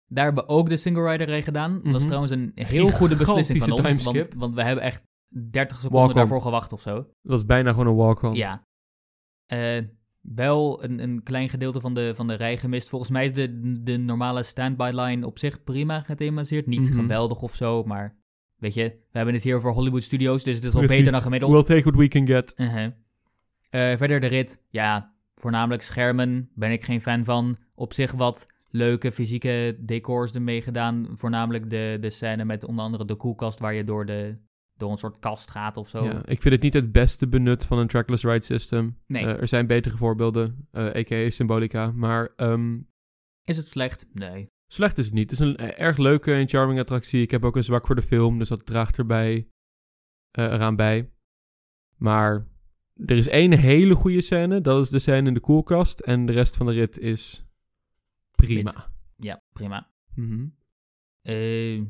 Daar 0.09 0.25
hebben 0.25 0.43
we 0.43 0.49
ook 0.49 0.69
de 0.69 0.77
single 0.77 1.09
rider 1.11 1.27
rij 1.27 1.43
gedaan. 1.43 1.73
Dat 1.73 1.83
was 1.83 1.93
Mhm. 1.93 2.05
trouwens 2.05 2.31
een 2.31 2.51
heel 2.55 2.87
goede 2.87 3.15
beslissing 3.15 3.63
van 3.63 3.71
ons. 3.71 3.81
Want, 3.81 3.99
timeskip. 4.05 4.33
want 4.39 4.55
we 4.55 4.63
hebben 4.63 4.83
echt 4.83 5.03
30 5.51 5.79
seconden 5.79 6.15
daarvoor 6.15 6.41
gewacht 6.41 6.73
of 6.73 6.81
zo. 6.81 7.07
Dat 7.21 7.37
is 7.39 7.45
bijna 7.45 7.69
gewoon 7.71 7.87
een 7.87 7.95
walk-on. 7.95 8.33
Ja. 8.35 8.65
Wel 10.21 10.83
een, 10.83 10.99
een 11.03 11.23
klein 11.23 11.49
gedeelte 11.49 11.81
van 11.81 11.93
de, 11.93 12.11
van 12.15 12.27
de 12.27 12.33
rij 12.33 12.57
gemist. 12.57 12.89
Volgens 12.89 13.11
mij 13.11 13.25
is 13.25 13.33
de, 13.33 13.79
de 13.83 13.97
normale 13.97 14.43
standby 14.43 14.91
line 14.93 15.25
op 15.25 15.39
zich 15.39 15.63
prima 15.63 16.01
gethematiseerd. 16.01 16.65
Niet 16.67 16.89
Mhm. 16.89 16.93
geweldig 16.99 17.41
of 17.41 17.55
zo, 17.55 17.83
maar 17.83 18.16
weet 18.57 18.73
je, 18.73 18.83
we 18.83 19.17
hebben 19.17 19.33
het 19.33 19.43
hier 19.43 19.55
over 19.55 19.71
Hollywood 19.71 20.03
Studios, 20.03 20.43
dus 20.43 20.55
het 20.55 20.63
is 20.63 20.73
al 20.73 20.79
Precies. 20.79 20.97
beter 20.97 21.11
dan 21.11 21.21
gemiddeld. 21.21 21.51
We'll 21.51 21.63
take 21.63 21.83
what 21.83 21.95
we 21.95 22.07
can 22.07 22.27
get. 22.27 22.53
Uh-huh. 22.57 22.91
Eh, 23.69 23.97
verder 23.97 24.19
de 24.19 24.27
rit, 24.27 24.59
ja, 24.69 25.13
voornamelijk 25.35 25.81
schermen, 25.81 26.49
ben 26.55 26.71
ik 26.71 26.83
geen 26.83 27.01
fan 27.01 27.25
van. 27.25 27.57
Op 27.75 27.93
zich 27.93 28.11
wat 28.11 28.47
leuke 28.69 29.11
fysieke 29.11 29.77
decors 29.79 30.31
ermee 30.31 30.61
gedaan. 30.61 31.07
Voornamelijk 31.13 31.69
de, 31.69 31.97
de 32.01 32.09
scène 32.09 32.45
met 32.45 32.65
onder 32.65 32.85
andere 32.85 33.05
de 33.05 33.15
koelkast 33.15 33.59
waar 33.59 33.73
je 33.73 33.83
door, 33.83 34.05
de, 34.05 34.37
door 34.77 34.91
een 34.91 34.97
soort 34.97 35.19
kast 35.19 35.51
gaat 35.51 35.77
of 35.77 35.89
zo. 35.89 36.03
Ja, 36.03 36.21
ik 36.25 36.41
vind 36.41 36.53
het 36.53 36.63
niet 36.63 36.73
het 36.73 36.91
beste 36.91 37.27
benut 37.27 37.65
van 37.65 37.77
een 37.77 37.87
trackless 37.87 38.23
ride 38.23 38.45
system. 38.45 38.97
Nee. 39.07 39.23
Eh, 39.23 39.39
er 39.41 39.47
zijn 39.47 39.67
betere 39.67 39.97
voorbeelden, 39.97 40.67
eh 40.71 40.85
a.k.a. 40.85 41.29
Symbolica. 41.29 41.91
Maar 41.91 42.29
ehm, 42.35 42.77
Is 43.43 43.57
het 43.57 43.67
slecht? 43.67 44.05
Nee. 44.13 44.49
Slecht 44.67 44.97
is 44.97 45.05
het 45.05 45.13
niet. 45.13 45.29
Het 45.29 45.39
is 45.39 45.45
een 45.47 45.55
eh, 45.55 45.85
erg 45.85 45.97
leuke 45.97 46.33
en 46.33 46.47
charming 46.47 46.79
attractie. 46.79 47.21
Ik 47.21 47.31
heb 47.31 47.45
ook 47.45 47.55
een 47.55 47.63
zwak 47.63 47.85
voor 47.85 47.95
de 47.95 48.01
film, 48.01 48.39
dus 48.39 48.49
dat 48.49 48.65
draagt 48.65 48.97
erbij, 48.97 49.47
eh, 50.31 50.43
eraan 50.43 50.75
bij. 50.75 51.11
Maar 51.95 52.47
er 52.95 53.17
is 53.17 53.27
één 53.27 53.51
hele 53.51 53.95
goede 53.95 54.21
scène. 54.21 54.61
Dat 54.61 54.83
is 54.83 54.89
de 54.89 54.99
scène 54.99 55.27
in 55.27 55.33
de 55.33 55.39
koelkast. 55.39 55.99
En 55.99 56.25
de 56.25 56.31
rest 56.31 56.57
van 56.57 56.65
de 56.65 56.73
rit 56.73 56.97
is 56.97 57.45
prima. 58.31 58.91
Ja, 59.15 59.41
prima. 59.53 59.89
Mhm. 60.15 60.45
Eh, 61.21 61.81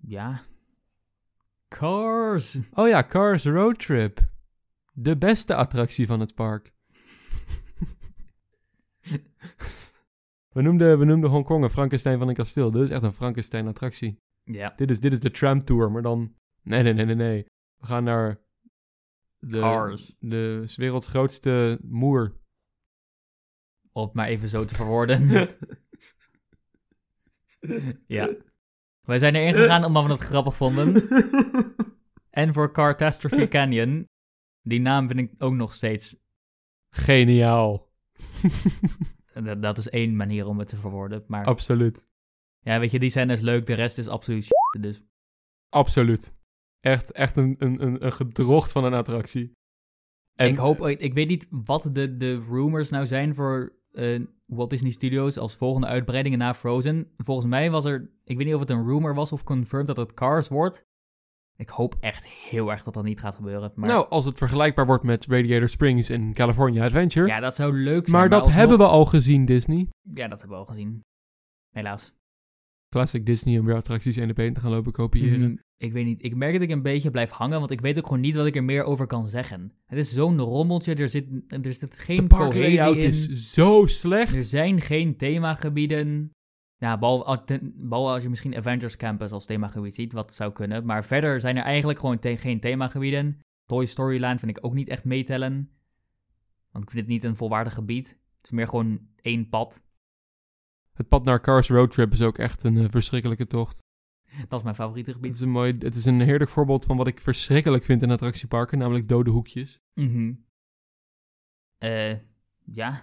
ja. 0.00 0.42
Cars. 1.68 2.58
Oh 2.72 2.88
ja, 2.88 3.06
Cars 3.06 3.44
Road 3.44 3.78
Trip. 3.78 4.20
De 4.92 5.16
beste 5.16 5.54
attractie 5.54 6.06
van 6.06 6.20
het 6.20 6.34
park. 6.34 6.72
we, 10.52 10.62
noemden, 10.62 10.98
we 10.98 11.04
noemden 11.04 11.30
Hongkong 11.30 11.64
een 11.64 11.70
Frankenstein 11.70 12.18
van 12.18 12.28
een 12.28 12.34
kasteel. 12.34 12.70
Dit 12.70 12.82
is 12.82 12.90
echt 12.90 13.02
een 13.02 13.12
Frankenstein 13.12 13.66
attractie. 13.66 14.18
Ja. 14.44 14.72
Dit 14.76 14.90
is, 14.90 15.00
dit 15.00 15.12
is 15.12 15.20
de 15.20 15.30
tram 15.30 15.64
tour, 15.64 15.90
maar 15.90 16.02
dan... 16.02 16.34
Nee, 16.62 16.82
nee, 16.82 16.92
nee, 16.92 17.04
nee, 17.04 17.14
nee. 17.14 17.46
We 17.76 17.86
gaan 17.86 18.04
naar 18.04 18.40
de, 19.38 19.58
Cars. 19.58 20.14
de 20.18 20.72
werelds 20.76 21.06
grootste 21.06 21.78
moer. 21.82 22.40
Om 23.92 24.04
het 24.04 24.12
maar 24.12 24.28
even 24.28 24.48
zo 24.48 24.64
te 24.64 24.74
verwoorden. 24.74 25.28
ja. 28.06 28.34
Wij 29.00 29.18
zijn 29.18 29.34
erin 29.34 29.54
gegaan 29.54 29.84
omdat 29.84 30.04
we 30.04 30.10
het 30.10 30.20
grappig 30.20 30.56
vonden. 30.56 30.94
En 32.30 32.52
voor 32.52 32.72
Catastrophe 32.72 33.48
Canyon. 33.48 34.08
Die 34.62 34.80
naam 34.80 35.06
vind 35.06 35.18
ik 35.18 35.34
ook 35.38 35.52
nog 35.52 35.74
steeds... 35.74 36.16
Geniaal. 36.88 37.90
Dat, 39.32 39.62
dat 39.62 39.78
is 39.78 39.88
één 39.88 40.16
manier 40.16 40.46
om 40.46 40.58
het 40.58 40.68
te 40.68 40.76
verwoorden. 40.76 41.24
Maar 41.26 41.44
Absoluut. 41.44 42.08
ja, 42.60 42.78
weet 42.80 42.90
je, 42.90 42.98
die 42.98 43.10
zijn 43.10 43.28
dus 43.28 43.40
leuk. 43.40 43.66
De 43.66 43.74
rest 43.74 43.98
is 43.98 44.08
absoluut 44.08 44.42
shit. 44.42 44.82
Dus 44.82 45.02
Absoluut. 45.68 46.34
Echt, 46.80 47.12
echt 47.12 47.36
een, 47.36 47.56
een, 47.58 48.04
een, 48.04 48.12
gedrocht 48.12 48.72
van 48.72 48.84
een 48.84 48.94
attractie. 48.94 49.52
En, 50.34 50.48
ik 50.48 50.56
hoop, 50.56 50.86
ik 50.86 51.14
weet 51.14 51.28
niet 51.28 51.46
wat 51.50 51.88
de, 51.92 52.16
de 52.16 52.44
rumors 52.48 52.90
nou 52.90 53.06
zijn 53.06 53.34
voor 53.34 53.76
eh, 53.90 54.20
Walt 54.46 54.70
Disney 54.70 54.90
Studios 54.90 55.38
als 55.38 55.56
volgende 55.56 55.86
uitbreidingen 55.86 56.38
na 56.38 56.54
Frozen. 56.54 57.12
Volgens 57.16 57.46
mij 57.46 57.70
was 57.70 57.84
er, 57.84 58.10
ik 58.24 58.36
weet 58.36 58.46
niet 58.46 58.54
of 58.54 58.60
het 58.60 58.70
een 58.70 58.86
rumor 58.86 59.14
was 59.14 59.32
of 59.32 59.44
confirmed 59.44 59.86
dat 59.86 59.96
het 59.96 60.14
Cars 60.14 60.48
wordt. 60.48 60.86
Ik 61.62 61.68
hoop 61.68 61.96
echt 62.00 62.24
heel 62.26 62.70
erg 62.70 62.82
dat 62.82 62.94
dat 62.94 63.04
niet 63.04 63.20
gaat 63.20 63.34
gebeuren. 63.34 63.72
Maar 63.74 63.88
Nou, 63.88 64.06
als 64.08 64.24
het 64.24 64.38
vergelijkbaar 64.38 64.86
wordt 64.86 65.04
met 65.04 65.26
Radiator 65.26 65.68
Springs 65.68 66.10
in 66.10 66.32
California 66.34 66.84
Adventure. 66.84 67.26
ja, 67.26 67.40
dat 67.40 67.54
zou 67.54 67.72
leuk 67.74 68.08
zijn. 68.08 68.20
maar 68.20 68.28
dat 68.28 68.38
alsnog- 68.40 68.58
hebben 68.58 68.78
we 68.78 68.84
al 68.86 69.04
gezien, 69.04 69.44
Disney. 69.44 69.88
Ja, 70.14 70.28
dat 70.28 70.38
hebben 70.40 70.48
we 70.48 70.64
al 70.64 70.70
gezien. 70.74 71.00
Helaas. 71.70 72.12
Classic 72.88 73.26
Disney 73.26 73.58
om 73.58 73.64
weer 73.66 73.74
attracties 73.74 74.16
één 74.16 74.30
op 74.30 74.38
één 74.38 74.52
te 74.52 74.60
gaan 74.60 74.70
lopen 74.70 74.92
kopiëren. 74.92 75.40
Mhm. 75.50 75.56
Ik 75.76 75.92
weet 75.92 76.04
niet. 76.04 76.24
Ik 76.24 76.34
merk 76.34 76.52
dat 76.52 76.62
ik 76.62 76.70
een 76.70 76.82
beetje 76.82 77.10
blijf 77.10 77.30
hangen, 77.30 77.58
want 77.58 77.70
ik 77.70 77.80
weet 77.80 77.98
ook 77.98 78.06
gewoon 78.06 78.20
niet 78.20 78.34
wat 78.36 78.46
ik 78.46 78.56
er 78.56 78.64
meer 78.64 78.84
over 78.84 79.06
kan 79.06 79.28
zeggen. 79.28 79.72
Het 79.86 79.98
is 79.98 80.12
zo'n 80.12 80.38
rommeltje. 80.40 80.94
Er 80.94 81.08
zit, 81.08 81.26
er 81.48 81.74
zit 81.74 81.98
geen 81.98 82.16
De 82.16 82.26
cohesie 82.26 82.60
parklayout 82.60 82.96
in. 82.96 83.02
is 83.02 83.28
zo 83.52 83.86
slecht. 83.86 84.34
Er 84.34 84.42
zijn 84.42 84.80
geen 84.80 85.16
themagebieden. 85.16 86.30
Ja, 86.82 86.98
behalve, 86.98 87.24
als- 87.24 87.58
behalve 87.74 88.12
als 88.12 88.22
je 88.22 88.28
misschien 88.28 88.56
Avengers 88.56 88.96
Campus 88.96 89.30
als 89.30 89.46
themagebied 89.46 89.94
ziet, 89.94 90.12
wat 90.12 90.32
zou 90.34 90.52
kunnen. 90.52 90.84
Maar 90.86 91.04
verder 91.04 91.40
zijn 91.40 91.56
er 91.56 91.62
eigenlijk 91.62 91.98
gewoon 91.98 92.18
geen 92.20 92.60
themagebieden. 92.60 93.38
Toy 93.66 93.86
Story 93.86 94.20
Land 94.20 94.40
vind 94.40 94.56
ik 94.56 94.64
ook 94.64 94.74
niet 94.74 94.88
echt 94.88 95.04
meetellen. 95.04 95.70
Want 96.70 96.84
ik 96.84 96.90
vind 96.90 97.02
het 97.02 97.12
niet 97.12 97.24
een 97.24 97.36
volwaardig 97.36 97.74
gebied. 97.74 98.08
Het 98.08 98.44
is 98.44 98.50
meer 98.50 98.68
gewoon 98.68 99.08
één 99.20 99.48
pad. 99.48 99.82
Het 100.92 101.08
pad 101.08 101.24
naar 101.24 101.40
Cars 101.40 101.68
Road 101.68 101.90
Trip 101.90 102.12
is 102.12 102.20
ook 102.22 102.38
echt 102.38 102.64
een 102.64 102.76
eh, 102.76 102.88
verschrikkelijke 102.88 103.46
tocht. 103.46 103.78
Dat 104.48 104.58
is 104.58 104.64
mijn 104.64 104.74
favoriete 104.76 105.10
Het 105.10 105.18
gebied. 105.18 105.34
is, 105.34 105.40
een 105.40 105.50
mooi, 105.50 105.76
het 105.78 105.94
is 105.94 106.04
een 106.04 106.20
heerlijk 106.20 106.50
voorbeeld 106.50 106.84
van 106.84 106.96
wat 106.96 107.06
ik 107.06 107.20
verschrikkelijk 107.20 107.84
vind 107.84 108.02
in 108.02 108.10
attractieparken, 108.10 108.78
namelijk 108.78 109.08
dode 109.08 109.30
hoekjes. 109.30 109.78
Mhm. 109.94 110.32
Eh, 111.78 112.16
ja. 112.64 113.02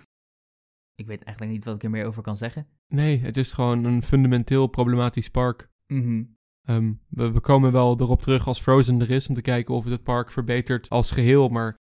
Ik 0.99 1.07
weet 1.07 1.23
eigenlijk 1.23 1.55
niet 1.55 1.65
wat 1.65 1.75
ik 1.75 1.83
er 1.83 1.89
meer 1.89 2.05
over 2.05 2.21
kan 2.23 2.37
zeggen. 2.37 2.67
Nee, 2.87 3.19
het 3.19 3.37
is 3.37 3.51
gewoon 3.53 3.83
een 3.85 4.03
fundamenteel 4.03 4.67
problematisch 4.67 5.29
park. 5.29 5.69
Mhm. 5.87 6.23
Ehm, 6.67 6.93
we, 7.09 7.31
we 7.31 7.39
komen 7.39 7.71
wel 7.71 7.99
erop 7.99 8.21
terug 8.21 8.47
als 8.47 8.61
Frozen 8.61 9.01
er 9.01 9.09
is 9.09 9.27
om 9.29 9.35
te 9.35 9.41
kijken 9.41 9.73
of 9.75 9.83
het 9.83 9.93
het 9.93 10.03
park 10.03 10.31
verbetert 10.31 10.89
als 10.89 11.11
geheel. 11.11 11.49
Maar 11.49 11.77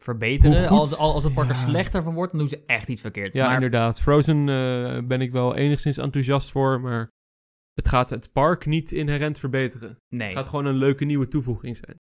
Verbeteren. 0.00 0.68
Als, 0.68 0.96
als 0.96 1.24
het 1.24 1.34
park 1.34 1.48
er 1.48 1.54
Ja. 1.54 1.60
slechter 1.68 2.02
van 2.02 2.14
wordt, 2.14 2.30
dan 2.32 2.40
doen 2.40 2.48
ze 2.48 2.62
echt 2.66 2.88
iets 2.88 3.00
verkeerd. 3.00 3.34
ja, 3.34 3.44
maar, 3.46 3.54
inderdaad. 3.54 4.00
Frozen 4.00 4.48
eh, 4.48 4.98
ben 5.06 5.20
ik 5.20 5.32
wel 5.32 5.56
enigszins 5.56 5.96
enthousiast 5.96 6.50
voor, 6.50 6.80
maar 6.80 7.08
het 7.74 7.88
gaat 7.88 8.10
het 8.10 8.32
park 8.32 8.66
niet 8.66 8.92
inherent 8.92 9.38
verbeteren. 9.38 9.96
Nee. 10.08 10.28
Het 10.28 10.36
gaat 10.36 10.46
gewoon 10.48 10.64
een 10.66 10.74
leuke 10.76 11.04
nieuwe 11.04 11.26
toevoeging 11.26 11.76
zijn. 11.76 11.96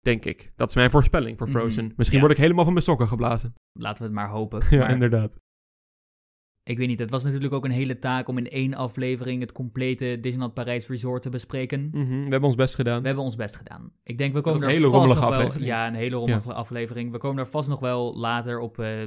Denk 0.00 0.24
ik. 0.24 0.52
Dat 0.56 0.68
is 0.68 0.74
mijn 0.74 0.90
voorspelling 0.90 1.38
voor 1.38 1.48
Mhm, 1.48 1.56
Frozen. 1.58 1.92
Misschien 1.96 2.18
ja. 2.18 2.24
word 2.24 2.36
ik 2.36 2.42
helemaal 2.42 2.64
van 2.64 2.72
mijn 2.72 2.84
sokken 2.84 3.08
geblazen. 3.08 3.54
Laten 3.78 3.98
we 3.98 4.04
het 4.04 4.14
maar 4.16 4.28
hopen. 4.28 4.62
Ja, 4.70 4.78
Maar- 4.78 4.90
inderdaad. 4.90 5.38
Ik 6.64 6.78
weet 6.78 6.88
niet, 6.88 6.98
het 6.98 7.10
was 7.10 7.24
natuurlijk 7.24 7.52
ook 7.54 7.64
een 7.64 7.70
hele 7.70 7.98
taak 7.98 8.28
om 8.28 8.38
in 8.38 8.48
één 8.50 8.74
aflevering 8.74 9.40
het 9.40 9.52
complete 9.52 10.18
Disneyland 10.20 10.54
Parijs 10.54 10.88
Resort 10.88 11.22
te 11.22 11.28
bespreken. 11.30 11.88
Mhm, 11.92 12.08
We 12.08 12.30
hebben 12.30 12.42
ons 12.42 12.54
best 12.54 12.74
gedaan. 12.74 13.00
We 13.00 13.06
hebben 13.06 13.24
ons 13.24 13.36
best 13.36 13.56
gedaan. 13.56 13.92
Ik 14.04 14.18
denk, 14.18 14.34
we 14.34 14.40
komen 14.40 14.60
er 14.60 14.66
een 14.68 14.74
hele 14.74 14.82
vast 14.90 14.94
rommelige 14.96 15.20
nog 15.20 15.28
wel... 15.30 15.38
aflevering. 15.38 15.70
Ja, 15.70 15.86
een 15.86 15.94
hele 15.94 16.16
rommelige 16.16 16.52
aflevering. 16.52 17.10
We 17.12 17.18
komen 17.18 17.38
er 17.44 17.50
vast 17.50 17.68
nog 17.68 17.80
wel 17.80 18.16
later 18.16 18.58
op, 18.58 18.78
eh, 18.78 19.02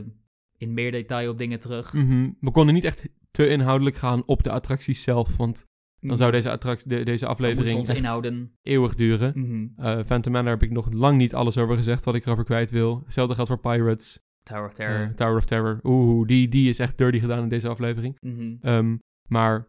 in 0.58 0.74
meer 0.74 0.92
detail 0.92 1.32
op 1.32 1.38
dingen 1.38 1.60
terug. 1.60 1.94
Mhm. 1.94 2.30
We 2.40 2.52
konden 2.52 2.74
niet 2.74 2.84
echt 2.84 3.10
te 3.32 3.48
inhoudelijk 3.48 3.96
gaan 3.96 4.24
op 4.26 4.44
de 4.44 4.52
attracties 4.52 5.04
zelf, 5.04 5.38
want 5.38 5.66
dan 6.00 6.18
zou 6.18 6.32
deze, 6.32 6.52
attractie, 6.52 6.90
de- 6.90 7.04
deze 7.04 7.26
aflevering 7.26 7.90
inhouden. 7.90 8.52
eeuwig 8.62 8.96
duren. 8.96 9.74
Eh 9.78 10.00
Phantom 10.04 10.32
Manor 10.32 10.52
heb 10.52 10.64
ik 10.64 10.72
nog 10.72 10.92
lang 10.94 11.18
niet 11.18 11.34
alles 11.36 11.58
over 11.58 11.76
gezegd 11.78 12.04
wat 12.06 12.16
ik 12.16 12.26
erover 12.26 12.44
kwijt 12.44 12.72
wil. 12.72 13.02
Hetzelfde 13.06 13.36
geldt 13.36 13.50
voor 13.50 13.60
Pirates. 13.60 14.25
Tower 14.46 14.66
of 14.66 14.70
eh, 14.70 14.76
Terror. 14.76 15.14
Tower 15.16 15.36
of 15.38 15.46
Terror. 15.46 15.80
Oeh, 15.84 16.28
die, 16.28 16.48
die 16.48 16.70
is 16.70 16.80
echt 16.80 16.98
dirty 16.98 17.20
gedaan 17.20 17.44
in 17.44 17.50
deze 17.50 17.68
aflevering. 17.68 18.18
Mhm. 18.20 18.56
Ehm, 18.62 18.98
maar 19.30 19.68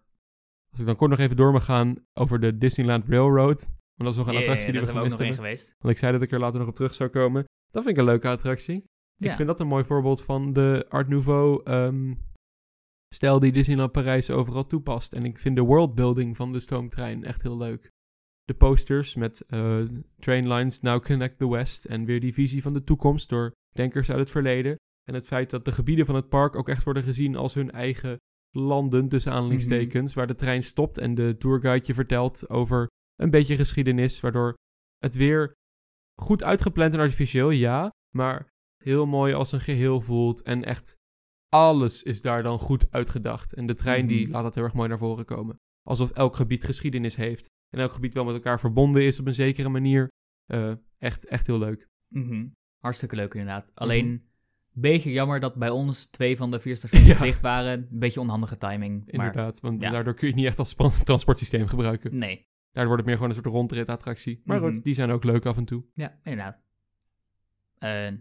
als 0.71 0.81
ik 0.81 0.87
dan 0.87 0.97
kort 0.97 1.11
nog 1.11 1.19
even 1.19 1.37
door 1.37 1.53
mag 1.53 1.65
gaan 1.65 1.95
over 2.15 2.41
de 2.41 2.59
Disneyland 2.59 3.05
Railroad. 3.09 3.61
Want 3.95 4.11
dat 4.11 4.13
is 4.13 4.17
nog 4.17 4.27
een 4.27 4.37
attractie 4.37 4.73
die 4.73 4.81
we 4.81 4.87
gemist 4.87 5.05
ook 5.05 5.11
nog 5.11 5.19
hebben. 5.19 5.37
geweest. 5.37 5.75
Want 5.79 5.95
ik 5.95 6.01
zei 6.01 6.13
dat 6.13 6.23
ik 6.23 6.33
er 6.33 6.39
later 6.39 6.59
nog 6.59 6.69
op 6.69 6.75
terug 6.75 6.95
zou 6.95 7.11
komen. 7.11 7.45
Dat 7.71 7.83
vind 7.83 7.97
ik 7.97 8.03
een 8.03 8.09
leuke 8.09 8.29
attractie. 8.29 8.85
Ik 9.19 9.33
vind 9.33 9.49
dat 9.49 9.61
een 9.61 9.67
mooi 9.67 9.85
voorbeeld 9.85 10.23
van 10.23 10.53
de 10.53 10.87
Art 10.89 11.09
Nouveau 11.09 11.61
ehm, 11.65 12.15
stijl 13.15 13.39
die 13.39 13.53
Disneyland 13.53 13.93
Parijs 13.93 14.31
overal 14.31 14.67
toepast. 14.67 15.13
En 15.13 15.25
ik 15.25 15.39
vind 15.39 15.57
de 15.57 15.63
worldbuilding 15.63 16.37
van 16.37 16.53
de 16.53 16.61
stoomtrein 16.61 17.25
echt 17.25 17.43
heel 17.43 17.57
leuk. 17.57 17.91
De 18.47 18.55
posters 18.55 19.15
met 19.15 19.41
eh 19.41 19.83
train 20.19 20.49
lines 20.53 20.81
now 20.81 21.03
connect 21.05 21.39
the 21.39 21.49
west 21.49 21.85
en 21.85 22.05
weer 22.05 22.21
die 22.21 22.33
visie 22.35 22.63
van 22.63 22.73
de 22.73 22.85
toekomst 22.85 23.29
door 23.29 23.53
denkers 23.73 24.11
uit 24.11 24.19
het 24.19 24.31
verleden. 24.31 24.77
En 25.09 25.15
het 25.15 25.27
feit 25.27 25.51
dat 25.51 25.65
de 25.65 25.73
gebieden 25.73 26.07
van 26.07 26.15
het 26.15 26.29
park 26.29 26.57
ook 26.57 26.69
echt 26.69 26.85
worden 26.85 27.03
gezien 27.03 27.37
als 27.37 27.55
hun 27.55 27.71
eigen 27.71 28.17
landen, 28.51 29.09
tussen 29.09 29.33
aanhalingstekens, 29.33 30.15
waar 30.15 30.27
de 30.27 30.35
trein 30.35 30.63
stopt 30.63 30.99
en 30.99 31.15
de 31.15 31.37
tourguide 31.39 31.87
je 31.87 31.95
vertelt 31.95 32.49
over 32.49 32.87
een 33.17 33.31
beetje 33.31 33.57
geschiedenis, 33.57 34.21
waardoor 34.21 34.55
het 34.99 35.15
weer 35.15 35.53
goed 36.21 36.43
uitgepland 36.43 36.95
en 36.95 37.01
artificieel, 37.01 37.51
ja, 37.51 37.91
maar 38.17 38.49
heel 38.85 39.07
mooi 39.07 39.35
als 39.35 39.53
een 39.53 39.61
geheel 39.61 40.01
voelt 40.01 40.43
en 40.43 40.65
echt 40.65 40.95
alles 41.49 42.03
is 42.03 42.23
daar 42.23 42.43
dan 42.43 42.59
goed 42.59 42.91
uitgedacht. 42.91 43.55
En 43.55 43.67
de 43.67 43.75
trein 43.75 44.07
die 44.07 44.23
Mhm. 44.23 44.33
laat 44.33 44.43
dat 44.43 44.55
heel 44.55 44.65
erg 44.65 44.75
mooi 44.75 44.89
naar 44.89 44.99
voren 44.99 45.25
komen. 45.25 45.57
Alsof 45.87 46.11
elk 46.11 46.37
gebied 46.37 46.65
geschiedenis 46.65 47.17
heeft 47.17 47.51
en 47.71 47.81
elk 47.81 47.93
gebied 47.93 48.15
wel 48.15 48.25
met 48.25 48.35
elkaar 48.35 48.61
verbonden 48.61 49.03
is 49.05 49.21
op 49.21 49.27
een 49.27 49.35
zekere 49.35 49.69
manier. 49.69 50.09
Eh, 50.47 50.73
echt, 50.99 51.27
echt 51.27 51.47
heel 51.47 51.59
leuk. 51.59 51.89
Mhm. 52.09 52.47
Hartstikke 52.79 53.17
leuk 53.17 53.35
inderdaad. 53.35 53.65
Mhm. 53.67 53.73
Alleen, 53.83 54.09
een 54.11 54.23
beetje 54.73 55.13
jammer 55.13 55.41
dat 55.41 55.55
bij 55.55 55.71
ons 55.71 56.07
twee 56.07 56.37
van 56.37 56.51
de 56.51 56.61
vier 56.61 56.77
stations 56.87 57.07
Ja. 57.07 57.19
dicht 57.23 57.41
waren. 57.41 57.79
Een 57.79 57.99
beetje 57.99 58.21
onhandige 58.21 58.57
timing. 58.59 58.99
Maar 58.99 59.15
Inderdaad, 59.15 59.61
want 59.61 59.81
ja. 59.83 59.91
daardoor 59.91 60.15
kun 60.15 60.27
je 60.27 60.33
het 60.33 60.43
niet 60.43 60.47
echt 60.51 60.59
als 60.59 60.75
transportsysteem 61.05 61.67
gebruiken. 61.67 62.19
nee. 62.19 62.47
Daardoor 62.71 62.95
wordt 62.97 62.97
het 62.97 63.05
meer 63.07 63.15
gewoon 63.17 63.29
een 63.29 63.43
soort 63.43 63.55
rondritattractie. 63.55 64.41
Maar 64.45 64.61
Mhm. 64.61 64.73
goed, 64.73 64.85
die 64.85 64.95
zijn 64.95 65.11
ook 65.11 65.25
leuk 65.25 65.47
af 65.47 65.57
en 65.57 65.65
toe. 65.65 65.85
Ja, 65.95 66.19
inderdaad. 66.23 66.63
Eh, 67.79 68.13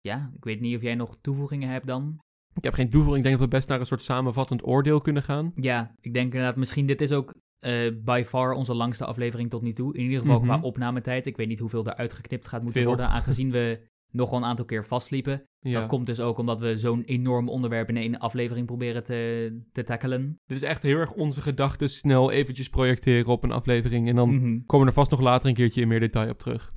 ja, 0.00 0.32
ik 0.36 0.44
weet 0.44 0.60
niet 0.60 0.76
of 0.76 0.82
jij 0.82 0.94
nog 0.94 1.18
toevoegingen 1.20 1.68
hebt 1.68 1.86
dan. 1.86 2.18
Ik 2.56 2.64
heb 2.64 2.74
geen 2.74 2.90
toevoeging. 2.90 3.16
Ik 3.16 3.22
denk 3.28 3.38
dat 3.38 3.48
we 3.50 3.56
best 3.56 3.68
naar 3.68 3.80
een 3.80 3.86
soort 3.86 4.02
samenvattend 4.02 4.66
oordeel 4.66 5.00
kunnen 5.00 5.22
gaan. 5.22 5.52
Ja, 5.54 5.94
ik 6.00 6.12
denk 6.12 6.24
inderdaad, 6.32 6.56
misschien 6.56 6.86
dit 6.86 7.00
is 7.00 7.12
ook 7.12 7.34
eh 7.58 7.90
by 8.04 8.22
far 8.26 8.52
onze 8.52 8.74
langste 8.74 9.04
aflevering 9.04 9.50
tot 9.50 9.62
nu 9.62 9.72
toe. 9.72 9.94
In 9.94 10.02
ieder 10.02 10.20
geval 10.20 10.38
Mhm. 10.38 10.46
qua 10.46 10.60
opnametijd. 10.60 11.26
Ik 11.26 11.36
weet 11.36 11.48
niet 11.48 11.58
hoeveel 11.58 11.84
er 11.86 11.94
uitgeknipt 11.94 12.46
gaat 12.46 12.62
moeten 12.62 12.80
Veel. 12.80 12.90
worden, 12.90 13.08
aangezien 13.08 13.50
we 13.50 13.80
nog 14.10 14.30
wel 14.30 14.38
een 14.38 14.44
aantal 14.44 14.64
keer 14.64 14.84
vastliepen. 14.84 15.42
Ja. 15.60 15.78
Dat 15.78 15.88
komt 15.88 16.06
dus 16.06 16.20
ook 16.20 16.38
omdat 16.38 16.60
we 16.60 16.78
zo'n 16.78 17.02
enorm 17.02 17.48
onderwerp 17.48 17.88
in 17.88 17.96
één 17.96 18.18
aflevering 18.18 18.66
proberen 18.66 19.04
te, 19.04 19.60
te 19.72 19.82
tackelen. 19.82 20.40
Dit 20.46 20.56
is 20.56 20.62
echt 20.62 20.82
heel 20.82 20.96
erg 20.98 21.12
onze 21.12 21.40
gedachten 21.40 21.88
snel 21.88 22.30
eventjes 22.30 22.68
projecteren 22.68 23.32
op 23.32 23.44
een 23.44 23.52
aflevering. 23.52 24.08
En 24.08 24.14
dan 24.16 24.34
Mhm. 24.34 24.58
komen 24.66 24.86
we 24.86 24.92
er 24.92 24.98
vast 24.98 25.10
nog 25.10 25.20
later 25.20 25.48
een 25.48 25.54
keertje 25.54 25.80
in 25.80 25.88
meer 25.88 26.00
detail 26.00 26.30
op 26.30 26.38
terug. 26.38 26.70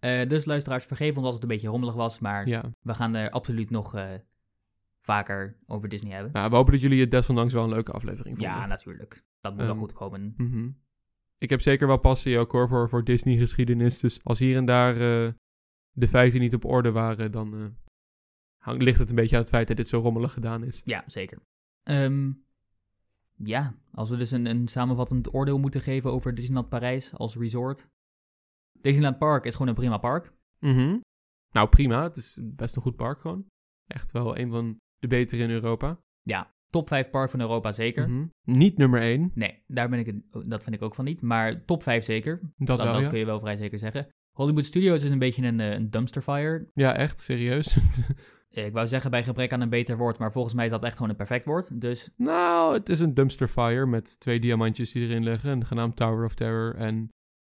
Eh, 0.00 0.28
dus 0.28 0.44
luisteraars, 0.44 0.84
vergeef 0.84 1.16
ons 1.16 1.24
als 1.24 1.34
het 1.34 1.42
een 1.42 1.48
beetje 1.48 1.68
rommelig 1.68 1.94
was, 1.94 2.18
maar 2.18 2.48
Ja. 2.48 2.64
we 2.82 2.94
gaan 2.94 3.14
er 3.14 3.30
absoluut 3.30 3.70
nog 3.70 3.94
eh, 3.94 4.04
vaker 5.08 5.56
over 5.66 5.88
Disney 5.88 6.12
hebben. 6.12 6.32
Nou, 6.32 6.50
we 6.50 6.56
hopen 6.56 6.72
dat 6.72 6.80
jullie 6.82 7.00
het 7.00 7.10
desondanks 7.10 7.52
wel 7.52 7.64
een 7.64 7.70
leuke 7.70 7.92
aflevering 7.92 8.36
vonden. 8.38 8.54
Ja, 8.56 8.66
natuurlijk. 8.66 9.24
Dat 9.40 9.52
moet 9.52 9.60
wel 9.60 9.70
Ehm, 9.70 9.78
goed 9.78 9.92
komen. 9.92 10.34
Mhm. 10.36 10.70
Ik 11.38 11.50
heb 11.50 11.60
zeker 11.60 11.86
wel 11.86 11.98
passie 11.98 12.38
ook 12.38 12.52
hoor 12.52 12.68
voor, 12.68 12.88
voor 12.88 13.04
Disney-geschiedenis. 13.04 13.98
Dus 13.98 14.24
als 14.24 14.38
hier 14.38 14.56
en 14.56 14.64
daar 14.64 14.92
eh, 14.94 15.32
de 15.90 16.08
feiten 16.08 16.40
niet 16.40 16.54
op 16.54 16.64
orde 16.64 16.90
waren, 16.92 17.30
dan 17.30 17.54
eh, 17.54 17.66
hang- 18.62 18.82
ligt 18.82 18.98
het 18.98 19.08
een 19.10 19.14
beetje 19.16 19.34
aan 19.36 19.40
het 19.42 19.50
feit 19.50 19.68
dat 19.68 19.76
dit 19.76 19.88
zo 19.88 20.00
rommelig 20.00 20.32
gedaan 20.32 20.64
is. 20.64 20.80
Ja, 20.84 21.04
zeker. 21.06 21.38
Ehm, 21.82 22.32
ja, 23.34 23.74
als 23.92 24.10
we 24.10 24.16
dus 24.16 24.30
een, 24.30 24.46
een 24.46 24.68
samenvattend 24.68 25.34
oordeel 25.34 25.58
moeten 25.58 25.80
geven 25.80 26.10
over 26.12 26.34
Disneyland 26.34 26.68
Parijs 26.68 27.12
als 27.14 27.36
resort. 27.36 27.88
Disneyland 28.72 29.18
Park 29.18 29.44
is 29.44 29.52
gewoon 29.52 29.68
een 29.68 29.74
prima 29.74 29.98
park. 29.98 30.32
Mhm. 30.58 30.98
Nou, 31.50 31.68
prima. 31.68 32.02
Het 32.02 32.16
is 32.16 32.40
best 32.42 32.76
een 32.76 32.82
goed 32.82 32.96
park 32.96 33.20
gewoon. 33.20 33.46
Echt 33.86 34.10
wel 34.10 34.38
een 34.38 34.50
van 34.50 34.76
de 34.98 35.06
betere 35.06 35.42
in 35.42 35.50
Europa. 35.50 36.00
Ja, 36.22 36.54
top 36.70 36.88
5 36.88 37.10
park 37.10 37.30
van 37.30 37.40
Europa 37.40 37.72
zeker. 37.72 38.08
Mhm. 38.10 38.26
Niet 38.44 38.76
nummer 38.76 39.00
1. 39.00 39.30
Nee, 39.34 39.62
daar 39.66 39.88
ben 39.88 39.98
ik 39.98 40.06
het, 40.06 40.50
dat 40.50 40.62
vind 40.62 40.74
ik 40.76 40.82
ook 40.82 40.94
van 40.94 41.04
niet. 41.04 41.22
Maar 41.22 41.64
top 41.64 41.82
5 41.82 42.04
zeker. 42.04 42.40
Dat, 42.56 42.66
Dat, 42.66 42.82
wel, 42.82 42.92
dat 42.92 43.02
ja. 43.02 43.08
kun 43.08 43.18
je 43.18 43.24
wel 43.24 43.40
vrij 43.40 43.56
zeker 43.56 43.78
zeggen. 43.78 44.08
Hollywood 44.32 44.64
Studios 44.64 45.04
is 45.04 45.10
een 45.10 45.18
beetje 45.18 45.42
een, 45.46 45.60
eh, 45.60 45.70
een 45.70 45.90
dumpster 45.90 46.22
fire. 46.22 46.70
Ja, 46.74 46.96
echt, 46.96 47.18
serieus. 47.18 47.76
Eh, 48.48 48.66
Ik 48.66 48.72
wou 48.72 48.86
zeggen 48.86 49.10
bij 49.10 49.22
gebrek 49.22 49.52
aan 49.52 49.60
een 49.60 49.68
beter 49.68 49.96
woord, 49.96 50.18
maar 50.18 50.32
volgens 50.32 50.54
mij 50.54 50.64
is 50.64 50.70
dat 50.70 50.82
echt 50.82 50.94
gewoon 50.96 51.10
een 51.10 51.16
perfect 51.16 51.44
woord. 51.44 51.80
Dus 51.80 52.08
nou, 52.16 52.74
het 52.74 52.88
is 52.88 53.00
een 53.00 53.14
dumpster 53.14 53.48
fire 53.48 53.86
met 53.86 54.20
twee 54.20 54.40
diamantjes 54.40 54.92
die 54.92 55.02
erin 55.08 55.22
liggen, 55.24 55.66
genaamd 55.66 55.96
Tower 55.96 56.24
of 56.24 56.34
Terror. 56.34 56.74
En 56.74 57.08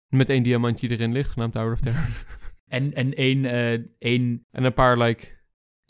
met 0.07 0.29
één 0.29 0.43
diamantje 0.43 0.87
die 0.87 0.97
erin 0.97 1.11
ligt, 1.11 1.29
genaamd 1.29 1.53
Tower 1.53 1.71
of 1.71 1.79
Terror. 1.79 2.25
en, 2.67 2.93
en, 2.93 3.13
één, 3.13 3.45
eh, 3.45 3.79
één, 3.97 4.45
en 4.51 4.63
een 4.63 4.73
paar, 4.73 4.97
like... 4.97 5.41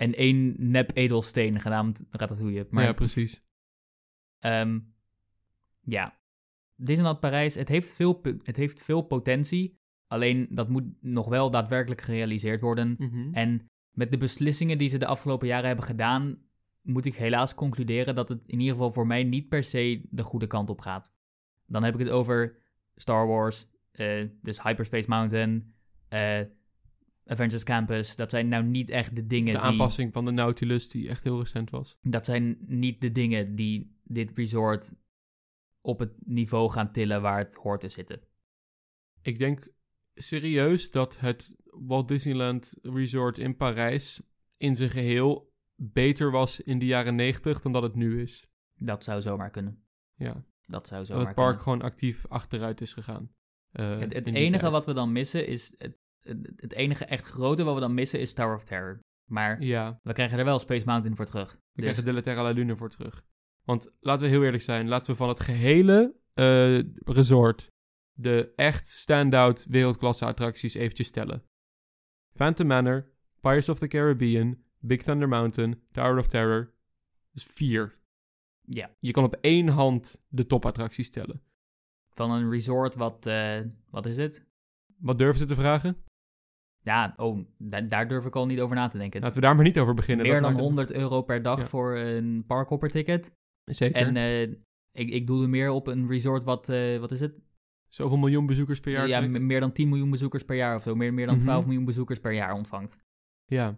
en 0.03 0.15
één 0.15 0.55
nep 0.57 0.91
edelsteen 0.93 1.59
genaamd 1.59 2.03
Ratatouille. 2.11 2.67
Maar 2.69 2.83
ja, 2.83 2.93
precies. 2.93 3.45
Ehm, 4.39 4.79
ja, 5.81 6.19
Disneyland 6.75 7.19
Parijs, 7.19 7.55
het 7.55 7.69
heeft, 7.69 7.89
veel, 7.89 8.21
het 8.43 8.55
heeft 8.55 8.81
veel 8.81 9.01
potentie. 9.01 9.79
Alleen 10.07 10.47
dat 10.49 10.69
moet 10.69 10.83
nog 11.01 11.27
wel 11.27 11.49
daadwerkelijk 11.49 12.01
gerealiseerd 12.01 12.61
worden. 12.61 12.95
Mhm. 12.97 13.33
En 13.33 13.69
met 13.91 14.11
de 14.11 14.17
beslissingen 14.17 14.77
die 14.77 14.89
ze 14.89 14.97
de 14.97 15.05
afgelopen 15.05 15.47
jaren 15.47 15.67
hebben 15.67 15.85
gedaan, 15.85 16.37
moet 16.81 17.05
ik 17.05 17.15
helaas 17.15 17.55
concluderen 17.55 18.15
dat 18.15 18.29
het 18.29 18.47
in 18.47 18.59
ieder 18.59 18.73
geval 18.73 18.91
voor 18.91 19.07
mij 19.07 19.23
niet 19.23 19.49
per 19.49 19.63
se 19.63 20.01
de 20.09 20.23
goede 20.23 20.47
kant 20.47 20.69
op 20.69 20.79
gaat. 20.79 21.11
Dan 21.65 21.83
heb 21.83 21.93
ik 21.93 21.99
het 21.99 22.09
over 22.09 22.57
Star 22.95 23.27
Wars, 23.27 23.67
eh, 23.91 24.27
dus 24.41 24.61
Hyperspace 24.61 25.09
Mountain, 25.09 25.73
eh, 26.07 26.41
Avengers 27.25 27.63
Campus. 27.63 28.15
Dat 28.15 28.29
zijn 28.29 28.47
nou 28.47 28.63
niet 28.63 28.89
echt 28.89 29.15
de 29.15 29.27
dingen 29.27 29.53
De 29.53 29.59
die... 29.59 29.67
aanpassing 29.69 30.13
van 30.13 30.25
de 30.25 30.31
Nautilus, 30.31 30.89
die 30.89 31.09
echt 31.09 31.23
heel 31.23 31.39
recent 31.39 31.69
was. 31.69 31.97
Dat 32.01 32.25
zijn 32.25 32.57
niet 32.67 33.01
de 33.01 33.11
dingen 33.11 33.55
die 33.55 33.97
dit 34.03 34.31
resort 34.37 34.93
op 35.81 35.99
het 35.99 36.13
niveau 36.25 36.69
gaan 36.69 36.91
tillen 36.91 37.21
waar 37.21 37.37
het 37.37 37.53
hoort 37.53 37.81
te 37.81 37.89
zitten. 37.89 38.21
Ik 39.21 39.39
denk 39.39 39.67
serieus 40.13 40.91
dat 40.91 41.19
het 41.19 41.55
Walt 41.65 42.07
Disneyland 42.07 42.73
Resort 42.81 43.37
in 43.37 43.55
Parijs 43.55 44.21
in 44.57 44.75
zijn 44.75 44.89
geheel 44.89 45.53
beter 45.75 46.31
was 46.31 46.61
in 46.61 46.79
de 46.79 46.85
jaren 46.85 47.15
90 47.15 47.61
dan 47.61 47.71
dat 47.71 47.83
het 47.83 47.95
nu 47.95 48.21
is. 48.21 48.51
Dat 48.75 49.03
zou 49.03 49.21
zomaar 49.21 49.49
kunnen. 49.49 49.83
Ja, 50.15 50.45
Dat 50.65 50.87
zou 50.87 50.99
dat 50.99 51.07
zomaar 51.07 51.25
het 51.25 51.35
park 51.35 51.47
kunnen. 51.47 51.63
gewoon 51.63 51.81
actief 51.81 52.27
achteruit 52.27 52.81
is 52.81 52.93
gegaan. 52.93 53.31
Eh, 53.71 53.99
Het, 53.99 54.27
enige 54.27 54.59
tijd. 54.59 54.71
wat 54.71 54.85
we 54.85 54.93
dan 54.93 55.11
missen 55.11 55.47
is... 55.47 55.73
Het, 55.77 55.97
het, 56.55 56.73
enige 56.73 57.05
echt 57.05 57.25
grote 57.27 57.63
wat 57.63 57.73
we 57.73 57.79
dan 57.79 57.93
missen 57.93 58.19
is 58.19 58.33
Tower 58.33 58.55
of 58.55 58.63
Terror. 58.63 58.99
Maar 59.29 59.61
Ja, 59.61 59.99
we 60.03 60.13
krijgen 60.13 60.39
er 60.39 60.45
wel 60.45 60.59
Space 60.59 60.85
Mountain 60.85 61.15
voor 61.15 61.25
terug. 61.25 61.51
we 61.51 61.57
Dus 61.73 61.83
krijgen 61.83 62.05
de 62.05 62.13
La 62.13 62.21
Terra 62.21 62.41
La 62.43 62.49
Lune 62.49 62.75
voor 62.75 62.89
terug. 62.89 63.25
Want 63.63 63.91
laten 63.99 64.25
we 64.25 64.31
heel 64.31 64.43
eerlijk 64.43 64.63
zijn, 64.63 64.87
laten 64.87 65.11
we 65.11 65.17
van 65.17 65.29
het 65.29 65.39
gehele 65.39 66.15
eh, 66.33 66.79
resort 67.05 67.67
de 68.13 68.53
echt 68.55 68.87
standout 68.87 69.65
wereldklasse 69.69 70.25
attracties 70.25 70.73
eventjes 70.73 71.11
tellen. 71.11 71.43
Phantom 72.35 72.67
Manor, 72.67 73.11
Pirates 73.39 73.69
of 73.69 73.79
the 73.79 73.87
Caribbean, 73.87 74.63
Big 74.79 75.01
Thunder 75.01 75.27
Mountain, 75.27 75.81
Tower 75.91 76.17
of 76.17 76.27
Terror. 76.27 76.73
Is 77.33 77.43
vier. 77.43 77.99
ja, 78.61 78.95
Je 78.99 79.11
kan 79.11 79.23
op 79.23 79.35
één 79.41 79.67
hand 79.67 80.23
de 80.27 80.45
topattracties 80.45 81.09
tellen. 81.09 81.41
van 82.09 82.31
een 82.31 82.49
resort 82.49 82.95
wat... 82.95 83.25
eh, 83.25 83.59
wat 83.89 84.05
is 84.05 84.17
het? 84.17 84.45
Wat 84.97 85.17
durven 85.17 85.39
ze 85.39 85.45
te 85.45 85.55
vragen? 85.55 85.97
Ja, 86.83 87.13
oh, 87.17 87.45
da- 87.57 87.81
daar 87.81 88.07
durf 88.07 88.25
ik 88.25 88.35
al 88.35 88.45
niet 88.45 88.59
over 88.59 88.75
na 88.75 88.87
te 88.87 88.97
denken. 88.97 89.21
Laten 89.21 89.35
we 89.41 89.45
daar 89.45 89.55
maar 89.55 89.63
niet 89.65 89.79
over 89.79 89.93
beginnen. 89.93 90.25
Meer 90.25 90.33
dan 90.33 90.43
maakt 90.43 90.55
het- 90.55 90.65
100 90.65 90.91
euro 90.91 91.21
per 91.21 91.41
dag 91.41 91.59
Ja. 91.59 91.65
voor 91.65 91.97
een 91.97 92.43
parkhopperticket. 92.47 93.31
Zeker. 93.63 93.95
En 94.07 94.15
eh, 94.17 94.41
ik, 94.91 95.09
ik 95.09 95.27
doe 95.27 95.43
er 95.43 95.49
meer 95.49 95.69
op 95.69 95.87
een 95.87 96.07
resort 96.07 96.43
wat... 96.43 96.69
eh, 96.69 96.99
wat 96.99 97.11
is 97.11 97.19
het? 97.19 97.39
Zoveel 97.87 98.17
miljoen 98.17 98.45
bezoekers 98.45 98.79
per 98.79 98.91
jaar 98.91 99.07
ja, 99.07 99.19
trekt. 99.19 99.39
meer 99.41 99.59
dan 99.59 99.71
10 99.71 99.89
miljoen 99.89 100.11
bezoekers 100.11 100.43
per 100.43 100.55
jaar 100.55 100.75
of 100.75 100.81
zo. 100.83 100.95
Meer, 100.95 101.13
meer 101.13 101.25
dan 101.25 101.35
Mhm. 101.35 101.43
12 101.43 101.65
miljoen 101.65 101.85
bezoekers 101.85 102.19
per 102.19 102.31
jaar 102.33 102.53
ontvangt. 102.53 102.97
Ja, 103.45 103.77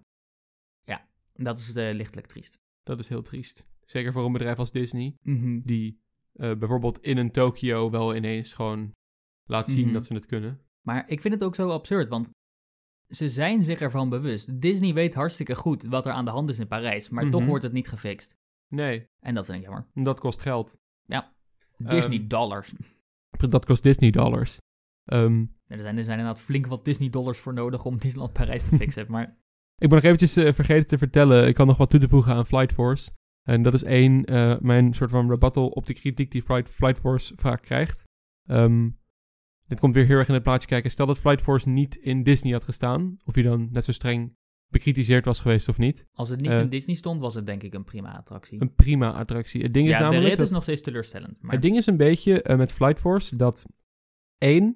Dat 1.38 1.58
is 1.60 1.76
eh, 1.76 1.94
lichtelijk 1.94 2.28
triest. 2.28 2.60
dat 2.84 3.00
is 3.00 3.08
heel 3.08 3.22
triest. 3.22 3.68
Zeker 3.86 4.12
voor 4.12 4.26
een 4.26 4.32
bedrijf 4.32 4.60
als 4.60 4.72
Disney. 4.72 5.16
Mhm. 5.22 5.60
Die 5.64 6.00
bijvoorbeeld 6.34 7.00
in 7.00 7.18
een 7.18 7.32
Tokyo 7.32 7.90
wel 7.90 8.16
ineens 8.16 8.54
gewoon 8.54 8.92
laat 9.50 9.70
zien 9.70 9.84
Mhm. 9.86 9.94
dat 9.94 10.06
ze 10.06 10.14
het 10.14 10.26
kunnen. 10.26 10.60
Maar 10.82 11.10
ik 11.10 11.22
vind 11.22 11.34
het 11.34 11.44
ook 11.44 11.56
zo 11.56 11.70
absurd, 11.70 12.10
want 12.10 12.30
ze 13.10 13.30
zijn 13.30 13.64
zich 13.64 13.80
ervan 13.80 14.10
bewust. 14.10 14.62
Disney 14.62 14.94
weet 14.94 15.14
hartstikke 15.14 15.56
goed 15.56 15.84
wat 15.84 16.06
er 16.06 16.12
aan 16.12 16.26
de 16.26 16.32
hand 16.32 16.50
is 16.50 16.60
in 16.60 16.68
Parijs, 16.68 17.10
maar 17.10 17.30
toch 17.30 17.40
Mhm. 17.42 17.50
wordt 17.50 17.64
het 17.64 17.74
niet 17.74 17.88
gefixt. 17.88 18.36
Nee, 18.68 19.08
En 19.20 19.36
dat 19.36 19.46
vind 19.46 19.58
ik 19.58 19.64
jammer. 19.64 19.86
dat 19.94 20.20
kost 20.20 20.42
geld. 20.42 20.78
Disney 21.78 22.18
Ehm, 22.20 22.28
dollars. 22.28 22.74
Dat 23.50 23.66
kost 23.66 23.84
Disney 23.84 24.10
dollars. 24.12 24.58
Ehm, 25.06 25.46
Er 25.68 25.80
zijn, 25.82 25.98
er 25.98 26.04
zijn 26.04 26.20
inderdaad 26.20 26.42
flink 26.42 26.68
wat 26.68 26.86
Disney 26.86 27.10
dollars 27.10 27.40
voor 27.40 27.54
nodig 27.54 27.86
om 27.86 27.98
Disneyland 27.98 28.34
Parijs 28.34 28.70
te 28.70 28.76
fixen. 28.76 29.06
Maar 29.12 29.24
ik 29.78 29.90
ben 29.90 29.90
nog 29.90 30.02
eventjes 30.04 30.36
eh, 30.36 30.54
vergeten 30.54 30.88
te 30.88 30.98
vertellen. 30.98 31.48
Ik 31.48 31.58
had 31.58 31.68
nog 31.68 31.78
wat 31.78 31.90
toe 31.90 32.00
te 32.00 32.10
voegen 32.10 32.34
aan 32.34 32.46
Flight 32.46 32.74
Force. 32.74 33.12
En 33.44 33.62
dat 33.62 33.74
is 33.74 33.84
één, 33.84 34.26
eh, 34.26 34.60
mijn 34.60 34.94
soort 34.94 35.10
van 35.12 35.30
rebuttal 35.30 35.68
op 35.68 35.86
de 35.86 35.94
kritiek 35.94 36.32
die 36.32 36.42
Flight, 36.42 36.70
Flight 36.70 37.00
Force 37.00 37.34
vaak 37.38 37.62
krijgt. 37.62 38.04
Ehm, 38.50 38.90
dit 39.68 39.80
komt 39.80 39.94
weer 39.94 40.06
heel 40.06 40.18
erg 40.18 40.28
in 40.28 40.34
het 40.34 40.44
plaatje 40.44 40.68
kijken. 40.68 40.92
Stel 40.92 41.06
dat 41.06 41.20
Flight 41.20 41.42
Force 41.42 41.70
niet 41.70 41.96
in 41.96 42.24
Disney 42.24 42.54
had 42.54 42.64
gestaan. 42.64 43.18
Of 43.26 43.34
hij 43.34 43.44
dan 43.44 43.68
net 43.72 43.84
zo 43.86 43.92
streng 43.92 44.36
bekritiseerd 44.72 45.26
was 45.26 45.40
geweest 45.40 45.68
of 45.70 45.78
niet. 45.78 46.08
als 46.14 46.30
het 46.30 46.42
niet 46.42 46.52
Eh, 46.52 46.60
in 46.60 46.70
Disney 46.70 46.96
stond, 46.96 47.22
was 47.22 47.34
het 47.36 47.46
denk 47.46 47.64
ik 47.64 47.74
een 47.74 47.84
prima 47.84 48.18
attractie. 48.18 48.62
Een 48.62 48.74
prima 48.76 49.14
attractie. 49.14 49.62
Het 49.62 49.74
ding 49.74 49.86
is 49.88 49.92
ja, 49.92 49.98
de 49.98 50.04
namelijk 50.04 50.28
rit 50.28 50.38
dat- 50.38 50.48
is 50.48 50.54
nog 50.54 50.64
steeds 50.64 50.82
teleurstellend. 50.82 51.42
Maar 51.42 51.52
Het 51.52 51.62
ding 51.62 51.76
is 51.78 51.86
een 51.86 51.98
beetje 51.98 52.42
eh, 52.42 52.58
met 52.58 52.72
Flight 52.72 53.00
Force 53.00 53.36
dat 53.36 53.66
één, 54.38 54.74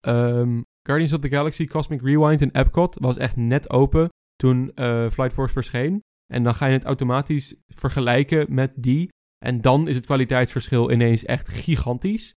ehm, 0.00 0.60
Guardians 0.82 1.12
of 1.12 1.20
the 1.20 1.28
Galaxy 1.28 1.66
Cosmic 1.66 2.00
Rewind 2.02 2.40
in 2.40 2.50
Epcot 2.52 2.96
was 3.00 3.16
echt 3.16 3.36
net 3.36 3.70
open 3.70 4.08
toen 4.36 4.72
eh, 4.74 5.10
Flight 5.10 5.32
Force 5.32 5.52
verscheen. 5.52 6.00
En 6.32 6.42
dan 6.42 6.54
ga 6.54 6.66
je 6.66 6.72
het 6.72 6.84
automatisch 6.84 7.54
vergelijken 7.68 8.54
met 8.54 8.76
die. 8.78 9.08
En 9.44 9.60
dan 9.60 9.88
is 9.88 9.96
het 9.96 10.04
kwaliteitsverschil 10.04 10.90
ineens 10.92 11.24
echt 11.24 11.48
gigantisch. 11.48 12.34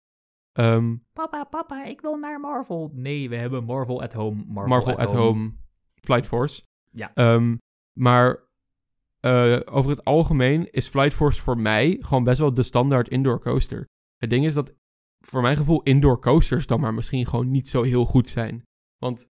Ehm, 0.53 0.97
Papa, 1.13 1.45
papa, 1.45 1.85
ik 1.85 2.01
wil 2.01 2.17
naar 2.17 2.41
Marvel. 2.41 2.91
Nee, 2.95 3.29
we 3.29 3.37
hebben 3.37 3.65
Marvel 3.65 4.03
at 4.03 4.13
Home. 4.13 4.45
Marvel, 4.47 4.69
Marvel 4.69 4.99
at, 4.99 5.13
home. 5.13 5.53
Flight 5.95 6.27
Force. 6.27 6.63
Ja. 6.91 7.15
Ehm, 7.15 7.57
maar 7.99 8.51
eh, 9.21 9.61
over 9.65 9.91
het 9.91 10.05
algemeen 10.05 10.71
is 10.71 10.89
Flight 10.89 11.15
Force 11.15 11.41
voor 11.41 11.59
mij 11.59 11.97
gewoon 12.01 12.25
best 12.25 12.39
wel 12.39 12.55
de 12.55 12.63
standaard 12.63 13.09
indoor 13.09 13.41
coaster. 13.41 13.89
Het 14.17 14.31
ding 14.31 14.45
is 14.45 14.55
dat 14.55 14.75
voor 15.21 15.43
mijn 15.43 15.57
gevoel 15.57 15.83
indoor 15.83 16.21
coasters 16.21 16.67
dan 16.67 16.81
maar 16.81 16.95
misschien 16.95 17.27
gewoon 17.27 17.51
niet 17.51 17.69
zo 17.69 17.83
heel 17.83 18.05
goed 18.05 18.29
zijn. 18.29 18.63
Want 18.99 19.29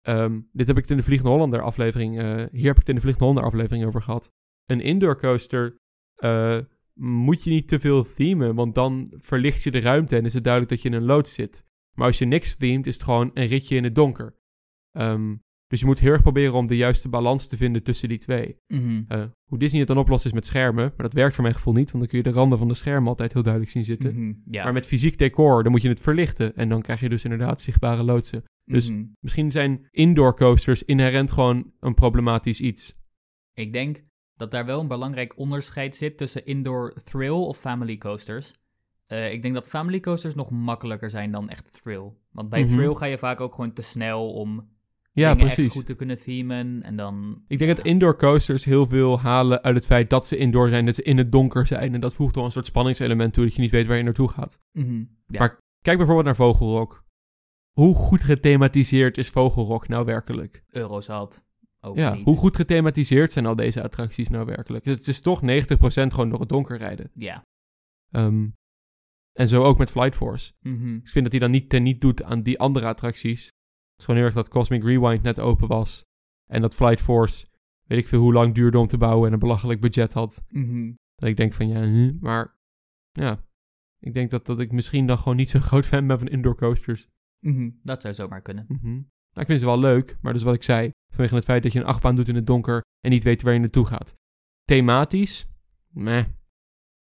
ehm, 0.00 0.40
dit 0.52 0.66
heb 0.66 0.76
ik 0.76 0.82
het 0.82 0.90
in 0.90 0.96
de 0.96 1.02
Vliegende 1.02 1.32
Hollander 1.32 1.62
aflevering, 1.62 2.18
eh, 2.18 2.24
hier 2.24 2.66
heb 2.66 2.72
ik 2.72 2.78
het 2.78 2.88
in 2.88 2.94
de 2.94 3.00
Vliegende 3.00 3.18
Hollander 3.18 3.44
aflevering 3.44 3.86
over 3.86 4.02
gehad. 4.02 4.30
Een 4.64 4.80
indoor 4.80 5.18
coaster 5.18 5.76
eh, 6.14 6.58
moet 7.00 7.44
je 7.44 7.50
niet 7.50 7.68
te 7.68 7.78
veel 7.80 8.14
themen, 8.14 8.54
want 8.54 8.74
dan 8.74 9.12
verlicht 9.16 9.62
je 9.62 9.70
de 9.70 9.80
ruimte 9.80 10.16
en 10.16 10.24
is 10.24 10.34
het 10.34 10.44
duidelijk 10.44 10.72
dat 10.72 10.82
je 10.82 10.88
in 10.88 10.94
een 10.94 11.04
loods 11.06 11.34
zit. 11.34 11.64
Maar 11.96 12.06
als 12.06 12.18
je 12.18 12.24
niks 12.24 12.56
themet, 12.56 12.86
is 12.86 12.94
het 12.94 13.02
gewoon 13.02 13.30
een 13.34 13.46
ritje 13.46 13.76
in 13.76 13.84
het 13.84 13.94
donker. 13.94 14.36
Ehm, 14.90 15.34
dus 15.66 15.80
je 15.80 15.86
moet 15.86 15.98
heel 15.98 16.12
erg 16.12 16.22
proberen 16.22 16.54
om 16.54 16.66
de 16.66 16.76
juiste 16.76 17.08
balans 17.08 17.46
te 17.46 17.56
vinden 17.56 17.82
tussen 17.82 18.08
die 18.08 18.18
twee. 18.18 18.56
Mhm. 18.66 19.02
Eh, 19.08 19.24
hoe 19.50 19.58
Disney 19.58 19.78
het 19.80 19.88
dan 19.88 19.98
oplost 19.98 20.24
is 20.24 20.32
met 20.32 20.46
schermen, 20.46 20.84
maar 20.84 21.06
dat 21.06 21.12
werkt 21.12 21.34
voor 21.34 21.42
mijn 21.42 21.54
gevoel 21.54 21.74
niet, 21.74 21.90
want 21.90 21.98
dan 21.98 22.06
kun 22.06 22.18
je 22.18 22.24
de 22.24 22.38
randen 22.38 22.58
van 22.58 22.68
de 22.68 22.74
schermen 22.74 23.08
altijd 23.08 23.32
heel 23.32 23.42
duidelijk 23.42 23.72
zien 23.72 23.84
zitten. 23.84 24.14
Mhm, 24.14 24.32
Ja. 24.50 24.64
Maar 24.64 24.72
met 24.72 24.86
fysiek 24.86 25.18
decor, 25.18 25.62
dan 25.62 25.72
moet 25.72 25.82
je 25.82 25.88
het 25.88 26.00
verlichten 26.00 26.56
en 26.56 26.68
dan 26.68 26.82
krijg 26.82 27.00
je 27.00 27.08
dus 27.08 27.24
inderdaad 27.24 27.60
zichtbare 27.60 28.02
loodsen. 28.02 28.42
dus- 28.64 28.90
Mhm. 28.90 29.04
Misschien 29.20 29.50
zijn 29.52 29.86
indoor 29.90 30.36
coasters 30.36 30.82
inherent 30.82 31.30
gewoon 31.32 31.72
een 31.80 31.94
problematisch 31.94 32.60
iets. 32.60 32.94
Ik 33.52 33.72
denk 33.72 34.02
dat 34.36 34.50
daar 34.50 34.64
wel 34.66 34.80
een 34.80 34.88
belangrijk 34.88 35.38
onderscheid 35.38 35.96
zit 35.96 36.16
tussen 36.16 36.46
indoor 36.46 36.94
thrill 37.04 37.30
of 37.30 37.58
family 37.58 37.96
coasters. 37.98 38.52
Eh, 39.06 39.32
ik 39.32 39.42
denk 39.42 39.54
dat 39.54 39.68
family 39.68 40.00
coasters 40.00 40.34
nog 40.34 40.50
makkelijker 40.50 41.10
zijn 41.10 41.30
dan 41.30 41.48
echt 41.48 41.72
thrill. 41.82 42.12
Want 42.32 42.48
bij 42.48 42.64
Mhm. 42.64 42.74
thrill 42.74 42.94
ga 42.94 43.06
je 43.06 43.18
vaak 43.18 43.40
ook 43.40 43.54
gewoon 43.54 43.72
te 43.72 43.82
snel 43.82 44.32
om 44.32 44.72
Ja, 45.12 45.34
precies. 45.34 45.72
goed 45.72 45.86
te 45.86 45.94
kunnen 45.94 46.22
themen. 46.22 46.82
En 46.82 46.96
dan... 46.96 47.42
Ik 47.48 47.58
denk 47.58 47.76
dat 47.76 47.86
indoor 47.86 48.16
coasters 48.18 48.64
heel 48.64 48.86
veel 48.86 49.20
halen 49.20 49.62
uit 49.62 49.74
het 49.74 49.86
feit 49.86 50.10
dat 50.10 50.26
ze 50.26 50.36
indoor 50.36 50.68
zijn, 50.68 50.84
dat 50.84 50.94
ze 50.94 51.02
in 51.02 51.18
het 51.18 51.32
donker 51.32 51.66
zijn. 51.66 51.94
En 51.94 52.00
dat 52.00 52.14
voegt 52.14 52.34
wel 52.34 52.44
een 52.44 52.50
soort 52.50 52.66
spanningselement 52.66 53.32
toe, 53.32 53.44
dat 53.44 53.54
je 53.54 53.60
niet 53.60 53.70
weet 53.70 53.86
waar 53.86 53.96
je 53.96 54.02
naartoe 54.02 54.28
gaat. 54.30 54.60
Mhm, 54.72 54.98
ja. 55.26 55.38
Maar- 55.38 55.58
Kijk 55.82 55.96
bijvoorbeeld 55.96 56.26
naar 56.26 56.36
Vogelrok. 56.36 57.04
Hoe 57.72 57.94
goed 57.94 58.22
gethematiseerd 58.22 59.18
is 59.18 59.28
Vogelrok 59.28 59.88
nou 59.88 60.04
werkelijk? 60.04 60.64
Eurozat. 60.70 61.44
Ook 61.84 61.96
ja, 61.96 62.14
niet. 62.14 62.24
hoe 62.24 62.36
goed 62.36 62.56
gethematiseerd 62.56 63.32
zijn 63.32 63.46
al 63.46 63.56
deze 63.56 63.82
attracties 63.82 64.28
nou 64.28 64.46
werkelijk? 64.46 64.84
Het 64.84 65.08
is 65.08 65.20
toch 65.20 65.40
90% 65.42 65.44
gewoon 65.86 66.28
door 66.28 66.40
het 66.40 66.48
donker 66.48 66.78
rijden. 66.78 67.10
Ja. 67.14 67.42
Ehm, 68.10 68.48
en 69.32 69.48
zo 69.48 69.62
ook 69.62 69.78
met 69.78 69.90
Flight 69.90 70.14
Force. 70.14 70.52
Mhm. 70.60 70.94
Ik 70.94 71.08
vind 71.08 71.24
dat 71.24 71.32
hij 71.32 71.40
dan 71.40 71.50
niet 71.50 71.68
teniet 71.68 72.00
doet 72.00 72.22
aan 72.22 72.42
die 72.42 72.58
andere 72.58 72.86
attracties. 72.86 73.44
Het 73.44 73.98
is 73.98 74.04
gewoon 74.04 74.20
heel 74.20 74.28
erg 74.28 74.36
dat 74.36 74.48
Cosmic 74.48 74.82
Rewind 74.82 75.22
net 75.22 75.40
open 75.40 75.68
was. 75.68 76.04
En 76.50 76.60
dat 76.60 76.74
Flight 76.74 77.00
Force, 77.00 77.46
weet 77.84 77.98
ik 77.98 78.06
veel 78.06 78.20
hoe 78.20 78.32
lang 78.32 78.54
duurde 78.54 78.78
om 78.78 78.86
te 78.86 78.98
bouwen 78.98 79.26
en 79.26 79.32
een 79.32 79.38
belachelijk 79.38 79.80
budget 79.80 80.12
had. 80.12 80.44
Mhm. 80.48 80.92
Dat 81.14 81.28
ik 81.28 81.36
denk 81.36 81.52
van 81.52 81.68
ja, 81.68 81.82
hm, 81.82 82.16
maar 82.20 82.58
ja. 83.12 83.44
Ik 83.98 84.14
denk 84.14 84.30
dat, 84.30 84.46
dat 84.46 84.60
ik 84.60 84.72
misschien 84.72 85.06
dan 85.06 85.18
gewoon 85.18 85.36
niet 85.36 85.48
zo'n 85.48 85.60
groot 85.70 85.86
fan 85.86 86.06
ben 86.06 86.18
van 86.18 86.28
indoor 86.28 86.56
coasters. 86.56 87.08
Mhm. 87.40 87.70
Dat 87.82 88.02
zou 88.02 88.14
zomaar 88.14 88.42
kunnen. 88.42 88.66
Nou, 89.34 89.40
ik 89.40 89.46
vind 89.46 89.60
ze 89.60 89.66
wel 89.66 89.78
leuk, 89.78 90.16
maar 90.20 90.32
dus 90.32 90.42
wat 90.42 90.54
ik 90.54 90.62
zei. 90.62 90.90
Vanwege 91.08 91.34
het 91.34 91.44
feit 91.44 91.62
dat 91.62 91.72
je 91.72 91.78
een 91.78 91.86
achtbaan 91.86 92.16
doet 92.16 92.28
in 92.28 92.34
het 92.34 92.46
donker 92.46 92.82
en 93.00 93.10
niet 93.10 93.22
weet 93.22 93.42
waar 93.42 93.52
je 93.52 93.58
naartoe 93.58 93.86
gaat. 93.86 94.14
Thematisch, 94.64 95.46
meh, 95.88 96.24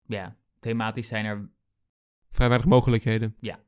Ja. 0.01 0.37
Thematisch 0.59 1.07
zijn 1.07 1.25
er... 1.25 1.49
vrij 2.29 2.47
weinig 2.47 2.69
mogelijkheden. 2.69 3.35
Ja. 3.39 3.59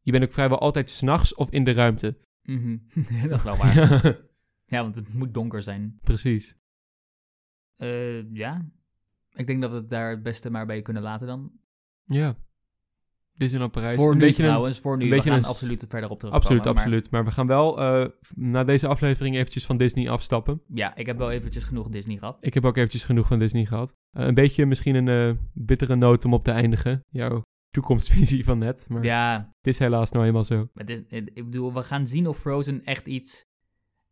Je 0.00 0.10
bent 0.12 0.24
ook 0.24 0.32
vrijwel 0.32 0.58
altijd 0.58 0.90
s'nachts 0.90 1.34
of 1.34 1.50
in 1.50 1.64
de 1.64 1.72
ruimte. 1.72 2.18
Mhm. 2.42 2.78
dat 3.28 3.38
is 3.38 3.42
wel 3.42 3.56
waar. 3.56 3.74
Ja, 3.74 4.16
ja, 4.76 4.82
want 4.82 4.96
het 4.96 5.14
moet 5.14 5.34
donker 5.34 5.62
zijn. 5.62 5.98
precies. 6.00 6.56
Eh, 7.76 8.32
ja. 8.32 8.70
Ik 9.32 9.46
denk 9.46 9.60
dat 9.62 9.70
we 9.70 9.76
het 9.76 9.88
daar 9.88 10.10
het 10.10 10.22
beste 10.22 10.50
maar 10.50 10.66
bij 10.66 10.82
kunnen 10.82 11.02
laten 11.02 11.26
dan. 11.26 11.52
Ja. 12.04 12.36
Disneyland 13.42 13.72
Parijs. 13.72 13.96
voor 13.96 14.10
een 14.12 14.18
nu 14.18 14.24
beetje 14.24 14.42
een- 14.42 14.48
trouwens, 14.48 14.78
voor 14.80 14.96
nu. 14.96 15.02
een 15.04 15.08
We 15.08 15.14
beetje 15.14 15.30
gaan 15.30 15.38
een 15.38 15.44
absoluut 15.44 15.78
verder 15.88 16.10
op 16.10 16.18
terugkomen. 16.18 16.34
Absoluut, 16.34 16.64
maar- 16.64 16.72
absoluut. 16.74 17.10
Maar 17.10 17.24
we 17.24 17.30
gaan 17.30 17.46
wel 17.46 17.80
eh, 17.80 18.08
na 18.34 18.64
deze 18.64 18.86
aflevering 18.88 19.36
eventjes 19.36 19.66
van 19.66 19.76
Disney 19.76 20.10
afstappen. 20.10 20.62
ja, 20.74 20.96
ik 20.96 21.06
heb 21.06 21.18
wel 21.18 21.30
eventjes 21.30 21.64
genoeg 21.64 21.88
Disney 21.88 22.16
gehad. 22.16 22.36
Ik 22.40 22.54
heb 22.54 22.64
ook 22.64 22.76
eventjes 22.76 23.02
genoeg 23.04 23.26
van 23.26 23.38
Disney 23.38 23.64
gehad. 23.64 23.94
Eh, 24.10 24.26
een 24.26 24.34
beetje 24.34 24.66
misschien 24.66 24.94
een 24.94 25.08
eh, 25.08 25.36
bittere 25.52 25.94
noot 25.96 26.24
om 26.24 26.34
op 26.34 26.44
te 26.44 26.50
eindigen. 26.50 27.00
Jouw 27.08 27.42
toekomstvisie 27.70 28.44
van 28.44 28.58
net. 28.58 28.86
Maar 28.88 29.04
Ja, 29.04 29.52
het 29.56 29.66
is 29.66 29.78
helaas 29.78 30.10
nou 30.10 30.26
eenmaal 30.26 30.44
zo. 30.44 30.68
het 30.74 30.90
is, 30.90 31.00
het- 31.08 31.30
ik 31.34 31.44
bedoel, 31.44 31.72
we 31.74 31.82
gaan 31.82 32.06
zien 32.06 32.26
of 32.26 32.38
Frozen 32.38 32.84
echt 32.84 33.06
iets, 33.06 33.44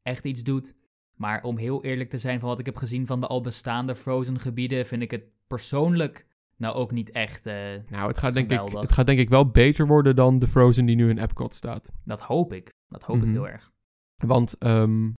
echt 0.03 0.25
iets 0.25 0.43
doet. 0.43 0.75
Maar 1.17 1.43
om 1.43 1.57
heel 1.59 1.85
eerlijk 1.85 2.11
te 2.11 2.19
zijn 2.19 2.41
van 2.41 2.49
wat 2.49 2.59
ik 2.59 2.67
heb 2.67 2.77
gezien 2.77 3.07
van 3.07 3.21
de 3.21 3.27
al 3.27 3.41
bestaande 3.41 3.97
Frozen 3.97 4.39
gebieden, 4.39 4.87
vind 4.87 5.03
ik 5.03 5.11
het 5.11 5.23
persoonlijk 5.47 6.27
nou 6.61 6.75
ook 6.75 6.91
niet 6.91 7.11
echt. 7.11 7.47
eh, 7.47 7.55
Nou, 7.89 8.09
het 8.09 8.19
gaat, 8.19 8.35
denk 8.35 8.51
ik, 8.51 8.61
het 8.73 8.93
gaat 8.93 9.07
denk 9.07 9.19
ik 9.19 9.29
wel 9.29 9.51
beter 9.51 9.87
worden 9.87 10.17
dan 10.17 10.39
de 10.39 10.47
Frozen 10.47 10.87
die 10.87 10.97
nu 10.97 11.09
in 11.11 11.19
Epcot 11.19 11.55
staat. 11.55 11.93
dat 12.05 12.21
hoop 12.21 12.53
ik. 12.53 12.73
Dat 12.89 13.03
hoop 13.03 13.17
Mhm. 13.17 13.27
ik 13.27 13.33
heel 13.33 13.49
erg. 13.49 13.71
Want 14.17 14.59
ehm, 14.59 15.11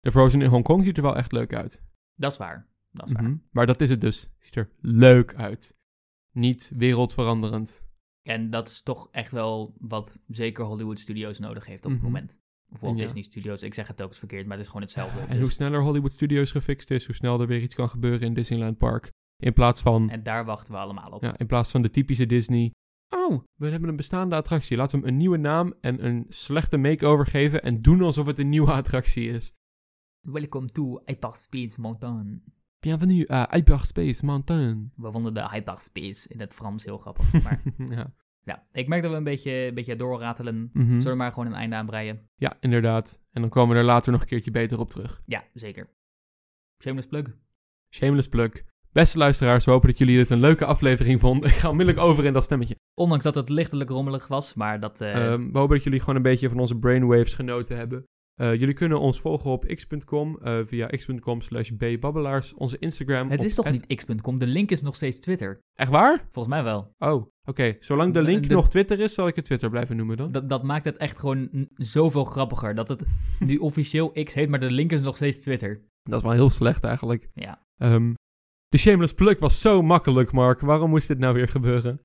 de 0.00 0.10
Frozen 0.10 0.40
in 0.42 0.48
Hongkong 0.48 0.84
ziet 0.84 0.96
er 0.96 1.02
wel 1.02 1.16
echt 1.16 1.32
leuk 1.32 1.54
uit. 1.54 1.82
Dat 2.14 2.32
is 2.32 2.38
waar. 2.38 2.68
Dat 2.90 3.06
is 3.06 3.12
waar. 3.12 3.22
Mhm. 3.22 3.36
Maar 3.50 3.66
dat 3.66 3.80
is 3.80 3.90
het 3.90 4.00
dus. 4.00 4.20
Het 4.22 4.30
ziet 4.44 4.56
er 4.56 4.70
leuk 4.80 5.34
uit. 5.34 5.78
Niet 6.32 6.72
wereldveranderend. 6.76 7.82
En 8.22 8.50
dat 8.50 8.68
is 8.68 8.82
toch 8.82 9.08
echt 9.10 9.32
wel 9.32 9.74
wat 9.78 10.18
zeker 10.28 10.64
Hollywood 10.64 10.98
Studios 10.98 11.38
nodig 11.38 11.66
heeft 11.66 11.84
op 11.84 11.90
het 11.90 12.00
Mhm. 12.00 12.10
moment. 12.10 12.38
Of 12.68 12.80
Walt 12.80 12.96
Ja. 12.98 13.02
Disney 13.04 13.22
Studios. 13.22 13.62
Ik 13.62 13.74
zeg 13.74 13.88
het 13.88 14.02
ook 14.02 14.08
eens 14.08 14.18
verkeerd, 14.18 14.42
maar 14.46 14.52
het 14.56 14.60
is 14.66 14.66
gewoon 14.66 14.82
hetzelfde. 14.86 15.20
En 15.20 15.28
Dus- 15.28 15.38
hoe 15.40 15.50
sneller 15.50 15.80
Hollywood 15.82 16.12
Studios 16.12 16.50
gefixt 16.50 16.90
is, 16.90 17.06
hoe 17.06 17.14
snel 17.14 17.40
er 17.40 17.46
weer 17.46 17.60
iets 17.62 17.74
kan 17.74 17.88
gebeuren 17.88 18.26
in 18.26 18.34
Disneyland 18.34 18.78
Park. 18.78 19.10
In 19.44 19.52
plaats 19.52 19.82
van, 19.82 20.10
En 20.10 20.22
daar 20.22 20.44
wachten 20.44 20.72
we 20.72 20.78
allemaal 20.78 21.10
op. 21.10 21.22
ja, 21.22 21.38
in 21.38 21.46
plaats 21.46 21.70
van 21.70 21.82
de 21.82 21.90
typische 21.90 22.26
Disney. 22.26 22.72
Oh, 23.08 23.42
we 23.54 23.68
hebben 23.68 23.88
een 23.88 23.96
bestaande 23.96 24.36
attractie. 24.36 24.76
Laten 24.76 24.98
we 24.98 25.04
hem 25.04 25.12
een 25.14 25.20
nieuwe 25.20 25.36
naam 25.36 25.74
en 25.80 26.04
een 26.04 26.26
slechte 26.28 26.76
makeover 26.76 27.26
geven. 27.26 27.62
En 27.62 27.82
doen 27.82 28.00
alsof 28.02 28.26
het 28.26 28.38
een 28.38 28.48
nieuwe 28.48 28.72
attractie 28.72 29.28
is. 29.28 29.52
Welcome 30.20 30.68
to 30.68 31.02
Hyperspace 31.04 31.80
Mountain. 31.80 32.44
Bienvenue 32.78 33.32
à 33.32 33.48
Hyperspace 33.50 34.24
Mountain. 34.24 34.92
We 34.96 35.10
vonden 35.10 35.34
de 35.34 35.48
Hyperspace 35.48 36.28
in 36.28 36.40
het 36.40 36.52
Frans 36.54 36.84
heel 36.84 36.98
grappig. 36.98 37.32
Maar 37.44 37.62
ja. 37.88 38.14
ja, 38.42 38.66
ik 38.72 38.88
merk 38.88 39.02
dat 39.02 39.10
we 39.10 39.16
een 39.16 39.24
beetje, 39.24 39.50
een 39.52 39.74
beetje 39.74 39.96
doorratelen. 39.96 40.70
Mhm. 40.72 40.86
Zullen 40.88 41.10
we 41.10 41.14
maar 41.14 41.32
gewoon 41.32 41.48
een 41.48 41.58
einde 41.58 41.76
aanbreien? 41.76 42.28
ja, 42.34 42.56
inderdaad. 42.60 43.20
En 43.30 43.40
dan 43.40 43.50
komen 43.50 43.74
we 43.74 43.80
er 43.80 43.86
later 43.86 44.12
nog 44.12 44.20
een 44.20 44.26
keertje 44.26 44.50
beter 44.50 44.78
op 44.78 44.90
terug. 44.90 45.20
Ja, 45.26 45.44
zeker. 45.54 45.88
Shameless 46.82 47.08
plug. 47.08 47.36
Shameless 47.94 48.28
plug. 48.28 48.72
Beste 48.94 49.18
luisteraars, 49.18 49.64
we 49.64 49.70
hopen 49.70 49.88
dat 49.88 49.98
jullie 49.98 50.16
dit 50.16 50.30
een 50.30 50.40
leuke 50.40 50.64
aflevering 50.64 51.20
vonden. 51.20 51.48
Ik 51.50 51.54
ga 51.56 51.68
onmiddellijk 51.70 52.04
over 52.06 52.24
in 52.24 52.32
dat 52.32 52.42
stemmetje. 52.42 52.76
Ondanks 52.94 53.24
dat 53.24 53.34
het 53.34 53.48
lichtelijk 53.48 53.90
rommelig 53.90 54.26
was, 54.26 54.54
maar 54.54 54.80
dat... 54.80 55.00
eh, 55.00 55.32
Ehm, 55.32 55.50
we 55.52 55.58
hopen 55.58 55.74
dat 55.74 55.84
jullie 55.84 56.00
gewoon 56.00 56.16
een 56.16 56.22
beetje 56.22 56.48
van 56.48 56.58
onze 56.58 56.78
brainwaves 56.78 57.34
genoten 57.34 57.76
hebben. 57.76 58.04
Eh, 58.34 58.54
jullie 58.54 58.74
kunnen 58.74 59.00
ons 59.00 59.20
volgen 59.20 59.50
op 59.50 59.64
x.com 59.64 60.38
eh, 60.42 60.58
via 60.64 60.86
x.com 60.86 61.40
slash 61.40 61.70
bbabbelaars. 61.70 62.54
Onze 62.54 62.76
Instagram 62.78 63.30
het 63.30 63.44
is 63.44 63.54
toch 63.54 63.70
niet 63.70 63.86
x.com? 63.94 64.38
De 64.38 64.46
link 64.46 64.70
is 64.70 64.82
nog 64.82 64.94
steeds 64.94 65.18
Twitter. 65.20 65.58
Echt 65.74 65.90
waar? 65.90 66.28
Volgens 66.30 66.54
mij 66.54 66.64
wel. 66.64 66.90
Oh, 66.98 67.26
oké. 67.44 67.76
Zolang 67.78 68.12
de 68.14 68.22
link 68.22 68.48
de- 68.48 68.54
nog 68.54 68.68
Twitter 68.68 69.00
is, 69.00 69.14
zal 69.14 69.26
ik 69.26 69.34
het 69.36 69.44
Twitter 69.44 69.70
blijven 69.70 69.96
noemen 69.96 70.16
dan. 70.16 70.32
Dat, 70.32 70.48
dat 70.48 70.62
maakt 70.62 70.84
het 70.84 70.96
echt 70.96 71.18
gewoon 71.18 71.68
zoveel 71.76 72.24
grappiger. 72.24 72.74
Dat 72.74 72.88
het 72.88 73.02
nu 73.38 73.56
officieel 73.68 74.12
X 74.24 74.34
heet, 74.34 74.48
maar 74.48 74.60
de 74.60 74.70
link 74.70 74.92
is 74.92 75.00
nog 75.00 75.16
steeds 75.16 75.40
Twitter. 75.40 75.80
Dat 76.02 76.18
is 76.18 76.24
wel 76.24 76.32
heel 76.34 76.50
slecht 76.50 76.84
eigenlijk. 76.84 77.28
Ja. 77.34 77.62
Ehm, 77.76 78.12
de 78.74 78.80
shameless 78.80 79.14
plug 79.14 79.38
was 79.38 79.60
zo 79.60 79.82
makkelijk, 79.82 80.32
Mark. 80.32 80.60
Waarom 80.60 80.90
moest 80.90 81.08
dit 81.08 81.18
nou 81.18 81.34
weer 81.34 81.48
gebeuren? 81.48 82.00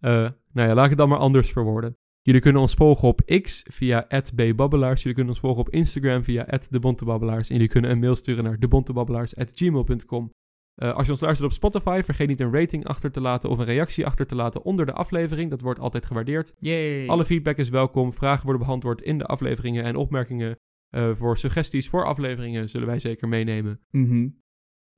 Eh, 0.00 0.10
nou 0.52 0.68
ja, 0.68 0.74
laat 0.74 0.84
ik 0.84 0.90
het 0.90 0.98
dan 0.98 1.08
maar 1.08 1.18
anders 1.18 1.50
verwoorden. 1.50 1.96
Jullie 2.22 2.40
kunnen 2.40 2.60
ons 2.60 2.74
volgen 2.74 3.08
op 3.08 3.20
X 3.42 3.64
via 3.70 4.06
@bbabbelaars. 4.34 4.98
Jullie 4.98 5.14
kunnen 5.14 5.32
ons 5.32 5.42
volgen 5.42 5.60
op 5.60 5.70
Instagram 5.70 6.24
via 6.24 6.46
@debontebabbelaars. 6.70 7.48
En 7.48 7.54
jullie 7.54 7.70
kunnen 7.70 7.90
een 7.90 7.98
mail 7.98 8.16
sturen 8.16 8.44
naar 8.44 8.58
debontebabbelaars@gmail.com. 8.58 10.30
Eh 10.74 10.94
als 10.94 11.06
je 11.06 11.12
ons 11.12 11.20
luistert 11.20 11.48
op 11.48 11.54
Spotify, 11.54 12.00
vergeet 12.04 12.28
niet 12.28 12.40
een 12.40 12.52
rating 12.52 12.86
achter 12.86 13.10
te 13.10 13.20
laten 13.20 13.50
of 13.50 13.58
een 13.58 13.64
reactie 13.64 14.06
achter 14.06 14.26
te 14.26 14.34
laten 14.34 14.62
onder 14.62 14.86
de 14.86 14.92
aflevering. 14.92 15.50
Dat 15.50 15.60
wordt 15.60 15.80
altijd 15.80 16.06
gewaardeerd. 16.06 16.54
Yay. 16.58 17.06
Alle 17.06 17.24
feedback 17.24 17.56
is 17.56 17.68
welkom. 17.68 18.12
Vragen 18.12 18.46
worden 18.46 18.66
beantwoord 18.66 19.02
in 19.02 19.18
de 19.18 19.24
afleveringen 19.24 19.84
en 19.84 19.96
opmerkingen 19.96 20.58
eh, 20.88 21.14
voor 21.14 21.38
suggesties 21.38 21.88
voor 21.88 22.04
afleveringen 22.04 22.68
zullen 22.68 22.86
wij 22.86 22.98
zeker 22.98 23.28
meenemen. 23.28 23.80
Mhm. 23.90 24.28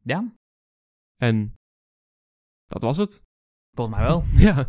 Ja, 0.02 0.38
En 1.20 1.54
dat 2.66 2.82
was 2.82 2.96
het. 2.96 3.22
volgens 3.76 3.96
mij 3.96 4.06
wel. 4.06 4.22
Ja. 4.48 4.68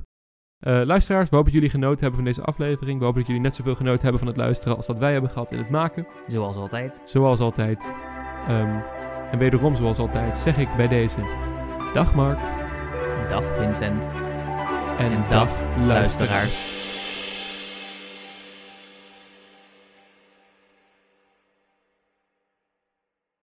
Eh, 0.57 0.81
luisteraars, 0.85 1.29
we 1.29 1.35
hopen 1.35 1.51
dat 1.51 1.61
jullie 1.61 1.69
genoten 1.69 1.99
hebben 1.99 2.15
van 2.15 2.23
deze 2.25 2.41
aflevering. 2.41 2.99
We 2.99 3.03
hopen 3.05 3.19
dat 3.19 3.27
jullie 3.27 3.43
net 3.43 3.55
zoveel 3.55 3.75
genoten 3.75 4.01
hebben 4.01 4.19
van 4.19 4.27
het 4.27 4.37
luisteren 4.37 4.75
als 4.77 4.85
dat 4.85 4.97
wij 4.99 5.11
hebben 5.11 5.31
gehad 5.31 5.51
in 5.51 5.57
het 5.57 5.69
maken. 5.69 6.07
Zoals 6.27 6.55
altijd. 6.55 6.99
Zoals 7.03 7.39
altijd. 7.39 7.93
Ehm, 8.47 8.79
en 9.31 9.37
wederom 9.37 9.75
zoals 9.75 9.97
altijd 9.97 10.37
zeg 10.37 10.57
ik 10.57 10.75
bij 10.75 10.87
deze... 10.87 11.49
Dag 11.93 12.15
Mark 12.15 12.39
Dag 13.29 13.43
Vincent. 13.43 14.03
en, 14.97 15.11
En 15.11 15.21
dag 15.29 15.29
dag 15.29 15.59
luisteraars. 15.59 15.87
luisteraars. 15.87 16.80